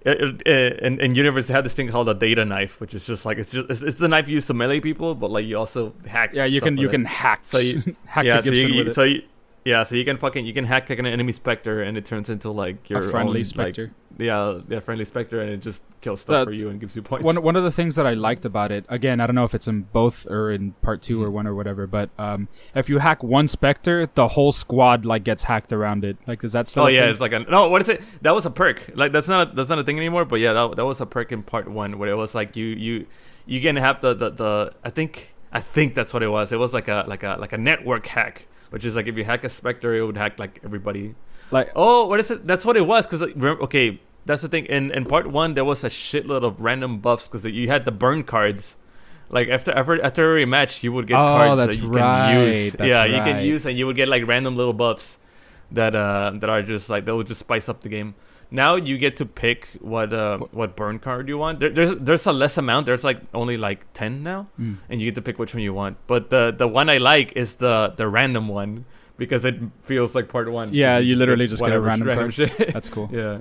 it, 0.02 0.42
it, 0.46 0.80
in, 0.80 1.00
in 1.00 1.14
universe 1.14 1.46
they 1.46 1.54
have 1.54 1.64
this 1.64 1.72
thing 1.72 1.88
called 1.88 2.08
a 2.10 2.14
data 2.14 2.44
knife, 2.44 2.78
which 2.80 2.94
is 2.94 3.06
just 3.06 3.24
like 3.24 3.38
it's 3.38 3.50
just 3.50 3.70
it's, 3.70 3.82
it's 3.82 3.98
the 3.98 4.08
knife 4.08 4.28
used 4.28 4.48
to 4.48 4.54
melee 4.54 4.80
people, 4.80 5.14
but 5.14 5.30
like 5.30 5.46
you 5.46 5.56
also 5.56 5.94
hack. 6.06 6.30
Yeah, 6.34 6.44
you 6.44 6.60
can 6.60 6.76
you 6.76 6.88
it. 6.88 6.90
can 6.90 7.04
hack. 7.06 7.40
So 7.46 7.58
you- 7.58 7.80
hack 8.04 8.26
yeah, 8.26 8.40
so 8.42 8.50
you, 8.50 8.90
so 8.90 9.02
you, 9.04 9.22
yeah, 9.66 9.82
so 9.82 9.96
you 9.96 10.04
can 10.04 10.16
fucking 10.16 10.46
you 10.46 10.54
can 10.54 10.64
hack 10.64 10.88
like 10.88 10.98
an 11.00 11.06
enemy 11.06 11.32
specter 11.32 11.82
and 11.82 11.98
it 11.98 12.04
turns 12.06 12.30
into 12.30 12.50
like 12.50 12.88
your 12.88 13.00
a 13.00 13.10
friendly 13.10 13.40
own, 13.40 13.44
specter. 13.44 13.82
Like, 13.86 13.92
yeah, 14.18 14.60
yeah, 14.68 14.80
friendly 14.80 15.04
specter, 15.04 15.42
and 15.42 15.50
it 15.50 15.60
just 15.60 15.82
kills 16.00 16.22
stuff 16.22 16.40
The- 16.40 16.44
for 16.46 16.52
you 16.52 16.70
and 16.70 16.80
gives 16.80 16.96
you 16.96 17.02
points. 17.02 17.22
one 17.24 17.42
one 17.42 17.56
of 17.56 17.64
the 17.64 17.72
things 17.72 17.96
that 17.96 18.06
I 18.06 18.14
liked 18.14 18.44
about 18.46 18.70
it, 18.72 18.86
again, 18.88 19.20
I 19.20 19.26
don't 19.26 19.34
know 19.34 19.44
if 19.44 19.54
it's 19.54 19.68
in 19.68 19.82
both 19.92 20.26
or 20.30 20.50
in 20.50 20.72
part 20.80 21.02
2 21.02 21.22
or 21.22 21.28
Mhm. 21.28 21.32
one 21.32 21.46
or 21.46 21.54
whatever, 21.54 21.86
but 21.86 22.08
um, 22.18 22.48
if 22.74 22.88
you 22.88 22.98
hack 22.98 23.22
one 23.22 23.46
specter, 23.48 24.08
the 24.14 24.28
whole 24.28 24.52
squad 24.52 25.04
like 25.04 25.22
gets 25.24 25.42
hacked 25.44 25.72
around 25.72 26.02
it. 26.04 26.16
Like, 26.26 26.42
is 26.44 26.52
that 26.52 26.68
still? 26.68 26.84
Oh 26.84 26.86
yeah, 26.86 27.10
it's 27.10 27.20
like 27.20 27.32
a 27.32 27.40
no. 27.40 27.68
What 27.68 27.82
is 27.82 27.88
it? 27.90 28.00
That 28.22 28.34
was 28.34 28.46
a 28.46 28.50
perk. 28.50 28.90
Like 28.94 29.12
that's 29.12 29.28
not 29.28 29.48
a, 29.48 29.54
that's 29.54 29.68
not 29.68 29.78
a 29.80 29.84
thing 29.84 29.98
anymore. 29.98 30.24
But 30.24 30.40
yeah, 30.40 30.52
that, 30.54 30.76
that 30.76 30.86
was 30.86 31.00
a 31.00 31.06
perk 31.06 31.30
in 31.32 31.42
part 31.42 31.68
one 31.68 31.98
where 31.98 32.08
it 32.08 32.16
was 32.16 32.34
like 32.34 32.56
you 32.56 32.66
you 32.66 33.06
you 33.44 33.60
can 33.60 33.76
have 33.76 34.00
the, 34.00 34.14
the 34.14 34.30
the 34.30 34.72
I 34.84 34.88
think 34.90 35.34
I 35.52 35.60
think 35.60 35.94
that's 35.94 36.14
what 36.14 36.22
it 36.22 36.28
was. 36.28 36.52
It 36.52 36.58
was 36.58 36.72
like 36.72 36.88
a 36.88 37.04
like 37.06 37.22
a 37.22 37.36
like 37.38 37.52
a 37.52 37.58
network 37.58 38.06
hack, 38.06 38.46
which 38.70 38.84
is 38.84 38.96
like 38.96 39.06
if 39.06 39.16
you 39.16 39.24
hack 39.24 39.44
a 39.44 39.48
specter, 39.48 39.94
it 39.94 40.04
would 40.04 40.16
hack 40.16 40.38
like 40.38 40.60
everybody. 40.64 41.14
like 41.50 41.70
Oh, 41.76 42.06
what 42.06 42.20
is 42.20 42.30
it? 42.30 42.46
That's 42.46 42.64
what 42.64 42.76
it 42.76 42.86
was. 42.86 43.06
Because 43.06 43.20
like, 43.22 43.36
okay, 43.36 44.00
that's 44.24 44.42
the 44.42 44.48
thing. 44.48 44.66
In 44.66 44.90
in 44.90 45.04
part 45.06 45.26
one, 45.30 45.54
there 45.54 45.64
was 45.64 45.84
a 45.84 45.90
shitload 45.90 46.42
of 46.44 46.60
random 46.60 46.98
buffs 46.98 47.28
because 47.28 47.44
you 47.46 47.68
had 47.68 47.84
the 47.84 47.92
burn 47.92 48.24
cards. 48.24 48.76
Like 49.28 49.48
after 49.48 49.72
after 49.72 50.00
after 50.02 50.22
every 50.28 50.46
match, 50.46 50.82
you 50.84 50.92
would 50.92 51.06
get 51.06 51.14
Oh, 51.18 51.36
cards 51.36 51.56
that 51.74 51.82
you 51.82 51.88
right, 51.88 52.00
can 52.32 52.46
use. 52.46 52.72
that's 52.74 52.88
yeah, 52.88 53.04
you 53.04 53.22
can 53.22 53.42
use, 53.44 53.66
and 53.66 53.76
you 53.78 53.86
would 53.86 53.96
get 53.96 54.08
like 54.08 54.26
random 54.26 54.56
little 54.56 54.72
buffs 54.72 55.18
that 55.72 55.96
uh 55.96 56.30
that 56.38 56.48
are 56.48 56.62
just 56.62 56.88
like 56.88 57.04
that 57.06 57.14
will 57.14 57.24
just 57.24 57.40
spice 57.40 57.68
up 57.68 57.82
the 57.82 57.88
game. 57.88 58.14
Now 58.50 58.76
you 58.76 58.96
get 58.98 59.16
to 59.16 59.26
pick 59.26 59.68
what 59.80 60.12
uh 60.12 60.38
what 60.52 60.76
burn 60.76 60.98
card 61.00 61.28
you 61.28 61.36
want. 61.38 61.58
There, 61.60 61.70
there's 61.70 61.98
there's 61.98 62.26
a 62.26 62.32
less 62.32 62.56
amount. 62.56 62.86
There's 62.86 63.02
like 63.04 63.20
only 63.34 63.56
like 63.56 63.80
ten 63.92 64.22
now 64.22 64.46
Mm. 64.60 64.78
and 64.88 65.00
you 65.00 65.06
get 65.10 65.14
to 65.16 65.22
pick 65.22 65.38
which 65.38 65.52
one 65.54 65.62
you 65.62 65.74
want. 65.74 65.96
But 66.06 66.30
the 66.30 66.54
the 66.56 66.68
one 66.68 66.88
I 66.88 66.98
like 66.98 67.32
is 67.36 67.56
the 67.56 67.92
the 67.96 68.06
random 68.08 68.46
one 68.48 68.84
because 69.18 69.44
it 69.44 69.56
feels 69.82 70.14
like 70.14 70.28
part 70.28 70.50
one. 70.50 70.68
Yeah, 70.72 70.98
You 70.98 71.10
you 71.10 71.16
literally 71.16 71.46
just 71.48 71.60
get 71.62 71.72
a 71.74 71.80
whatever 71.80 71.86
random 72.06 72.30
shit. 72.30 72.72
That's 72.72 72.88
cool. 72.88 73.08
yeah. 73.12 73.38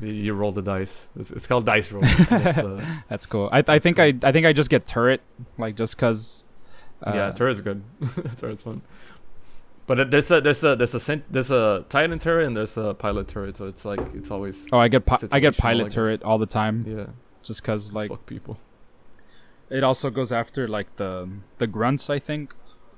You- 0.00 0.08
You 0.26 0.32
roll 0.34 0.52
the 0.52 0.62
dice. 0.62 1.06
It's, 1.18 1.30
it's 1.30 1.46
called 1.46 1.64
dice 1.66 1.92
roll. 1.92 2.02
That's, 2.30 2.58
uh, 2.58 2.84
That's 3.08 3.26
cool. 3.26 3.48
I 3.52 3.62
I 3.68 3.78
think 3.78 3.98
I 3.98 4.14
I 4.22 4.32
think 4.32 4.46
I 4.46 4.52
just 4.52 4.70
get 4.70 4.86
turret 4.86 5.20
like 5.58 5.76
just 5.76 5.96
cause. 5.98 6.44
Uh, 7.06 7.12
yeah, 7.14 7.32
turret's 7.32 7.60
good. 7.60 7.82
turret's 8.38 8.62
fun. 8.62 8.80
But 9.86 10.10
there's 10.10 10.30
a 10.30 10.40
there's 10.40 10.62
a 10.62 10.76
there's 10.76 10.94
a 10.94 11.22
there's 11.30 11.50
a 11.50 11.84
Titan 11.88 12.18
turret 12.18 12.46
and 12.46 12.56
there's 12.56 12.76
a 12.76 12.94
pilot 12.94 13.28
turret, 13.28 13.56
so 13.56 13.66
it's 13.66 13.84
like 13.84 14.00
it's 14.14 14.30
always 14.30 14.66
Oh, 14.72 14.78
I 14.78 14.88
get 14.88 15.04
pi- 15.04 15.18
I 15.32 15.40
get 15.40 15.54
I 15.54 15.58
pilot 15.58 15.90
turret 15.90 16.22
all 16.22 16.38
the 16.38 16.46
time 16.46 16.84
yeah. 16.86 17.06
just 17.42 17.62
cause 17.64 17.84
just 17.84 17.94
like 17.94 18.10
fuck 18.10 18.24
people. 18.26 18.58
it 19.70 19.82
also 19.82 20.08
goes 20.10 20.32
after 20.32 20.68
like 20.68 20.96
the 20.96 21.28
the 21.58 21.66
grunts 21.66 22.08
I 22.10 22.18
think. 22.18 22.54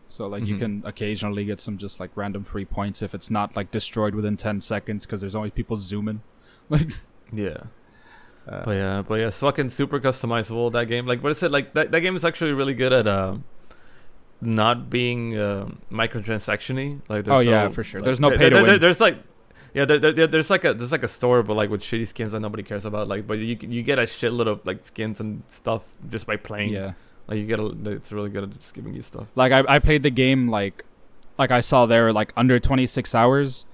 So 0.09 0.27
like 0.27 0.45
you 0.45 0.57
Mhm. 0.57 0.59
can 0.59 0.83
occasionally 0.85 1.45
get 1.47 1.61
some 1.61 1.79
just 1.79 1.99
like 1.99 2.11
random 2.15 2.45
free 2.45 2.67
points 2.67 3.01
if 3.01 3.15
it's 3.15 3.31
not 3.31 3.57
like 3.57 3.71
destroyed 3.71 4.15
within 4.15 4.37
10 4.37 4.61
seconds 4.61 5.07
because 5.07 5.21
there's 5.23 5.35
always 5.35 5.53
people 5.53 5.77
zooming. 5.79 6.21
Like 6.69 6.91
Yeah. 7.33 7.65
uh, 8.47 8.65
But 8.67 8.73
yeah, 8.73 9.03
but 9.03 9.15
yeah, 9.21 9.29
it's 9.29 9.39
fucking 9.39 9.71
super 9.71 9.99
customizable 9.99 10.71
that 10.73 10.87
game. 10.87 11.07
Like 11.07 11.23
what 11.23 11.33
is 11.33 11.43
it? 11.43 11.51
Like 11.51 11.73
that, 11.73 11.91
that 11.93 12.01
game 12.01 12.15
is 12.17 12.25
actually 12.25 12.53
really 12.53 12.75
good 12.75 12.93
at 12.93 13.07
uh, 13.07 13.37
not 14.47 14.91
being 14.91 15.37
uh, 15.39 15.69
microtransaction-y. 15.91 16.99
Like 17.09 17.25
there's 17.25 17.37
Oh, 17.37 17.41
yeah, 17.41 17.65
no- 17.65 17.71
for 17.71 17.85
sure. 17.85 18.01
like, 18.01 18.05
There's 18.07 18.21
no 18.21 18.31
there- 18.31 18.39
pay 18.39 18.45
to 18.51 18.57
there- 18.57 18.65
there- 18.65 18.73
win. 18.75 18.81
There's 18.81 19.01
like 19.01 19.19
yeah, 19.75 19.85
there, 19.85 19.99
there, 19.99 20.27
there's 20.29 20.51
like 20.51 20.65
a 20.65 20.73
there's 20.73 20.93
like 20.93 21.03
a 21.03 21.09
store, 21.09 21.43
but 21.43 21.55
like 21.55 21.69
with 21.71 21.83
shitty 21.83 22.07
skins 22.07 22.33
that 22.33 22.41
nobody 22.41 22.63
cares 22.63 22.85
about. 22.85 23.09
Like, 23.09 23.27
but 23.27 23.39
you 23.39 23.57
you 23.61 23.83
get 23.83 23.99
a 23.99 24.03
shitload 24.03 24.47
of 24.47 24.65
like 24.65 24.85
skins 24.85 25.19
and 25.21 25.43
stuff 25.49 25.83
just 26.11 26.27
by 26.27 26.37
playing. 26.37 26.71
yeah. 26.71 26.93
Like 27.27 27.39
you 27.39 27.47
get 27.47 27.59
a 27.59 27.67
it's 27.91 28.13
really 28.13 28.31
good 28.31 28.45
at 28.45 28.51
just 28.61 28.75
giving 28.75 28.95
you 28.95 29.03
stuff. 29.03 29.27
Like 29.35 29.51
I 29.53 29.65
I 29.69 29.79
played 29.81 30.03
the 30.03 30.11
game 30.11 30.49
like 30.49 30.85
like 31.39 31.51
I 31.51 31.61
saw 31.61 31.87
there 31.87 32.13
like 32.13 32.33
under 32.37 32.61
26 32.61 33.15
hours 33.15 33.67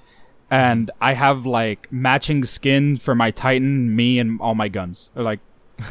and 0.51 0.91
I 1.01 1.13
have 1.15 1.45
like 1.45 1.87
matching 1.93 2.45
skin 2.45 2.97
for 2.97 3.15
my 3.15 3.31
Titan, 3.31 3.95
me 3.95 4.19
and 4.19 4.41
all 4.41 4.55
my 4.55 4.69
guns. 4.69 5.11
Or 5.15 5.23
like 5.23 5.41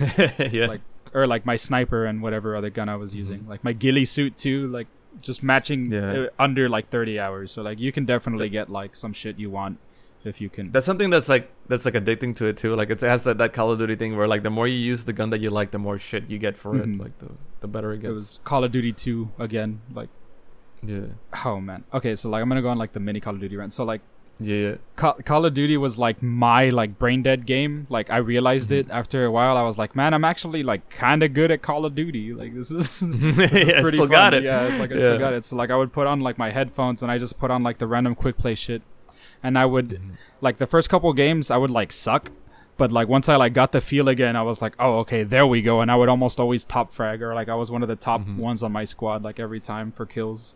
yeah. 0.51 0.65
Like- 0.67 0.81
or 1.13 1.27
like 1.27 1.45
my 1.45 1.55
sniper 1.55 2.05
and 2.05 2.21
whatever 2.21 2.55
other 2.55 2.69
gun 2.69 2.89
I 2.89 2.95
was 2.95 3.15
using. 3.15 3.41
Mhm. 3.41 3.47
Like 3.49 3.63
my 3.63 3.73
ghillie 3.73 4.05
suit 4.05 4.37
too, 4.37 4.67
like 4.67 4.87
just 5.21 5.43
matching 5.43 5.91
Yeah. 5.91 6.11
uh, 6.11 6.27
under 6.37 6.69
like 6.69 6.89
30 6.89 7.19
hours. 7.19 7.51
So 7.51 7.61
like 7.61 7.79
you 7.79 7.91
can 7.91 8.05
definitely 8.05 8.49
get 8.49 8.69
like 8.69 8.95
some 8.95 9.11
shit 9.13 9.39
you 9.39 9.49
want 9.49 9.79
if 10.23 10.39
you 10.41 10.49
can. 10.49 10.71
That's 10.71 10.85
something 10.85 11.09
that's 11.09 11.29
like 11.29 11.49
that's 11.67 11.85
like 11.85 11.93
addicting 11.95 12.35
to 12.37 12.45
it 12.45 12.57
too. 12.57 12.75
Like 12.75 12.89
it 12.89 13.01
has 13.01 13.23
that, 13.23 13.37
that 13.37 13.53
Call 13.53 13.71
of 13.71 13.79
Duty 13.79 13.95
thing 13.95 14.15
where 14.17 14.27
like 14.27 14.43
the 14.43 14.49
more 14.49 14.67
you 14.67 14.77
use 14.77 15.05
the 15.05 15.13
gun 15.13 15.29
that 15.31 15.39
you 15.41 15.49
like, 15.49 15.71
the 15.71 15.79
more 15.79 15.97
shit 15.99 16.29
you 16.29 16.37
get 16.37 16.57
for 16.57 16.73
Mhm. 16.73 16.95
it. 16.95 16.99
Like 16.99 17.19
the 17.19 17.31
the 17.61 17.67
better 17.67 17.91
it 17.91 18.01
gets. 18.01 18.09
It 18.11 18.13
was 18.13 18.39
Call 18.43 18.63
of 18.63 18.71
Duty 18.71 18.93
2 18.93 19.31
again. 19.39 19.81
Like 19.93 20.09
yeah. 20.85 21.07
oh 21.45 21.59
man. 21.59 21.83
Okay, 21.93 22.15
so 22.15 22.29
like 22.29 22.41
I'm 22.41 22.47
gonna 22.49 22.61
go 22.61 22.69
on 22.69 22.77
like 22.77 22.93
the 22.93 22.99
mini 22.99 23.19
Call 23.19 23.33
of 23.33 23.41
Duty 23.41 23.55
rant. 23.57 23.73
So 23.73 23.83
like 23.83 24.01
Yeah. 24.39 24.55
yeah. 24.55 24.75
Ca- 24.95 25.13
Call 25.25 25.45
of 25.45 25.53
Duty 25.53 25.75
was 25.77 25.97
like 25.97 26.23
my 26.23 26.69
like 26.69 26.97
brain 26.97 27.21
dead 27.23 27.45
game. 27.45 27.87
Like 27.89 28.09
I 28.09 28.17
realized 28.17 28.69
Mhm. 28.69 28.77
it 28.79 28.87
after 28.89 29.25
a 29.25 29.31
while. 29.31 29.57
I 29.57 29.63
was 29.63 29.77
like, 29.77 29.95
man, 29.95 30.13
I'm 30.13 30.23
actually 30.25 30.63
like 30.63 30.89
kind 30.89 31.23
of 31.23 31.33
good 31.33 31.51
at 31.51 31.61
Call 31.61 31.85
of 31.85 31.93
Duty. 31.95 32.33
Like 32.33 32.53
this 32.55 32.71
is 32.71 33.01
yeah, 33.11 33.43
it's 33.51 33.73
I 33.73 33.81
pretty 33.81 33.97
still 33.97 34.05
fun. 34.07 34.09
got 34.11 34.33
it. 34.33 34.43
Yeah, 34.43 34.63
it's 34.67 34.79
like 34.79 34.91
I 34.91 34.95
Yeah. 34.95 34.99
still 35.01 35.19
got 35.19 35.33
it. 35.33 35.43
So 35.43 35.55
like 35.55 35.69
I 35.71 35.75
would 35.75 35.91
put 35.91 36.07
on 36.07 36.21
like 36.21 36.37
my 36.37 36.51
headphones 36.51 37.01
and 37.03 37.11
I 37.11 37.17
just 37.17 37.37
put 37.39 37.51
on 37.51 37.63
like 37.63 37.79
the 37.79 37.87
random 37.87 38.15
quick 38.15 38.37
play 38.37 38.55
shit, 38.55 38.81
and 39.43 39.57
I 39.57 39.65
would 39.65 39.89
Mhm. 39.89 40.11
like 40.41 40.57
the 40.57 40.67
first 40.67 40.89
couple 40.89 41.11
games 41.13 41.51
I 41.51 41.57
would 41.57 41.71
like 41.71 41.91
suck, 41.91 42.31
but 42.77 42.93
like 42.93 43.09
once 43.09 43.27
I 43.27 43.35
like 43.35 43.53
got 43.53 43.73
the 43.73 43.81
feel 43.81 44.07
again, 44.07 44.37
I 44.37 44.41
was 44.43 44.61
like, 44.61 44.73
oh 44.79 44.99
okay, 44.99 45.23
there 45.23 45.45
we 45.45 45.61
go, 45.61 45.81
and 45.81 45.91
I 45.91 45.95
would 45.97 46.07
almost 46.07 46.39
always 46.39 46.63
top 46.63 46.93
frag 46.93 47.21
or 47.21 47.33
like 47.35 47.49
I 47.49 47.55
was 47.55 47.69
one 47.71 47.81
of 47.83 47.89
the 47.89 47.97
top 47.97 48.21
Mhm. 48.25 48.37
ones 48.37 48.63
on 48.63 48.71
my 48.71 48.85
squad 48.85 49.21
like 49.21 49.37
every 49.37 49.59
time 49.59 49.91
for 49.91 50.05
kills. 50.05 50.55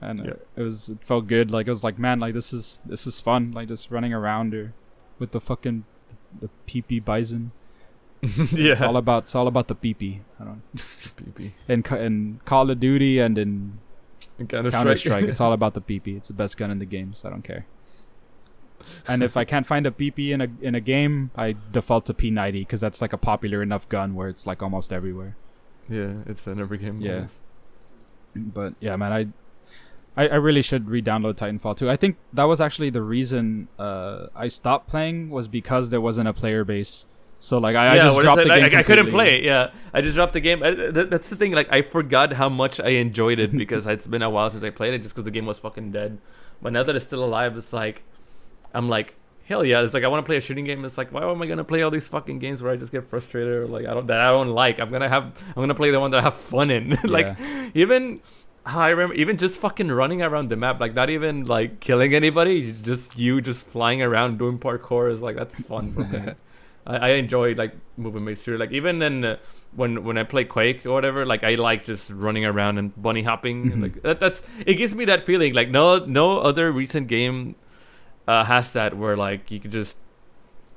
And 0.00 0.24
Yeah. 0.24 0.32
it 0.56 0.62
was 0.62 0.88
it 0.88 0.98
felt 1.04 1.26
good. 1.26 1.50
Like 1.50 1.66
it 1.66 1.70
was 1.70 1.84
like 1.84 1.98
man, 1.98 2.20
like 2.20 2.34
this 2.34 2.52
is 2.52 2.80
this 2.86 3.06
is 3.06 3.20
fun. 3.20 3.52
Like 3.52 3.68
just 3.68 3.90
running 3.90 4.12
around 4.14 4.54
or 4.54 4.72
with 5.18 5.32
the 5.32 5.40
fucking 5.40 5.84
the 6.40 6.48
PP 6.66 7.02
Bizon. 7.02 7.50
yeah. 8.52 8.72
It's 8.74 8.82
all 8.82 8.96
about 8.96 9.24
it's 9.24 9.34
all 9.34 9.46
about 9.46 9.68
the 9.68 9.74
PP. 9.74 10.20
I 10.40 10.44
don't 10.44 10.62
PP. 10.74 11.52
in 11.68 11.82
Ca- 11.82 11.96
in 11.98 12.40
Call 12.44 12.70
of 12.70 12.80
Duty 12.80 13.18
and 13.18 13.36
in 13.38 13.78
Counter 14.48 14.70
Counter 14.70 14.96
Strike. 14.96 15.24
it's 15.24 15.40
all 15.40 15.52
about 15.52 15.74
the 15.74 15.80
PP. 15.82 16.16
It's 16.16 16.28
the 16.28 16.34
best 16.34 16.56
gun 16.56 16.70
in 16.70 16.78
the 16.78 16.86
game, 16.86 17.12
so 17.12 17.28
I 17.28 17.32
don't 17.32 17.42
care. 17.44 17.66
And 19.06 19.22
if 19.22 19.36
I 19.36 19.44
can't 19.44 19.66
find 19.66 19.86
a 19.86 19.90
PP 19.90 20.30
in 20.30 20.40
a 20.40 20.48
in 20.62 20.74
a 20.74 20.80
game, 20.80 21.30
I 21.36 21.54
default 21.70 22.06
to 22.06 22.14
P90 22.14 22.52
because 22.52 22.80
that's 22.80 23.02
like 23.02 23.12
a 23.12 23.18
popular 23.18 23.62
enough 23.62 23.86
gun 23.90 24.14
where 24.14 24.28
it's 24.30 24.46
like 24.46 24.62
almost 24.62 24.92
everywhere. 24.92 25.36
yeah, 25.90 26.14
it's 26.26 26.46
in 26.46 26.58
every 26.58 26.78
game. 26.78 27.00
Yeah. 27.02 27.14
almost. 27.14 27.34
But 28.34 28.74
yeah, 28.80 28.96
man, 28.96 29.12
I. 29.12 29.26
I, 30.16 30.28
I 30.28 30.34
really 30.36 30.62
should 30.62 30.90
re-download 30.90 31.36
Titanfall 31.36 31.76
2. 31.76 31.88
I 31.88 31.96
think 31.96 32.16
that 32.32 32.44
was 32.44 32.60
actually 32.60 32.90
the 32.90 33.02
reason 33.02 33.68
uh, 33.78 34.26
I 34.34 34.48
stopped 34.48 34.88
playing 34.88 35.30
was 35.30 35.48
because 35.48 35.90
there 35.90 36.00
wasn't 36.00 36.28
a 36.28 36.32
player 36.32 36.64
base. 36.64 37.06
So 37.38 37.56
like 37.56 37.74
I, 37.74 37.94
I 37.94 37.98
just 37.98 38.20
dropped 38.20 38.42
the 38.42 38.48
game. 38.48 38.62
Like, 38.62 38.74
I 38.74 38.82
couldn't 38.82 39.08
play 39.08 39.38
it. 39.38 39.44
Yeah, 39.44 39.70
I 39.94 40.02
just 40.02 40.14
dropped 40.14 40.34
the 40.34 40.40
game. 40.40 40.62
I, 40.62 40.74
th- 40.74 41.08
that's 41.08 41.30
the 41.30 41.36
thing. 41.36 41.52
Like, 41.52 41.72
I 41.72 41.80
forgot 41.80 42.34
how 42.34 42.50
much 42.50 42.78
I 42.78 42.90
enjoyed 42.90 43.38
it 43.38 43.50
because 43.56 43.86
it's 43.86 44.06
been 44.06 44.20
a 44.20 44.28
while 44.28 44.50
since 44.50 44.62
I 44.62 44.68
played 44.68 44.92
it, 44.92 44.98
just 44.98 45.14
because 45.14 45.24
the 45.24 45.30
game 45.30 45.46
was 45.46 45.58
fucking 45.58 45.90
dead. 45.90 46.18
But 46.60 46.74
now 46.74 46.82
that 46.82 46.94
it's 46.94 47.06
still 47.06 47.24
alive, 47.24 47.56
it's 47.56 47.72
like, 47.72 48.02
I'm 48.74 48.90
like, 48.90 49.14
hell 49.46 49.64
yeah! 49.64 49.80
It's 49.80 49.94
like 49.94 50.04
I 50.04 50.08
want 50.08 50.22
to 50.22 50.26
play 50.26 50.36
a 50.36 50.40
shooting 50.42 50.66
game. 50.66 50.84
It's 50.84 50.98
like, 50.98 51.12
why 51.12 51.22
am 51.22 51.40
I 51.40 51.46
gonna 51.46 51.64
play 51.64 51.80
all 51.80 51.90
these 51.90 52.08
fucking 52.08 52.40
games 52.40 52.62
where 52.62 52.72
I 52.72 52.76
just 52.76 52.92
get 52.92 53.08
frustrated 53.08 53.54
or 53.54 53.66
like 53.66 53.86
I 53.86 53.94
don't 53.94 54.06
that 54.08 54.20
I 54.20 54.30
don't 54.32 54.48
like? 54.48 54.78
I'm 54.78 54.90
gonna 54.90 55.08
have 55.08 55.24
I'm 55.24 55.62
gonna 55.62 55.74
play 55.74 55.90
the 55.90 55.98
one 55.98 56.10
that 56.10 56.20
I 56.20 56.24
have 56.24 56.36
fun 56.36 56.70
in. 56.70 56.98
like 57.04 57.38
even. 57.74 58.20
I 58.76 58.88
remember 58.90 59.14
even 59.14 59.36
just 59.36 59.60
fucking 59.60 59.88
running 59.90 60.22
around 60.22 60.48
the 60.50 60.56
map, 60.56 60.80
like 60.80 60.94
not 60.94 61.10
even 61.10 61.44
like 61.46 61.80
killing 61.80 62.14
anybody, 62.14 62.72
just 62.72 63.18
you 63.18 63.40
just 63.40 63.62
flying 63.62 64.02
around 64.02 64.38
doing 64.38 64.58
parkour 64.58 65.12
is 65.12 65.20
like 65.20 65.36
that's 65.36 65.60
fun 65.60 65.92
for 65.92 66.04
me. 66.04 66.32
I, 66.86 66.96
I 66.96 67.08
enjoy 67.10 67.54
like 67.54 67.74
moving 67.96 68.24
my 68.24 68.34
through. 68.34 68.58
Like 68.58 68.72
even 68.72 69.02
in 69.02 69.24
uh, 69.24 69.36
when 69.74 70.04
when 70.04 70.18
I 70.18 70.24
play 70.24 70.44
Quake 70.44 70.84
or 70.86 70.92
whatever, 70.92 71.24
like 71.26 71.44
I 71.44 71.54
like 71.54 71.84
just 71.84 72.10
running 72.10 72.44
around 72.44 72.78
and 72.78 73.00
bunny 73.00 73.22
hopping. 73.22 73.72
And, 73.72 73.80
Mhm. 73.80 73.82
like 73.82 74.02
that, 74.02 74.20
that's 74.20 74.42
it 74.66 74.74
gives 74.74 74.94
me 74.94 75.04
that 75.06 75.24
feeling. 75.24 75.54
Like 75.54 75.70
no 75.70 75.98
no 76.04 76.38
other 76.40 76.72
recent 76.72 77.06
game 77.08 77.56
uh, 78.28 78.44
has 78.44 78.72
that 78.72 78.96
where 78.96 79.16
like 79.16 79.50
you 79.50 79.60
could 79.60 79.72
just 79.72 79.96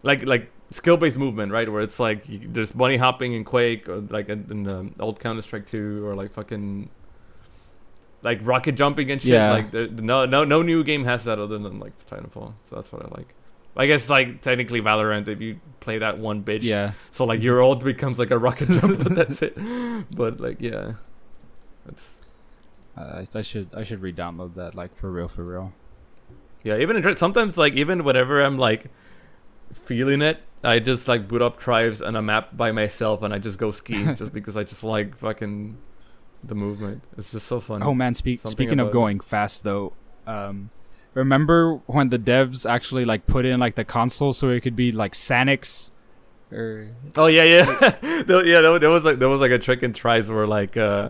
like 0.04 0.26
like 0.26 0.52
skill 0.72 0.98
based 0.98 1.18
movement, 1.18 1.52
right? 1.52 1.72
Where 1.72 1.82
it's 1.82 2.00
like 2.00 2.28
you, 2.28 2.42
there's 2.48 2.72
bunny 2.72 2.98
hopping 2.98 3.34
in 3.34 3.44
Quake 3.46 3.88
or 3.88 4.00
like 4.02 4.30
in, 4.30 4.48
in 4.52 4.64
the 4.64 4.90
old 5.00 5.20
Counter 5.20 5.42
Strike 5.42 5.70
two 5.70 6.06
or 6.06 6.16
like 6.16 6.34
fucking 6.34 6.90
like 8.24 8.40
rocket 8.44 8.74
jumping 8.74 9.12
and 9.12 9.22
shit. 9.22 9.32
Yeah. 9.32 9.52
Like 9.52 9.72
there, 9.72 9.88
no 9.88 10.26
no 10.26 10.44
no 10.44 10.62
new 10.62 10.84
game 10.84 11.04
has 11.06 11.24
that 11.26 11.40
other 11.40 11.58
than 11.58 11.80
like 11.80 11.94
Titanfall. 12.10 12.54
So 12.70 12.76
that's 12.76 12.92
what 12.92 13.04
I 13.06 13.10
like. 13.18 13.34
I 13.76 13.86
guess 13.88 14.10
like 14.10 14.42
technically 14.42 14.82
Valorant 14.82 15.28
if 15.28 15.42
you 15.42 15.60
play 15.80 15.98
that 16.00 16.18
one 16.20 16.44
bitch. 16.44 16.62
Yeah. 16.64 16.94
So 17.12 17.26
like 17.26 17.42
your 17.42 17.60
old 17.60 17.84
becomes 17.84 18.18
like 18.20 18.32
a 18.32 18.38
rocket 18.38 18.70
jump, 18.80 19.04
but 19.04 19.16
that's 19.16 19.42
it. 19.42 19.56
But 20.16 20.40
like 20.40 20.62
yeah, 20.62 20.94
that's 21.86 22.10
Uh, 22.98 23.24
I, 23.36 23.40
I 23.40 23.42
should 23.42 23.70
I 23.76 23.84
should 23.84 24.02
re-download 24.02 24.56
that 24.56 24.76
like 24.76 24.96
for 24.96 25.12
real 25.12 25.28
for 25.28 25.44
real. 25.44 25.74
yeah. 26.64 26.78
Even 26.78 26.96
in, 26.98 27.18
sometimes 27.18 27.58
like 27.58 27.74
even 27.74 28.04
whenever 28.04 28.42
I'm 28.42 28.58
like 28.58 28.86
feeling 29.74 30.22
it, 30.22 30.38
I 30.64 30.78
just 30.80 31.08
like 31.08 31.28
boot 31.28 31.42
up 31.42 31.60
tribes 31.60 32.00
and 32.00 32.16
a 32.16 32.22
map 32.22 32.56
by 32.56 32.72
myself 32.72 33.24
and 33.24 33.34
I 33.34 33.40
just 33.40 33.58
go 33.58 33.72
skiing 33.72 34.16
just 34.22 34.32
because 34.32 34.56
I 34.56 34.64
just 34.64 34.84
like 34.84 35.18
fucking 35.18 35.78
the 36.44 36.56
movement. 36.56 37.04
It's 37.18 37.32
just 37.32 37.48
so 37.48 37.60
fun. 37.60 37.84
Oh 37.84 37.94
man, 37.94 38.14
speak, 38.14 38.42
speaking 38.46 38.80
of 38.80 38.88
about 38.88 38.90
it. 38.90 38.94
going 38.94 39.20
fast 39.20 39.64
though, 39.64 39.94
um, 40.28 40.70
remember 41.14 41.76
when 41.86 42.10
the 42.10 42.20
devs 42.20 42.70
actually 42.70 43.06
like 43.06 43.26
put 43.26 43.46
in 43.46 43.60
like 43.60 43.76
the 43.76 43.86
console 43.86 44.34
so 44.34 44.50
it 44.50 44.62
could 44.62 44.76
be 44.76 44.92
like 44.92 45.14
Sanix? 45.14 45.90
Or 46.52 46.88
Oh 47.16 47.28
yeah, 47.28 47.44
yeah, 47.44 47.90
there, 48.24 48.46
yeah. 48.46 48.62
There, 48.62 48.80
there 48.80 48.90
was 48.90 49.04
like 49.04 49.20
there 49.20 49.30
was 49.30 49.42
like 49.42 49.52
a 49.52 49.60
trick 49.60 49.84
in 49.84 49.94
tribes 49.94 50.30
where 50.30 50.46
like 50.46 50.78
uh, 50.78 51.10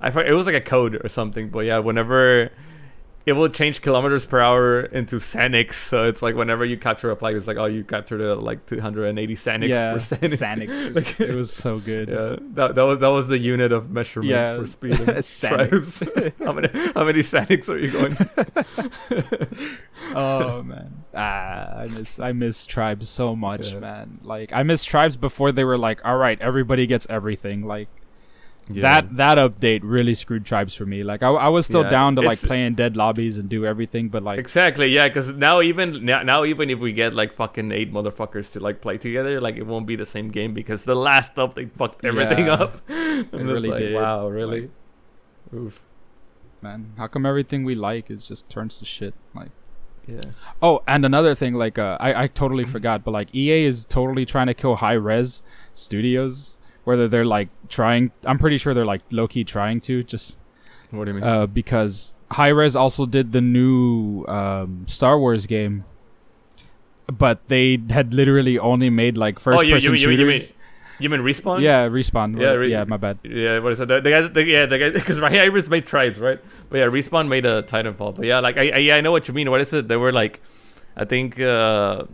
I 0.00 0.10
forget, 0.10 0.30
it 0.30 0.34
was 0.34 0.46
like 0.46 0.56
a 0.56 0.60
code 0.60 1.00
or 1.04 1.08
something. 1.08 1.48
But 1.50 1.60
yeah, 1.60 1.78
whenever 1.78 2.50
it 3.26 3.34
will 3.34 3.48
change 3.50 3.82
kilometers 3.82 4.24
per 4.24 4.40
hour 4.40 4.80
into 4.80 5.16
Sanix, 5.16 5.74
so 5.74 6.04
it's 6.04 6.22
like 6.22 6.34
whenever 6.34 6.64
you 6.64 6.78
capture 6.78 7.10
a 7.10 7.16
flag, 7.16 7.36
it's 7.36 7.46
like 7.46 7.58
oh 7.58 7.66
you 7.66 7.84
captured 7.84 8.20
it 8.20 8.30
at 8.30 8.42
like 8.42 8.64
280 8.66 9.34
Sanix 9.36 9.68
yeah, 9.68 9.92
per. 9.92 10.90
Like- 10.94 11.20
it 11.20 11.34
was 11.34 11.52
so 11.52 11.78
good. 11.78 12.08
Yeah, 12.08 12.36
that, 12.54 12.74
that 12.74 12.82
was 12.82 12.98
that 13.00 13.08
was 13.08 13.28
the 13.28 13.38
unit 13.38 13.72
of 13.72 13.90
measurement 13.90 14.30
Yeah, 14.30 14.56
for 14.58 14.66
speed. 14.66 14.92
Sanix. 14.94 16.32
how 16.44 16.52
many 16.52 16.68
how 16.94 17.04
many 17.04 17.20
Sanix 17.20 17.68
are 17.68 17.78
you 17.78 17.90
going? 17.90 18.16
oh 20.14 20.62
man, 20.62 21.04
ah, 21.14 21.78
I 21.80 21.86
miss 21.88 22.18
I 22.18 22.32
miss 22.32 22.64
tribes 22.66 23.08
so 23.08 23.36
much, 23.36 23.72
Yeah. 23.72 23.80
man. 23.80 24.20
Like 24.22 24.50
I 24.52 24.62
miss 24.62 24.84
tribes 24.84 25.16
before 25.16 25.52
they 25.52 25.64
were 25.64 25.78
like, 25.78 26.00
all 26.04 26.16
right, 26.16 26.40
everybody 26.40 26.86
gets 26.86 27.06
everything. 27.10 27.66
Like 27.66 27.88
Yeah. 28.72 28.82
that 28.82 29.16
that 29.16 29.38
update 29.38 29.80
really 29.82 30.14
screwed 30.14 30.44
tribes 30.44 30.74
for 30.74 30.86
me. 30.86 31.02
Like 31.02 31.22
I, 31.22 31.28
I 31.30 31.48
was 31.48 31.66
still 31.66 31.82
Yeah, 31.82 31.90
down 31.90 32.16
to 32.16 32.22
like 32.22 32.38
it's- 32.38 32.46
playing 32.46 32.74
dead 32.74 32.96
lobbies 32.96 33.36
and 33.38 33.48
do 33.48 33.64
everything, 33.66 34.08
but 34.08 34.22
like 34.22 34.38
Exactly, 34.38 34.86
yeah, 34.88 35.08
because 35.08 35.28
now 35.30 35.60
even 35.60 36.04
now, 36.04 36.22
now 36.22 36.44
even 36.44 36.70
if 36.70 36.78
we 36.78 36.92
get 36.92 37.14
like 37.14 37.32
fucking 37.34 37.72
eight 37.72 37.92
motherfuckers 37.92 38.52
to 38.52 38.60
like 38.60 38.80
play 38.80 38.98
together, 38.98 39.40
like 39.40 39.56
it 39.56 39.66
won't 39.66 39.86
be 39.86 39.96
the 39.96 40.06
same 40.06 40.30
game 40.30 40.54
because 40.54 40.84
the 40.84 40.94
last 40.94 41.34
update 41.36 41.72
fucked 41.72 42.04
everything 42.04 42.46
Yeah, 42.46 42.52
up. 42.54 42.80
I'm 42.88 43.28
really 43.32 43.68
like, 43.70 43.80
did. 43.80 43.94
Wow, 43.94 44.28
really? 44.28 44.70
Oof. 45.54 45.80
man. 46.62 46.92
How 46.98 47.06
come 47.06 47.24
everything 47.26 47.64
we 47.64 47.74
like 47.74 48.10
is 48.10 48.26
just 48.28 48.48
turns 48.48 48.78
to 48.78 48.84
shit? 48.84 49.14
Like, 49.34 49.50
Yeah. 50.06 50.20
oh, 50.62 50.82
and 50.86 51.04
another 51.04 51.34
thing, 51.34 51.54
like, 51.54 51.78
uh, 51.78 51.96
I 52.00 52.24
I 52.24 52.26
totally 52.28 52.64
Mm-hmm. 52.64 52.72
forgot, 52.72 53.04
but 53.04 53.10
like 53.12 53.34
EA 53.34 53.64
is 53.64 53.84
totally 53.86 54.24
trying 54.26 54.46
to 54.46 54.54
kill 54.54 54.76
high 54.76 54.98
res 55.10 55.42
studios. 55.74 56.58
Whether 56.84 57.08
they're 57.08 57.24
like 57.26 57.48
trying, 57.68 58.10
I'm 58.24 58.38
pretty 58.38 58.56
sure 58.56 58.74
they're 58.74 58.86
like 58.86 59.02
low 59.10 59.28
key 59.28 59.44
trying 59.44 59.80
to 59.82 60.02
just 60.02 60.38
What 60.90 61.04
do 61.04 61.10
you 61.10 61.14
mean? 61.14 61.24
uh, 61.24 61.46
because 61.46 62.12
Hi-Rez 62.32 62.74
also 62.76 63.04
did 63.04 63.32
the 63.32 63.40
new 63.40 64.24
um, 64.26 64.86
Star 64.88 65.18
Wars 65.18 65.46
game, 65.46 65.84
but 67.06 67.46
they 67.48 67.78
had 67.90 68.14
literally 68.14 68.58
only 68.58 68.88
made 68.88 69.16
like 69.16 69.38
first 69.38 69.58
oh, 69.60 69.62
you, 69.62 69.74
person 69.74 69.94
you, 69.94 69.98
you, 69.98 70.10
you 70.10 70.26
mean 70.26 70.38
shooters. 70.38 70.52
you 70.98 71.08
mean 71.10 71.20
respawn? 71.20 71.60
yeah, 71.60 71.88
respawn. 71.88 72.36
Yeah, 72.36 72.42
Yeah, 72.42 72.52
re- 72.52 72.70
yeah, 72.70 72.84
my 72.84 72.96
bad. 72.96 73.18
Yeah, 73.24 73.58
what 73.58 73.72
is 73.72 73.78
that? 73.78 73.88
The, 73.88 74.00
the 74.00 74.10
guy, 74.10 74.28
the, 74.28 74.44
yeah, 74.44 74.66
the 74.66 74.78
guy, 74.78 74.90
because 74.94 75.20
right, 75.20 75.36
Hi-Rez 75.36 75.68
made 75.68 75.86
tribes, 75.86 76.18
right? 76.18 76.38
But 76.68 76.78
yeah, 76.78 76.86
respawn 76.86 77.28
made 77.28 77.44
a 77.44 77.62
Titanfall. 77.62 78.16
But 78.16 78.26
yeah, 78.26 78.40
like 78.40 78.56
I, 78.56 78.70
I, 78.70 78.78
yeah, 78.78 78.96
I 78.96 79.00
know 79.00 79.12
what 79.12 79.28
you 79.28 79.34
mean. 79.34 79.50
What 79.50 79.60
is 79.60 79.72
it? 79.72 79.88
They 79.88 79.96
were 79.96 80.12
like, 80.12 80.40
I 80.96 81.04
think, 81.04 81.38
uh, 81.40 82.04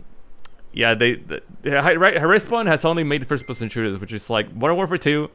yeah, 0.77 0.93
they, 0.93 1.15
the, 1.15 1.41
the, 1.63 1.71
right, 1.71 2.15
respawn 2.17 2.67
has 2.67 2.85
only 2.85 3.03
made 3.03 3.27
first-person 3.27 3.67
shooters, 3.69 3.99
which 3.99 4.13
is 4.13 4.29
like 4.29 4.53
Modern 4.55 4.75
Warfare 4.77 4.99
2, 4.99 5.29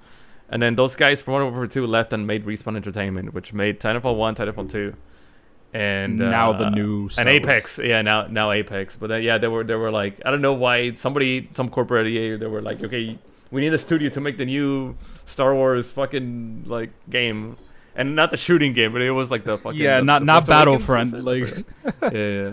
and 0.49 0.63
then 0.63 0.77
those 0.77 0.95
guys 0.95 1.21
from 1.21 1.33
Modern 1.33 1.53
Warfare 1.53 1.67
2 1.67 1.87
left 1.87 2.13
and 2.13 2.27
made 2.27 2.47
Respawn 2.47 2.77
Entertainment, 2.77 3.35
which 3.35 3.53
made 3.53 3.81
Titanfall 3.81 4.17
1, 4.17 4.37
Titanfall 4.37 4.71
2, 4.71 4.95
and 5.75 6.19
now 6.19 6.53
the 6.53 6.67
uh, 6.67 6.71
new 6.71 7.09
Star 7.09 7.27
and 7.27 7.29
Wars. 7.33 7.41
Apex, 7.41 7.79
yeah, 7.83 8.03
now 8.03 8.27
now 8.29 8.53
Apex. 8.53 8.97
But 8.97 9.09
then, 9.09 9.23
yeah, 9.23 9.39
they 9.39 9.49
were 9.49 9.65
they 9.65 9.75
were 9.75 9.91
like, 9.91 10.21
I 10.25 10.31
don't 10.31 10.43
know 10.43 10.53
why 10.53 10.95
somebody, 10.95 11.49
some 11.55 11.69
corporate 11.71 12.07
EA, 12.07 12.37
they 12.37 12.47
were 12.47 12.63
like, 12.63 12.85
okay, 12.85 13.19
we 13.51 13.61
need 13.63 13.73
a 13.75 13.79
studio 13.79 14.11
to 14.11 14.21
make 14.21 14.37
the 14.39 14.45
new 14.45 14.97
Star 15.27 15.55
Wars 15.55 15.91
fucking 15.91 16.65
like 16.67 16.91
game, 17.11 17.57
and 17.97 18.15
not 18.15 18.31
the 18.31 18.37
shooting 18.37 18.75
game, 18.75 18.93
but 18.93 19.03
it 19.03 19.11
was 19.11 19.31
like 19.31 19.45
the 19.45 19.59
fucking 19.59 19.81
Yeah, 19.81 19.99
the- 19.99 20.05
not 20.05 20.19
the 20.21 20.27
not 20.27 20.47
Battlefront. 20.47 21.25
Like, 21.25 21.49
yeah, 22.03 22.11
yeah, 22.13 22.51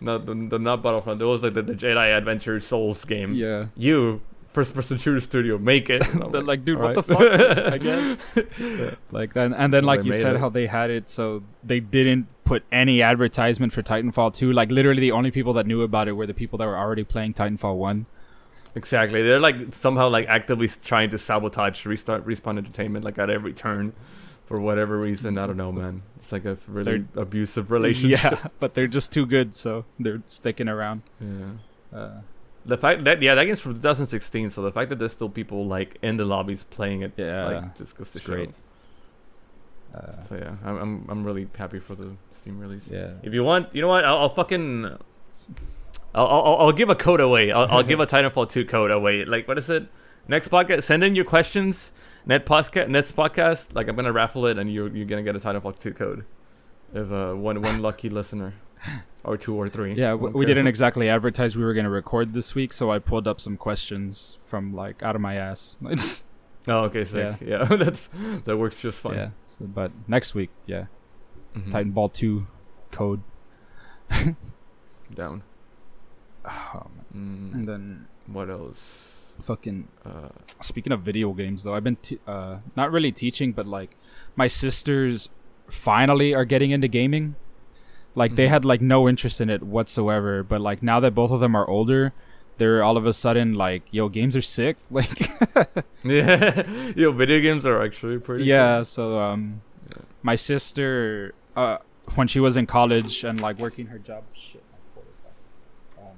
not 0.00 0.26
the, 0.26 0.34
the 0.34 0.58
not 0.58 0.82
Battlefront. 0.82 1.20
It 1.20 1.24
was 1.24 1.42
like 1.42 1.54
the, 1.54 1.62
the 1.62 1.74
Jedi 1.74 2.16
Adventure 2.16 2.60
Souls 2.60 3.04
game. 3.04 3.34
yeah. 3.34 3.66
You 3.76 4.20
first 4.52 4.74
person 4.74 4.98
shooter 4.98 5.20
studio 5.20 5.58
make 5.58 5.88
it. 5.88 6.02
And 6.14 6.46
like, 6.46 6.64
dude, 6.64 6.78
what 6.78 6.96
"Alright." 6.96 7.06
the 7.06 7.14
fuck? 7.14 7.72
I 7.72 7.78
guess. 7.78 8.98
Like 9.10 9.34
then, 9.34 9.52
and 9.52 9.72
then, 9.72 9.84
like 9.84 10.00
they 10.00 10.06
you 10.06 10.12
said, 10.12 10.36
it. 10.36 10.40
how 10.40 10.48
they 10.48 10.66
had 10.66 10.90
it, 10.90 11.08
so 11.08 11.42
they 11.62 11.80
didn't 11.80 12.26
put 12.44 12.64
any 12.72 13.00
advertisement 13.02 13.72
for 13.72 13.82
Titanfall 13.82 14.34
2. 14.34 14.52
Like 14.52 14.70
literally, 14.70 15.00
the 15.00 15.12
only 15.12 15.30
people 15.30 15.52
that 15.54 15.66
knew 15.66 15.82
about 15.82 16.08
it 16.08 16.12
were 16.12 16.26
the 16.26 16.34
people 16.34 16.58
that 16.58 16.66
were 16.66 16.76
already 16.76 17.04
playing 17.04 17.34
Titanfall 17.34 17.76
1. 17.76 18.06
Exactly. 18.74 19.22
They're 19.22 19.40
like 19.40 19.74
somehow 19.74 20.08
like 20.08 20.26
actively 20.28 20.68
trying 20.68 21.10
to 21.10 21.18
sabotage 21.18 21.84
restart 21.86 22.24
respawn 22.26 22.58
entertainment 22.58 23.04
like 23.04 23.18
at 23.18 23.28
every 23.28 23.52
turn 23.52 23.92
for 24.50 24.58
whatever 24.60 24.98
reason. 24.98 25.38
I 25.38 25.46
don't 25.46 25.56
know, 25.56 25.70
man. 25.70 26.02
It's 26.18 26.32
like 26.32 26.44
a 26.44 26.58
really 26.66 27.04
abusive 27.14 27.70
relationship. 27.70 28.32
Yeah, 28.42 28.48
but 28.58 28.74
they're 28.74 28.90
just 28.98 29.12
too 29.12 29.24
good, 29.24 29.54
so 29.54 29.84
they're 29.98 30.22
sticking 30.26 30.66
around. 30.68 31.02
Yeah. 31.20 31.98
Uh, 31.98 32.20
The 32.66 32.76
fact 32.76 33.04
that 33.04 33.22
yeah, 33.22 33.34
that 33.36 33.44
game's 33.46 33.60
from 33.60 33.74
2016, 33.74 34.50
so 34.50 34.60
the 34.60 34.72
fact 34.72 34.90
that 34.90 34.98
there's 34.98 35.12
still 35.12 35.30
people 35.30 35.66
like 35.76 35.96
in 36.02 36.16
the 36.18 36.24
lobbies 36.26 36.64
playing 36.76 37.00
it, 37.06 37.12
Yeah. 37.16 37.46
like 37.46 37.78
just 37.78 37.96
goes 37.96 38.10
to 38.10 38.20
show. 38.20 38.46
uh, 39.94 40.20
So 40.28 40.34
yeah, 40.36 40.56
I'm, 40.66 40.76
I'm 40.82 40.92
I'm 41.08 41.24
really 41.24 41.46
happy 41.56 41.78
for 41.78 41.94
the 41.94 42.16
Steam 42.32 42.58
release. 42.60 42.86
yeah. 42.90 43.12
If 43.22 43.32
you 43.32 43.44
want, 43.44 43.68
you 43.74 43.80
know 43.82 43.88
what? 43.94 44.04
I'll, 44.04 44.18
I'll 44.18 44.34
fucking, 44.34 44.84
I'll, 46.14 46.26
I'll 46.26 46.56
I'll 46.68 46.72
give 46.72 46.90
a 46.90 46.94
code 46.94 47.20
away. 47.20 47.50
I'll, 47.52 47.66
I'll 47.70 47.82
give 47.82 48.00
a 48.00 48.06
Titanfall 48.14 48.48
two 48.50 48.64
code 48.64 48.90
away. 48.90 49.24
Like 49.24 49.46
what 49.48 49.58
is 49.58 49.68
it? 49.70 49.88
Next 50.28 50.48
podcast, 50.50 50.82
send 50.84 51.02
in 51.04 51.14
your 51.14 51.24
questions. 51.24 51.92
Net 52.26 52.44
podcast, 52.46 52.88
next 52.88 53.16
podcast. 53.16 53.74
Like 53.74 53.88
I'm 53.88 53.96
gonna 53.96 54.12
raffle 54.12 54.46
it, 54.46 54.58
and 54.58 54.72
you're 54.72 54.88
you're 54.94 55.06
gonna 55.06 55.22
get 55.22 55.36
a 55.36 55.40
Titanfall 55.40 55.78
two 55.78 55.92
code. 55.94 56.24
If 56.92 57.10
uh 57.10 57.32
one 57.34 57.62
one 57.62 57.80
lucky 57.88 58.10
listener, 58.10 58.54
or 59.24 59.36
two 59.36 59.54
or 59.54 59.68
three. 59.68 59.94
Yeah, 59.94 60.08
I 60.08 60.10
w- 60.12 60.36
we 60.36 60.44
didn't 60.46 60.66
exactly 60.66 61.08
advertise 61.08 61.56
we 61.56 61.64
were 61.64 61.72
going 61.74 61.84
to 61.84 61.90
record 61.90 62.32
this 62.34 62.54
week, 62.54 62.72
so 62.72 62.90
I 62.90 62.98
pulled 62.98 63.26
up 63.28 63.40
some 63.40 63.56
questions 63.56 64.38
from 64.44 64.74
like 64.74 65.02
out 65.02 65.14
of 65.14 65.20
my 65.22 65.34
ass. 65.36 65.78
Oh, 66.68 66.80
okay, 66.84 67.04
sick. 67.04 67.36
Yeah, 67.40 67.64
that's 67.70 68.10
that 68.44 68.58
works 68.58 68.80
just 68.82 69.00
fine. 69.00 69.14
yeah, 69.16 69.30
so, 69.46 69.64
but 69.64 69.92
next 70.06 70.34
week, 70.34 70.50
yeah, 70.66 70.86
Mhm. 71.56 71.70
Titanfall 71.72 72.12
2 72.12 72.46
code. 72.92 73.22
down. 75.14 75.42
Oh, 76.44 76.86
man. 77.14 77.50
Mm, 77.50 77.54
and 77.54 77.68
then 77.68 78.06
what 78.26 78.50
else? 78.50 79.19
Fucking 79.40 79.88
Uh, 80.04 80.28
speaking 80.60 80.92
of 80.92 81.00
video 81.02 81.32
games 81.32 81.62
though, 81.64 81.74
I've 81.74 81.84
been 81.84 81.96
t- 81.96 82.18
uh 82.26 82.58
not 82.76 82.90
really 82.92 83.12
teaching, 83.12 83.52
but 83.52 83.66
like 83.66 83.96
my 84.36 84.46
sisters 84.48 85.28
finally 85.68 86.34
are 86.34 86.44
getting 86.44 86.70
into 86.70 86.88
gaming. 86.88 87.36
Like 88.14 88.34
they 88.36 88.46
Mhm. 88.46 88.50
had 88.50 88.64
like 88.64 88.80
no 88.80 89.08
interest 89.08 89.40
in 89.40 89.48
it 89.50 89.62
whatsoever, 89.62 90.42
but 90.42 90.60
like 90.60 90.82
now 90.82 90.98
that 91.00 91.14
both 91.14 91.30
of 91.30 91.40
them 91.40 91.54
are 91.54 91.66
older, 91.68 92.12
they're 92.58 92.82
all 92.82 92.96
of 92.96 93.06
a 93.06 93.12
sudden 93.12 93.54
like, 93.54 93.82
yo, 93.90 94.08
games 94.08 94.34
are 94.36 94.42
sick. 94.42 94.76
Like 94.90 95.30
yeah, 96.04 96.62
yo, 96.96 97.12
video 97.12 97.40
games 97.40 97.64
are 97.66 97.82
actually 97.82 98.18
pretty. 98.18 98.44
yeah, 98.44 98.82
so 98.82 99.18
um 99.18 99.62
Yeah. 99.96 100.02
my 100.22 100.34
sister 100.36 101.34
uh 101.56 101.78
when 102.16 102.26
she 102.26 102.40
was 102.40 102.56
in 102.56 102.66
college 102.66 103.22
and 103.24 103.40
like 103.40 103.58
working 103.60 103.86
her 103.86 103.98
job 103.98 104.24
shit 104.34 104.64
um, 105.98 106.16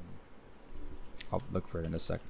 I'll 1.30 1.42
look 1.52 1.68
for 1.68 1.80
it 1.80 1.86
in 1.86 1.94
a 1.94 1.98
sec. 1.98 2.20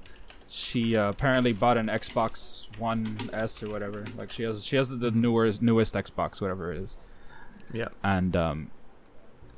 She 0.55 0.95
uh, 0.95 1.09
apparently 1.09 1.51
bought 1.51 1.77
an 1.77 1.87
Xbox 1.87 2.67
One 2.77 3.17
S 3.33 3.63
or 3.63 3.71
whatever. 3.71 4.03
Like 4.15 4.31
she 4.31 4.43
has 4.43 4.63
she 4.63 4.75
has 4.75 4.87
the 4.87 5.09
newest 5.09 5.63
newest 5.63 5.95
Xbox 5.95 6.41
whatever 6.41 6.71
it 6.71 6.77
is. 6.77 6.95
Yeah. 7.73 7.87
And 8.03 8.35
um 8.35 8.69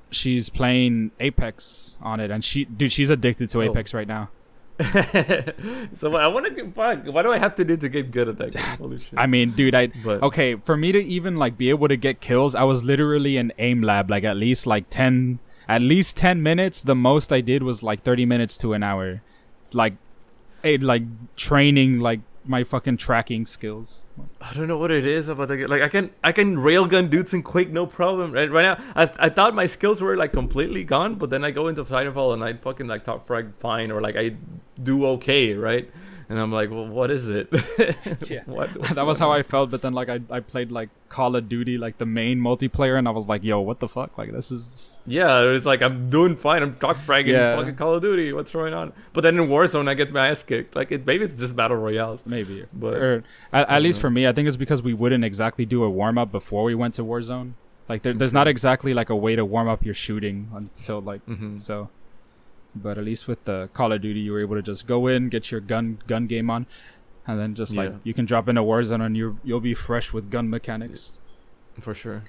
she's 0.09 0.49
playing 0.49 1.11
Apex 1.19 1.97
on 2.01 2.21
it 2.21 2.31
and 2.31 2.45
she 2.45 2.63
dude 2.63 2.93
she's 2.93 3.09
addicted 3.09 3.49
to 3.49 3.59
Oh. 3.59 3.63
Apex 3.63 3.93
right 3.93 4.07
now. 4.07 4.29
so 5.93 6.15
I 6.15 6.27
want 6.27 6.45
to 6.45 6.51
get 6.51 6.73
fuck. 6.73 7.05
What 7.07 7.23
do 7.23 7.33
I 7.33 7.39
have 7.39 7.55
to 7.55 7.65
do 7.65 7.75
to 7.75 7.89
get 7.89 8.11
good 8.11 8.29
at 8.29 8.37
that 8.37 8.53
game? 8.53 8.63
Holy 8.77 8.97
shit! 8.97 9.19
I 9.19 9.27
mean, 9.27 9.51
dude, 9.51 9.75
I 9.75 9.87
but 10.01 10.23
okay 10.23 10.55
for 10.55 10.77
me 10.77 10.93
to 10.93 10.99
even 11.03 11.35
like 11.35 11.57
be 11.57 11.69
able 11.71 11.89
to 11.89 11.97
get 11.97 12.21
kills 12.21 12.55
i 12.55 12.63
was 12.63 12.85
literally 12.85 13.35
in 13.35 13.51
aim 13.57 13.81
lab 13.81 14.09
like 14.09 14.23
at 14.23 14.37
least 14.37 14.65
like 14.65 14.89
10 14.89 15.39
at 15.67 15.81
least 15.81 16.15
10 16.17 16.41
minutes 16.41 16.81
the 16.81 16.95
most 16.95 17.33
i 17.33 17.41
did 17.41 17.63
was 17.63 17.83
like 17.83 18.03
30 18.03 18.25
minutes 18.25 18.55
to 18.57 18.71
an 18.73 18.81
hour 18.83 19.21
like 19.73 19.93
it 20.65 20.83
like 20.83 21.03
training 21.35 21.99
like 21.99 22.19
my 22.43 22.63
fucking 22.63 22.97
tracking 22.97 23.45
skills 23.45 24.05
I 24.39 24.53
don't 24.53 24.67
know 24.67 24.77
what 24.77 24.91
it 24.91 25.05
is 25.05 25.27
about 25.27 25.47
the. 25.47 25.65
Like 25.67 25.81
I 25.81 25.89
can 25.89 26.11
I 26.23 26.31
can 26.31 26.57
railgun 26.57 27.09
dudes 27.09 27.33
in 27.33 27.43
Quake 27.43 27.71
no 27.71 27.85
problem. 27.85 28.31
Right, 28.31 28.49
right 28.49 28.77
now 28.77 28.83
I 28.95 29.09
I 29.19 29.29
thought 29.29 29.55
my 29.55 29.65
skills 29.65 30.01
were 30.01 30.15
like 30.15 30.31
completely 30.31 30.83
gone, 30.83 31.15
but 31.15 31.29
then 31.29 31.43
I 31.43 31.51
go 31.51 31.67
into 31.67 31.83
Titanfall 31.83 32.33
and 32.33 32.43
I 32.43 32.53
fucking 32.53 32.87
like 32.87 33.03
top 33.03 33.25
frag 33.25 33.53
fine 33.59 33.91
or 33.91 34.01
like 34.01 34.15
I 34.15 34.35
do 34.81 35.05
okay, 35.07 35.53
right? 35.53 35.89
And 36.29 36.39
I'm 36.39 36.51
like, 36.51 36.71
well, 36.71 36.87
what 36.87 37.11
is 37.11 37.27
it? 37.27 37.47
Yeah. 38.29 38.41
what, 38.45 38.73
that 38.95 39.05
was 39.05 39.19
how 39.19 39.31
i 39.31 39.43
felt 39.43 39.69
but 39.71 39.81
then 39.81 39.93
like 39.93 40.09
I, 40.09 40.19
I 40.29 40.39
played 40.39 40.71
like 40.71 40.89
call 41.09 41.35
of 41.35 41.47
duty 41.49 41.77
like 41.77 41.97
the 41.97 42.05
main 42.05 42.39
multiplayer 42.39 42.97
and 42.97 43.07
i 43.07 43.11
was 43.11 43.27
like 43.27 43.43
yo 43.43 43.59
what 43.61 43.79
the 43.79 43.87
fuck 43.87 44.17
like 44.17 44.31
this 44.31 44.51
is 44.51 44.99
Yeah, 45.05 45.41
it's 45.55 45.65
like 45.65 45.81
I'm 45.81 46.09
doing 46.09 46.35
fine. 46.35 46.63
I'm 46.63 46.75
top 46.77 46.97
fragging 47.07 47.33
Yeah. 47.37 47.55
fucking 47.55 47.75
Call 47.75 47.93
of 47.93 48.01
Duty. 48.01 48.33
What's 48.33 48.51
going 48.51 48.73
on? 48.73 48.91
But 49.13 49.21
then 49.21 49.37
in 49.39 49.47
Warzone, 49.47 49.87
I 49.87 49.93
get 49.93 50.11
my 50.11 50.29
ass 50.29 50.41
kicked. 50.43 50.75
Like 50.75 50.91
it, 50.91 51.05
maybe 51.05 51.23
it's 51.25 51.35
just 51.35 51.55
battle 51.55 51.77
royales. 51.77 52.21
maybe 52.25 52.65
But 52.73 52.93
or 52.95 53.23
at, 53.53 53.69
at 53.69 53.81
least 53.83 53.97
don't 53.97 54.01
for 54.01 54.09
me 54.09 54.25
i 54.27 54.31
think 54.33 54.47
it's 54.47 54.57
because 54.65 54.81
we 54.81 54.93
wouldn't 55.01 55.23
exactly 55.23 55.65
do 55.65 55.83
a 55.83 55.89
warm-up 55.89 56.31
before 56.31 56.63
we 56.63 56.73
went 56.73 56.93
to 56.95 57.03
warzone 57.03 57.53
like 57.87 58.01
there, 58.01 58.13
there's 58.13 58.33
not 58.33 58.47
exactly 58.47 58.93
like 58.95 59.09
a 59.11 59.15
way 59.25 59.35
to 59.35 59.45
warm 59.45 59.67
up 59.73 59.85
your 59.85 59.93
shooting 59.93 60.49
until 60.55 60.99
like 61.01 61.21
hmm 61.25 61.59
So, 61.59 61.89
but 62.75 62.97
at 62.97 63.03
least 63.03 63.27
with 63.27 63.43
the 63.45 63.69
Call 63.73 63.91
of 63.93 64.01
Duty, 64.01 64.19
you 64.19 64.31
were 64.33 64.41
able 64.41 64.55
to 64.55 64.61
just 64.61 64.85
go 64.87 65.07
in, 65.07 65.29
get 65.29 65.51
your 65.51 65.61
gun 65.61 65.99
gun 66.07 66.27
game 66.27 66.49
on, 66.49 66.65
and 67.25 67.39
then 67.39 67.55
just 67.55 67.75
like 67.75 67.89
Yeah. 67.91 67.97
you 68.03 68.13
can 68.13 68.25
drop 68.25 68.47
into 68.49 68.61
Warzone 68.61 69.03
and 69.05 69.15
you 69.17 69.39
you'll 69.43 69.59
be 69.61 69.73
fresh 69.73 70.13
with 70.13 70.29
gun 70.29 70.49
mechanics. 70.49 71.13
for 71.81 71.93
sure. 71.93 72.23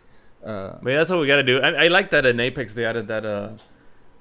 Uh, 0.45 0.79
But 0.83 0.91
yeah, 0.91 0.99
that's 0.99 1.11
what 1.11 1.21
we 1.21 1.27
gotta 1.27 1.43
do. 1.43 1.61
And 1.61 1.77
I 1.77 1.89
like 1.89 2.11
that 2.11 2.25
in 2.27 2.39
Apex 2.41 2.73
they 2.75 2.85
added 2.85 3.07
that 3.09 3.25
uh 3.27 3.51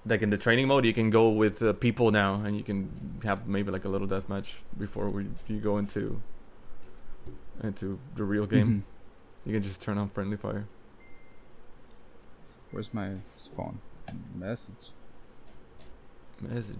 like 0.07 0.21
in 0.21 0.29
the 0.29 0.37
training 0.37 0.67
mode 0.67 0.85
you 0.85 0.93
can 0.93 1.09
go 1.09 1.29
with 1.29 1.61
uh, 1.63 1.73
people 1.73 2.11
now 2.11 2.35
and 2.35 2.55
you 2.55 2.63
can 2.63 2.89
have 3.23 3.47
maybe 3.47 3.71
like 3.71 3.85
a 3.85 3.89
little 3.89 4.05
death 4.07 4.29
match 4.29 4.57
before 4.77 5.09
we 5.09 5.27
you 5.47 5.59
go 5.59 5.77
into 5.79 6.21
into 7.63 7.99
the 8.15 8.23
real 8.23 8.45
game. 8.45 8.67
mhm. 8.67 8.81
You 9.47 9.53
can 9.53 9.63
just 9.63 9.81
turn 9.81 9.97
on 9.97 10.09
friendly 10.09 10.37
fire. 10.37 10.65
Where's 12.71 12.93
my 12.93 13.17
phone? 13.55 13.79
Message. 14.35 14.91
Message. 16.49 16.75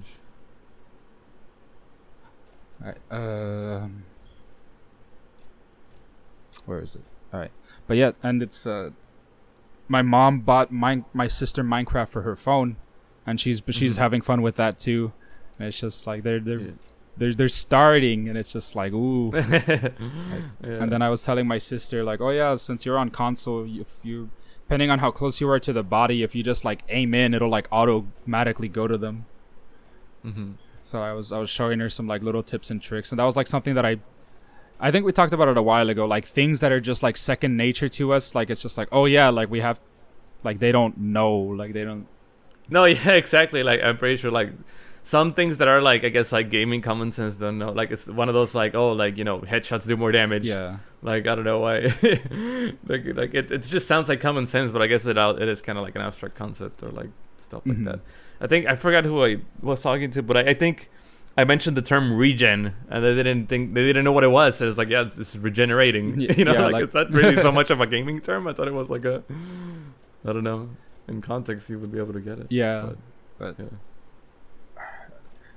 Alright. 2.82 2.98
Um. 3.12 4.04
Where 6.66 6.80
is 6.82 6.96
it? 6.96 7.02
All 7.34 7.40
right. 7.40 7.52
But 7.88 7.98
yeah, 7.98 8.12
and 8.24 8.42
it's 8.42 8.66
uh, 8.66 8.92
my 9.88 10.02
mom 10.02 10.40
bought 10.42 10.72
my 10.72 11.04
my 11.14 11.28
sister 11.28 11.64
Minecraft 11.64 12.10
for 12.10 12.22
her 12.24 12.36
phone, 12.36 12.78
and 13.26 13.40
she's 13.40 13.62
but 13.62 13.76
she's 13.76 13.96
Mhm. 13.96 14.00
having 14.00 14.22
fun 14.22 14.42
with 14.42 14.56
that 14.56 14.80
too. 14.80 15.14
And 15.60 15.68
it's 15.68 15.80
just 15.80 16.06
like 16.08 16.24
they're 16.24 16.40
they're 16.40 16.60
Yeah. 16.60 16.72
they're 17.18 17.34
they're 17.34 17.50
starting, 17.50 18.28
and 18.28 18.38
it's 18.38 18.52
just 18.52 18.76
like 18.76 18.94
ooh. 18.94 19.32
Yeah. 19.36 19.90
And 20.64 20.92
then 20.92 21.02
I 21.02 21.10
was 21.10 21.24
telling 21.24 21.48
my 21.48 21.58
sister 21.60 22.04
like, 22.04 22.20
oh 22.22 22.32
yeah, 22.32 22.56
since 22.56 22.86
you're 22.86 22.98
on 22.98 23.10
console, 23.10 23.66
if 23.70 24.00
you 24.04 24.30
depending 24.64 24.90
on 24.90 24.98
how 25.00 25.12
close 25.12 25.40
you 25.40 25.48
are 25.50 25.60
to 25.60 25.72
the 25.72 25.84
body, 25.84 26.24
if 26.24 26.34
you 26.34 26.42
just 26.44 26.66
like 26.66 26.84
aim 26.90 27.14
in, 27.14 27.34
it'll 27.36 27.50
like 27.50 27.68
automatically 27.72 28.68
go 28.68 28.88
to 28.88 28.98
them. 28.98 29.26
Mm-hmm. 30.26 30.52
So 30.84 31.02
I 31.02 31.14
was 31.14 31.32
I 31.32 31.40
was 31.40 31.50
showing 31.50 31.80
her 31.80 31.90
some 31.90 32.08
like 32.08 32.22
little 32.22 32.44
tips 32.44 32.70
and 32.72 32.82
tricks, 32.82 33.12
and 33.12 33.20
that 33.20 33.24
was 33.24 33.36
like 33.36 33.48
something 33.48 33.76
that 33.76 33.86
I, 33.86 33.98
I 34.80 34.92
think 34.92 35.06
we 35.06 35.12
talked 35.12 35.34
about 35.34 35.48
it 35.48 35.58
a 35.58 35.62
while 35.62 35.90
ago. 35.90 36.06
Like 36.06 36.26
things 36.26 36.60
that 36.60 36.72
are 36.72 36.80
just 36.80 37.02
like 37.04 37.18
second 37.18 37.58
nature 37.58 37.90
to 37.90 38.14
us. 38.14 38.36
Like 38.36 38.50
it's 38.50 38.62
just 38.62 38.78
like 38.78 38.88
oh 38.92 39.06
yeah, 39.06 39.30
like 39.30 39.50
we 39.50 39.62
have, 39.62 39.80
like 40.44 40.60
they 40.60 40.72
don't 40.72 40.98
know, 40.98 41.36
like 41.38 41.74
they 41.74 41.84
don't. 41.84 42.08
No, 42.70 42.86
yeah, 42.86 43.12
exactly. 43.14 43.64
Like 43.64 43.82
I'm 43.82 43.98
pretty 43.98 44.18
sure 44.18 44.30
like 44.32 44.50
some 45.04 45.34
things 45.34 45.58
that 45.58 45.68
are 45.68 45.82
like 45.82 46.04
I 46.04 46.10
guess 46.10 46.32
like 46.32 46.50
gaming 46.50 46.82
common 46.82 47.12
sense 47.12 47.36
don't 47.38 47.58
know. 47.58 47.72
Like 47.72 47.92
it's 47.92 48.08
one 48.08 48.28
of 48.30 48.34
those 48.36 48.54
like 48.56 48.76
oh 48.76 48.92
like 48.92 49.18
you 49.18 49.24
know 49.24 49.40
headshots 49.42 49.88
do 49.88 49.96
more 49.98 50.12
damage. 50.12 50.46
Yeah. 50.46 50.78
Like 51.02 51.28
I 51.28 51.34
don't 51.36 51.46
know 51.46 51.60
why. 51.60 51.80
like 52.88 53.06
like 53.16 53.34
it, 53.34 53.52
it 53.52 53.60
just 53.60 53.88
sounds 53.88 54.10
like 54.10 54.20
common 54.20 54.48
sense, 54.48 54.72
but 54.72 54.82
I 54.82 54.88
guess 54.88 55.06
it 55.06 55.18
out 55.18 55.42
it 55.42 55.48
is 55.48 55.62
kind 55.62 55.78
of 55.78 55.84
like 55.84 55.96
an 55.96 56.02
abstract 56.02 56.36
concept 56.36 56.84
or 56.84 56.90
like 56.90 57.10
stuff 57.38 57.64
like 57.66 57.78
Mhm. 57.78 57.86
that. 57.86 58.00
I 58.42 58.48
think 58.48 58.66
I 58.68 58.76
forgot 58.76 59.06
who 59.06 59.24
I 59.24 59.38
was 59.62 59.82
talking 59.82 60.12
to, 60.12 60.22
but 60.22 60.38
I, 60.38 60.42
I 60.50 60.54
think 60.54 60.90
I 61.38 61.44
mentioned 61.44 61.76
the 61.78 61.82
term 61.82 62.16
regen, 62.18 62.74
and 62.90 63.04
they 63.04 63.14
didn't 63.16 63.48
think 63.48 63.74
they 63.74 63.84
didn't 63.84 64.04
know 64.06 64.12
what 64.12 64.24
it 64.24 64.30
was. 64.32 64.58
So 64.58 64.68
it's 64.68 64.78
like 64.78 64.90
yeah, 64.90 65.04
this 65.04 65.30
is 65.36 65.38
regenerating. 65.38 66.18
Y- 66.18 66.28
you 66.38 66.46
know, 66.46 66.54
yeah, 66.54 66.62
like, 66.64 66.74
like- 66.74 66.84
it's 66.86 66.94
not 66.94 67.12
really 67.12 67.36
so 67.42 67.52
much 67.60 67.70
of 67.70 67.80
a 67.82 67.88
gaming 67.88 68.20
term. 68.22 68.48
I 68.48 68.54
thought 68.54 68.68
it 68.68 68.74
was 68.74 68.90
like 68.90 69.06
a 69.06 69.24
I 70.26 70.34
don't 70.34 70.44
know. 70.44 70.70
In 71.08 71.22
context, 71.22 71.70
you 71.70 71.78
would 71.80 71.92
be 71.92 72.00
able 72.00 72.14
to 72.14 72.20
get 72.22 72.40
it. 72.40 72.48
Yeah. 72.50 72.94
But, 73.38 73.56
But 73.58 73.66
yeah. 74.78 74.84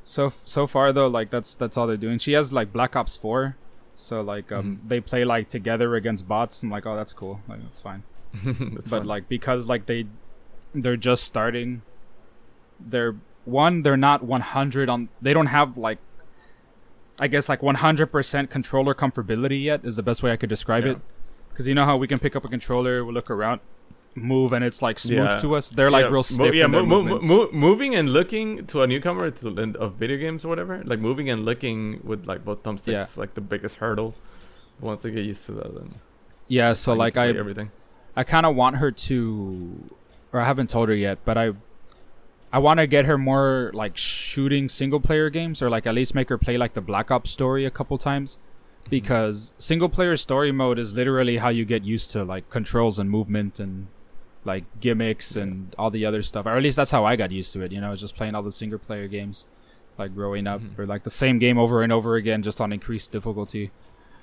so 0.05 0.33
so 0.45 0.67
far 0.67 0.93
though, 0.93 1.07
like 1.07 1.31
that's 1.31 1.55
that's 1.55 1.77
all 1.77 1.87
they're 1.87 1.97
doing. 1.97 2.19
She 2.19 2.33
has 2.33 2.53
like 2.53 2.73
Black 2.73 2.97
Ops 2.97 3.17
Four, 3.17 3.57
so 3.95 4.21
like 4.21 4.51
um 4.53 4.77
Mhm. 4.85 4.89
they 4.89 5.01
play 5.01 5.25
like 5.25 5.49
together 5.49 5.95
against 5.95 6.27
bots. 6.29 6.63
I'm 6.63 6.71
like 6.71 6.87
oh 6.87 6.97
that's 6.97 7.13
cool, 7.13 7.41
like 7.49 7.63
that's 7.63 7.81
fine. 7.81 8.03
That's 8.45 8.59
but 8.91 8.99
fun. 9.01 9.07
like 9.07 9.27
because 9.29 9.67
like 9.67 9.87
they 9.87 10.05
they're 10.75 10.99
just 10.99 11.25
starting 11.25 11.81
they're 12.81 13.17
one 13.45 13.83
they're 13.83 13.97
not 13.97 14.23
100 14.23 14.89
on 14.89 15.09
they 15.23 15.33
don't 15.33 15.47
have 15.47 15.77
like 15.77 15.99
i 17.21 17.27
guess 17.27 17.49
like 17.49 17.61
100% 17.61 18.51
controller 18.51 18.95
comfortability 18.95 19.63
yet 19.63 19.81
is 19.85 19.97
the 19.97 20.03
best 20.03 20.23
way 20.23 20.31
i 20.33 20.37
could 20.37 20.49
describe 20.51 20.85
Yeah. 20.85 20.93
it 20.93 20.99
because 21.51 21.67
you 21.67 21.75
know 21.75 21.85
how 21.85 21.97
we 21.97 22.07
can 22.07 22.19
pick 22.19 22.37
up 22.37 22.45
a 22.45 22.49
controller 22.49 23.05
we 23.05 23.13
look 23.13 23.31
around 23.31 23.61
move 24.15 24.53
and 24.53 24.65
it's 24.65 24.83
like 24.83 24.99
smooth 24.99 25.19
Yeah. 25.19 25.39
to 25.41 25.55
us 25.55 25.71
they're 25.71 25.91
like 25.91 26.03
Yeah, 26.05 26.09
real 26.09 26.17
mo- 26.19 26.23
stiff 26.23 26.55
yeah, 26.55 26.65
in 26.67 26.71
their 26.73 26.83
mo- 26.83 27.19
mo- 27.21 27.49
moving 27.53 27.95
and 27.95 28.11
looking 28.13 28.67
to 28.67 28.83
a 28.83 28.87
newcomer 28.87 29.31
to, 29.31 29.49
and 29.49 29.77
of 29.77 29.95
video 29.95 30.17
games 30.17 30.45
or 30.45 30.49
whatever, 30.49 30.83
like 30.85 30.99
moving 30.99 31.31
and 31.31 31.45
looking 31.45 32.01
with 32.03 32.27
like 32.27 32.45
both 32.45 32.63
thumbsticks, 32.65 32.87
Yeah. 32.93 33.05
is 33.05 33.17
like 33.17 33.35
the 33.35 33.41
biggest 33.41 33.77
hurdle. 33.77 34.15
Once 34.81 35.03
they 35.03 35.13
get 35.13 35.25
used 35.25 35.47
to 35.47 35.53
that, 35.53 35.73
then 35.75 35.95
yeah 36.49 36.73
so 36.73 36.95
like 36.95 37.17
i 37.17 37.29
everything. 37.29 37.71
I 38.17 38.25
kind 38.25 38.45
of 38.45 38.57
want 38.57 38.77
her 38.77 38.91
to, 38.91 39.91
or 40.33 40.41
I 40.41 40.45
haven't 40.47 40.69
told 40.71 40.89
her 40.89 40.95
yet, 40.97 41.19
but 41.25 41.39
I, 41.39 41.53
I 42.53 42.59
want 42.59 42.79
to 42.79 42.87
get 42.87 43.05
her 43.05 43.19
more 43.19 43.70
like 43.75 43.97
shooting 43.97 44.69
single 44.69 45.01
player 45.01 45.29
games, 45.31 45.61
or 45.62 45.69
like 45.69 45.87
at 45.87 45.95
least 45.95 46.15
make 46.15 46.29
her 46.31 46.39
play 46.39 46.57
like 46.57 46.75
the 46.75 46.81
Black 46.81 47.11
Ops 47.11 47.31
story 47.31 47.65
a 47.66 47.70
couple 47.70 47.99
times, 47.99 48.39
because 48.89 49.53
single 49.59 49.89
player 49.89 50.16
story 50.16 50.51
mode 50.53 50.79
is 50.79 50.95
literally 50.95 51.37
how 51.39 51.51
you 51.51 51.65
get 51.65 51.85
used 51.85 52.11
to 52.12 52.25
like 52.25 52.49
controls 52.51 52.99
and 52.99 53.11
movement 53.11 53.61
and 53.61 53.89
like 54.45 54.65
gimmicks 54.81 55.37
and 55.37 55.75
all 55.79 55.91
the 55.91 56.07
other 56.07 56.23
stuff, 56.23 56.47
or 56.47 56.57
at 56.57 56.62
least 56.62 56.77
that's 56.77 56.91
how 56.91 57.05
I 57.05 57.16
got 57.16 57.31
used 57.33 57.53
to 57.53 57.61
it. 57.61 57.70
You 57.73 57.81
know, 57.83 57.95
just 57.97 58.16
playing 58.16 58.35
all 58.35 58.43
the 58.43 58.53
single 58.53 58.79
player 58.79 59.09
games, 59.09 59.47
like 59.99 60.15
growing 60.15 60.47
up, 60.47 60.62
Mhm. 60.62 60.79
or 60.79 60.87
like 60.87 61.05
the 61.05 61.11
same 61.11 61.39
game 61.39 61.59
over 61.59 61.83
and 61.83 61.93
over 61.93 62.15
again, 62.16 62.43
just 62.43 62.61
on 62.61 62.73
increased 62.73 63.12
difficulty. 63.12 63.73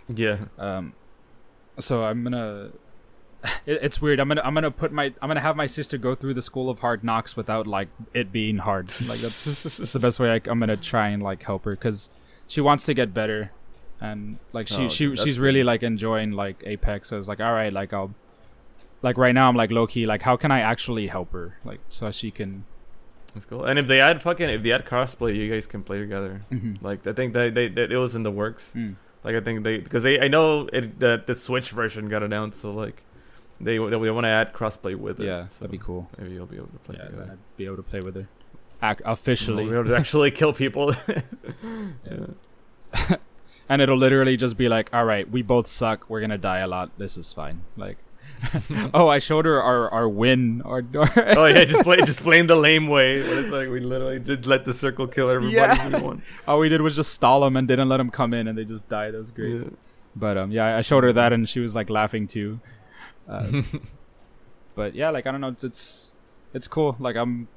Yeah, 0.08 0.46
Um, 0.58 0.94
so 1.78 2.06
I'm 2.06 2.24
gonna. 2.24 2.70
It, 3.66 3.80
it's 3.82 4.02
weird. 4.02 4.20
I'm 4.20 4.28
gonna 4.28 4.42
I'm 4.44 4.54
gonna 4.54 4.72
put 4.72 4.92
my 4.92 5.06
I'm 5.22 5.30
gonna 5.30 5.40
have 5.40 5.56
my 5.56 5.66
sister 5.66 5.98
go 5.98 6.14
through 6.14 6.36
the 6.36 6.42
school 6.42 6.70
of 6.70 6.80
hard 6.80 7.04
knocks 7.04 7.36
without 7.36 7.66
like 7.66 7.88
it 8.14 8.32
being 8.32 8.58
hard. 8.58 8.90
Like 9.08 9.20
that's 9.20 9.44
that's 9.64 9.92
the 9.92 10.00
best 10.00 10.20
way 10.20 10.32
I, 10.32 10.50
am 10.50 10.60
gonna 10.60 10.78
try 10.78 11.10
and 11.10 11.22
like 11.22 11.44
help 11.44 11.66
her 11.66 11.72
because 11.72 12.10
she 12.48 12.62
wants 12.62 12.86
to 12.86 12.94
get 12.94 13.14
better, 13.14 13.52
and 14.00 14.38
like 14.54 14.68
she 14.68 14.86
Oh, 14.86 14.90
she 14.90 15.08
that's 15.08 15.24
she's 15.24 15.40
really 15.40 15.64
like 15.64 15.84
enjoying 15.84 16.32
like 16.32 16.64
Apex. 16.66 17.10
So 17.10 17.18
it's 17.18 17.28
like 17.28 17.40
all 17.40 17.54
right, 17.54 17.74
like 17.74 17.92
I'll 17.94 18.14
like 19.02 19.18
right 19.18 19.34
now 19.34 19.48
I'm 19.50 19.56
like 19.56 19.72
low 19.72 19.88
key 19.88 20.06
like 20.06 20.22
how 20.24 20.36
can 20.36 20.52
I 20.52 20.60
actually 20.62 21.08
help 21.08 21.32
her 21.34 21.58
like 21.64 21.80
so 21.90 22.12
she 22.12 22.32
can. 22.32 22.66
that's 23.34 23.46
cool. 23.46 23.66
And 23.66 23.80
if 23.80 23.88
they 23.88 24.00
add 24.00 24.22
fucking 24.22 24.50
if 24.50 24.64
they 24.64 24.72
add 24.72 24.86
crossplay, 24.86 25.36
you 25.36 25.52
guys 25.52 25.66
can 25.66 25.84
play 25.84 26.00
together. 26.00 26.44
Like 26.82 27.06
I 27.08 27.14
think 27.14 27.34
they 27.34 27.50
they, 27.50 27.68
they 27.68 27.84
it 27.84 27.98
was 27.98 28.16
in 28.16 28.24
the 28.24 28.32
works. 28.32 28.72
Mm. 28.76 28.96
Like 29.24 29.36
I 29.36 29.42
think 29.42 29.64
they 29.64 29.80
because 29.80 30.04
they 30.04 30.20
I 30.20 30.28
know 30.28 30.68
it 30.72 31.00
the 31.00 31.24
the 31.26 31.34
Switch 31.34 31.72
version 31.72 32.10
got 32.10 32.22
announced, 32.22 32.62
so 32.62 32.72
like 32.72 33.02
they 33.60 33.78
they, 33.78 33.80
want 33.80 34.26
to 34.26 34.30
add 34.30 34.54
crossplay 34.54 34.96
with 34.96 35.20
it. 35.20 35.26
Yeah, 35.26 35.48
so 35.48 35.56
that'd 35.60 35.72
be 35.72 35.78
cool. 35.78 36.10
Maybe 36.18 36.34
you'll 36.34 36.46
be 36.46 36.58
able 36.58 36.68
to 36.68 36.80
play 36.80 36.96
Yeah, 37.00 37.06
together. 37.06 37.30
I'd 37.34 37.58
be 37.58 37.66
able 37.66 37.78
to 37.78 37.84
play 37.84 38.02
with 38.02 38.16
her. 38.16 38.28
Ac- 38.84 39.02
officially, 39.06 39.64
We'll 39.64 39.72
be 39.72 39.80
able 39.80 39.90
to 39.90 39.98
actually 39.98 40.32
kill 40.32 40.54
people. 40.54 40.94
Yeah. 42.06 43.18
and 43.68 43.82
it'll 43.82 43.98
literally 43.98 44.38
just 44.38 44.58
be 44.58 44.70
like, 44.70 44.90
all 44.94 45.06
right, 45.06 45.30
we 45.30 45.42
both 45.42 45.68
suck. 45.68 46.10
We're 46.10 46.22
gonna 46.22 46.38
die 46.38 46.60
a 46.60 46.68
lot. 46.68 46.92
This 46.98 47.18
is 47.18 47.34
fine. 47.34 47.62
Like, 47.76 47.98
oh, 48.94 49.08
I 49.08 49.20
showed 49.20 49.46
her 49.46 49.62
our 49.62 49.90
our 49.90 50.08
win. 50.08 50.62
Our, 50.64 50.84
oh 50.96 51.46
yeah, 51.46 51.66
just 51.66 51.84
play 51.84 51.98
just 51.98 52.22
playing 52.22 52.48
the 52.48 52.56
lame 52.56 52.88
way. 52.88 53.22
But 53.22 53.38
it's 53.38 53.50
like 53.50 53.70
we 53.70 53.80
literally 53.80 54.20
did 54.20 54.46
let 54.46 54.66
the 54.66 54.74
circle 54.74 55.08
kill 55.08 55.30
everybody. 55.30 55.56
Yeah. 55.56 55.98
We 55.98 56.04
won. 56.04 56.22
all 56.48 56.60
we 56.60 56.70
did 56.70 56.82
was 56.82 56.96
just 56.96 57.14
stall 57.14 57.42
them 57.42 57.56
and 57.58 57.68
didn't 57.68 57.90
let 57.90 57.98
them 57.98 58.12
come 58.12 58.34
in, 58.34 58.48
and 58.48 58.58
they 58.58 58.66
just 58.66 58.88
died. 58.88 59.14
That 59.14 59.20
was 59.20 59.32
great. 59.32 59.56
Yeah. 59.56 59.70
But 60.16 60.38
um, 60.38 60.52
yeah, 60.52 60.78
I 60.78 60.82
showed 60.82 61.04
her 61.04 61.14
that, 61.14 61.34
and 61.34 61.48
she 61.48 61.60
was 61.60 61.76
like 61.76 61.90
laughing 61.90 62.28
too. 62.28 62.60
Uh, 63.28 63.62
but 64.76 64.96
yeah, 64.96 65.10
like 65.10 65.26
I 65.28 65.32
don't 65.32 65.42
know, 65.42 65.50
it's, 65.50 65.64
it's 65.64 66.14
it's 66.54 66.68
cool. 66.68 66.96
Like 67.00 67.16
I'm 67.16 67.48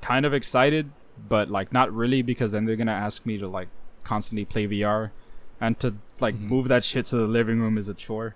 kind 0.00 0.24
of 0.26 0.32
excited, 0.34 0.90
but 1.28 1.50
like 1.50 1.72
not 1.72 1.92
really 1.92 2.22
because 2.22 2.52
then 2.52 2.64
they're 2.64 2.76
gonna 2.76 2.92
ask 2.92 3.24
me 3.26 3.38
to 3.38 3.48
like 3.48 3.68
constantly 4.04 4.44
play 4.44 4.66
VR, 4.66 5.10
and 5.60 5.78
to 5.80 5.94
like 6.20 6.34
Mhm. 6.34 6.48
move 6.48 6.68
that 6.68 6.84
shit 6.84 7.06
to 7.06 7.16
the 7.16 7.26
living 7.26 7.60
room 7.60 7.78
is 7.78 7.88
a 7.88 7.94
chore. 7.94 8.34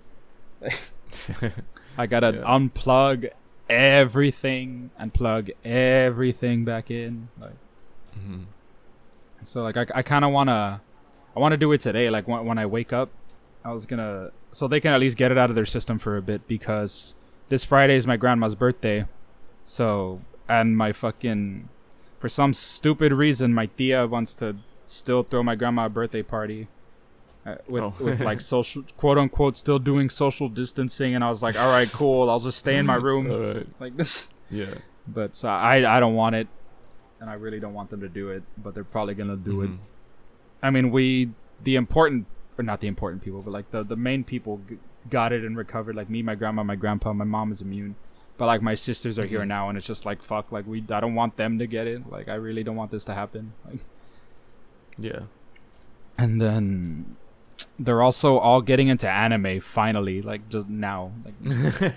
I 1.97 2.05
gotta 2.07 2.33
Yeah. 2.37 2.43
unplug 2.43 3.29
everything 3.69 4.91
and 4.97 5.13
plug 5.13 5.49
everything 5.63 6.65
back 6.65 6.91
in. 6.91 7.29
Like 7.39 7.53
Mhm. 8.19 8.45
so, 9.43 9.61
like 9.63 9.77
I, 9.77 9.85
I 9.95 10.01
kind 10.01 10.25
of 10.25 10.31
wanna, 10.31 10.81
I 11.35 11.39
wanna 11.39 11.57
do 11.57 11.71
it 11.71 11.81
today. 11.81 12.09
Like 12.09 12.27
when 12.27 12.45
when 12.45 12.57
I 12.57 12.65
wake 12.65 12.91
up, 12.93 13.09
I 13.63 13.71
was 13.71 13.85
gonna 13.85 14.31
so 14.55 14.69
they 14.69 14.79
can 14.79 14.93
at 14.93 15.01
least 15.01 15.17
get 15.17 15.31
it 15.33 15.37
out 15.37 15.49
of 15.49 15.55
their 15.57 15.65
system 15.65 15.99
for 15.99 16.15
a 16.15 16.21
bit 16.21 16.47
because 16.47 17.13
this 17.49 17.65
Friday 17.65 17.95
is 17.97 18.07
my 18.07 18.15
grandma's 18.15 18.55
birthday. 18.55 19.05
So 19.65 20.21
and 20.47 20.77
my 20.77 20.93
fucking 20.93 21.67
for 22.19 22.29
some 22.29 22.53
stupid 22.53 23.11
reason 23.11 23.53
my 23.53 23.65
tia 23.65 24.07
wants 24.07 24.33
to 24.35 24.55
still 24.85 25.23
throw 25.23 25.43
my 25.43 25.55
grandma 25.55 25.87
a 25.87 25.89
birthday 25.89 26.23
party. 26.23 26.67
Uh, 27.45 27.55
with 27.67 27.83
Oh. 27.83 27.93
with 27.99 28.21
like 28.21 28.39
social 28.55 28.83
quote 28.97 29.17
unquote 29.17 29.57
still 29.57 29.77
doing 29.77 30.09
social 30.09 30.47
distancing 30.49 31.13
and 31.15 31.21
I 31.23 31.29
was 31.29 31.43
like 31.43 31.59
all 31.59 31.69
right 31.69 31.91
cool 31.91 32.29
I'll 32.29 32.39
just 32.39 32.57
stay 32.57 32.77
in 32.77 32.85
my 32.87 32.95
room 32.95 33.27
right. 33.27 33.67
like 33.79 33.97
this 34.01 34.29
Yeah. 34.49 34.75
but 35.07 35.35
so 35.35 35.49
I 35.49 35.97
I 35.97 35.99
don't 35.99 36.15
want 36.15 36.35
it 36.35 36.47
and 37.19 37.29
I 37.29 37.33
really 37.33 37.59
don't 37.59 37.73
want 37.75 37.89
them 37.91 37.99
to 38.01 38.09
do 38.09 38.29
it 38.29 38.41
but 38.57 38.73
they're 38.73 38.83
probably 38.95 39.13
gonna 39.15 39.35
do 39.35 39.61
it 39.61 39.69
Mhm. 39.69 39.77
I 40.63 40.69
mean, 40.71 40.89
we 40.89 41.29
the 41.61 41.75
important 41.75 42.25
or 42.57 42.63
not 42.63 42.79
the 42.81 42.87
important 42.87 43.23
people, 43.23 43.41
but 43.41 43.51
like 43.51 43.71
the 43.71 43.83
the 43.83 43.95
main 43.95 44.23
people 44.23 44.61
g- 44.69 44.77
got 45.09 45.31
it 45.33 45.43
and 45.43 45.57
recovered. 45.57 45.95
Like 45.95 46.09
me, 46.09 46.21
my 46.23 46.35
grandma, 46.35 46.63
my 46.63 46.75
grandpa, 46.75 47.13
my 47.13 47.25
mom 47.25 47.51
is 47.51 47.61
immune, 47.61 47.95
but 48.37 48.45
like 48.45 48.61
my 48.61 48.75
sisters 48.75 49.19
are 49.19 49.25
here 49.25 49.41
Mhm. 49.41 49.47
now, 49.47 49.69
and 49.69 49.77
it's 49.77 49.87
just 49.87 50.05
like 50.05 50.21
fuck. 50.21 50.51
Like 50.51 50.65
we, 50.65 50.83
I 50.89 50.99
don't 50.99 51.15
want 51.15 51.37
them 51.37 51.59
to 51.59 51.67
get 51.67 51.87
it. 51.87 52.09
Like 52.09 52.27
I 52.29 52.35
really 52.35 52.63
don't 52.63 52.75
want 52.75 52.91
this 52.91 53.03
to 53.05 53.13
happen. 53.13 53.53
Like, 53.69 53.79
Yeah. 54.97 55.21
and 56.17 56.39
then 56.41 57.17
they're 57.77 58.01
also 58.01 58.37
all 58.37 58.61
getting 58.61 58.87
into 58.87 59.09
anime 59.09 59.59
finally, 59.59 60.21
like 60.21 60.47
just 60.49 60.69
now. 60.69 61.11
Like 61.25 61.33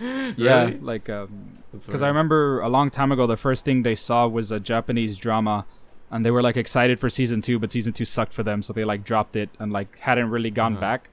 yeah, 0.00 0.64
Really? 0.64 0.78
like 0.78 1.08
um, 1.08 1.58
That's 1.72 1.86
because 1.86 2.02
I 2.02 2.08
remember 2.08 2.60
a 2.60 2.68
long 2.68 2.90
time 2.90 3.12
ago, 3.12 3.26
the 3.26 3.36
first 3.36 3.64
thing 3.64 3.82
they 3.82 3.94
saw 3.94 4.26
was 4.26 4.50
a 4.50 4.60
Japanese 4.60 5.16
drama, 5.16 5.64
and 6.12 6.24
they 6.24 6.30
were 6.30 6.42
like 6.42 6.56
excited 6.56 7.00
for 7.00 7.10
season 7.10 7.40
two, 7.40 7.58
but 7.58 7.72
season 7.72 7.92
two 7.92 8.04
sucked 8.04 8.32
for 8.32 8.44
them, 8.44 8.62
so 8.62 8.72
they 8.72 8.84
like 8.84 9.02
dropped 9.02 9.34
it 9.34 9.50
and 9.58 9.72
like 9.72 9.98
hadn't 10.00 10.30
really 10.30 10.50
gone 10.50 10.74
Uh-huh. 10.74 10.80
back, 10.80 11.08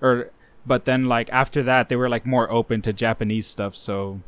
or 0.00 0.30
but 0.64 0.84
then 0.84 1.06
like 1.06 1.28
after 1.32 1.60
that 1.64 1.88
they 1.88 1.96
were 1.96 2.08
like 2.08 2.24
more 2.24 2.48
open 2.52 2.82
to 2.82 2.92
Japanese 2.92 3.46
stuff. 3.48 3.74
So, 3.74 4.20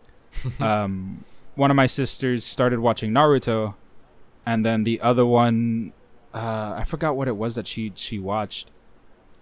um, 0.60 1.24
one 1.54 1.70
of 1.70 1.76
my 1.76 1.86
sisters 1.86 2.44
started 2.44 2.80
watching 2.80 3.10
Naruto, 3.12 3.74
and 4.44 4.64
then 4.66 4.84
the 4.84 5.00
other 5.00 5.24
one, 5.26 5.92
uh, 6.34 6.74
I 6.76 6.84
forgot 6.84 7.16
what 7.16 7.28
it 7.28 7.36
was 7.36 7.54
that 7.54 7.66
she 7.66 7.92
she 7.94 8.18
watched, 8.18 8.70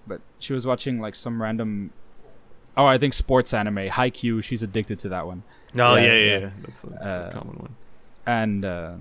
but 0.06 0.20
she 0.38 0.52
was 0.52 0.66
watching 0.66 1.00
like 1.00 1.14
some 1.14 1.42
random. 1.42 1.90
Oh, 2.78 2.84
I 2.84 2.98
think 2.98 3.14
sports 3.14 3.54
anime, 3.54 3.88
Haikyuu. 3.88 4.44
She's 4.44 4.62
addicted 4.62 4.98
to 4.98 5.08
that 5.08 5.26
one 5.26 5.44
No, 5.72 5.96
Yeah, 5.96 6.02
yeah, 6.04 6.12
yeah, 6.12 6.24
yeah. 6.24 6.38
yeah. 6.38 6.50
That's, 6.60 6.84
a, 6.84 6.86
that's 6.88 7.04
Uh, 7.06 7.28
a 7.30 7.38
common 7.38 7.56
one. 7.56 7.76
and 8.26 8.64
uh, 8.66 8.92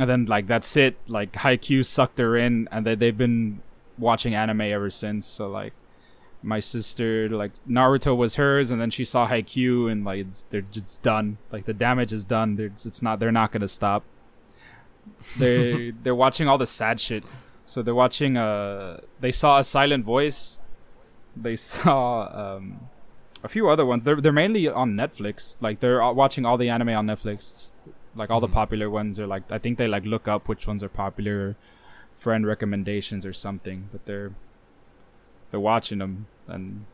and 0.00 0.08
then 0.08 0.24
like 0.24 0.46
that's 0.46 0.78
it. 0.78 0.96
Like 1.06 1.32
Haikyuu 1.32 1.84
sucked 1.84 2.18
her 2.18 2.34
in, 2.34 2.68
and 2.72 2.86
then 2.86 2.98
they've 2.98 3.16
been 3.16 3.60
watching 3.98 4.34
anime 4.34 4.62
ever 4.62 4.90
since. 4.90 5.26
So 5.26 5.46
like, 5.46 5.74
my 6.42 6.58
sister 6.58 7.28
like 7.28 7.52
Naruto 7.68 8.16
was 8.16 8.36
hers, 8.36 8.70
and 8.70 8.80
then 8.80 8.90
she 8.90 9.04
saw 9.04 9.28
Haikyuu, 9.28 9.92
and 9.92 10.02
like 10.02 10.26
they're 10.48 10.62
just 10.62 11.02
done. 11.02 11.36
Like 11.52 11.66
the 11.66 11.74
damage 11.74 12.14
is 12.14 12.24
done. 12.24 12.56
They're 12.56 12.72
it's 12.82 13.02
not. 13.02 13.20
They're 13.20 13.30
not 13.30 13.52
gonna 13.52 13.68
stop. 13.68 14.02
They 15.38 15.90
they're 16.02 16.14
watching 16.14 16.48
all 16.48 16.56
the 16.56 16.66
sad 16.66 16.98
shit. 16.98 17.24
So 17.66 17.82
they're 17.82 17.94
watching. 17.94 18.38
Uh, 18.38 19.00
they 19.20 19.32
saw 19.32 19.58
a 19.58 19.64
silent 19.64 20.06
voice. 20.06 20.58
They 21.36 21.56
saw 21.56 22.56
um, 22.56 22.88
a 23.44 23.48
few 23.48 23.68
other 23.68 23.84
ones. 23.84 24.04
They're 24.04 24.18
they're 24.18 24.32
mainly 24.32 24.66
on 24.66 24.94
Netflix. 24.94 25.56
Like 25.60 25.80
they're 25.80 26.10
watching 26.14 26.46
all 26.46 26.56
the 26.56 26.70
anime 26.70 26.88
on 26.88 27.06
Netflix. 27.06 27.69
Like 28.14 28.30
all 28.30 28.40
the 28.40 28.48
Mhm. 28.48 28.52
popular 28.52 28.90
ones 28.90 29.20
are 29.20 29.26
like 29.26 29.50
I 29.50 29.58
think 29.58 29.78
they 29.78 29.86
like 29.86 30.04
look 30.04 30.26
up 30.26 30.48
which 30.48 30.66
ones 30.66 30.82
are 30.82 30.88
popular, 30.88 31.56
friend 32.14 32.46
recommendations 32.46 33.24
or 33.24 33.32
something. 33.32 33.88
But 33.92 34.04
they're 34.06 34.32
they're 35.50 35.60
watching 35.60 35.98
them 35.98 36.26
and 36.46 36.84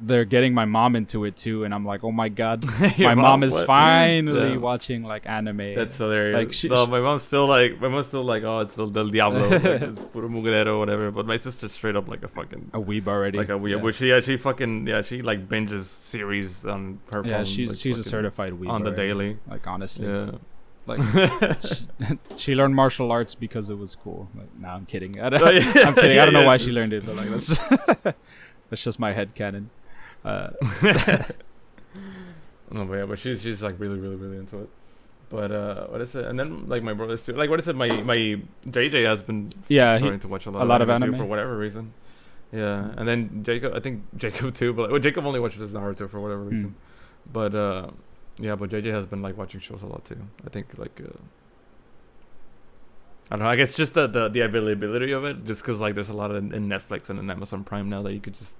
they're 0.00 0.24
getting 0.24 0.54
my 0.54 0.64
mom 0.64 0.94
into 0.96 1.24
it 1.24 1.36
too. 1.36 1.64
And 1.64 1.74
I'm 1.74 1.84
like, 1.84 2.04
oh 2.04 2.12
my 2.12 2.28
god, 2.28 2.64
my 2.98 3.14
mom, 3.14 3.42
is 3.42 3.52
what? 3.52 3.66
finally 3.66 4.50
Damn. 4.50 4.60
watching 4.60 5.02
like 5.02 5.26
anime. 5.28 5.74
That's 5.74 5.96
hilarious. 5.96 6.36
Like, 6.36 6.52
she- 6.52 6.68
no, 6.68 6.84
she- 6.84 6.90
my 6.90 7.00
mom's 7.00 7.22
still 7.22 7.46
like, 7.46 7.80
my 7.80 7.88
mom's 7.88 8.08
still 8.08 8.24
like, 8.24 8.42
oh, 8.42 8.60
it's 8.60 8.74
the 8.74 8.86
Del 8.86 9.08
Diablo, 9.08 9.48
like, 9.48 9.64
it's 9.64 10.04
puro 10.06 10.28
mugrero 10.28 10.66
or 10.66 10.78
whatever. 10.78 11.10
But 11.10 11.26
my 11.26 11.36
sister's 11.38 11.72
straight 11.72 11.96
up 11.96 12.08
like 12.08 12.22
a 12.22 12.28
fucking, 12.28 12.70
a 12.74 12.80
weeb 12.80 13.08
already. 13.08 13.38
like 13.38 13.48
a 13.48 13.52
weeb. 13.52 13.70
Yeah. 13.70 13.76
Which 13.76 13.96
she, 13.96 14.08
yeah, 14.08 14.20
she 14.20 14.36
fucking, 14.36 14.86
yeah, 14.86 15.02
she 15.02 15.22
like 15.22 15.48
binges 15.48 15.84
series 15.84 16.64
on 16.64 17.00
her 17.12 17.22
yeah, 17.24 17.38
phone. 17.38 17.44
she's 17.46 17.68
like, 17.70 17.78
she's 17.78 17.98
a 17.98 18.04
certified 18.04 18.52
weeb 18.52 18.70
on 18.70 18.84
the 18.84 18.90
daily. 18.90 19.38
Like 19.48 19.66
honestly, 19.66 20.06
Yeah. 20.06 20.32
like 20.86 21.00
she, 21.62 22.18
she 22.36 22.54
learned 22.54 22.74
martial 22.74 23.10
arts 23.12 23.34
because 23.34 23.70
it 23.70 23.78
was 23.78 23.96
cool. 23.96 24.28
Like, 24.34 24.48
nah, 24.58 24.74
I'm 24.74 24.86
kidding. 24.86 25.20
I 25.20 25.28
don't, 25.30 25.40
yeah. 25.54 25.72
I'm 25.88 25.94
kidding. 25.94 26.16
Yeah, 26.16 26.22
I 26.22 26.24
don't 26.26 26.34
know 26.34 26.40
yeah. 26.40 26.46
why 26.46 26.56
she 26.56 26.70
learned 26.70 26.92
it, 26.92 27.04
but 27.06 27.16
like 27.16 27.28
that's 27.30 27.58
that's 28.70 28.82
just 28.82 28.98
my 28.98 29.12
head 29.12 29.34
canon. 29.34 29.70
Uh, 30.24 30.50
No, 32.72 32.84
but 32.84 32.94
yeah, 32.98 33.04
but 33.06 33.18
she's 33.18 33.42
she's 33.42 33.62
like 33.62 33.74
really, 33.80 33.98
really, 33.98 34.14
really 34.14 34.36
into 34.36 34.58
it. 34.60 34.68
But 35.28 35.50
uh, 35.50 35.86
what 35.88 36.00
is 36.00 36.14
it? 36.14 36.24
And 36.24 36.38
then 36.38 36.68
like 36.68 36.82
my 36.84 36.92
brothers 36.92 37.24
too. 37.26 37.32
Like 37.32 37.50
what 37.50 37.58
is 37.58 37.66
it? 37.66 37.74
My 37.74 37.88
my 38.02 38.40
JJ 38.66 39.04
has 39.06 39.22
been 39.22 39.50
yeah, 39.68 39.94
he, 39.94 40.02
starting 40.02 40.20
to 40.20 40.28
watch 40.28 40.46
a 40.46 40.50
lot, 40.50 40.60
a 40.60 40.62
of, 40.62 40.68
lot 40.68 40.82
of 40.82 40.88
anime, 40.90 41.16
for 41.16 41.24
whatever 41.24 41.56
reason. 41.56 41.94
Yeah, 42.52 42.90
and 42.96 43.08
then 43.08 43.42
Jacob, 43.42 43.74
I 43.74 43.80
think 43.80 44.04
Jacob 44.16 44.54
too, 44.54 44.72
but 44.72 44.90
well, 44.90 45.00
Jacob 45.00 45.26
only 45.26 45.40
watches 45.40 45.72
Naruto 45.72 46.08
for 46.08 46.20
whatever 46.20 46.44
Hmm. 46.44 46.50
reason. 46.50 46.74
But 47.32 47.54
uh, 47.56 47.90
yeah, 48.38 48.54
but 48.54 48.70
JJ 48.70 48.86
has 48.92 49.06
been 49.06 49.20
like 49.22 49.36
watching 49.36 49.60
shows 49.60 49.82
a 49.82 49.86
lot 49.86 50.04
too. 50.04 50.18
I 50.46 50.50
think 50.50 50.78
like 50.78 51.00
uh, 51.04 51.10
I 53.30 53.36
don't 53.36 53.40
know. 53.44 53.50
I 53.50 53.56
guess 53.56 53.74
just 53.74 53.94
the 53.94 54.06
the, 54.06 54.28
the 54.28 54.40
availability 54.40 55.10
of 55.12 55.24
it, 55.24 55.44
just 55.44 55.60
because 55.62 55.80
like 55.80 55.94
there's 55.96 56.08
a 56.08 56.12
lot 56.14 56.30
of 56.30 56.36
in, 56.36 56.52
in 56.54 56.68
Netflix 56.68 57.10
and 57.10 57.18
in 57.18 57.28
Amazon 57.30 57.64
Prime 57.64 57.88
now 57.88 58.02
that 58.02 58.12
you 58.12 58.20
could 58.20 58.36
just 58.36 58.56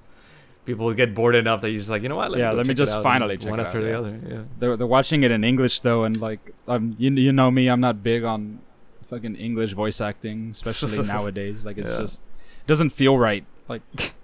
people 0.65 0.93
get 0.95 1.15
bored 1.15 1.35
enough 1.35 1.61
that 1.63 1.71
you 1.71 1.79
just 1.79 1.91
like 1.91 2.03
you 2.03 2.09
know 2.09 2.17
what? 2.17 2.37
Yeah, 2.37 2.51
go 2.51 2.57
let 2.59 2.67
me 2.67 2.75
just 2.75 2.93
out," 2.93 3.03
finally 3.03 3.37
check 3.39 3.51
one 3.51 3.61
after 3.61 3.79
out, 3.79 3.83
the 3.83 3.89
yeah. 3.91 3.99
other. 3.99 4.21
Yeah. 4.29 4.43
they're 4.59 4.77
they're 4.77 4.87
watching 4.87 5.23
it 5.23 5.31
in 5.31 5.45
English 5.45 5.81
though, 5.81 6.05
and 6.05 6.21
like 6.21 6.41
um, 6.69 6.95
you 6.99 7.11
you 7.13 7.33
know 7.33 7.51
me, 7.51 7.69
I'm 7.69 7.81
not 7.81 8.03
big 8.03 8.25
on 8.25 8.61
fucking 9.05 9.37
English 9.37 9.73
voice 9.73 10.01
acting, 10.01 10.51
especially 10.53 11.03
nowadays. 11.07 11.65
Like 11.65 11.79
it's 11.79 11.89
Yeah. 11.89 11.99
just 11.99 12.23
it 12.63 12.67
doesn't 12.67 12.91
feel 12.91 13.19
right. 13.19 13.45
Like 13.69 13.83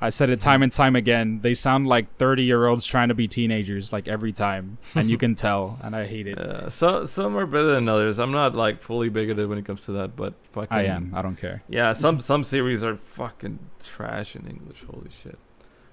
I 0.00 0.10
said 0.10 0.28
it 0.28 0.40
time 0.42 0.62
and 0.62 0.70
time 0.70 0.94
again. 0.94 1.40
They 1.40 1.54
sound 1.54 1.86
like 1.86 2.18
30 2.18 2.42
year 2.44 2.66
olds 2.66 2.84
trying 2.84 3.08
to 3.08 3.14
be 3.14 3.26
teenagers, 3.28 3.92
like 3.94 4.06
every 4.08 4.32
time, 4.32 4.76
and 4.94 5.08
you 5.08 5.16
can 5.24 5.34
tell, 5.34 5.78
and 5.82 5.96
I 5.96 6.06
hate 6.06 6.26
it. 6.26 6.36
Yeah, 6.38 6.68
so 6.68 7.06
some 7.06 7.34
are 7.38 7.46
better 7.46 7.72
than 7.72 7.88
others. 7.88 8.18
I'm 8.18 8.30
not 8.32 8.54
like 8.54 8.82
fully 8.82 9.08
bigoted 9.08 9.48
when 9.48 9.56
it 9.58 9.64
comes 9.64 9.84
to 9.86 9.92
that, 9.92 10.14
but 10.16 10.34
fucking 10.52 10.76
I 10.76 10.84
am. 10.84 11.12
I 11.14 11.22
don't 11.22 11.36
care. 11.36 11.62
Yeah, 11.68 11.92
some 11.92 12.20
some 12.20 12.44
series 12.44 12.84
are 12.84 12.96
fucking 12.96 13.58
trash 13.82 14.36
in 14.36 14.46
English. 14.46 14.84
Holy 14.90 15.08
shit! 15.10 15.38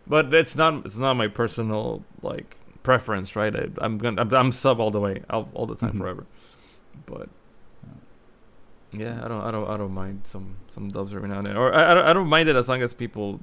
But 0.07 0.33
it's 0.33 0.55
not 0.55 0.85
it's 0.85 0.97
not 0.97 1.13
my 1.15 1.27
personal 1.27 2.03
like 2.21 2.57
preference, 2.83 3.35
right? 3.35 3.55
I, 3.55 3.67
I'm 3.77 3.97
gonna 3.97 4.21
I'm, 4.21 4.33
I'm 4.33 4.51
sub 4.51 4.79
all 4.79 4.91
the 4.91 4.99
way, 4.99 5.21
all, 5.29 5.49
all 5.53 5.65
the 5.65 5.75
time, 5.75 5.93
Mhm. 5.93 5.97
forever. 5.99 6.25
But 7.05 7.29
yeah, 8.91 9.21
I 9.23 9.27
don't 9.27 9.41
I 9.41 9.51
don't 9.51 9.69
I 9.69 9.77
don't 9.77 9.93
mind 9.93 10.21
some 10.25 10.57
some 10.69 10.89
dubs 10.89 11.13
every 11.13 11.27
now 11.29 11.37
and 11.39 11.47
then, 11.47 11.57
or 11.57 11.73
I 11.73 11.91
I 11.91 11.93
don't, 11.93 12.05
I 12.05 12.13
don't 12.13 12.27
mind 12.27 12.49
it 12.49 12.55
as 12.55 12.69
long 12.69 12.81
as 12.81 12.93
people. 12.93 13.39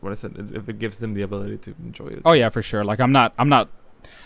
What 0.00 0.12
is 0.12 0.22
it? 0.22 0.32
If 0.52 0.68
it 0.68 0.78
gives 0.78 0.98
them 0.98 1.14
the 1.14 1.22
ability 1.22 1.56
to 1.58 1.74
enjoy 1.82 2.06
it. 2.08 2.22
Oh 2.24 2.32
yeah, 2.34 2.50
for 2.50 2.60
sure. 2.62 2.84
Like 2.84 3.00
I'm 3.00 3.12
not. 3.12 3.32
I'm 3.38 3.48
not. 3.48 3.70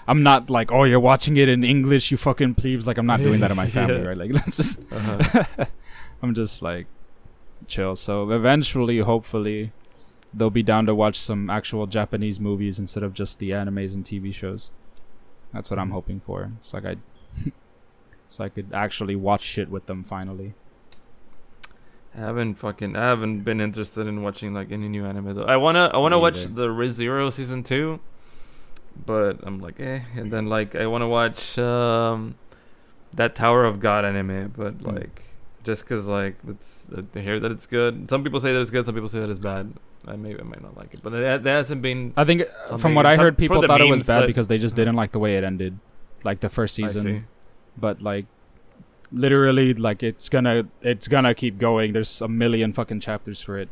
I'm 0.08 0.22
not 0.24 0.50
like, 0.50 0.72
oh, 0.72 0.82
you're 0.84 0.98
watching 1.00 1.36
it 1.36 1.48
in 1.48 1.62
English, 1.62 2.10
you 2.10 2.16
fucking 2.16 2.54
plebes. 2.56 2.86
Like 2.86 2.98
I'm 2.98 3.06
not 3.06 3.20
doing 3.20 3.40
that 3.40 3.50
in 3.52 3.56
my 3.56 3.68
family, 3.78 4.00
Yeah. 4.00 4.08
right? 4.08 4.16
Like 4.18 4.32
let's 4.34 4.56
just. 4.56 4.80
Uh-huh. 4.90 5.44
I'm 6.22 6.34
just 6.34 6.62
like 6.62 6.86
chill. 7.68 7.94
So 7.94 8.28
eventually, 8.32 8.98
hopefully, 8.98 9.72
they'll 10.34 10.50
be 10.50 10.62
down 10.62 10.86
to 10.86 10.94
watch 10.94 11.18
some 11.18 11.48
actual 11.50 11.86
Japanese 11.86 12.38
movies 12.38 12.78
instead 12.78 13.02
of 13.02 13.14
just 13.14 13.38
the 13.38 13.50
animes 13.50 13.94
and 13.94 14.04
TV 14.04 14.32
shows. 14.32 14.70
That's 15.52 15.70
what 15.70 15.78
I'm 15.78 15.88
Mhm. 15.88 15.92
hoping 15.92 16.20
for. 16.20 16.52
It's 16.58 16.74
like 16.74 16.84
I, 16.84 16.96
so 18.28 18.44
I 18.44 18.48
could 18.50 18.70
actually 18.72 19.16
watch 19.16 19.42
shit 19.42 19.70
with 19.70 19.86
them 19.86 20.02
finally. 20.04 20.54
I 22.14 22.20
haven't 22.20 22.54
fucking 22.56 22.96
I 22.96 23.04
haven't 23.04 23.40
been 23.40 23.60
interested 23.60 24.06
in 24.06 24.22
watching 24.22 24.52
like 24.52 24.72
any 24.72 24.88
new 24.88 25.04
anime 25.06 25.34
though. 25.34 25.44
I 25.44 25.56
wanna 25.56 25.90
I 25.94 25.98
wanna 25.98 26.16
Me 26.16 26.22
watch 26.22 26.38
either. 26.38 26.48
the 26.54 26.70
Re:Zero 26.70 27.30
season 27.30 27.62
two, 27.62 28.00
but 29.06 29.38
I'm 29.42 29.58
like 29.60 29.78
eh. 29.80 30.00
And 30.16 30.30
then 30.32 30.46
like 30.46 30.74
I 30.74 30.86
wanna 30.86 31.08
watch 31.08 31.58
um 31.58 32.34
that 33.14 33.34
Tower 33.34 33.64
of 33.64 33.80
God 33.80 34.04
anime, 34.04 34.52
but 34.56 34.78
Mm. 34.78 34.94
like 35.00 35.22
just 35.68 35.82
cause 35.90 36.06
like 36.18 36.36
it's 36.52 36.70
uh, 36.96 37.02
I 37.14 37.20
hear 37.28 37.38
that 37.44 37.52
it's 37.56 37.66
good. 37.78 38.08
Some 38.12 38.24
people 38.24 38.40
say 38.44 38.52
that 38.54 38.60
it's 38.64 38.70
good. 38.76 38.84
Some 38.86 38.94
people 38.98 39.08
say 39.14 39.20
that 39.22 39.30
it's 39.34 39.44
bad. 39.52 39.72
I 40.12 40.16
may 40.24 40.32
I 40.38 40.42
might 40.52 40.62
not 40.66 40.76
like 40.80 40.94
it, 40.94 41.00
but 41.04 41.10
there 41.10 41.54
hasn't 41.60 41.82
been. 41.82 42.00
I 42.16 42.24
think, 42.24 42.42
uh, 42.70 42.76
from 42.84 42.94
what 42.98 43.06
I 43.06 43.16
heard, 43.16 43.36
people 43.44 43.60
thought 43.68 43.80
it 43.80 43.90
was 43.96 44.06
bad 44.06 44.22
that- 44.22 44.26
because 44.32 44.48
they 44.52 44.58
just 44.66 44.74
didn't 44.80 44.96
like 45.02 45.12
the 45.16 45.22
way 45.26 45.36
it 45.38 45.44
ended, 45.52 45.78
like 46.30 46.40
the 46.46 46.48
first 46.58 46.74
season. 46.80 47.26
but 47.86 48.02
like 48.10 48.26
literally 49.10 49.72
like 49.74 50.02
it's 50.02 50.28
gonna 50.28 50.66
it's 50.82 51.08
gonna 51.08 51.34
keep 51.34 51.58
going 51.58 51.92
there's 51.94 52.20
a 52.20 52.28
million 52.28 52.72
fucking 52.72 53.00
chapters 53.00 53.40
for 53.40 53.58
it 53.58 53.68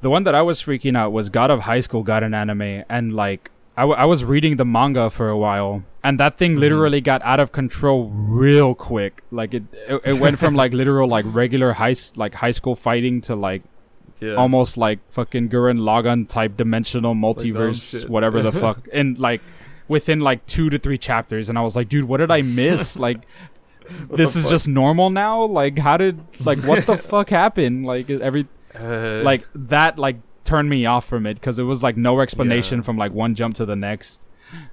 the 0.00 0.08
one 0.08 0.22
that 0.22 0.34
i 0.34 0.42
was 0.42 0.62
freaking 0.62 0.96
out 0.96 1.10
was 1.12 1.28
god 1.28 1.50
of 1.50 1.60
high 1.62 1.80
school 1.80 2.02
got 2.04 2.22
an 2.22 2.32
anime 2.34 2.84
and 2.88 3.12
like 3.12 3.50
I, 3.76 3.82
w- 3.82 3.98
I 3.98 4.04
was 4.04 4.24
reading 4.24 4.56
the 4.56 4.64
manga 4.64 5.10
for 5.10 5.28
a 5.28 5.36
while 5.36 5.82
and 6.02 6.20
that 6.20 6.38
thing 6.38 6.56
Mhm. 6.56 6.60
literally 6.60 7.00
got 7.00 7.20
out 7.22 7.40
of 7.40 7.50
control 7.52 8.10
real 8.14 8.74
quick 8.74 9.22
like 9.30 9.52
it 9.54 9.64
it, 9.88 10.00
it 10.04 10.14
went 10.20 10.38
from 10.38 10.54
like 10.54 10.72
literal 10.72 11.08
like 11.08 11.24
regular 11.28 11.72
high 11.72 11.94
like 12.16 12.34
high 12.34 12.52
school 12.52 12.74
fighting 12.76 13.20
to 13.22 13.34
like 13.34 13.62
Yeah. 14.20 14.34
almost 14.34 14.76
like 14.76 15.00
fucking 15.10 15.48
Gurren 15.48 15.78
Lagann 15.80 16.28
type 16.28 16.56
dimensional 16.56 17.14
multiverse, 17.14 18.00
shit. 18.00 18.08
whatever 18.08 18.40
the 18.42 18.52
fuck, 18.64 18.86
and 18.92 19.18
like 19.18 19.40
within 19.88 20.20
like 20.20 20.46
two 20.46 20.70
to 20.70 20.78
three 20.78 20.96
chapters, 20.98 21.48
and 21.50 21.58
I 21.58 21.62
was 21.62 21.74
like, 21.76 21.88
dude, 21.90 22.04
what 22.08 22.18
did 22.18 22.30
I 22.30 22.40
miss? 22.40 22.96
like, 23.06 23.20
this 24.10 24.34
is 24.36 24.44
fuck? 24.44 24.50
just 24.52 24.68
normal 24.68 25.10
now. 25.10 25.44
Like, 25.44 25.78
how 25.78 25.96
did 25.98 26.20
like 26.44 26.58
what 26.64 26.86
the 26.86 26.96
fuck 27.12 27.28
happened? 27.30 27.84
Like 27.84 28.08
every 28.08 28.46
Uh, 28.74 29.20
like 29.24 29.42
that 29.54 29.98
like 29.98 30.16
turned 30.44 30.68
me 30.68 30.86
off 30.86 31.06
from 31.06 31.26
it 31.26 31.34
because 31.34 31.58
it 31.58 31.64
was 31.64 31.82
like 31.82 31.96
no 31.96 32.20
explanation 32.20 32.78
Yeah. 32.78 32.84
from 32.84 32.96
like 32.98 33.12
one 33.12 33.34
jump 33.34 33.54
to 33.56 33.66
the 33.66 33.76
next. 33.76 34.24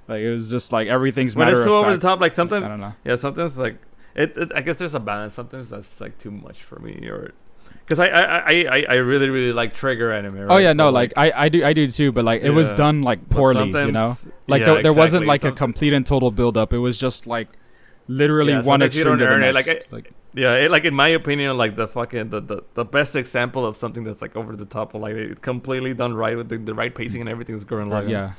Like 0.06 0.20
it 0.20 0.30
was 0.30 0.50
just 0.50 0.72
like 0.72 0.88
everything's 0.88 1.34
But 1.34 1.46
matter 1.46 1.56
it's 1.56 1.64
so 1.64 1.78
over 1.78 1.92
the 1.92 1.98
top. 1.98 2.20
Like 2.20 2.32
sometimes 2.32 2.64
I 2.64 2.68
don't 2.68 2.80
know. 2.80 2.94
Yeah, 3.04 3.16
sometimes 3.16 3.58
like 3.58 3.78
it, 4.14 4.36
it. 4.36 4.52
I 4.54 4.60
guess 4.60 4.76
there's 4.76 4.94
a 4.94 5.00
balance. 5.00 5.34
Sometimes 5.34 5.70
that's 5.70 6.00
like 6.00 6.18
too 6.18 6.30
much 6.30 6.62
for 6.62 6.78
me, 6.78 7.08
or 7.08 7.32
because 7.80 7.98
I, 7.98 8.08
I 8.08 8.50
I 8.70 8.84
I 8.88 8.94
really 8.96 9.30
really 9.30 9.52
like 9.52 9.74
trigger 9.74 10.12
anime. 10.12 10.36
Right? 10.38 10.54
Oh 10.54 10.58
yeah, 10.58 10.72
no, 10.72 10.88
But, 10.88 10.94
like, 10.94 11.12
I 11.16 11.32
I 11.32 11.48
do 11.48 11.64
I 11.64 11.72
do 11.72 11.88
too, 11.88 12.12
but 12.12 12.24
like 12.24 12.42
it 12.42 12.50
was 12.50 12.70
done 12.72 13.02
like 13.02 13.28
poorly, 13.28 13.70
you 13.70 13.92
know. 13.92 14.14
Like 14.46 14.60
yeah, 14.60 14.66
there, 14.66 14.82
there 14.84 14.92
wasn't 14.92 15.24
exactly. 15.24 15.26
like 15.26 15.44
a 15.44 15.52
complete 15.56 15.94
and 15.94 16.06
total 16.06 16.30
build 16.30 16.56
up. 16.56 16.72
It 16.72 16.78
was 16.78 16.98
just 16.98 17.26
like 17.26 17.48
literally 18.08 18.52
Yeah, 18.52 18.62
one 18.62 18.82
extreme 18.82 19.18
to 19.18 19.24
the 19.24 19.30
earn 19.30 19.42
it. 19.42 19.52
next. 19.52 19.66
Like, 19.68 19.92
Like, 19.92 20.12
Yeah, 20.34 20.54
it, 20.54 20.70
like 20.70 20.84
in 20.84 20.94
my 20.94 21.08
opinion, 21.08 21.56
like 21.58 21.76
the 21.76 21.86
fucking 21.86 22.30
the, 22.30 22.40
the 22.40 22.62
the 22.74 22.84
best 22.84 23.14
example 23.16 23.66
of 23.66 23.76
something 23.76 24.04
that's 24.04 24.22
like 24.22 24.34
over 24.36 24.56
the 24.56 24.64
top, 24.64 24.94
like 24.94 25.12
it 25.14 25.42
completely 25.42 25.94
done 25.94 26.14
right 26.14 26.36
with 26.36 26.48
the, 26.48 26.58
the 26.58 26.74
right 26.74 26.94
pacing 26.94 27.20
and 27.20 27.28
everything 27.30 27.54
is 27.54 27.64
Gurren 27.64 27.88
Lagann. 27.90 28.10
yeah, 28.10 28.32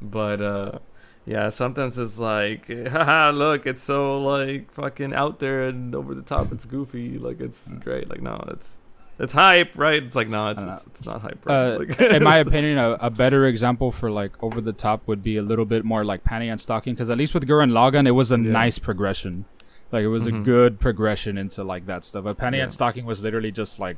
But 0.00 0.40
uh 0.42 0.78
yeah, 1.26 1.50
sometimes 1.50 1.98
it's 1.98 2.18
like, 2.18 2.66
haha, 2.88 3.30
look, 3.30 3.66
it's 3.66 3.82
so 3.82 4.20
like 4.22 4.72
fucking 4.72 5.12
out 5.14 5.38
there 5.40 5.68
and 5.68 5.94
over 5.94 6.14
the 6.14 6.22
top. 6.22 6.52
It's 6.52 6.64
goofy, 6.64 7.18
like 7.18 7.40
it's 7.40 7.68
Mm. 7.68 7.80
great. 7.84 8.08
Like 8.08 8.22
no, 8.22 8.42
it's 8.48 8.78
it's 9.18 9.32
hype, 9.32 9.72
right? 9.76 10.02
It's 10.02 10.14
like 10.16 10.28
no, 10.28 10.48
it's 10.50 10.62
don't 10.62 10.72
it's, 10.74 10.86
it's 10.86 11.04
not 11.06 11.20
hype, 11.22 11.44
right? 11.46 11.54
uh, 11.74 11.78
like, 11.80 12.00
in 12.00 12.22
my 12.22 12.36
opinion, 12.46 12.78
a, 12.78 12.92
a 13.00 13.10
better 13.10 13.46
example 13.46 13.90
for 13.92 14.10
like 14.10 14.40
over 14.42 14.60
the 14.60 14.72
top 14.72 15.06
would 15.06 15.22
be 15.22 15.36
a 15.36 15.42
little 15.42 15.64
bit 15.64 15.84
more 15.84 16.04
like 16.04 16.24
panty 16.24 16.50
and 16.50 16.60
stocking, 16.60 16.94
because 16.94 17.10
at 17.10 17.18
least 17.18 17.34
with 17.34 17.46
Gurren 17.48 17.70
Lagann, 17.72 18.06
it 18.06 18.12
was 18.12 18.30
a 18.32 18.36
Yeah. 18.36 18.50
nice 18.52 18.78
progression. 18.78 19.44
Like 19.90 20.02
it 20.04 20.08
was 20.08 20.26
a 20.26 20.32
Mhm. 20.32 20.44
good 20.44 20.80
progression 20.80 21.38
into 21.38 21.64
like 21.64 21.86
that 21.86 22.04
stuff. 22.04 22.24
But 22.24 22.36
panty 22.38 22.56
Yeah. 22.58 22.64
and 22.64 22.72
stocking 22.72 23.04
was 23.06 23.22
literally 23.22 23.50
just 23.50 23.78
like 23.80 23.96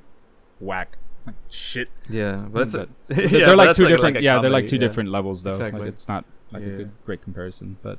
whack, 0.60 0.96
like 1.26 1.34
shit. 1.50 1.90
yeah, 2.08 2.46
but 2.50 2.62
it's 2.62 2.74
a, 2.74 2.88
But 3.08 3.16
yeah, 3.18 3.26
they're 3.28 3.46
but 3.48 3.58
like 3.58 3.66
that's 3.68 3.76
two 3.78 3.88
different. 3.88 4.16
a 4.18 4.22
yeah, 4.22 4.40
they're 4.40 4.50
like 4.50 4.66
two 4.68 4.76
yeah. 4.76 4.80
different 4.80 5.10
levels 5.10 5.42
though. 5.42 5.50
Exactly. 5.50 5.80
Like 5.80 5.88
it's 5.88 6.06
not 6.08 6.24
like 6.52 6.62
a 6.62 6.66
good, 6.66 6.90
great 7.04 7.22
comparison, 7.22 7.76
but. 7.82 7.98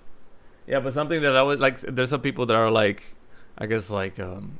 Yeah, 0.68 0.80
but 0.80 0.94
something 0.94 1.22
that 1.22 1.36
I 1.36 1.42
would 1.42 1.60
like. 1.60 1.82
There's 1.82 2.12
some 2.12 2.22
people 2.22 2.46
that 2.46 2.56
are 2.56 2.72
like, 2.72 3.16
I 3.58 3.66
guess 3.66 3.90
like 3.90 4.20
um, 4.20 4.60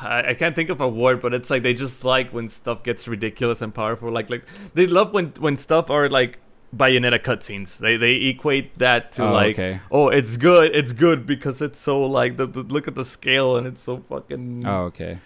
I, 0.00 0.30
I 0.30 0.34
can't 0.34 0.54
think 0.54 0.70
of 0.70 0.80
a 0.80 0.88
word, 0.88 1.20
but 1.20 1.34
it's 1.34 1.50
like 1.50 1.62
they 1.62 1.74
just 1.74 2.04
like 2.04 2.32
when 2.32 2.48
stuff 2.48 2.82
gets 2.84 3.08
ridiculous 3.08 3.60
and 3.60 3.74
powerful. 3.74 4.10
Like 4.12 4.30
like 4.30 4.44
they 4.74 4.86
love 4.86 5.12
when 5.12 5.28
when 5.40 5.56
stuff 5.56 5.90
are 5.90 6.08
like 6.08 6.38
Bayonetta 6.76 7.18
cutscenes. 7.18 7.78
They 7.78 7.96
they 7.96 8.14
equate 8.14 8.78
that 8.78 9.12
to 9.12 9.24
Oh, 9.24 9.32
like 9.32 9.56
okay. 9.58 9.80
oh 9.90 10.08
it's 10.08 10.36
good 10.36 10.74
it's 10.74 10.92
good 10.92 11.26
because 11.26 11.60
it's 11.60 11.78
so 11.80 12.02
like 12.04 12.36
the, 12.36 12.46
the 12.46 12.62
look 12.62 12.86
at 12.88 12.94
the 12.94 13.04
scale 13.04 13.56
and 13.56 13.66
it's 13.66 13.80
so 13.82 13.98
fucking 14.08 14.62
Oh, 14.66 14.84
okay. 14.84 15.18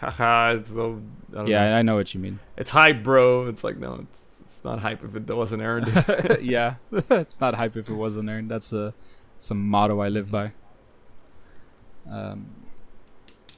haha 0.00 0.54
it's 0.56 0.70
so 0.70 1.00
I 1.36 1.44
Yeah, 1.44 1.64
know. 1.70 1.76
I 1.76 1.78
I 1.78 1.82
know 1.82 1.94
what 1.96 2.12
you 2.12 2.20
mean. 2.20 2.38
it's 2.56 2.70
hype 2.70 3.02
bro 3.02 3.46
it's 3.46 3.62
like 3.64 3.78
no 3.78 3.94
it's, 4.10 4.20
it's 4.40 4.64
not 4.64 4.80
hype 4.80 5.02
if 5.04 5.14
it 5.14 5.32
wasn't 5.34 5.62
earned 5.62 5.86
yeah, 6.42 6.74
it's 6.92 7.40
not 7.40 7.54
hype 7.54 7.76
if 7.76 7.88
it 7.88 7.94
wasn't 7.94 8.28
earned. 8.28 8.50
That's 8.50 8.72
a, 8.74 8.92
it's 9.36 9.50
a 9.50 9.54
motto 9.54 10.00
I 10.00 10.08
live 10.08 10.30
by. 10.30 10.52
Um, 12.10 12.46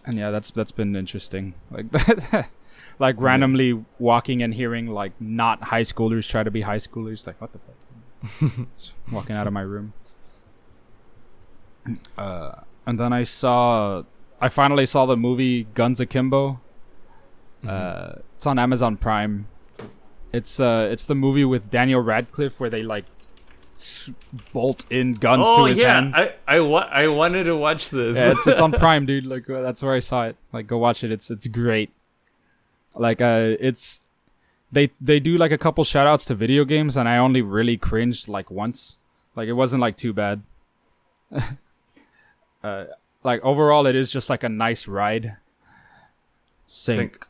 and 0.04 0.16
yeah, 0.16 0.30
that's 0.30 0.50
that's 0.50 0.72
been 0.72 0.96
interesting. 0.96 1.54
Like 1.70 1.90
that, 1.92 2.48
like 2.98 3.16
randomly 3.18 3.84
walking 3.98 4.42
and 4.42 4.54
hearing 4.54 4.86
like 4.86 5.12
not 5.20 5.64
high 5.64 5.82
schoolers 5.82 6.28
try 6.28 6.42
to 6.42 6.50
be 6.50 6.62
high 6.62 6.78
schoolers. 6.78 7.26
Like 7.26 7.40
what 7.40 7.52
the 7.52 7.58
fuck? 7.58 7.76
Walking 9.12 9.34
out 9.36 9.46
of 9.46 9.52
my 9.52 9.62
room. 9.62 9.92
Uh, 12.16 12.60
and 12.86 13.00
then 13.00 13.12
I 13.12 13.24
saw, 13.24 14.04
I 14.40 14.48
finally 14.48 14.86
saw 14.86 15.04
the 15.04 15.16
movie 15.16 15.64
Guns 15.74 16.00
Akimbo. 16.00 16.60
Uh, 17.66 18.12
it's 18.36 18.46
on 18.46 18.56
Amazon 18.56 18.96
Prime. 18.96 19.48
It's 20.32 20.60
uh, 20.60 20.88
it's 20.92 21.06
the 21.06 21.16
movie 21.16 21.44
with 21.44 21.72
Daniel 21.72 22.00
Radcliffe 22.00 22.60
where 22.60 22.70
they 22.70 22.84
like 22.84 23.04
bolt 24.52 24.84
in 24.90 25.14
guns 25.14 25.46
oh 25.48 25.56
to 25.56 25.64
his 25.64 25.78
yeah 25.78 25.94
hands. 25.94 26.14
I 26.14 26.34
I, 26.46 26.60
wa- 26.60 26.88
I 26.90 27.08
wanted 27.08 27.44
to 27.44 27.56
watch 27.56 27.90
this 27.90 28.16
yeah, 28.16 28.32
it's 28.32 28.46
it's 28.46 28.60
on 28.60 28.72
Prime, 28.82 29.06
dude. 29.06 29.26
Like 29.26 29.48
uh, 29.48 29.62
that's 29.62 29.82
where 29.82 29.94
I 29.94 29.98
saw 30.00 30.24
it. 30.24 30.36
Like 30.52 30.66
go 30.66 30.78
watch 30.78 31.02
it. 31.04 31.10
It's 31.10 31.30
it's 31.30 31.46
great. 31.46 31.90
Like 32.94 33.20
uh, 33.20 33.56
it's 33.58 34.00
they 34.70 34.90
they 35.00 35.20
do 35.20 35.36
like 35.36 35.52
a 35.52 35.58
couple 35.58 35.84
shout 35.84 36.06
outs 36.06 36.24
to 36.26 36.34
video 36.34 36.64
games, 36.64 36.96
and 36.96 37.08
I 37.08 37.18
only 37.18 37.42
really 37.42 37.76
cringed 37.76 38.28
like 38.28 38.50
once. 38.50 38.96
Like 39.34 39.48
it 39.48 39.54
wasn't 39.54 39.80
like 39.80 39.96
too 39.96 40.12
bad. 40.12 40.42
uh, 42.62 42.84
like 43.22 43.42
overall, 43.42 43.86
it 43.86 43.96
is 43.96 44.10
just 44.10 44.28
like 44.30 44.42
a 44.42 44.48
nice 44.48 44.86
ride. 44.86 45.36
Sync. 46.66 46.98
Sync. 46.98 47.26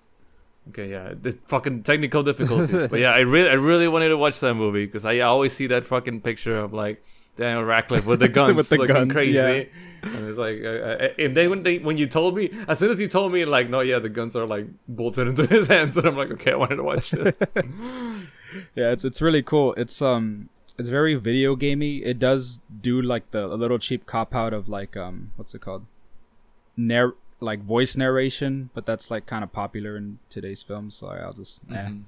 Okay, 0.69 0.91
yeah, 0.91 1.13
the 1.21 1.37
fucking 1.49 1.83
technical 1.83 2.23
difficulties, 2.23 2.89
but 2.89 3.01
yeah, 3.01 3.11
I 3.11 3.21
really, 3.21 3.49
I 3.51 3.55
really 3.55 3.89
wanted 3.89 4.11
to 4.11 4.17
watch 4.17 4.39
that 4.41 4.55
movie 4.55 4.87
because 4.87 5.05
I 5.05 5.19
always 5.21 5.53
see 5.53 5.67
that 5.67 5.85
fucking 5.85 6.21
picture 6.21 6.57
of 6.57 6.73
like 6.73 7.05
Daniel 7.37 7.65
Radcliffe 7.65 8.07
with 8.07 8.21
the 8.21 8.29
guns, 8.39 8.55
With 8.55 8.69
the 8.69 8.77
looking 8.77 8.95
guns, 8.95 9.13
crazy, 9.13 9.33
yeah. 9.33 9.65
and 10.03 10.29
it's 10.29 10.39
like, 10.39 10.61
uh, 10.63 10.69
uh, 10.69 11.09
and 11.19 11.37
then 11.37 11.51
when 11.51 11.63
they, 11.65 11.79
when 11.79 11.99
you 11.99 12.07
told 12.07 12.37
me, 12.37 12.51
as 12.69 12.79
soon 12.79 12.91
as 12.93 13.01
you 13.01 13.09
told 13.09 13.33
me, 13.33 13.45
like, 13.45 13.69
no, 13.71 13.81
yeah, 13.81 13.99
the 13.99 14.09
guns 14.09 14.37
are 14.37 14.47
like 14.47 14.67
bolted 14.87 15.27
into 15.27 15.47
his 15.47 15.67
hands, 15.67 15.97
and 15.99 16.07
I'm 16.07 16.17
like, 16.17 16.31
okay, 16.31 16.53
I 16.53 16.57
wanted 16.57 16.77
to 16.77 16.83
watch 16.85 17.13
it. 17.13 17.37
Yeah, 18.75 18.91
it's 18.93 19.03
it's 19.03 19.23
really 19.23 19.43
cool. 19.43 19.73
It's 19.75 20.03
um 20.03 20.51
it's 20.79 20.91
very 20.91 21.15
video 21.15 21.57
gamey. 21.57 22.05
It 22.05 22.19
does 22.19 22.61
do 22.83 23.01
like 23.01 23.31
the 23.31 23.47
a 23.47 23.57
little 23.57 23.79
cheap 23.79 24.05
cop 24.05 24.35
out 24.35 24.53
of 24.53 24.69
like 24.69 24.95
um 24.95 25.33
what's 25.37 25.55
it 25.55 25.61
called? 25.63 25.87
Narr 26.77 27.15
like 27.43 27.61
voice 27.63 27.97
narration, 27.97 28.71
but 28.75 28.87
that's 28.87 29.11
like 29.11 29.27
kind 29.27 29.43
of 29.45 29.53
popular 29.53 29.97
in 29.97 30.19
today's 30.31 30.63
films, 30.63 30.95
so 30.95 31.09
I'll 31.09 31.33
just 31.33 31.61
eh. 31.71 31.75
Mhm. 31.75 32.03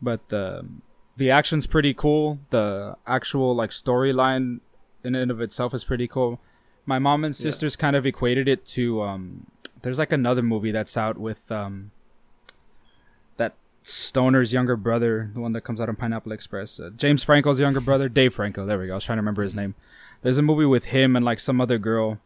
But 0.00 0.28
the 0.28 0.66
the 1.16 1.30
action's 1.30 1.66
pretty 1.66 1.92
cool. 1.94 2.38
The 2.50 2.96
actual 3.06 3.54
like 3.54 3.70
storyline 3.70 4.60
in 5.04 5.14
and 5.14 5.30
of 5.30 5.40
itself 5.40 5.74
is 5.74 5.84
pretty 5.84 6.08
cool. 6.08 6.40
My 6.86 6.98
mom 6.98 7.24
and 7.24 7.34
Yeah. 7.34 7.42
sisters 7.42 7.76
kind 7.76 7.94
of 7.96 8.06
equated 8.06 8.48
it 8.48 8.64
to 8.76 9.02
um 9.02 9.46
there's 9.82 9.98
like 9.98 10.12
another 10.12 10.42
movie 10.42 10.70
that's 10.72 10.96
out 10.96 11.18
with 11.18 11.50
um 11.52 11.90
that 13.36 13.54
Stoner's 13.82 14.52
younger 14.52 14.76
brother, 14.76 15.30
the 15.34 15.40
one 15.40 15.52
that 15.52 15.62
comes 15.62 15.80
out 15.80 15.88
on 15.88 15.96
Pineapple 15.96 16.32
Express. 16.32 16.78
Uh, 16.78 16.90
James 16.96 17.24
Franco's 17.24 17.58
younger 17.60 17.80
brother, 17.80 18.08
Dave 18.08 18.34
Franco. 18.34 18.64
There 18.64 18.78
we 18.78 18.86
go. 18.86 18.92
I 18.92 18.94
was 18.96 19.04
trying 19.04 19.16
to 19.16 19.22
remember 19.22 19.42
his 19.42 19.54
name. 19.54 19.74
There's 20.22 20.38
a 20.38 20.42
movie 20.42 20.66
with 20.66 20.86
him 20.86 21.16
and 21.16 21.24
like 21.24 21.40
some 21.40 21.60
other 21.60 21.78
girl 21.78 22.18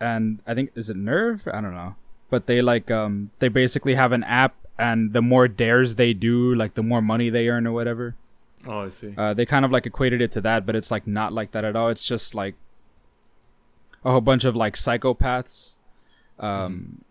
and 0.00 0.40
I 0.46 0.54
think 0.54 0.70
is 0.74 0.90
it 0.90 0.96
Nerve? 0.96 1.46
I 1.52 1.60
don't 1.60 1.74
know. 1.74 1.94
But 2.30 2.46
they 2.46 2.62
like 2.62 2.90
um 2.90 3.30
they 3.38 3.48
basically 3.48 3.94
have 3.94 4.12
an 4.12 4.24
app 4.24 4.54
and 4.78 5.12
the 5.12 5.22
more 5.22 5.46
dares 5.48 5.94
they 5.94 6.12
do, 6.14 6.54
like 6.54 6.74
the 6.74 6.82
more 6.82 7.00
money 7.02 7.30
they 7.30 7.48
earn 7.48 7.66
or 7.66 7.72
whatever. 7.72 8.16
Oh, 8.66 8.80
I 8.80 8.88
see. 8.88 9.14
Uh, 9.16 9.34
they 9.34 9.44
kind 9.46 9.64
of 9.64 9.70
like 9.70 9.86
equated 9.86 10.20
it 10.22 10.32
to 10.32 10.40
that, 10.40 10.64
but 10.66 10.74
it's 10.74 10.90
like 10.90 11.06
not 11.06 11.32
like 11.32 11.52
that 11.52 11.64
at 11.64 11.76
all. 11.76 11.90
It's 11.90 12.04
just 12.04 12.34
like 12.34 12.54
a 14.04 14.10
whole 14.10 14.20
bunch 14.20 14.44
of 14.44 14.54
like 14.56 14.74
psychopaths 14.74 15.76
um 16.40 17.02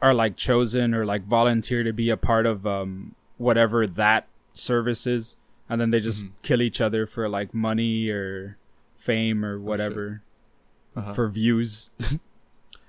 are 0.00 0.14
like 0.14 0.36
chosen 0.36 0.94
or 0.94 1.04
like 1.04 1.22
volunteer 1.24 1.82
to 1.82 1.92
be 1.92 2.08
a 2.10 2.16
part 2.16 2.46
of 2.46 2.66
um 2.66 3.14
whatever 3.38 3.86
that 3.86 4.26
service 4.52 5.06
is 5.06 5.36
and 5.68 5.80
then 5.80 5.90
they 5.90 6.00
just 6.00 6.26
Mhm. 6.26 6.30
kill 6.42 6.62
each 6.62 6.80
other 6.80 7.06
for 7.06 7.28
like 7.28 7.52
money 7.54 8.08
or 8.08 8.56
fame 8.96 9.44
or 9.44 9.58
whatever 9.58 10.22
Uh-huh. 10.94 11.12
for 11.14 11.28
views 11.28 11.90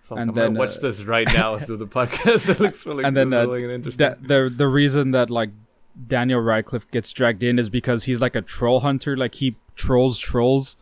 Fuck, 0.03 0.17
and 0.19 0.29
I'm 0.31 0.35
gonna 0.35 0.41
then, 0.49 0.53
watch 0.55 0.77
uh, 0.77 0.81
this 0.81 1.03
right 1.03 1.27
now 1.33 1.57
through 1.57 1.77
the 1.77 1.87
podcast. 1.87 2.49
it 2.53 2.59
looks 2.59 2.85
really, 2.85 3.05
and 3.05 3.15
then, 3.15 3.31
uh, 3.33 3.45
really 3.47 3.73
interesting. 3.73 3.97
that 3.99 4.27
the 4.27 4.53
the 4.53 4.67
reason 4.67 5.11
that 5.11 5.29
like 5.29 5.51
Daniel 6.07 6.41
Radcliffe 6.41 6.89
gets 6.91 7.11
dragged 7.13 7.41
in 7.43 7.57
is 7.57 7.69
because 7.69 8.03
he's 8.03 8.19
like 8.19 8.35
a 8.35 8.41
troll 8.41 8.81
hunter. 8.81 9.15
Like 9.15 9.35
he 9.35 9.55
trolls 9.75 10.19
trolls. 10.19 10.75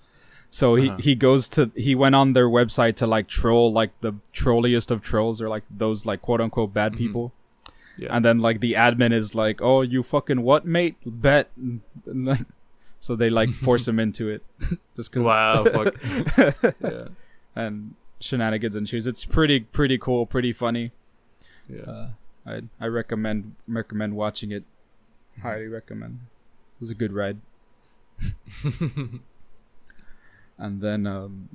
So 0.50 0.76
he, 0.76 0.90
Uh-huh. 0.90 0.98
he 1.00 1.14
goes 1.16 1.48
to 1.50 1.70
he 1.76 1.94
went 1.96 2.16
on 2.16 2.34
their 2.34 2.50
website 2.50 2.96
to 2.98 3.06
like 3.08 3.28
troll 3.28 3.72
like 3.72 3.92
the 4.02 4.14
trolliest 4.34 4.90
of 4.90 5.02
trolls 5.02 5.40
or 5.42 5.48
like 5.50 5.64
those 5.70 6.06
like 6.08 6.22
quote 6.24 6.42
unquote 6.42 6.74
bad 6.74 6.94
Mhm. 6.94 6.98
people. 6.98 7.32
yeah. 7.98 8.10
And 8.16 8.26
then 8.26 8.40
like 8.40 8.60
the 8.60 8.74
admin 8.74 9.14
is 9.14 9.36
like, 9.36 9.62
"Oh, 9.62 9.82
you 9.82 10.02
fucking 10.02 10.42
what, 10.42 10.66
mate? 10.66 10.96
Bet." 11.06 11.52
And, 11.56 11.82
like, 12.26 12.46
so 13.02 13.18
they 13.18 13.30
like 13.30 13.50
force 13.50 13.86
him 13.90 14.00
into 14.00 14.30
it, 14.30 14.44
just 14.96 15.12
cause 15.12 15.24
wow, 15.24 15.64
fuck. 15.74 15.96
yeah, 16.82 17.08
and 17.56 17.96
shenanigans 18.22 18.76
and 18.78 18.88
shoes. 18.88 19.06
It's 19.06 19.26
pretty 19.26 19.60
pretty 19.60 19.98
cool, 19.98 20.26
pretty 20.26 20.54
funny. 20.54 20.92
yeah. 21.68 21.82
Uh, 21.82 22.10
I 22.46 22.62
I 22.80 22.86
recommend 22.88 23.56
recommend 23.68 24.16
watching 24.16 24.52
it. 24.52 24.64
Highly 25.42 25.68
recommend. 25.68 26.20
It 26.76 26.80
was 26.80 26.92
a 26.92 26.96
good 26.96 27.12
ride. 27.14 27.38
and 30.58 30.82
then 30.82 31.08
um, 31.08 31.50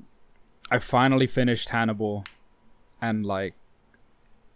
I 0.71 0.79
finally 0.79 1.27
finished 1.27 1.69
Hannibal, 1.71 2.25
and 3.01 3.25
like, 3.25 3.55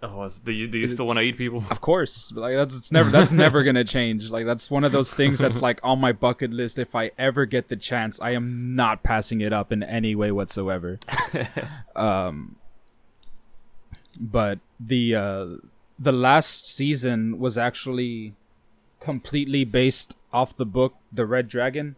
oh, 0.02 0.28
do 0.44 0.52
you 0.52 0.66
do 0.66 0.78
you 0.78 0.88
still 0.88 1.06
want 1.06 1.18
to 1.18 1.24
eat 1.24 1.36
people? 1.36 1.64
of 1.70 1.80
course, 1.80 2.32
like 2.32 2.54
that's 2.54 2.76
it's 2.76 2.90
never 2.92 3.10
that's 3.10 3.32
never 3.32 3.62
gonna 3.66 3.84
change. 3.84 4.30
Like 4.30 4.46
that's 4.46 4.70
one 4.70 4.84
of 4.84 4.92
those 4.92 5.12
things 5.14 5.38
that's 5.38 5.60
like 5.62 5.80
on 5.82 6.00
my 6.00 6.12
bucket 6.12 6.52
list. 6.52 6.78
If 6.78 6.94
I 6.94 7.10
ever 7.18 7.46
get 7.46 7.68
the 7.68 7.76
chance, 7.76 8.20
I 8.20 8.30
am 8.30 8.74
not 8.74 9.02
passing 9.02 9.40
it 9.40 9.52
up 9.52 9.72
in 9.72 9.82
any 9.82 10.14
way 10.14 10.30
whatsoever. 10.32 10.98
um, 11.96 12.56
but 14.18 14.58
the 14.78 15.14
uh, 15.14 15.46
the 15.98 16.12
last 16.12 16.66
season 16.68 17.38
was 17.38 17.56
actually 17.58 18.34
completely 19.00 19.64
based 19.64 20.16
off 20.32 20.56
the 20.56 20.66
book 20.66 20.94
The 21.12 21.26
Red 21.26 21.48
Dragon 21.48 21.96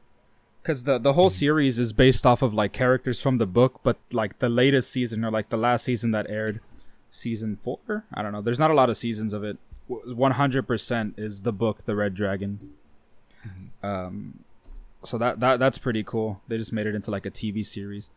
because 0.63 0.85
the 0.85 0.99
the 0.99 1.15
whole 1.15 1.31
Mhm. 1.31 1.33
series 1.35 1.79
is 1.79 1.93
based 1.93 2.25
off 2.25 2.43
of 2.43 2.55
like 2.55 2.73
characters 2.73 3.21
from 3.21 3.39
the 3.39 3.47
book 3.47 3.81
but 3.83 3.97
like 4.13 4.39
the 4.39 4.49
latest 4.49 4.91
season 4.91 5.25
or 5.25 5.31
like 5.31 5.49
the 5.49 5.57
last 5.57 5.85
season 5.85 6.13
that 6.13 6.31
aired 6.31 6.61
season 7.13 7.57
4 7.63 8.05
I 8.13 8.23
don't 8.23 8.33
know. 8.33 8.41
There's 8.43 8.59
not 8.59 8.71
a 8.73 8.75
lot 8.75 8.89
of 8.91 8.97
seasons 8.97 9.33
of 9.33 9.45
it. 9.45 9.59
100% 9.89 11.19
is 11.19 11.43
the 11.43 11.53
book 11.53 11.85
The 11.85 11.95
Red 11.95 12.15
Dragon. 12.15 12.71
Mhm. 13.47 13.85
um 13.85 14.45
so 15.05 15.19
that 15.19 15.41
that 15.41 15.59
that's 15.59 15.79
pretty 15.79 16.03
cool. 16.05 16.41
They 16.49 16.57
just 16.59 16.73
made 16.73 16.87
it 16.87 16.95
into 16.95 17.11
like 17.11 17.27
a 17.27 17.31
TV 17.31 17.65
series. 17.65 18.11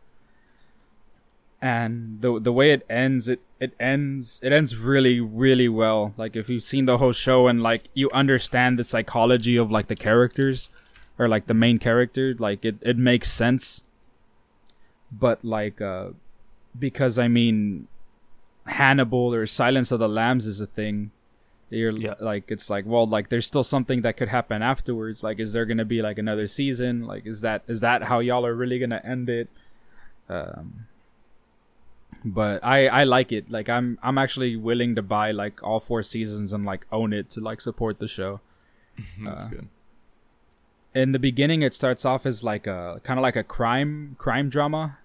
And 1.60 2.20
the 2.20 2.38
the 2.38 2.52
way 2.52 2.70
it 2.70 2.84
ends 2.88 3.28
it 3.28 3.40
it 3.58 3.72
ends 3.80 4.38
it 4.42 4.52
ends 4.52 4.76
really 4.76 5.20
really 5.20 5.68
well. 5.68 6.14
Like 6.16 6.36
if 6.36 6.48
you've 6.48 6.62
seen 6.62 6.84
the 6.86 6.98
whole 6.98 7.12
show 7.12 7.48
and 7.48 7.62
like 7.62 7.84
you 7.94 8.08
understand 8.12 8.78
the 8.78 8.84
psychology 8.84 9.56
of 9.56 9.70
like 9.70 9.88
the 9.88 9.96
characters 9.96 10.68
or 11.18 11.28
like 11.28 11.46
the 11.46 11.54
main 11.54 11.78
character 11.78 12.34
like 12.38 12.64
it 12.64 12.76
it 12.82 12.96
makes 12.96 13.32
sense. 13.32 13.82
But 15.10 15.44
like 15.44 15.80
uh 15.80 16.10
because 16.78 17.18
i 17.18 17.26
mean 17.26 17.88
hannibal 18.66 19.32
or 19.34 19.46
silence 19.46 19.90
of 19.92 19.98
the 20.00 20.08
lambs 20.08 20.46
is 20.46 20.60
a 20.60 20.66
thing 20.66 21.10
you're 21.70 21.90
Yeah. 21.90 22.14
like 22.20 22.50
it's 22.50 22.70
like 22.70 22.84
well 22.86 23.06
like 23.08 23.28
there's 23.28 23.46
still 23.46 23.64
something 23.64 24.02
that 24.02 24.16
could 24.16 24.28
happen 24.28 24.62
afterwards. 24.62 25.22
Like 25.24 25.40
is 25.40 25.52
there 25.52 25.64
gonna 25.66 25.84
be 25.84 26.00
like 26.02 26.16
another 26.18 26.46
season? 26.46 27.06
Like 27.06 27.26
is 27.26 27.40
that 27.40 27.62
is 27.66 27.80
that 27.80 28.04
how 28.04 28.20
y'all 28.20 28.46
are 28.46 28.54
really 28.54 28.78
gonna 28.78 29.00
end 29.04 29.28
it? 29.28 29.48
Um 30.28 30.86
but 32.24 32.64
i 32.64 32.86
i 32.88 33.04
like 33.04 33.32
it. 33.32 33.50
Like 33.50 33.68
i'm 33.68 33.98
i'm 34.02 34.18
actually 34.18 34.56
willing 34.56 34.94
to 34.94 35.02
buy 35.02 35.30
like 35.32 35.62
all 35.62 35.80
four 35.80 36.02
seasons 36.02 36.52
and 36.52 36.64
like 36.64 36.86
own 36.92 37.12
it 37.12 37.30
to 37.30 37.40
like 37.40 37.60
support 37.60 37.98
the 37.98 38.08
show. 38.08 38.40
That's 39.24 39.44
Uh, 39.44 39.48
good. 39.48 39.68
in 40.94 41.12
the 41.12 41.18
beginning 41.18 41.62
it 41.62 41.74
starts 41.74 42.04
off 42.04 42.26
as 42.26 42.42
like 42.44 42.66
a 42.66 43.00
kind 43.04 43.18
of 43.18 43.22
like 43.22 43.36
a 43.36 43.44
crime 43.44 44.14
crime 44.18 44.48
drama 44.48 44.98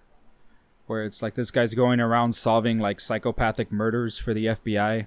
where 0.86 1.04
it's 1.04 1.22
like 1.22 1.34
this 1.34 1.50
guy's 1.50 1.74
going 1.74 2.00
around 2.00 2.34
solving 2.34 2.78
like 2.78 3.00
psychopathic 3.00 3.72
murders 3.72 4.18
for 4.18 4.34
the 4.34 4.46
FBI. 4.46 5.06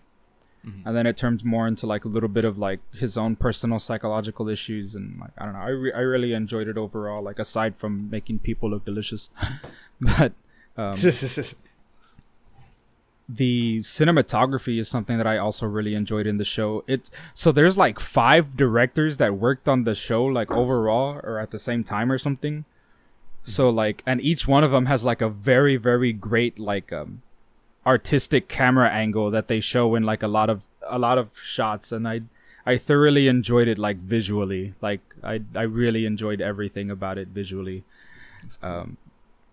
Mhm. 0.65 0.81
And 0.85 0.97
then 0.97 1.05
it 1.05 1.15
turns 1.15 1.43
more 1.43 1.67
into 1.67 1.85
like 1.85 2.05
a 2.05 2.07
little 2.07 2.29
bit 2.29 2.43
of 2.45 2.57
like 2.57 2.79
his 2.93 3.17
own 3.17 3.35
personal 3.35 3.77
psychological 3.77 4.49
issues 4.49 4.95
and 4.95 5.19
like 5.19 5.31
I 5.37 5.45
don't 5.45 5.53
know. 5.53 5.59
I 5.59 5.69
re- 5.69 5.93
I 5.93 5.99
really 5.99 6.33
enjoyed 6.33 6.67
it 6.67 6.77
overall. 6.77 7.21
Like 7.21 7.37
aside 7.39 7.75
from 7.77 8.09
making 8.09 8.39
people 8.39 8.69
look 8.71 8.83
delicious, 8.85 9.29
but 10.01 10.33
um, 10.77 10.95
the 13.27 13.79
cinematography 13.79 14.79
is 14.79 14.87
something 14.87 15.17
that 15.17 15.25
I 15.25 15.37
also 15.37 15.65
really 15.65 15.95
enjoyed 15.95 16.27
in 16.27 16.37
the 16.37 16.45
show. 16.45 16.83
It's 16.87 17.09
so 17.33 17.51
there's 17.51 17.77
like 17.77 17.99
five 17.99 18.55
directors 18.55 19.17
that 19.17 19.35
worked 19.35 19.67
on 19.67 19.83
the 19.83 19.95
show 19.95 20.23
like 20.23 20.51
overall 20.51 21.19
or 21.23 21.39
at 21.39 21.51
the 21.51 21.59
same 21.59 21.83
time 21.83 22.11
or 22.11 22.17
something. 22.17 22.65
So 23.45 23.69
like 23.69 24.01
and 24.05 24.19
each 24.19 24.47
one 24.47 24.63
of 24.63 24.71
them 24.71 24.87
has 24.87 25.05
like 25.05 25.21
a 25.21 25.29
very 25.29 25.77
very 25.77 26.11
great 26.11 26.57
like 26.59 26.91
um 26.91 27.21
artistic 27.85 28.47
camera 28.49 28.89
angle 28.89 29.29
that 29.31 29.47
they 29.47 29.59
show 29.59 29.93
in 29.95 30.03
like 30.03 30.23
a 30.23 30.27
lot 30.27 30.49
of 30.49 30.65
a 30.87 30.97
lot 30.97 31.17
of 31.19 31.29
shots 31.39 31.91
and 31.91 32.07
I 32.07 32.21
I 32.65 32.77
thoroughly 32.77 33.27
enjoyed 33.27 33.67
it 33.67 33.77
like 33.77 33.97
visually. 33.97 34.73
Like 34.81 35.01
I 35.23 35.41
I 35.55 35.61
really 35.61 36.05
enjoyed 36.07 36.41
everything 36.41 36.89
about 36.89 37.17
it 37.19 37.27
visually. 37.29 37.83
Um 38.63 38.97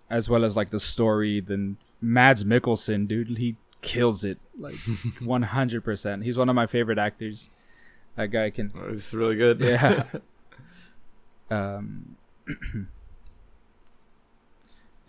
as 0.08 0.28
well 0.28 0.44
as 0.44 0.56
like 0.56 0.70
the 0.70 0.80
story. 0.80 1.40
Then 1.40 1.76
Mads 2.00 2.44
Mikkelsen, 2.44 3.06
dude, 3.06 3.36
he 3.38 3.56
kills 3.82 4.24
it 4.24 4.38
like 4.58 4.76
one 5.20 5.42
hundred 5.42 5.84
percent. 5.84 6.24
He's 6.24 6.38
one 6.38 6.48
of 6.48 6.54
my 6.54 6.66
favorite 6.66 6.98
actors. 6.98 7.50
That 8.16 8.30
guy 8.30 8.48
can, 8.50 8.70
Oh, 8.74 8.92
it's 8.92 9.12
really 9.14 9.36
good. 9.36 9.60
yeah. 9.60 10.04
um, 11.50 12.16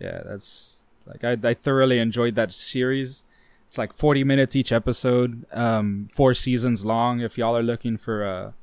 yeah, 0.04 0.20
that's 0.28 0.84
like 1.10 1.22
I 1.24 1.32
I 1.50 1.54
thoroughly 1.54 1.98
enjoyed 1.98 2.34
that 2.36 2.50
series. 2.52 3.22
It's 3.66 3.78
like 3.78 3.92
forty 3.92 4.24
minutes 4.24 4.54
each 4.54 4.72
episode, 4.72 5.30
um, 5.52 6.06
four 6.18 6.32
seasons 6.34 6.84
long. 6.84 7.20
If 7.20 7.36
y'all 7.38 7.56
are 7.56 7.62
looking 7.72 7.96
for 7.96 8.16
a 8.24 8.54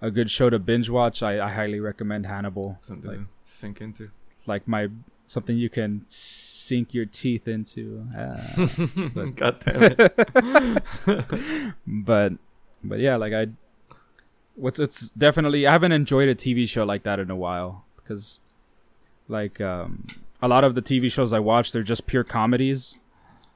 a 0.00 0.10
good 0.10 0.30
show 0.30 0.48
to 0.50 0.58
binge 0.58 0.88
watch, 0.88 1.22
I, 1.22 1.32
I 1.46 1.50
highly 1.58 1.80
recommend 1.80 2.26
Hannibal. 2.26 2.78
Something 2.82 3.10
Like, 3.10 3.18
to 3.20 3.26
sink 3.46 3.80
into. 3.80 4.10
like 4.46 4.66
my 4.68 4.88
something 5.26 5.56
you 5.58 5.68
can 5.68 6.04
sink 6.08 6.94
your 6.94 7.04
teeth 7.04 7.46
into. 7.48 8.06
Ah. 8.16 8.70
But- 9.14 9.34
God 9.42 9.54
damn 9.64 9.82
it. 9.82 11.74
but 11.86 12.32
but 12.82 12.98
yeah, 13.00 13.16
like 13.16 13.32
I, 13.32 13.46
what's 14.54 14.78
it's 14.78 15.10
definitely 15.10 15.66
I 15.66 15.72
haven't 15.72 15.92
enjoyed 15.92 16.28
a 16.28 16.34
TV 16.34 16.68
show 16.68 16.84
like 16.84 17.02
that 17.02 17.18
in 17.18 17.30
a 17.30 17.36
while 17.36 17.84
because 17.96 18.40
like 19.28 19.60
um 19.60 20.06
a 20.40 20.48
lot 20.48 20.64
of 20.64 20.74
the 20.74 20.82
TV 20.82 21.10
shows 21.10 21.32
I 21.32 21.38
watch 21.40 21.72
they're 21.72 21.82
just 21.82 22.06
pure 22.06 22.24
comedies, 22.24 22.98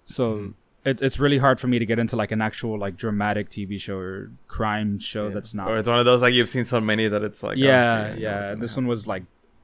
so. 0.04 0.34
Mhm. 0.36 0.54
It's 0.84 1.00
it's 1.00 1.20
really 1.20 1.38
hard 1.38 1.60
for 1.60 1.68
me 1.68 1.78
to 1.78 1.86
get 1.86 2.00
into 2.00 2.16
like 2.16 2.32
an 2.32 2.40
actual 2.42 2.76
like 2.76 2.96
dramatic 2.96 3.48
TV 3.50 3.78
show 3.80 3.98
or 3.98 4.32
crime 4.48 4.98
show 4.98 5.28
Yeah. 5.28 5.34
that's 5.34 5.54
not 5.54 5.68
Or 5.68 5.78
it's 5.78 5.86
one 5.86 6.00
of 6.00 6.04
those 6.04 6.22
like 6.22 6.34
you've 6.34 6.48
seen 6.48 6.64
so 6.64 6.80
many 6.80 7.06
that 7.06 7.22
it's 7.22 7.40
like. 7.40 7.56
oh, 7.56 7.60
yeah, 7.60 8.08
okay, 8.10 8.20
yeah. 8.20 8.48
what's 8.48 8.60
This 8.62 8.70
happen. 8.72 8.84
one 8.84 8.88
was 8.88 9.06
like 9.06 9.22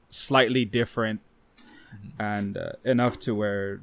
slightly 0.09 0.63
different 0.63 1.19
Mm-hmm. 1.93 2.21
and 2.21 2.55
uh, 2.57 2.71
enough 2.85 3.19
to 3.19 3.35
where 3.35 3.81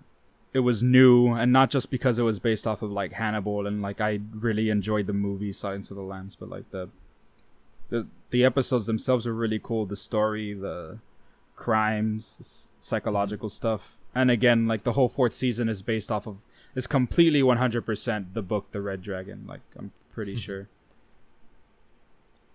it 0.54 0.60
was 0.60 0.82
new, 0.82 1.34
and 1.34 1.52
not 1.52 1.68
just 1.68 1.90
because 1.90 2.18
it 2.18 2.22
was 2.22 2.38
based 2.38 2.66
off 2.66 2.80
of 2.80 2.90
like 2.90 3.12
Hannibal 3.12 3.66
and 3.66 3.82
like 3.82 4.00
I 4.00 4.20
really 4.32 4.70
enjoyed 4.70 5.06
the 5.06 5.12
movie 5.12 5.52
Silence 5.52 5.90
of 5.90 5.98
the 5.98 6.02
Lambs, 6.04 6.36
but 6.36 6.48
like 6.48 6.70
the 6.70 6.88
the 7.90 8.06
the 8.30 8.44
episodes 8.46 8.86
themselves 8.86 9.26
were 9.26 9.34
really 9.34 9.60
cool. 9.62 9.84
The 9.84 9.96
story, 9.96 10.54
the 10.54 11.00
crimes, 11.56 12.68
psychological 12.78 13.48
stuff, 13.48 13.98
and 14.14 14.30
again, 14.30 14.66
like 14.66 14.84
the 14.84 14.92
whole 14.92 15.08
fourth 15.08 15.32
season 15.32 15.68
is 15.68 15.82
based 15.82 16.12
off 16.12 16.26
of 16.26 16.38
is 16.74 16.86
completely 16.86 17.42
one 17.42 17.56
hundred 17.56 17.84
percent 17.84 18.34
the 18.34 18.42
book 18.42 18.70
The 18.70 18.80
Red 18.80 19.02
Dragon. 19.02 19.44
Like 19.46 19.62
I'm 19.76 19.92
pretty 20.12 20.36
sure. 20.36 20.68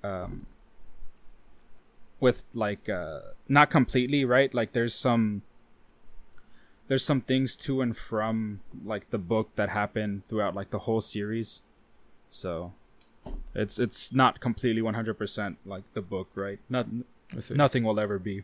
Um, 0.03 0.47
with 2.19 2.45
like 2.53 2.87
uh 2.87 3.19
not 3.49 3.69
completely 3.69 4.23
right? 4.23 4.53
Like 4.53 4.71
there's 4.71 4.95
some 4.95 5.41
there's 6.87 7.03
some 7.03 7.21
things 7.21 7.57
to 7.57 7.81
and 7.81 7.97
from 7.97 8.61
like 8.85 9.09
the 9.09 9.17
book 9.17 9.49
that 9.55 9.69
happen 9.69 10.23
throughout 10.27 10.55
like 10.55 10.69
the 10.69 10.79
whole 10.79 11.01
series. 11.01 11.61
So 12.29 12.73
it's 13.53 13.79
it's 13.79 14.13
not 14.13 14.39
completely 14.39 14.81
100% 14.81 15.55
like 15.65 15.83
the 15.93 16.01
book 16.01 16.29
right? 16.35 16.59
Not 16.69 16.87
nothing 17.49 17.83
will 17.83 17.99
ever 17.99 18.19
be 18.19 18.43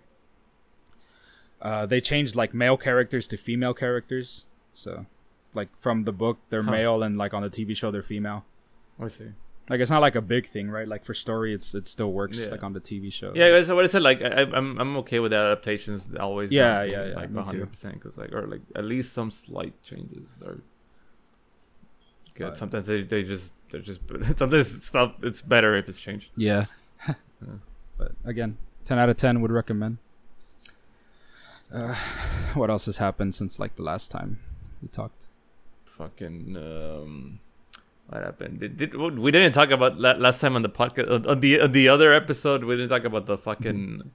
uh 1.61 1.85
they 1.85 1.99
changed 2.01 2.35
like 2.35 2.53
male 2.53 2.77
characters 2.77 3.27
to 3.27 3.37
female 3.37 3.73
characters 3.73 4.45
so 4.73 5.05
like 5.53 5.69
from 5.75 6.03
the 6.03 6.11
book 6.11 6.37
they're 6.49 6.63
Huh. 6.63 6.71
male 6.71 7.03
and 7.03 7.17
like 7.17 7.33
on 7.33 7.41
the 7.43 7.49
tv 7.49 7.75
show 7.75 7.89
they're 7.91 8.03
female 8.03 8.45
I 8.99 9.07
see. 9.07 9.29
like 9.69 9.79
it's 9.79 9.89
not 9.91 10.01
like 10.01 10.15
a 10.15 10.21
big 10.21 10.45
thing 10.47 10.69
right 10.69 10.87
like 10.87 11.03
for 11.03 11.13
story 11.15 11.53
it's 11.53 11.73
it 11.73 11.87
still 11.87 12.11
works 12.11 12.39
Yeah. 12.39 12.51
like 12.51 12.63
on 12.63 12.73
the 12.73 12.79
tv 12.79 13.11
show 13.11 13.31
Yeah, 13.35 13.61
so 13.63 13.75
what 13.75 13.85
I 13.85 13.87
said, 13.87 14.03
like 14.03 14.21
I, 14.21 14.43
I'm 14.57 14.79
I'm 14.79 14.97
okay 14.97 15.19
with 15.19 15.33
adaptations 15.33 16.09
always. 16.19 16.51
Yeah, 16.51 16.83
yeah, 16.83 17.05
yeah, 17.07 17.15
like 17.15 17.29
me 17.31 17.41
too. 17.43 17.65
100 17.65 17.69
percent 17.71 17.93
because 17.95 18.17
like 18.17 18.31
or 18.33 18.45
like 18.47 18.61
at 18.75 18.85
least 18.85 19.13
some 19.13 19.29
slight 19.31 19.73
changes 19.83 20.27
are 20.45 20.59
good. 22.35 22.49
But- 22.49 22.57
Sometimes 22.57 22.85
they, 22.87 23.01
they 23.03 23.23
just 23.23 23.51
they're 23.71 23.81
just 23.81 23.99
sometimes 24.37 24.83
stuff 24.85 25.13
it's 25.23 25.41
better 25.41 25.75
if 25.75 25.89
it's 25.89 25.99
changed. 25.99 26.29
Yeah. 26.37 26.65
but 27.97 28.11
again, 28.25 28.57
10 28.85 28.97
out 28.99 29.09
of 29.09 29.17
10 29.17 29.41
would 29.41 29.51
recommend. 29.51 29.97
Uh, 31.73 31.95
what 32.53 32.69
else 32.69 32.85
has 32.85 32.97
happened 32.97 33.35
since 33.35 33.59
like 33.59 33.75
the 33.75 33.83
last 33.83 34.11
time 34.11 34.39
we 34.81 34.87
talked? 34.87 35.27
Fucking 35.85 36.55
um, 36.55 37.39
what 38.07 38.23
happened? 38.23 38.59
Did, 38.59 38.77
did 38.77 38.95
we 38.95 39.31
didn't 39.31 39.53
talk 39.53 39.71
about 39.71 39.99
la- 39.99 40.13
last 40.13 40.39
time 40.41 40.55
on 40.55 40.61
the 40.61 40.69
podcast 40.69 41.11
on, 41.11 41.25
on 41.25 41.39
the 41.39 41.61
on 41.61 41.71
the 41.71 41.89
other 41.89 42.13
episode? 42.13 42.63
We 42.63 42.75
didn't 42.75 42.89
talk 42.89 43.03
about 43.03 43.25
the 43.25 43.37
fucking 43.37 44.11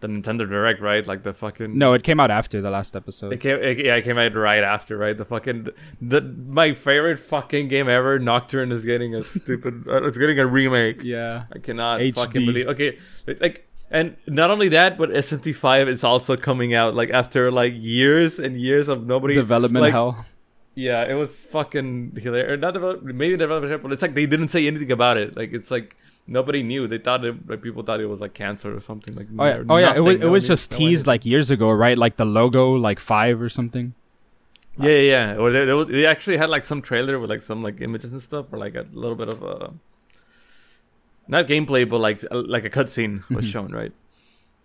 the 0.00 0.08
Nintendo 0.08 0.48
Direct, 0.48 0.80
right? 0.80 1.06
Like 1.06 1.22
the 1.22 1.32
fucking 1.32 1.76
No, 1.76 1.94
it 1.94 2.02
came 2.02 2.20
out 2.20 2.30
after 2.30 2.60
the 2.60 2.70
last 2.70 2.94
episode. 2.94 3.32
It 3.32 3.40
came, 3.40 3.56
it, 3.56 3.84
yeah, 3.84 3.96
it 3.96 4.04
came 4.04 4.18
out 4.18 4.34
right 4.34 4.62
after, 4.62 4.96
right? 4.96 5.16
The 5.16 5.24
fucking 5.24 5.68
the, 6.00 6.20
my 6.20 6.74
favorite 6.74 7.18
fucking 7.18 7.68
game 7.68 7.88
ever, 7.88 8.18
Nocturne, 8.18 8.72
is 8.72 8.84
getting 8.84 9.14
a 9.14 9.22
stupid. 9.22 9.84
uh, 9.88 10.04
it's 10.04 10.18
getting 10.18 10.38
a 10.38 10.46
remake. 10.46 11.02
yeah. 11.02 11.44
I 11.52 11.58
cannot 11.58 12.00
HD. 12.00 12.14
fucking 12.14 12.46
believe. 12.46 12.68
Okay, 12.68 12.98
like, 13.40 13.68
and 13.90 14.16
not 14.26 14.50
only 14.50 14.68
that, 14.70 14.98
but 14.98 15.10
SMT5 15.10 15.88
is 15.88 16.02
also 16.02 16.36
coming 16.36 16.74
out 16.74 16.94
like 16.94 17.10
after 17.10 17.50
like 17.50 17.72
years 17.76 18.38
and 18.38 18.56
years 18.56 18.88
of 18.88 19.06
nobody. 19.06 19.34
Development 19.34 19.82
like, 19.82 19.92
hell. 19.92 20.26
Yeah, 20.74 21.04
it 21.04 21.14
was 21.14 21.42
fucking 21.44 22.18
hilarious. 22.20 22.60
Not 22.60 22.74
develop, 22.74 23.02
maybe 23.02 23.36
development 23.36 23.70
hell, 23.70 23.78
but 23.78 23.92
it's 23.92 24.02
like 24.02 24.14
they 24.14 24.26
didn't 24.26 24.48
say 24.48 24.66
anything 24.66 24.92
about 24.92 25.16
it. 25.16 25.36
Like 25.36 25.52
it's 25.52 25.70
like 25.70 25.96
nobody 26.26 26.62
knew. 26.62 26.88
They 26.88 26.98
thought 26.98 27.24
it. 27.24 27.48
Like 27.48 27.62
people 27.62 27.82
thought 27.82 28.00
it 28.00 28.06
was 28.06 28.20
like 28.20 28.34
cancer 28.34 28.76
or 28.76 28.80
something. 28.80 29.14
Like 29.14 29.28
Oh 29.38 29.44
yeah, 29.44 29.62
no- 29.62 29.74
oh, 29.74 29.76
yeah. 29.78 29.94
It 29.94 30.00
was, 30.00 30.20
it 30.20 30.26
was 30.26 30.46
just 30.46 30.72
teased 30.72 31.06
like 31.06 31.24
years 31.24 31.50
ago, 31.50 31.70
right? 31.70 31.96
Like 31.96 32.16
the 32.16 32.26
logo, 32.26 32.72
like 32.72 32.98
five 32.98 33.40
or 33.40 33.48
something. 33.48 33.94
Yeah, 34.78 34.90
yeah, 34.90 35.32
yeah. 35.32 35.36
Or 35.36 35.50
they, 35.50 35.92
they, 35.92 36.06
actually 36.06 36.36
had 36.36 36.50
like 36.50 36.66
some 36.66 36.82
trailer 36.82 37.18
with 37.18 37.30
like 37.30 37.40
some 37.40 37.62
like 37.62 37.80
images 37.80 38.12
and 38.12 38.20
stuff, 38.20 38.52
or 38.52 38.58
like 38.58 38.74
a 38.74 38.86
little 38.92 39.16
bit 39.16 39.28
of 39.28 39.42
uh 39.42 39.68
not 41.28 41.46
gameplay, 41.46 41.88
but 41.88 41.98
like 41.98 42.22
a, 42.30 42.36
like 42.36 42.64
a 42.64 42.70
cutscene 42.70 43.22
was 43.30 43.44
Mhm. 43.44 43.52
shown, 43.52 43.72
right? 43.72 43.92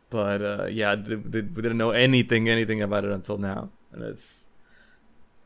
But 0.10 0.42
uh 0.42 0.66
yeah, 0.70 0.96
they, 0.96 1.16
they, 1.16 1.42
we 1.42 1.62
didn't 1.62 1.78
know 1.78 1.92
anything, 1.92 2.50
anything 2.50 2.82
about 2.82 3.06
it 3.06 3.12
until 3.12 3.38
now, 3.38 3.70
and 3.94 4.04
it's 4.04 4.41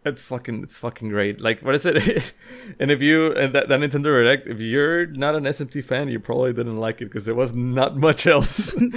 it's 0.06 0.22
fucking 0.22 0.64
it's 0.64 0.77
fucking 0.77 1.10
great. 1.10 1.41
Like 1.41 1.61
what 1.61 1.76
is 1.76 1.86
it? 1.86 2.34
and 2.80 2.91
if 2.91 3.02
you 3.02 3.34
and 3.34 3.53
that, 3.53 3.68
that 3.69 3.80
Nintendo 3.80 4.03
Direct, 4.03 4.48
if 4.48 4.60
you're 4.60 5.07
not 5.07 5.36
an 5.36 5.44
SMT 5.44 5.84
fan, 5.84 6.10
you 6.10 6.19
probably 6.19 6.53
didn't 6.53 6.77
like 6.77 7.02
it 7.02 7.06
because 7.06 7.26
there 7.26 7.36
was 7.36 7.53
not 7.53 7.98
much 7.98 8.27
else 8.27 8.73
in 8.73 8.91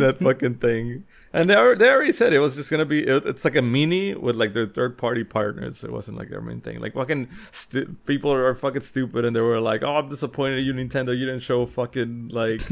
that 0.00 0.18
fucking 0.22 0.56
thing. 0.56 1.04
And 1.32 1.50
they, 1.50 1.54
al- 1.54 1.76
they 1.76 1.88
already 1.88 2.12
said 2.12 2.32
it 2.32 2.40
was 2.40 2.56
just 2.56 2.70
gonna 2.70 2.84
be 2.84 3.06
it, 3.06 3.24
it's 3.24 3.44
like 3.44 3.54
a 3.54 3.62
mini 3.62 4.14
with 4.14 4.34
like 4.34 4.52
their 4.52 4.66
third 4.66 4.98
party 4.98 5.24
partners. 5.24 5.84
It 5.84 5.92
wasn't 5.92 6.18
like 6.18 6.30
their 6.30 6.40
main 6.40 6.60
thing. 6.60 6.80
Like 6.80 6.94
fucking 6.94 7.28
people 8.06 8.32
are 8.32 8.54
fucking 8.54 8.82
stupid, 8.82 9.24
and 9.24 9.36
they 9.36 9.40
were 9.40 9.60
like, 9.60 9.82
"Oh, 9.82 9.96
I'm 9.96 10.08
disappointed 10.08 10.64
you 10.64 10.72
Nintendo. 10.72 11.16
You 11.16 11.26
didn't 11.26 11.40
show 11.42 11.64
fucking 11.66 12.28
like." 12.28 12.62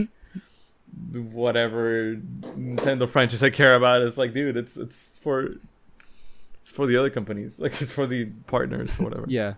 whatever 1.13 2.15
Nintendo 2.15 3.07
franchise 3.07 3.43
I 3.43 3.51
care 3.51 3.75
about. 3.75 4.01
It's 4.01 4.17
like, 4.17 4.33
dude, 4.33 4.57
it's 4.57 4.79
it's 4.79 5.19
for 5.23 5.51
it's 6.67 6.75
for 6.75 6.87
the 6.87 6.97
other 6.97 7.11
companies. 7.11 7.59
Like 7.61 7.81
it's 7.81 7.93
for 7.93 8.07
the 8.09 8.27
partners 8.49 8.99
or 8.99 9.05
whatever. 9.05 9.27
Yeah. 9.29 9.55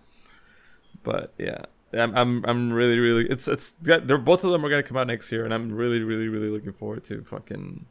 But 1.02 1.32
yeah. 1.38 1.64
I'm, 1.94 2.14
I'm 2.14 2.44
I'm 2.44 2.70
really 2.70 2.98
really 2.98 3.26
it's 3.30 3.48
it's 3.48 3.70
they're 3.80 4.18
both 4.18 4.44
of 4.44 4.50
them 4.50 4.62
are 4.62 4.68
gonna 4.68 4.82
come 4.82 4.98
out 4.98 5.06
next 5.06 5.32
year 5.32 5.46
and 5.46 5.54
I'm 5.54 5.72
really 5.72 6.00
really 6.02 6.28
really 6.28 6.50
looking 6.50 6.74
forward 6.74 7.02
to 7.04 7.24
fucking 7.24 7.86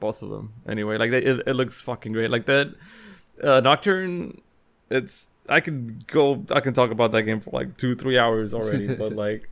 both 0.00 0.22
of 0.22 0.28
them 0.28 0.52
anyway 0.68 0.98
like 0.98 1.10
they, 1.10 1.22
it, 1.22 1.40
it 1.46 1.54
looks 1.54 1.80
fucking 1.80 2.12
great 2.12 2.30
like 2.30 2.44
that 2.44 2.74
uh 3.42 3.60
Nocturne 3.60 4.42
it's 4.90 5.28
I 5.48 5.60
can 5.60 5.98
go 6.08 6.44
I 6.50 6.60
can 6.60 6.74
talk 6.74 6.90
about 6.90 7.10
that 7.12 7.22
game 7.22 7.40
for 7.40 7.48
like 7.50 7.78
two 7.78 7.94
three 7.94 8.18
hours 8.18 8.52
already 8.52 8.94
but 8.94 9.12
like 9.26 9.48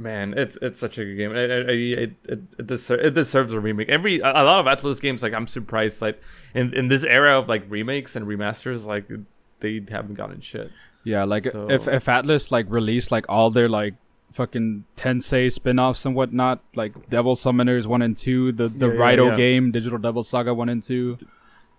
Man, 0.00 0.32
it's 0.34 0.56
it's 0.62 0.80
such 0.80 0.96
a 0.96 1.04
good 1.04 1.16
game. 1.16 1.36
It 1.36 1.50
it 1.50 1.68
it, 1.68 1.98
it, 1.98 2.40
it, 2.58 2.66
deser- 2.66 3.04
it 3.04 3.10
deserves 3.14 3.52
a 3.52 3.60
remake. 3.60 3.90
Every 3.90 4.18
a 4.20 4.30
a 4.30 4.44
lot 4.44 4.58
of 4.58 4.66
Atlus 4.66 4.98
games, 5.00 5.22
like 5.22 5.34
I'm 5.34 5.46
surprised, 5.46 6.00
like 6.00 6.18
in 6.54 6.72
in 6.72 6.88
this 6.88 7.04
era 7.04 7.38
of 7.38 7.48
like 7.48 7.64
remakes 7.68 8.16
and 8.16 8.26
remasters, 8.26 8.86
like 8.86 9.04
they 9.60 9.82
haven't 9.90 10.14
gotten 10.14 10.40
shit. 10.40 10.70
Yeah, 11.04 11.24
like 11.24 11.44
So- 11.44 11.70
if 11.70 11.86
if 11.86 12.06
Atlus 12.06 12.50
like 12.50 12.64
released 12.70 13.10
like 13.12 13.26
all 13.28 13.50
their 13.50 13.68
like 13.68 13.94
fucking 14.32 14.84
Tensei 14.96 15.52
spin-offs 15.52 16.06
and 16.06 16.14
whatnot, 16.14 16.60
like 16.74 17.10
Devil 17.10 17.34
Summoners 17.34 17.86
one 17.86 18.00
and 18.00 18.16
two, 18.16 18.52
the 18.52 18.68
the 18.70 18.88
Yeah, 18.88 19.10
yeah, 19.10 19.22
yeah. 19.30 19.36
game, 19.36 19.70
Digital 19.70 19.98
Devil 19.98 20.22
Saga 20.22 20.54
one 20.54 20.70
and 20.70 20.82
two. 20.82 21.18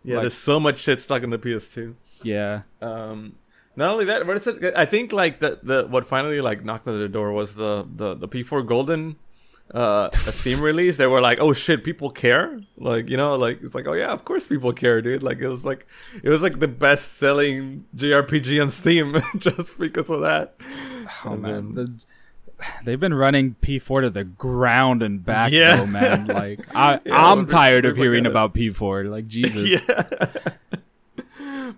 Yeah, 0.03 0.15
Like- 0.17 0.23
there's 0.23 0.33
so 0.35 0.59
much 0.59 0.77
shit 0.79 0.99
stuck 0.99 1.23
in 1.23 1.31
the 1.31 1.39
PS2. 1.39 1.95
Yeah, 2.23 2.61
Um, 2.83 3.33
not 3.75 3.89
only 3.91 4.05
that, 4.05 4.25
what 4.27 4.37
is 4.37 4.47
it? 4.47 4.73
I 4.75 4.85
think 4.85 5.11
like 5.13 5.39
the 5.39 5.59
the 5.63 5.85
what 5.87 6.07
finally 6.07 6.41
like 6.41 6.63
knocked 6.65 6.87
on 6.87 6.99
the 6.99 7.07
door 7.09 7.31
was 7.31 7.55
the 7.55 7.87
the 7.95 8.13
the 8.15 8.27
P4 8.27 8.65
Golden 8.65 9.15
uh 9.73 10.09
a 10.13 10.17
Steam 10.31 10.59
release. 10.69 10.97
They 10.97 11.07
were 11.07 11.21
like, 11.21 11.39
oh 11.39 11.53
shit, 11.53 11.83
people 11.83 12.09
care. 12.11 12.59
Like 12.77 13.09
you 13.09 13.15
know, 13.17 13.35
like 13.35 13.61
it's 13.63 13.73
like 13.73 13.87
oh 13.87 13.93
yeah, 13.93 14.11
of 14.11 14.25
course 14.25 14.45
people 14.47 14.73
care, 14.73 15.01
dude. 15.01 15.23
Like 15.23 15.39
it 15.39 15.47
was 15.47 15.63
like 15.63 15.87
it 16.21 16.29
was 16.29 16.41
like 16.41 16.59
the 16.59 16.67
best 16.67 17.13
selling 17.17 17.85
JRPG 17.95 18.61
on 18.61 18.71
Steam 18.71 19.21
just 19.37 19.79
because 19.79 20.09
of 20.09 20.21
that. 20.21 20.55
oh 21.25 21.33
And 21.33 21.41
man, 21.41 21.71
then- 21.73 21.97
The- 21.97 22.05
they've 22.85 22.99
been 22.99 23.13
running 23.15 23.55
P4 23.63 24.01
to 24.01 24.09
the 24.11 24.23
ground 24.23 25.01
and 25.01 25.25
back, 25.25 25.51
Yeah. 25.51 25.77
though, 25.77 25.85
man. 25.87 26.27
Like 26.27 26.59
I, 26.75 26.99
Yeah, 27.05 27.31
I'm 27.31 27.47
tired 27.47 27.85
of 27.85 27.97
hearing 27.97 28.25
about 28.27 28.53
P4. 28.53 29.09
Like 29.09 29.27
Jesus. 29.27 29.81
yeah. 29.87 30.53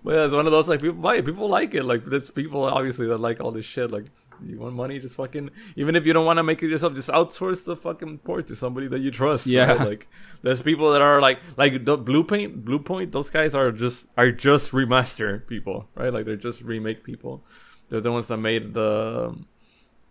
Yeah, 0.06 0.26
it's 0.26 0.34
one 0.34 0.44
of 0.44 0.52
those 0.52 0.68
like 0.68 0.82
people 0.82 1.00
like 1.00 1.24
people 1.24 1.48
like 1.48 1.72
it. 1.72 1.82
Like 1.84 2.04
there's 2.04 2.30
people 2.30 2.64
obviously 2.64 3.06
that 3.06 3.18
like 3.18 3.40
all 3.40 3.50
this 3.50 3.64
shit. 3.64 3.90
Like 3.90 4.04
you 4.44 4.58
want 4.58 4.74
money, 4.74 4.98
just 4.98 5.14
fucking 5.14 5.50
even 5.76 5.96
if 5.96 6.04
you 6.04 6.12
don't 6.12 6.26
want 6.26 6.36
to 6.36 6.42
make 6.42 6.62
it 6.62 6.68
yourself, 6.68 6.94
just 6.94 7.08
outsource 7.08 7.64
the 7.64 7.74
fucking 7.74 8.18
port 8.18 8.46
to 8.48 8.56
somebody 8.56 8.86
that 8.88 9.00
you 9.00 9.10
trust. 9.10 9.46
Yeah. 9.46 9.72
right? 9.72 9.80
Like 9.80 10.08
there's 10.42 10.60
people 10.60 10.92
that 10.92 11.00
are 11.00 11.22
like 11.22 11.40
like 11.56 11.86
the 11.86 11.96
Blue 11.96 12.22
Paint, 12.22 12.66
Blue 12.66 12.78
Point. 12.78 13.12
Those 13.12 13.30
guys 13.30 13.54
are 13.54 13.72
just 13.72 14.06
are 14.18 14.30
just 14.30 14.72
remaster 14.72 15.46
people, 15.46 15.88
right? 15.94 16.12
Like 16.12 16.26
they're 16.26 16.36
just 16.36 16.60
remake 16.60 17.02
people. 17.02 17.42
They're 17.88 18.02
the 18.02 18.12
ones 18.12 18.26
that 18.26 18.36
made 18.36 18.74
the 18.74 19.34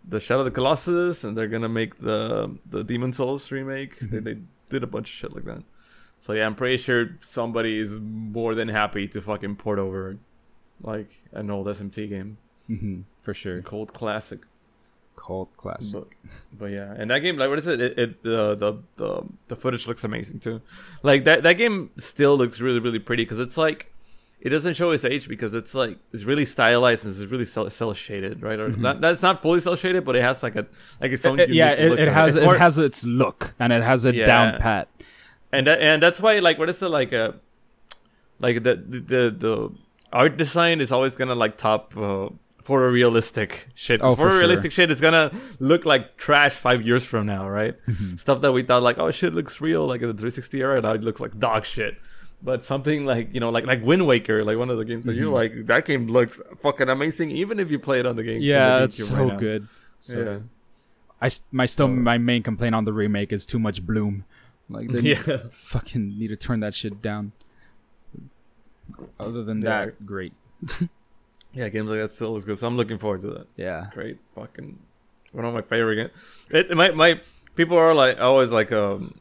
the 0.06 0.18
Shadow 0.18 0.40
of 0.40 0.46
the 0.46 0.50
Colossus, 0.50 1.22
and 1.22 1.38
they're 1.38 1.48
gonna 1.48 1.68
make 1.68 1.98
the 1.98 2.58
the 2.66 2.82
Demon 2.82 3.12
Souls 3.12 3.48
remake. 3.52 4.00
They 4.00 4.06
mm-hmm. 4.06 4.24
they 4.24 4.38
did 4.70 4.82
a 4.82 4.88
bunch 4.88 5.08
of 5.08 5.14
shit 5.14 5.32
like 5.32 5.44
that. 5.44 5.62
So 6.24 6.32
yeah, 6.32 6.46
I'm 6.46 6.54
pretty 6.54 6.78
sure 6.78 7.18
somebody 7.20 7.78
is 7.78 8.00
more 8.00 8.54
than 8.54 8.68
happy 8.68 9.06
to 9.08 9.20
fucking 9.20 9.56
port 9.56 9.78
over 9.78 10.16
like 10.80 11.10
an 11.32 11.50
old 11.50 11.66
SMT 11.66 12.08
game, 12.08 12.38
hmm 12.66 13.00
for 13.20 13.34
sure. 13.34 13.60
cold 13.60 13.92
classic. 13.92 14.40
Cult 15.16 15.54
classic. 15.58 16.16
But, 16.24 16.58
but 16.60 16.66
yeah, 16.72 16.94
and 16.96 17.10
that 17.10 17.18
game, 17.18 17.36
like, 17.36 17.50
what 17.50 17.58
is 17.58 17.66
it? 17.66 17.78
It, 17.78 17.98
it 17.98 18.22
the, 18.22 18.54
the 18.54 18.72
the 18.96 19.22
the 19.48 19.56
footage 19.56 19.86
looks 19.86 20.02
amazing 20.02 20.40
too. 20.40 20.62
Like 21.02 21.24
that 21.24 21.42
that 21.42 21.52
game 21.58 21.90
still 21.98 22.38
looks 22.38 22.58
really 22.58 22.80
really 22.80 22.98
pretty 22.98 23.24
because 23.24 23.38
it's 23.38 23.58
like 23.58 23.92
it 24.40 24.48
doesn't 24.48 24.74
show 24.74 24.90
its 24.92 25.04
age 25.04 25.28
because 25.28 25.52
it's 25.52 25.74
like 25.74 25.98
it's 26.14 26.24
really 26.24 26.46
stylized 26.46 27.04
and 27.04 27.14
it's 27.14 27.30
really 27.30 27.44
cell, 27.44 27.92
shaded, 27.94 28.42
right? 28.42 28.58
Or 28.58 28.70
Mhm. 28.70 28.78
not, 28.78 29.00
that's 29.02 29.20
not 29.22 29.40
fully 29.42 29.60
cell 29.60 29.76
shaded, 29.76 30.04
but 30.06 30.16
it 30.16 30.22
has 30.22 30.42
like 30.42 30.56
a 30.56 30.66
like 31.02 31.12
its 31.12 31.24
own. 31.26 31.38
It- 31.38 31.50
it- 31.50 31.54
yeah, 31.54 31.70
it, 31.72 31.98
it 32.00 32.08
has 32.08 32.34
It's 32.34 32.44
it 32.52 32.58
has 32.58 32.78
its 32.78 33.04
look 33.04 33.52
and 33.58 33.72
it 33.74 33.82
has 33.82 34.04
a 34.06 34.14
Yeah. 34.14 34.26
down 34.26 34.60
pat. 34.60 34.88
And 35.54 35.66
that, 35.66 35.80
and 35.80 36.02
that's 36.02 36.20
why 36.20 36.38
like 36.40 36.58
what 36.58 36.68
is 36.68 36.82
it 36.82 36.88
like 36.88 37.12
a 37.12 37.34
like 38.40 38.62
the 38.62 38.74
the 38.76 39.30
the, 39.30 39.70
art 40.12 40.36
design 40.36 40.80
is 40.80 40.92
always 40.92 41.14
gonna 41.16 41.34
like 41.34 41.56
top 41.56 41.96
uh, 41.96 42.28
for 42.62 42.86
a 42.86 42.90
realistic 42.90 43.68
shit. 43.74 44.00
Oh, 44.02 44.14
for 44.16 44.28
realistic 44.28 44.72
shit, 44.72 44.90
it's 44.90 45.00
gonna 45.00 45.30
look 45.58 45.84
like 45.84 46.16
trash 46.16 46.54
five 46.54 46.82
years 46.82 47.04
from 47.04 47.26
now, 47.26 47.48
right? 47.48 47.74
Mm-hmm. 47.86 48.16
Stuff 48.16 48.40
that 48.42 48.52
we 48.52 48.62
thought 48.62 48.82
like 48.82 48.98
oh 48.98 49.10
shit 49.10 49.34
looks 49.34 49.60
real 49.60 49.86
like 49.86 50.00
in 50.02 50.08
the 50.08 50.14
360 50.14 50.60
era, 50.60 50.80
now 50.80 50.92
it 50.92 51.02
looks 51.02 51.20
like 51.20 51.38
dog 51.38 51.64
shit. 51.64 51.94
But 52.42 52.64
something 52.64 53.06
like 53.06 53.32
you 53.34 53.40
know 53.40 53.50
like 53.50 53.66
like 53.66 53.82
Wind 53.82 54.06
Waker, 54.06 54.44
like 54.44 54.58
one 54.58 54.70
of 54.70 54.76
the 54.78 54.84
games 54.84 55.06
that 55.06 55.14
you 55.14 55.30
Mhm. 55.30 55.32
like, 55.32 55.66
that 55.66 55.84
game 55.86 56.08
looks 56.08 56.40
fucking 56.60 56.88
amazing, 56.88 57.30
even 57.30 57.58
if 57.58 57.70
you 57.70 57.78
play 57.78 58.00
it 58.00 58.06
on 58.06 58.16
the 58.16 58.22
game. 58.22 58.36
on 58.36 58.40
the 58.40 58.46
Yeah, 58.46 58.84
it's 58.84 59.08
so 59.08 59.28
right 59.28 59.38
good. 59.38 59.68
So 59.98 60.20
yeah. 60.20 60.38
I 61.22 61.30
my 61.50 61.64
still 61.66 61.88
my 61.88 62.18
main 62.18 62.42
complaint 62.42 62.74
on 62.74 62.84
the 62.84 62.92
remake 62.92 63.32
is 63.32 63.46
too 63.46 63.58
much 63.58 63.84
bloom. 63.86 64.24
Like 64.68 64.88
they 64.88 65.00
Yeah. 65.26 65.38
fucking 65.50 66.18
need 66.18 66.28
to 66.28 66.36
turn 66.36 66.60
that 66.60 66.74
shit 66.74 67.00
down. 67.02 67.32
Other 69.18 69.42
than 69.42 69.62
Yeah. 69.62 69.86
that, 69.86 70.06
great. 70.06 70.32
Yeah, 71.56 71.68
games 71.68 71.88
like 71.88 72.00
that 72.00 72.10
still 72.10 72.32
looks 72.32 72.44
good. 72.44 72.58
So 72.58 72.66
I'm 72.66 72.76
looking 72.76 72.98
forward 72.98 73.22
to 73.22 73.28
that. 73.30 73.46
Yeah. 73.56 73.86
great 73.94 74.18
fucking 74.34 74.76
one 75.30 75.44
of 75.44 75.54
my 75.54 75.62
favorite 75.62 75.94
games. 75.96 76.10
It 76.50 76.76
my 76.76 76.90
my 76.90 77.20
people 77.54 77.76
are 77.76 77.94
like 77.94 78.18
always 78.18 78.50
like 78.50 78.72
um 78.72 79.20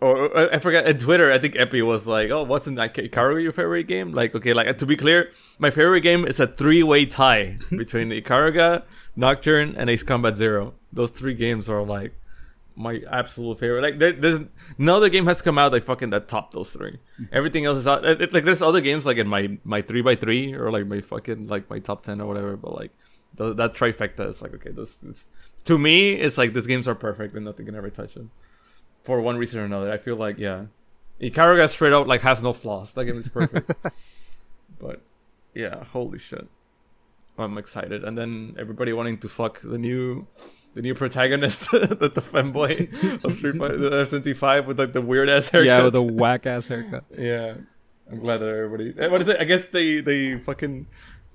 or, 0.00 0.16
or 0.28 0.54
I 0.54 0.60
forget 0.60 0.86
in 0.86 0.98
Twitter 0.98 1.32
I 1.32 1.38
think 1.40 1.56
Epi 1.58 1.82
was 1.82 2.06
like 2.06 2.30
oh 2.30 2.44
wasn't 2.44 2.76
that 2.76 2.94
Ikaruga 2.94 3.42
your 3.42 3.50
favorite 3.52 3.88
game 3.88 4.12
like 4.12 4.36
okay 4.36 4.52
like 4.52 4.78
to 4.78 4.86
be 4.86 4.96
clear 4.96 5.32
my 5.58 5.70
favorite 5.70 6.02
game 6.02 6.24
is 6.24 6.38
a 6.38 6.46
three 6.46 6.84
way 6.84 7.06
tie 7.06 7.56
between 7.76 8.10
Ikaruga, 8.10 8.84
Nocturne, 9.16 9.74
and 9.76 9.90
Ace 9.90 10.04
Combat 10.04 10.36
Zero. 10.36 10.74
Those 10.92 11.10
three 11.10 11.34
games 11.34 11.68
are 11.68 11.82
like 11.82 12.12
my 12.80 13.02
absolute 13.10 13.58
favorite. 13.58 13.82
Like 13.82 13.98
there, 13.98 14.12
there's 14.12 14.40
no 14.78 14.96
other 14.96 15.08
game 15.08 15.26
has 15.26 15.42
come 15.42 15.58
out 15.58 15.72
like 15.72 15.84
fucking 15.84 16.10
that 16.10 16.28
top 16.28 16.52
those 16.52 16.70
3 16.70 16.92
mm-hmm. 16.92 17.24
Everything 17.32 17.66
else 17.66 17.78
is 17.78 17.86
out. 17.86 18.04
It, 18.04 18.32
like 18.32 18.44
there's 18.44 18.62
other 18.62 18.80
games 18.80 19.06
like 19.06 19.18
in 19.18 19.28
my 19.28 19.58
my 19.64 19.82
three 19.82 20.02
by 20.02 20.16
three 20.16 20.54
or 20.54 20.70
like 20.70 20.86
my 20.86 21.00
fucking 21.00 21.46
like 21.46 21.68
my 21.68 21.78
top 21.78 22.04
ten 22.04 22.20
or 22.20 22.26
whatever. 22.26 22.56
But 22.56 22.74
like 22.74 22.90
th- 23.36 23.56
that 23.56 23.74
trifecta 23.74 24.28
is 24.30 24.40
like 24.42 24.54
okay, 24.54 24.70
this 24.70 24.96
is 25.02 25.24
to 25.66 25.78
me 25.78 26.14
it's 26.14 26.38
like 26.38 26.54
these 26.54 26.66
games 26.66 26.88
are 26.88 26.94
perfect 26.94 27.34
and 27.34 27.44
nothing 27.44 27.66
can 27.66 27.74
ever 27.74 27.90
touch 27.90 28.14
them 28.14 28.30
for 29.02 29.20
one 29.20 29.36
reason 29.36 29.60
or 29.60 29.64
another. 29.64 29.92
I 29.92 29.98
feel 29.98 30.16
like 30.16 30.38
yeah, 30.38 30.66
Ikaruga 31.20 31.68
straight 31.68 31.92
out 31.92 32.08
like 32.08 32.22
has 32.22 32.40
no 32.42 32.52
flaws. 32.52 32.92
That 32.94 33.04
game 33.04 33.18
is 33.18 33.28
perfect. 33.28 33.70
but 34.80 35.02
yeah, 35.54 35.84
holy 35.84 36.18
shit, 36.18 36.48
I'm 37.38 37.58
excited. 37.58 38.04
And 38.04 38.16
then 38.16 38.56
everybody 38.58 38.92
wanting 38.92 39.18
to 39.18 39.28
fuck 39.28 39.60
the 39.60 39.78
new. 39.78 40.26
The 40.74 40.82
new 40.82 40.94
protagonist, 40.94 41.70
the, 41.72 42.10
the 42.14 42.20
femboy 42.22 43.24
of 43.24 43.34
Street 43.36 43.56
Fighter, 43.56 43.76
the 43.76 43.90
SMT5 43.90 44.66
with 44.66 44.78
like 44.78 44.92
the 44.92 45.00
weird 45.00 45.28
ass 45.28 45.48
haircut. 45.48 45.66
Yeah, 45.66 45.82
with 45.84 45.94
a 45.96 46.02
whack 46.02 46.46
ass 46.46 46.68
haircut. 46.68 47.04
Yeah, 47.18 47.54
I'm 48.10 48.20
glad 48.20 48.38
that 48.38 48.48
everybody. 48.48 48.94
eh, 48.98 49.08
What 49.08 49.20
is 49.20 49.28
it? 49.28 49.36
I 49.40 49.44
guess 49.44 49.66
they 49.68 50.00
they 50.00 50.38
fucking 50.38 50.86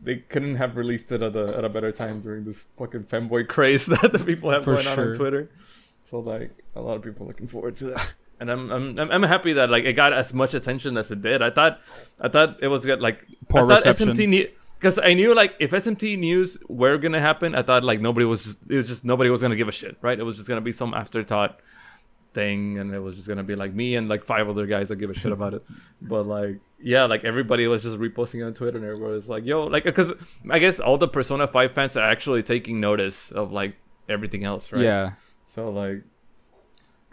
they 0.01 0.17
couldn't 0.17 0.55
have 0.55 0.77
released 0.77 1.11
it 1.11 1.21
at 1.21 1.35
a 1.35 1.57
at 1.57 1.65
a 1.65 1.69
better 1.69 1.91
time 1.91 2.21
during 2.21 2.45
this 2.45 2.63
fucking 2.77 3.03
femboy 3.05 3.47
craze 3.47 3.85
that 3.93 4.11
the 4.13 4.19
people 4.19 4.51
have 4.51 4.63
For 4.63 4.75
going 4.75 4.87
on 4.87 4.95
sure. 4.95 5.11
on 5.11 5.17
Twitter. 5.17 5.49
So 6.09 6.19
like 6.19 6.51
a 6.75 6.81
lot 6.81 6.95
of 6.95 7.01
people 7.03 7.25
looking 7.27 7.47
forward 7.47 7.75
to 7.77 7.85
that. 7.85 8.13
And 8.39 8.51
I'm, 8.51 8.69
I'm 8.71 8.99
I'm 8.99 9.23
happy 9.23 9.53
that 9.53 9.69
like 9.69 9.85
it 9.85 9.93
got 9.93 10.11
as 10.13 10.33
much 10.33 10.53
attention 10.53 10.97
as 10.97 11.09
it 11.11 11.21
did. 11.21 11.41
I 11.41 11.49
thought 11.49 11.79
I 12.21 12.27
thought 12.29 12.61
it 12.61 12.67
was 12.67 12.81
good 12.85 13.01
like 13.01 13.25
Poor 13.49 13.63
I 13.63 13.67
thought 13.67 13.85
reception. 13.85 14.09
SMT 14.15 14.29
knew 14.29 14.47
because 14.79 14.99
I 14.99 15.13
knew 15.13 15.33
like 15.33 15.55
if 15.59 15.71
SMT 15.71 16.17
news 16.19 16.57
were 16.67 16.97
gonna 16.97 17.21
happen, 17.21 17.55
I 17.55 17.61
thought 17.61 17.83
like 17.83 18.01
nobody 18.01 18.25
was 18.25 18.43
just 18.43 18.59
it 18.69 18.75
was 18.75 18.87
just 18.87 19.05
nobody 19.05 19.29
was 19.29 19.41
gonna 19.41 19.55
give 19.55 19.67
a 19.67 19.71
shit, 19.71 19.97
right? 20.01 20.19
It 20.19 20.23
was 20.23 20.35
just 20.35 20.47
gonna 20.47 20.61
be 20.61 20.71
some 20.71 20.93
afterthought 20.93 21.59
thing, 22.33 22.77
and 22.77 22.93
it 22.93 22.99
was 22.99 23.15
just 23.15 23.27
gonna 23.27 23.43
be 23.43 23.55
like 23.55 23.73
me 23.73 23.95
and 23.95 24.07
like 24.07 24.25
five 24.25 24.47
other 24.47 24.67
guys 24.67 24.89
that 24.89 24.97
give 24.97 25.09
a 25.09 25.13
shit 25.13 25.31
about 25.31 25.53
it. 25.53 25.63
But 26.01 26.27
like 26.27 26.59
yeah, 26.79 27.05
like 27.05 27.23
everybody 27.23 27.65
was 27.65 27.81
just 27.81 27.97
reposting 27.97 28.45
on 28.45 28.53
Twitter, 28.53 28.77
and 28.77 28.85
everybody 28.85 29.13
was 29.13 29.27
like, 29.27 29.45
"Yo," 29.45 29.65
like 29.65 29.85
because 29.85 30.13
I 30.51 30.59
guess 30.59 30.79
all 30.79 30.97
the 30.97 31.07
Persona 31.07 31.47
Five 31.47 31.71
fans 31.71 31.97
are 31.97 32.07
actually 32.07 32.43
taking 32.43 32.79
notice 32.79 33.31
of 33.31 33.51
like 33.51 33.77
everything 34.07 34.43
else, 34.43 34.71
right? 34.71 34.83
Yeah. 34.83 35.13
So 35.55 35.69
like, 35.69 36.03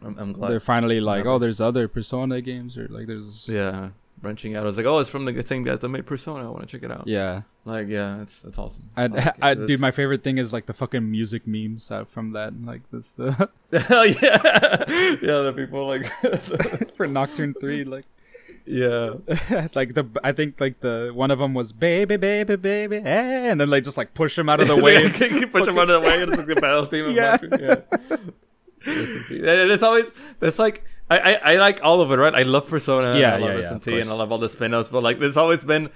I'm, 0.02 0.18
I'm 0.18 0.32
glad. 0.32 0.51
They're 0.51 0.60
finally 0.60 1.01
like, 1.01 1.24
oh, 1.24 1.39
there's 1.39 1.60
other 1.60 1.89
Persona 1.89 2.43
games 2.43 2.76
or 2.76 2.89
like 2.89 3.06
there's 3.06 3.48
yeah, 3.48 3.90
branching 4.20 4.56
out. 4.56 4.64
I 4.64 4.66
was 4.66 4.76
like, 4.76 4.86
"Oh, 4.86 4.98
it's 4.98 5.09
from 5.09 5.24
the 5.24 5.43
same 5.47 5.62
guys 5.62 5.80
that 5.80 5.89
made 5.89 6.05
Persona. 6.05 6.44
I 6.44 6.51
want 6.51 6.62
to 6.62 6.66
check 6.66 6.82
it 6.82 6.90
out." 6.90 7.05
yeah. 7.06 7.43
Like, 7.64 7.86
yeah, 7.89 8.22
it's 8.22 8.40
it's 8.44 8.59
awesome. 8.59 8.89
I, 8.97 9.06
like. 9.06 9.36
I, 9.40 9.52
It's- 9.52 9.66
dude, 9.68 9.78
my 9.80 9.93
favorite 9.93 10.24
thing 10.24 10.39
is 10.39 10.52
like 10.52 10.66
the 10.66 10.72
fucking 10.72 11.09
music 11.09 11.47
memes 11.47 11.90
out 11.93 12.10
from 12.10 12.32
that. 12.32 12.60
Like 12.64 12.82
this 12.90 13.12
the 13.12 13.32
Hell 13.72 14.05
yeah, 14.06 14.84
yeah. 15.22 15.43
The 15.47 15.52
people 15.56 15.86
like, 15.86 16.06
for 16.97 17.06
Nocturne 17.06 17.55
Three, 17.55 17.84
like 17.84 18.05
yeah, 18.66 19.14
like 19.74 19.94
the 19.94 20.06
I 20.24 20.32
think 20.32 20.60
like 20.60 20.80
the 20.80 21.12
one 21.14 21.30
of 21.30 21.39
them 21.39 21.55
was 21.55 21.72
baby 21.72 22.16
baby 22.16 22.56
baby, 22.56 22.97
eh, 22.97 23.51
and 23.51 23.60
then 23.60 23.70
like 23.70 23.84
just 23.84 23.97
like 23.97 24.12
push 24.14 24.36
him 24.36 24.48
out 24.48 24.60
of 24.60 24.66
the 24.68 24.76
way. 24.76 25.09
push 25.10 25.68
him 25.68 25.78
out 25.78 25.89
of 25.89 26.02
the 26.02 26.09
way. 26.09 26.22
and 26.22 26.32
It's 26.32 26.39
like 26.39 26.47
the 26.48 26.56
battle 26.60 26.84
theme. 26.86 27.06
of 27.06 27.12
Yeah. 27.14 27.39
Yeah. 28.80 29.66
There's 29.66 29.82
always 29.82 30.10
there's 30.40 30.59
like 30.59 30.84
I, 31.10 31.18
I 31.18 31.32
I 31.52 31.56
like 31.56 31.80
all 31.82 32.01
of 32.01 32.10
it, 32.10 32.16
right? 32.16 32.34
I 32.34 32.43
love 32.43 32.66
Persona, 32.68 33.18
Yeah, 33.18 33.34
and 33.34 33.44
I 33.44 33.47
love 33.47 33.62
yeah, 33.62 33.78
yeah, 33.86 34.01
and. 34.01 34.10
I 34.10 34.14
love 34.14 34.32
all 34.32 34.39
the 34.39 34.48
spin-offs, 34.48 34.89
but 34.89 35.02
like 35.02 35.18
there's 35.18 35.36
always 35.36 35.64
been. 35.64 35.90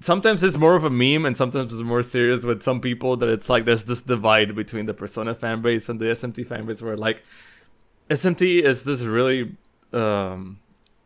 Sometimes 0.00 0.42
it's 0.42 0.56
more 0.56 0.76
of 0.76 0.84
a 0.84 0.90
meme, 0.90 1.24
and 1.26 1.36
sometimes 1.36 1.72
it's 1.72 1.82
more 1.82 2.02
serious 2.02 2.44
with 2.44 2.62
some 2.62 2.80
people. 2.80 3.16
That 3.16 3.28
it's 3.28 3.48
like 3.48 3.64
there's 3.64 3.84
this 3.84 4.02
divide 4.02 4.54
between 4.54 4.86
the 4.86 4.94
Persona 4.94 5.34
fan 5.34 5.62
base 5.62 5.88
and 5.88 6.00
the 6.00 6.06
SMT 6.06 6.46
fan 6.46 6.66
base, 6.66 6.80
where 6.82 6.96
like 6.96 7.22
SMT 8.08 8.62
is 8.62 8.84
this 8.84 9.02
really 9.02 9.56
um 9.92 10.58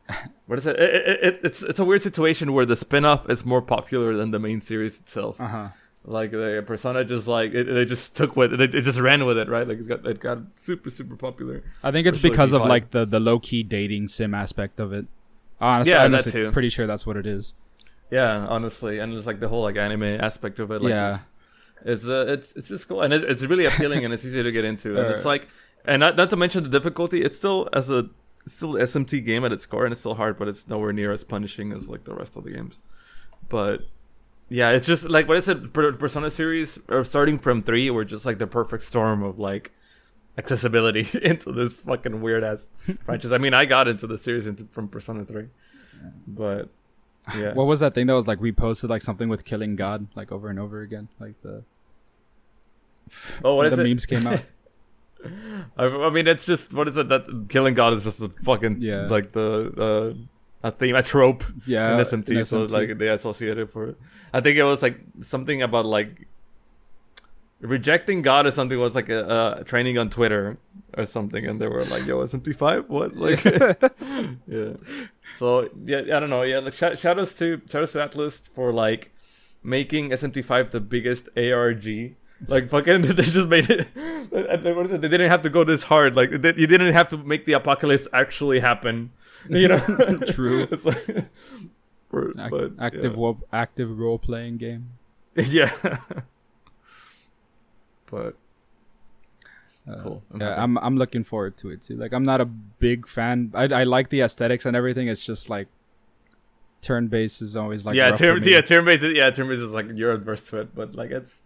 what 0.46 0.58
is 0.58 0.66
it? 0.66 0.76
It, 0.76 0.94
it, 0.94 1.24
it? 1.24 1.40
It's 1.42 1.62
it's 1.62 1.78
a 1.78 1.84
weird 1.84 2.02
situation 2.02 2.52
where 2.52 2.66
the 2.66 2.76
spin-off 2.76 3.28
is 3.30 3.44
more 3.44 3.62
popular 3.62 4.14
than 4.16 4.30
the 4.30 4.38
main 4.38 4.60
series 4.60 4.98
itself. 4.98 5.40
Uh 5.40 5.48
huh. 5.48 5.68
like 6.04 6.30
the 6.32 6.62
persona 6.66 7.02
just 7.04 7.26
like 7.26 7.54
it, 7.54 7.64
they 7.64 7.84
just 7.86 8.14
took 8.14 8.36
with 8.36 8.52
it, 8.52 8.74
it 8.74 8.82
just 8.82 9.00
ran 9.00 9.24
with 9.24 9.38
it 9.38 9.48
right 9.48 9.66
like 9.66 9.78
it 9.78 9.88
got 9.88 10.06
it 10.06 10.20
got 10.20 10.38
super 10.56 10.90
super 10.90 11.16
popular 11.16 11.62
I 11.82 11.90
think 11.92 12.06
it's 12.06 12.18
because 12.18 12.52
of 12.52 12.60
like 12.62 12.90
the 12.90 13.06
the 13.06 13.18
low 13.20 13.38
key 13.38 13.62
dating 13.62 14.08
sim 14.08 14.34
aspect 14.34 14.78
of 14.80 14.92
it. 14.92 15.06
Honestly, 15.60 15.92
Yeah, 15.92 16.18
too. 16.18 16.50
pretty 16.50 16.68
sure 16.68 16.86
that's 16.86 17.06
what 17.06 17.16
it 17.16 17.26
is. 17.26 17.54
Yeah 18.18 18.32
honestly 18.56 18.94
and 19.00 19.08
it's 19.16 19.26
like 19.30 19.40
the 19.44 19.48
whole 19.52 19.62
like 19.68 19.76
anime 19.86 20.02
aspect 20.28 20.56
of 20.62 20.66
it 20.74 20.80
like 20.82 20.90
Yeah. 20.98 21.18
it's 21.92 22.04
it's, 22.04 22.06
uh, 22.16 22.24
it's 22.34 22.48
it's 22.58 22.68
just 22.74 22.84
cool 22.88 23.00
and 23.04 23.10
it, 23.16 23.22
it's 23.32 23.44
really 23.50 23.66
appealing 23.70 24.04
and 24.04 24.10
it's 24.14 24.24
easy 24.28 24.42
to 24.48 24.52
get 24.58 24.64
into 24.72 24.88
and 25.00 25.06
it's 25.14 25.24
like 25.32 25.48
and 25.90 26.00
not, 26.04 26.12
not 26.20 26.28
to 26.30 26.36
mention 26.36 26.62
the 26.66 26.72
difficulty 26.78 27.18
it's 27.26 27.36
still 27.42 27.60
as 27.80 27.86
a 27.98 28.00
still 28.46 28.74
SMT 28.74 29.24
game 29.30 29.42
at 29.46 29.52
its 29.56 29.64
core 29.70 29.84
and 29.86 29.92
it's 29.92 30.00
still 30.04 30.16
hard 30.22 30.34
but 30.38 30.46
it's 30.48 30.62
nowhere 30.68 30.92
near 31.00 31.10
as 31.16 31.22
punishing 31.24 31.72
as 31.76 31.88
like 31.92 32.04
the 32.04 32.14
rest 32.14 32.36
of 32.36 32.44
the 32.44 32.50
games. 32.56 32.74
But 33.48 33.76
yeah 34.60 34.70
it's 34.76 34.86
just 34.86 35.02
like 35.16 35.26
what 35.28 35.36
I 35.36 35.40
said 35.40 35.72
Persona 35.72 36.30
series 36.30 36.78
or 36.88 37.04
starting 37.04 37.38
from 37.38 37.62
three 37.62 37.86
were 37.90 38.04
just 38.14 38.24
like 38.28 38.38
the 38.38 38.46
perfect 38.46 38.82
storm 38.92 39.22
of 39.22 39.38
like 39.38 39.72
accessibility 40.36 41.08
into 41.30 41.52
this 41.52 41.80
fucking 41.80 42.20
weird 42.20 42.44
ass 42.44 42.68
franchise. 43.06 43.32
I 43.32 43.38
mean 43.38 43.54
I 43.54 43.64
got 43.64 43.88
into 43.88 44.06
the 44.06 44.18
series 44.18 44.46
into, 44.46 44.66
from 44.72 44.88
Persona 44.88 45.24
three 45.24 45.48
but 46.26 46.68
yeah 47.38 47.52
What 47.54 47.66
was 47.66 47.80
that 47.80 47.94
thing 47.94 48.06
that 48.08 48.14
was 48.14 48.28
like 48.28 48.38
reposted 48.40 48.88
like 48.90 49.02
something 49.02 49.28
with 49.28 49.44
killing 49.44 49.76
God 49.76 50.08
like 50.14 50.30
over 50.32 50.48
and 50.48 50.58
over 50.58 50.82
again? 50.82 51.08
Like 51.18 51.40
the 51.42 51.62
oh 53.44 53.54
what 53.56 53.66
is 53.66 53.74
the 53.76 53.80
it 53.82 53.88
memes 53.88 54.06
came 54.06 54.26
out. 54.26 54.40
I, 55.78 55.86
I 55.86 56.10
mean, 56.10 56.26
it's 56.26 56.44
just 56.44 56.74
what 56.74 56.86
is 56.86 56.96
it 56.98 57.08
that 57.08 57.46
killing 57.48 57.72
God 57.74 57.94
is 57.94 58.04
just 58.04 58.20
a 58.20 58.28
fucking 58.44 58.82
Yeah. 58.82 59.06
like 59.06 59.32
the 59.32 59.72
uh, 60.62 60.68
a 60.68 60.70
theme, 60.70 60.94
a 60.96 61.02
trope 61.02 61.44
Yeah, 61.66 61.94
in 61.94 62.04
SMT. 62.04 62.28
in 62.40 62.44
So 62.44 62.66
SMT. 62.66 62.70
like 62.70 62.98
they 62.98 63.08
associate 63.08 63.56
it 63.58 63.70
for 63.72 63.88
it. 63.88 63.96
I 64.34 64.40
think 64.40 64.58
it 64.58 64.64
was 64.64 64.82
like 64.82 65.00
something 65.22 65.62
about 65.62 65.86
like 65.86 66.26
rejecting 67.60 68.20
God 68.22 68.46
or 68.46 68.50
something 68.50 68.78
was 68.78 68.94
like 68.94 69.08
a, 69.08 69.26
uh 69.28 69.62
training 69.64 69.96
on 69.98 70.10
Twitter 70.10 70.58
or 70.96 71.06
something, 71.06 71.46
and 71.46 71.60
they 71.60 71.68
were 71.68 71.84
like, 71.84 72.06
"Yo, 72.06 72.18
SMT 72.22 72.54
five, 72.56 72.88
what?" 72.88 73.16
Like, 73.16 73.42
yeah. 74.46 74.74
So 75.36 75.68
yeah, 75.84 75.98
I 75.98 76.20
don't 76.20 76.30
know. 76.30 76.42
Yeah, 76.42 76.58
like, 76.58 76.74
sh- 76.74 76.98
shout 76.98 77.18
outs 77.18 77.34
to 77.34 77.60
shout 77.68 77.82
outs 77.82 77.92
to 77.92 77.98
Atlus 77.98 78.48
for 78.54 78.72
like 78.72 79.10
making 79.62 80.10
SMT 80.10 80.44
five 80.44 80.70
the 80.70 80.80
biggest 80.80 81.28
ARG. 81.36 82.14
Like 82.46 82.68
fucking, 82.68 83.02
they 83.14 83.22
just 83.22 83.48
made 83.48 83.70
it. 83.70 83.88
They, 84.34 84.72
what 84.72 84.86
is 84.86 84.92
it? 84.92 85.00
they 85.00 85.08
didn't 85.08 85.30
have 85.30 85.42
to 85.42 85.50
go 85.50 85.64
this 85.64 85.84
hard. 85.84 86.16
Like 86.16 86.30
they, 86.30 86.54
you 86.56 86.66
didn't 86.66 86.92
have 86.94 87.08
to 87.10 87.16
make 87.16 87.44
the 87.44 87.52
apocalypse 87.52 88.08
actually 88.12 88.60
happen. 88.60 89.12
You 89.48 89.68
know, 89.68 89.78
True. 90.26 90.66
it's 90.70 90.84
like, 90.84 91.26
for- 92.10 92.32
but, 92.50 92.72
active 92.80 93.16
yeah. 93.16 93.32
active 93.52 93.98
role 93.98 94.18
playing 94.18 94.56
game. 94.56 94.90
yeah. 95.36 95.72
but 98.10 98.34
Uh, 99.88 100.02
Cool. 100.02 100.22
I'm 100.32 100.40
yeah, 100.40 100.48
happy. 100.48 100.60
I'm 100.62 100.78
I'm 100.78 100.96
looking 100.96 101.24
forward 101.24 101.56
to 101.58 101.70
it 101.70 101.82
too. 101.82 101.96
Like 101.96 102.12
I'm 102.12 102.24
not 102.24 102.40
a 102.40 102.46
big 102.46 103.06
fan. 103.06 103.50
I 103.54 103.64
I 103.64 103.84
like 103.84 104.08
the 104.08 104.20
aesthetics 104.22 104.64
and 104.66 104.74
everything. 104.76 105.08
It's 105.08 105.24
just 105.24 105.50
like 105.50 105.68
turn 106.80 107.08
based 107.08 107.40
is 107.42 107.56
always 107.56 107.84
like 107.86 107.94
yeah, 107.94 108.12
turn 108.14 108.42
yeah 108.42 108.60
turn 108.60 108.84
based 108.84 109.02
Yeah, 109.04 109.30
turn 109.30 109.48
based 109.48 109.60
is 109.62 109.70
like 109.72 109.86
you're 109.94 110.12
adverse 110.12 110.46
to 110.48 110.58
it, 110.58 110.74
but 110.74 110.94
like 110.94 111.10
it's 111.10 111.40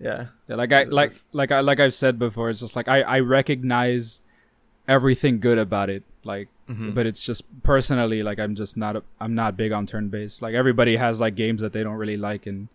yeah. 0.00 0.26
Yeah, 0.48 0.56
like 0.56 0.72
I 0.72 0.84
like 0.84 1.12
like 1.32 1.52
I 1.52 1.60
like 1.60 1.78
I've 1.80 1.94
said 1.94 2.18
before. 2.18 2.50
It's 2.50 2.60
just 2.60 2.74
like 2.76 2.88
I 2.88 3.02
I 3.02 3.20
recognize 3.20 4.20
everything 4.88 5.40
good 5.40 5.58
about 5.58 5.90
it. 5.90 6.02
Like, 6.24 6.48
Mhm. 6.68 6.94
but 6.94 7.04
it's 7.06 7.24
just 7.24 7.42
personally 7.62 8.22
like 8.22 8.38
I'm 8.40 8.54
just 8.54 8.76
not 8.76 8.96
a, 8.96 9.02
I'm 9.20 9.34
not 9.34 9.56
big 9.56 9.70
on 9.72 9.86
turn 9.86 10.08
based. 10.08 10.40
Like 10.42 10.54
everybody 10.54 10.96
has 10.96 11.20
like 11.20 11.34
games 11.36 11.60
that 11.60 11.72
they 11.72 11.82
don't 11.84 11.96
really 11.96 12.16
like 12.16 12.46
and 12.46 12.68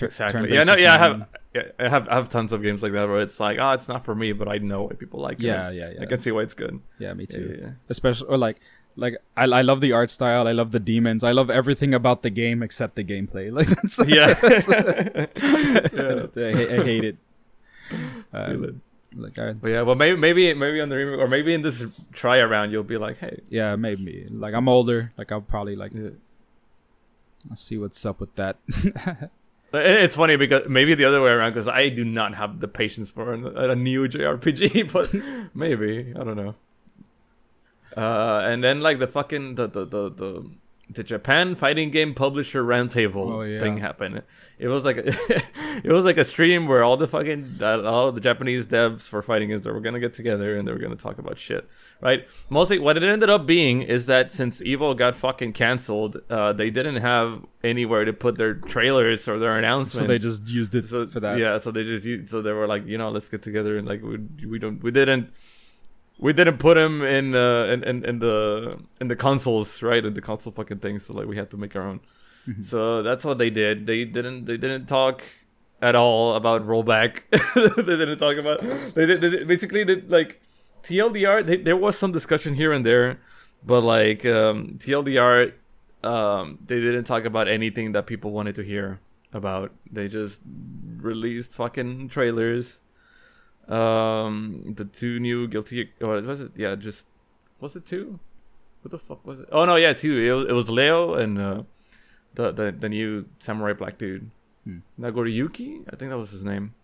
exactly. 0.00 0.52
Yeah, 0.52 0.62
no, 0.64 0.74
yeah, 0.74 0.94
I 0.94 0.98
have 0.98 1.26
yeah, 1.54 1.62
I 1.78 1.88
have 1.88 2.08
I 2.08 2.14
have 2.14 2.28
tons 2.28 2.52
of 2.52 2.62
games 2.62 2.82
like 2.82 2.92
that 2.92 3.08
where 3.08 3.20
it's 3.20 3.40
like, 3.40 3.58
oh, 3.60 3.72
it's 3.72 3.88
not 3.88 4.04
for 4.04 4.14
me, 4.14 4.32
but 4.32 4.48
I 4.48 4.58
know 4.58 4.82
why 4.84 4.92
people 4.94 5.20
like 5.20 5.40
Yeah, 5.40 5.70
it. 5.70 5.74
yeah, 5.76 5.90
yeah. 5.94 6.02
I 6.02 6.06
can 6.06 6.20
see 6.20 6.30
why 6.30 6.42
it's 6.42 6.54
good. 6.54 6.80
yeah, 6.98 7.12
me 7.14 7.26
too. 7.26 7.56
yeah, 7.58 7.66
yeah. 7.66 7.72
Especially 7.88 8.28
or 8.28 8.38
like 8.38 8.60
like 8.96 9.16
I 9.36 9.44
I 9.44 9.62
love 9.62 9.80
the 9.80 9.92
art 9.92 10.10
style. 10.10 10.46
I 10.48 10.52
love 10.52 10.70
the 10.72 10.80
demons. 10.80 11.22
I 11.24 11.32
love 11.32 11.50
everything 11.50 11.94
about 11.94 12.22
the 12.22 12.30
game 12.30 12.62
except 12.62 12.94
the 12.96 13.04
gameplay. 13.04 13.50
Like 13.58 13.68
that's 13.68 13.98
Yeah. 14.08 14.34
I, 16.36 16.52
hate, 16.56 16.70
I 16.80 16.84
hate 16.84 17.04
it. 17.04 17.16
Um, 18.32 18.82
like 19.16 19.38
I 19.38 19.52
But 19.52 19.68
yeah, 19.70 19.82
well, 19.82 19.94
maybe 19.96 20.16
maybe 20.18 20.52
maybe 20.54 20.80
on 20.80 20.90
the 20.90 20.96
remake, 20.96 21.18
or 21.18 21.28
maybe 21.28 21.54
in 21.54 21.62
this 21.62 21.82
try 22.12 22.38
around, 22.38 22.70
you'll 22.72 22.82
be 22.84 22.98
like, 22.98 23.18
hey, 23.18 23.40
yeah 23.48 23.74
maybe 23.76 24.26
like 24.30 24.54
I'm 24.54 24.68
older. 24.68 25.12
Like 25.16 25.32
I'll 25.32 25.40
probably 25.40 25.76
like 25.76 25.94
yeah. 25.94 26.10
I'll 27.50 27.56
see 27.56 27.78
what's 27.78 28.04
up 28.04 28.20
with 28.20 28.34
that. 28.34 28.56
It's 29.72 30.16
funny 30.16 30.36
because 30.36 30.68
maybe 30.68 30.94
the 30.94 31.04
other 31.04 31.20
way 31.20 31.30
around 31.30 31.52
because 31.52 31.68
I 31.68 31.88
do 31.90 32.04
not 32.04 32.34
have 32.34 32.60
the 32.60 32.68
patience 32.68 33.10
for 33.10 33.34
an, 33.34 33.46
a 33.46 33.74
new 33.76 34.08
JRPG, 34.08 34.90
but 34.92 35.12
maybe 35.54 36.12
I 36.18 36.24
don't 36.24 36.36
know. 36.36 36.54
Uh, 37.96 38.42
and 38.44 38.62
then 38.62 38.80
like 38.80 38.98
the 38.98 39.06
fucking 39.06 39.56
the 39.56 39.66
the 39.66 39.84
the 39.84 40.10
the, 40.10 40.50
the 40.90 41.02
Japan 41.02 41.54
fighting 41.54 41.90
game 41.90 42.14
publisher 42.14 42.62
roundtable 42.62 43.30
Oh, 43.30 43.42
yeah. 43.42 43.58
thing 43.60 43.78
happened. 43.78 44.22
It 44.58 44.68
was 44.68 44.84
like 44.84 44.98
a, 44.98 45.08
it 45.84 45.92
was 45.92 46.04
like 46.04 46.16
a 46.16 46.24
stream 46.24 46.66
where 46.66 46.82
all 46.84 46.96
the 46.96 47.08
fucking 47.08 47.58
all 47.62 48.12
the 48.12 48.20
Japanese 48.20 48.66
devs 48.66 49.08
for 49.08 49.20
fighting 49.22 49.48
games 49.48 49.62
they 49.62 49.70
were 49.70 49.80
gonna 49.80 50.00
get 50.00 50.14
together 50.14 50.56
and 50.56 50.66
they 50.66 50.72
were 50.72 50.78
gonna 50.78 50.96
talk 50.96 51.18
about 51.18 51.38
shit, 51.38 51.68
right? 52.00 52.26
Mostly 52.50 52.78
what 52.78 52.96
it 52.96 53.02
ended 53.02 53.28
up 53.30 53.44
being 53.46 53.82
is 53.82 54.06
that 54.06 54.30
since 54.32 54.60
Evo 54.60 54.96
got 54.96 55.14
fucking 55.14 55.52
canceled, 55.52 56.20
uh, 56.30 56.52
they 56.52 56.70
didn't 56.70 56.96
have 56.96 57.44
anywhere 57.64 58.04
to 58.04 58.12
put 58.12 58.38
their 58.38 58.54
trailers 58.54 59.26
or 59.28 59.38
their 59.38 59.56
announcements 59.58 60.06
so 60.06 60.06
they 60.06 60.18
just 60.18 60.48
used 60.48 60.74
it 60.74 60.86
so 60.88 61.06
for 61.06 61.20
that. 61.20 61.38
Yeah, 61.38 61.58
so 61.58 61.70
they 61.70 61.82
just 61.82 62.04
used- 62.04 62.30
so 62.30 62.42
they 62.42 62.52
were 62.52 62.66
like, 62.66 62.86
you 62.86 62.98
know, 62.98 63.10
let's 63.10 63.28
get 63.28 63.42
together 63.42 63.76
and 63.78 63.86
like 63.88 64.02
we 64.02 64.18
we 64.46 64.58
don't 64.58 64.82
we 64.82 64.90
didn't 64.90 65.30
we 66.18 66.32
didn't 66.32 66.58
put 66.58 66.76
him 66.76 67.02
in 67.02 67.34
uh 67.34 67.64
in, 67.66 67.84
in, 67.84 68.04
in 68.04 68.18
the 68.18 68.78
in 69.00 69.06
the 69.08 69.16
consoles 69.16 69.82
right 69.82 70.04
in 70.04 70.14
the 70.14 70.20
console 70.20 70.52
fucking 70.52 70.78
thing 70.78 70.98
so 70.98 71.12
like 71.14 71.26
we 71.26 71.36
had 71.36 71.50
to 71.50 71.56
make 71.56 71.74
our 71.76 71.82
own. 71.82 72.00
Mhm. 72.48 72.64
So 72.64 73.02
that's 73.02 73.24
what 73.24 73.38
they 73.38 73.50
did. 73.50 73.86
They 73.86 74.04
didn't 74.04 74.46
they 74.46 74.56
didn't 74.56 74.86
talk 74.86 75.22
at 75.80 75.94
all 75.94 76.34
about 76.34 76.66
rollback. 76.66 77.20
they 77.86 77.96
didn't 77.96 78.18
talk 78.18 78.36
about 78.36 78.60
they 78.94 79.06
did, 79.06 79.20
they 79.20 79.44
basically 79.44 79.84
did 79.84 80.10
like 80.10 80.40
TLDR. 80.82 81.44
They, 81.46 81.56
there 81.56 81.76
was 81.76 81.98
some 81.98 82.12
discussion 82.12 82.54
here 82.54 82.72
and 82.72 82.84
there, 82.84 83.18
but 83.64 83.82
like 83.82 84.24
um, 84.24 84.78
TLDR, 84.78 85.52
um, 86.02 86.58
they 86.64 86.80
didn't 86.80 87.04
talk 87.04 87.24
about 87.24 87.48
anything 87.48 87.92
that 87.92 88.06
people 88.06 88.30
wanted 88.30 88.54
to 88.56 88.62
hear 88.62 89.00
about. 89.32 89.72
They 89.90 90.08
just 90.08 90.40
released 90.98 91.54
fucking 91.54 92.08
trailers. 92.08 92.80
Um, 93.68 94.74
the 94.76 94.84
two 94.84 95.20
new 95.20 95.46
guilty. 95.48 95.90
Or 96.00 96.20
was 96.22 96.40
it? 96.40 96.52
Yeah, 96.56 96.74
just 96.74 97.06
was 97.60 97.76
it 97.76 97.86
two? 97.86 98.18
What 98.82 98.92
the 98.92 98.98
fuck 98.98 99.26
was 99.26 99.40
it? 99.40 99.48
Oh 99.52 99.64
no, 99.64 99.76
yeah, 99.76 99.92
two. 99.92 100.16
It 100.18 100.32
was, 100.32 100.48
it 100.48 100.52
was 100.52 100.70
Leo 100.70 101.14
and 101.14 101.38
uh, 101.38 101.62
the 102.34 102.52
the 102.52 102.72
the 102.72 102.88
new 102.88 103.26
samurai 103.40 103.72
black 103.74 103.98
dude, 103.98 104.30
Hmm. 104.64 104.78
Nagoriyuki. 105.00 105.84
I 105.92 105.96
think 105.96 106.10
that 106.10 106.18
was 106.18 106.30
his 106.30 106.44
name. 106.44 106.74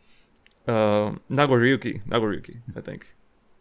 Um, 0.66 1.20
Nagoriyuki, 1.30 2.02
Nagoriyuki, 2.08 2.56
I 2.74 2.80
think, 2.80 3.14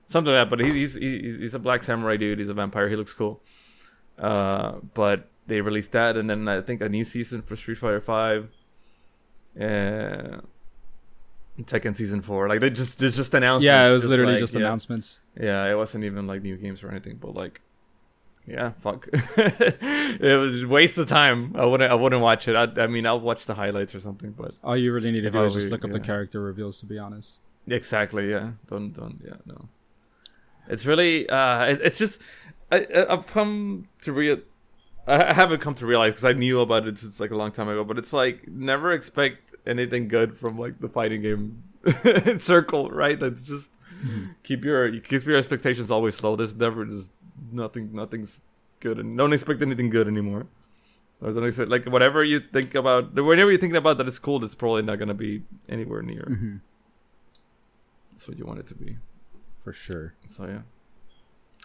something 0.07 0.33
like 0.33 0.49
that. 0.49 0.49
But 0.49 0.65
he's 0.65 0.93
he's 0.93 1.37
he's 1.37 1.53
a 1.53 1.59
black 1.59 1.83
samurai 1.83 2.17
dude. 2.17 2.39
He's 2.39 2.49
a 2.49 2.53
vampire. 2.53 2.89
He 2.89 2.95
looks 2.95 3.13
cool. 3.13 3.41
Uh, 4.17 4.73
but 4.93 5.29
they 5.47 5.61
released 5.61 5.91
that, 5.91 6.17
and 6.17 6.29
then 6.29 6.47
I 6.47 6.61
think 6.61 6.81
a 6.81 6.89
new 6.89 7.03
season 7.03 7.41
for 7.41 7.55
Street 7.55 7.77
Fighter 7.77 8.01
Five. 8.01 8.49
Uh, 9.59 10.41
Tekken 11.61 11.95
season 11.95 12.21
four. 12.21 12.49
Like 12.49 12.59
they 12.59 12.69
just 12.69 12.97
they 12.97 13.09
just 13.09 13.33
announced. 13.33 13.63
yeah, 13.63 13.87
it 13.87 13.93
was 13.93 14.05
literally 14.05 14.33
like, 14.33 14.41
just 14.41 14.53
yeah. 14.53 14.61
announcements. 14.61 15.19
Yeah, 15.39 15.69
it 15.69 15.75
wasn't 15.75 16.03
even 16.03 16.25
like 16.25 16.41
new 16.41 16.57
games 16.57 16.83
or 16.83 16.89
anything, 16.89 17.17
but 17.17 17.35
like, 17.35 17.61
yeah, 18.47 18.71
fuck, 18.79 19.07
it 19.13 20.39
was 20.39 20.63
a 20.63 20.67
waste 20.67 20.97
of 20.97 21.07
time. 21.07 21.55
I 21.55 21.65
wouldn't, 21.65 21.91
I 21.91 21.95
wouldn't 21.95 22.21
watch 22.21 22.47
it. 22.47 22.55
I, 22.55 22.81
I 22.81 22.87
mean, 22.87 23.05
I'll 23.05 23.19
watch 23.19 23.45
the 23.45 23.53
highlights 23.53 23.93
or 23.93 23.99
something, 23.99 24.31
but 24.31 24.57
All 24.63 24.75
you 24.75 24.91
really 24.91 25.11
need 25.11 25.21
to 25.21 25.31
do 25.31 25.43
is 25.43 25.53
just 25.53 25.69
look 25.69 25.85
up 25.85 25.91
the 25.91 25.99
character 25.99 26.41
reveals. 26.41 26.79
To 26.79 26.87
be 26.87 26.97
honest, 26.97 27.41
exactly, 27.67 28.31
yeah, 28.31 28.51
don't, 28.67 28.91
don't, 28.91 29.21
yeah, 29.23 29.35
no. 29.45 29.69
It's 30.67 30.85
really, 30.85 31.29
uh, 31.29 31.65
it, 31.65 31.81
it's 31.83 31.97
just, 31.97 32.19
I, 32.71 32.87
I've 33.09 33.27
come 33.27 33.85
to 34.01 34.13
real, 34.13 34.39
I 35.05 35.33
haven't 35.33 35.59
come 35.59 35.75
to 35.75 35.85
realize 35.85 36.13
because 36.13 36.25
I 36.25 36.33
knew 36.33 36.59
about 36.61 36.87
it 36.87 36.97
since 36.97 37.19
like 37.19 37.31
a 37.31 37.35
long 37.35 37.51
time 37.51 37.67
ago, 37.67 37.83
but 37.83 37.97
it's 37.97 38.13
like 38.13 38.47
never 38.47 38.93
expect 38.93 39.55
anything 39.65 40.07
good 40.07 40.37
from 40.37 40.57
like 40.57 40.79
the 40.79 40.87
fighting 40.87 41.21
game 41.21 41.63
circle, 42.39 42.89
right? 42.89 43.21
It's 43.21 43.43
just 43.43 43.69
keep 44.43 44.63
your 44.63 44.99
keep 44.99 45.25
your 45.25 45.37
expectations 45.37 45.91
always 45.91 46.23
low. 46.23 46.35
There's 46.35 46.55
never 46.55 46.85
just 46.85 47.09
nothing 47.51 47.93
nothing's 47.93 48.41
good 48.79 48.99
and 48.99 49.17
don't 49.17 49.33
expect 49.33 49.61
anything 49.61 49.89
good 49.89 50.07
anymore. 50.07 50.47
Expect 51.21 51.69
like 51.69 51.85
whatever 51.85 52.23
you 52.23 52.41
think 52.41 52.75
about 52.75 53.13
whatever 53.13 53.51
you're 53.51 53.59
thinking 53.59 53.77
about 53.77 53.97
that 53.97 54.07
is 54.07 54.19
cool, 54.19 54.39
that's 54.39 54.55
probably 54.55 54.81
not 54.81 54.99
gonna 54.99 55.13
be 55.13 55.43
anywhere 55.67 56.01
near. 56.01 56.27
mm-hmm. 56.29 56.55
That's 58.11 58.27
what 58.27 58.37
you 58.37 58.45
want 58.45 58.59
it 58.59 58.67
to 58.67 58.75
be. 58.75 58.97
For 59.63 59.73
sure. 59.73 60.13
So 60.29 60.45
yeah. 60.45 60.61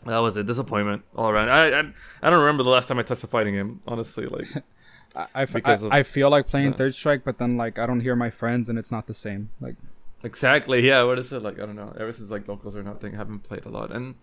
That 0.06 0.18
was 0.18 0.36
a 0.36 0.44
disappointment 0.44 1.02
all 1.16 1.28
around. 1.28 1.48
I, 1.50 1.68
I 1.80 1.80
I 2.22 2.30
don't 2.30 2.38
remember 2.38 2.62
the 2.62 2.70
last 2.70 2.86
time 2.86 2.98
I 2.98 3.02
touched 3.02 3.24
a 3.24 3.26
fighting 3.26 3.54
game. 3.54 3.80
Honestly, 3.86 4.26
like 4.26 4.46
I, 5.16 5.26
I 5.34 5.42
f- 5.42 5.52
Because 5.52 5.82
I- 5.82 5.86
of- 5.86 5.92
I 5.92 6.02
feel 6.04 6.30
like 6.30 6.46
playing 6.46 6.70
Yeah. 6.70 6.76
Third 6.76 6.94
Strike, 6.94 7.24
but 7.24 7.38
then 7.38 7.56
like 7.56 7.78
I 7.78 7.86
don't 7.86 8.00
hear 8.00 8.14
my 8.14 8.30
friends, 8.30 8.68
and 8.68 8.78
it's 8.78 8.92
not 8.92 9.06
the 9.08 9.14
same. 9.14 9.50
Like 9.60 9.74
Exactly. 10.22 10.86
Yeah. 10.86 11.02
What 11.02 11.18
is 11.18 11.32
it 11.32 11.42
like? 11.42 11.58
I 11.60 11.66
don't 11.66 11.76
know. 11.76 11.92
Ever 11.98 12.12
since 12.12 12.30
like 12.30 12.46
locals 12.46 12.76
or 12.76 12.82
nothing, 12.82 13.14
I 13.14 13.18
haven't 13.18 13.40
played 13.40 13.64
a 13.64 13.68
lot. 13.70 13.90
And 13.90 14.14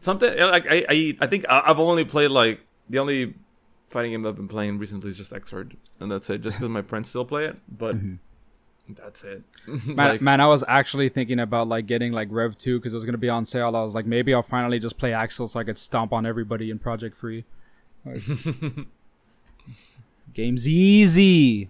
something 0.00 0.36
like 0.38 0.66
I 0.68 0.84
I, 0.88 1.16
I 1.20 1.26
think 1.26 1.44
I've 1.48 1.78
only 1.78 2.04
played 2.04 2.30
like 2.30 2.60
the 2.88 2.98
only 2.98 3.34
fighting 3.90 4.10
game 4.10 4.26
I've 4.26 4.36
been 4.36 4.48
playing 4.48 4.78
recently 4.78 5.10
is 5.10 5.16
just 5.16 5.32
Xrd, 5.32 5.76
and 6.00 6.10
that's 6.10 6.28
it. 6.30 6.42
Just 6.42 6.56
because 6.56 6.68
my 6.68 6.82
friends 6.82 7.08
still 7.08 7.24
play 7.24 7.44
it, 7.44 7.56
but 7.68 7.94
Mhm. 7.96 8.18
That's 8.88 9.24
it. 9.24 9.42
man, 9.66 9.96
Like, 9.96 10.20
man, 10.20 10.40
I 10.40 10.46
was 10.46 10.62
actually 10.68 11.08
thinking 11.08 11.40
about 11.40 11.68
like 11.68 11.86
getting 11.86 12.12
like 12.12 12.28
Rev 12.30 12.56
two 12.58 12.78
because 12.78 12.92
it 12.92 12.96
was 12.96 13.04
gonna 13.06 13.18
be 13.18 13.28
on 13.30 13.44
sale. 13.44 13.74
I 13.74 13.82
was 13.82 13.94
like, 13.94 14.06
maybe 14.06 14.34
I'll 14.34 14.42
finally 14.42 14.78
just 14.78 14.98
play 14.98 15.10
Axl 15.10 15.48
so 15.48 15.58
I 15.58 15.64
could 15.64 15.78
stomp 15.78 16.12
on 16.12 16.26
everybody 16.26 16.70
in 16.70 16.78
Project 16.78 17.16
Free. 17.16 17.44
Like, 18.04 18.22
game's 20.34 20.68
easy. 20.68 21.68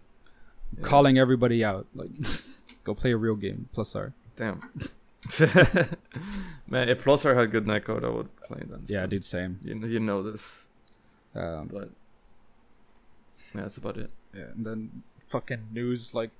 Calling 0.83 1.19
everybody 1.19 1.65
out. 1.65 1.87
Like, 1.95 2.11
go 2.85 2.95
play 2.95 3.13
a 3.13 3.17
real 3.17 3.37
game. 3.37 3.69
Plus 3.73 3.95
R. 3.95 4.13
Damn. 4.35 4.59
Man, 6.69 6.89
if 6.89 7.03
plus 7.03 7.25
r 7.25 7.35
had 7.35 7.51
good 7.51 7.65
netcode, 7.65 8.05
I 8.05 8.09
would 8.09 8.35
play 8.43 8.61
them. 8.69 8.85
Yeah, 8.87 9.03
so 9.03 9.07
dude, 9.07 9.25
same. 9.25 9.61
You 9.65 9.87
you 9.87 10.01
know 10.01 10.23
this, 10.23 10.67
Um, 11.35 11.71
but 11.73 11.91
yeah, 13.55 13.63
that's 13.63 13.77
about 13.77 13.97
it. 13.97 14.11
Yeah, 14.35 14.51
and 14.55 14.67
then 14.67 15.03
fucking 15.29 15.69
news 15.73 16.13
like 16.13 16.31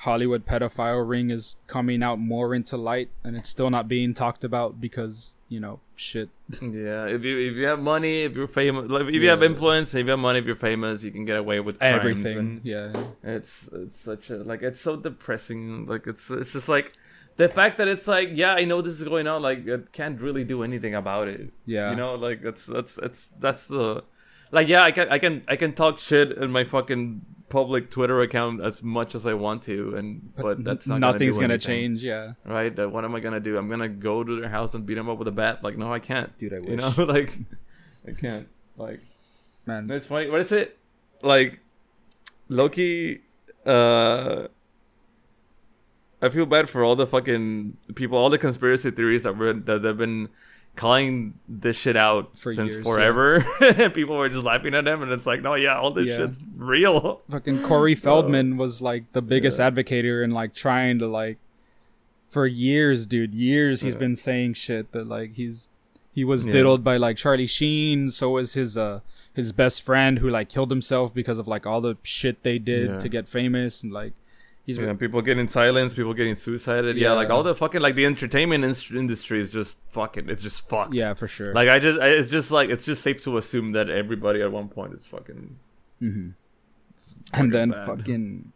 Hollywood 0.00 0.46
pedophile 0.46 1.06
ring 1.06 1.28
is 1.28 1.56
coming 1.66 2.02
out 2.02 2.18
more 2.18 2.54
into 2.54 2.78
light, 2.78 3.10
and 3.22 3.36
it's 3.36 3.50
still 3.50 3.68
not 3.68 3.86
being 3.86 4.14
talked 4.14 4.44
about 4.44 4.80
because 4.80 5.36
you 5.48 5.60
know 5.60 5.80
shit. 5.94 6.30
Yeah, 6.62 7.04
if 7.06 7.22
you 7.22 7.38
if 7.38 7.56
you 7.56 7.66
have 7.66 7.80
money, 7.80 8.22
if 8.22 8.34
you're 8.34 8.48
famous, 8.48 8.90
like, 8.90 9.02
if 9.06 9.14
you 9.14 9.28
have 9.28 9.42
influence, 9.42 9.94
if 9.94 10.06
you 10.06 10.10
have 10.10 10.18
money, 10.18 10.38
if 10.38 10.46
you're 10.46 10.56
famous, 10.56 11.04
you 11.04 11.10
can 11.10 11.26
get 11.26 11.36
away 11.36 11.60
with 11.60 11.76
Everything. 11.82 12.62
Yeah, 12.64 12.92
It's 13.22 13.68
it's 13.72 13.98
such 14.00 14.30
a 14.30 14.36
like 14.38 14.62
it's 14.62 14.80
so 14.80 14.96
depressing. 14.96 15.84
Like 15.84 16.06
it's 16.06 16.30
it's 16.30 16.54
just 16.54 16.68
like 16.68 16.94
the 17.36 17.50
fact 17.50 17.76
that 17.76 17.86
it's 17.86 18.08
like 18.08 18.30
yeah, 18.32 18.54
I 18.54 18.64
know 18.64 18.80
this 18.80 18.94
is 19.00 19.04
going 19.04 19.26
on. 19.26 19.42
Like 19.42 19.66
it 19.66 19.92
can't 19.92 20.18
really 20.18 20.44
do 20.44 20.62
anything 20.62 20.94
about 20.94 21.28
it. 21.28 21.50
yeah. 21.66 21.90
You 21.90 21.96
know, 21.96 22.14
like 22.14 22.40
that's 22.42 22.64
that's 22.64 22.96
it's 22.98 23.28
that's 23.38 23.66
the 23.66 24.02
like 24.50 24.66
yeah, 24.66 24.82
I 24.82 24.92
can 24.92 25.08
I 25.10 25.18
can 25.18 25.42
I 25.46 25.56
can 25.56 25.74
talk 25.74 25.98
shit 25.98 26.32
in 26.32 26.50
my 26.50 26.64
fucking 26.64 27.20
public 27.50 27.90
Twitter 27.90 28.22
account 28.22 28.62
as 28.62 28.82
much 28.82 29.14
as 29.14 29.26
I 29.26 29.34
want 29.34 29.64
to, 29.64 29.94
and 29.96 30.32
but, 30.34 30.64
that's 30.64 30.86
not 30.86 31.00
nothing's 31.00 31.34
gonna, 31.34 31.48
gonna, 31.48 31.58
change. 31.58 32.02
Yeah, 32.02 32.32
right? 32.46 32.76
Uh, 32.76 32.88
what 32.88 33.04
am 33.04 33.14
I 33.14 33.20
gonna 33.20 33.40
do? 33.40 33.58
I'm 33.58 33.68
gonna 33.68 33.88
go 33.88 34.24
to 34.24 34.40
their 34.40 34.48
house 34.48 34.72
and 34.72 34.86
beat 34.86 34.94
them 34.94 35.10
up 35.10 35.18
with 35.18 35.28
a 35.28 35.32
bat? 35.32 35.62
Like 35.62 35.76
no, 35.76 35.92
I 35.92 35.98
can't. 35.98 36.36
dude, 36.38 36.54
I 36.54 36.60
wish. 36.60 36.70
You 36.70 36.76
know, 36.76 36.94
like 37.04 37.36
I 38.08 38.12
can't. 38.12 38.48
Like 38.78 39.00
man. 39.66 39.90
it's 39.90 40.06
funny. 40.06 40.30
What 40.30 40.40
is 40.40 40.52
it? 40.52 40.78
Like 41.22 41.60
Loki. 42.48 43.20
Uh, 43.66 44.48
I 46.22 46.28
feel 46.28 46.46
bad 46.46 46.68
for 46.68 46.84
all 46.84 46.96
the 46.96 47.06
fucking 47.06 47.76
people, 47.94 48.16
all 48.16 48.30
the 48.30 48.38
conspiracy 48.38 48.90
theories 48.90 49.24
that 49.24 49.36
were 49.36 49.52
that 49.52 49.84
have 49.84 49.98
been 49.98 50.28
calling 50.76 51.34
this 51.48 51.76
shit 51.76 51.96
out 51.96 52.38
For 52.38 52.50
since 52.52 52.74
years, 52.74 52.84
forever. 52.84 53.44
and 53.60 53.92
people 53.92 54.16
were 54.16 54.28
just 54.28 54.44
laughing 54.44 54.74
at 54.74 54.86
him, 54.86 55.02
and 55.02 55.12
it's 55.12 55.26
like, 55.26 55.42
no, 55.42 55.54
yeah, 55.54 55.78
all 55.78 55.90
this 55.90 56.08
Yeah. 56.08 56.16
shit's 56.18 56.42
real. 56.56 57.20
Fucking 57.30 57.62
Corey 57.62 57.94
Feldman 58.06 58.56
was 58.56 58.80
like 58.80 59.12
the 59.12 59.22
biggest 59.22 59.58
Yeah. 59.58 59.70
advocator 59.70 60.24
and 60.24 60.32
like 60.32 60.54
trying 60.54 60.98
to 61.00 61.06
like 61.06 61.38
for 62.28 62.46
years, 62.46 63.06
dude. 63.06 63.34
Years 63.34 63.80
he's 63.82 63.94
Yeah. 63.94 64.00
been 64.00 64.16
saying 64.16 64.54
shit 64.54 64.92
that 64.92 65.06
like 65.06 65.34
he's 65.34 65.68
he 66.12 66.24
was 66.24 66.46
Yeah. 66.46 66.52
diddled 66.52 66.82
by 66.84 66.96
like 66.96 67.16
Charlie 67.16 67.46
Sheen. 67.46 68.10
So 68.10 68.30
was 68.30 68.54
his 68.54 68.78
uh 68.78 69.00
his 69.34 69.52
best 69.52 69.82
friend 69.82 70.18
who 70.20 70.28
like 70.30 70.48
killed 70.48 70.70
himself 70.70 71.12
because 71.14 71.38
of 71.38 71.46
like 71.48 71.66
all 71.66 71.80
the 71.80 71.96
shit 72.02 72.42
they 72.42 72.58
did 72.58 72.88
Yeah. 72.90 72.98
to 72.98 73.08
get 73.08 73.28
famous 73.28 73.82
and 73.82 73.92
like 73.92 74.12
he's 74.66 74.78
Yeah, 74.78 74.92
people 74.94 75.22
getting 75.22 75.48
silenced, 75.48 75.96
people 75.96 76.14
getting 76.14 76.34
suicided. 76.34 76.96
Yeah, 76.96 77.12
like 77.12 77.30
all 77.30 77.42
the 77.42 77.54
fucking 77.54 77.80
like 77.80 77.94
the 77.94 78.06
entertainment 78.06 78.64
ins- 78.64 78.90
industry 78.90 79.40
is 79.40 79.50
just 79.50 79.78
fucking. 79.90 80.28
It's 80.28 80.42
just 80.42 80.68
fucked. 80.68 80.94
yeah 80.94 81.14
for 81.14 81.28
sure. 81.28 81.52
Like 81.54 81.68
I 81.68 81.78
just, 81.78 81.98
I- 82.00 82.08
it's 82.08 82.30
just 82.30 82.50
like 82.50 82.70
it's 82.70 82.84
just 82.84 83.02
safe 83.02 83.20
to 83.22 83.36
assume 83.38 83.72
that 83.72 83.88
everybody 83.90 84.42
at 84.42 84.50
one 84.52 84.68
point 84.68 84.94
is 84.94 85.04
fucking. 85.06 85.58
hmm 85.98 86.28
it's 86.94 87.14
and 87.32 87.52
then 87.52 87.70
bad. 87.70 87.86
fucking 87.86 88.52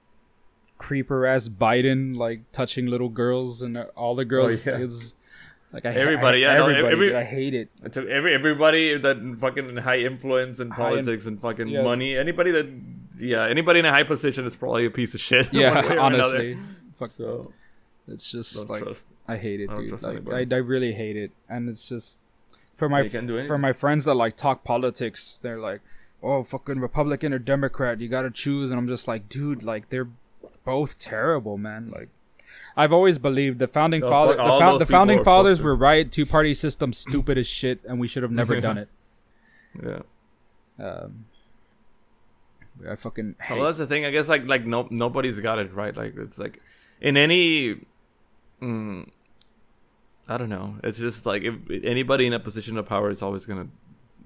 creeper 0.78 1.24
ass 1.26 1.48
Biden 1.48 2.16
like 2.16 2.51
touching 2.52 2.86
little 2.86 3.09
girls 3.09 3.62
and 3.62 3.78
all 3.97 4.14
the 4.14 4.24
girls 4.24 4.66
Oh, 4.66 4.70
yeah. 4.70 4.78
is 4.78 5.14
like 5.72 5.86
I 5.86 5.93
hate 5.93 6.01
Everybody, 6.01 6.47
I, 6.47 6.52
yeah, 6.52 6.59
no, 6.59 6.66
everybody, 6.68 6.93
every- 6.93 7.06
dude, 7.09 7.16
I 7.16 7.24
hate 7.24 7.55
it. 7.55 7.68
to 7.93 8.09
every 8.09 8.35
everybody 8.35 8.97
that 8.97 9.36
fucking 9.40 9.76
high 9.78 9.98
influence 9.98 10.60
in 10.60 10.70
High 10.70 10.82
in- 10.82 10.90
politics 11.05 11.26
and 11.26 11.40
fucking 11.40 11.68
yeah. 11.68 11.82
money, 11.82 12.16
anybody 12.16 12.51
that 12.52 12.66
yeah, 13.19 13.47
anybody 13.47 13.81
in 13.81 13.85
a 13.86 13.91
high 13.91 14.03
position 14.03 14.45
is 14.45 14.57
probably 14.57 14.86
a 14.86 14.91
piece 14.91 15.15
of 15.15 15.20
shit. 15.20 15.49
Yeah, 15.53 15.97
honestly, 15.99 16.59
fuck. 16.99 17.12
So 17.16 17.53
It's 18.09 18.31
just 18.31 18.69
like 18.69 18.82
trust. 18.82 19.05
I 19.27 19.36
hate 19.36 19.61
it, 19.61 19.70
I 19.70 19.77
dude. 19.77 20.03
Like 20.03 20.53
I. 20.53 20.55
I 20.55 20.59
really 20.59 20.93
hate 20.93 21.16
it, 21.16 21.32
and 21.49 21.69
it's 21.69 21.89
just 21.89 22.19
for 22.77 22.89
my 22.89 23.09
for 23.09 23.59
my 23.59 23.73
friends 23.73 24.05
that 24.05 24.15
like 24.15 24.36
talk 24.36 24.65
politics. 24.65 25.39
They're 25.43 25.61
like, 25.61 25.81
"Oh, 26.23 26.43
fucking 26.43 26.81
Republican 26.81 27.32
or 27.32 27.39
Democrat, 27.39 28.01
you 28.01 28.09
gotta 28.09 28.31
choose." 28.31 28.70
And 28.70 28.78
I'm 28.78 28.89
just 28.89 29.09
like, 29.09 29.28
dude, 29.28 29.62
like 29.62 29.91
they're 29.91 30.09
both 30.65 30.99
terrible, 30.99 31.59
man. 31.59 31.91
Like. 31.91 32.09
I've 32.77 32.93
always 32.93 33.19
believed 33.19 33.61
the 33.61 33.69
founding 33.69 34.01
No, 34.01 34.11
father, 34.11 34.36
the, 34.36 34.43
those 34.43 34.78
the 34.81 34.86
founding 34.86 35.23
fathers 35.23 35.62
were 35.62 35.77
right. 35.77 36.11
Two 36.11 36.27
party 36.27 36.55
system, 36.55 36.93
stupid 36.93 37.39
as 37.39 37.47
shit, 37.47 37.78
and 37.84 38.01
we 38.01 38.09
should 38.09 38.25
have 38.25 38.33
never 38.33 38.60
done 38.68 38.78
it. 38.78 38.89
Yeah. 39.81 40.02
Um, 40.84 41.26
I 42.91 42.97
fucking 42.97 43.37
hate. 43.41 43.57
Well, 43.57 43.67
that's 43.67 43.79
the 43.79 43.87
thing. 43.87 44.05
I 44.05 44.11
guess 44.11 44.29
like 44.29 44.47
like 44.47 44.65
no 44.67 44.87
nobody's 44.91 45.41
got 45.41 45.59
it 45.59 45.73
right. 45.75 45.97
Like 45.97 46.15
it's 46.17 46.39
like 46.39 46.61
in 47.01 47.17
any. 47.17 47.81
Mm, 48.63 49.09
I 50.29 50.37
don't 50.37 50.49
know. 50.49 50.77
It's 50.83 50.99
just 50.99 51.27
like 51.27 51.43
if 51.43 51.55
anybody 51.85 52.27
in 52.27 52.33
a 52.33 52.41
position 52.41 52.79
of 52.79 52.87
power 52.87 53.11
is 53.11 53.23
always 53.23 53.45
gonna, 53.47 53.69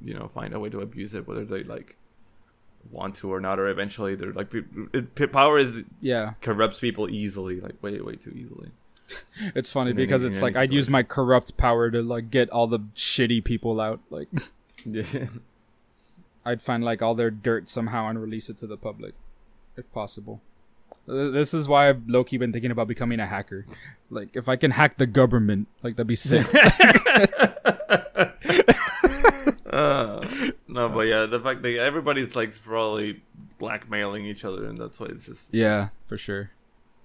you 0.05 0.15
know, 0.15 0.28
find 0.35 0.55
a 0.55 0.61
way 0.61 0.69
to 0.70 0.81
abuse 0.81 1.15
it, 1.15 1.27
whether 1.27 1.45
they 1.45 1.65
like 1.65 1.97
want 2.91 3.17
to 3.17 3.33
or 3.33 3.41
not, 3.41 3.59
or 3.59 3.69
eventually 3.69 4.15
they're 4.15 4.33
like 4.33 4.53
it, 4.93 5.33
power 5.33 5.59
is 5.59 5.83
yeah, 6.01 6.35
corrupts 6.41 6.78
people 6.78 7.11
easily, 7.11 7.61
like 7.61 7.83
way 7.83 8.01
way 8.01 8.17
too 8.17 8.31
easily. 8.31 8.70
it's 9.55 9.70
funny 9.70 9.91
in 9.91 9.97
because 9.97 10.23
any- 10.23 10.31
it's 10.33 10.43
like 10.43 10.57
I'd 10.57 10.73
use 10.73 10.89
my 10.89 11.03
corrupt 11.03 11.57
power 11.57 11.91
to 11.91 12.03
like 12.03 12.31
get 12.31 12.51
all 12.51 12.67
the 12.67 12.81
shitty 12.95 13.43
people 13.45 13.81
out. 13.81 14.01
Like 14.11 14.28
Yeah. 14.85 15.27
I'd 16.49 16.62
find 16.62 16.83
like 16.83 17.02
all 17.02 17.15
their 17.15 17.31
dirt 17.31 17.68
somehow 17.68 18.09
and 18.09 18.20
release 18.20 18.49
it 18.49 18.57
to 18.59 18.67
the 18.67 18.77
public, 18.78 19.15
if 19.77 19.93
possible. 19.93 20.41
This 21.07 21.52
is 21.55 21.68
why 21.68 21.89
I've 21.89 22.09
low 22.09 22.25
key 22.25 22.36
been 22.39 22.52
thinking 22.52 22.70
about 22.70 22.89
becoming 22.89 23.20
a 23.20 23.27
hacker. 23.27 23.67
Like 24.10 24.35
if 24.35 24.49
I 24.49 24.57
can 24.57 24.70
hack 24.73 24.97
the 24.97 25.07
government, 25.07 25.68
like 25.83 25.97
that'd 25.97 26.07
be 26.07 26.17
sick. 26.17 26.47
uh, 29.70 30.27
no, 30.67 30.89
but 30.89 31.07
yeah, 31.07 31.27
the 31.27 31.41
fact 31.43 31.62
that 31.62 31.78
everybody's 31.78 32.35
like 32.36 32.60
probably 32.62 33.23
blackmailing 33.59 34.25
each 34.25 34.44
other, 34.44 34.67
and 34.67 34.78
that's 34.78 34.99
why 35.01 35.07
it's 35.07 35.25
just 35.27 35.44
yeah, 35.52 35.89
for 36.07 36.17
sure. 36.18 36.51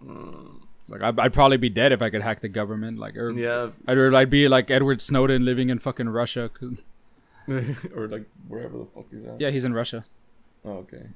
mm, 0.03 0.59
Like 0.87 1.01
I'd, 1.01 1.19
I'd 1.19 1.33
probably 1.33 1.57
be 1.57 1.69
dead 1.69 1.91
if 1.91 2.01
I 2.01 2.09
could 2.09 2.21
hack 2.21 2.41
the 2.41 2.49
government. 2.49 2.99
Like 2.99 3.15
or 3.17 3.31
yeah, 3.31 3.69
I'd, 3.87 3.97
I'd 3.97 4.29
be 4.29 4.47
like 4.47 4.71
Edward 4.71 5.01
Snowden 5.01 5.45
living 5.45 5.69
in 5.69 5.79
fucking 5.79 6.09
Russia. 6.09 6.49
or 7.95 8.07
like 8.07 8.25
wherever 8.47 8.77
the 8.77 8.85
fuck 8.93 9.05
he's 9.11 9.25
at. 9.25 9.39
yeah, 9.39 9.49
he's 9.49 9.65
in 9.65 9.73
Russia. 9.73 10.05
Oh, 10.65 10.77
okay. 10.85 11.07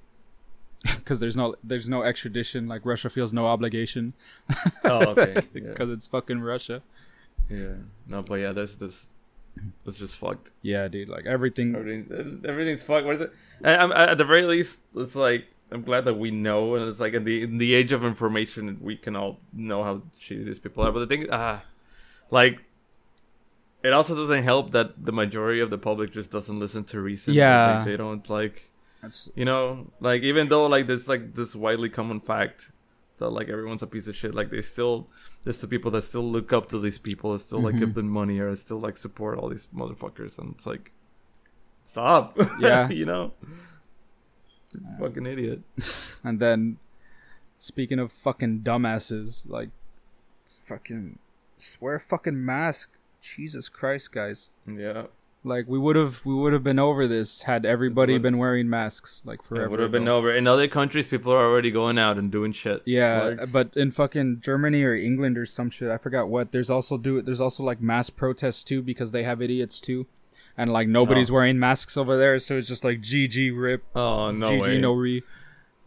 because 0.98 1.20
there's 1.20 1.36
no 1.36 1.56
there's 1.64 1.90
no 1.90 2.04
extradition. 2.04 2.68
Like 2.68 2.86
Russia 2.86 3.10
feels 3.10 3.34
no 3.34 3.46
obligation 3.48 4.14
Oh, 4.84 5.08
okay. 5.08 5.34
yeah. 5.54 5.62
because 5.62 5.90
it's 5.90 6.08
fucking 6.08 6.40
Russia. 6.42 6.82
yeah. 7.50 7.76
No, 8.08 8.22
but 8.22 8.36
yeah, 8.36 8.52
there's 8.52 8.78
this. 8.78 9.08
It's 9.88 9.98
just 9.98 10.16
fucked. 10.18 10.52
Yeah, 10.62 10.88
dude. 10.88 11.10
Like 11.10 11.26
everything. 11.26 11.76
Everything's 11.76 12.46
everything's 12.46 12.84
fucked. 12.84 13.06
What 13.08 13.16
is 13.16 13.22
it? 13.22 13.34
I, 13.64 13.76
I'm, 13.78 13.92
at 13.92 14.18
the 14.20 14.24
very 14.26 14.44
least, 14.44 14.82
it's 14.96 15.16
like 15.16 15.48
I'm 15.72 15.82
glad 15.82 16.06
that 16.06 16.14
we 16.14 16.30
know, 16.30 16.76
and 16.76 16.88
it's 16.88 17.00
like 17.00 17.14
in 17.14 17.24
the 17.24 17.42
in 17.42 17.58
the 17.58 17.74
age 17.74 17.92
of 17.92 18.04
information, 18.06 18.78
we 18.82 18.96
can 18.98 19.16
all 19.16 19.40
know 19.54 19.84
how 19.84 20.04
shitty 20.20 20.46
these 20.46 20.60
people 20.60 20.84
are. 20.84 20.92
But 20.92 21.00
the 21.00 21.08
thing, 21.08 21.28
ah, 21.32 21.64
like. 22.30 22.60
It 23.84 23.94
also 23.94 24.16
doesn't 24.16 24.44
help 24.44 24.72
that 24.72 25.06
the 25.06 25.12
majority 25.12 25.60
of 25.62 25.70
the 25.70 25.78
public 25.78 26.12
just 26.12 26.32
doesn't 26.32 26.60
listen 26.60 26.84
to 26.86 27.00
reason. 27.00 27.34
Like, 27.34 27.38
Yeah. 27.38 27.84
they 27.86 27.96
don't 27.98 28.28
like 28.30 28.70
That's, 29.02 29.30
you 29.36 29.46
know 29.46 29.92
like 30.00 30.24
even 30.24 30.50
though 30.50 30.66
like 30.66 30.88
this 30.88 31.08
like 31.08 31.36
this 31.36 31.56
widely 31.56 31.90
common 31.90 32.20
fact 32.20 32.72
that 33.20 33.30
like 33.30 33.48
everyone's 33.50 33.84
a 33.84 33.88
piece 33.88 34.08
of 34.08 34.16
shit 34.16 34.34
like 34.36 34.50
they 34.50 34.62
still 34.62 35.08
there's 35.44 35.62
the 35.62 35.68
people 35.68 35.92
that 35.92 36.02
still 36.04 36.24
look 36.30 36.52
up 36.52 36.68
to 36.70 36.80
these 36.80 36.98
people 36.98 37.34
that 37.34 37.40
still 37.40 37.60
like 37.62 37.76
Mhm. 37.76 37.80
give 37.80 37.94
them 37.94 38.10
money 38.10 38.40
or 38.40 38.56
still 38.56 38.80
like 38.80 38.98
support 38.98 39.38
all 39.38 39.50
these 39.50 39.68
motherfuckers 39.74 40.38
and 40.40 40.56
it's 40.56 40.66
like 40.66 40.92
stop 41.86 42.36
Yeah. 42.60 42.90
you 42.90 43.06
know 43.06 43.34
fucking 45.00 45.26
idiot 45.26 45.62
and 46.24 46.40
then, 46.40 46.78
speaking 47.58 48.00
of 48.00 48.12
fucking 48.12 48.62
dumbasses, 48.62 49.48
like, 49.50 49.70
fucking 50.48 51.20
swear 51.58 52.00
fucking 52.00 52.44
mask. 52.44 52.90
Jesus 53.22 53.70
Christ, 53.70 54.12
guys. 54.12 54.50
yeah 54.68 55.04
Like 55.44 55.66
we 55.68 55.80
would 55.80 55.96
have 55.96 56.26
we 56.26 56.34
would 56.36 56.54
have 56.54 56.64
been 56.64 56.80
over 56.80 57.08
this 57.08 57.44
had 57.44 57.66
everybody 57.66 58.14
what- 58.14 58.22
been 58.22 58.38
wearing 58.38 58.70
masks 58.70 59.22
like 59.26 59.42
forever. 59.44 59.66
It 59.66 59.72
would 59.72 59.80
have 59.80 59.92
been 59.92 60.08
over. 60.08 60.34
In 60.34 60.48
other 60.48 60.68
countries, 60.68 61.08
people 61.08 61.32
are 61.32 61.46
already 61.46 61.72
going 61.72 61.98
out 61.98 62.18
and 62.18 62.32
doing 62.32 62.52
shit. 62.52 62.82
Yeah, 62.86 63.24
Like- 63.40 63.52
but 63.52 63.72
in 63.76 63.92
fucking 63.92 64.42
Germany 64.42 64.84
or 64.84 64.94
England 64.96 65.38
or 65.38 65.46
some 65.46 65.70
shit, 65.70 65.90
I 65.90 65.98
forgot 65.98 66.28
what. 66.30 66.52
There's 66.52 66.70
also 66.70 66.98
do 66.98 67.22
there's 67.22 67.42
also 67.42 67.64
like 67.64 67.82
mass 67.82 68.10
protests 68.10 68.64
too 68.64 68.82
because 68.82 69.12
they 69.12 69.24
have 69.24 69.42
idiots 69.42 69.80
too, 69.80 70.06
and 70.58 70.72
like 70.72 70.88
nobody's 70.88 71.30
Oh. 71.30 71.36
wearing 71.36 71.58
masks 71.60 71.96
over 71.98 72.18
there, 72.18 72.40
so 72.40 72.58
it's 72.58 72.68
just 72.68 72.84
like 72.84 73.02
GG 73.02 73.52
rip, 73.56 73.84
Oh 73.96 74.32
no 74.32 74.52
GG 74.52 74.62
way. 74.62 74.78
no 74.82 74.94
re, 74.94 75.24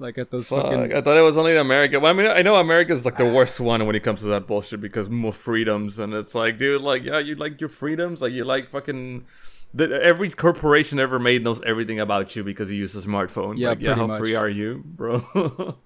like 0.00 0.16
at 0.16 0.30
those 0.30 0.48
Fuck, 0.48 0.62
fucking 0.62 0.94
I 0.94 1.02
thought 1.02 1.16
it 1.16 1.22
was 1.22 1.36
only 1.36 1.52
in 1.52 1.58
America. 1.58 2.00
Well, 2.00 2.10
I 2.10 2.14
mean, 2.14 2.26
I 2.26 2.40
know 2.40 2.56
America's 2.56 3.04
like 3.04 3.18
the 3.18 3.26
worst 3.26 3.60
one 3.60 3.86
when 3.86 3.94
it 3.94 4.00
comes 4.00 4.20
to 4.20 4.26
that 4.26 4.46
bullshit 4.46 4.80
because 4.80 5.10
more 5.10 5.32
freedoms, 5.32 5.98
and 5.98 6.14
it's 6.14 6.34
like, 6.34 6.58
dude, 6.58 6.80
like, 6.80 7.04
yeah, 7.04 7.18
you 7.18 7.34
like 7.34 7.60
your 7.60 7.68
freedoms, 7.68 8.22
like 8.22 8.32
you 8.32 8.44
like 8.44 8.70
fucking. 8.70 9.26
The, 9.72 10.02
every 10.02 10.30
corporation 10.30 10.98
ever 10.98 11.20
made 11.20 11.44
knows 11.44 11.60
everything 11.64 12.00
about 12.00 12.34
you 12.34 12.42
because 12.42 12.72
you 12.72 12.78
use 12.78 12.96
a 12.96 13.02
smartphone. 13.02 13.56
Yeah, 13.56 13.68
like, 13.68 13.82
yeah. 13.82 13.94
How 13.94 14.08
much. 14.08 14.18
free 14.18 14.34
are 14.34 14.48
you, 14.48 14.82
bro? 14.84 15.24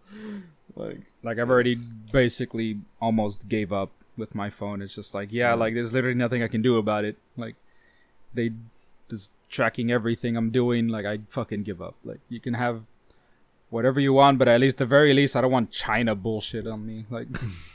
like, 0.75 1.01
like 1.23 1.39
I've 1.39 1.51
already 1.51 1.75
basically 1.75 2.79
almost 2.99 3.47
gave 3.47 3.75
up 3.75 3.91
with 4.17 4.35
my 4.35 4.49
phone. 4.49 4.81
It's 4.81 4.95
just 4.95 5.15
like 5.15 5.33
yeah, 5.33 5.53
like 5.55 5.75
there's 5.75 5.93
literally 5.93 6.17
nothing 6.17 6.43
I 6.43 6.49
can 6.49 6.63
do 6.63 6.79
about 6.79 7.05
it. 7.05 7.19
Like 7.37 7.57
they 8.33 8.53
just 9.11 9.33
tracking 9.51 9.91
everything 9.91 10.37
I'm 10.37 10.51
doing. 10.51 10.89
Like 10.89 11.05
I 11.05 11.19
fucking 11.29 11.65
give 11.65 11.83
up. 11.83 11.97
Like 12.05 12.21
you 12.29 12.41
can 12.41 12.55
have 12.55 12.85
whatever 13.75 13.99
you 13.99 14.13
want, 14.13 14.39
but 14.39 14.47
at 14.47 14.61
least 14.61 14.77
the 14.77 14.87
very 14.87 15.13
least 15.13 15.35
I 15.35 15.41
don't 15.41 15.51
want 15.51 15.73
China 15.73 16.15
bullshit 16.15 16.65
on 16.67 16.87
me. 16.87 17.07
Like 17.11 17.27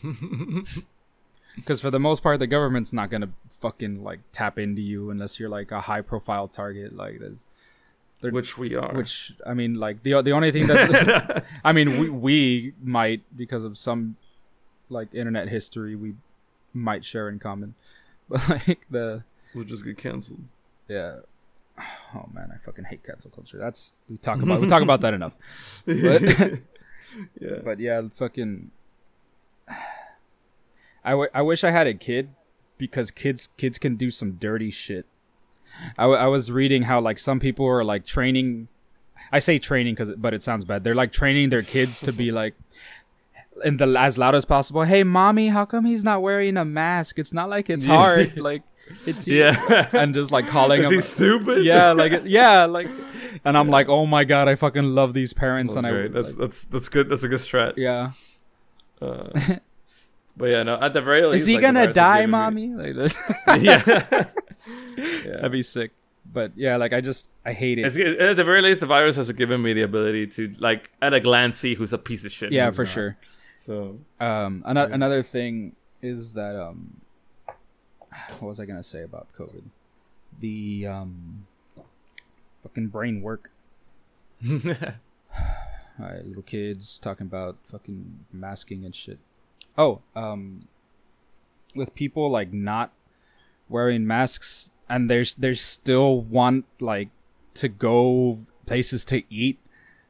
because 1.56 1.82
for 1.82 1.92
the 1.92 2.00
most 2.00 2.24
part 2.24 2.40
the 2.40 2.48
government's 2.48 2.94
not 2.94 3.10
gonna 3.10 3.32
fucking 3.50 4.02
like 4.02 4.22
tap 4.32 4.58
into 4.58 4.82
you 4.82 5.10
unless 5.10 5.40
you're 5.40 5.50
like 5.50 5.72
a 5.72 5.82
high 5.82 6.02
profile 6.02 6.48
target. 6.48 6.96
Like 6.96 7.20
there's 7.20 7.44
which 8.22 8.58
we 8.58 8.76
are. 8.76 8.94
which 8.94 9.34
I 9.46 9.54
mean, 9.54 9.76
like 9.76 10.04
the 10.04 10.22
the 10.22 10.32
only 10.32 10.52
thing 10.52 10.68
that 10.68 11.46
I 11.66 11.74
mean, 11.74 12.00
we 12.00 12.10
we 12.10 12.74
might 12.82 13.22
because 13.36 13.66
of 13.66 13.78
some 13.78 14.16
like 14.90 15.14
internet 15.14 15.50
history 15.50 15.96
we 15.96 16.16
might 16.74 17.04
share 17.04 17.28
in 17.28 17.40
common, 17.40 17.76
but 18.30 18.48
like 18.50 18.86
the 18.90 19.24
we'll 19.54 19.66
just 19.66 19.84
get 19.84 19.98
canceled. 19.98 20.46
yeah. 20.88 21.20
Oh 22.16 22.30
man, 22.34 22.52
I 22.54 22.58
fucking 22.58 22.86
hate 22.86 23.04
cancel 23.04 23.32
culture. 23.32 23.58
That's 23.58 23.94
we 24.10 24.18
talk 24.18 24.42
about 24.42 24.62
we 24.62 24.68
talk 24.68 24.82
about 24.82 25.02
that 25.02 25.14
enough. 25.14 25.36
But 25.86 26.22
yeah. 27.40 27.58
but 27.64 27.80
yeah, 27.80 28.02
fucking. 28.14 28.72
I, 31.06 31.12
w- 31.12 31.30
I 31.34 31.42
wish 31.42 31.64
I 31.64 31.72
had 31.72 31.88
a 31.88 31.94
kid 31.94 32.30
because 32.78 33.12
kids 33.12 33.50
kids 33.58 33.78
can 33.78 33.96
do 33.96 34.12
some 34.12 34.34
dirty 34.34 34.72
shit. 34.72 35.06
I, 35.98 36.04
w- 36.04 36.20
I 36.20 36.28
was 36.28 36.52
reading 36.52 36.84
how 36.84 37.00
like 37.00 37.20
some 37.20 37.40
people 37.40 37.66
are 37.66 37.84
like 37.84 38.06
training. 38.06 38.68
I 39.32 39.40
say 39.40 39.60
training 39.60 39.96
because 39.96 40.10
but 40.18 40.34
it 40.34 40.44
sounds 40.44 40.66
bad. 40.66 40.84
They're 40.84 40.96
like 40.96 41.12
training 41.12 41.50
their 41.50 41.62
kids 41.62 42.02
to 42.02 42.12
be 42.12 42.32
like 42.32 42.56
in 43.64 43.78
the 43.78 43.86
as 43.98 44.18
loud 44.18 44.36
as 44.36 44.46
possible. 44.46 44.84
Hey, 44.84 45.04
mommy, 45.04 45.50
how 45.50 45.66
come 45.66 45.86
he's 45.86 46.04
not 46.04 46.22
wearing 46.22 46.58
a 46.58 46.66
mask? 46.66 47.20
It's 47.20 47.34
not 47.34 47.50
like 47.50 47.70
it's 47.70 47.86
hard. 47.86 48.38
Like 48.38 48.64
it's 49.06 49.28
yeah. 49.28 49.90
and 49.94 50.14
just 50.14 50.32
like 50.32 50.48
calling 50.48 50.80
Is 50.82 50.88
him. 50.88 50.94
he 50.94 51.02
stupid? 51.02 51.66
yeah, 51.66 51.92
like 51.92 52.22
yeah, 52.26 52.66
like, 52.66 52.88
and 53.46 53.58
I'm 53.58 53.70
like, 53.70 53.90
oh 53.90 54.06
my 54.06 54.24
god, 54.24 54.48
I 54.48 54.56
fucking 54.56 54.96
love 54.96 55.14
these 55.14 55.34
parents, 55.34 55.74
That's 55.74 55.86
and 55.86 55.94
great. 55.94 56.12
I 56.12 56.14
That's 56.22 56.30
like, 56.30 56.38
that's 56.50 56.64
that's 56.66 56.90
good. 56.90 57.10
That's 57.10 57.24
a 57.24 57.28
good 57.28 57.40
strat. 57.40 57.74
yeah. 57.78 58.12
Uh, 59.02 59.30
but 60.36 60.46
yeah, 60.46 60.64
no. 60.64 60.76
At 60.80 60.94
the 60.94 61.02
very 61.02 61.26
least, 61.26 61.42
Is 61.42 61.48
he 61.48 61.54
like, 61.56 61.62
the 61.62 61.68
gonna 61.68 61.80
virus 61.82 61.96
die, 61.96 62.22
me- 62.26 62.32
mommy? 62.32 62.68
Like 62.76 62.96
this. 62.96 63.18
yeah. 63.48 63.84
yeah. 64.98 65.24
That'd 65.38 65.52
be 65.52 65.62
sick. 65.62 65.92
But 66.32 66.52
yeah, 66.56 66.76
like 66.76 66.94
I 66.94 67.02
just 67.02 67.30
I 67.46 67.54
hate 67.54 67.80
it. 67.80 67.86
It's, 67.86 67.98
at 68.22 68.36
the 68.38 68.44
very 68.44 68.62
least, 68.62 68.82
the 68.82 68.86
virus 68.86 69.16
has 69.16 69.32
given 69.32 69.62
me 69.62 69.74
the 69.74 69.82
ability 69.82 70.28
to, 70.28 70.54
like, 70.60 70.92
at 71.02 71.12
a 71.14 71.20
glance, 71.20 71.58
see 71.58 71.74
who's 71.74 71.92
a 71.92 71.98
piece 71.98 72.24
of 72.24 72.32
shit. 72.32 72.48
and 72.48 72.56
yeah, 72.56 72.68
who's 72.68 72.76
for 72.76 72.84
not. 72.86 72.92
sure. 72.94 73.18
So 73.66 74.00
Um, 74.20 74.64
ano- 74.68 74.90
another 74.92 75.24
thing 75.24 75.76
is 76.04 76.34
that 76.34 76.56
um, 76.56 77.02
what 78.40 78.50
was 78.50 78.60
I 78.60 78.66
gonna 78.66 78.84
say 78.84 79.04
about 79.04 79.28
COVID? 79.38 79.64
The 80.40 80.88
um, 80.88 81.48
fucking 82.64 82.88
brain 82.88 83.22
work. 83.22 83.52
Alright, 84.48 86.26
little 86.26 86.44
kids 86.44 86.98
talking 86.98 87.28
about 87.28 87.58
fucking 87.64 88.26
masking 88.32 88.86
and 88.86 88.96
shit. 88.96 89.20
Oh, 89.78 90.02
um, 90.16 90.68
with 91.76 91.94
people 91.96 92.30
like 92.30 92.54
not 92.54 92.92
wearing 93.68 94.08
masks 94.08 94.72
and 94.90 95.10
there's 95.10 95.36
there's 95.36 95.62
still 95.62 96.22
want 96.22 96.66
like 96.80 97.10
to 97.54 97.68
go 97.68 98.40
places 98.66 99.06
to 99.06 99.24
eat 99.30 99.60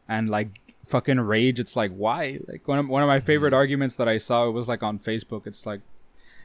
and 0.07 0.29
like 0.29 0.59
fucking 0.85 1.19
rage. 1.19 1.59
It's 1.59 1.75
like 1.75 1.91
why? 1.91 2.39
Like 2.47 2.67
one 2.67 2.79
of 2.79 2.87
one 2.87 3.03
of 3.03 3.07
my 3.07 3.19
favorite 3.19 3.53
arguments 3.53 3.95
that 3.95 4.07
I 4.07 4.17
saw 4.17 4.47
it 4.47 4.51
was 4.51 4.67
like 4.67 4.81
on 4.81 4.99
Facebook. 4.99 5.45
It's 5.45 5.65
like. 5.65 5.81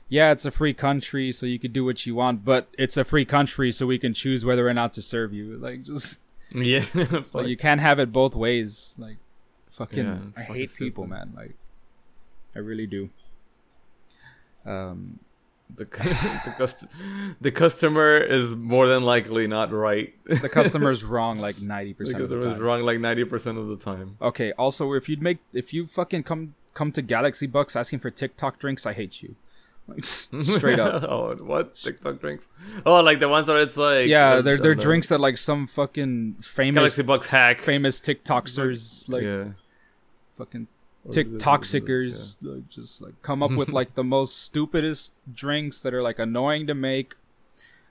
Yeah, 0.09 0.33
it's 0.33 0.45
a 0.45 0.51
free 0.51 0.75
country, 0.75 1.33
so 1.33 1.47
you 1.47 1.59
could 1.59 1.73
do 1.73 1.85
what 1.85 2.07
you 2.07 2.15
want, 2.15 2.45
but 2.45 2.69
it's 2.79 2.97
a 2.97 3.05
free 3.05 3.25
country, 3.25 3.73
so 3.73 3.87
we 3.87 3.99
can 3.99 4.15
choose 4.15 4.45
whether 4.45 4.69
or 4.69 4.75
not 4.75 4.93
to 4.95 5.03
serve 5.03 5.33
you. 5.33 5.57
Like, 5.57 5.83
just 5.83 6.21
yeah, 6.55 6.85
it's 6.95 7.35
like 7.35 7.43
like, 7.43 7.49
you 7.49 7.57
can't 7.57 7.81
have 7.81 7.99
it 7.99 8.13
both 8.13 8.35
ways. 8.35 8.95
Like 8.99 9.17
fucking 9.71 10.05
Yeah, 10.05 10.19
I 10.37 10.43
hate 10.43 10.75
people, 10.75 11.07
man. 11.07 11.33
Like 11.35 11.55
I 12.55 12.61
really 12.61 12.87
do. 12.87 13.11
Um 14.65 15.19
the 15.71 15.85
the, 16.45 16.55
cust- 16.57 16.87
the 17.41 17.51
customer 17.51 18.19
is 18.19 18.55
more 18.55 18.87
than 18.87 19.03
likely 19.03 19.47
not 19.47 19.73
right. 19.73 20.15
the 20.27 20.49
customer's 20.49 21.03
wrong 21.03 21.39
like 21.39 21.57
90% 21.57 21.97
the 21.97 22.23
of 22.23 22.29
the 22.29 22.37
customer 22.37 22.55
is 22.55 22.61
wrong 22.61 22.83
like 22.83 23.01
ninety 23.01 23.25
percent 23.25 23.59
of 23.59 23.67
the 23.69 23.77
time. 23.77 24.17
Okay, 24.21 24.53
also 24.53 24.93
if 24.93 25.09
you'd 25.09 25.23
make 25.23 25.39
if 25.53 25.73
you 25.73 25.87
fucking 25.87 26.23
come 26.23 26.55
come 26.75 26.93
to 26.93 27.03
Galaxy 27.03 27.47
Bucks 27.47 27.75
asking 27.75 28.01
for 28.01 28.11
TikTok 28.11 28.59
drinks, 28.59 28.87
I 28.87 28.93
hate 28.93 29.23
you. 29.23 29.37
Like, 29.87 30.03
straight 30.05 30.81
up. 30.81 31.03
oh, 31.09 31.35
what 31.45 31.75
TikTok 31.75 32.21
drinks? 32.21 32.49
Oh, 32.87 33.01
like 33.01 33.21
the 33.21 33.29
ones 33.29 33.49
where 33.49 33.59
it's 33.59 33.77
like 33.77 34.07
yeah, 34.09 34.37
the- 34.37 34.43
they're 34.43 34.59
they're 34.59 34.75
the 34.75 34.81
drinks 34.81 35.09
that 35.09 35.21
like 35.21 35.37
some 35.37 35.67
fucking 35.67 36.37
famous 36.41 36.75
Galaxy 36.81 37.03
Bucks 37.03 37.27
hack. 37.27 37.61
famous 37.61 38.01
TikToksters 38.01 39.09
like 39.11 39.23
yeah. 39.23 39.45
fucking 40.33 40.69
Or 41.05 41.13
Tik 41.13 41.33
this- 41.33 41.43
toxicers 41.43 42.37
like 42.41 42.69
just 42.69 43.03
like 43.03 43.21
come 43.23 43.43
up 43.43 43.51
with 43.51 43.69
like 43.69 43.95
the 43.95 44.05
most 44.05 44.43
stupidest 44.43 45.13
drinks 45.33 45.83
that 45.83 45.93
are 45.93 46.03
like 46.03 46.19
annoying 46.19 46.67
to 46.67 46.75
make 46.75 47.15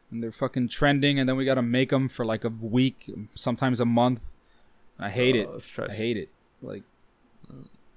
and 0.10 0.24
they're 0.24 0.32
fucking 0.32 0.70
trending 0.70 1.20
and 1.20 1.30
then 1.30 1.36
we 1.36 1.46
gotta 1.46 1.62
make 1.62 1.90
them 1.92 2.08
for 2.10 2.26
like 2.26 2.44
a 2.44 2.50
week 2.50 3.10
sometimes 3.36 3.80
a 3.80 3.86
month 3.86 4.22
i 5.00 5.10
hate 5.10 5.36
Oh, 5.36 5.56
it 5.58 5.90
i 5.90 5.94
hate 5.94 6.18
it 6.18 6.30
like 6.62 6.84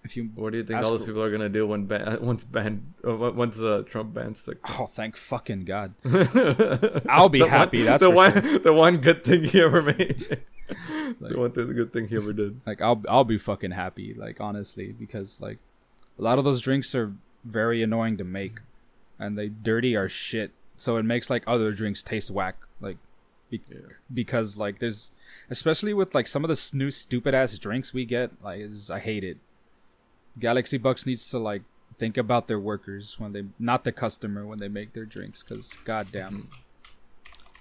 if 0.07 0.17
you 0.17 0.31
What 0.35 0.53
do 0.53 0.59
you 0.59 0.65
think 0.65 0.83
all 0.83 0.91
those 0.97 1.05
people 1.05 1.23
are 1.23 1.31
gonna 1.31 1.49
do 1.51 1.67
when 1.67 1.85
ban- 1.91 2.19
once 2.23 2.45
banned 2.45 2.95
uh, 3.07 3.15
once 3.15 3.59
uh, 3.61 3.83
Trump 3.91 4.15
bans 4.15 4.43
TikTok? 4.43 4.81
oh 4.81 4.87
thank 4.87 5.17
fucking 5.17 5.65
god 5.65 5.93
I'll 7.09 7.29
be 7.29 7.41
happy, 7.47 7.83
that's 7.83 8.03
the 8.03 8.11
one. 8.11 8.33
The 8.63 8.73
one 8.73 8.99
good 8.99 9.25
thing 9.25 9.45
he 9.45 9.61
ever 9.61 9.83
made. 9.83 10.23
Like- 11.21 11.33
the 11.33 11.39
one 11.39 11.53
thing, 11.53 11.69
the 11.69 11.75
good 11.75 11.93
thing 11.93 12.09
he 12.09 12.17
ever 12.17 12.33
did. 12.33 12.61
like 12.67 12.81
i'll 12.83 13.01
i'll 13.09 13.25
be 13.25 13.39
fucking 13.39 13.71
happy 13.71 14.15
like 14.15 14.41
honestly 14.41 14.89
because 14.93 15.41
like 15.41 15.59
a 16.19 16.23
lot 16.23 16.39
of 16.41 16.45
those 16.45 16.61
drinks 16.61 16.93
are 16.95 17.13
very 17.45 17.83
annoying 17.83 18.17
to 18.17 18.25
make 18.25 18.59
and 19.19 19.39
they 19.39 19.49
dirty 19.49 19.97
our 19.97 20.09
shit 20.09 20.51
so 20.77 20.97
it 20.97 21.05
makes 21.05 21.31
like 21.31 21.45
other 21.47 21.71
drinks 21.73 22.03
taste 22.03 22.31
whack 22.33 22.57
like 22.81 22.97
be- 23.49 23.61
Yeah. 23.71 23.79
because 24.13 24.57
like 24.57 24.81
there's 24.81 25.13
especially 25.49 25.95
with 25.95 26.15
like 26.17 26.27
some 26.27 26.45
of 26.45 26.49
the 26.49 26.71
new 26.77 26.91
stupid 26.91 27.33
ass 27.33 27.57
drinks 27.59 27.95
we 27.95 28.05
get 28.05 28.31
like 28.43 28.59
is 28.61 28.91
i 28.91 28.99
hate 28.99 29.23
it 29.23 29.39
galaxy 30.39 30.79
bucks 30.79 31.07
needs 31.07 31.29
to 31.31 31.39
like 31.39 31.63
think 31.99 32.17
about 32.17 32.47
their 32.47 32.59
workers 32.61 33.19
when 33.19 33.33
they 33.33 33.45
not 33.59 33.85
the 33.85 33.93
customer 33.93 34.45
when 34.47 34.59
they 34.59 34.69
make 34.69 34.93
their 34.93 35.05
drinks 35.07 35.43
because 35.43 35.73
goddamn 35.85 36.49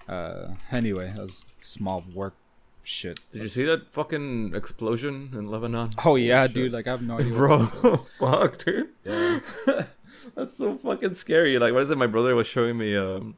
uh 0.08 0.48
anyway 0.70 1.08
that 1.14 1.22
was 1.22 1.44
small 1.60 2.04
work 2.14 2.34
shit 2.84 3.18
Did 3.32 3.42
you 3.42 3.48
see 3.48 3.64
that 3.64 3.92
fucking 3.92 4.54
explosion 4.54 5.30
in 5.32 5.50
Lebanon? 5.50 5.90
oh 6.04 6.16
yeah 6.16 6.46
shit. 6.46 6.54
dude 6.54 6.72
like 6.72 6.86
i 6.86 6.90
have 6.90 7.02
no 7.02 7.18
idea 7.18 7.32
Bro, 7.32 7.66
fuck, 8.20 8.64
dude. 8.64 8.88
yeah. 9.04 9.40
That's 10.34 10.56
so 10.56 10.76
fucking 10.78 11.14
scary. 11.14 11.56
Like, 11.58 11.72
what 11.72 11.84
is 11.84 11.90
it? 11.90 11.96
My 11.96 12.08
brother 12.08 12.34
was 12.34 12.48
showing 12.48 12.76
me 12.76 12.96
um, 12.96 13.36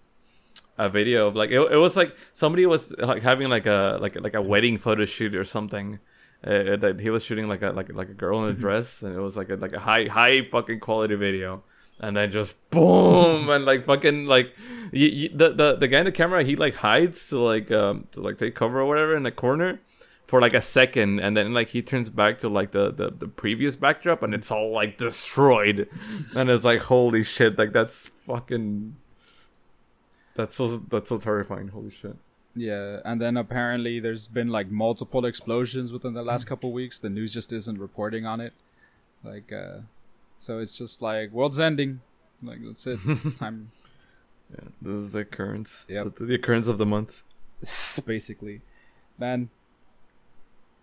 a 0.78 0.89
video 0.89 1.26
of 1.28 1.36
like 1.36 1.50
it, 1.50 1.60
it 1.60 1.76
was 1.76 1.97
like 1.99 2.17
somebody 2.33 2.65
was 2.65 2.91
like 2.99 3.23
having 3.23 3.49
like 3.50 3.67
a 3.67 3.99
like 4.00 4.18
like 4.18 4.33
a 4.34 4.41
wedding 4.41 4.78
photo 4.78 5.05
shoot 5.05 5.34
or 5.34 5.44
something. 5.44 5.99
Uh, 6.44 6.76
that 6.76 7.00
he 7.00 7.10
was 7.10 7.25
shooting 7.25 7.49
like 7.49 7.62
a 7.62 7.70
like 7.70 7.92
like 7.92 8.08
a 8.08 8.15
girl 8.15 8.44
in 8.44 8.50
a 8.50 8.52
dress, 8.52 9.02
and 9.02 9.15
it 9.15 9.18
was 9.18 9.36
like 9.36 9.50
a 9.50 9.57
like 9.57 9.73
a 9.73 9.81
high 9.81 10.05
high 10.05 10.42
fucking 10.49 10.78
quality 10.78 11.17
video. 11.17 11.65
And 12.00 12.17
then 12.17 12.31
just 12.31 12.55
boom, 12.70 13.50
and 13.50 13.65
like 13.65 13.84
fucking 13.84 14.26
like 14.26 14.55
you, 14.92 15.08
you, 15.08 15.28
the 15.31 15.50
the 15.50 15.75
the 15.75 15.89
guy 15.89 15.99
in 15.99 16.05
the 16.05 16.12
camera 16.12 16.44
he 16.44 16.55
like 16.55 16.76
hides 16.76 17.28
to 17.31 17.41
like 17.41 17.73
um 17.73 18.07
to 18.12 18.20
like 18.20 18.39
take 18.39 18.55
cover 18.55 18.81
or 18.81 18.86
whatever 18.86 19.17
in 19.17 19.25
the 19.25 19.33
corner 19.33 19.81
for 20.28 20.41
like 20.41 20.55
a 20.55 20.62
second. 20.62 21.18
And 21.18 21.36
then 21.36 21.52
like 21.55 21.70
he 21.70 21.83
turns 21.83 22.08
back 22.08 22.39
to 22.42 22.49
like 22.49 22.70
the 22.70 22.92
the, 22.92 23.10
the 23.10 23.26
previous 23.26 23.75
backdrop 23.75 24.23
and 24.23 24.33
it's 24.33 24.52
all 24.52 24.70
like 24.70 24.97
destroyed. 24.97 25.89
And 26.36 26.49
it's 26.50 26.65
like 26.65 26.83
holy 26.83 27.25
shit 27.25 27.58
like 27.58 27.73
that's 27.73 28.10
fucking 28.26 28.94
that's 30.36 30.55
so 30.55 30.76
that's 30.89 31.08
so 31.08 31.18
terrifying. 31.18 31.67
Holy 31.67 31.91
shit 31.91 32.17
Yeah, 32.58 33.00
and 33.04 33.20
then 33.20 33.36
apparently 33.36 34.00
there's 34.00 34.26
been 34.28 34.48
like 34.48 34.70
multiple 34.70 35.24
explosions 35.24 35.92
within 35.92 36.14
the 36.14 36.22
last 36.22 36.46
couple 36.46 36.72
weeks. 36.72 36.98
The 36.98 37.10
news 37.10 37.32
just 37.32 37.52
isn't 37.52 37.78
reporting 37.78 38.26
on 38.26 38.40
it. 38.40 38.52
Like, 39.22 39.52
uh, 39.52 39.80
so 40.38 40.58
it's 40.58 40.76
just 40.76 41.00
like 41.02 41.30
world's 41.30 41.60
ending. 41.60 42.00
Like 42.42 42.58
that's 42.64 42.86
it. 42.86 42.98
It's 43.06 43.34
time. 43.34 43.70
Yeah, 44.50 44.68
this 44.80 44.94
is 44.94 45.10
the 45.12 45.20
occurrence. 45.20 45.84
Yeah, 45.88 46.04
The, 46.04 46.24
the 46.24 46.34
occurrence 46.34 46.66
of 46.68 46.78
the 46.78 46.86
month. 46.86 47.22
Basically, 48.06 48.60
man. 49.18 49.50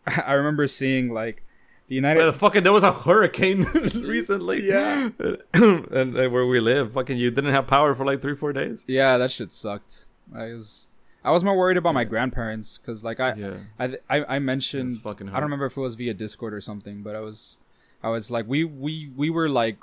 I 0.26 0.34
remember 0.34 0.68
seeing 0.68 1.10
like 1.12 1.44
the 1.88 2.00
Well, 2.02 2.14
United. 2.14 2.34
fucking, 2.34 2.64
there 2.64 2.74
was 2.74 2.84
a 2.84 2.92
hurricane 2.92 3.64
recently. 3.96 4.68
Yeah. 4.68 5.10
and, 5.54 6.16
and 6.16 6.32
where 6.32 6.46
we 6.46 6.60
live, 6.60 6.94
fucking, 6.94 7.18
you 7.18 7.32
didn't 7.32 7.52
have 7.52 7.66
power 7.68 7.96
for 7.96 8.06
like 8.06 8.22
three, 8.22 8.36
four 8.36 8.54
days. 8.54 8.84
Yeah, 8.88 9.18
that 9.18 9.32
shit 9.32 9.52
sucked. 9.54 10.06
I 10.36 10.54
was, 10.54 10.88
I 11.26 11.32
was 11.32 11.44
more 11.44 11.58
worried 11.58 11.76
about 11.78 11.94
my 11.94 12.04
grandparents 12.04 12.78
because 12.78 13.04
like 13.04 13.20
I, 13.20 13.34
yeah. 13.34 13.54
I, 13.80 13.98
I, 14.10 14.36
I 14.36 14.40
mentioned 14.40 15.02
I 15.06 15.10
don't 15.14 15.42
remember 15.42 15.66
if 15.66 15.76
it 15.76 15.82
was 15.82 15.96
via 15.96 16.14
Discord 16.14 16.54
or 16.54 16.62
something, 16.62 17.02
but 17.02 17.16
I 17.16 17.20
was, 17.20 17.58
I 18.04 18.10
was 18.10 18.30
like, 18.30 18.46
we, 18.48 18.64
we, 18.64 19.10
we 19.16 19.30
were 19.32 19.50
like, 19.50 19.78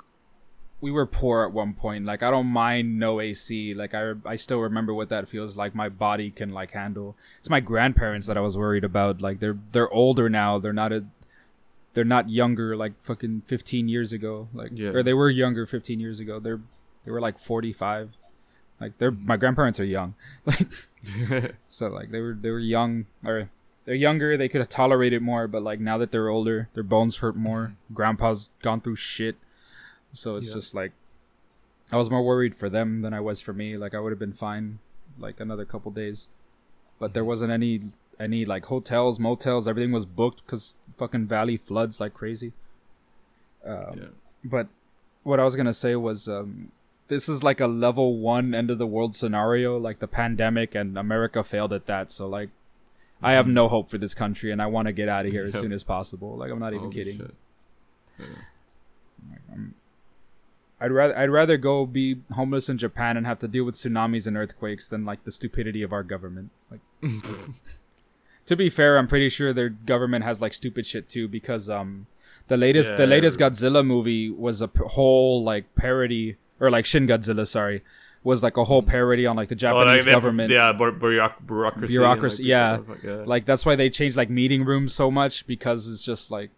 we 0.79 0.89
were 0.91 1.05
poor 1.05 1.43
at 1.45 1.51
one 1.53 1.73
point. 1.73 2.05
Like 2.05 2.23
I 2.23 2.29
don't 2.31 2.47
mind 2.47 2.99
no 2.99 3.21
AC. 3.21 3.73
Like 3.73 3.93
I, 3.93 4.13
I 4.25 4.35
still 4.35 4.59
remember 4.59 4.93
what 4.93 5.07
that 5.09 5.27
feels 5.29 5.55
like. 5.55 5.73
My 5.75 5.87
body 5.87 6.29
can 6.29 6.51
like 6.51 6.71
handle. 6.71 7.15
It's 7.39 7.49
my 7.49 7.61
grandparents 7.61 8.27
that 8.27 8.35
I 8.37 8.41
was 8.41 8.57
worried 8.57 8.83
about. 8.83 9.21
Like 9.21 9.39
they're 9.39 9.57
they're 9.71 9.89
older 9.91 10.29
now. 10.29 10.59
They're 10.59 10.73
not 10.73 10.91
a, 10.91 11.05
they're 11.93 12.03
not 12.03 12.29
younger 12.29 12.75
like 12.75 13.01
fucking 13.01 13.41
fifteen 13.45 13.87
years 13.87 14.11
ago. 14.11 14.49
Like 14.53 14.71
Yeah. 14.73 14.89
or 14.89 15.03
they 15.03 15.13
were 15.13 15.29
younger 15.29 15.65
fifteen 15.65 16.01
years 16.01 16.19
ago. 16.19 16.39
They're 16.41 16.59
they 17.05 17.11
were 17.11 17.21
like 17.21 17.39
forty 17.39 17.71
five. 17.71 18.11
Like 18.81 18.97
they're 18.97 19.11
my 19.11 19.37
grandparents 19.37 19.79
are 19.79 19.85
young. 19.85 20.15
Like 20.45 20.67
so 21.69 21.87
like 21.87 22.11
they 22.11 22.19
were 22.21 22.33
they 22.39 22.49
were 22.49 22.59
young 22.59 23.05
or 23.25 23.49
they're 23.85 23.95
younger, 23.95 24.37
they 24.37 24.47
could 24.47 24.61
have 24.61 24.69
tolerated 24.69 25.21
more, 25.21 25.47
but 25.47 25.61
like 25.61 25.79
now 25.79 25.97
that 25.97 26.11
they're 26.11 26.29
older, 26.29 26.69
their 26.73 26.83
bones 26.83 27.17
hurt 27.17 27.35
more. 27.35 27.75
Grandpa's 27.93 28.49
gone 28.61 28.79
through 28.81 28.95
shit. 28.95 29.35
So 30.13 30.35
it's 30.37 30.47
Yeah. 30.47 30.53
just 30.53 30.73
like 30.73 30.91
I 31.91 31.97
was 31.97 32.09
more 32.09 32.23
worried 32.23 32.55
for 32.55 32.69
them 32.69 33.01
than 33.01 33.13
I 33.13 33.19
was 33.19 33.41
for 33.41 33.53
me. 33.53 33.75
Like 33.77 33.93
I 33.93 33.99
would 33.99 34.11
have 34.11 34.19
been 34.19 34.33
fine 34.33 34.79
like 35.19 35.39
another 35.39 35.65
couple 35.65 35.91
days. 35.91 36.29
But 36.99 37.13
there 37.13 37.25
wasn't 37.25 37.51
any 37.51 37.81
any 38.19 38.45
like 38.45 38.65
hotels, 38.65 39.19
motels, 39.19 39.67
everything 39.67 39.91
was 39.91 40.05
booked 40.05 40.45
cuz 40.47 40.77
fucking 40.97 41.27
valley 41.27 41.57
floods 41.57 41.99
like 41.99 42.13
crazy. 42.13 42.53
Um, 43.65 43.93
yeah. 43.97 44.05
but 44.43 44.67
what 45.23 45.39
I 45.39 45.43
was 45.43 45.55
gonna 45.55 45.73
say 45.73 45.95
was 45.95 46.27
um, 46.29 46.71
this 47.07 47.27
is 47.29 47.43
like 47.43 47.59
a 47.59 47.67
level 47.67 48.17
one 48.17 48.53
end 48.53 48.71
of 48.71 48.77
the 48.77 48.87
world 48.87 49.15
scenario, 49.15 49.77
like 49.77 49.99
the 49.99 50.07
pandemic, 50.07 50.75
and 50.75 50.97
America 50.97 51.43
failed 51.43 51.73
at 51.73 51.85
that. 51.85 52.11
So 52.11 52.27
like, 52.27 52.49
I 53.21 53.33
have 53.33 53.47
no 53.47 53.67
hope 53.67 53.89
for 53.89 53.97
this 53.97 54.13
country, 54.13 54.51
and 54.51 54.61
I 54.61 54.65
want 54.65 54.87
to 54.87 54.91
get 54.91 55.09
out 55.09 55.25
of 55.25 55.31
here 55.31 55.45
as 55.45 55.59
soon 55.59 55.71
as 55.71 55.83
possible. 55.83 56.35
Like 56.35 56.51
I'm 56.51 56.59
not 56.59 56.73
even 56.73 56.85
Holy 56.85 56.95
kidding. 56.95 57.31
Yeah. 58.19 58.25
I'd 60.83 60.91
rather 60.91 61.17
I'd 61.17 61.29
rather 61.29 61.55
go 61.55 61.85
be 61.85 62.17
homeless 62.33 62.67
in 62.67 62.77
Japan 62.77 63.15
and 63.15 63.25
have 63.25 63.39
to 63.39 63.47
deal 63.47 63.63
with 63.63 63.75
tsunamis 63.75 64.27
and 64.27 64.35
earthquakes 64.35 64.85
than 64.85 65.05
like 65.05 65.23
the 65.23 65.31
stupidity 65.31 65.81
of 65.81 65.93
our 65.93 66.03
government. 66.03 66.49
Like, 66.69 66.81
to 68.45 68.55
be 68.57 68.69
fair, 68.69 68.97
I'm 68.97 69.07
pretty 69.07 69.29
sure 69.29 69.53
their 69.53 69.69
government 69.69 70.25
has 70.25 70.41
like 70.41 70.53
stupid 70.53 70.85
shit 70.85 71.07
too 71.07 71.29
because 71.29 71.69
um 71.69 72.07
the 72.49 72.57
latest 72.57 72.97
the 72.97 73.07
latest 73.07 73.39
Godzilla 73.39 73.85
movie 73.85 74.29
was 74.29 74.61
a 74.61 74.67
p- 74.67 74.83
whole 74.85 75.41
like 75.41 75.73
parody 75.75 76.35
or 76.59 76.69
like 76.71 76.85
Shin 76.85 77.07
Godzilla, 77.07 77.45
sorry, 77.47 77.83
was 78.23 78.41
like 78.43 78.57
a 78.57 78.63
whole 78.63 78.81
parody 78.83 79.25
on 79.25 79.35
like 79.35 79.49
the 79.49 79.55
Oh, 79.55 79.57
Japanese 79.57 80.05
like, 80.05 80.13
government. 80.15 80.51
Yeah, 80.51 80.71
bu- 80.71 80.97
bureauc- 80.97 81.45
bureaucracy. 81.45 81.87
Bureaucracy, 81.87 82.43
like, 82.43 82.47
yeah. 82.49 82.77
yeah. 83.03 83.23
Like 83.25 83.45
that's 83.45 83.65
why 83.65 83.75
they 83.75 83.89
changed 83.89 84.15
like 84.17 84.29
meeting 84.29 84.63
rooms 84.65 84.93
so 84.93 85.11
much 85.11 85.45
because 85.47 85.87
it's 85.87 86.03
just 86.03 86.31
like, 86.31 86.49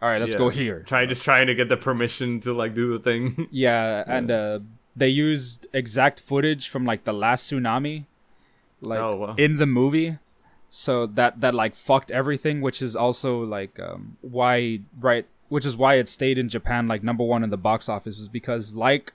all 0.00 0.08
right, 0.08 0.18
let's 0.18 0.32
Yeah. 0.32 0.38
go 0.38 0.48
here. 0.48 0.84
Trying 0.86 1.08
just 1.08 1.22
trying 1.22 1.46
to 1.48 1.54
get 1.54 1.68
the 1.68 1.76
permission 1.76 2.40
to 2.40 2.52
like 2.52 2.74
do 2.74 2.92
the 2.92 2.98
thing. 2.98 3.48
Yeah, 3.52 4.04
and 4.06 4.30
uh, 4.30 4.58
they 4.96 5.08
used 5.08 5.66
exact 5.72 6.18
footage 6.20 6.68
from 6.68 6.84
like 6.84 7.04
the 7.04 7.12
last 7.12 7.50
tsunami, 7.50 8.04
like 8.80 8.98
Oh, 9.00 9.16
wow. 9.16 9.34
in 9.36 9.58
the 9.58 9.66
movie. 9.66 10.18
So 10.70 11.04
that 11.06 11.40
that 11.42 11.54
like 11.54 11.76
fucked 11.76 12.10
everything, 12.10 12.62
which 12.62 12.80
is 12.80 12.96
also 12.96 13.42
like 13.44 13.78
um, 13.78 14.16
why 14.22 14.80
right, 14.98 15.26
which 15.50 15.66
is 15.66 15.76
why 15.76 15.96
it 15.96 16.08
stayed 16.08 16.38
in 16.38 16.48
Japan 16.48 16.88
like 16.88 17.02
number 17.02 17.22
one 17.24 17.44
in 17.44 17.50
the 17.50 17.58
box 17.58 17.90
office 17.90 18.16
was 18.18 18.28
because 18.28 18.72
like 18.74 19.12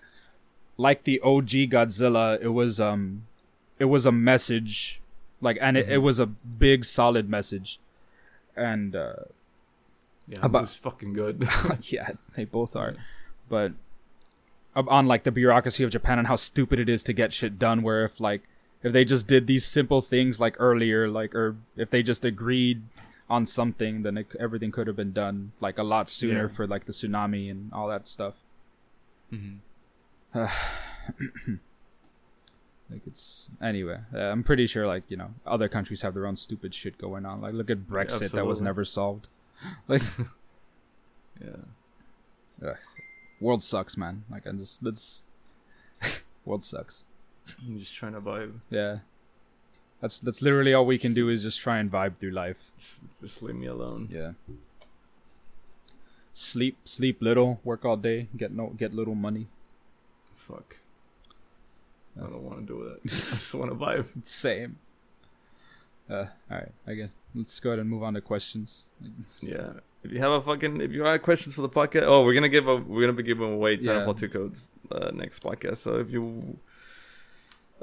like 0.77 1.03
the 1.03 1.19
OG 1.22 1.49
Godzilla, 1.73 2.39
it 2.41 2.49
was 2.49 2.80
um 2.80 3.23
it 3.80 3.85
was 3.85 4.06
a 4.06 4.11
message 4.11 5.01
like 5.41 5.57
and 5.61 5.77
it, 5.77 5.89
it 5.89 5.97
was 5.99 6.19
a 6.19 6.25
big 6.25 6.85
solid 6.85 7.30
message, 7.30 7.80
and 8.56 8.95
uh, 8.95 9.14
yeah, 10.27 10.39
About- 10.41 10.59
it 10.59 10.61
was 10.61 10.73
fucking 10.75 11.14
good. 11.14 11.47
yeah, 11.91 12.09
they 12.35 12.45
both 12.45 12.75
are. 12.75 12.95
But 13.49 13.73
on 14.75 15.07
like 15.07 15.23
the 15.23 15.31
bureaucracy 15.31 15.83
of 15.83 15.91
Japan 15.91 16.19
and 16.19 16.27
how 16.27 16.35
stupid 16.35 16.80
it 16.80 16.89
is 16.89 17.03
to 17.06 17.14
get 17.14 17.33
shit 17.33 17.57
done. 17.59 17.81
Where 17.81 18.03
if 18.03 18.19
like 18.19 18.43
if 18.83 18.91
they 18.93 19.06
just 19.06 19.27
did 19.27 19.47
these 19.47 19.65
simple 19.65 20.01
things 20.01 20.39
like 20.39 20.56
earlier, 20.59 21.07
like 21.07 21.33
or 21.35 21.56
if 21.75 21.89
they 21.89 22.03
just 22.03 22.25
agreed 22.25 22.83
on 23.30 23.45
something, 23.45 24.03
then 24.03 24.17
it, 24.17 24.27
everything 24.39 24.72
could 24.72 24.88
have 24.88 24.95
been 24.95 25.11
done 25.14 25.51
like 25.59 25.77
a 25.77 25.83
lot 25.83 26.09
sooner 26.09 26.43
Yeah. 26.43 26.47
for 26.47 26.65
like 26.67 26.85
the 26.85 26.93
tsunami 26.93 27.49
and 27.51 27.72
all 27.73 27.88
that 27.89 28.07
stuff. 28.07 28.35
Mhm. 29.33 29.57
Like 32.89 33.01
it's 33.06 33.49
anyway. 33.61 33.99
Uh, 34.14 34.19
I'm 34.19 34.43
pretty 34.43 34.65
sure 34.65 34.88
like 34.88 35.03
you 35.09 35.17
know 35.17 35.33
other 35.45 35.67
countries 35.67 36.03
have 36.03 36.14
their 36.14 36.25
own 36.25 36.38
stupid 36.38 36.73
shit 36.73 36.97
going 36.97 37.25
on. 37.25 37.41
Like 37.41 37.53
look 37.53 37.69
at 37.69 37.80
Brexit 37.80 38.31
that 38.31 38.45
was 38.45 38.61
never 38.61 38.85
solved. 38.85 39.27
Like 39.88 40.03
Yeah. 41.41 42.75
world 43.41 43.61
sucks, 43.64 43.97
man. 43.97 44.23
Like 44.31 44.47
I 44.47 44.51
just 44.51 44.81
let's 44.83 45.25
world 46.45 46.64
sucks. 46.64 47.06
I'm 47.67 47.80
just 47.80 47.93
trying 47.93 48.14
to 48.14 48.22
vibe. 48.22 48.59
Yeah. 48.69 48.99
That's 49.99 50.19
that's 50.19 50.41
literally 50.41 50.73
all 50.73 50.85
we 50.85 50.97
can 50.97 51.14
do 51.14 51.27
is 51.27 51.41
just 51.43 51.59
try 51.59 51.80
and 51.80 51.91
vibe 51.91 52.17
through 52.17 52.31
life. 52.31 52.72
Just, 52.77 52.99
just 53.22 53.41
leave 53.41 53.56
me 53.56 53.65
alone. 53.67 54.07
Yeah. 54.11 54.31
Sleep 56.33 56.77
sleep 56.85 57.17
little, 57.19 57.59
work 57.64 57.83
all 57.83 57.97
day, 57.97 58.27
get 58.38 58.51
no 58.53 58.67
get 58.77 58.93
little 58.93 59.15
money. 59.15 59.47
Fuck. 60.48 60.77
I 62.17 62.22
don't 62.22 62.42
want 62.43 62.66
to 62.66 62.66
do 62.66 62.84
that. 62.85 63.00
I 63.06 63.08
just 63.08 63.53
want 63.53 63.72
to 63.72 63.76
vibe. 63.77 64.08
Same. 64.26 64.77
Uh 66.09 66.26
alright, 66.50 66.72
I 66.88 66.93
guess 66.93 67.14
let's 67.35 67.59
go 67.59 67.72
ahead 67.72 67.80
and 67.80 67.90
move 67.90 68.01
on 68.01 68.14
to 68.14 68.22
questions. 68.22 68.88
Yeah. 69.42 69.74
If 70.03 70.11
you 70.14 70.19
have 70.19 70.32
a 70.32 70.42
fucking, 70.42 70.80
if 70.80 70.92
you 70.92 71.03
have 71.03 71.22
questions 71.22 71.56
for 71.56 71.61
the 71.64 71.69
podcast, 71.69 72.03
oh, 72.03 72.24
we're 72.24 72.34
gonna 72.34 72.48
give 72.48 72.67
a, 72.67 72.77
we're 72.77 73.01
gonna 73.01 73.11
be 73.14 73.24
giving 73.24 73.53
away 73.53 73.74
Yeah. 73.74 73.92
Titanfall 73.92 74.17
two 74.19 74.30
codes 74.30 74.72
uh, 74.90 75.11
next 75.14 75.43
podcast. 75.43 75.77
So 75.77 75.95
if 76.00 76.09
you 76.09 76.58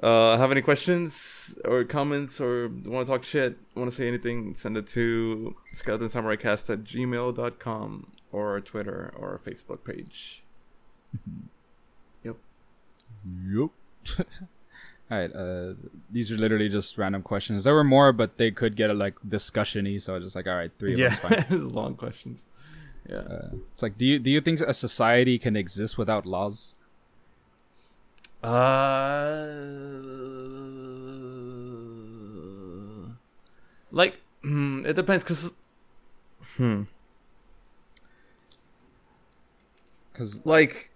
uh, 0.03 0.39
have 0.39 0.51
any 0.51 0.63
questions 0.63 1.55
or 1.67 1.85
comments 1.85 2.41
or 2.41 2.69
want 2.69 3.07
to 3.07 3.13
talk 3.13 3.25
shit, 3.25 3.59
want 3.75 3.91
to 3.91 3.97
say 3.97 4.09
anything, 4.09 4.55
send 4.55 4.77
it 4.79 4.87
to 4.89 5.55
skeletonsamuraicast 5.75 6.71
at 6.71 6.85
gmail.com 6.85 8.07
or 8.33 8.61
Twitter 8.63 9.13
or 9.19 9.41
Facebook 9.45 9.85
page. 9.85 10.43
Yup. 13.25 13.71
Alright, 15.11 15.35
uh 15.35 15.75
these 16.11 16.31
are 16.33 16.37
literally 16.37 16.69
just 16.69 16.97
random 16.99 17.23
questions. 17.23 17.65
There 17.65 17.75
were 17.75 17.85
more, 17.85 18.13
but 18.13 18.37
they 18.39 18.51
could 18.51 18.77
get 18.77 18.91
a 18.91 18.95
like 18.95 19.15
discussion-y, 19.27 19.99
so 19.99 20.15
I 20.15 20.17
was 20.17 20.25
just 20.25 20.37
like, 20.37 20.47
alright, 20.47 20.73
three 20.79 20.95
of 20.95 20.99
yeah, 20.99 21.09
them's 21.09 21.19
fine. 21.49 21.69
long 21.73 21.95
questions. 21.97 22.45
Yeah. 23.09 23.17
Uh, 23.19 23.49
it's 23.73 23.83
like 23.83 23.97
do 23.99 24.07
you 24.07 24.19
do 24.19 24.31
you 24.31 24.41
think 24.41 24.61
a 24.61 24.75
society 24.75 25.39
can 25.39 25.57
exist 25.57 25.97
without 25.99 26.27
laws? 26.27 26.77
Uh, 28.43 29.47
like, 33.91 34.17
hmm, 34.43 34.85
it 34.85 34.95
depends, 34.95 35.25
cause, 35.25 35.51
hmm, 36.57 36.83
Cuz 40.13 40.45
like, 40.45 40.91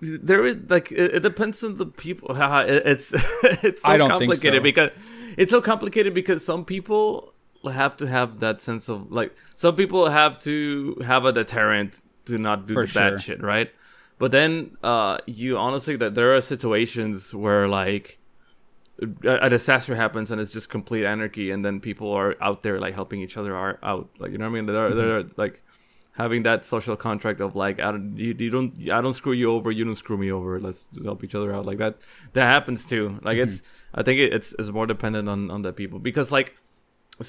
there 0.00 0.44
is 0.46 0.56
like 0.68 0.90
it, 0.92 1.16
it 1.16 1.20
depends 1.20 1.62
on 1.62 1.76
the 1.76 1.86
people. 1.86 2.28
It's 2.38 3.12
it's 3.42 3.82
so 3.82 3.88
I 3.88 3.96
don't 3.96 4.10
complicated 4.10 4.60
so. 4.60 4.62
because 4.62 4.90
it's 5.36 5.50
so 5.50 5.60
complicated 5.60 6.14
because 6.14 6.44
some 6.44 6.64
people 6.64 7.34
have 7.70 7.96
to 7.98 8.06
have 8.06 8.40
that 8.40 8.60
sense 8.62 8.88
of 8.88 9.12
like 9.12 9.34
some 9.56 9.76
people 9.76 10.08
have 10.10 10.38
to 10.40 10.96
have 11.06 11.24
a 11.24 11.32
deterrent 11.32 12.00
to 12.26 12.38
not 12.38 12.66
do 12.66 12.72
For 12.74 12.82
the 12.82 12.86
sure. 12.88 13.10
bad 13.10 13.20
shit, 13.20 13.42
right? 13.42 13.70
But 14.18 14.30
then 14.32 14.76
uh 14.82 15.18
you 15.26 15.56
honestly 15.58 15.96
that 15.96 16.14
there 16.14 16.34
are 16.34 16.40
situations 16.40 17.34
where 17.34 17.68
like 17.68 18.18
a, 19.24 19.46
a 19.46 19.48
disaster 19.50 19.94
happens 19.96 20.30
and 20.30 20.40
it's 20.40 20.52
just 20.52 20.68
complete 20.68 21.04
anarchy 21.06 21.50
and 21.50 21.64
then 21.64 21.80
people 21.80 22.12
are 22.12 22.36
out 22.42 22.62
there 22.62 22.78
like 22.78 22.94
helping 22.94 23.20
each 23.20 23.36
other 23.36 23.54
are 23.56 23.78
out 23.82 24.10
like 24.18 24.32
you 24.32 24.38
know 24.38 24.44
what 24.44 24.50
I 24.50 24.54
mean 24.54 24.66
they're 24.66 24.90
Mm-hmm. 24.90 24.98
they're 24.98 25.24
like 25.36 25.62
having 26.24 26.42
that 26.48 26.64
social 26.74 26.96
contract 27.06 27.40
of 27.46 27.50
like 27.64 27.76
I 27.86 27.88
don't 27.92 28.16
you, 28.24 28.32
you 28.38 28.50
don't 28.56 28.72
I 28.96 29.00
don't 29.04 29.14
screw 29.20 29.32
you 29.42 29.48
over, 29.56 29.68
you 29.78 29.84
don't 29.88 29.96
screw 30.04 30.18
me 30.24 30.30
over. 30.38 30.60
Let's 30.66 30.86
help 31.08 31.24
each 31.26 31.34
other 31.34 31.50
out 31.56 31.64
like 31.70 31.78
that. 31.84 31.94
That 32.34 32.46
happens 32.54 32.80
too. 32.92 33.04
Like 33.28 33.38
Mm-hmm. 33.38 33.54
it's 33.54 33.62
I 33.98 34.02
think 34.06 34.16
it, 34.24 34.32
it's 34.36 34.54
it's 34.58 34.70
more 34.78 34.86
dependent 34.94 35.28
on 35.34 35.50
on 35.50 35.62
the 35.66 35.72
people 35.72 35.98
because 35.98 36.28
like 36.38 36.48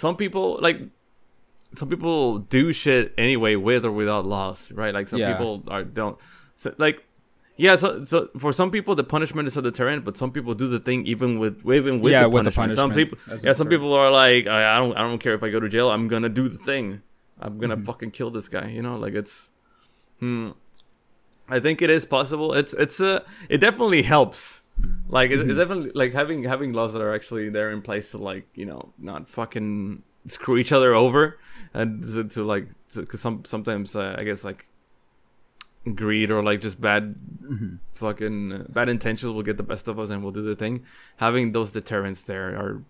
some 0.04 0.16
people 0.24 0.46
like 0.68 0.80
some 1.76 1.88
people 1.94 2.40
do 2.58 2.64
shit 2.74 3.14
anyway 3.18 3.56
with 3.56 3.86
or 3.86 3.92
without 3.92 4.26
laws, 4.26 4.60
right? 4.82 4.94
Like 4.94 5.08
some 5.08 5.20
Yeah. 5.20 5.32
people 5.34 5.64
are 5.68 5.84
don't 5.84 6.18
so, 6.56 6.74
like 6.78 6.98
yeah, 7.58 7.76
so 7.76 8.04
so 8.04 8.18
for 8.44 8.52
some 8.54 8.72
people 8.72 8.94
the 8.96 9.04
punishment 9.16 9.48
is 9.48 9.56
a 9.58 9.62
deterrent, 9.62 10.04
but 10.08 10.18
some 10.18 10.32
people 10.32 10.54
do 10.64 10.68
the 10.76 10.80
thing 10.80 11.06
even 11.06 11.40
with 11.40 11.56
even 11.80 12.02
with 12.02 12.12
Yeah, 12.12 12.24
the 12.24 12.30
with 12.30 12.44
the 12.50 12.52
punishment. 12.52 12.76
Some 12.84 12.94
people 13.00 13.18
a 13.28 13.32
yeah, 13.32 13.54
some 13.54 13.68
deterrent. 13.68 13.70
people 13.72 13.94
are 13.94 14.12
like 14.24 14.48
I, 14.48 14.76
I 14.76 14.78
don't 14.82 14.94
I 15.00 15.02
don't 15.08 15.20
care 15.26 15.34
if 15.40 15.44
I 15.44 15.50
go 15.56 15.60
to 15.60 15.70
jail, 15.70 15.90
I'm 15.92 16.08
gonna 16.08 16.30
do 16.42 16.50
the 16.50 16.58
thing. 16.72 17.02
I'm 17.42 17.58
gonna 17.58 17.78
Mhm. 17.78 17.86
fucking 17.86 18.12
kill 18.12 18.30
this 18.32 18.48
guy, 18.50 18.68
you 18.70 18.82
know? 18.82 18.96
Like 18.98 19.14
it's 19.14 19.50
hmm 20.20 20.52
I 21.50 21.60
think 21.60 21.82
it 21.82 21.90
is 21.90 22.06
possible. 22.06 22.54
It's 22.54 22.74
it's 22.74 23.00
a 23.00 23.24
it 23.50 23.58
definitely 23.58 24.04
helps. 24.04 24.62
Like 25.10 25.32
it, 25.32 25.40
Mhm. 25.40 25.50
it's 25.50 25.58
definitely 25.58 25.92
like 25.94 26.14
having 26.14 26.44
having 26.44 26.72
laws 26.74 26.94
that 26.94 27.02
are 27.02 27.14
actually 27.14 27.50
there 27.50 27.72
in 27.72 27.82
place 27.82 28.12
to 28.12 28.18
like 28.18 28.48
you 28.56 28.66
know 28.66 28.94
not 28.98 29.28
fucking 29.28 30.04
screw 30.28 30.58
each 30.58 30.72
other 30.72 30.94
over 30.94 31.38
and 31.74 32.04
to, 32.04 32.24
to 32.24 32.44
like 32.44 32.68
because 32.96 33.20
some 33.22 33.44
sometimes 33.46 33.96
uh, 33.96 34.16
I 34.20 34.24
guess 34.24 34.44
like 34.44 34.68
greed 35.96 36.30
or 36.30 36.44
like 36.44 36.62
just 36.62 36.80
bad 36.80 37.16
Mhm. 37.44 37.80
fucking 37.96 38.52
uh, 38.54 38.66
bad 38.70 38.88
intentions 38.88 39.34
will 39.34 39.42
get 39.44 39.58
the 39.58 39.64
best 39.64 39.88
of 39.88 40.00
us 40.00 40.10
and 40.12 40.22
we'll 40.22 40.32
do 40.32 40.44
the 40.44 40.56
thing. 40.56 40.86
Having 41.18 41.52
those 41.54 41.72
deterrents 41.72 42.22
there 42.22 42.50
are 42.56 42.84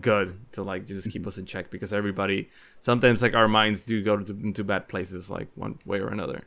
good 0.00 0.38
to 0.52 0.62
like 0.62 0.86
just 0.86 1.10
keep 1.10 1.26
us 1.26 1.38
in 1.38 1.46
check 1.46 1.70
because 1.70 1.92
everybody 1.92 2.48
sometimes 2.80 3.22
like 3.22 3.34
our 3.34 3.46
minds 3.48 3.80
do 3.82 4.02
go 4.02 4.16
to, 4.16 4.32
into 4.32 4.64
bad 4.64 4.88
places 4.88 5.30
like 5.30 5.48
one 5.54 5.78
way 5.86 6.00
or 6.00 6.08
another. 6.08 6.42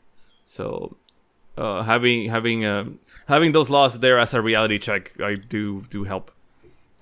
So 0.46 0.96
uh, 1.56 1.82
having 1.82 2.28
having 2.28 2.64
um 2.64 2.98
having 3.28 3.52
those 3.52 3.70
laws 3.70 3.98
there 4.00 4.18
as 4.18 4.34
a 4.34 4.40
reality 4.42 4.78
check, 4.78 5.12
I 5.22 5.34
do 5.34 5.84
do 5.90 6.04
help, 6.04 6.30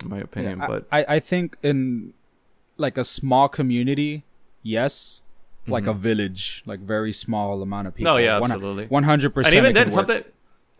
in 0.02 0.10
my 0.10 0.18
opinion. 0.18 0.58
Yeah, 0.58 0.64
I- 0.64 0.68
but 0.68 0.86
I, 0.92 1.04
I 1.16 1.20
think 1.20 1.56
in 1.62 2.12
like 2.76 2.96
a 2.98 3.04
small 3.04 3.48
community, 3.48 4.24
yes. 4.62 5.22
Like 5.66 5.86
a 5.86 5.92
Mhm. 5.92 5.98
village, 5.98 6.62
like 6.64 6.80
very 6.80 7.12
small 7.12 7.60
amount 7.60 7.88
of 7.88 7.94
people. 7.94 8.12
no, 8.14 8.16
yeah, 8.16 8.38
One- 8.38 8.50
absolutely. 8.52 8.86
100% 8.86 9.44
and 9.48 9.54
even 9.54 9.74
then, 9.74 9.90
sometimes, 9.90 10.24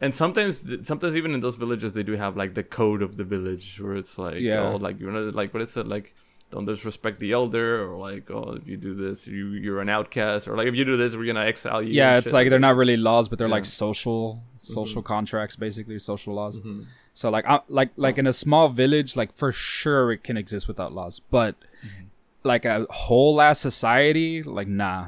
and 0.00 0.14
sometimes, 0.14 0.64
sometimes 0.86 1.16
even 1.16 1.34
in 1.34 1.40
those 1.40 1.56
villages, 1.56 1.92
they 1.92 2.02
do 2.04 2.12
have 2.12 2.36
like 2.36 2.54
the 2.54 2.62
code 2.62 3.02
of 3.02 3.16
the 3.16 3.24
village, 3.24 3.80
where 3.80 3.96
it's 3.96 4.16
like, 4.18 4.40
Yeah. 4.40 4.60
oh, 4.62 4.76
like 4.76 5.00
you 5.00 5.10
know, 5.10 5.24
like 5.30 5.52
what 5.54 5.62
is 5.62 5.76
it, 5.76 5.86
like 5.86 6.14
don't 6.50 6.64
disrespect 6.64 7.18
the 7.18 7.32
elder, 7.32 7.82
or 7.86 7.98
like, 7.98 8.30
oh, 8.30 8.52
if 8.60 8.66
you 8.66 8.76
do 8.78 8.94
this, 8.94 9.26
you 9.26 9.48
you're 9.48 9.80
an 9.80 9.88
outcast, 9.88 10.48
or 10.48 10.56
like 10.56 10.66
if 10.66 10.74
you 10.74 10.84
do 10.84 10.96
this, 10.96 11.14
we're 11.16 11.26
gonna 11.26 11.44
exile 11.44 11.82
you. 11.82 11.92
yeah 11.92 12.16
it's 12.18 12.28
shit 12.28 12.32
like 12.32 12.48
they're 12.50 12.58
not 12.70 12.76
really 12.76 12.96
laws 12.96 13.28
but 13.28 13.38
they're 13.38 13.48
like 13.58 13.64
Yeah. 13.64 13.86
social 13.86 14.42
social 14.58 15.02
contracts 15.02 15.56
basically 15.56 15.98
social 15.98 16.32
laws 16.34 16.60
Mhm. 16.60 16.86
so 17.14 17.28
like 17.30 17.44
I, 17.46 17.60
like 17.68 17.90
like 17.96 18.16
in 18.18 18.26
a 18.26 18.32
small 18.32 18.68
village 18.70 19.14
like 19.14 19.30
for 19.32 19.52
sure 19.52 20.10
it 20.10 20.24
can 20.24 20.36
exist 20.36 20.66
without 20.68 20.92
laws 20.92 21.20
but 21.20 21.54
Mm-hmm. 21.86 22.04
like 22.42 22.64
a 22.64 22.86
whole 22.90 23.40
ass 23.40 23.60
society 23.60 24.42
like 24.42 24.66
nah 24.66 25.00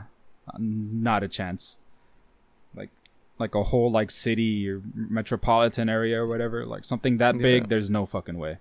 not 0.58 1.22
a 1.24 1.28
chance 1.28 1.79
like 3.40 3.54
a 3.54 3.62
whole 3.64 3.90
like 3.90 4.10
city 4.10 4.68
or 4.68 4.82
metropolitan 4.94 5.88
area 5.88 6.20
or 6.22 6.26
whatever 6.26 6.64
like 6.66 6.84
something 6.84 7.16
that 7.18 7.34
Yeah. 7.36 7.42
big 7.42 7.68
there's 7.68 7.90
no 7.90 8.06
fucking 8.06 8.38
way 8.38 8.58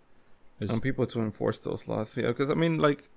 There's- 0.59 0.74
and 0.74 0.82
people 0.82 1.06
to 1.08 1.19
enforce 1.22 1.59
those 1.59 1.88
laws. 1.88 2.17
Yeah, 2.17 2.27
because 2.27 2.49
I 2.49 2.53
mean, 2.56 2.77
like, 2.80 3.09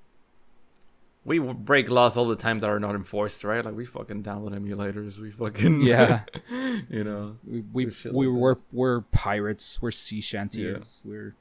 we 1.25 1.39
break 1.39 1.89
laws 1.89 2.17
all 2.17 2.27
the 2.27 2.37
time 2.37 2.59
that 2.61 2.69
are 2.69 2.81
not 2.81 2.95
enforced, 2.97 3.45
right? 3.45 3.65
Like 3.65 3.77
we 3.77 3.85
fucking 3.87 4.23
download 4.25 4.53
emulators, 4.61 5.19
we 5.19 5.31
fucking 5.31 5.81
Yeah. 5.83 6.23
you 6.91 7.05
know. 7.05 7.37
we 7.47 7.61
we, 7.73 7.85
With 7.87 7.95
shit 7.97 8.13
we 8.13 8.27
like 8.27 8.35
that. 8.35 8.41
we're 8.41 8.57
we're 8.73 9.01
pirates 9.13 9.81
we're 9.81 9.93
sea 9.93 10.21
shanties 10.21 11.01
we're 11.05 11.35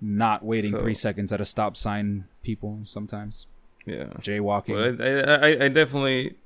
not 0.00 0.42
waiting 0.44 0.72
So- 0.72 0.78
three 0.80 0.94
seconds 0.94 1.32
at 1.32 1.40
a 1.40 1.44
stop 1.44 1.76
sign 1.76 2.24
people 2.42 2.80
sometimes 2.84 3.46
Yeah. 3.86 4.04
jaywalking 4.20 5.00
I, 5.00 5.48
I, 5.48 5.64
I 5.66 5.68
definitely, 5.68 6.36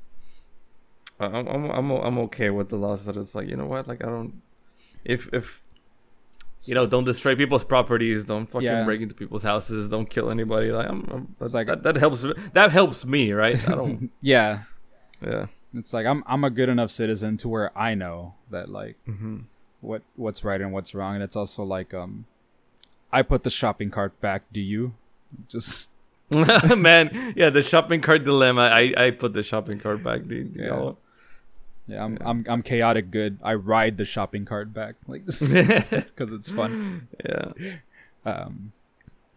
I'm, 1.21 1.47
I'm, 1.49 1.65
I'm, 1.71 1.91
I'm 1.91 2.19
okay 2.19 2.51
with 2.51 2.69
the 2.69 2.77
laws 2.77 3.05
that 3.07 3.17
it's 3.17 3.35
like, 3.35 3.49
you 3.49 3.57
know 3.57 3.67
what, 3.67 3.89
like 3.89 4.03
I 4.05 4.09
don't, 4.09 4.41
if, 5.05 5.29
if, 5.33 5.63
you 6.67 6.75
know, 6.75 6.87
don't 6.87 7.05
destroy 7.05 7.35
people's 7.37 7.65
properties, 7.65 8.25
don't 8.25 8.47
fucking 8.47 8.67
Yeah. 8.67 8.85
break 8.85 9.01
into 9.01 9.15
people's 9.15 9.43
houses, 9.43 9.89
don't 9.89 10.09
kill 10.09 10.31
anybody. 10.31 10.71
Like, 10.73 10.89
I'm, 10.89 11.09
I'm 11.11 11.37
It's 11.41 11.53
that, 11.53 11.59
like- 11.59 11.67
that, 11.67 11.83
that 11.83 11.97
helps, 11.97 12.25
that 12.53 12.71
helps 12.73 13.05
me, 13.05 13.33
right? 13.33 13.69
I 13.69 13.75
don't, 13.75 14.11
yeah 14.21 14.61
yeah. 15.21 15.47
it's 15.75 15.93
like 15.93 16.07
i'm 16.07 16.23
i'm 16.29 16.45
a 16.45 16.51
good 16.51 16.69
enough 16.69 16.93
citizen 16.93 17.37
to 17.37 17.49
where 17.49 17.77
i 17.77 17.93
know 17.93 18.35
that 18.51 18.69
like 18.69 18.97
hmm 19.05 19.39
what 19.81 20.03
what's 20.15 20.45
right 20.45 20.61
and 20.61 20.73
what's 20.73 20.95
wrong 20.95 21.15
and 21.17 21.25
it's 21.25 21.35
also 21.35 21.65
like 21.65 21.93
um 21.93 22.25
i 23.11 23.21
put 23.23 23.43
the 23.43 23.51
shopping 23.51 23.91
cart 23.91 24.21
back 24.21 24.45
do 24.53 24.61
you 24.61 24.95
just 25.49 25.91
Man, 26.31 27.33
yeah, 27.37 27.49
the 27.51 27.63
shopping 27.63 28.01
cart 28.03 28.23
dilemma. 28.23 28.63
I, 28.63 28.93
I 28.97 29.11
put 29.13 29.33
the 29.33 29.43
shopping 29.43 29.79
cart 29.81 30.03
back, 30.05 30.29
dude. 30.29 30.55
You 30.55 30.63
Yeah. 30.63 30.69
know? 30.69 30.99
Yeah 31.89 32.05
i'm 32.05 32.15
Yeah. 32.21 32.29
i'm, 32.29 32.45
I'm 32.49 32.63
chaotic 32.63 33.11
good 33.11 33.39
i 33.43 33.55
ride 33.55 33.97
the 33.97 34.05
shopping 34.05 34.45
cart 34.45 34.73
back 34.73 34.95
like 35.07 35.25
because 35.27 36.33
it's 36.33 36.51
fun 36.51 37.09
yeah. 37.25 37.53
um 38.25 38.73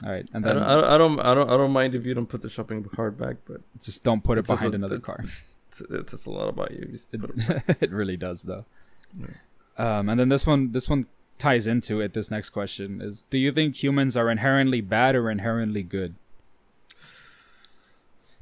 all 0.03 0.11
right 0.11 0.27
and 0.33 0.45
I 0.45 0.49
then 0.53 0.63
I 0.63 0.75
don't, 0.75 0.83
I 0.83 0.97
don't, 0.97 1.19
I 1.19 1.33
don't, 1.35 1.49
I 1.51 1.57
don't 1.57 1.71
mind 1.71 1.95
if 1.95 2.05
you 2.05 2.13
don't 2.13 2.25
put 2.27 2.41
the 2.41 2.49
shopping 2.49 2.83
cart 2.83 3.17
back, 3.19 3.35
but 3.47 3.61
just 3.83 4.03
don't 4.03 4.23
put 4.23 4.37
it 4.39 4.47
behind 4.47 4.73
a- 4.73 4.75
another 4.75 4.95
it's- 4.95 5.05
car 5.05 5.23
it's, 5.69 5.81
it's 5.89 6.11
just 6.11 6.25
a 6.27 6.31
lot 6.31 6.47
about 6.49 6.71
you. 6.71 6.89
It, 6.93 7.07
it 7.13 7.77
it 7.83 7.91
really 7.91 8.17
does 8.17 8.41
though. 8.43 8.65
Um, 9.77 10.09
and 10.09 10.19
then 10.19 10.29
this 10.29 10.45
one, 10.47 10.71
this 10.71 10.89
one 10.89 11.05
ties 11.37 11.67
into 11.67 12.01
it. 12.01 12.13
This 12.13 12.29
next 12.31 12.49
question 12.49 12.99
is: 13.01 13.23
Do 13.29 13.37
you 13.37 13.51
think 13.51 13.81
humans 13.81 14.17
are 14.17 14.29
inherently 14.29 14.81
bad 14.81 15.15
or 15.15 15.29
inherently 15.29 15.83
good? 15.83 16.15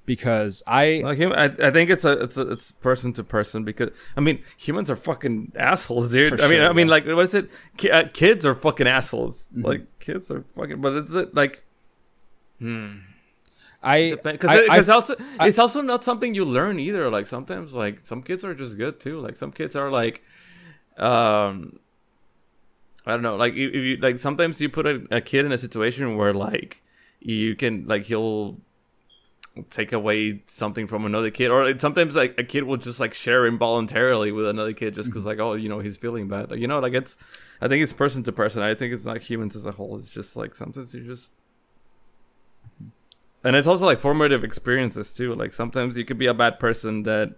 Because 0.10 0.64
I, 0.66 1.02
Like 1.06 1.20
him, 1.20 1.32
I, 1.34 1.54
I 1.68 1.70
think 1.70 1.92
it's 1.92 2.04
a 2.04 2.14
it's 2.26 2.36
a 2.36 2.46
it's 2.54 2.72
person 2.72 3.14
to 3.14 3.24
person 3.24 3.64
because 3.64 3.92
I 4.18 4.22
mean 4.22 4.42
humans 4.58 4.90
are 4.90 4.96
fucking 4.96 5.52
assholes, 5.56 6.10
dude. 6.12 6.42
I 6.42 6.48
mean 6.48 6.62
sure, 6.62 6.70
I 6.70 6.74
mean 6.74 6.88
like 6.88 7.06
what 7.06 7.26
is 7.30 7.36
it? 7.36 7.52
Ki- 7.78 7.92
uh, 7.92 8.08
kids 8.12 8.44
are 8.44 8.56
fucking 8.56 8.88
assholes. 8.88 9.48
Mhm. 9.56 9.66
Like 9.70 10.00
kids 10.00 10.32
are 10.32 10.44
fucking, 10.56 10.82
but 10.82 10.94
it's 10.96 11.12
it 11.12 11.36
like. 11.36 11.62
Hmm. 12.58 13.06
I, 13.84 14.18
Because 14.24 14.50
it's 14.80 14.90
also 14.90 15.16
I- 15.40 15.48
it's 15.50 15.60
also 15.60 15.82
not 15.82 16.04
something 16.04 16.34
you 16.34 16.44
learn 16.44 16.80
either. 16.80 17.08
Like 17.12 17.28
sometimes 17.28 17.74
like 17.74 17.96
some 18.04 18.24
kids 18.24 18.44
are 18.44 18.56
just 18.56 18.80
good 18.80 19.00
too. 19.00 19.20
Like 19.20 19.38
some 19.38 19.52
kids 19.52 19.76
are 19.76 19.92
like, 19.92 20.24
um, 20.98 21.78
I 23.06 23.12
don't 23.14 23.22
know. 23.22 23.36
Like 23.36 23.54
if 23.54 23.70
if 23.78 23.84
you 23.90 23.98
like 23.98 24.18
sometimes 24.18 24.60
you 24.60 24.70
put 24.70 24.88
a, 24.88 24.96
a 25.12 25.22
kid 25.22 25.46
in 25.46 25.52
a 25.52 25.58
situation 25.60 26.18
where 26.18 26.34
like 26.34 26.82
you 27.20 27.56
can 27.56 27.86
like 27.86 28.06
he'll 28.06 28.58
take 29.70 29.92
away 29.92 30.42
something 30.48 30.88
from 30.88 31.06
another 31.06 31.30
kid 31.30 31.50
or 31.52 31.78
sometimes 31.80 32.16
like 32.16 32.34
a 32.38 32.44
kid 32.44 32.64
will 32.64 32.78
just 32.78 33.00
like 33.00 33.14
share 33.14 33.46
involuntarily 33.46 34.32
with 34.32 34.48
another 34.48 34.74
kid 34.74 34.96
just 34.96 35.10
because 35.10 35.26
like 35.26 35.40
oh 35.40 35.54
you 35.54 35.68
know 35.68 35.80
he's 35.80 35.98
feeling 35.98 36.28
bad. 36.28 36.50
Like, 36.52 36.60
you 36.60 36.68
know 36.68 36.80
like 36.80 36.94
it's 36.94 37.18
i 37.62 37.68
think 37.68 37.84
it's 37.84 37.94
person 37.94 38.24
to 38.24 38.32
person. 38.32 38.62
I 38.62 38.74
think 38.76 38.94
it's 38.94 39.06
not 39.06 39.22
humans 39.22 39.56
as 39.56 39.66
a 39.66 39.72
whole. 39.74 39.98
It's 39.98 40.10
just 40.10 40.36
like 40.36 40.56
sometimes 40.56 40.94
you 40.94 41.04
just 41.04 41.32
and 43.44 43.56
it's 43.56 43.68
also 43.68 43.86
like 43.86 44.00
formative 44.00 44.44
experiences 44.44 45.12
too. 45.14 45.34
Like 45.36 45.54
sometimes 45.54 45.98
you 45.98 46.06
could 46.06 46.18
be 46.18 46.28
a 46.28 46.34
bad 46.34 46.60
person 46.60 47.04
that 47.04 47.36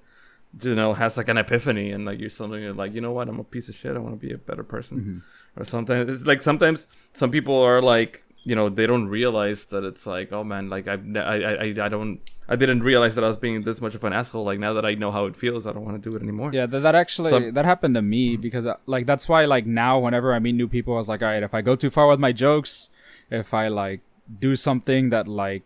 you 0.62 0.76
know 0.76 0.94
has 0.94 1.18
like 1.18 1.30
an 1.30 1.38
epiphany 1.38 1.92
and 1.92 2.06
like 2.06 2.20
you're 2.20 2.58
you're 2.58 2.74
like 2.74 2.94
you 2.94 3.02
know 3.02 3.12
what? 3.12 3.30
I'm 3.30 3.40
a 3.40 3.44
piece 3.44 3.70
of 3.70 3.76
shit. 3.76 3.96
I 3.96 4.00
want 4.00 4.20
to 4.20 4.28
be 4.28 4.34
a 4.34 4.38
better 4.38 4.64
person. 4.64 5.00
Mhm. 5.00 5.60
or 5.60 5.64
sometimes 5.66 6.12
it's 6.12 6.26
like 6.26 6.42
sometimes 6.42 6.88
some 7.14 7.32
people 7.32 7.58
are 7.60 7.82
like 7.82 8.24
you 8.44 8.56
know 8.56 8.70
they 8.70 8.88
don't 8.88 9.08
realize 9.08 9.66
that 9.66 9.84
it's 9.84 10.06
like 10.06 10.32
oh 10.32 10.44
man 10.44 10.70
like 10.70 10.88
I've, 10.88 11.06
ne- 11.06 11.20
I, 11.20 11.36
I 11.36 11.86
I 11.86 11.90
don't 11.90 12.20
I 12.50 12.56
didn't 12.56 12.84
realize 12.84 13.16
that 13.16 13.24
I 13.24 13.28
was 13.28 13.38
being 13.38 13.62
this 13.62 13.80
much 13.80 13.96
of 13.96 14.04
an 14.04 14.12
asshole. 14.14 14.44
Like 14.44 14.60
now 14.60 14.74
that 14.74 14.86
I 14.86 14.94
know 14.96 15.12
how 15.12 15.26
it 15.26 15.36
feels 15.36 15.66
I 15.68 15.72
don't 15.74 15.86
want 15.86 16.02
to 16.02 16.10
do 16.10 16.16
it 16.18 16.22
anymore. 16.22 16.50
Yeah, 16.52 16.66
that, 16.66 16.80
that 16.80 16.96
actually 16.96 17.30
Some- 17.30 17.54
that 17.54 17.66
happened 17.66 17.96
to 17.96 18.02
me 18.02 18.36
because 18.38 18.66
uh, 18.66 18.76
like 18.88 19.06
that's 19.06 19.30
why 19.30 19.46
like 19.46 19.66
now 19.66 20.00
whenever 20.00 20.34
I 20.34 20.40
meet 20.40 20.56
new 20.56 20.68
people, 20.68 20.96
I 20.96 20.98
was 20.98 21.08
like, 21.08 21.22
all 21.22 21.30
right, 21.30 21.44
if 21.44 21.54
I 21.54 21.62
go 21.62 21.76
too 21.76 21.90
far 21.90 22.08
with 22.08 22.20
my 22.20 22.32
jokes, 22.32 22.90
if 23.30 23.54
I 23.54 23.68
like 23.68 24.02
do 24.40 24.56
something 24.56 25.12
that 25.12 25.28
like 25.28 25.64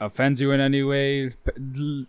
offends 0.00 0.40
you 0.40 0.50
in 0.52 0.60
any 0.60 0.82
way, 0.82 1.32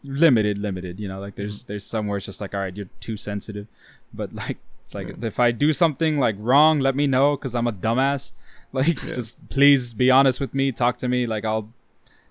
limited, 0.04 0.58
limited. 0.58 1.00
You 1.00 1.08
know, 1.08 1.20
like 1.20 1.36
there's 1.36 1.66
there's 1.66 1.86
somewhere 1.86 2.18
it's 2.18 2.26
just 2.26 2.42
like, 2.42 2.54
all 2.54 2.62
right, 2.62 2.76
you're 2.76 2.90
too 3.00 3.18
sensitive, 3.18 3.68
but 4.14 4.34
like 4.34 4.58
it's 4.84 4.96
like 4.96 5.22
if 5.22 5.40
I 5.40 5.52
do 5.52 5.74
something 5.74 6.18
like 6.18 6.36
wrong, 6.40 6.80
let 6.80 6.96
me 6.96 7.08
know 7.08 7.36
because 7.36 7.56
I'm 7.56 7.68
a 7.68 7.74
dumbass. 7.74 8.32
Like, 8.80 9.04
Yeah. 9.04 9.14
just 9.14 9.38
please 9.50 9.94
be 9.94 10.10
honest 10.10 10.40
with 10.40 10.54
me, 10.54 10.72
talk 10.72 10.98
to 11.00 11.08
me. 11.08 11.28
Like, 11.28 11.46
I'll 11.46 11.70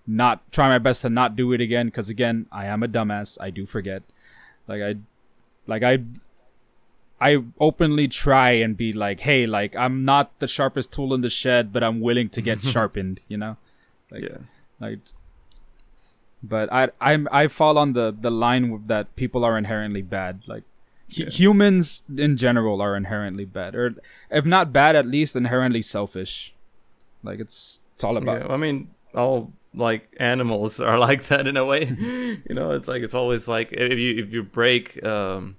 not 0.06 0.50
try 0.50 0.68
my 0.68 0.78
best 0.78 1.02
to 1.02 1.08
not 1.10 1.36
do 1.36 1.52
it 1.52 1.60
again 1.60 1.86
because 1.86 2.08
again, 2.08 2.46
I 2.50 2.66
am 2.66 2.82
a 2.82 2.88
dumbass. 2.88 3.38
I 3.40 3.50
do 3.50 3.64
forget. 3.64 4.02
Like 4.66 4.82
I, 4.82 4.96
like 5.68 5.82
I, 5.84 5.98
I 7.20 7.44
openly 7.60 8.08
try 8.08 8.50
and 8.50 8.76
be 8.76 8.92
like, 8.92 9.20
hey, 9.20 9.46
like 9.46 9.76
I'm 9.76 10.04
not 10.04 10.36
the 10.40 10.48
sharpest 10.48 10.92
tool 10.92 11.14
in 11.14 11.20
the 11.20 11.30
shed, 11.30 11.72
but 11.72 11.84
I'm 11.84 12.00
willing 12.00 12.28
to 12.30 12.42
get 12.42 12.62
sharpened. 12.74 13.20
You 13.28 13.36
know, 13.36 13.56
like, 14.10 14.22
yeah 14.22 14.38
like 14.82 14.98
but 16.42 16.70
I 16.72 16.90
I'm 17.00 17.28
I 17.30 17.46
fall 17.46 17.78
on 17.78 17.92
the 17.92 18.10
the 18.10 18.30
line 18.30 18.84
that 18.88 19.14
people 19.14 19.44
are 19.44 19.56
inherently 19.56 20.02
bad. 20.02 20.42
Like 20.46 20.64
humans 21.12 22.02
in 22.16 22.36
general 22.36 22.80
are 22.80 22.96
inherently 22.96 23.44
bad, 23.44 23.74
or 23.74 23.94
if 24.30 24.44
not 24.44 24.72
bad, 24.72 24.96
at 24.96 25.06
least 25.06 25.36
inherently 25.36 25.82
selfish. 25.82 26.54
Like 27.22 27.38
it's 27.40 27.80
it's 27.94 28.04
all 28.04 28.16
about. 28.16 28.46
Yeah, 28.46 28.52
I 28.54 28.56
mean, 28.56 28.88
all 29.14 29.52
like 29.74 30.08
animals 30.18 30.80
are 30.80 30.98
like 31.08 31.28
that 31.28 31.46
in 31.46 31.56
a 31.56 31.64
way. 31.64 31.84
you 32.48 32.54
know, 32.54 32.72
it's 32.72 32.88
like 32.88 33.02
it's 33.02 33.14
always 33.14 33.48
like 33.48 33.72
if 33.72 33.98
you 33.98 34.22
if 34.24 34.32
you 34.32 34.42
break 34.42 35.02
um, 35.04 35.56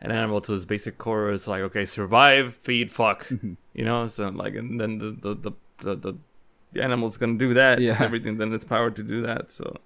an 0.00 0.10
animal 0.10 0.40
to 0.42 0.54
its 0.54 0.64
basic 0.64 0.98
core, 0.98 1.30
it's 1.30 1.46
like 1.46 1.62
okay, 1.62 1.84
survive, 1.84 2.54
feed, 2.62 2.90
fuck. 2.92 3.26
Mhm. 3.28 3.56
You 3.74 3.84
know, 3.84 4.08
so 4.08 4.28
like 4.28 4.54
and 4.54 4.80
then 4.80 4.98
the 4.98 5.10
the 5.10 5.34
the 5.34 5.52
the, 5.78 5.94
the, 5.96 6.18
the 6.72 6.82
animal's 6.82 7.16
gonna 7.16 7.38
do 7.38 7.54
that. 7.54 7.80
Yeah. 7.80 7.96
everything 8.00 8.36
then 8.38 8.52
it's 8.52 8.64
power 8.64 8.90
to 8.90 9.02
do 9.02 9.22
that. 9.22 9.50
So 9.50 9.76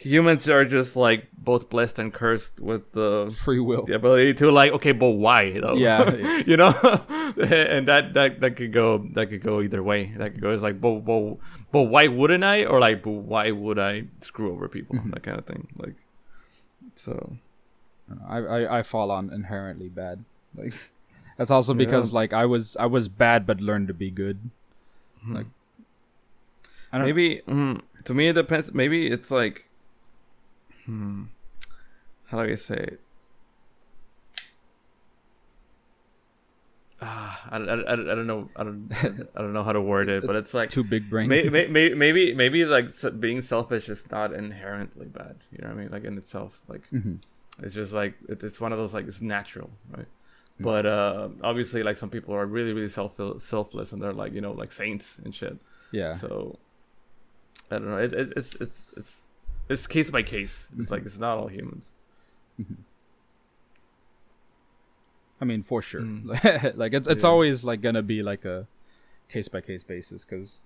humans 0.00 0.48
are 0.48 0.64
just 0.64 0.94
like 0.96 1.26
both 1.36 1.68
blessed 1.68 1.98
and 1.98 2.14
cursed 2.14 2.60
with 2.60 2.92
the 2.92 3.34
free 3.44 3.58
will. 3.58 3.82
the 3.84 3.94
ability 3.94 4.32
to 4.34 4.50
like 4.50 4.70
okay 4.72 4.92
but 4.92 5.10
why 5.10 5.58
though 5.58 5.74
Yeah. 5.74 6.14
you 6.46 6.56
know 6.56 6.70
and 7.36 7.88
that 7.88 8.14
that 8.14 8.40
that 8.40 8.54
could 8.56 8.72
go 8.72 8.98
that 9.14 9.26
could 9.28 9.42
go 9.42 9.60
either 9.60 9.82
way 9.82 10.14
that 10.16 10.32
could 10.32 10.40
go 10.40 10.50
it's 10.52 10.62
like 10.62 10.80
but 10.80 11.00
but, 11.00 11.36
but 11.72 11.82
why 11.90 12.06
wouldn't 12.06 12.44
i 12.44 12.64
or 12.64 12.78
like 12.78 13.02
but 13.02 13.10
why 13.10 13.50
would 13.50 13.78
i 13.78 14.04
screw 14.20 14.52
over 14.52 14.68
people 14.68 14.96
Mhm. 14.96 15.10
that 15.14 15.22
kind 15.24 15.36
of 15.38 15.46
thing 15.46 15.66
like 15.76 15.94
so 16.94 17.36
I, 18.26 18.38
I 18.38 18.78
I 18.78 18.82
fall 18.82 19.10
on 19.10 19.30
inherently 19.30 19.88
bad. 19.90 20.24
Like 20.56 20.72
that's 21.36 21.50
also 21.50 21.74
Yeah. 21.74 21.84
because 21.84 22.14
like 22.14 22.32
I 22.32 22.46
was 22.46 22.74
I 22.80 22.86
was 22.86 23.06
bad 23.08 23.44
but 23.46 23.60
learned 23.60 23.88
to 23.88 23.94
be 23.94 24.10
good. 24.10 24.48
Like, 25.28 25.44
I 26.90 26.96
don't 26.96 27.06
maybe 27.06 27.42
mm, 27.46 27.82
to 28.04 28.14
me 28.14 28.28
it 28.28 28.32
depends 28.32 28.72
maybe 28.72 29.08
it's 29.12 29.30
like 29.30 29.67
hmm 30.88 31.24
how 32.26 32.42
do 32.42 32.50
i 32.50 32.54
say 32.54 32.76
it 32.76 33.00
Ah, 37.00 37.48
I, 37.52 37.58
I, 37.58 37.74
I, 37.76 37.92
I 37.92 37.96
don't 37.96 38.26
know 38.26 38.48
I 38.56 38.64
don't 38.64 38.90
I 39.36 39.40
don't 39.40 39.52
know 39.52 39.62
how 39.62 39.70
to 39.72 39.80
word 39.80 40.08
it, 40.08 40.26
but 40.26 40.34
it's 40.34 40.52
like 40.52 40.68
too 40.68 40.82
big 40.82 41.08
brain. 41.08 41.28
maybe, 41.28 41.48
maybe 41.48 41.94
maybe 42.04 42.34
maybe 42.34 42.64
like 42.64 42.86
being 43.20 43.40
selfish 43.40 43.88
is 43.88 44.10
not 44.10 44.32
inherently 44.32 45.06
bad. 45.06 45.36
You 45.52 45.58
know 45.62 45.68
what 45.68 45.76
I 45.76 45.80
mean? 45.80 45.90
Like 45.92 46.02
in 46.04 46.18
itself, 46.18 46.58
like 46.66 46.82
Mhm. 46.90 47.22
it's 47.62 47.74
just 47.74 47.92
like 47.92 48.14
it, 48.28 48.42
it's 48.42 48.60
one 48.60 48.72
of 48.72 48.78
those 48.78 48.94
like 48.94 49.06
it's 49.06 49.20
natural, 49.20 49.70
right? 49.96 50.08
Mm. 50.60 50.64
But 50.64 50.86
uh, 50.86 51.28
obviously, 51.44 51.84
like 51.84 51.98
some 51.98 52.10
people 52.10 52.34
are 52.34 52.44
really 52.46 52.72
really 52.72 52.88
self 52.88 53.12
selfless 53.40 53.92
and 53.92 54.02
they're 54.02 54.12
like 54.12 54.32
you 54.32 54.40
know 54.40 54.50
like 54.52 54.72
saints 54.72 55.18
and 55.24 55.32
shit. 55.32 55.56
Yeah. 55.92 56.18
So 56.18 56.58
I 57.70 57.78
don't 57.78 57.90
know. 57.90 57.98
It, 57.98 58.12
it, 58.12 58.32
it's 58.36 58.56
it's 58.56 58.82
it's 58.96 59.20
it's 59.68 59.86
case 59.86 60.10
by 60.10 60.22
case. 60.22 60.66
It's 60.76 60.86
Mhm. 60.86 60.90
like 60.90 61.04
it's 61.06 61.18
not 61.18 61.38
all 61.38 61.48
humans. 61.48 61.92
Mhm. 62.60 62.76
I 65.40 65.44
mean, 65.44 65.62
for 65.62 65.80
sure. 65.82 66.00
Mm. 66.02 66.76
like 66.76 66.92
it's 66.92 67.08
it's 67.08 67.22
Yeah. 67.22 67.28
always 67.30 67.64
like 67.64 67.80
gonna 67.80 68.02
be 68.02 68.22
like 68.22 68.44
a 68.44 68.66
case 69.28 69.48
by 69.48 69.60
case 69.60 69.84
basis 69.84 70.24
because 70.24 70.64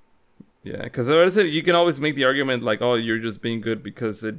Yeah, 0.64 0.82
because 0.84 1.10
I 1.10 1.28
said 1.28 1.48
You 1.48 1.62
can 1.62 1.74
always 1.74 1.98
make 2.00 2.14
the 2.14 2.24
argument 2.24 2.62
like, 2.62 2.80
oh, 2.80 2.94
you're 2.94 3.18
just 3.18 3.40
being 3.42 3.60
good 3.60 3.82
because 3.82 4.22
it 4.24 4.36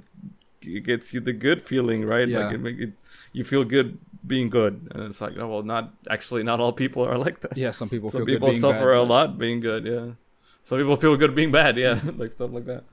it 0.61 0.85
gets 0.85 1.13
you 1.13 1.19
the 1.19 1.33
good 1.33 1.61
feeling, 1.61 2.05
right? 2.05 2.27
Yeah. 2.27 2.45
Like 2.45 2.55
it 2.55 2.57
make 2.59 2.79
it 2.79 2.93
you 3.33 3.43
feel 3.43 3.63
good 3.65 3.97
being 4.25 4.49
good, 4.49 4.87
and 4.91 5.03
it's 5.03 5.19
like, 5.19 5.37
oh 5.37 5.47
well, 5.49 5.63
not 5.63 5.93
actually, 6.09 6.43
not 6.43 6.61
all 6.61 6.71
people 6.71 7.03
are 7.05 7.17
like 7.25 7.41
that. 7.41 7.57
yeah, 7.57 7.71
some 7.71 7.89
people 7.89 8.07
Some 8.09 8.19
feel 8.21 8.25
people 8.25 8.47
good 8.47 8.53
being 8.53 8.61
suffer 8.61 8.91
bad. 8.95 8.97
a 8.97 9.03
lot 9.03 9.37
being 9.37 9.59
good. 9.59 9.85
Yeah, 9.85 10.11
some 10.63 10.77
people 10.79 10.95
feel 10.95 11.17
good 11.17 11.35
being 11.35 11.51
bad. 11.51 11.77
Yeah, 11.77 11.99
like 12.17 12.31
stuff 12.31 12.51
like 12.53 12.65
that. 12.65 12.83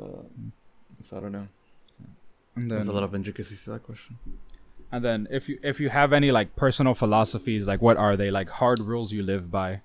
Uh, 0.00 0.22
so 1.04 1.16
I 1.16 1.20
don't 1.20 1.32
know. 1.32 1.48
And 2.56 2.70
There's 2.70 2.86
a 2.86 2.92
lot 2.92 3.02
of 3.02 3.14
intricacies 3.14 3.64
to 3.64 3.70
that 3.70 3.82
question. 3.82 4.16
and 4.92 5.04
then 5.04 5.26
if 5.30 5.48
you 5.48 5.58
if 5.62 5.80
you 5.80 5.88
have 5.88 6.12
any 6.12 6.30
like 6.30 6.54
personal 6.56 6.94
philosophies, 6.94 7.66
like 7.66 7.82
what 7.82 7.96
are 7.96 8.16
they? 8.16 8.30
Like 8.30 8.48
hard 8.50 8.78
rules 8.80 9.12
you 9.12 9.22
live 9.22 9.50
by. 9.50 9.80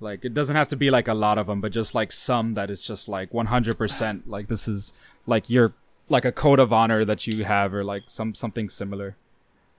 Like 0.00 0.24
it 0.24 0.34
doesn't 0.34 0.56
have 0.56 0.68
to 0.68 0.76
be 0.76 0.90
like 0.90 1.08
a 1.08 1.14
lot 1.14 1.38
of 1.38 1.46
them, 1.46 1.60
but 1.60 1.72
just 1.72 1.94
like 1.94 2.12
some 2.12 2.54
that 2.54 2.70
is 2.70 2.82
just 2.82 3.08
like 3.08 3.30
100%. 3.30 4.22
Like 4.26 4.48
this 4.48 4.66
is 4.68 4.92
like 5.26 5.48
your 5.48 5.72
like 6.08 6.24
a 6.24 6.32
code 6.32 6.58
of 6.58 6.72
honor 6.72 7.04
that 7.04 7.26
you 7.26 7.44
have, 7.44 7.72
or 7.72 7.82
like 7.84 8.04
some 8.08 8.34
something 8.34 8.68
similar. 8.68 9.16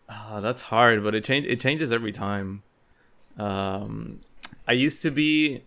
Ah, 0.09 0.39
that's 0.39 0.63
hard, 0.63 1.03
but 1.03 1.13
it 1.13 1.23
change 1.23 1.45
it 1.45 1.59
changes 1.59 1.91
every 1.91 2.11
time. 2.11 2.63
Um, 3.37 4.21
I 4.67 4.71
used 4.73 5.01
to 5.01 5.11
be, 5.11 5.63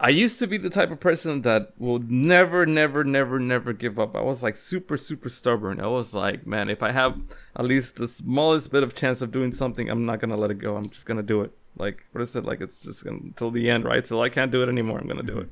I 0.00 0.10
used 0.10 0.38
to 0.38 0.46
be 0.46 0.58
the 0.58 0.70
type 0.70 0.92
of 0.92 1.00
person 1.00 1.42
that 1.42 1.72
will 1.76 1.98
never, 1.98 2.64
never, 2.64 3.02
never, 3.02 3.40
never 3.40 3.72
give 3.72 3.98
up. 3.98 4.14
I 4.14 4.20
was 4.20 4.44
like 4.44 4.54
super, 4.54 4.96
super 4.96 5.28
stubborn. 5.28 5.80
I 5.80 5.88
was 5.88 6.14
like, 6.14 6.46
man, 6.46 6.70
if 6.70 6.84
I 6.84 6.92
have 6.92 7.18
at 7.56 7.64
least 7.64 7.96
the 7.96 8.06
smallest 8.06 8.70
bit 8.70 8.84
of 8.84 8.94
chance 8.94 9.22
of 9.22 9.32
doing 9.32 9.52
something, 9.52 9.88
I'm 9.88 10.06
not 10.06 10.20
gonna 10.20 10.36
let 10.36 10.52
it 10.52 10.60
go. 10.60 10.76
I'm 10.76 10.88
just 10.88 11.04
gonna 11.04 11.22
do 11.22 11.40
it. 11.40 11.50
Like 11.76 12.06
what 12.12 12.22
is 12.22 12.36
it? 12.36 12.44
Like 12.44 12.60
it's 12.60 12.84
just 12.84 13.04
gonna 13.04 13.18
till 13.34 13.50
the 13.50 13.68
end, 13.68 13.84
right? 13.84 14.04
Till 14.04 14.20
I 14.20 14.28
can't 14.28 14.52
do 14.52 14.62
it 14.62 14.68
anymore, 14.68 14.98
I'm 14.98 15.08
gonna 15.08 15.22
do 15.24 15.38
it. 15.38 15.50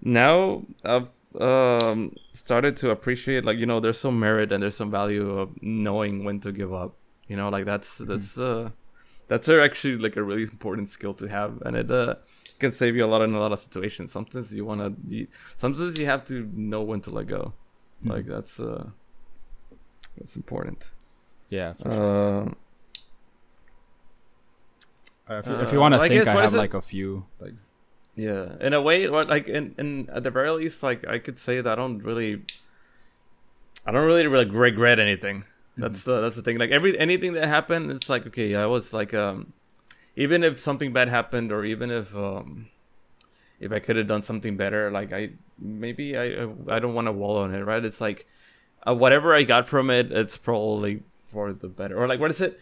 Now 0.00 0.62
I've 0.82 1.10
um 1.38 2.16
started 2.32 2.74
to 2.78 2.90
appreciate 2.90 3.44
like 3.44 3.58
you 3.58 3.66
know 3.66 3.80
there's 3.80 3.98
some 3.98 4.18
merit 4.18 4.50
and 4.50 4.62
there's 4.62 4.76
some 4.76 4.90
value 4.90 5.38
of 5.38 5.50
knowing 5.62 6.24
when 6.24 6.40
to 6.40 6.50
give 6.52 6.72
up 6.72 6.96
you 7.26 7.36
know 7.36 7.50
like 7.50 7.66
that's 7.66 7.98
that's 7.98 8.38
uh 8.38 8.70
that's 9.28 9.46
actually 9.46 9.98
like 9.98 10.16
a 10.16 10.22
really 10.22 10.44
important 10.44 10.88
skill 10.88 11.12
to 11.12 11.26
have 11.26 11.60
and 11.66 11.76
it 11.76 11.90
uh 11.90 12.14
can 12.58 12.72
save 12.72 12.96
you 12.96 13.04
a 13.04 13.10
lot 13.12 13.22
in 13.22 13.32
a 13.34 13.40
lot 13.40 13.52
of 13.52 13.58
situations 13.58 14.10
sometimes 14.12 14.52
you 14.52 14.64
want 14.64 14.80
to 14.80 15.14
you, 15.14 15.26
sometimes 15.56 15.98
you 15.98 16.06
have 16.06 16.24
to 16.26 16.48
know 16.54 16.82
when 16.82 17.00
to 17.00 17.10
let 17.10 17.26
go 17.26 17.52
Mhm. 18.04 18.10
like 18.12 18.26
that's 18.26 18.58
uh 18.60 18.84
that's 20.16 20.34
important 20.36 20.90
Yeah. 21.50 21.72
For 21.74 21.90
sure. 21.90 22.46
uh 22.48 22.54
Uh, 25.30 25.38
if, 25.40 25.46
you, 25.46 25.52
uh, 25.52 25.72
you 25.72 25.78
want 25.80 25.94
to 25.94 26.00
think, 26.00 26.26
I 26.26 26.32
have 26.32 26.44
is 26.46 26.54
it- 26.54 26.58
like 26.58 26.74
a 26.74 26.80
few. 26.80 27.26
Like 27.38 27.54
Yeah, 28.16 28.56
in 28.60 28.72
a 28.72 28.80
way, 28.80 29.08
what 29.08 29.28
like 29.28 29.46
in, 29.46 29.74
in 29.78 30.08
at 30.10 30.22
the 30.24 30.30
very 30.30 30.50
least, 30.50 30.82
like 30.82 31.06
I 31.06 31.18
could 31.18 31.38
say 31.38 31.60
that 31.60 31.70
I 31.70 31.74
don't 31.76 32.02
really, 32.02 32.42
I 33.86 33.92
don't 33.92 34.06
really 34.06 34.26
really 34.26 34.46
regret 34.50 34.98
anything. 34.98 35.44
That's 35.76 36.02
the 36.02 36.20
that's 36.22 36.34
the 36.34 36.42
thing. 36.42 36.58
Like 36.58 36.70
every 36.72 36.98
anything 36.98 37.34
that 37.34 37.46
happened, 37.46 37.90
it's 37.92 38.08
like 38.08 38.26
okay, 38.26 38.56
I 38.56 38.66
was 38.66 38.92
like 38.92 39.12
um, 39.14 39.52
even 40.18 40.42
if 40.42 40.58
something 40.58 40.92
bad 40.92 41.08
happened, 41.08 41.52
or 41.52 41.64
even 41.64 41.90
if 41.90 42.14
um, 42.16 42.68
if 43.60 43.70
I 43.72 43.78
could 43.78 43.96
have 43.96 44.08
done 44.08 44.22
something 44.22 44.56
better, 44.56 44.90
like 44.90 45.12
I 45.12 45.30
maybe 45.58 46.16
I 46.16 46.26
I, 46.68 46.78
don't 46.82 46.94
want 46.94 47.06
to 47.06 47.12
wallow 47.12 47.42
on 47.44 47.54
it, 47.54 47.60
right? 47.64 47.84
It's 47.84 48.00
like 48.00 48.26
uh, 48.86 48.94
whatever 48.94 49.34
I 49.34 49.44
got 49.44 49.68
from 49.68 49.90
it, 49.90 50.10
it's 50.12 50.36
probably 50.36 51.02
for 51.32 51.52
the 51.52 51.68
better, 51.68 51.96
or 51.96 52.06
like 52.08 52.20
what 52.20 52.30
is 52.30 52.40
it? 52.40 52.58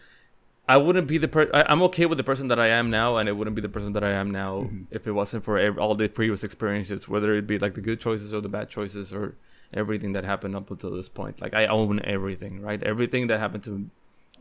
I 0.69 0.75
wouldn't 0.77 1.07
be 1.07 1.17
the 1.17 1.29
per. 1.29 1.49
I, 1.53 1.63
I'm 1.71 1.81
okay 1.89 2.05
with 2.05 2.17
the 2.17 2.23
person 2.31 2.47
that 2.49 2.59
I 2.59 2.67
am 2.67 2.89
now, 2.91 3.17
and 3.17 3.27
it 3.29 3.33
wouldn't 3.33 3.55
be 3.55 3.61
the 3.61 3.69
person 3.77 3.93
that 3.93 4.03
I 4.03 4.11
am 4.11 4.29
now 4.31 4.51
Mhm. 4.69 4.85
if 4.91 5.07
it 5.07 5.13
wasn't 5.13 5.43
for 5.43 5.57
ev- 5.57 5.79
all 5.79 5.95
the 5.95 6.09
previous 6.09 6.43
experiences, 6.43 7.07
whether 7.07 7.33
it 7.35 7.47
be 7.47 7.57
like 7.57 7.73
the 7.73 7.81
good 7.89 7.99
choices 7.99 8.33
or 8.33 8.41
the 8.41 8.49
bad 8.49 8.69
choices 8.69 9.13
or 9.13 9.35
everything 9.73 10.11
that 10.11 10.25
happened 10.25 10.55
up 10.55 10.69
until 10.69 10.91
this 10.91 11.09
point. 11.09 11.41
Like 11.41 11.53
I 11.55 11.65
own 11.67 12.01
everything, 12.03 12.61
right? 12.61 12.83
Everything 12.83 13.27
that 13.27 13.39
happened 13.39 13.63
to 13.63 13.89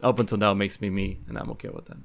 up 0.02 0.18
until 0.20 0.36
now 0.38 0.52
makes 0.52 0.80
me 0.82 0.90
me, 0.90 1.20
and 1.28 1.38
I'm 1.38 1.50
okay 1.56 1.70
with 1.70 1.86
that. 1.86 1.98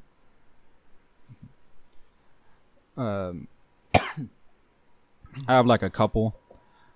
Um, 2.97 3.47
I 3.95 5.53
have 5.53 5.65
like 5.65 5.81
a 5.83 5.89
couple. 5.89 6.35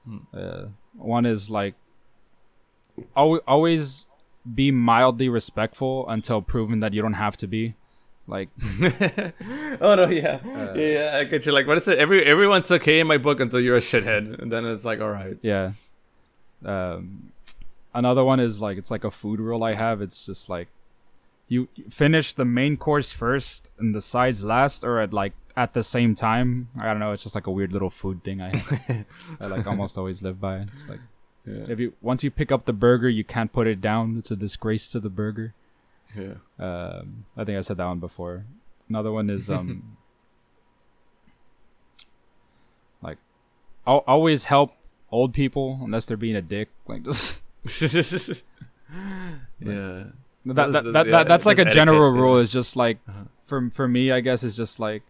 Hmm. 0.05 0.17
Uh, 0.33 0.65
one 0.95 1.25
is 1.25 1.49
like 1.49 1.75
al- 3.15 3.41
always 3.47 4.05
be 4.53 4.71
mildly 4.71 5.27
respectful 5.29 6.07
until 6.07 6.41
proven 6.41 6.79
that 6.81 6.93
you 6.93 7.01
don't 7.01 7.13
have 7.13 7.35
to 7.37 7.47
be. 7.47 7.75
Like 8.27 8.49
oh 9.81 9.93
no, 9.95 10.09
yeah, 10.09 10.39
Uh, 10.43 10.73
yeah, 10.75 10.87
yeah. 11.13 11.17
I 11.17 11.23
get 11.25 11.45
you. 11.45 11.51
Like, 11.51 11.67
what 11.67 11.77
is 11.77 11.87
it? 11.87 11.99
Every 11.99 12.25
everyone's 12.25 12.71
okay 12.71 12.99
in 12.99 13.05
my 13.07 13.17
book 13.17 13.39
until 13.39 13.59
you're 13.59 13.77
a 13.77 13.81
shithead, 13.81 14.39
and 14.39 14.51
then 14.51 14.65
it's 14.65 14.83
like, 14.83 14.99
all 14.99 15.11
right. 15.11 15.37
yeah. 15.43 15.73
Um, 16.63 17.31
another 17.93 18.23
one 18.23 18.39
is 18.39 18.59
like 18.59 18.79
it's 18.79 18.89
like 18.89 19.03
a 19.03 19.11
food 19.11 19.39
rule 19.39 19.63
I 19.63 19.75
have. 19.75 20.01
It's 20.01 20.25
just 20.25 20.49
like 20.49 20.69
you 21.47 21.67
finish 21.89 22.33
the 22.33 22.45
main 22.45 22.77
course 22.77 23.11
first 23.11 23.69
and 23.77 23.93
the 23.93 24.01
sides 24.01 24.43
last, 24.43 24.83
or 24.83 24.99
at 24.99 25.13
like 25.13 25.33
at 25.55 25.73
the 25.73 25.83
same 25.83 26.15
time. 26.15 26.69
I 26.79 26.85
don't 26.85 26.99
know. 26.99 27.11
It's 27.11 27.23
just 27.23 27.35
like 27.35 27.47
a 27.47 27.51
weird 27.51 27.71
little 27.71 27.89
food 27.89 28.23
thing 28.23 28.41
I. 28.41 29.05
I 29.39 29.47
like 29.47 29.67
almost 29.67 29.97
always 29.97 30.21
live 30.21 30.39
by. 30.41 30.57
It's 30.57 30.89
like 30.89 30.99
Yeah, 31.45 31.65
if 31.69 31.79
you 31.79 31.93
once 32.01 32.23
you 32.23 32.31
pick 32.31 32.51
up 32.51 32.65
the 32.65 32.73
burger, 32.73 33.09
you 33.09 33.23
can't 33.23 33.51
put 33.51 33.67
it 33.67 33.79
down. 33.81 34.17
It's 34.17 34.31
a 34.31 34.35
disgrace 34.35 34.91
to 34.91 34.99
the 34.99 35.09
burger. 35.09 35.53
yeah. 36.15 36.35
Um, 36.59 37.25
I 37.37 37.43
think 37.43 37.57
I 37.57 37.61
said 37.61 37.77
that 37.77 37.85
one 37.85 37.99
before. 37.99 38.45
Another 38.89 39.11
one 39.11 39.29
is 39.29 39.49
um, 39.49 39.97
like, 43.01 43.17
I'll 43.85 44.03
always 44.07 44.45
help 44.45 44.73
old 45.11 45.33
people 45.33 45.79
unless 45.83 46.05
they're 46.05 46.17
being 46.17 46.35
a 46.35 46.41
dick. 46.41 46.69
Like 46.87 47.03
just 47.03 47.41
yeah. 49.59 50.03
That, 50.45 50.53
That's- 50.71 50.83
that, 50.83 50.93
that, 50.93 51.07
yeah, 51.07 51.23
that's 51.23 51.45
like 51.45 51.59
a 51.59 51.65
general 51.65 52.03
etiquette, 52.09 52.21
rule. 52.21 52.35
yeah. 52.37 52.41
Is 52.43 52.51
just 52.51 52.75
like 52.75 52.97
Uh-huh. 53.07 53.23
for 53.43 53.69
for 53.71 53.87
me, 53.87 54.11
I 54.11 54.19
guess 54.21 54.43
it's 54.43 54.55
just 54.55 54.79
like 54.79 55.03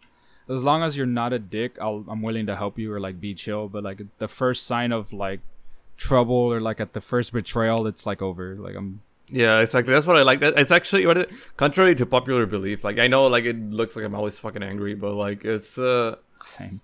as 0.47 0.63
long 0.63 0.83
as 0.83 0.95
you're 0.95 1.07
not 1.07 1.33
a 1.33 1.39
dick, 1.39 1.77
I'll 1.81 2.05
I'm 2.07 2.21
willing 2.21 2.45
to 2.47 2.55
help 2.55 2.77
you 2.79 2.93
or 2.93 2.99
like 2.99 3.19
be 3.19 3.33
chill. 3.33 3.67
But 3.67 3.83
like 3.83 4.01
the 4.19 4.27
first 4.27 4.65
sign 4.67 4.91
of 4.91 5.11
like 5.11 5.41
trouble 5.97 6.35
or 6.53 6.59
like 6.61 6.79
at 6.79 6.93
the 6.93 7.01
first 7.01 7.33
betrayal, 7.33 7.87
it's 7.87 8.05
like 8.05 8.21
over. 8.21 8.55
Like 8.55 8.75
I'm 8.75 9.01
Yeah, 9.31 9.59
exactly. 9.59 9.93
That's 9.93 10.05
what 10.05 10.17
I 10.17 10.21
like. 10.21 10.39
That 10.41 10.53
it's 10.57 10.71
actually 10.71 11.05
what 11.07 11.17
it, 11.17 11.29
contrary 11.57 11.95
to 11.95 12.05
popular 12.05 12.45
belief. 12.45 12.83
Like 12.83 12.99
I 12.99 13.07
know, 13.07 13.25
like 13.27 13.45
it 13.45 13.57
looks 13.71 13.95
like 13.95 14.05
I'm 14.05 14.13
always 14.15 14.37
fucking 14.39 14.61
angry, 14.63 14.93
but 14.95 15.13
like 15.13 15.43
it's 15.45 15.77
uh, 15.77 16.15
same. 16.45 16.79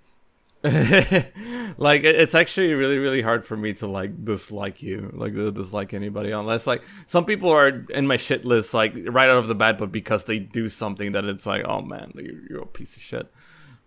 like 1.77 2.03
it's 2.03 2.35
actually 2.35 2.73
really 2.75 2.99
really 2.99 3.23
hard 3.23 3.45
for 3.45 3.57
me 3.57 3.73
to 3.73 3.87
like 3.87 4.23
dislike 4.23 4.83
you, 4.83 5.09
like 5.13 5.33
dislike 5.33 5.93
anybody, 5.93 6.31
unless 6.31 6.67
like 6.67 6.83
some 7.07 7.25
people 7.25 7.49
are 7.49 7.67
in 7.89 8.05
my 8.05 8.17
shit 8.17 8.45
list 8.45 8.73
like 8.73 8.93
right 9.07 9.29
out 9.29 9.37
of 9.37 9.47
the 9.47 9.55
bat, 9.55 9.79
but 9.79 9.91
because 9.91 10.25
they 10.25 10.37
do 10.37 10.69
something 10.69 11.13
that 11.13 11.25
it's 11.25 11.47
like, 11.47 11.63
oh 11.65 11.81
man, 11.81 12.11
you're, 12.15 12.47
you're 12.47 12.61
a 12.61 12.67
piece 12.67 12.95
of 12.95 13.01
shit. 13.01 13.31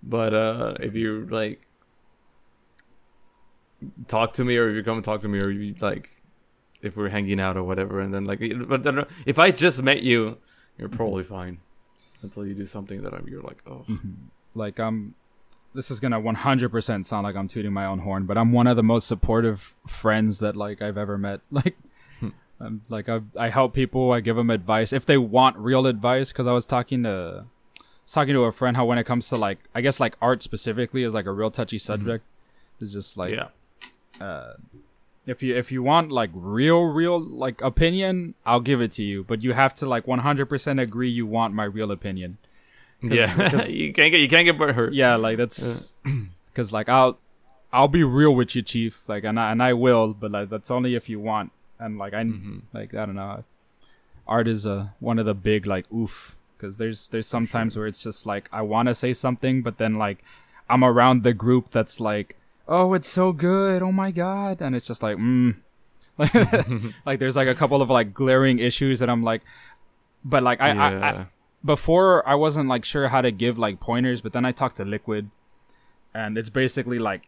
But 0.02 0.34
uh, 0.34 0.74
if 0.80 0.94
you 0.94 1.26
like 1.30 1.64
talk 4.08 4.32
to 4.34 4.44
me, 4.44 4.56
or 4.56 4.68
if 4.68 4.74
you 4.74 4.82
come 4.82 4.96
and 4.96 5.04
talk 5.04 5.22
to 5.22 5.28
me, 5.28 5.38
or 5.40 5.50
you 5.50 5.76
like 5.80 6.10
if 6.82 6.96
we're 6.96 7.08
hanging 7.08 7.40
out 7.40 7.56
or 7.56 7.62
whatever, 7.62 8.00
and 8.00 8.12
then 8.12 8.24
like, 8.24 8.40
but 8.68 9.08
if 9.26 9.38
I 9.38 9.52
just 9.52 9.82
met 9.82 10.02
you, 10.02 10.38
you're 10.76 10.88
probably 10.88 11.24
fine 11.24 11.58
until 12.22 12.44
you 12.46 12.54
do 12.54 12.66
something 12.66 13.02
that 13.02 13.14
I'm, 13.14 13.26
you're 13.28 13.42
like, 13.42 13.62
oh, 13.66 13.84
Like 14.54 14.78
I'm. 14.78 15.14
This 15.74 15.90
is 15.90 15.98
gonna 15.98 16.20
100% 16.20 17.04
sound 17.04 17.24
like 17.24 17.34
I'm 17.34 17.48
tooting 17.48 17.72
my 17.72 17.84
own 17.84 18.00
horn, 18.00 18.26
but 18.26 18.38
I'm 18.38 18.52
one 18.52 18.66
of 18.66 18.76
the 18.76 18.82
most 18.82 19.08
supportive 19.08 19.74
friends 19.86 20.38
that 20.38 20.56
like 20.56 20.80
I've 20.80 20.98
ever 20.98 21.18
met. 21.18 21.40
Like, 21.50 21.76
I'm 22.60 22.82
like 22.88 23.08
I 23.08 23.20
I 23.36 23.50
help 23.50 23.74
people. 23.74 24.12
I 24.12 24.20
give 24.20 24.36
them 24.36 24.48
advice 24.48 24.92
if 24.92 25.04
they 25.04 25.18
want 25.18 25.56
real 25.56 25.86
advice. 25.86 26.32
Because 26.32 26.46
I 26.46 26.52
was 26.52 26.66
talking 26.66 27.02
to, 27.02 27.44
was 28.04 28.12
talking 28.12 28.32
to 28.32 28.44
a 28.44 28.52
friend 28.52 28.76
how 28.76 28.86
when 28.86 28.96
it 28.96 29.04
comes 29.04 29.28
to 29.30 29.36
like 29.36 29.58
I 29.74 29.80
guess 29.80 29.98
like 29.98 30.16
art 30.22 30.42
specifically 30.42 31.02
is 31.02 31.14
like 31.14 31.26
a 31.26 31.32
real 31.32 31.50
touchy 31.50 31.76
mm-hmm. 31.76 31.84
subject. 31.84 32.24
It's 32.80 32.92
just 32.92 33.16
like 33.16 33.34
yeah, 33.34 33.48
uh, 34.24 34.54
if 35.26 35.42
you 35.42 35.56
if 35.56 35.72
you 35.72 35.82
want 35.82 36.12
like 36.12 36.30
real 36.32 36.84
real 36.84 37.20
like 37.20 37.60
opinion, 37.60 38.34
I'll 38.46 38.60
give 38.60 38.80
it 38.80 38.92
to 38.92 39.02
you. 39.02 39.24
But 39.24 39.42
you 39.42 39.52
have 39.52 39.74
to 39.76 39.86
like 39.86 40.06
100% 40.06 40.80
agree 40.80 41.10
you 41.10 41.26
want 41.26 41.54
my 41.54 41.64
real 41.64 41.90
opinion. 41.90 42.38
'Cause- 43.08 43.16
yeah. 43.16 43.36
because- 43.36 43.70
you 43.80 43.92
can't 43.92 44.10
get 44.12 44.20
you 44.20 44.28
can't 44.28 44.46
get 44.46 44.74
hurt. 44.74 44.92
Yeah, 44.94 45.16
like 45.16 45.36
that's 45.38 45.92
because 46.52 46.72
like 46.78 46.88
I'll 46.88 47.18
I'll 47.72 47.88
be 47.88 48.04
real 48.04 48.34
with 48.34 48.54
you, 48.54 48.62
chief. 48.62 49.02
Like 49.08 49.24
and 49.24 49.38
I, 49.38 49.50
and 49.52 49.62
I 49.62 49.72
will, 49.72 50.14
but 50.14 50.30
like 50.30 50.48
that's 50.50 50.70
only 50.70 50.94
if 50.94 51.08
you 51.08 51.18
want. 51.20 51.50
And 51.78 51.98
like 51.98 52.14
I 52.14 52.22
Mhm. 52.24 52.62
like 52.72 52.94
I 52.94 53.04
don't 53.06 53.16
know, 53.16 53.44
art 54.28 54.46
is 54.48 54.64
a 54.66 54.94
one 55.00 55.18
of 55.18 55.26
the 55.26 55.34
big 55.34 55.66
like 55.66 55.86
oof 55.92 56.36
because 56.56 56.78
there's 56.78 57.08
there's 57.08 57.26
sometimes 57.26 57.76
where 57.76 57.86
it's 57.86 58.02
just 58.02 58.26
like 58.26 58.48
I 58.52 58.62
want 58.62 58.88
to 58.88 58.94
say 58.94 59.12
something, 59.12 59.62
but 59.62 59.78
then 59.78 59.94
like 59.96 60.22
I'm 60.70 60.82
around 60.84 61.24
the 61.24 61.34
group 61.34 61.70
that's 61.70 62.00
like, 62.00 62.36
oh, 62.68 62.94
it's 62.94 63.08
so 63.08 63.32
good, 63.32 63.82
oh 63.82 63.92
my 63.92 64.10
god, 64.12 64.62
and 64.62 64.74
it's 64.76 64.86
just 64.86 65.02
like, 65.02 65.16
mm. 65.18 65.56
like 67.04 67.18
there's 67.18 67.36
like 67.36 67.48
a 67.48 67.54
couple 67.54 67.82
of 67.82 67.90
like 67.90 68.14
glaring 68.14 68.58
issues 68.60 69.00
that 69.00 69.10
I'm 69.10 69.22
like, 69.24 69.42
but 70.24 70.42
like 70.42 70.60
I, 70.60 70.70
I, 70.70 70.70
I 70.72 70.90
Yeah. 71.12 71.24
Before 71.64 72.26
I 72.28 72.34
wasn't 72.34 72.68
like 72.68 72.84
sure 72.84 73.08
how 73.08 73.20
to 73.20 73.30
give 73.30 73.58
like 73.58 73.80
pointers, 73.80 74.20
but 74.20 74.32
then 74.32 74.44
I 74.44 74.52
talked 74.52 74.76
to 74.76 74.84
Liquid, 74.84 75.30
and 76.12 76.36
it's 76.36 76.50
basically 76.50 76.98
like 76.98 77.22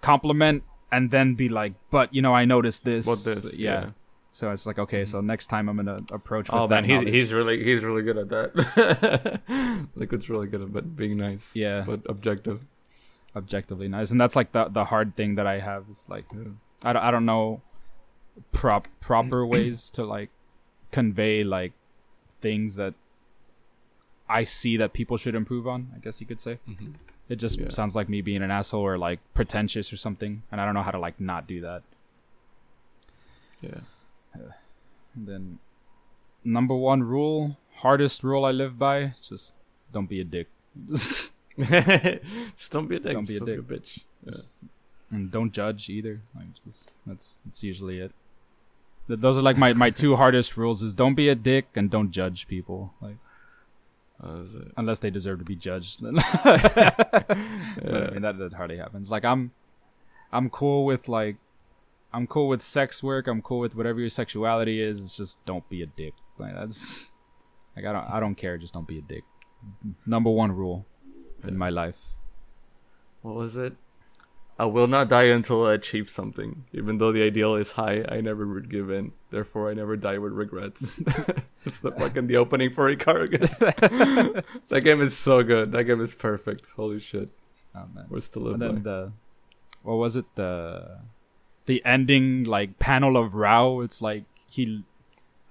compliment 0.00 0.64
and 0.90 1.10
then 1.10 1.34
be 1.34 1.48
like, 1.48 1.74
but 1.90 2.14
you 2.14 2.22
know, 2.22 2.34
I 2.34 2.44
noticed 2.44 2.84
this. 2.84 3.06
What 3.06 3.24
this? 3.24 3.54
yeah. 3.54 3.90
So 4.32 4.50
it's 4.50 4.66
like 4.66 4.78
okay, 4.78 5.04
so 5.04 5.18
mm-hmm. 5.18 5.26
next 5.26 5.48
time 5.48 5.68
I'm 5.68 5.76
gonna 5.76 6.00
approach. 6.10 6.48
With 6.48 6.58
Oh 6.58 6.66
man, 6.66 6.84
he's 6.84 7.00
knowledge. 7.00 7.14
he's 7.14 7.32
really 7.32 7.62
he's 7.62 7.84
really 7.84 8.02
good 8.02 8.16
at 8.16 8.28
that. 8.30 9.88
Liquid's 9.94 10.30
really 10.30 10.46
good 10.46 10.62
at 10.62 10.72
but 10.72 10.96
being 10.96 11.18
nice. 11.18 11.54
Yeah. 11.54 11.84
But 11.86 12.00
objective. 12.08 12.62
objectively 13.36 13.88
nice, 13.88 14.10
and 14.10 14.20
that's 14.20 14.36
like 14.36 14.52
the 14.52 14.68
the 14.68 14.86
hard 14.86 15.16
thing 15.16 15.34
that 15.34 15.46
I 15.46 15.60
have 15.60 15.84
is 15.90 16.06
like 16.08 16.24
I 16.82 16.94
don't, 16.94 17.02
I 17.02 17.10
don't 17.10 17.26
know 17.26 17.60
prop 18.52 18.88
proper 19.00 19.46
ways 19.54 19.90
to 19.92 20.04
like 20.04 20.30
convey 20.90 21.44
like 21.44 21.72
things 22.40 22.76
that 22.76 22.94
I 24.40 24.44
see 24.44 24.76
that 24.78 24.92
people 24.92 25.16
should 25.16 25.34
improve 25.34 25.66
on. 25.68 25.90
I 25.94 25.98
guess 25.98 26.20
you 26.20 26.26
could 26.26 26.40
say. 26.40 26.58
Mhm. 26.68 26.94
It 27.28 27.36
just 27.36 27.58
Yeah. 27.58 27.68
sounds 27.70 27.94
like 27.94 28.08
me 28.08 28.20
being 28.20 28.42
an 28.42 28.50
asshole 28.50 28.82
or 28.82 28.98
like 28.98 29.20
pretentious 29.34 29.92
or 29.92 29.96
something, 29.96 30.42
and 30.50 30.60
I 30.60 30.64
don't 30.64 30.74
know 30.74 30.82
how 30.82 30.90
to 30.90 30.98
like 30.98 31.20
not 31.20 31.46
do 31.46 31.60
that. 31.60 31.82
Yeah. 33.60 33.80
And 35.14 35.26
then 35.28 35.58
number 36.42 36.74
one 36.74 37.02
rule, 37.02 37.58
hardest 37.76 38.24
rule 38.24 38.46
I 38.46 38.50
live 38.50 38.78
by, 38.78 39.12
just 39.28 39.52
don't 39.92 40.08
be 40.08 40.20
a 40.20 40.24
dick. 40.24 40.48
Just- 40.88 41.30
just 41.58 42.72
don't 42.72 42.88
be 42.88 42.96
a 42.96 42.98
Just 42.98 43.04
dick. 43.08 43.12
don't 43.14 43.26
be 43.28 43.36
a 43.36 43.40
just 43.40 43.46
dick. 43.46 43.60
bitch. 43.68 43.98
Yeah. 44.24 44.32
just- 44.32 44.58
and 45.10 45.30
don't 45.30 45.52
judge 45.52 45.90
either. 45.90 46.22
Like 46.34 46.46
just 46.64 46.90
that's 47.06 47.40
that's 47.44 47.62
usually 47.62 47.98
it. 48.00 48.12
Those 49.06 49.36
are 49.36 49.42
like 49.42 49.58
my, 49.58 49.74
my 49.74 49.90
two 49.90 50.16
hardest 50.16 50.56
rules: 50.56 50.80
is 50.82 50.94
don't 50.94 51.14
be 51.14 51.28
a 51.28 51.34
dick 51.34 51.66
and 51.74 51.90
don't 51.90 52.10
judge 52.10 52.48
people. 52.48 52.94
Like 53.02 53.16
Oh, 54.20 54.42
it- 54.42 54.72
unless 54.76 54.98
they 54.98 55.10
deserve 55.10 55.38
to 55.40 55.44
be 55.44 55.56
judged. 55.56 56.02
Then 56.02 56.14
But, 56.42 57.30
I 57.30 58.10
mean 58.12 58.22
that, 58.22 58.38
that 58.38 58.52
hardly 58.54 58.76
happens. 58.78 59.10
Like 59.10 59.24
I'm 59.24 59.52
I'm 60.32 60.50
cool 60.50 60.84
with 60.84 61.08
like 61.08 61.36
I'm 62.12 62.26
cool 62.26 62.48
with 62.48 62.62
sex 62.62 63.02
work. 63.02 63.26
I'm 63.26 63.42
cool 63.42 63.58
with 63.58 63.74
whatever 63.74 64.00
your 64.00 64.08
sexuality 64.10 64.80
is. 64.82 65.02
It's 65.04 65.16
just 65.16 65.44
don't 65.44 65.68
be 65.68 65.82
a 65.82 65.86
dick. 65.86 66.14
Like 66.38 66.54
that's 66.54 67.10
like 67.76 67.84
I 67.86 67.92
don't 67.92 68.08
I 68.10 68.20
don't 68.20 68.34
care. 68.34 68.58
Just 68.58 68.74
don't 68.74 68.86
be 68.86 68.98
a 68.98 69.02
dick. 69.02 69.24
Number 70.06 70.30
one 70.30 70.52
rule 70.52 70.86
in 71.46 71.56
my 71.56 71.70
life. 71.70 72.00
What 73.22 73.34
was 73.34 73.56
it? 73.56 73.74
I 74.62 74.66
will 74.66 74.86
not 74.86 75.08
die 75.08 75.24
until 75.24 75.66
I 75.66 75.74
achieve 75.74 76.08
something. 76.08 76.64
Even 76.72 76.98
though 76.98 77.10
the 77.10 77.22
ideal 77.24 77.56
is 77.56 77.72
high, 77.72 78.04
I 78.08 78.20
never 78.20 78.46
would 78.46 78.70
give 78.70 78.90
in. 78.90 79.10
Therefore, 79.30 79.68
I 79.70 79.74
never 79.74 79.96
die 79.96 80.18
with 80.18 80.32
regrets. 80.32 80.82
it's 81.66 81.78
the 81.78 81.90
fucking 81.90 82.28
the 82.28 82.36
opening 82.36 82.70
for 82.72 82.94
Ikaruga. 82.94 83.42
that 84.68 84.80
game 84.82 85.00
is 85.02 85.16
so 85.18 85.42
good. 85.42 85.72
That 85.72 85.84
game 85.84 86.00
is 86.00 86.14
perfect. 86.14 86.62
Holy 86.76 87.00
shit. 87.00 87.30
Oh, 87.74 87.86
man. 87.92 88.06
We're 88.08 88.20
still 88.20 88.42
live 88.42 88.52
and 88.52 88.60
by. 88.60 88.66
then 88.68 88.82
the 88.84 89.12
what 89.82 89.96
was 89.96 90.14
it 90.14 90.26
the 90.36 90.98
the 91.66 91.84
ending 91.84 92.44
like 92.44 92.78
panel 92.78 93.16
of 93.16 93.32
Raoh? 93.32 93.82
It's 93.84 94.00
like 94.00 94.24
he, 94.48 94.64
he 94.64 94.84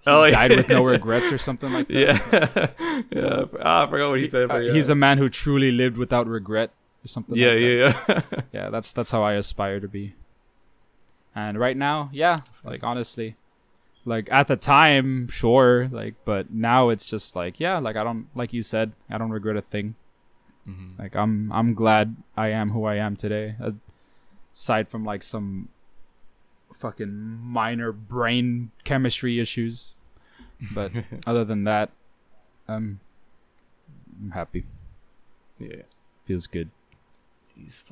Oh, 0.07 0.23
yeah. 0.23 0.31
died 0.47 0.51
with 0.55 0.69
no 0.69 0.85
regrets 0.85 1.31
or 1.33 1.37
something 1.37 1.73
like 1.73 1.89
that. 1.89 2.71
Yeah, 3.11 3.11
yeah. 3.11 3.43
Ah, 3.61 3.85
I 3.85 3.89
forgot 3.89 4.09
what 4.11 4.19
he 4.19 4.29
said. 4.29 4.43
Uh, 4.45 4.47
But 4.53 4.63
yeah. 4.63 4.73
He's 4.73 4.87
a 4.89 4.95
man 4.95 5.17
who 5.17 5.27
truly 5.27 5.71
lived 5.71 5.97
without 5.97 6.27
regret 6.27 6.71
or 7.03 7.07
something. 7.07 7.35
yeah, 7.35 7.47
like 7.49 7.59
that. 7.59 7.97
yeah, 8.07 8.21
yeah. 8.37 8.41
yeah. 8.63 8.69
That's 8.69 8.91
that's 8.93 9.11
how 9.11 9.23
I 9.23 9.33
aspire 9.33 9.79
to 9.79 9.87
be. 9.87 10.15
And 11.35 11.57
right 11.59 11.77
now, 11.77 12.09
yeah, 12.11 12.41
like 12.63 12.83
honestly, 12.83 13.35
like 14.05 14.27
at 14.31 14.47
the 14.47 14.57
time, 14.57 15.27
sure, 15.29 15.87
like, 15.91 16.15
but 16.25 16.51
now 16.51 16.89
it's 16.89 17.05
just 17.05 17.35
like, 17.35 17.59
yeah, 17.59 17.77
like 17.79 17.95
I 17.95 18.03
don't, 18.03 18.27
like 18.35 18.51
you 18.51 18.61
said, 18.61 18.91
I 19.09 19.17
don't 19.17 19.31
regret 19.31 19.55
a 19.55 19.61
thing. 19.61 19.95
Mhm. 20.67 20.99
Like 20.99 21.15
I'm 21.15 21.51
I'm 21.51 21.73
glad 21.73 22.17
I 22.35 22.49
am 22.49 22.71
who 22.71 22.83
I 22.85 22.95
am 22.95 23.15
today. 23.15 23.55
Aside 24.53 24.89
from 24.89 25.05
like 25.05 25.23
some 25.23 25.69
fucking 26.73 27.39
minor 27.41 27.91
brain 27.91 28.71
chemistry 28.83 29.39
issues, 29.39 29.95
but 30.73 30.91
other 31.25 31.45
than 31.45 31.63
that, 31.63 31.91
I'm 32.67 32.99
I'm 34.21 34.31
happy. 34.31 34.65
yeah. 35.59 35.83
Feels 36.25 36.45
good. 36.47 36.69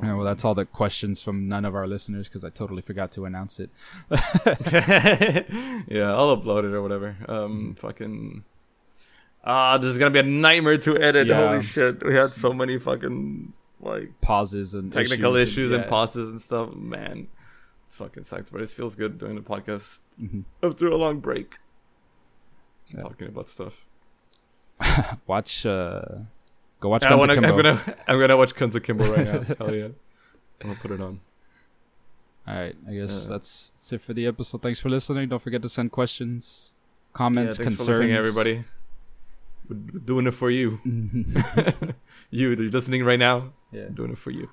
Yeah, 0.02 0.16
well, 0.16 0.26
that's 0.26 0.44
all 0.46 0.56
the 0.56 0.66
questions 0.66 1.22
from 1.22 1.48
none 1.48 1.66
of 1.66 1.76
our 1.76 1.88
listeners 1.88 2.28
because 2.28 2.44
I 2.44 2.50
totally 2.50 2.82
forgot 2.82 3.12
to 3.14 3.26
announce 3.26 3.60
it. 3.60 3.70
yeah, 4.12 6.14
I'll 6.14 6.36
upload 6.38 6.66
it 6.66 6.74
or 6.74 6.82
whatever. 6.82 7.16
Um, 7.28 7.76
fucking. 7.80 8.44
Ah, 9.44 9.78
this 9.78 9.92
is 9.92 9.98
gonna 9.98 10.12
be 10.12 10.20
a 10.20 10.24
nightmare 10.24 10.78
to 10.80 10.98
edit. 11.00 11.28
Yeah. 11.28 11.50
Holy 11.50 11.64
shit, 11.64 12.04
we 12.06 12.14
had 12.14 12.28
so 12.28 12.54
many 12.54 12.78
fucking 12.78 13.54
like 13.80 14.12
Pauses 14.22 14.74
and 14.74 14.92
technical 14.92 15.36
issues, 15.36 15.72
and, 15.72 15.84
yeah. 15.84 15.90
pauses 15.90 16.30
and 16.30 16.42
stuff. 16.42 16.74
Man, 16.76 17.28
it's 17.88 17.96
fucking 17.96 18.26
sucks, 18.26 18.50
but 18.50 18.62
it 18.62 18.70
feels 18.70 18.96
good 18.96 19.18
doing 19.18 19.36
the 19.36 19.42
podcast 19.42 20.02
Mhm. 20.22 20.44
after 20.62 20.88
a 20.88 20.98
long 20.98 21.20
break. 21.22 21.56
Yeah. 22.88 23.02
Talking 23.02 23.28
about 23.30 23.50
stuff. 23.50 23.86
Watch, 25.28 25.66
uh, 25.66 26.02
go 26.80 26.90
watch 26.90 27.04
I 27.04 27.16
wanna. 27.16 27.34
I'm 27.34 27.42
gonna, 27.42 27.96
I'm 28.08 28.20
gonna 28.20 28.38
watch 28.38 28.56
Guns 28.56 28.76
Akimbo 28.76 29.06
right 29.14 29.26
now. 29.26 29.56
Hell 29.60 29.76
yeah, 29.76 29.86
I'm 30.62 30.70
gonna 30.70 30.76
put 30.80 30.92
it 30.92 31.02
on. 31.02 31.20
All 32.48 32.56
right, 32.56 32.76
I 32.88 32.94
guess 32.94 33.24
Yeah. 33.24 33.34
that's, 33.34 33.70
that's 33.72 33.94
it 33.94 34.02
for 34.02 34.14
the 34.14 34.26
episode. 34.26 34.62
Thanks 34.64 34.80
for 34.80 34.90
listening. 34.90 35.30
Don't 35.30 35.42
forget 35.42 35.62
to 35.62 35.70
send 35.70 35.92
questions, 35.92 36.72
comments, 37.14 37.60
yeah, 37.60 37.64
concerns. 37.66 37.86
for 37.88 37.92
listening, 37.94 38.14
everybody. 38.16 38.64
We're 39.70 40.00
doing 40.00 40.26
it 40.26 40.32
for 40.34 40.50
you. 40.50 40.80
you, 42.32 42.50
you're 42.50 42.72
listening 42.72 43.04
right 43.06 43.20
now. 43.20 43.54
yeah, 43.72 43.84
I'm 43.84 43.94
doing 43.94 44.12
it 44.12 44.18
for 44.18 44.32
you. 44.32 44.50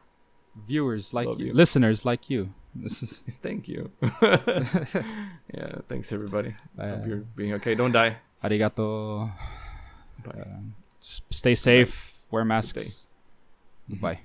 viewers 0.67 1.15
like 1.15 1.27
you, 1.39 1.47
you. 1.47 1.55
listeners 1.55 2.05
like 2.05 2.29
you. 2.29 2.53
This 2.75 3.03
is 3.03 3.25
Thank 3.43 3.67
you. 3.67 3.91
yeah, 4.03 5.77
thanks 5.89 6.13
everybody. 6.13 6.55
uh, 6.79 6.89
Hope 6.97 7.07
you're 7.07 7.25
being 7.35 7.55
okay. 7.55 7.75
Don't 7.75 7.93
die. 7.93 8.19
arigato. 8.45 9.33
Bye. 10.23 10.33
Uh, 10.41 10.45
just 11.01 11.23
stay 11.33 11.55
safe. 11.55 12.13
Wear 12.31 12.45
masks. 12.45 13.07
Mhm. 13.91 14.01
Bye. 14.01 14.21